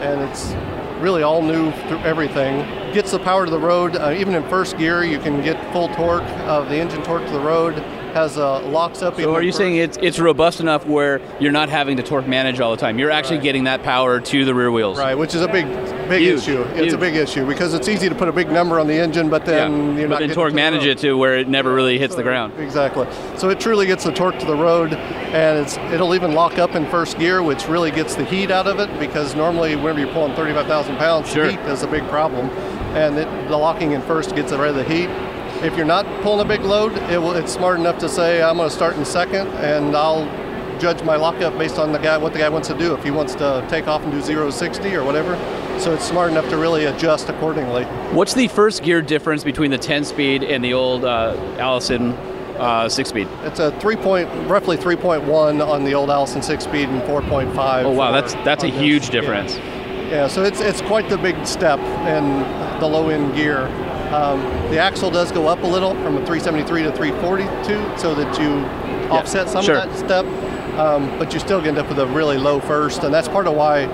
and 0.00 0.22
it's 0.22 0.54
really 1.00 1.22
all 1.22 1.42
new 1.42 1.72
through 1.88 1.98
everything. 2.00 2.60
Gets 2.92 3.12
the 3.12 3.18
power 3.18 3.44
to 3.44 3.50
the 3.50 3.58
road. 3.58 3.96
Uh, 3.96 4.14
even 4.16 4.34
in 4.34 4.46
first 4.48 4.76
gear, 4.76 5.02
you 5.04 5.18
can 5.18 5.42
get 5.42 5.72
full 5.72 5.88
torque 5.94 6.22
of 6.46 6.68
the 6.68 6.76
engine 6.76 7.02
torque 7.02 7.24
to 7.24 7.32
the 7.32 7.40
road. 7.40 7.82
Has 8.14 8.36
uh, 8.38 8.60
locks 8.68 9.02
up. 9.02 9.16
So 9.16 9.34
are 9.34 9.42
you 9.42 9.52
saying 9.52 9.76
it's 9.76 9.96
it's 10.02 10.18
robust 10.18 10.60
enough 10.60 10.84
where 10.86 11.20
you're 11.38 11.52
not 11.52 11.68
having 11.68 11.96
to 11.96 12.02
torque 12.02 12.26
manage 12.26 12.60
all 12.60 12.70
the 12.72 12.76
time? 12.76 12.98
You're 12.98 13.10
actually 13.10 13.38
getting 13.38 13.64
that 13.64 13.82
power 13.82 14.20
to 14.20 14.44
the 14.44 14.54
rear 14.54 14.70
wheels. 14.72 14.98
Right, 14.98 15.14
which 15.16 15.34
is 15.34 15.42
a 15.42 15.48
big, 15.48 15.66
big 16.08 16.22
Huge, 16.22 16.40
issue. 16.40 16.62
It's 16.62 16.78
huge. 16.78 16.92
a 16.92 16.98
big 16.98 17.14
issue 17.14 17.46
because 17.46 17.72
it's 17.72 17.88
easy 17.88 18.08
to 18.08 18.14
put 18.14 18.28
a 18.28 18.32
big 18.32 18.50
number 18.50 18.80
on 18.80 18.86
the 18.88 18.94
engine, 18.94 19.30
but 19.30 19.44
then 19.46 19.96
you're 19.96 20.08
but 20.08 20.20
not 20.20 20.26
then 20.26 20.34
torque 20.34 20.50
to 20.50 20.56
manage 20.56 20.84
it 20.84 20.98
to 20.98 21.14
where 21.16 21.38
it 21.38 21.48
never 21.48 21.72
really 21.72 21.98
hits 21.98 22.14
the 22.16 22.22
ground. 22.22 22.52
Exactly. 22.58 23.06
So 23.36 23.48
it 23.48 23.60
truly 23.60 23.86
gets 23.86 24.04
the 24.04 24.12
torque 24.12 24.38
to 24.40 24.46
the 24.46 24.56
road, 24.56 24.92
and 24.94 25.58
it's 25.58 25.76
it'll 25.92 26.14
even 26.14 26.32
lock 26.32 26.58
up 26.58 26.74
in 26.74 26.86
first 26.90 27.18
gear, 27.18 27.42
which 27.42 27.68
really 27.68 27.90
gets 27.92 28.16
the 28.16 28.24
heat 28.24 28.50
out 28.50 28.66
of 28.66 28.80
it 28.80 28.90
because 28.98 29.34
normally 29.36 29.76
whenever 29.76 30.00
you're 30.00 30.12
pulling 30.12 30.34
35,000 30.34 30.96
pounds, 30.96 31.28
Sure. 31.30 31.48
heat 31.48 31.60
is 31.60 31.82
a 31.84 31.86
big 31.86 32.02
problem, 32.08 32.50
and 32.96 33.16
it, 33.16 33.28
the 33.48 33.56
locking 33.56 33.92
in 33.92 34.02
first 34.02 34.34
gets 34.34 34.50
rid 34.52 34.70
of 34.70 34.74
the 34.74 34.84
heat. 34.84 35.08
If 35.62 35.76
you're 35.76 35.84
not 35.86 36.06
pulling 36.22 36.40
a 36.40 36.48
big 36.48 36.62
load, 36.62 36.92
it 37.10 37.18
will, 37.20 37.32
it's 37.32 37.52
smart 37.52 37.78
enough 37.78 37.98
to 37.98 38.08
say 38.08 38.42
I'm 38.42 38.56
going 38.56 38.68
to 38.70 38.74
start 38.74 38.96
in 38.96 39.04
second, 39.04 39.46
and 39.58 39.94
I'll 39.94 40.24
judge 40.78 41.02
my 41.02 41.16
lockup 41.16 41.58
based 41.58 41.78
on 41.78 41.92
the 41.92 41.98
guy 41.98 42.16
what 42.16 42.32
the 42.32 42.38
guy 42.38 42.48
wants 42.48 42.68
to 42.68 42.78
do. 42.78 42.94
If 42.94 43.04
he 43.04 43.10
wants 43.10 43.34
to 43.34 43.66
take 43.68 43.86
off 43.86 44.02
and 44.02 44.10
do 44.10 44.22
0 44.22 44.46
to 44.46 44.52
60 44.52 44.94
or 44.96 45.04
whatever, 45.04 45.36
so 45.78 45.92
it's 45.92 46.04
smart 46.04 46.30
enough 46.30 46.48
to 46.48 46.56
really 46.56 46.86
adjust 46.86 47.28
accordingly. 47.28 47.84
What's 48.14 48.32
the 48.32 48.48
first 48.48 48.82
gear 48.82 49.02
difference 49.02 49.44
between 49.44 49.70
the 49.70 49.76
10 49.76 50.04
speed 50.04 50.42
and 50.44 50.64
the 50.64 50.72
old 50.72 51.04
uh, 51.04 51.36
Allison 51.58 52.12
uh, 52.56 52.88
six 52.88 53.10
speed? 53.10 53.28
It's 53.42 53.60
a 53.60 53.70
three 53.80 53.96
point, 53.96 54.30
roughly 54.48 54.78
3.1 54.78 55.66
on 55.66 55.84
the 55.84 55.92
old 55.92 56.08
Allison 56.10 56.40
six 56.40 56.64
speed 56.64 56.88
and 56.88 57.02
4.5. 57.02 57.84
Oh 57.84 57.90
wow, 57.92 58.12
that's 58.12 58.32
that's 58.36 58.64
a 58.64 58.68
on 58.68 58.72
this. 58.72 58.80
huge 58.80 59.04
Yeah. 59.06 59.20
difference. 59.20 59.56
Yeah, 60.10 60.26
so 60.26 60.42
it's 60.42 60.60
it's 60.62 60.80
quite 60.80 61.08
the 61.10 61.18
big 61.18 61.46
step 61.46 61.78
in 62.08 62.80
the 62.80 62.86
low 62.86 63.10
end 63.10 63.34
gear. 63.36 63.66
Um, 64.12 64.40
the 64.70 64.78
axle 64.78 65.10
does 65.10 65.30
go 65.30 65.46
up 65.46 65.62
a 65.62 65.66
little 65.66 65.92
from 66.02 66.16
a 66.16 66.26
373 66.26 66.82
to 66.82 66.92
342, 66.92 67.98
so 67.98 68.14
that 68.14 68.40
you 68.40 68.50
offset 69.10 69.48
some 69.48 69.64
sure. 69.64 69.76
of 69.76 69.88
that 69.88 69.98
step, 69.98 70.24
um, 70.78 71.06
but 71.18 71.32
you 71.32 71.38
still 71.38 71.60
end 71.60 71.78
up 71.78 71.88
with 71.88 71.98
a 71.98 72.06
really 72.06 72.36
low 72.36 72.60
first, 72.60 73.04
and 73.04 73.14
that's 73.14 73.28
part 73.28 73.46
of 73.46 73.54
why. 73.54 73.88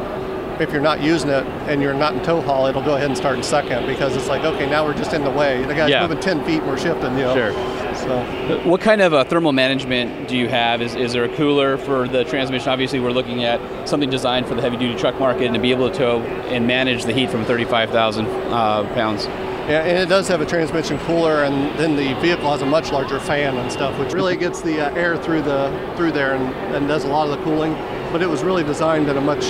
If 0.59 0.73
you're 0.73 0.81
not 0.81 1.03
using 1.03 1.29
it 1.29 1.45
and 1.69 1.83
you're 1.83 1.93
not 1.93 2.15
in 2.15 2.23
tow 2.23 2.41
haul, 2.41 2.67
it'll 2.67 2.83
go 2.83 2.95
ahead 2.95 3.09
and 3.09 3.17
start 3.17 3.37
in 3.37 3.43
second 3.43 3.87
because 3.87 4.17
it's 4.17 4.27
like, 4.27 4.43
okay, 4.43 4.67
now 4.67 4.87
we're 4.87 4.97
just 4.97 5.13
in 5.13 5.23
the 5.23 5.31
way. 5.31 5.63
The 5.67 5.75
guy's 5.75 5.91
Yeah. 5.91 6.01
moving 6.01 6.19
10 6.19 6.43
feet 6.47 6.61
and 6.63 6.67
we're 6.67 6.79
shifting, 6.79 7.13
you 7.19 7.25
know. 7.25 7.35
Sure. 7.35 7.53
So. 7.95 8.61
What 8.65 8.81
kind 8.81 9.03
of 9.03 9.13
uh, 9.13 9.25
thermal 9.25 9.53
management 9.53 10.29
do 10.29 10.35
you 10.35 10.49
have? 10.49 10.81
Is, 10.81 10.95
is 10.95 11.13
there 11.13 11.25
a 11.25 11.37
cooler 11.37 11.77
for 11.77 12.09
the 12.09 12.25
transmission? 12.25 12.71
Obviously, 12.71 13.01
we're 13.01 13.11
looking 13.11 13.45
at 13.45 13.87
something 13.87 14.09
designed 14.09 14.47
for 14.47 14.55
the 14.55 14.63
heavy 14.63 14.79
duty 14.79 14.99
truck 14.99 15.19
market 15.21 15.45
and 15.45 15.55
to 15.55 15.61
be 15.61 15.73
able 15.73 15.91
to 15.91 15.95
tow 15.95 16.23
and 16.23 16.67
manage 16.67 17.05
the 17.05 17.13
heat 17.13 17.29
from 17.29 17.45
35,000 17.45 18.25
uh, 18.25 18.85
pounds. 18.95 19.27
Yeah, 19.69 19.83
and 19.83 19.99
it 19.99 20.09
does 20.09 20.29
have 20.29 20.41
a 20.41 20.47
transmission 20.47 20.97
cooler, 21.01 21.43
and 21.43 21.77
then 21.79 21.97
the 21.97 22.15
vehicle 22.21 22.51
has 22.53 22.63
a 22.63 22.67
much 22.67 22.93
larger 22.93 23.19
fan 23.19 23.57
and 23.57 23.71
stuff, 23.73 23.99
which 23.99 24.13
really 24.13 24.37
gets 24.37 24.61
the 24.63 24.81
uh, 24.81 24.95
air 24.95 25.17
through 25.17 25.43
the 25.43 25.93
through 25.97 26.13
there 26.13 26.35
and, 26.35 26.55
and 26.75 26.87
does 26.87 27.03
a 27.05 27.09
lot 27.09 27.29
of 27.29 27.37
the 27.37 27.45
cooling. 27.45 27.73
But 28.13 28.23
it 28.23 28.29
was 28.29 28.45
really 28.45 28.63
designed 28.63 29.09
in 29.09 29.17
a 29.17 29.21
much, 29.21 29.45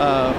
uh, 0.00 0.34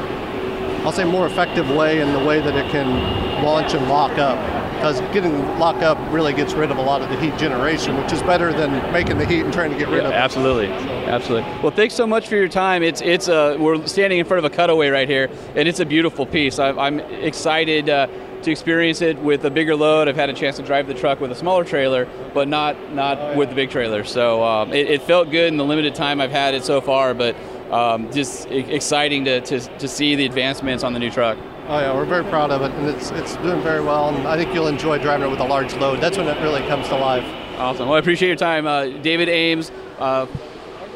I'll 0.86 0.92
say, 0.92 1.04
more 1.06 1.26
effective 1.26 1.68
way 1.72 2.02
in 2.02 2.14
the 2.14 2.24
way 2.24 2.40
that 2.40 2.56
it 2.56 2.70
can 2.72 3.44
launch 3.44 3.74
and 3.74 3.90
lock 3.90 4.18
up. 4.20 4.38
Because 4.76 5.02
getting 5.14 5.58
lock 5.58 5.78
up 5.78 5.98
really 6.14 6.34
gets 6.34 6.54
rid 6.54 6.70
of 6.70 6.78
a 6.78 6.82
lot 6.82 7.02
of 7.02 7.10
the 7.10 7.20
heat 7.20 7.36
generation, 7.40 7.98
which 8.00 8.12
is 8.14 8.22
better 8.22 8.54
than 8.54 8.92
making 8.94 9.18
the 9.18 9.26
heat 9.26 9.42
and 9.42 9.52
trying 9.52 9.72
to 9.72 9.78
get 9.78 9.88
rid 9.88 10.04
Yeah, 10.04 10.10
of 10.10 10.12
it. 10.12 10.18
absolutely, 10.18 10.68
absolutely. 11.08 11.50
Well, 11.64 11.72
thanks 11.72 11.96
so 11.96 12.06
much 12.06 12.28
for 12.28 12.36
your 12.36 12.50
time. 12.50 12.84
It's 12.84 13.02
it's 13.02 13.28
uh, 13.28 13.56
we're 13.58 13.88
standing 13.88 14.20
in 14.20 14.26
front 14.26 14.46
of 14.46 14.52
a 14.52 14.56
cutaway 14.56 14.90
right 14.90 15.10
here, 15.10 15.32
and 15.56 15.68
it's 15.68 15.80
a 15.80 15.86
beautiful 15.86 16.28
piece. 16.28 16.60
I, 16.60 16.70
I'm 16.72 17.00
excited 17.00 17.90
uh, 17.90 18.08
to 18.46 18.52
experience 18.52 19.02
it 19.02 19.20
with 19.20 19.44
a 19.46 19.50
bigger 19.50 19.76
load. 19.76 20.08
I've 20.08 20.16
had 20.16 20.30
a 20.30 20.34
chance 20.34 20.56
to 20.58 20.64
drive 20.64 20.88
the 20.88 20.94
truck 20.94 21.20
with 21.20 21.32
a 21.32 21.36
smaller 21.36 21.64
trailer, 21.64 22.08
but 22.34 22.48
not 22.48 22.94
not 22.94 23.36
with 23.36 23.50
the 23.50 23.56
big 23.56 23.70
trailer. 23.70 24.04
So 24.04 24.44
um, 24.44 24.72
it, 24.72 24.88
it 24.88 25.02
felt 25.02 25.30
good 25.30 25.48
in 25.48 25.58
the 25.58 25.66
limited 25.66 25.94
time 25.96 26.22
I've 26.22 26.32
had 26.32 26.54
it 26.54 26.64
so 26.64 26.80
far, 26.80 27.14
but 27.14 27.36
um, 27.72 28.12
just 28.12 28.48
exciting 28.50 29.26
to, 29.26 29.42
to 29.42 29.60
to 29.60 29.88
see 29.88 30.16
the 30.16 30.26
advancements 30.26 30.84
on 30.84 30.94
the 30.94 31.00
new 31.00 31.12
truck. 31.12 31.38
Oh 31.68 31.80
yeah, 31.80 31.94
we're 31.94 32.06
very 32.06 32.24
proud 32.26 32.52
of 32.52 32.62
it, 32.62 32.72
and 32.72 32.88
it's 32.88 33.12
it's 33.12 33.36
doing 33.38 33.62
very 33.62 33.84
well. 33.84 34.16
And 34.16 34.28
I 34.28 34.38
think 34.38 34.54
you'll 34.54 34.68
enjoy 34.68 35.00
driving 35.00 35.28
it 35.28 35.32
with 35.32 35.40
a 35.40 35.46
large 35.48 35.74
load. 35.76 36.00
That's 36.00 36.18
when 36.18 36.28
it 36.28 36.40
really 36.42 36.62
comes 36.68 36.88
to 36.90 36.98
life. 36.98 37.26
Awesome. 37.58 37.88
Well, 37.88 37.96
I 37.96 38.00
appreciate 38.00 38.28
your 38.28 38.38
time, 38.38 38.68
uh, 38.68 38.86
David 39.02 39.30
Ames, 39.30 39.72
uh, 39.98 40.28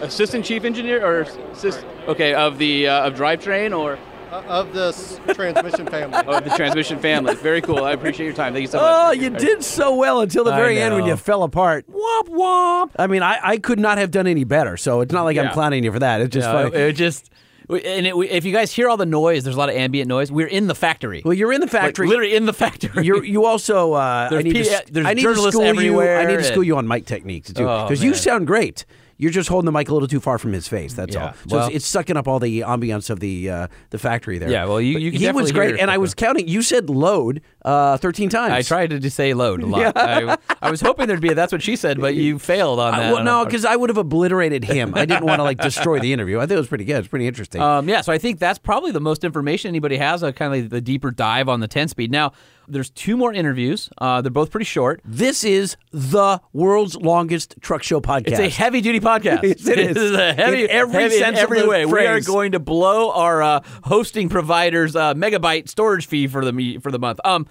assistant 0.02 0.46
chief 0.46 0.66
engineer, 0.66 1.04
or 1.04 1.22
assist, 1.22 1.86
okay 2.08 2.34
of 2.34 2.58
the 2.58 2.88
uh, 2.88 3.08
of 3.08 3.16
drivetrain 3.16 3.78
or 3.78 3.98
of 4.32 4.74
this 4.74 5.20
transmission 5.34 5.86
family. 5.88 6.18
of 6.28 6.44
the 6.44 6.50
transmission 6.52 7.00
family. 7.00 7.36
Very 7.36 7.62
cool. 7.62 7.84
I 7.84 7.92
appreciate 7.92 8.26
your 8.28 8.36
time. 8.36 8.54
Thank 8.54 8.64
you 8.64 8.68
so 8.68 8.78
much. 8.80 8.86
Oh, 8.88 9.12
you 9.12 9.30
did 9.30 9.64
so 9.64 9.96
well 9.96 10.22
until 10.22 10.44
the 10.44 10.52
I 10.54 10.58
very 10.58 10.80
end 10.82 10.96
when 10.96 11.06
you 11.06 11.16
fell 11.16 11.44
apart. 11.44 11.86
Womp 11.90 12.30
womp. 12.30 12.92
I 12.98 13.08
mean, 13.08 13.24
I, 13.24 13.40
I 13.42 13.58
could 13.58 13.80
not 13.80 13.98
have 13.98 14.12
done 14.12 14.28
any 14.28 14.44
better. 14.44 14.78
So 14.78 15.02
it's 15.02 15.12
not 15.14 15.24
like 15.24 15.38
I'm 15.38 15.46
Yeah. 15.46 15.54
clowning 15.54 15.84
you 15.84 15.92
for 15.92 16.00
that. 16.00 16.22
It's 16.22 16.34
just 16.34 16.48
No, 16.48 16.54
funny. 16.70 16.76
It, 16.76 16.82
it 16.90 16.94
just. 16.94 17.30
And 17.70 18.08
it, 18.08 18.16
if 18.32 18.46
you 18.46 18.52
guys 18.52 18.72
hear 18.72 18.90
all 18.90 18.98
the 18.98 19.06
noise, 19.06 19.44
there's 19.44 19.56
a 19.56 19.60
lot 19.60 19.70
of 19.70 19.76
ambient 19.76 20.08
noise. 20.08 20.32
We're 20.32 20.48
in 20.48 20.66
the 20.66 20.74
factory. 20.74 21.22
Well, 21.24 21.36
you're 21.36 21.54
in 21.54 21.62
the 21.62 21.68
factory. 21.68 22.08
Like, 22.08 22.10
literally 22.14 22.36
in 22.36 22.48
the 22.48 22.54
factory. 22.54 23.06
You're, 23.06 23.24
you 23.24 23.46
also. 23.46 23.94
Uh, 23.94 24.28
There's 24.30 24.40
I 24.40 24.44
need 24.44 24.54
P- 24.56 24.64
to, 24.64 24.84
there's 24.92 25.06
I 25.06 25.14
need 25.14 25.22
to 25.22 25.28
journalists 25.28 25.52
school 25.52 25.66
you. 25.66 25.70
everywhere 25.70 26.18
I 26.20 26.26
need 26.26 26.32
to 26.32 26.38
and- 26.38 26.46
school 26.48 26.64
you 26.64 26.78
on 26.78 26.88
mic 26.88 27.06
techniques 27.06 27.54
too, 27.54 27.68
Oh, 27.70 27.84
because 27.88 28.04
you 28.04 28.16
sound 28.16 28.48
great. 28.48 28.86
You're 29.22 29.32
just 29.32 29.50
holding 29.50 29.66
the 29.66 29.72
mic 29.74 29.90
a 29.90 29.94
little 29.94 30.08
too 30.08 30.22
far 30.22 30.38
from 30.38 30.54
his 30.54 30.68
face. 30.68 30.94
That's 30.94 31.14
Yeah, 31.14 31.26
all. 31.28 31.34
So 31.48 31.58
well- 31.58 31.68
it's, 31.68 31.76
it's 31.76 31.86
sucking 31.88 32.16
up 32.18 32.26
all 32.28 32.40
the 32.40 32.62
ambiance 32.62 33.10
of 33.10 33.20
the 33.20 33.50
uh, 33.50 33.68
the 33.90 34.00
factory 34.00 34.38
there. 34.38 34.50
Yeah, 34.50 34.64
well, 34.66 34.80
you- 34.80 34.98
you 34.98 35.12
can 35.12 35.20
he 35.20 35.32
was 35.32 35.52
great, 35.52 35.78
and 35.78 35.92
I 35.92 35.98
was 35.98 36.14
counting. 36.26 36.48
You 36.48 36.62
said 36.62 36.90
load. 36.90 37.42
Uh, 37.70 37.94
uh, 37.94 37.98
13 37.98 38.30
times. 38.30 38.54
I 38.54 38.62
tried 38.62 38.90
to 38.92 39.00
just 39.00 39.16
say 39.16 39.34
load 39.34 39.62
a 39.64 39.66
lot. 39.66 39.82
Yeah. 39.82 39.92
I, 39.96 40.38
I 40.62 40.72
was 40.72 40.82
hoping 40.82 41.08
there'd 41.08 41.22
be 41.22 41.30
a 41.30 41.36
that's 41.36 41.52
what 41.52 41.62
she 41.62 41.76
said, 41.76 42.00
but 42.02 42.16
you 42.16 42.40
failed 42.40 42.80
on 42.80 42.94
I- 42.94 43.00
that. 43.00 43.14
well, 43.14 43.24
no, 43.24 43.46
because 43.46 43.66
I 43.66 43.76
would 43.76 43.90
have 43.90 43.98
obliterated 43.98 44.64
him. 44.64 44.94
I 44.96 45.06
didn't 45.06 45.26
want 45.26 45.40
to 45.40 45.44
like 45.44 45.60
destroy 45.60 46.00
the 46.00 46.12
interview. 46.14 46.38
I 46.40 46.42
think 46.42 46.52
it 46.54 46.58
was 46.58 46.68
pretty 46.68 46.86
good. 46.86 46.98
It's 47.00 47.08
pretty 47.08 47.28
interesting. 47.28 47.62
Um, 47.62 47.88
yeah, 47.88 48.02
so 48.02 48.12
I 48.12 48.18
think 48.18 48.40
that's 48.40 48.60
probably 48.60 48.92
the 48.92 49.00
most 49.02 49.24
information 49.24 49.70
anybody 49.70 49.98
has, 49.98 50.24
a 50.24 50.34
kind 50.34 50.54
of 50.54 50.62
like 50.62 50.70
the 50.70 50.82
deeper 50.82 51.12
dive 51.12 51.48
on 51.50 51.60
the 51.60 51.68
10 51.68 51.88
speed. 51.90 52.12
Now, 52.12 52.34
there's 52.72 52.92
two 52.92 53.18
more 53.18 53.34
interviews. 53.34 53.90
Uh, 53.98 54.22
they're 54.22 54.30
both 54.30 54.52
pretty 54.52 54.66
short. 54.66 55.02
this 55.04 55.44
is 55.44 55.76
the 55.92 56.40
world's 56.54 56.96
longest 56.96 57.56
truck 57.62 57.82
show 57.82 58.00
podcast. 58.00 58.28
It's 58.28 58.40
a 58.40 58.50
heavy 58.50 58.80
duty 58.82 59.00
podcast. 59.00 59.44
It 59.44 59.80
is. 59.80 59.98
Is 60.00 60.12
a 60.12 60.34
heavy, 60.34 60.66
In 60.66 60.70
every 60.70 61.02
heavy 61.04 61.18
sense 61.18 61.40
every 61.40 61.62
the 61.62 61.68
way. 61.68 61.86
We 61.88 62.06
are 62.06 62.22
going 62.22 62.52
to 62.52 62.60
blow 62.60 63.12
our 63.12 63.42
uh, 63.42 63.62
hosting 63.86 64.30
provider's 64.30 64.96
uh, 64.96 65.16
megabyte 65.16 65.68
storage 65.68 66.06
fee 66.06 66.28
for 66.28 66.46
the 66.46 66.78
for 66.78 66.92
the 66.92 67.00
month. 67.00 67.20
Um, 67.26 67.48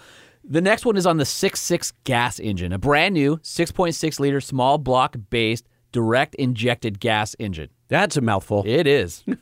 the 0.49 0.61
next 0.61 0.85
one 0.85 0.97
is 0.97 1.07
on 1.07 1.19
the 1.19 1.25
6.6 1.25 1.93
gas 2.05 2.41
engine, 2.41 2.73
a 2.73 2.79
brand 2.79 3.15
new 3.15 3.37
6.6 3.39 4.19
liter 4.21 4.41
small 4.41 4.79
block 4.79 5.17
based 5.31 5.69
direct 5.93 6.35
injected 6.37 7.01
gas 7.01 7.37
engine. 7.39 7.69
That's 7.89 8.17
a 8.17 8.21
mouthful. 8.21 8.65
It 8.67 8.87
is. 8.87 9.25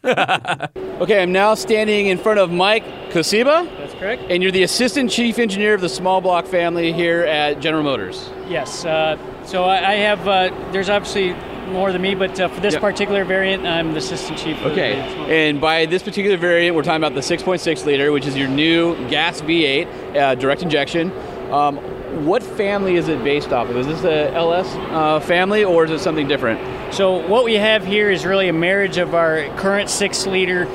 Okay, 0.97 1.23
I'm 1.23 1.31
now 1.31 1.53
standing 1.53 2.07
in 2.07 2.17
front 2.17 2.39
of 2.39 2.51
Mike 2.51 2.83
Kociba. 3.11 3.69
That's 3.77 3.93
correct. 3.93 4.23
And 4.31 4.43
you're 4.43 4.51
the 4.51 4.63
assistant 4.63 5.11
chief 5.11 5.39
engineer 5.39 5.75
of 5.75 5.83
the 5.83 5.91
small 5.91 6.23
block 6.23 6.47
family 6.47 6.91
here 6.91 7.25
at 7.25 7.61
General 7.61 7.83
Motors. 7.83 8.31
Yes. 8.49 8.87
Uh, 8.87 9.19
so 9.45 9.65
I, 9.65 9.91
I 9.91 9.95
have. 9.97 10.27
Uh, 10.27 10.49
there's 10.73 10.89
obviously 10.89 11.35
more 11.69 11.93
than 11.93 12.03
me, 12.03 12.15
but 12.15 12.39
uh, 12.39 12.49
for 12.49 12.61
this 12.61 12.75
Yep. 12.75 12.83
particular 12.83 13.25
variant, 13.25 13.67
I'm 13.67 13.93
the 13.93 13.99
assistant 13.99 14.39
chief. 14.39 14.61
Okay, 14.63 14.95
and 15.29 15.61
by 15.61 15.87
this 15.87 16.03
particular 16.03 16.37
variant, 16.37 16.75
we're 16.77 16.83
talking 16.83 17.03
about 17.03 17.15
the 17.15 17.23
6.6 17.23 17.85
liter, 17.87 18.13
which 18.13 18.27
is 18.27 18.37
your 18.37 18.49
new 18.49 18.95
gas 19.09 19.41
V8 19.41 20.17
uh, 20.17 20.35
direct 20.35 20.63
injection. 20.63 21.13
Um, 21.51 21.77
what 22.25 22.43
family 22.43 22.97
is 22.97 23.09
it 23.09 23.23
based 23.23 23.53
off 23.53 23.69
of? 23.69 23.77
Is 23.77 23.87
this 23.87 24.05
a 24.05 24.33
LS 24.35 24.67
uh, 24.91 25.21
family 25.21 25.65
or 25.65 25.85
is 25.85 25.91
it 25.91 25.99
something 26.01 26.27
different? 26.27 26.61
So 26.95 27.27
what 27.27 27.45
we 27.45 27.55
have 27.55 27.85
here 27.85 28.11
is 28.11 28.25
really 28.25 28.49
a 28.49 28.53
marriage 28.53 28.97
of 28.97 29.15
our 29.15 29.47
current 29.57 29.91
six-liter, 29.91 30.67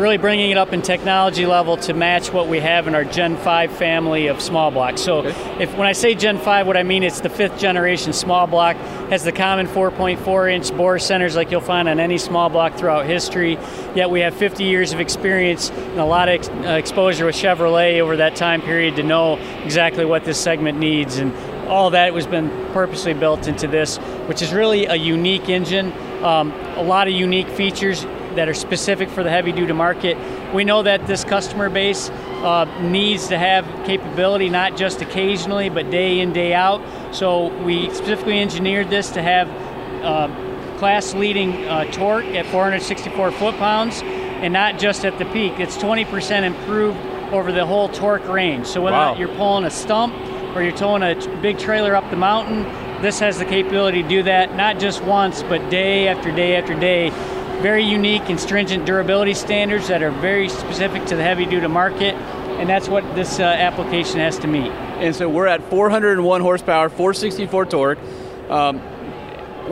really 0.00 0.16
bringing 0.16 0.50
it 0.50 0.56
up 0.56 0.72
in 0.72 0.80
technology 0.80 1.44
level 1.44 1.76
to 1.76 1.92
match 1.92 2.32
what 2.32 2.48
we 2.48 2.58
have 2.58 2.88
in 2.88 2.94
our 2.94 3.04
Gen 3.04 3.36
5 3.36 3.70
family 3.70 4.28
of 4.28 4.40
small 4.40 4.70
blocks. 4.70 5.02
So 5.02 5.26
if 5.26 5.76
when 5.76 5.86
I 5.86 5.92
say 5.92 6.14
Gen 6.14 6.38
5, 6.38 6.66
what 6.66 6.76
I 6.76 6.82
mean 6.82 7.02
it's 7.02 7.20
the 7.20 7.28
fifth 7.28 7.58
generation 7.58 8.14
small 8.14 8.46
block, 8.46 8.76
has 9.10 9.24
the 9.24 9.32
common 9.32 9.66
4.4 9.66 10.52
inch 10.52 10.74
bore 10.74 10.98
centers 10.98 11.36
like 11.36 11.50
you'll 11.50 11.60
find 11.60 11.86
on 11.86 12.00
any 12.00 12.16
small 12.16 12.48
block 12.48 12.76
throughout 12.76 13.04
history. 13.04 13.58
Yet 13.94 14.10
we 14.10 14.20
have 14.20 14.34
50 14.34 14.64
years 14.64 14.92
of 14.92 15.00
experience 15.00 15.70
and 15.70 16.00
a 16.00 16.04
lot 16.06 16.28
of 16.28 16.34
ex- 16.34 16.48
uh, 16.48 16.70
exposure 16.78 17.26
with 17.26 17.34
Chevrolet 17.34 18.00
over 18.00 18.16
that 18.16 18.36
time 18.36 18.62
period 18.62 18.96
to 18.96 19.02
know 19.02 19.36
exactly 19.64 20.06
what 20.06 20.24
this 20.24 20.40
segment 20.40 20.78
needs 20.78 21.18
and 21.18 21.34
all 21.68 21.90
that 21.90 22.12
was 22.14 22.26
been 22.26 22.48
purposely 22.72 23.14
built 23.14 23.46
into 23.46 23.68
this, 23.68 23.98
which 24.26 24.40
is 24.40 24.52
really 24.52 24.86
a 24.86 24.96
unique 24.96 25.48
engine. 25.48 25.92
Um, 26.24 26.52
a 26.76 26.82
lot 26.82 27.06
of 27.06 27.14
unique 27.14 27.48
features 27.48 28.04
that 28.36 28.48
are 28.48 28.54
specific 28.54 29.08
for 29.08 29.22
the 29.22 29.30
heavy 29.30 29.52
duty 29.52 29.72
market. 29.72 30.16
We 30.54 30.64
know 30.64 30.82
that 30.82 31.06
this 31.06 31.24
customer 31.24 31.68
base 31.68 32.10
uh, 32.10 32.64
needs 32.80 33.28
to 33.28 33.38
have 33.38 33.64
capability 33.86 34.48
not 34.48 34.76
just 34.76 35.02
occasionally, 35.02 35.68
but 35.68 35.90
day 35.90 36.20
in, 36.20 36.32
day 36.32 36.54
out. 36.54 36.80
So 37.14 37.48
we 37.64 37.90
specifically 37.90 38.38
engineered 38.40 38.88
this 38.90 39.10
to 39.10 39.22
have 39.22 39.48
uh, 40.04 40.28
class 40.78 41.12
leading 41.14 41.66
uh, 41.66 41.84
torque 41.92 42.24
at 42.26 42.46
464 42.46 43.32
foot 43.32 43.56
pounds 43.56 44.00
and 44.02 44.52
not 44.52 44.78
just 44.78 45.04
at 45.04 45.18
the 45.18 45.26
peak. 45.26 45.58
It's 45.60 45.76
20% 45.76 46.42
improved 46.44 46.98
over 47.32 47.52
the 47.52 47.66
whole 47.66 47.88
torque 47.88 48.26
range. 48.28 48.66
So 48.66 48.80
whether 48.80 48.96
Wow. 48.96 49.14
you're 49.16 49.28
pulling 49.36 49.64
a 49.64 49.70
stump 49.70 50.14
or 50.56 50.62
you're 50.62 50.76
towing 50.76 51.02
a 51.02 51.14
big 51.42 51.58
trailer 51.58 51.94
up 51.94 52.08
the 52.10 52.16
mountain, 52.16 52.62
this 53.02 53.18
has 53.20 53.38
the 53.38 53.44
capability 53.44 54.02
to 54.02 54.08
do 54.08 54.22
that 54.24 54.56
not 54.56 54.78
just 54.78 55.02
once, 55.04 55.42
but 55.42 55.70
day 55.70 56.08
after 56.08 56.32
day 56.32 56.56
after 56.56 56.74
day. 56.78 57.10
Very 57.62 57.84
unique 57.84 58.30
and 58.30 58.40
stringent 58.40 58.86
durability 58.86 59.34
standards 59.34 59.88
that 59.88 60.02
are 60.02 60.10
very 60.10 60.48
specific 60.48 61.04
to 61.06 61.16
the 61.16 61.22
heavy 61.22 61.44
duty 61.44 61.66
market, 61.66 62.14
and 62.58 62.66
that's 62.66 62.88
what 62.88 63.04
this 63.14 63.38
uh, 63.38 63.42
application 63.42 64.18
has 64.18 64.38
to 64.38 64.46
meet. 64.46 64.70
And 64.70 65.14
so 65.14 65.28
we're 65.28 65.46
at 65.46 65.62
401 65.68 66.40
horsepower, 66.40 66.88
464 66.88 67.66
torque. 67.66 67.98
Um, 68.48 68.78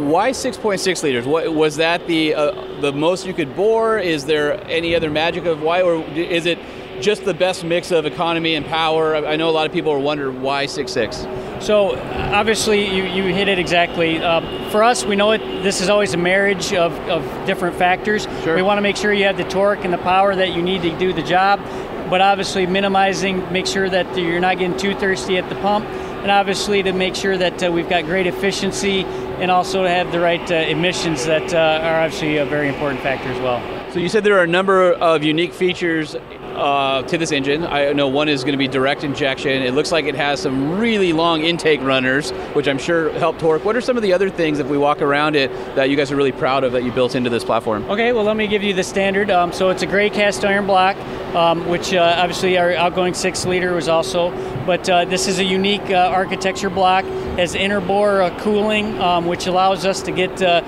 why 0.07 0.31
6.6 0.31 1.03
liters? 1.03 1.27
What, 1.27 1.55
was 1.55 1.77
that 1.77 2.07
the 2.07 2.35
uh, 2.35 2.81
the 2.83 2.93
most 2.93 3.27
you 3.27 3.33
could 3.33 3.57
bore? 3.57 3.99
Is 3.99 4.27
there 4.27 4.63
any 4.71 4.95
other 4.95 5.11
magic 5.11 5.47
of 5.47 5.63
why, 5.63 5.81
or 5.81 6.05
is 6.15 6.45
it 6.45 6.59
just 7.01 7.25
the 7.25 7.35
best 7.35 7.65
mix 7.65 7.91
of 7.91 8.05
economy 8.05 8.55
and 8.55 8.67
power? 8.67 9.17
I 9.17 9.33
I 9.33 9.37
know 9.37 9.49
a 9.49 9.53
lot 9.53 9.67
of 9.67 9.73
people 9.73 9.93
are 9.93 9.99
wondering 9.99 10.43
why 10.43 10.67
6.6. 10.67 11.48
So 11.61 11.97
obviously, 12.33 12.87
you, 12.95 13.05
you 13.05 13.35
hit 13.35 13.49
it 13.49 13.59
exactly. 13.59 14.19
Uh, 14.19 14.71
for 14.71 14.85
us, 14.85 15.05
we 15.05 15.17
know 15.17 15.33
it. 15.33 15.39
This 15.63 15.81
is 15.81 15.89
always 15.89 16.15
a 16.15 16.17
marriage 16.17 16.73
of, 16.73 16.93
of 17.09 17.47
different 17.47 17.77
factors. 17.77 18.27
We 18.47 18.63
want 18.63 18.79
to 18.79 18.83
make 18.83 18.97
sure 18.97 19.13
you 19.13 19.25
have 19.25 19.37
the 19.37 19.45
torque 19.45 19.85
and 19.85 19.93
the 19.93 19.99
power 19.99 20.35
that 20.35 20.55
you 20.55 20.63
need 20.63 20.83
to 20.83 20.97
do 20.99 21.13
the 21.13 21.23
job, 21.23 21.61
but 22.09 22.21
obviously 22.21 22.67
minimizing, 22.67 23.53
make 23.53 23.67
sure 23.67 23.91
that 23.91 24.17
you're 24.17 24.41
not 24.41 24.59
getting 24.59 24.77
too 24.77 24.95
thirsty 24.95 25.37
at 25.37 25.49
the 25.49 25.57
pump, 25.57 25.85
and 25.85 26.31
obviously 26.31 26.83
to 26.83 26.93
make 26.93 27.15
sure 27.15 27.37
that 27.37 27.63
uh, 27.63 27.71
we've 27.71 27.89
got 27.89 28.05
great 28.05 28.27
efficiency 28.27 29.05
and 29.39 29.51
also 29.51 29.83
to 29.83 29.89
have 29.89 30.11
the 30.11 30.21
right 30.21 30.51
uh, 30.51 30.55
emissions 30.55 31.27
that 31.27 31.55
uh, 31.55 31.85
are 31.85 32.01
obviously 32.03 32.39
a 32.39 32.47
very 32.47 32.69
important 32.69 33.01
factor 33.03 33.29
as 33.29 33.41
well. 33.41 33.61
So 33.93 34.01
you 34.01 34.09
said 34.09 34.25
there 34.25 34.39
are 34.39 34.43
a 34.43 34.47
number 34.47 34.93
of 34.93 35.23
unique 35.23 35.53
features 35.53 36.15
uh, 36.59 37.03
to 37.03 37.17
this 37.17 37.33
engine. 37.33 37.65
I 37.65 37.93
know 37.93 38.09
one 38.09 38.29
is 38.29 38.43
going 38.43 38.53
to 38.53 38.59
be 38.59 38.69
direct 38.69 39.05
injection. 39.05 39.63
It 39.63 39.75
looks 39.75 39.93
like 39.93 40.07
it 40.07 40.15
has 40.17 40.41
some 40.41 40.79
really 40.79 41.13
long 41.13 41.43
intake 41.43 41.81
runners, 41.81 42.31
which 42.53 42.67
I'm 42.67 42.79
sure 42.79 43.13
help 43.13 43.39
torque. 43.39 43.65
What 43.65 43.77
are 43.77 43.81
some 43.81 43.97
of 43.97 44.03
the 44.03 44.13
other 44.13 44.29
things, 44.29 44.59
if 44.59 44.67
we 44.67 44.77
walk 44.77 45.01
around 45.01 45.37
it, 45.37 45.51
that 45.77 45.89
you 45.91 45.97
guys 45.97 46.11
are 46.11 46.17
really 46.17 46.33
proud 46.33 46.65
of 46.65 46.73
that 46.73 46.83
you 46.83 46.93
built 46.93 47.15
into 47.15 47.31
this 47.31 47.45
platform? 47.45 47.85
Okay, 47.91 48.13
well, 48.13 48.25
let 48.25 48.37
me 48.37 48.47
give 48.47 48.63
you 48.63 48.75
the 48.75 48.83
standard. 48.83 49.31
Um, 49.31 49.53
so 49.53 49.71
it's 49.71 49.83
a 49.83 49.87
gray 49.87 50.11
cast 50.11 50.45
iron 50.45 50.67
block, 50.67 50.97
um, 51.35 51.69
which 51.69 51.95
uh, 51.95 52.17
obviously 52.19 52.59
our 52.59 52.75
outgoing 52.75 53.15
six 53.15 53.47
liter 53.47 53.73
was 53.73 53.89
also. 53.89 54.31
But 54.67 54.89
uh, 54.91 55.05
this 55.05 55.29
is 55.29 55.39
a 55.39 55.45
unique 55.45 55.91
uh, 55.91 56.11
architecture 56.13 56.71
block, 56.71 57.05
has 57.39 57.55
inner 57.55 57.81
bore 57.81 58.21
uh, 58.23 58.39
cooling, 58.41 59.01
um, 59.01 59.27
which 59.27 59.47
allows 59.47 59.87
us 59.87 60.03
to 60.03 60.11
get 60.11 60.43
uh, 60.43 60.63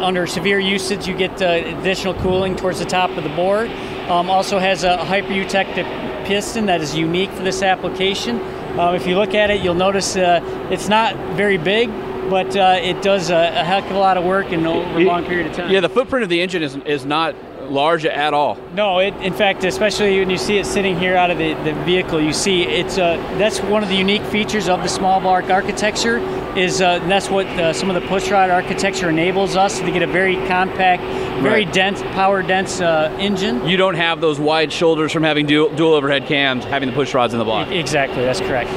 under 0.00 0.26
severe 0.26 0.58
usage, 0.58 1.06
you 1.06 1.16
get 1.16 1.40
uh, 1.40 1.46
additional 1.78 2.14
cooling 2.14 2.56
towards 2.56 2.78
the 2.78 2.84
top 2.84 3.10
of 3.10 3.24
the 3.24 3.30
bore. 3.30 3.66
Um, 4.08 4.30
also 4.30 4.58
has 4.58 4.84
a 4.84 4.96
hypereutectic 4.98 5.84
piston 6.26 6.66
that 6.66 6.80
is 6.80 6.94
unique 6.94 7.30
for 7.30 7.42
this 7.42 7.62
application. 7.62 8.38
Uh, 8.78 8.92
if 8.92 9.06
you 9.06 9.16
look 9.16 9.34
at 9.34 9.50
it, 9.50 9.62
you'll 9.62 9.74
notice 9.74 10.16
uh, 10.16 10.40
it's 10.70 10.88
not 10.88 11.16
very 11.34 11.58
big, 11.58 11.88
but 12.30 12.56
uh, 12.56 12.78
it 12.80 13.02
does 13.02 13.30
a, 13.30 13.34
a 13.34 13.64
heck 13.64 13.84
of 13.84 13.96
a 13.96 13.98
lot 13.98 14.16
of 14.16 14.24
work 14.24 14.52
in 14.52 14.66
over 14.66 15.00
a 15.00 15.04
long 15.04 15.24
period 15.24 15.48
of 15.48 15.56
time. 15.56 15.70
Yeah, 15.70 15.80
the 15.80 15.88
footprint 15.88 16.22
of 16.22 16.28
the 16.28 16.40
engine 16.40 16.62
is, 16.62 16.76
is 16.76 17.04
not 17.04 17.34
large 17.70 18.04
at 18.06 18.34
all. 18.34 18.56
No, 18.74 18.98
it, 18.98 19.14
in 19.16 19.32
fact, 19.32 19.64
especially 19.64 20.18
when 20.18 20.30
you 20.30 20.38
see 20.38 20.58
it 20.58 20.66
sitting 20.66 20.98
here 20.98 21.16
out 21.16 21.30
of 21.30 21.38
the, 21.38 21.54
the 21.64 21.72
vehicle, 21.84 22.20
you 22.20 22.32
see 22.32 22.62
it's 22.64 22.98
uh, 22.98 23.16
that's 23.38 23.60
one 23.60 23.82
of 23.82 23.88
the 23.88 23.96
unique 23.96 24.22
features 24.24 24.68
of 24.68 24.82
the 24.82 24.88
small 24.88 25.20
block 25.20 25.50
architecture. 25.50 26.18
Is 26.56 26.80
uh, 26.80 27.00
that's 27.00 27.28
what 27.28 27.46
uh, 27.46 27.72
some 27.74 27.90
of 27.90 28.00
the 28.00 28.08
pushrod 28.08 28.50
architecture 28.50 29.10
enables 29.10 29.56
us 29.56 29.78
to 29.80 29.90
get 29.90 30.02
a 30.02 30.06
very 30.06 30.36
compact, 30.48 31.02
very 31.42 31.64
Right. 31.66 31.72
dense, 31.72 32.00
power 32.14 32.42
dense 32.42 32.80
uh, 32.80 33.14
engine. 33.18 33.66
You 33.66 33.76
don't 33.76 33.94
have 33.96 34.22
those 34.22 34.40
wide 34.40 34.72
shoulders 34.72 35.12
from 35.12 35.22
having 35.22 35.44
dual, 35.46 35.68
dual 35.76 35.92
overhead 35.92 36.26
cams, 36.26 36.64
having 36.64 36.88
the 36.88 36.94
push 36.94 37.12
rods 37.12 37.34
in 37.34 37.38
the 37.38 37.44
block. 37.44 37.68
Exactly, 37.70 38.24
that's 38.24 38.40
correct. 38.40 38.70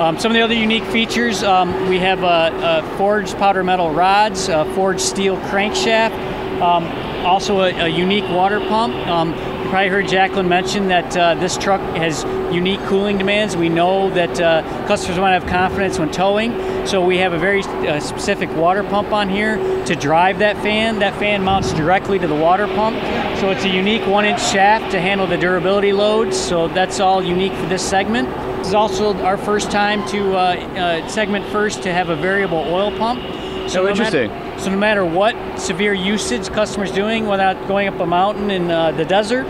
Um, 0.00 0.18
some 0.18 0.32
of 0.32 0.34
the 0.34 0.40
other 0.40 0.54
unique 0.54 0.82
features 0.84 1.42
um, 1.44 1.88
we 1.88 1.98
have 1.98 2.24
uh, 2.24 2.26
uh, 2.26 2.96
forged 2.96 3.36
powder 3.36 3.62
metal 3.62 3.90
rods, 3.92 4.48
uh, 4.48 4.64
forged 4.74 5.00
steel 5.02 5.36
crankshaft, 5.36 6.10
um, 6.60 6.84
also 7.24 7.60
a, 7.60 7.70
a 7.84 7.88
unique 7.88 8.28
water 8.28 8.60
pump. 8.60 8.94
Um, 9.06 9.30
you 9.30 9.68
probably 9.70 9.88
heard 9.88 10.06
Jaclyn 10.06 10.48
mention 10.48 10.88
that 10.88 11.16
uh, 11.16 11.34
this 11.34 11.56
truck 11.56 11.80
has 11.96 12.24
unique 12.52 12.80
cooling 12.80 13.18
demands. 13.18 13.56
We 13.56 13.68
know 13.68 14.10
that 14.10 14.40
uh, 14.40 14.62
customers 14.86 15.18
want 15.18 15.34
to 15.34 15.40
have 15.40 15.48
confidence 15.48 15.98
when 15.98 16.10
towing, 16.10 16.86
so 16.86 17.04
we 17.04 17.18
have 17.18 17.32
a 17.32 17.38
very 17.38 17.62
uh, 17.62 18.00
specific 18.00 18.50
water 18.56 18.82
pump 18.82 19.12
on 19.12 19.28
here 19.28 19.56
to 19.84 19.94
drive 19.94 20.40
that 20.40 20.56
fan. 20.56 20.98
That 20.98 21.14
fan 21.18 21.44
mounts 21.44 21.72
directly 21.72 22.18
to 22.18 22.26
the 22.26 22.34
water 22.34 22.66
pump, 22.66 22.96
so 23.38 23.50
it's 23.50 23.64
a 23.64 23.68
unique 23.68 24.06
one-inch 24.06 24.40
shaft 24.40 24.90
to 24.92 25.00
handle 25.00 25.26
the 25.26 25.36
durability 25.36 25.92
loads. 25.92 26.36
So 26.36 26.68
that's 26.68 26.98
all 27.00 27.22
unique 27.22 27.52
for 27.54 27.66
this 27.66 27.88
segment. 27.88 28.28
This 28.58 28.68
is 28.68 28.74
also 28.74 29.14
our 29.22 29.38
first 29.38 29.70
time 29.70 30.06
to 30.08 30.36
uh, 30.36 30.38
uh, 30.38 31.08
segment 31.08 31.46
first 31.46 31.82
to 31.84 31.92
have 31.92 32.08
a 32.08 32.16
variable 32.16 32.58
oil 32.58 32.90
pump. 32.98 33.22
No 33.74 33.88
interesting. 33.88 34.30
matter- 34.30 34.58
so 34.60 34.70
no 34.70 34.76
matter 34.76 35.04
what 35.04 35.34
severe 35.58 35.94
usage 35.94 36.48
customers 36.48 36.90
doing, 36.90 37.26
without 37.26 37.66
going 37.68 37.88
up 37.88 37.98
a 38.00 38.06
mountain 38.06 38.50
in 38.50 38.70
uh, 38.70 38.92
the 38.92 39.04
desert 39.04 39.46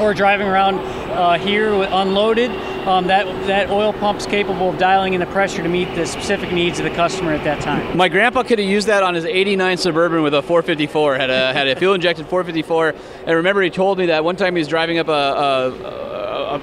or 0.00 0.14
driving 0.14 0.46
around 0.46 0.78
uh, 1.10 1.38
here 1.38 1.72
unloaded, 1.72 2.50
um, 2.86 3.08
that 3.08 3.26
that 3.48 3.70
oil 3.70 3.92
pump's 3.92 4.26
capable 4.26 4.70
of 4.70 4.78
dialing 4.78 5.14
in 5.14 5.20
the 5.20 5.26
pressure 5.26 5.62
to 5.62 5.68
meet 5.68 5.92
the 5.96 6.06
specific 6.06 6.52
needs 6.52 6.78
of 6.78 6.84
the 6.84 6.90
customer 6.90 7.32
at 7.32 7.42
that 7.44 7.60
time. 7.60 7.96
My 7.96 8.08
grandpa 8.08 8.44
could 8.44 8.58
have 8.60 8.68
used 8.68 8.86
that 8.86 9.02
on 9.02 9.14
his 9.14 9.24
89 9.24 9.76
Suburban 9.78 10.22
with 10.22 10.34
a 10.34 10.42
454, 10.42 11.16
had 11.16 11.30
a, 11.30 11.52
had 11.52 11.66
a 11.66 11.74
fuel 11.74 11.94
injected 11.94 12.26
454. 12.28 12.94
And 13.26 13.36
remember, 13.36 13.60
he 13.62 13.70
told 13.70 13.98
me 13.98 14.06
that 14.06 14.22
one 14.24 14.36
time 14.36 14.54
he 14.54 14.60
was 14.60 14.68
driving 14.68 14.98
up 14.98 15.08
a, 15.08 15.12
a, 15.12 15.70
a 15.70 16.08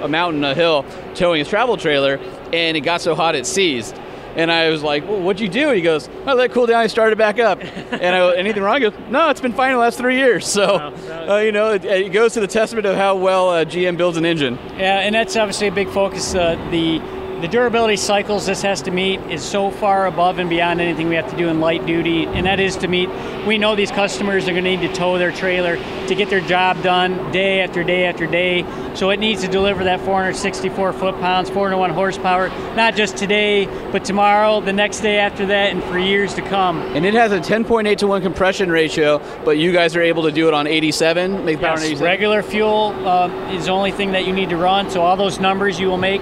a 0.01 0.07
mountain, 0.07 0.43
a 0.43 0.55
hill, 0.55 0.83
towing 1.13 1.39
his 1.39 1.47
travel 1.47 1.77
trailer, 1.77 2.17
and 2.51 2.75
it 2.75 2.81
got 2.81 3.01
so 3.01 3.13
hot 3.15 3.35
it 3.35 3.45
seized. 3.45 3.95
And 4.35 4.51
I 4.51 4.69
was 4.69 4.83
like, 4.83 5.07
well, 5.07 5.21
what'd 5.21 5.39
you 5.39 5.47
do? 5.47 5.71
He 5.71 5.81
goes, 5.81 6.09
I 6.25 6.33
let 6.33 6.51
it 6.51 6.53
cool 6.53 6.65
down. 6.65 6.81
I 6.81 6.87
started 6.87 7.17
back 7.17 7.39
up. 7.39 7.63
and 7.63 8.15
I 8.15 8.19
go, 8.19 8.31
anything 8.31 8.63
wrong? 8.63 8.75
He 8.75 8.89
goes, 8.89 8.93
no, 9.09 9.29
it's 9.29 9.41
been 9.41 9.53
fine 9.53 9.71
the 9.71 9.77
last 9.77 9.97
three 9.97 10.17
years. 10.17 10.45
So, 10.55 10.77
uh, 10.77 11.41
you 11.43 11.51
know, 11.51 11.73
it, 11.73 11.83
it, 11.83 12.13
goes 12.13 12.33
to 12.35 12.39
the 12.39 12.47
testament 12.47 12.85
of 12.85 12.95
how 12.95 13.17
well 13.17 13.49
uh, 13.49 13.65
GM 13.65 13.97
builds 13.97 14.17
an 14.17 14.25
engine. 14.25 14.55
Yeah, 14.77 14.99
and 14.99 15.13
that's 15.13 15.35
obviously 15.35 15.67
a 15.67 15.71
big 15.71 15.89
focus. 15.89 16.33
Uh, 16.33 16.55
the 16.71 16.99
the 17.41 17.47
durability 17.47 17.97
cycles 17.97 18.45
this 18.45 18.61
has 18.61 18.81
to 18.83 18.91
meet 18.91 19.19
is 19.29 19.43
so 19.43 19.69
far 19.69 20.05
above 20.07 20.39
and 20.39 20.49
beyond 20.49 20.79
anything 20.79 21.09
we 21.09 21.15
have 21.15 21.29
to 21.29 21.37
do 21.37 21.49
in 21.49 21.59
light 21.59 21.85
duty, 21.85 22.25
and 22.25 22.45
that 22.45 22.59
is 22.59 22.77
to 22.77 22.87
meet. 22.87 23.09
We 23.45 23.57
know 23.57 23.75
these 23.75 23.91
customers 23.91 24.47
are 24.47 24.51
going 24.51 24.63
to 24.63 24.77
need 24.77 24.87
to 24.87 24.93
tow 24.93 25.17
their 25.17 25.31
trailer 25.31 25.75
to 26.07 26.15
get 26.15 26.29
their 26.29 26.41
job 26.41 26.81
done 26.81 27.31
day 27.31 27.61
after 27.61 27.83
day 27.83 28.05
after 28.05 28.25
day. 28.25 28.65
So 28.95 29.09
it 29.09 29.19
needs 29.19 29.41
to 29.41 29.49
deliver 29.49 29.83
that 29.83 29.99
464 30.01 30.93
foot 30.93 31.19
pounds, 31.19 31.49
401 31.49 31.89
horsepower, 31.91 32.49
not 32.75 32.95
just 32.95 33.17
today, 33.17 33.65
but 33.91 34.05
tomorrow, 34.05 34.61
the 34.61 34.73
next 34.73 35.01
day 35.01 35.19
after 35.19 35.45
that, 35.47 35.71
and 35.71 35.83
for 35.83 35.99
years 35.99 36.33
to 36.35 36.41
come. 36.41 36.79
And 36.95 37.05
it 37.05 37.13
has 37.13 37.33
a 37.33 37.39
10.8 37.39 37.97
to 37.97 38.07
1 38.07 38.21
compression 38.21 38.71
ratio, 38.71 39.19
but 39.43 39.57
you 39.57 39.73
guys 39.73 39.95
are 39.95 40.01
able 40.01 40.23
to 40.23 40.31
do 40.31 40.47
it 40.47 40.53
on 40.53 40.67
87, 40.67 41.43
make 41.43 41.59
power 41.59 41.71
yes, 41.71 41.83
87. 41.83 42.05
Regular 42.05 42.41
fuel 42.43 42.95
uh, 43.05 43.27
is 43.51 43.65
the 43.65 43.71
only 43.71 43.91
thing 43.91 44.13
that 44.13 44.25
you 44.25 44.31
need 44.31 44.49
to 44.49 44.57
run, 44.57 44.89
so 44.89 45.01
all 45.01 45.17
those 45.17 45.39
numbers 45.39 45.79
you 45.79 45.87
will 45.87 45.97
make 45.97 46.21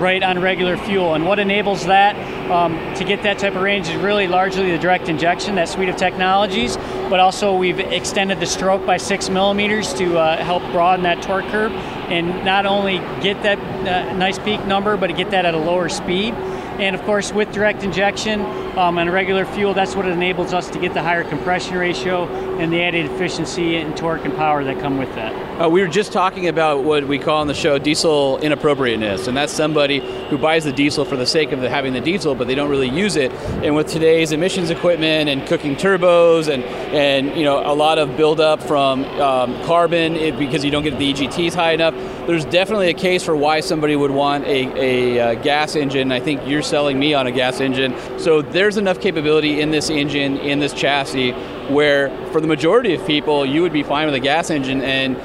right 0.00 0.22
on 0.22 0.40
regular 0.40 0.76
fuel. 0.78 1.14
And 1.14 1.26
what 1.26 1.38
enables 1.38 1.86
that 1.86 2.16
um, 2.50 2.74
to 2.96 3.04
get 3.04 3.22
that 3.22 3.38
type 3.38 3.54
of 3.54 3.62
range 3.62 3.88
is 3.88 3.96
really 3.96 4.26
largely 4.26 4.72
the 4.72 4.78
direct 4.78 5.08
injection, 5.08 5.54
that 5.56 5.68
suite 5.68 5.90
of 5.90 5.96
technologies, 5.96 6.76
but 7.08 7.20
also 7.20 7.54
we've 7.54 7.78
extended 7.78 8.40
the 8.40 8.46
stroke 8.46 8.84
by 8.86 8.96
six 8.96 9.28
millimeters 9.28 9.92
to 9.94 10.18
uh, 10.18 10.42
help 10.42 10.62
broaden 10.72 11.02
that 11.04 11.22
torque 11.22 11.46
curve 11.46 11.72
and 12.10 12.44
not 12.44 12.66
only 12.66 12.98
get 13.22 13.42
that 13.42 13.58
uh, 13.58 14.12
nice 14.16 14.38
peak 14.38 14.64
number, 14.66 14.96
but 14.96 15.14
get 15.16 15.30
that 15.30 15.44
at 15.44 15.54
a 15.54 15.58
lower 15.58 15.88
speed. 15.88 16.34
And 16.34 16.96
of 16.96 17.02
course, 17.02 17.30
with 17.30 17.52
direct 17.52 17.82
injection 17.82 18.40
um, 18.80 18.96
and 18.96 19.12
regular 19.12 19.44
fuel, 19.44 19.74
that's 19.74 19.94
what 19.94 20.06
enables 20.06 20.54
us 20.54 20.70
to 20.70 20.78
get 20.78 20.94
the 20.94 21.02
higher 21.02 21.22
compression 21.22 21.76
ratio 21.76 22.26
and 22.58 22.72
the 22.72 22.82
added 22.82 23.04
efficiency 23.10 23.76
and 23.76 23.94
torque 23.94 24.24
and 24.24 24.34
power 24.36 24.64
that 24.64 24.80
come 24.80 24.96
with 24.96 25.14
that. 25.14 25.50
Uh, 25.60 25.68
we 25.68 25.82
were 25.82 25.88
just 25.88 26.10
talking 26.10 26.48
about 26.48 26.84
what 26.84 27.06
we 27.06 27.18
call 27.18 27.42
on 27.42 27.46
the 27.46 27.52
show 27.52 27.78
diesel 27.78 28.38
inappropriateness, 28.38 29.26
and 29.26 29.36
that's 29.36 29.52
somebody 29.52 30.00
who 30.28 30.38
buys 30.38 30.64
the 30.64 30.72
diesel 30.72 31.04
for 31.04 31.18
the 31.18 31.26
sake 31.26 31.52
of 31.52 31.60
having 31.60 31.92
the 31.92 32.00
diesel, 32.00 32.34
but 32.34 32.46
they 32.46 32.54
don't 32.54 32.70
really 32.70 32.88
use 32.88 33.16
it. 33.16 33.30
And 33.62 33.76
with 33.76 33.86
today's 33.86 34.32
emissions 34.32 34.70
equipment 34.70 35.28
and 35.28 35.46
cooking 35.46 35.76
turbos, 35.76 36.48
and 36.48 36.64
and 36.64 37.36
you 37.36 37.44
know 37.44 37.58
a 37.58 37.74
lot 37.74 37.98
of 37.98 38.16
buildup 38.16 38.62
from 38.62 39.04
um, 39.20 39.62
carbon 39.64 40.16
it, 40.16 40.38
because 40.38 40.64
you 40.64 40.70
don't 40.70 40.82
get 40.82 40.98
the 40.98 41.12
EGTs 41.12 41.52
high 41.52 41.72
enough, 41.72 41.94
there's 42.26 42.46
definitely 42.46 42.88
a 42.88 42.94
case 42.94 43.22
for 43.22 43.36
why 43.36 43.60
somebody 43.60 43.94
would 43.94 44.10
want 44.10 44.46
a, 44.46 44.66
a, 44.78 45.32
a 45.32 45.36
gas 45.36 45.76
engine. 45.76 46.10
I 46.10 46.20
think 46.20 46.40
you're 46.46 46.62
selling 46.62 46.98
me 46.98 47.12
on 47.12 47.26
a 47.26 47.32
gas 47.32 47.60
engine, 47.60 47.94
so 48.18 48.40
there's 48.70 48.78
enough 48.78 49.00
capability 49.00 49.60
in 49.60 49.72
this 49.72 49.90
engine 49.90 50.36
in 50.36 50.60
this 50.60 50.72
chassis 50.72 51.32
where 51.72 52.08
for 52.30 52.40
the 52.40 52.46
majority 52.46 52.94
of 52.94 53.04
people 53.04 53.44
you 53.44 53.62
would 53.62 53.72
be 53.72 53.82
fine 53.82 54.06
with 54.06 54.14
a 54.14 54.20
gas 54.20 54.48
engine 54.48 54.80
and 54.80 55.16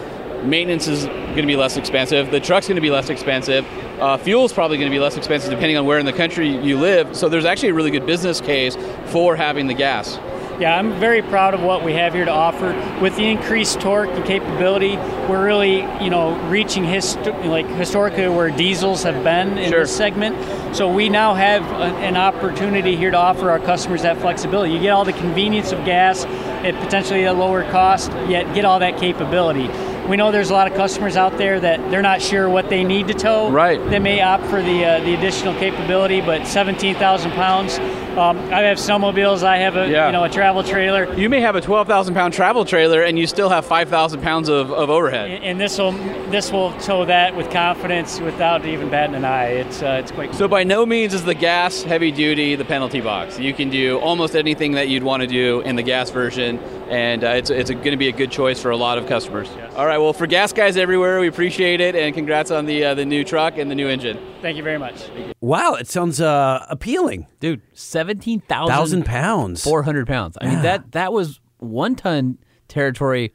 maintenance 0.49 0.87
is 0.87 1.05
going 1.05 1.35
to 1.35 1.45
be 1.45 1.55
less 1.55 1.77
expensive. 1.77 2.31
The 2.31 2.39
truck's 2.39 2.67
going 2.67 2.77
to 2.77 2.81
be 2.81 2.89
less 2.89 3.11
expensive. 3.11 3.63
Uh, 3.99 4.17
fuel 4.17 4.45
is 4.45 4.51
probably 4.51 4.77
going 4.77 4.89
to 4.89 4.95
be 4.95 4.99
less 4.99 5.15
expensive 5.15 5.51
depending 5.51 5.77
on 5.77 5.85
where 5.85 5.99
in 5.99 6.07
the 6.07 6.13
country 6.13 6.57
you 6.57 6.79
live. 6.79 7.15
So 7.15 7.29
there's 7.29 7.45
actually 7.45 7.69
a 7.69 7.75
really 7.75 7.91
good 7.91 8.07
business 8.07 8.41
case 8.41 8.75
for 9.11 9.35
having 9.35 9.67
the 9.67 9.75
gas. 9.75 10.17
Yeah, 10.57 10.77
I'm 10.79 10.97
very 10.99 11.21
proud 11.21 11.53
of 11.53 11.61
what 11.61 11.83
we 11.83 11.93
have 11.93 12.13
here 12.13 12.23
to 12.23 12.31
offer. 12.31 12.73
With 13.01 13.17
the 13.17 13.25
increased 13.29 13.81
torque 13.81 14.09
and 14.09 14.23
capability, 14.23 14.95
we're 15.29 15.43
really, 15.43 15.81
you 16.01 16.09
know, 16.09 16.33
reaching 16.49 16.85
hist- 16.85 17.19
like 17.43 17.67
historically 17.67 18.29
where 18.29 18.49
diesels 18.51 19.03
have 19.03 19.21
been 19.21 19.57
in 19.57 19.69
Sure. 19.71 19.81
this 19.81 19.95
segment. 19.95 20.37
So 20.73 20.89
we 20.89 21.09
now 21.09 21.33
have 21.33 21.63
a, 21.73 21.93
an 21.97 22.15
opportunity 22.15 22.95
here 22.95 23.11
to 23.11 23.17
offer 23.17 23.51
our 23.51 23.59
customers 23.59 24.03
that 24.03 24.17
flexibility. 24.19 24.71
You 24.73 24.79
get 24.79 24.91
all 24.91 25.03
the 25.03 25.11
convenience 25.13 25.73
of 25.73 25.83
gas 25.83 26.23
at 26.23 26.73
potentially 26.81 27.25
a 27.25 27.33
lower 27.33 27.63
cost, 27.69 28.11
yet 28.29 28.53
get 28.55 28.63
all 28.63 28.79
that 28.79 28.97
capability. 28.97 29.69
We 30.07 30.17
know 30.17 30.31
there's 30.31 30.51
a 30.51 30.53
lot 30.53 30.67
of 30.71 30.77
customers 30.77 31.17
out 31.17 31.37
there 31.37 31.59
that 31.59 31.89
they're 31.91 32.01
not 32.03 32.21
sure 32.21 32.47
what 32.47 32.69
they 32.69 32.83
need 32.83 33.07
to 33.07 33.13
tow. 33.13 33.49
Right. 33.51 33.83
They 33.89 33.97
may 33.99 34.21
opt 34.21 34.45
for 34.45 34.61
the 34.61 34.85
uh, 34.85 34.99
the 34.99 35.15
additional 35.15 35.53
capability, 35.55 36.21
but 36.21 36.45
17,000 36.47 37.31
pounds. 37.31 37.79
Um, 38.17 38.37
I 38.53 38.61
have 38.61 38.77
snowmobiles. 38.77 39.43
I 39.43 39.57
have 39.57 39.75
a 39.75 39.89
Yeah. 39.89 40.05
you 40.07 40.11
know 40.13 40.23
a 40.23 40.29
travel 40.29 40.63
trailer. 40.63 41.13
You 41.15 41.27
may 41.29 41.41
have 41.41 41.55
a 41.55 41.61
12,000 41.61 42.13
pound 42.13 42.33
travel 42.33 42.63
trailer 42.63 43.01
and 43.01 43.19
you 43.19 43.27
still 43.27 43.49
have 43.49 43.65
5,000 43.65 44.21
pounds 44.21 44.47
of, 44.47 44.71
of 44.71 44.89
overhead. 44.89 45.41
and 45.43 45.59
this 45.59 45.77
will 45.77 45.91
this 46.31 46.51
will 46.51 46.71
tow 46.79 47.03
that 47.05 47.35
with 47.35 47.49
confidence 47.51 48.19
without 48.21 48.65
even 48.65 48.89
batting 48.89 49.15
an 49.15 49.25
eye. 49.25 49.47
It's 49.49 49.81
uh, 49.83 49.97
it's 50.01 50.11
quite. 50.11 50.33
So 50.33 50.47
by 50.47 50.63
no 50.63 50.85
means 50.85 51.13
is 51.13 51.25
the 51.25 51.33
gas 51.33 51.83
heavy 51.83 52.11
duty 52.11 52.55
the 52.55 52.63
penalty 52.65 53.01
box. 53.01 53.37
You 53.37 53.53
can 53.53 53.69
do 53.69 53.99
almost 53.99 54.35
anything 54.35 54.71
that 54.73 54.87
you'd 54.87 55.03
want 55.03 55.21
to 55.21 55.27
do 55.27 55.61
in 55.61 55.75
the 55.75 55.83
gas 55.83 56.09
version, 56.09 56.57
and 56.89 57.23
uh, 57.23 57.27
it's, 57.29 57.49
it's 57.49 57.69
going 57.69 57.83
to 57.91 57.97
be 57.97 58.07
a 58.07 58.11
good 58.13 58.31
choice 58.31 58.61
for 58.61 58.71
a 58.71 58.77
lot 58.77 58.97
of 58.97 59.07
customers. 59.07 59.49
All 59.75 59.85
right, 59.85 59.97
well 59.97 60.13
for 60.13 60.25
gas 60.25 60.53
guys 60.53 60.77
everywhere, 60.77 61.19
we 61.19 61.27
appreciate 61.27 61.81
it, 61.81 61.95
and 61.95 62.13
congrats 62.15 62.49
on 62.49 62.65
the 62.65 62.85
uh, 62.85 62.93
the 62.93 63.05
new 63.05 63.23
truck 63.25 63.57
and 63.57 63.69
the 63.69 63.75
new 63.75 63.87
engine. 63.89 64.17
Thank 64.41 64.57
you 64.57 64.63
very 64.63 64.77
much. 64.79 65.03
Wow, 65.41 65.73
it 65.75 65.87
sounds 65.87 66.21
uh, 66.21 66.65
appealing, 66.69 67.27
dude. 67.45 67.61
Seventeen 67.73 68.39
thousand 68.39 69.05
pounds, 69.05 69.63
four 69.63 69.83
hundred 69.83 70.07
pounds. 70.07 70.37
I 70.41 70.47
mean 70.47 70.61
that 70.63 70.91
that 70.93 71.13
was 71.13 71.39
one 71.59 71.95
ton 71.95 72.37
territory 72.67 73.33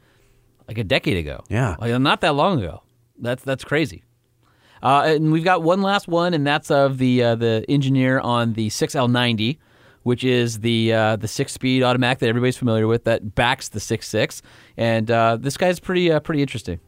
like 0.67 0.77
a 0.77 0.83
decade 0.83 1.17
ago. 1.17 1.43
Yeah. 1.49 1.75
like 1.79 1.99
not 2.01 2.21
that 2.21 2.35
long 2.35 2.59
ago. 2.59 2.83
That's 3.19 3.43
that's 3.43 3.63
crazy. 3.63 4.03
Uh, 4.83 5.03
and 5.05 5.31
we've 5.31 5.43
got 5.43 5.61
one 5.61 5.81
last 5.81 6.07
one, 6.07 6.33
and 6.33 6.45
that's 6.45 6.71
of 6.71 6.97
the 6.97 7.23
uh, 7.23 7.35
the 7.35 7.63
engineer 7.69 8.19
on 8.19 8.53
the 8.53 8.67
6L90, 8.69 9.59
which 10.03 10.23
is 10.23 10.59
the 10.59 10.91
uh, 10.91 11.15
the 11.15 11.27
six 11.27 11.53
speed 11.53 11.83
automatic 11.83 12.19
that 12.19 12.27
everybody's 12.29 12.57
familiar 12.57 12.87
with 12.87 13.03
that 13.03 13.35
backs 13.35 13.69
the 13.69 13.79
6.6. 13.79 14.41
And 14.77 15.11
uh, 15.11 15.37
this 15.39 15.55
guy's 15.55 15.79
pretty 15.79 16.11
uh, 16.11 16.19
pretty 16.19 16.41
interesting. 16.41 16.79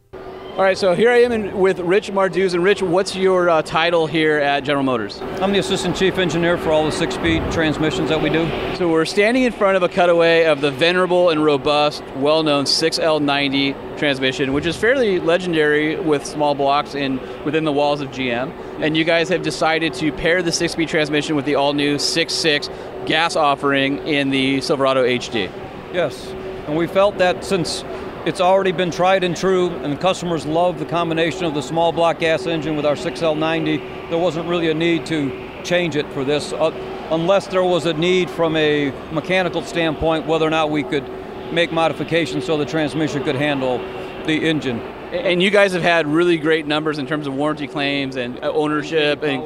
All 0.55 0.61
right, 0.61 0.77
so 0.77 0.93
here 0.93 1.09
I 1.09 1.23
am 1.23 1.31
in, 1.31 1.57
with 1.57 1.79
Rich 1.79 2.11
Marduz, 2.11 2.53
and 2.53 2.63
Rich, 2.63 2.83
what's 2.83 3.15
your 3.15 3.49
uh, 3.49 3.63
title 3.63 4.05
here 4.05 4.37
at 4.37 4.63
General 4.63 4.83
Motors? 4.83 5.19
I'm 5.41 5.51
the 5.51 5.57
assistant 5.57 5.95
chief 5.95 6.19
engineer 6.19 6.59
for 6.59 6.69
all 6.69 6.85
the 6.85 6.91
six-speed 6.91 7.51
transmissions 7.51 8.09
that 8.09 8.21
we 8.21 8.29
do. 8.29 8.47
So 8.77 8.87
we're 8.87 9.05
standing 9.05 9.41
in 9.41 9.51
front 9.51 9.77
of 9.77 9.81
a 9.81 9.89
cutaway 9.89 10.43
of 10.43 10.61
the 10.61 10.69
venerable 10.69 11.31
and 11.31 11.43
robust, 11.43 12.03
well-known 12.17 12.65
6L90 12.65 13.97
transmission, 13.97 14.53
which 14.53 14.67
is 14.67 14.77
fairly 14.77 15.19
legendary 15.19 15.99
with 15.99 16.23
small 16.23 16.53
blocks 16.53 16.93
in 16.93 17.19
within 17.45 17.63
the 17.63 17.73
walls 17.73 17.99
of 17.99 18.09
GM. 18.09 18.53
And 18.79 18.95
you 18.95 19.05
guys 19.05 19.29
have 19.29 19.41
decided 19.41 19.95
to 19.95 20.11
pair 20.11 20.43
the 20.43 20.51
six-speed 20.51 20.87
transmission 20.87 21.35
with 21.35 21.45
the 21.45 21.55
all-new 21.55 21.95
6.6 21.95 23.07
gas 23.07 23.35
offering 23.35 24.07
in 24.07 24.29
the 24.29 24.61
Silverado 24.61 25.03
HD. 25.03 25.51
Yes, 25.91 26.27
and 26.67 26.77
we 26.77 26.85
felt 26.85 27.17
that 27.17 27.43
since 27.43 27.83
it's 28.25 28.39
already 28.39 28.71
been 28.71 28.91
tried 28.91 29.23
and 29.23 29.35
true, 29.35 29.69
and 29.69 29.99
customers 29.99 30.45
love 30.45 30.79
the 30.79 30.85
combination 30.85 31.43
of 31.43 31.53
the 31.53 31.61
small 31.61 31.91
block 31.91 32.19
gas 32.19 32.45
engine 32.45 32.75
with 32.75 32.85
our 32.85 32.95
6L90, 32.95 34.09
there 34.09 34.17
wasn't 34.17 34.47
really 34.47 34.69
a 34.69 34.73
need 34.73 35.05
to 35.07 35.29
change 35.63 35.95
it 35.95 36.07
for 36.13 36.23
this, 36.23 36.53
uh, 36.53 36.71
unless 37.11 37.47
there 37.47 37.63
was 37.63 37.85
a 37.85 37.93
need 37.93 38.29
from 38.29 38.55
a 38.55 38.91
mechanical 39.11 39.61
standpoint, 39.61 40.25
whether 40.25 40.47
or 40.47 40.49
not 40.49 40.69
we 40.71 40.83
could 40.83 41.03
make 41.51 41.71
modifications 41.71 42.45
so 42.45 42.57
the 42.57 42.65
transmission 42.65 43.23
could 43.23 43.35
handle 43.35 43.77
the 44.25 44.47
engine. 44.47 44.79
And 45.11 45.43
you 45.43 45.51
guys 45.51 45.73
have 45.73 45.83
had 45.83 46.07
really 46.07 46.37
great 46.37 46.65
numbers 46.65 46.97
in 46.97 47.05
terms 47.05 47.27
of 47.27 47.35
warranty 47.35 47.67
claims 47.67 48.15
and 48.15 48.39
uh, 48.39 48.51
ownership 48.51 49.21
and, 49.21 49.43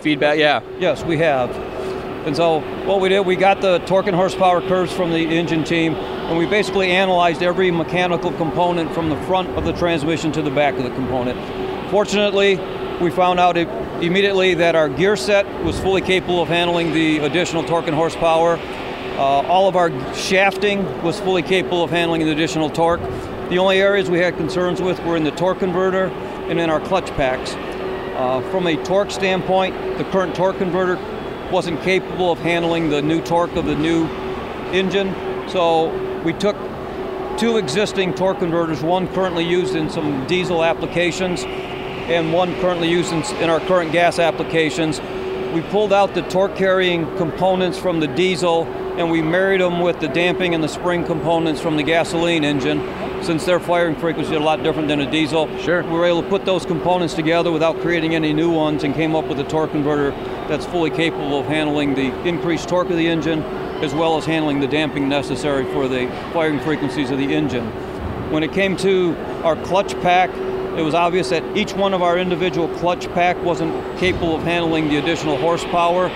feedback. 0.00 0.38
Yeah. 0.38 0.62
Yes, 0.78 1.04
we 1.04 1.18
have. 1.18 1.50
And 2.26 2.34
so 2.36 2.58
what 2.86 3.00
we 3.00 3.08
did, 3.08 3.24
we 3.24 3.36
got 3.36 3.60
the 3.60 3.78
torque 3.86 4.08
and 4.08 4.16
horsepower 4.16 4.60
curves 4.60 4.92
from 4.92 5.12
the 5.12 5.18
engine 5.18 5.62
team, 5.62 5.94
and 5.94 6.36
we 6.36 6.44
basically 6.44 6.90
analyzed 6.90 7.40
every 7.40 7.70
mechanical 7.70 8.32
component 8.32 8.92
from 8.92 9.08
the 9.10 9.16
front 9.22 9.50
of 9.50 9.64
the 9.64 9.72
transmission 9.72 10.32
to 10.32 10.42
the 10.42 10.50
back 10.50 10.74
of 10.74 10.82
the 10.82 10.90
component. 10.90 11.38
Fortunately, 11.88 12.56
we 13.00 13.12
found 13.12 13.38
out 13.38 13.56
immediately 13.56 14.54
that 14.54 14.74
our 14.74 14.88
gear 14.88 15.14
set 15.14 15.46
was 15.62 15.78
fully 15.78 16.00
capable 16.00 16.42
of 16.42 16.48
handling 16.48 16.92
the 16.92 17.18
additional 17.18 17.62
torque 17.62 17.86
and 17.86 17.94
horsepower. 17.94 18.56
Uh, 18.56 19.46
all 19.46 19.68
of 19.68 19.76
our 19.76 19.90
shafting 20.12 20.84
was 21.04 21.20
fully 21.20 21.42
capable 21.42 21.84
of 21.84 21.90
handling 21.90 22.24
the 22.26 22.32
additional 22.32 22.68
torque. 22.68 23.00
The 23.50 23.58
only 23.58 23.80
areas 23.80 24.10
we 24.10 24.18
had 24.18 24.36
concerns 24.36 24.82
with 24.82 24.98
were 25.04 25.16
in 25.16 25.22
the 25.22 25.30
torque 25.30 25.60
converter 25.60 26.06
and 26.48 26.58
in 26.58 26.70
our 26.70 26.80
clutch 26.80 27.08
packs. 27.12 27.54
Uh, 28.16 28.40
from 28.50 28.66
a 28.66 28.82
torque 28.82 29.12
standpoint, 29.12 29.76
the 29.96 30.04
current 30.04 30.34
torque 30.34 30.58
converter 30.58 30.96
wasn't 31.50 31.80
capable 31.82 32.32
of 32.32 32.38
handling 32.38 32.90
the 32.90 33.02
new 33.02 33.20
torque 33.20 33.56
of 33.56 33.66
the 33.66 33.74
new 33.74 34.06
engine. 34.72 35.14
So 35.48 35.88
we 36.22 36.32
took 36.32 36.56
two 37.38 37.56
existing 37.56 38.14
torque 38.14 38.38
converters, 38.38 38.82
one 38.82 39.06
currently 39.14 39.44
used 39.44 39.76
in 39.76 39.90
some 39.90 40.26
diesel 40.26 40.64
applications 40.64 41.44
and 41.44 42.32
one 42.32 42.54
currently 42.60 42.88
used 42.88 43.12
in, 43.12 43.22
in 43.42 43.50
our 43.50 43.60
current 43.60 43.92
gas 43.92 44.18
applications. 44.18 45.00
We 45.52 45.62
pulled 45.62 45.92
out 45.92 46.14
the 46.14 46.22
torque 46.22 46.56
carrying 46.56 47.04
components 47.16 47.78
from 47.78 48.00
the 48.00 48.06
diesel 48.06 48.64
and 48.96 49.10
we 49.10 49.20
married 49.20 49.60
them 49.60 49.80
with 49.80 50.00
the 50.00 50.08
damping 50.08 50.54
and 50.54 50.64
the 50.64 50.68
spring 50.68 51.04
components 51.04 51.60
from 51.60 51.76
the 51.76 51.82
gasoline 51.82 52.44
engine. 52.44 52.80
Since 53.22 53.44
their 53.44 53.60
firing 53.60 53.96
frequency 53.96 54.34
is 54.34 54.40
a 54.40 54.44
lot 54.44 54.62
different 54.62 54.88
than 54.88 55.00
a 55.00 55.10
diesel, 55.10 55.46
sure. 55.58 55.82
we 55.82 55.90
were 55.90 56.06
able 56.06 56.22
to 56.22 56.28
put 56.28 56.44
those 56.44 56.64
components 56.64 57.14
together 57.14 57.50
without 57.50 57.80
creating 57.80 58.14
any 58.14 58.32
new 58.32 58.50
ones 58.50 58.84
and 58.84 58.94
came 58.94 59.14
up 59.14 59.26
with 59.26 59.38
a 59.40 59.44
torque 59.44 59.70
converter 59.70 60.10
that's 60.48 60.64
fully 60.66 60.90
capable 60.90 61.40
of 61.40 61.46
handling 61.46 61.94
the 61.94 62.12
increased 62.26 62.68
torque 62.68 62.88
of 62.88 62.96
the 62.96 63.06
engine 63.06 63.42
as 63.82 63.94
well 63.94 64.16
as 64.16 64.24
handling 64.24 64.60
the 64.60 64.66
damping 64.66 65.08
necessary 65.08 65.64
for 65.72 65.86
the 65.88 66.08
firing 66.32 66.58
frequencies 66.60 67.10
of 67.10 67.18
the 67.18 67.34
engine. 67.34 67.66
When 68.30 68.42
it 68.42 68.52
came 68.52 68.76
to 68.78 69.14
our 69.44 69.56
clutch 69.56 69.92
pack, 70.00 70.30
it 70.76 70.82
was 70.82 70.94
obvious 70.94 71.30
that 71.30 71.56
each 71.56 71.74
one 71.74 71.94
of 71.94 72.02
our 72.02 72.18
individual 72.18 72.68
clutch 72.76 73.10
pack 73.12 73.42
wasn't 73.42 73.98
capable 73.98 74.36
of 74.36 74.42
handling 74.42 74.88
the 74.88 74.96
additional 74.96 75.36
horsepower, 75.36 76.08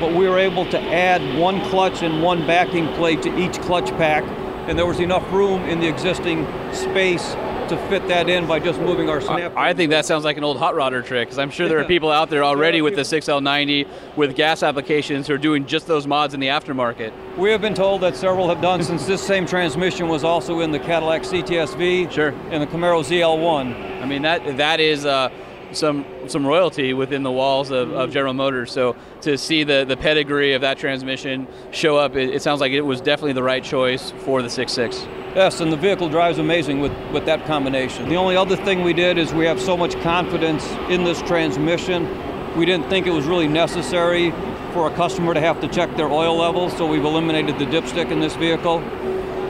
but 0.00 0.12
we 0.12 0.28
were 0.28 0.38
able 0.38 0.64
to 0.70 0.80
add 0.80 1.38
one 1.38 1.60
clutch 1.70 2.02
and 2.02 2.22
one 2.22 2.46
backing 2.46 2.88
plate 2.94 3.22
to 3.22 3.38
each 3.38 3.60
clutch 3.60 3.90
pack, 3.92 4.24
and 4.68 4.78
there 4.78 4.86
was 4.86 5.00
enough 5.00 5.30
room 5.32 5.62
in 5.64 5.80
the 5.80 5.88
existing 5.88 6.46
space 6.72 7.34
to 7.68 7.76
fit 7.88 8.06
that 8.08 8.28
in 8.28 8.46
by 8.46 8.58
just 8.58 8.80
moving 8.80 9.08
our 9.08 9.20
snap. 9.20 9.54
I 9.56 9.74
think 9.74 9.90
that 9.90 10.06
sounds 10.06 10.24
like 10.24 10.36
an 10.36 10.44
old 10.44 10.56
hot 10.56 10.74
rodder 10.74 11.04
trick 11.04 11.28
because 11.28 11.38
I'm 11.38 11.50
sure 11.50 11.68
there 11.68 11.78
are 11.78 11.84
people 11.84 12.10
out 12.10 12.30
there 12.30 12.42
already 12.42 12.80
with 12.80 12.94
the 12.94 13.02
6L90 13.02 14.16
with 14.16 14.34
gas 14.34 14.62
applications 14.62 15.26
who 15.26 15.34
are 15.34 15.38
doing 15.38 15.66
just 15.66 15.86
those 15.86 16.06
mods 16.06 16.34
in 16.34 16.40
the 16.40 16.46
aftermarket. 16.46 17.12
We 17.36 17.50
have 17.50 17.60
been 17.60 17.74
told 17.74 18.00
that 18.00 18.16
several 18.16 18.48
have 18.48 18.62
done 18.62 18.82
since 18.82 19.06
this 19.06 19.22
same 19.22 19.46
transmission 19.46 20.08
was 20.08 20.24
also 20.24 20.60
in 20.60 20.70
the 20.70 20.78
Cadillac 20.78 21.22
CTS-V 21.22 22.10
sure. 22.10 22.30
and 22.50 22.62
the 22.62 22.66
Camaro 22.66 23.02
ZL1. 23.02 24.02
I 24.02 24.06
mean 24.06 24.22
that 24.22 24.56
that 24.56 24.80
is 24.80 25.04
uh, 25.04 25.28
some 25.72 26.04
some 26.26 26.46
royalty 26.46 26.92
within 26.92 27.22
the 27.22 27.30
walls 27.30 27.70
of, 27.70 27.90
of, 27.92 28.12
General 28.12 28.34
Motors. 28.34 28.72
So 28.72 28.96
to 29.22 29.38
see 29.38 29.64
the, 29.64 29.84
the 29.86 29.96
pedigree 29.96 30.52
of 30.52 30.60
that 30.62 30.78
transmission 30.78 31.46
show 31.70 31.96
up, 31.96 32.16
it, 32.16 32.30
it 32.30 32.42
sounds 32.42 32.60
like 32.60 32.72
it 32.72 32.82
was 32.82 33.00
definitely 33.00 33.32
the 33.32 33.42
right 33.42 33.64
choice 33.64 34.12
for 34.24 34.42
the 34.42 34.48
6.6. 34.48 35.06
Yes, 35.34 35.60
and 35.60 35.72
the 35.72 35.76
vehicle 35.76 36.08
drives 36.08 36.38
amazing 36.38 36.80
with, 36.80 36.92
with 37.12 37.24
that 37.26 37.46
combination. 37.46 38.08
The 38.08 38.16
only 38.16 38.36
other 38.36 38.56
thing 38.56 38.82
we 38.82 38.92
did 38.92 39.18
is 39.18 39.32
we 39.32 39.46
have 39.46 39.60
so 39.60 39.76
much 39.76 39.98
confidence 40.00 40.66
in 40.90 41.04
this 41.04 41.22
transmission. 41.22 42.08
We 42.56 42.66
didn't 42.66 42.88
think 42.88 43.06
it 43.06 43.12
was 43.12 43.26
really 43.26 43.48
necessary 43.48 44.32
for 44.72 44.88
a 44.88 44.94
customer 44.94 45.34
to 45.34 45.40
have 45.40 45.60
to 45.60 45.68
check 45.68 45.94
their 45.96 46.08
oil 46.08 46.36
levels, 46.36 46.76
so 46.76 46.86
we've 46.86 47.04
eliminated 47.04 47.58
the 47.58 47.66
dipstick 47.66 48.10
in 48.10 48.20
this 48.20 48.36
vehicle. 48.36 48.82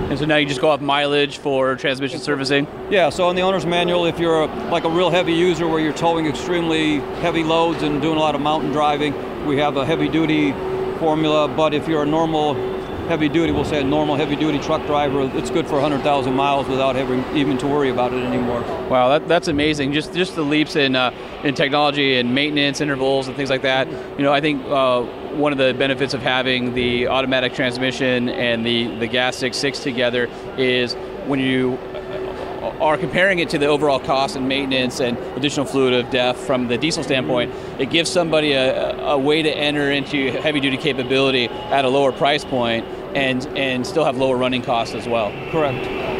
And 0.08 0.18
so 0.18 0.24
now 0.24 0.36
you 0.36 0.46
just 0.46 0.62
go 0.62 0.70
off 0.70 0.80
mileage 0.80 1.36
for 1.36 1.76
transmission 1.76 2.18
servicing? 2.18 2.66
Yeah, 2.90 3.10
so 3.10 3.28
in 3.28 3.36
the 3.36 3.42
owner's 3.42 3.66
manual, 3.66 4.06
if 4.06 4.18
you're 4.18 4.44
a, 4.44 4.46
like 4.70 4.84
a 4.84 4.88
real 4.88 5.10
heavy 5.10 5.34
user 5.34 5.68
where 5.68 5.80
you're 5.80 5.92
towing 5.92 6.24
extremely 6.24 7.00
heavy 7.20 7.44
loads 7.44 7.82
and 7.82 8.00
doing 8.00 8.16
a 8.16 8.20
lot 8.20 8.34
of 8.34 8.40
mountain 8.40 8.72
driving, 8.72 9.12
we 9.46 9.58
have 9.58 9.76
a 9.76 9.84
heavy 9.84 10.08
duty 10.08 10.52
formula. 10.98 11.46
But 11.46 11.74
if 11.74 11.86
you're 11.86 12.04
a 12.04 12.06
normal 12.06 12.54
heavy 13.08 13.28
duty, 13.28 13.52
we'll 13.52 13.64
say 13.64 13.80
a 13.80 13.84
normal 13.84 14.16
heavy 14.16 14.36
duty 14.36 14.58
truck 14.58 14.84
driver, 14.86 15.30
it's 15.36 15.50
good 15.50 15.66
for 15.66 15.80
100,000 15.80 16.32
miles 16.34 16.68
without 16.68 16.94
having 16.94 17.24
even 17.36 17.56
to 17.58 17.66
worry 17.66 17.90
about 17.90 18.12
it 18.12 18.22
anymore. 18.22 18.60
Wow, 18.88 19.08
that, 19.08 19.26
that's 19.26 19.48
amazing. 19.48 19.92
Just 19.92 20.14
just 20.14 20.36
the 20.36 20.42
leaps 20.42 20.76
in 20.76 20.94
uh, 20.94 21.10
in 21.42 21.54
technology 21.54 22.18
and 22.18 22.34
maintenance 22.34 22.80
intervals 22.80 23.26
and 23.26 23.36
things 23.36 23.50
like 23.50 23.62
that. 23.62 23.88
You 24.18 24.24
know, 24.24 24.32
I 24.32 24.40
think 24.40 24.62
uh, 24.66 25.02
one 25.32 25.52
of 25.52 25.58
the 25.58 25.74
benefits 25.74 26.14
of 26.14 26.22
having 26.22 26.74
the 26.74 27.08
automatic 27.08 27.54
transmission 27.54 28.28
and 28.28 28.64
the 28.64 28.94
the 28.98 29.06
gas 29.06 29.36
six 29.36 29.56
six 29.56 29.80
together 29.80 30.28
is 30.56 30.94
when 31.26 31.40
you 31.40 31.78
are 32.80 32.96
comparing 32.96 33.38
it 33.38 33.50
to 33.50 33.58
the 33.58 33.66
overall 33.66 33.98
cost 33.98 34.36
and 34.36 34.48
maintenance 34.48 35.00
and 35.00 35.18
additional 35.36 35.66
fluid 35.66 35.94
of 35.94 36.10
DEF 36.10 36.36
from 36.36 36.68
the 36.68 36.78
diesel 36.78 37.02
standpoint, 37.02 37.52
it 37.78 37.90
gives 37.90 38.10
somebody 38.10 38.52
a, 38.52 38.96
a 38.98 39.18
way 39.18 39.42
to 39.42 39.50
enter 39.50 39.90
into 39.90 40.30
heavy 40.40 40.60
duty 40.60 40.76
capability 40.76 41.48
at 41.48 41.84
a 41.84 41.88
lower 41.88 42.12
price 42.12 42.44
point 42.44 42.86
and 43.16 43.46
and 43.56 43.86
still 43.86 44.04
have 44.04 44.16
lower 44.16 44.36
running 44.36 44.62
costs 44.62 44.94
as 44.94 45.08
well. 45.08 45.30
Correct. 45.50 46.17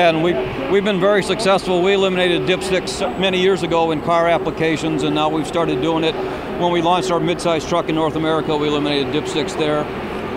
And 0.00 0.22
we 0.22 0.32
we've 0.70 0.82
been 0.82 0.98
very 0.98 1.22
successful. 1.22 1.82
We 1.82 1.92
eliminated 1.92 2.48
dipsticks 2.48 3.02
many 3.18 3.38
years 3.38 3.62
ago 3.62 3.90
in 3.90 4.00
car 4.00 4.28
applications, 4.28 5.02
and 5.02 5.14
now 5.14 5.28
we've 5.28 5.46
started 5.46 5.82
doing 5.82 6.04
it. 6.04 6.14
When 6.58 6.72
we 6.72 6.80
launched 6.80 7.10
our 7.10 7.20
midsize 7.20 7.68
truck 7.68 7.90
in 7.90 7.96
North 7.96 8.16
America, 8.16 8.56
we 8.56 8.68
eliminated 8.68 9.08
dipsticks 9.08 9.56
there. 9.58 9.80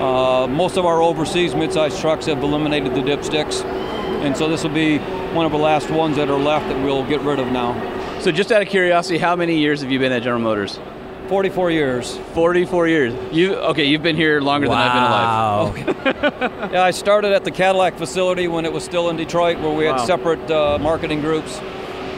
Uh, 0.01 0.47
most 0.47 0.75
of 0.75 0.85
our 0.85 1.01
overseas 1.01 1.53
midsize 1.53 1.97
trucks 2.01 2.25
have 2.25 2.43
eliminated 2.43 2.93
the 2.93 2.99
dipsticks, 2.99 3.63
and 3.63 4.35
so 4.35 4.49
this 4.49 4.63
will 4.63 4.73
be 4.73 4.97
one 5.33 5.45
of 5.45 5.53
the 5.53 5.57
last 5.57 5.89
ones 5.89 6.17
that 6.17 6.29
are 6.29 6.37
left 6.37 6.67
that 6.67 6.83
we'll 6.83 7.07
get 7.07 7.21
rid 7.21 7.39
of 7.39 7.47
now. 7.47 7.71
So, 8.19 8.33
just 8.33 8.51
out 8.51 8.61
of 8.61 8.67
curiosity, 8.67 9.17
how 9.17 9.37
many 9.37 9.59
years 9.59 9.81
have 9.81 9.89
you 9.89 9.97
been 9.97 10.11
at 10.11 10.23
General 10.23 10.41
Motors? 10.41 10.77
44 11.27 11.71
years. 11.71 12.17
44 12.33 12.87
years. 12.87 13.13
You 13.33 13.55
okay? 13.55 13.85
You've 13.85 14.03
been 14.03 14.15
here 14.15 14.41
longer 14.41 14.67
wow. 14.67 15.71
than 15.71 15.83
I've 15.85 15.95
been 15.95 16.13
alive. 16.13 16.71
yeah, 16.73 16.83
I 16.83 16.91
started 16.91 17.31
at 17.31 17.43
the 17.43 17.51
Cadillac 17.51 17.97
facility 17.97 18.47
when 18.47 18.65
it 18.65 18.73
was 18.73 18.83
still 18.83 19.09
in 19.09 19.15
Detroit, 19.17 19.59
where 19.59 19.71
we 19.73 19.85
had 19.85 19.95
Wow. 19.97 20.05
separate 20.05 20.51
uh, 20.51 20.77
marketing 20.79 21.21
groups. 21.21 21.61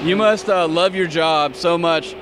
You 0.03 0.15
must 0.15 0.49
uh, 0.49 0.67
love 0.67 0.95
your 0.95 1.07
job 1.07 1.55
so 1.55 1.77
much 1.77 2.15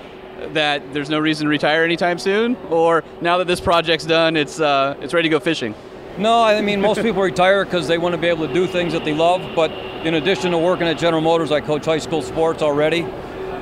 that 0.54 0.94
there's 0.94 1.10
no 1.10 1.20
reason 1.20 1.46
to 1.46 1.50
retire 1.50 1.84
anytime 1.84 2.20
soon. 2.20 2.56
Or 2.70 3.04
now 3.22 3.38
that 3.38 3.48
this 3.48 3.62
project's 3.62 4.06
done, 4.06 4.36
it's 4.36 4.60
uh, 4.60 4.96
it's 5.02 5.14
ready 5.14 5.30
to 5.30 5.32
go 5.32 5.40
fishing. 5.40 5.74
No, 6.18 6.44
I 6.44 6.62
mean 6.62 6.80
most 6.82 7.02
people 7.02 7.22
retire 7.24 7.66
because 7.66 7.88
they 7.88 7.98
want 7.98 8.14
to 8.14 8.22
be 8.22 8.28
able 8.28 8.48
to 8.48 8.54
do 8.54 8.68
things 8.68 8.94
that 8.94 9.04
they 9.04 9.14
love. 9.14 9.42
But 9.56 9.72
in 10.06 10.16
addition 10.16 10.52
to 10.52 10.58
working 10.58 10.88
at 10.88 10.98
General 10.98 11.22
Motors, 11.22 11.52
I 11.52 11.62
coach 11.62 11.86
high 11.86 11.98
school 11.98 12.22
sports 12.22 12.62
already, 12.62 13.02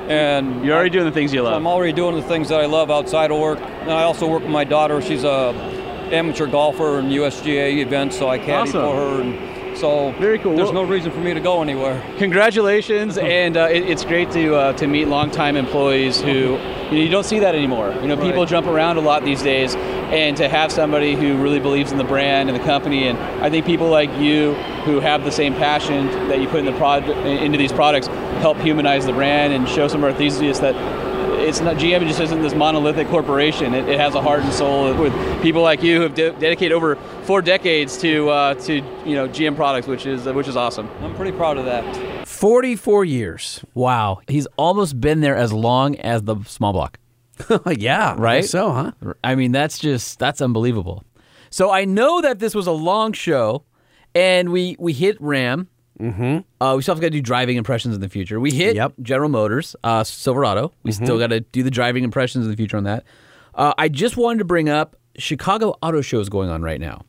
and 0.08 0.64
You're 0.64 0.74
already 0.74 0.90
doing 0.90 1.04
the 1.04 1.12
things 1.12 1.32
you 1.32 1.42
love. 1.42 1.54
I'm 1.54 1.66
already 1.66 1.92
doing 1.92 2.14
the 2.16 2.22
things 2.22 2.48
that 2.48 2.60
I 2.60 2.66
love 2.66 2.90
outside 2.90 3.30
of 3.30 3.38
work. 3.38 3.60
And 3.60 3.90
I 3.90 4.02
also 4.02 4.28
work 4.28 4.42
with 4.42 4.50
my 4.50 4.64
daughter. 4.64 5.00
She's 5.02 5.24
a 5.24 5.52
amateur 6.12 6.46
golfer 6.46 6.98
in 6.98 7.06
USGA 7.06 7.78
events, 7.78 8.18
so 8.18 8.28
I 8.28 8.38
caddy 8.38 8.70
Awesome. 8.70 8.82
for 8.82 8.94
her. 8.96 9.20
And 9.22 9.51
so 9.82 10.12
very 10.12 10.38
cool. 10.38 10.54
There's 10.54 10.70
no 10.70 10.84
reason 10.84 11.10
for 11.10 11.18
me 11.18 11.34
to 11.34 11.40
go 11.40 11.60
anywhere. 11.60 12.00
Congratulations, 12.18 13.18
and 13.40 13.56
uh, 13.56 13.68
it, 13.68 13.82
it's 13.90 14.04
great 14.04 14.30
to 14.30 14.54
uh, 14.54 14.72
to 14.74 14.86
meet 14.86 15.08
longtime 15.08 15.56
employees 15.56 16.20
who 16.20 16.30
you, 16.30 16.56
know, 16.56 16.92
you 16.92 17.08
don't 17.08 17.26
see 17.26 17.40
that 17.40 17.56
anymore. 17.56 17.92
You 18.00 18.06
know, 18.06 18.16
people 18.16 18.42
Right. 18.42 18.48
jump 18.48 18.68
around 18.68 18.96
a 18.98 19.00
lot 19.00 19.24
these 19.24 19.42
days, 19.42 19.74
and 19.74 20.36
to 20.36 20.48
have 20.48 20.70
somebody 20.70 21.16
who 21.16 21.36
really 21.42 21.58
believes 21.58 21.90
in 21.90 21.98
the 21.98 22.04
brand 22.04 22.48
and 22.48 22.58
the 22.58 22.62
company, 22.64 23.08
and 23.08 23.18
I 23.44 23.50
think 23.50 23.66
people 23.66 23.88
like 23.88 24.10
you 24.18 24.54
who 24.84 25.00
have 25.00 25.24
the 25.24 25.32
same 25.32 25.52
passion 25.54 26.06
that 26.28 26.40
you 26.40 26.46
put 26.46 26.60
in 26.60 26.64
the 26.66 26.78
prod 26.78 27.08
into 27.08 27.58
these 27.58 27.72
products 27.72 28.06
help 28.40 28.58
humanize 28.58 29.04
the 29.04 29.12
brand 29.12 29.52
and 29.52 29.68
show 29.68 29.88
some 29.88 30.00
of 30.00 30.04
our 30.04 30.10
enthusiasts 30.10 30.60
that. 30.60 31.01
It's 31.40 31.60
not 31.60 31.76
GM 31.76 32.06
just 32.06 32.20
isn't 32.20 32.42
this 32.42 32.54
monolithic 32.54 33.08
corporation. 33.08 33.74
It, 33.74 33.88
it 33.88 33.98
has 33.98 34.14
a 34.14 34.22
heart 34.22 34.40
and 34.42 34.52
soul 34.52 34.94
with 34.94 35.12
people 35.42 35.62
like 35.62 35.82
you 35.82 35.96
who 35.96 36.02
have 36.02 36.14
de- 36.14 36.32
dedicated 36.32 36.72
over 36.72 36.96
four 37.24 37.42
decades 37.42 37.96
to 37.98 38.28
uh, 38.30 38.54
to 38.54 38.74
you 39.04 39.14
know 39.14 39.28
GM 39.28 39.56
products, 39.56 39.86
which 39.86 40.06
is 40.06 40.24
which 40.26 40.48
is 40.48 40.56
awesome. 40.56 40.88
I'm 41.00 41.14
pretty 41.14 41.32
proud 41.32 41.58
of 41.58 41.64
that. 41.66 42.26
44 42.26 43.04
years. 43.04 43.64
Wow, 43.74 44.20
he's 44.28 44.46
almost 44.56 45.00
been 45.00 45.20
there 45.20 45.36
as 45.36 45.52
long 45.52 45.96
as 45.96 46.22
the 46.22 46.36
small 46.44 46.72
block. 46.72 46.98
yeah, 47.66 48.14
right. 48.18 48.44
so, 48.44 48.72
huh? 48.72 49.14
I 49.24 49.34
mean, 49.34 49.52
that's 49.52 49.78
just 49.78 50.18
that's 50.18 50.40
unbelievable. 50.40 51.04
So 51.50 51.70
I 51.70 51.84
know 51.84 52.20
that 52.20 52.38
this 52.38 52.54
was 52.54 52.66
a 52.66 52.72
long 52.72 53.12
show, 53.12 53.64
and 54.14 54.50
we 54.50 54.76
we 54.78 54.92
hit 54.92 55.20
Ram. 55.20 55.68
Mm-hmm. 56.02 56.38
Uh, 56.62 56.74
we 56.76 56.82
still 56.82 56.94
have 56.94 57.00
got 57.00 57.06
to 57.06 57.10
do 57.10 57.20
driving 57.22 57.56
impressions 57.56 57.94
in 57.94 58.00
the 58.00 58.08
future. 58.08 58.40
We 58.40 58.50
hit 58.50 58.74
Yep. 58.76 58.94
General 59.02 59.28
Motors, 59.28 59.76
uh, 59.84 60.02
Silverado. 60.04 60.72
We 60.82 60.90
Mhm. 60.90 60.94
still 61.04 61.18
got 61.18 61.28
to 61.28 61.40
do 61.40 61.62
the 61.62 61.70
driving 61.70 62.02
impressions 62.04 62.44
in 62.44 62.50
the 62.50 62.56
future 62.56 62.76
on 62.76 62.84
that. 62.84 63.04
Uh, 63.54 63.72
I 63.78 63.88
just 63.88 64.16
wanted 64.16 64.38
to 64.40 64.44
bring 64.44 64.68
up 64.68 64.96
Chicago 65.16 65.76
Auto 65.82 66.00
Show 66.00 66.20
is 66.20 66.28
going 66.28 66.48
on 66.50 66.62
right 66.62 66.80
now, 66.80 67.02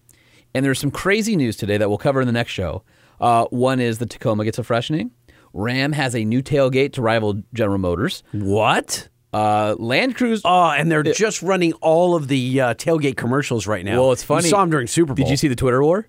and 0.53 0.63
there's 0.65 0.77
some 0.79 0.91
crazy 0.91 1.35
news 1.35 1.55
today 1.57 1.77
that 1.77 1.89
we'll 1.89 1.97
cover 1.97 2.21
in 2.21 2.27
the 2.27 2.33
next 2.33 2.51
show. 2.51 2.83
Uh, 3.19 3.45
one 3.45 3.79
is 3.79 3.97
the 3.99 4.05
Tacoma 4.05 4.43
gets 4.43 4.59
a 4.59 4.63
freshening. 4.63 5.11
Ram 5.53 5.91
has 5.93 6.15
a 6.15 6.25
new 6.25 6.41
tailgate 6.43 6.93
to 6.93 7.01
rival 7.01 7.41
General 7.53 7.77
Motors. 7.77 8.23
What? 8.33 9.07
Uh, 9.31 9.75
Land 9.79 10.15
Cruise. 10.15 10.41
Oh, 10.45 10.69
and 10.69 10.91
they're 10.91 11.01
just 11.03 11.41
running 11.41 11.73
all 11.73 12.15
of 12.15 12.27
the 12.27 12.59
uh, 12.61 12.73
tailgate 12.75 13.17
commercials 13.17 13.65
right 13.65 13.83
now. 13.85 13.99
Well, 14.01 14.11
it's 14.11 14.23
funny. 14.23 14.43
You 14.43 14.49
saw 14.49 14.59
them 14.61 14.69
during 14.69 14.85
Super 14.87 15.13
Bowl. 15.13 15.25
Did 15.25 15.31
you 15.31 15.37
see 15.37 15.47
the 15.47 15.55
Twitter 15.55 15.81
war? 15.83 16.07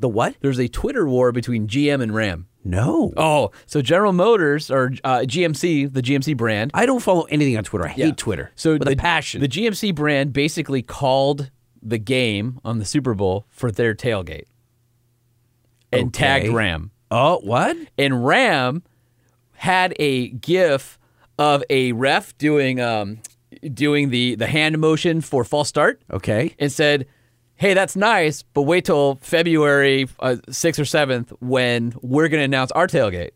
The 0.00 0.08
what? 0.08 0.36
There's 0.40 0.60
a 0.60 0.68
Twitter 0.68 1.06
war 1.08 1.32
between 1.32 1.66
GM 1.66 2.00
and 2.00 2.14
Ram. 2.14 2.46
No. 2.64 3.12
Oh, 3.16 3.50
so 3.66 3.82
General 3.82 4.12
Motors 4.12 4.70
or 4.70 4.92
uh, 5.02 5.20
GMC, 5.20 5.92
the 5.92 6.02
GMC 6.02 6.36
brand. 6.36 6.70
I 6.74 6.86
don't 6.86 7.00
follow 7.00 7.22
anything 7.24 7.56
on 7.56 7.64
Twitter. 7.64 7.86
I 7.86 7.88
hate 7.90 7.98
Yeah. 8.06 8.12
Twitter. 8.16 8.52
So 8.54 8.72
with 8.74 8.84
the 8.84 8.92
a 8.92 8.96
passion. 8.96 9.40
The 9.40 9.48
GMC 9.48 9.94
brand 9.94 10.32
basically 10.32 10.82
called 10.82 11.50
the 11.82 11.98
game 11.98 12.60
on 12.64 12.78
the 12.78 12.84
Super 12.84 13.14
Bowl 13.14 13.46
for 13.48 13.70
their 13.72 13.94
tailgate 13.94 14.44
and 15.92 16.08
Okay. 16.08 16.10
tagged 16.24 16.48
Ram. 16.48 16.90
Oh, 17.10 17.40
what? 17.42 17.76
And 17.96 18.24
Ram 18.26 18.82
had 19.54 19.94
a 19.98 20.28
GIF 20.28 20.98
of 21.38 21.62
a 21.70 21.92
ref 21.92 22.36
doing 22.38 22.80
um, 22.80 23.18
doing 23.72 24.10
the 24.10 24.34
the 24.34 24.46
hand 24.46 24.78
motion 24.78 25.20
for 25.20 25.44
false 25.44 25.68
start. 25.68 26.02
Okay. 26.10 26.54
And 26.58 26.70
said, 26.70 27.06
"Hey, 27.58 27.74
that's 27.74 27.96
nice, 27.96 28.42
but 28.42 28.62
wait 28.62 28.86
till 28.86 29.18
February 29.20 30.08
uh, 30.20 30.36
sixth 30.48 30.80
or 30.80 30.84
seventh 30.84 31.32
when 31.40 31.94
we're 32.00 32.28
going 32.28 32.40
to 32.40 32.44
announce 32.44 32.70
our 32.72 32.86
tailgate." 32.86 33.32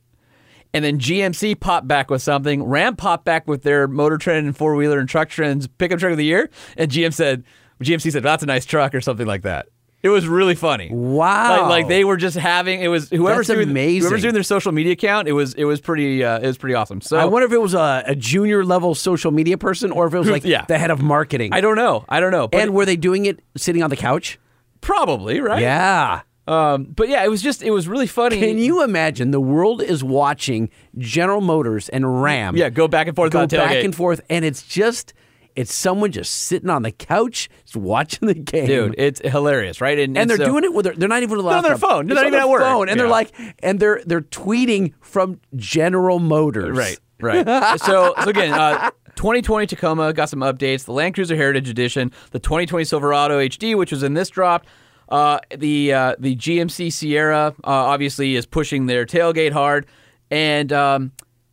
And 0.74 0.84
then 0.84 0.98
GMC 0.98 1.60
popped 1.60 1.86
back 1.86 2.10
with 2.10 2.22
something. 2.22 2.62
Ram 2.64 2.96
popped 2.96 3.26
back 3.26 3.46
with 3.46 3.62
their 3.62 3.86
Motor 3.86 4.16
Trend 4.16 4.46
and 4.46 4.56
four 4.56 4.74
wheeler 4.74 4.98
and 4.98 5.08
truck 5.08 5.28
trends 5.28 5.66
pickup 5.66 5.98
truck 5.98 6.12
of 6.12 6.18
the 6.18 6.24
year. 6.24 6.48
And 6.78 6.90
GM 6.90 7.12
said, 7.12 7.44
GMC 7.82 8.10
said, 8.10 8.22
"That's 8.22 8.42
a 8.42 8.46
nice 8.46 8.64
truck" 8.64 8.94
or 8.94 9.00
something 9.00 9.26
like 9.26 9.42
that. 9.42 9.68
It 10.02 10.08
was 10.08 10.26
really 10.26 10.56
funny. 10.56 10.88
Wow. 10.90 11.60
Like, 11.62 11.68
like 11.68 11.88
they 11.88 12.04
were 12.04 12.16
just 12.16 12.36
having 12.36 12.80
it 12.80 12.88
was 12.88 13.08
whoever's 13.08 13.46
That's 13.46 13.56
doing 13.58 13.70
amazing. 13.70 14.02
whoever's 14.02 14.22
doing 14.22 14.34
their 14.34 14.42
social 14.42 14.72
media 14.72 14.92
account. 14.94 15.28
It 15.28 15.32
was 15.32 15.54
it 15.54 15.64
was 15.64 15.80
pretty 15.80 16.24
uh, 16.24 16.40
it 16.40 16.46
was 16.46 16.58
pretty 16.58 16.74
awesome. 16.74 17.00
So 17.00 17.16
I 17.18 17.24
wonder 17.24 17.46
if 17.46 17.52
it 17.52 17.60
was 17.60 17.74
a, 17.74 18.02
a 18.06 18.16
junior 18.16 18.64
level 18.64 18.94
social 18.96 19.30
media 19.30 19.56
person 19.56 19.92
or 19.92 20.06
if 20.08 20.14
it 20.14 20.18
was 20.18 20.28
like 20.28 20.44
Yeah. 20.44 20.64
the 20.66 20.76
head 20.76 20.90
of 20.90 21.00
marketing. 21.00 21.52
I 21.52 21.60
don't 21.60 21.76
know. 21.76 22.04
I 22.08 22.18
don't 22.18 22.32
know. 22.32 22.48
But 22.48 22.62
and 22.62 22.74
were 22.74 22.84
they 22.84 22.96
doing 22.96 23.26
it 23.26 23.40
sitting 23.56 23.82
on 23.82 23.90
the 23.90 23.96
couch? 23.96 24.38
probably 24.80 25.40
right. 25.40 25.62
Yeah. 25.62 26.22
Um, 26.48 26.84
but 26.84 27.08
yeah, 27.08 27.24
it 27.24 27.28
was 27.28 27.40
just 27.40 27.62
it 27.62 27.70
was 27.70 27.86
really 27.86 28.08
funny. 28.08 28.40
Can 28.40 28.58
you 28.58 28.82
imagine 28.82 29.30
the 29.30 29.40
world 29.40 29.80
is 29.80 30.02
watching 30.02 30.70
General 30.98 31.40
Motors 31.40 31.88
and 31.88 32.20
Ram? 32.22 32.56
Yeah, 32.56 32.68
go 32.68 32.88
back 32.88 33.06
and 33.06 33.14
forth 33.14 33.30
go 33.30 33.46
back 33.46 33.50
tailgate. 33.70 33.84
and 33.84 33.94
forth, 33.94 34.20
and 34.28 34.44
it's 34.44 34.62
just 34.64 35.14
it's 35.56 35.74
someone 35.74 36.12
just 36.12 36.32
sitting 36.32 36.70
on 36.70 36.82
the 36.82 36.90
couch, 36.92 37.48
just 37.64 37.76
watching 37.76 38.26
the 38.28 38.34
game, 38.34 38.66
Dude, 38.66 38.94
it's 38.98 39.20
hilarious, 39.22 39.80
right? 39.80 39.98
and 39.98 40.16
they're 40.16 40.36
so- 40.36 40.44
doing 40.44 40.64
it 40.64 40.72
with 40.72 40.84
their, 40.84 40.94
they're 40.94 41.08
not 41.08 41.22
even 41.22 41.38
on 41.38 41.62
their 41.62 41.76
phone. 41.76 42.06
They're 42.06 42.16
not 42.16 42.26
even 42.26 42.38
at 42.40 42.48
work. 42.48 42.62
phone, 42.62 42.88
and 42.88 42.98
they're 42.98 43.08
like, 43.08 43.32
and 43.62 43.78
they're 43.80 44.00
they're 44.06 44.20
tweeting 44.22 44.92
from 45.00 45.40
General 45.56 46.18
Motors, 46.18 46.76
Right, 46.76 46.98
right. 47.20 47.78
so, 47.80 48.14
so 48.22 48.28
again, 48.30 48.52
uh, 48.52 48.90
2020 49.16 49.66
Tacoma 49.66 50.12
got 50.12 50.28
some 50.28 50.40
updates. 50.40 50.84
The 50.84 50.92
Land 50.92 51.14
Cruiser 51.14 51.36
Heritage 51.36 51.68
Edition, 51.68 52.10
the 52.30 52.38
2020 52.38 52.84
Silverado 52.84 53.38
HD, 53.40 53.76
which 53.76 53.92
was 53.92 54.02
in 54.02 54.14
this 54.14 54.30
drop. 54.30 54.66
Uh, 55.08 55.38
the 55.58 55.92
uh, 55.92 56.16
the 56.18 56.34
GMC 56.34 56.90
Sierra 56.90 57.48
uh, 57.64 57.68
obviously 57.68 58.34
is 58.34 58.46
pushing 58.46 58.86
their 58.86 59.04
tailgate 59.04 59.52
hard, 59.52 59.84
and 60.30 60.72
um, 60.72 61.12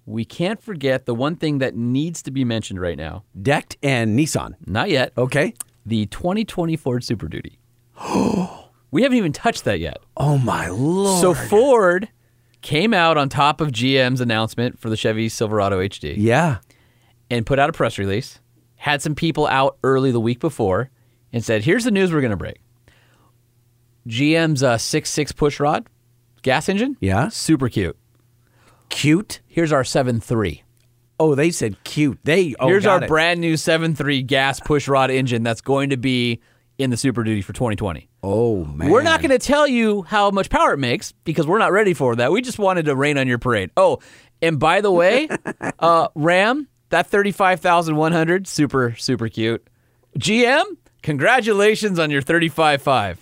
we 0.09 0.25
can't 0.25 0.61
forget 0.61 1.05
the 1.05 1.13
one 1.13 1.35
thing 1.35 1.59
that 1.59 1.75
needs 1.75 2.23
to 2.23 2.31
be 2.31 2.43
mentioned 2.43 2.81
right 2.81 2.97
now. 2.97 3.23
Decked 3.39 3.77
and 3.83 4.17
Nissan. 4.17 4.55
Not 4.65 4.89
yet. 4.89 5.13
Okay. 5.15 5.53
The 5.85 6.07
2020 6.07 6.75
Ford 6.77 7.03
Super 7.03 7.27
Duty. 7.27 7.59
we 8.91 9.03
haven't 9.03 9.17
even 9.17 9.31
touched 9.31 9.65
that 9.65 9.79
yet. 9.79 9.99
Oh 10.17 10.39
my 10.39 10.67
lord! 10.69 11.21
So 11.21 11.33
Ford 11.35 12.09
came 12.61 12.93
out 12.93 13.17
on 13.17 13.29
top 13.29 13.61
of 13.61 13.69
GM's 13.69 14.19
announcement 14.19 14.79
for 14.79 14.89
the 14.89 14.97
Chevy 14.97 15.29
Silverado 15.29 15.79
HD. 15.79 16.15
Yeah. 16.17 16.57
And 17.29 17.45
put 17.45 17.59
out 17.59 17.69
a 17.69 17.73
press 17.73 17.99
release, 17.99 18.39
had 18.77 19.03
some 19.03 19.13
people 19.13 19.45
out 19.45 19.77
early 19.83 20.11
the 20.11 20.19
week 20.19 20.39
before, 20.39 20.89
and 21.31 21.45
said, 21.45 21.63
here's 21.63 21.83
the 21.83 21.91
news 21.91 22.11
we're 22.11 22.21
going 22.21 22.31
to 22.31 22.37
break. 22.37 22.59
GM's 24.07 24.63
uh, 24.63 24.77
6.6 24.77 25.35
push 25.35 25.59
rod 25.59 25.85
gas 26.41 26.67
engine. 26.67 26.97
Yeah. 26.99 27.29
Super 27.29 27.69
cute. 27.69 27.98
Cute. 28.89 29.41
Here's 29.47 29.71
our 29.71 29.83
7.3. 29.83 30.63
Oh, 31.19 31.35
they 31.35 31.51
said 31.51 31.83
cute. 31.83 32.19
They 32.23 32.55
oh, 32.59 32.67
Here's 32.67 32.85
our 32.85 33.03
it. 33.03 33.07
brand 33.07 33.41
new 33.41 33.55
7.3 33.55 34.25
gas 34.25 34.59
push 34.59 34.87
rod 34.87 35.11
engine 35.11 35.43
that's 35.43 35.61
going 35.61 35.89
to 35.89 35.97
be 35.97 36.39
in 36.77 36.89
the 36.91 36.97
Super 36.97 37.23
Duty 37.23 37.41
for 37.41 37.51
2020. 37.51 38.09
Oh 38.23 38.63
man, 38.63 38.89
We're 38.89 39.03
not 39.03 39.21
going 39.21 39.31
to 39.31 39.39
tell 39.39 39.67
you 39.67 40.03
how 40.03 40.31
much 40.31 40.49
power 40.49 40.73
it 40.73 40.77
makes 40.77 41.11
because 41.25 41.45
we're 41.45 41.57
not 41.59 41.73
ready 41.73 41.93
for 41.93 42.15
that. 42.15 42.31
We 42.31 42.41
just 42.41 42.57
wanted 42.57 42.85
to 42.85 42.95
rain 42.95 43.17
on 43.17 43.27
your 43.27 43.37
parade. 43.37 43.69
Oh, 43.75 43.99
and 44.41 44.59
by 44.59 44.79
the 44.79 44.91
way, 44.91 45.27
uh, 45.79 46.07
Ram, 46.15 46.69
that 46.89 47.07
35,100, 47.07 48.47
super, 48.47 48.95
super 48.97 49.27
cute. 49.27 49.67
GM, 50.17 50.63
congratulations 51.03 51.99
on 51.99 52.11
your 52.11 52.21
35.5. 52.21 53.17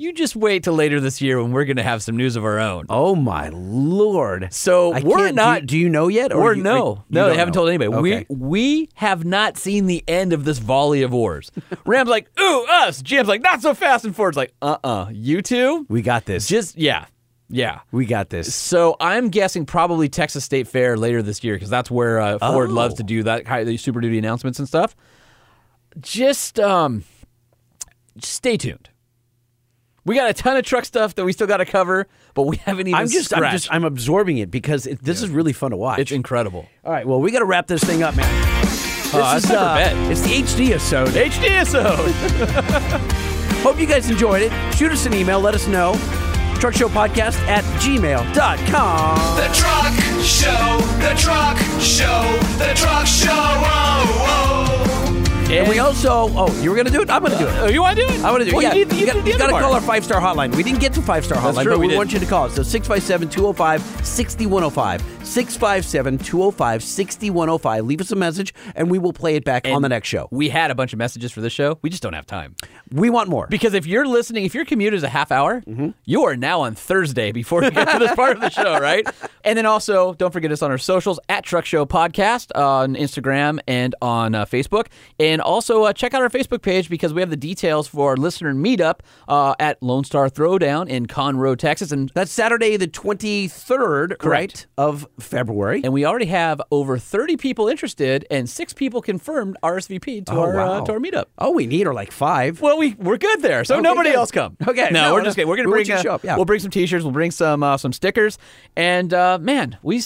You 0.00 0.14
just 0.14 0.34
wait 0.34 0.64
till 0.64 0.72
later 0.72 0.98
this 0.98 1.20
year 1.20 1.42
when 1.42 1.52
we're 1.52 1.66
going 1.66 1.76
to 1.76 1.82
have 1.82 2.02
some 2.02 2.16
news 2.16 2.34
of 2.34 2.42
our 2.44 2.58
own. 2.58 2.86
Oh 2.88 3.14
my 3.14 3.50
lord! 3.50 4.48
So 4.50 4.94
I 4.94 5.00
we're 5.00 5.30
can't- 5.30 5.36
do 5.36 5.42
you- 5.42 5.60
do 5.66 5.78
you 5.78 5.88
know 5.90 6.08
yet, 6.08 6.32
or 6.32 6.40
We're 6.42 6.54
you- 6.54 6.62
no, 6.62 6.76
you 6.76 7.02
no. 7.10 7.28
They 7.28 7.36
haven't 7.36 7.52
know? 7.54 7.58
told 7.60 7.68
anybody. 7.68 7.88
Okay. 7.92 8.26
We 8.30 8.34
we 8.36 8.88
have 8.94 9.26
not 9.26 9.58
seen 9.58 9.84
the 9.84 10.02
end 10.08 10.32
of 10.32 10.44
this 10.46 10.58
volley 10.58 11.02
of 11.02 11.12
wars. 11.12 11.52
Ram's 11.84 12.08
like, 12.08 12.30
ooh, 12.40 12.66
us. 12.70 13.02
GM's 13.02 13.28
like, 13.28 13.42
not 13.42 13.60
so 13.60 13.74
fast. 13.74 14.06
And 14.06 14.16
Ford's 14.16 14.38
like, 14.38 14.54
uh, 14.62 14.78
uh 14.82 15.08
you 15.12 15.42
two. 15.42 15.84
We 15.90 16.00
got 16.00 16.24
this. 16.24 16.48
Just 16.48 16.78
yeah, 16.78 17.04
yeah. 17.50 17.80
We 17.92 18.06
got 18.06 18.30
this. 18.30 18.54
So 18.54 18.96
I'm 19.00 19.28
guessing 19.28 19.66
probably 19.66 20.08
Texas 20.08 20.46
State 20.46 20.66
Fair 20.66 20.96
later 20.96 21.20
this 21.20 21.44
year 21.44 21.56
because 21.56 21.68
that's 21.68 21.90
where 21.90 22.20
uh, 22.20 22.38
Ford 22.38 22.70
Oh. 22.70 22.72
loves 22.72 22.94
to 22.94 23.02
do 23.02 23.22
that 23.24 23.44
kind 23.44 23.68
of 23.68 23.78
Super 23.80 24.00
Duty 24.00 24.16
announcements 24.16 24.58
and 24.58 24.66
stuff. 24.66 24.96
Just 26.00 26.58
um, 26.58 27.04
just 28.16 28.32
stay 28.32 28.56
tuned. 28.56 28.88
We 30.04 30.14
got 30.14 30.30
a 30.30 30.34
ton 30.34 30.56
of 30.56 30.64
truck 30.64 30.84
stuff 30.84 31.14
that 31.16 31.24
we 31.24 31.32
still 31.32 31.46
got 31.46 31.58
to 31.58 31.66
cover, 31.66 32.06
but 32.34 32.42
we 32.42 32.56
haven't 32.58 32.86
even. 32.86 32.98
I'm 32.98 33.08
just, 33.08 33.36
I'm 33.36 33.50
just, 33.52 33.72
I'm 33.72 33.84
absorbing 33.84 34.38
it 34.38 34.50
because 34.50 34.86
it, 34.86 35.02
this 35.02 35.22
is 35.22 35.28
really 35.28 35.52
fun 35.52 35.72
to 35.72 35.76
watch. 35.76 35.98
It's 35.98 36.12
incredible. 36.12 36.66
All 36.84 36.92
right, 36.92 37.06
well, 37.06 37.20
we 37.20 37.30
got 37.30 37.40
to 37.40 37.44
wrap 37.44 37.66
this 37.66 37.84
thing 37.84 38.02
up, 38.02 38.16
man. 38.16 38.60
This 38.62 39.12
that's 39.12 39.44
is, 39.44 39.50
not 39.50 39.58
uh, 39.58 39.74
bad. 39.74 40.10
It's 40.10 40.20
the 40.22 40.28
HD 40.28 40.70
episode. 40.70 41.08
HD 41.08 41.50
episode. 41.50 43.10
Hope 43.62 43.78
you 43.78 43.86
guys 43.86 44.08
enjoyed 44.08 44.42
it. 44.42 44.74
Shoot 44.74 44.92
us 44.92 45.04
an 45.04 45.12
email. 45.12 45.40
Let 45.40 45.54
us 45.54 45.66
know. 45.66 45.92
Truckshowpodcast 46.60 47.38
at 47.46 47.64
gmail.com. 47.82 49.36
The 49.36 49.48
truck 49.54 49.94
show, 50.22 50.78
the 50.98 51.14
truck 51.18 51.58
show, 51.80 52.38
the 52.58 52.72
truck 52.74 53.06
show. 53.06 53.30
Oh, 53.32 54.26
oh. 54.28 54.69
And 55.50 55.68
we 55.68 55.80
also, 55.80 56.28
oh, 56.30 56.62
you 56.62 56.70
were 56.70 56.76
going 56.76 56.86
to 56.86 56.92
do 56.92 57.02
it? 57.02 57.10
I'm 57.10 57.24
going 57.24 57.32
to 57.32 57.38
do 57.38 57.48
it. 57.48 57.54
Oh, 57.58 57.66
you 57.66 57.82
want 57.82 57.98
to 57.98 58.06
do 58.06 58.12
it? 58.12 58.24
I 58.24 58.30
want 58.30 58.44
to 58.44 58.48
do 58.48 58.50
it. 58.50 58.54
Well, 58.54 58.62
yeah, 58.62 58.72
you 58.72 58.84
need- 58.84 59.00
you 59.00 59.06
got, 59.06 59.24
did 59.24 59.36
got 59.36 59.46
to 59.48 59.52
call 59.52 59.74
our 59.74 59.80
five 59.80 60.04
star 60.04 60.20
hotline. 60.20 60.54
We 60.54 60.62
didn't 60.62 60.78
get 60.78 60.92
to 60.94 61.02
five 61.02 61.24
star 61.24 61.38
hotline, 61.38 61.64
true, 61.64 61.72
but 61.72 61.80
we 61.80 61.88
we, 61.88 61.96
want 61.96 62.12
you 62.12 62.20
to 62.20 62.26
call 62.26 62.44
us. 62.44 62.54
So 62.54 62.62
657 62.62 63.28
205 63.28 64.06
6105. 64.06 65.19
657 65.22 66.18
205 66.18 66.82
6105. 66.82 67.84
Leave 67.84 68.00
us 68.00 68.10
a 68.10 68.16
message 68.16 68.52
and 68.74 68.90
we 68.90 68.98
will 68.98 69.12
play 69.12 69.36
it 69.36 69.44
back 69.44 69.66
on 69.68 69.82
the 69.82 69.88
next 69.88 70.08
show. 70.08 70.28
We 70.30 70.48
had 70.48 70.70
a 70.70 70.74
bunch 70.74 70.92
of 70.92 70.98
messages 70.98 71.30
for 71.32 71.40
this 71.40 71.52
show. 71.52 71.78
We 71.82 71.90
just 71.90 72.02
don't 72.02 72.14
have 72.14 72.26
time. 72.26 72.56
We 72.92 73.10
want 73.10 73.28
more. 73.28 73.46
Because 73.46 73.74
if 73.74 73.86
you're 73.86 74.06
listening, 74.06 74.44
if 74.44 74.54
your 74.54 74.64
commute 74.64 74.94
is 74.94 75.02
a 75.02 75.08
half 75.08 75.30
hour, 75.30 75.60
Mm-hmm. 75.70 75.90
you 76.04 76.24
are 76.24 76.36
now 76.36 76.62
on 76.62 76.74
Thursday 76.74 77.30
before 77.32 77.62
you 77.62 77.70
get 77.70 77.88
to 77.90 77.98
this 77.98 78.14
part 78.14 78.34
of 78.36 78.40
the 78.40 78.48
show, 78.50 78.78
right? 78.80 79.06
And 79.44 79.56
then 79.56 79.66
also, 79.66 80.14
don't 80.14 80.32
forget 80.32 80.50
us 80.50 80.62
on 80.62 80.70
our 80.70 80.78
socials 80.78 81.20
at 81.28 81.44
Truck 81.44 81.64
Show 81.64 81.86
Podcast 81.86 82.50
on 82.58 82.94
Instagram 82.96 83.60
and 83.68 83.94
on 84.02 84.34
uh, 84.34 84.44
Facebook. 84.46 84.86
And 85.20 85.40
also, 85.40 85.84
uh, 85.84 85.92
check 85.92 86.12
out 86.14 86.22
our 86.22 86.28
Facebook 86.30 86.62
page 86.62 86.88
because 86.88 87.12
we 87.14 87.20
have 87.20 87.30
the 87.30 87.36
details 87.36 87.86
for 87.88 88.10
our 88.10 88.16
listener 88.16 88.52
meetup 88.54 89.00
uh, 89.28 89.54
at 89.60 89.80
Lone 89.82 90.02
Star 90.04 90.28
Throwdown 90.28 90.88
in 90.88 91.06
Conroe, 91.06 91.56
Texas. 91.56 91.92
And 91.92 92.10
That's 92.14 92.32
Saturday, 92.32 92.76
the 92.76 92.88
23rd, 92.88 94.24
right, 94.24 94.66
of 94.76 95.06
February. 95.22 95.80
and 95.84 95.92
we 95.92 96.04
already 96.04 96.26
have 96.26 96.60
over 96.70 96.98
30 96.98 97.36
people 97.36 97.68
interested 97.68 98.26
and 98.30 98.48
six 98.48 98.72
people 98.72 99.00
confirmed 99.02 99.56
RSVP 99.62 100.26
to, 100.26 100.32
Oh, 100.32 100.40
our, 100.40 100.54
wow. 100.54 100.72
uh, 100.82 100.84
to 100.86 100.92
our 100.92 100.98
meetup. 100.98 101.26
Oh, 101.38 101.50
we 101.52 101.66
need 101.66 101.86
are 101.86 101.94
like 101.94 102.12
five. 102.12 102.60
Well, 102.60 102.78
we 102.78 102.94
we're 102.98 103.18
good 103.18 103.42
there, 103.42 103.64
so 103.64 103.74
Okay, 103.76 103.82
nobody 103.82 104.10
good. 104.10 104.16
else 104.16 104.30
come. 104.30 104.56
Okay, 104.66 104.88
no, 104.90 105.08
no, 105.08 105.12
we're 105.14 105.18
no. 105.20 105.24
just 105.26 105.36
kidding. 105.36 105.48
We're 105.48 105.56
gonna 105.56 105.68
bring 105.68 105.86
you 105.86 105.92
to 105.94 105.98
uh, 105.98 106.02
show 106.02 106.12
up, 106.14 106.24
yeah. 106.24 106.36
We'll 106.36 106.44
bring 106.44 106.60
some 106.60 106.70
T-shirts. 106.70 107.02
We'll 107.04 107.12
bring 107.12 107.30
some 107.30 107.62
uh, 107.62 107.76
some 107.76 107.92
stickers, 107.92 108.38
and 108.76 109.12
uh, 109.14 109.38
man, 109.40 109.78
we 109.82 110.02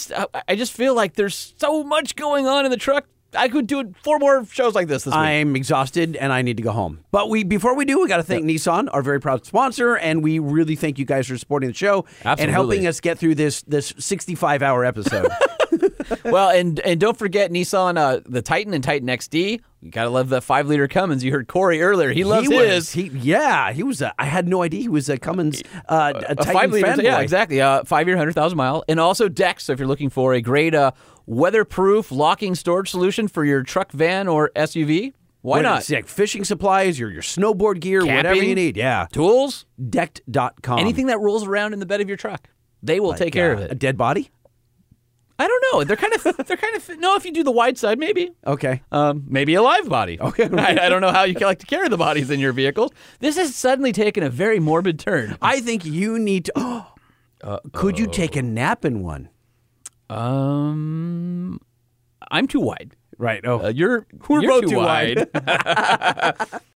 I 0.49 0.57
just 0.57 0.73
feel 0.73 0.95
like 0.95 1.15
there's 1.15 1.55
so 1.59 1.83
much 1.85 2.17
going 2.17 2.47
on 2.47 2.65
in 2.65 2.71
the 2.71 2.77
truck. 2.77 3.07
I 3.37 3.49
could 3.49 3.67
do 3.67 3.95
four 4.03 4.19
more 4.19 4.45
shows 4.47 4.75
like 4.75 4.89
this 4.89 5.05
this 5.05 5.13
week. 5.13 5.19
I'm 5.19 5.57
exhausted 5.57 6.17
and 6.17 6.33
I 6.33 6.43
need 6.43 6.57
to 6.57 6.63
go 6.63 6.73
home. 6.73 7.05
But 7.11 7.31
we 7.31 7.45
before 7.45 7.75
we 7.75 7.85
do, 7.85 8.01
we 8.01 8.09
got 8.09 8.19
to 8.19 8.23
thank 8.23 8.45
Nissan, 8.45 8.89
our 8.93 9.03
very 9.03 9.21
proud 9.21 9.45
sponsor, 9.45 9.97
and 9.97 10.23
we 10.23 10.39
really 10.39 10.77
thank 10.77 10.99
you 10.99 11.05
guys 11.05 11.27
for 11.27 11.37
supporting 11.39 11.71
the 11.71 11.75
show 11.75 12.05
and 12.25 12.51
helping 12.51 12.87
us 12.87 13.01
get 13.01 13.19
through 13.19 13.35
this 13.37 13.63
this 13.63 13.95
65 13.99 14.63
hour 14.63 14.85
episode. 14.85 15.31
well, 16.25 16.51
and 16.51 16.81
and 16.81 17.01
don't 17.01 17.17
forget 17.17 17.51
Nissan, 17.51 17.97
uh, 17.97 18.21
the 18.27 18.43
Titan 18.43 18.75
and 18.75 18.83
Titan 18.83 19.09
XD. 19.09 19.61
You 19.81 19.91
gotta 19.91 20.09
love 20.09 20.29
the 20.29 20.41
five 20.41 20.67
liter 20.67 20.89
Cummins. 20.89 21.23
You 21.23 21.31
heard 21.31 21.47
Corey 21.47 21.83
earlier. 21.83 22.11
He 22.11 22.25
loves 22.25 22.49
he 22.49 22.55
his. 22.55 22.75
Was, 22.75 22.93
he, 22.93 23.03
yeah, 23.09 23.73
he 23.73 23.83
was. 23.83 24.01
A, 24.01 24.15
I 24.19 24.25
had 24.25 24.49
no 24.49 24.63
idea 24.63 24.81
he 24.81 24.89
was 24.89 25.09
a 25.09 25.19
Cummins 25.19 25.63
uh, 25.89 26.13
a, 26.15 26.33
a 26.33 26.35
Titan 26.35 26.53
five 26.55 26.73
liter, 26.73 27.03
yeah, 27.03 27.21
exactly. 27.21 27.61
Uh, 27.61 27.85
five 27.85 28.07
year, 28.07 28.17
hundred 28.17 28.35
thousand 28.35 28.57
mile, 28.57 28.85
and 28.89 28.99
also 28.99 29.29
Decked. 29.29 29.63
So 29.63 29.73
if 29.73 29.79
you're 29.79 29.89
looking 29.89 30.11
for 30.11 30.33
a 30.33 30.41
great 30.41 30.75
uh, 30.75 30.93
weatherproof 31.27 32.11
locking 32.13 32.55
storage 32.55 32.91
solution 32.91 33.29
for 33.29 33.45
your 33.45 33.63
truck, 33.63 33.93
van, 33.93 34.29
or 34.29 34.51
SUV, 34.57 35.13
why 35.43 35.61
not? 35.61 35.83
is 35.83 35.91
it? 35.91 35.95
Like 35.97 36.09
fishing 36.09 36.45
supplies, 36.45 36.99
your 36.99 37.11
your 37.11 37.23
snowboard 37.23 37.81
gear, 37.81 38.05
whatever 38.05 38.43
you 38.43 38.55
need. 38.55 38.77
Yeah, 38.77 39.07
Tools, 39.13 39.67
decked.com. 39.91 40.79
anything 40.79 41.07
that 41.07 41.19
rolls 41.21 41.47
around 41.47 41.73
in 41.73 41.81
the 41.81 41.87
bed 41.87 42.01
of 42.01 42.09
your 42.09 42.17
truck, 42.17 42.49
they 42.83 43.01
will 43.01 43.11
Like, 43.11 43.19
take 43.19 43.33
care 43.33 43.51
uh, 43.53 43.55
of 43.55 43.61
it. 43.61 43.73
A 43.73 43.75
dead 43.75 43.97
body. 43.97 44.31
I 45.37 45.49
don't 45.49 45.65
know. 45.73 45.85
They're 45.85 45.97
kind 45.97 46.15
of 46.15 46.23
they're 46.47 46.57
kind 46.57 46.77
of 46.77 46.89
no. 46.99 47.17
If 47.17 47.25
you 47.25 47.33
do 47.33 47.43
the 47.43 47.51
wide 47.51 47.77
side, 47.77 47.99
maybe. 47.99 48.31
Okay. 48.47 48.83
Um, 48.93 49.25
maybe 49.27 49.55
a 49.55 49.63
live 49.63 49.89
body. 49.89 50.19
Okay. 50.25 50.49
I, 50.57 50.87
I 50.87 50.89
don't 50.89 51.01
know 51.01 51.11
how 51.13 51.25
you 51.25 51.35
like 51.35 51.59
to 51.59 51.67
carry 51.67 51.89
the 51.89 51.97
bodies 51.97 52.31
in 52.31 52.41
your 52.41 52.53
vehicles. 52.53 52.93
This 53.19 53.37
has 53.37 53.55
suddenly 53.55 53.93
taken 53.93 54.23
a 54.23 54.31
very 54.31 54.61
morbid 54.61 54.99
turn. 54.99 55.37
I 55.43 55.61
think 55.61 55.85
you 55.85 56.19
need 56.19 56.47
to. 56.47 56.87
could 57.73 57.99
you 57.99 58.07
take 58.07 58.37
a 58.37 58.43
nap 58.43 58.85
in 58.85 59.03
one? 59.03 59.29
Um, 60.11 61.61
I'm 62.31 62.47
too 62.47 62.61
wide. 62.61 62.97
Right. 63.19 63.41
Oh, 63.45 63.67
Uh, 63.67 63.69
you're 63.69 64.07
We're 64.29 64.43
you're 64.43 64.61
both 64.61 64.71
too 64.71 64.77
wide. 64.79 65.29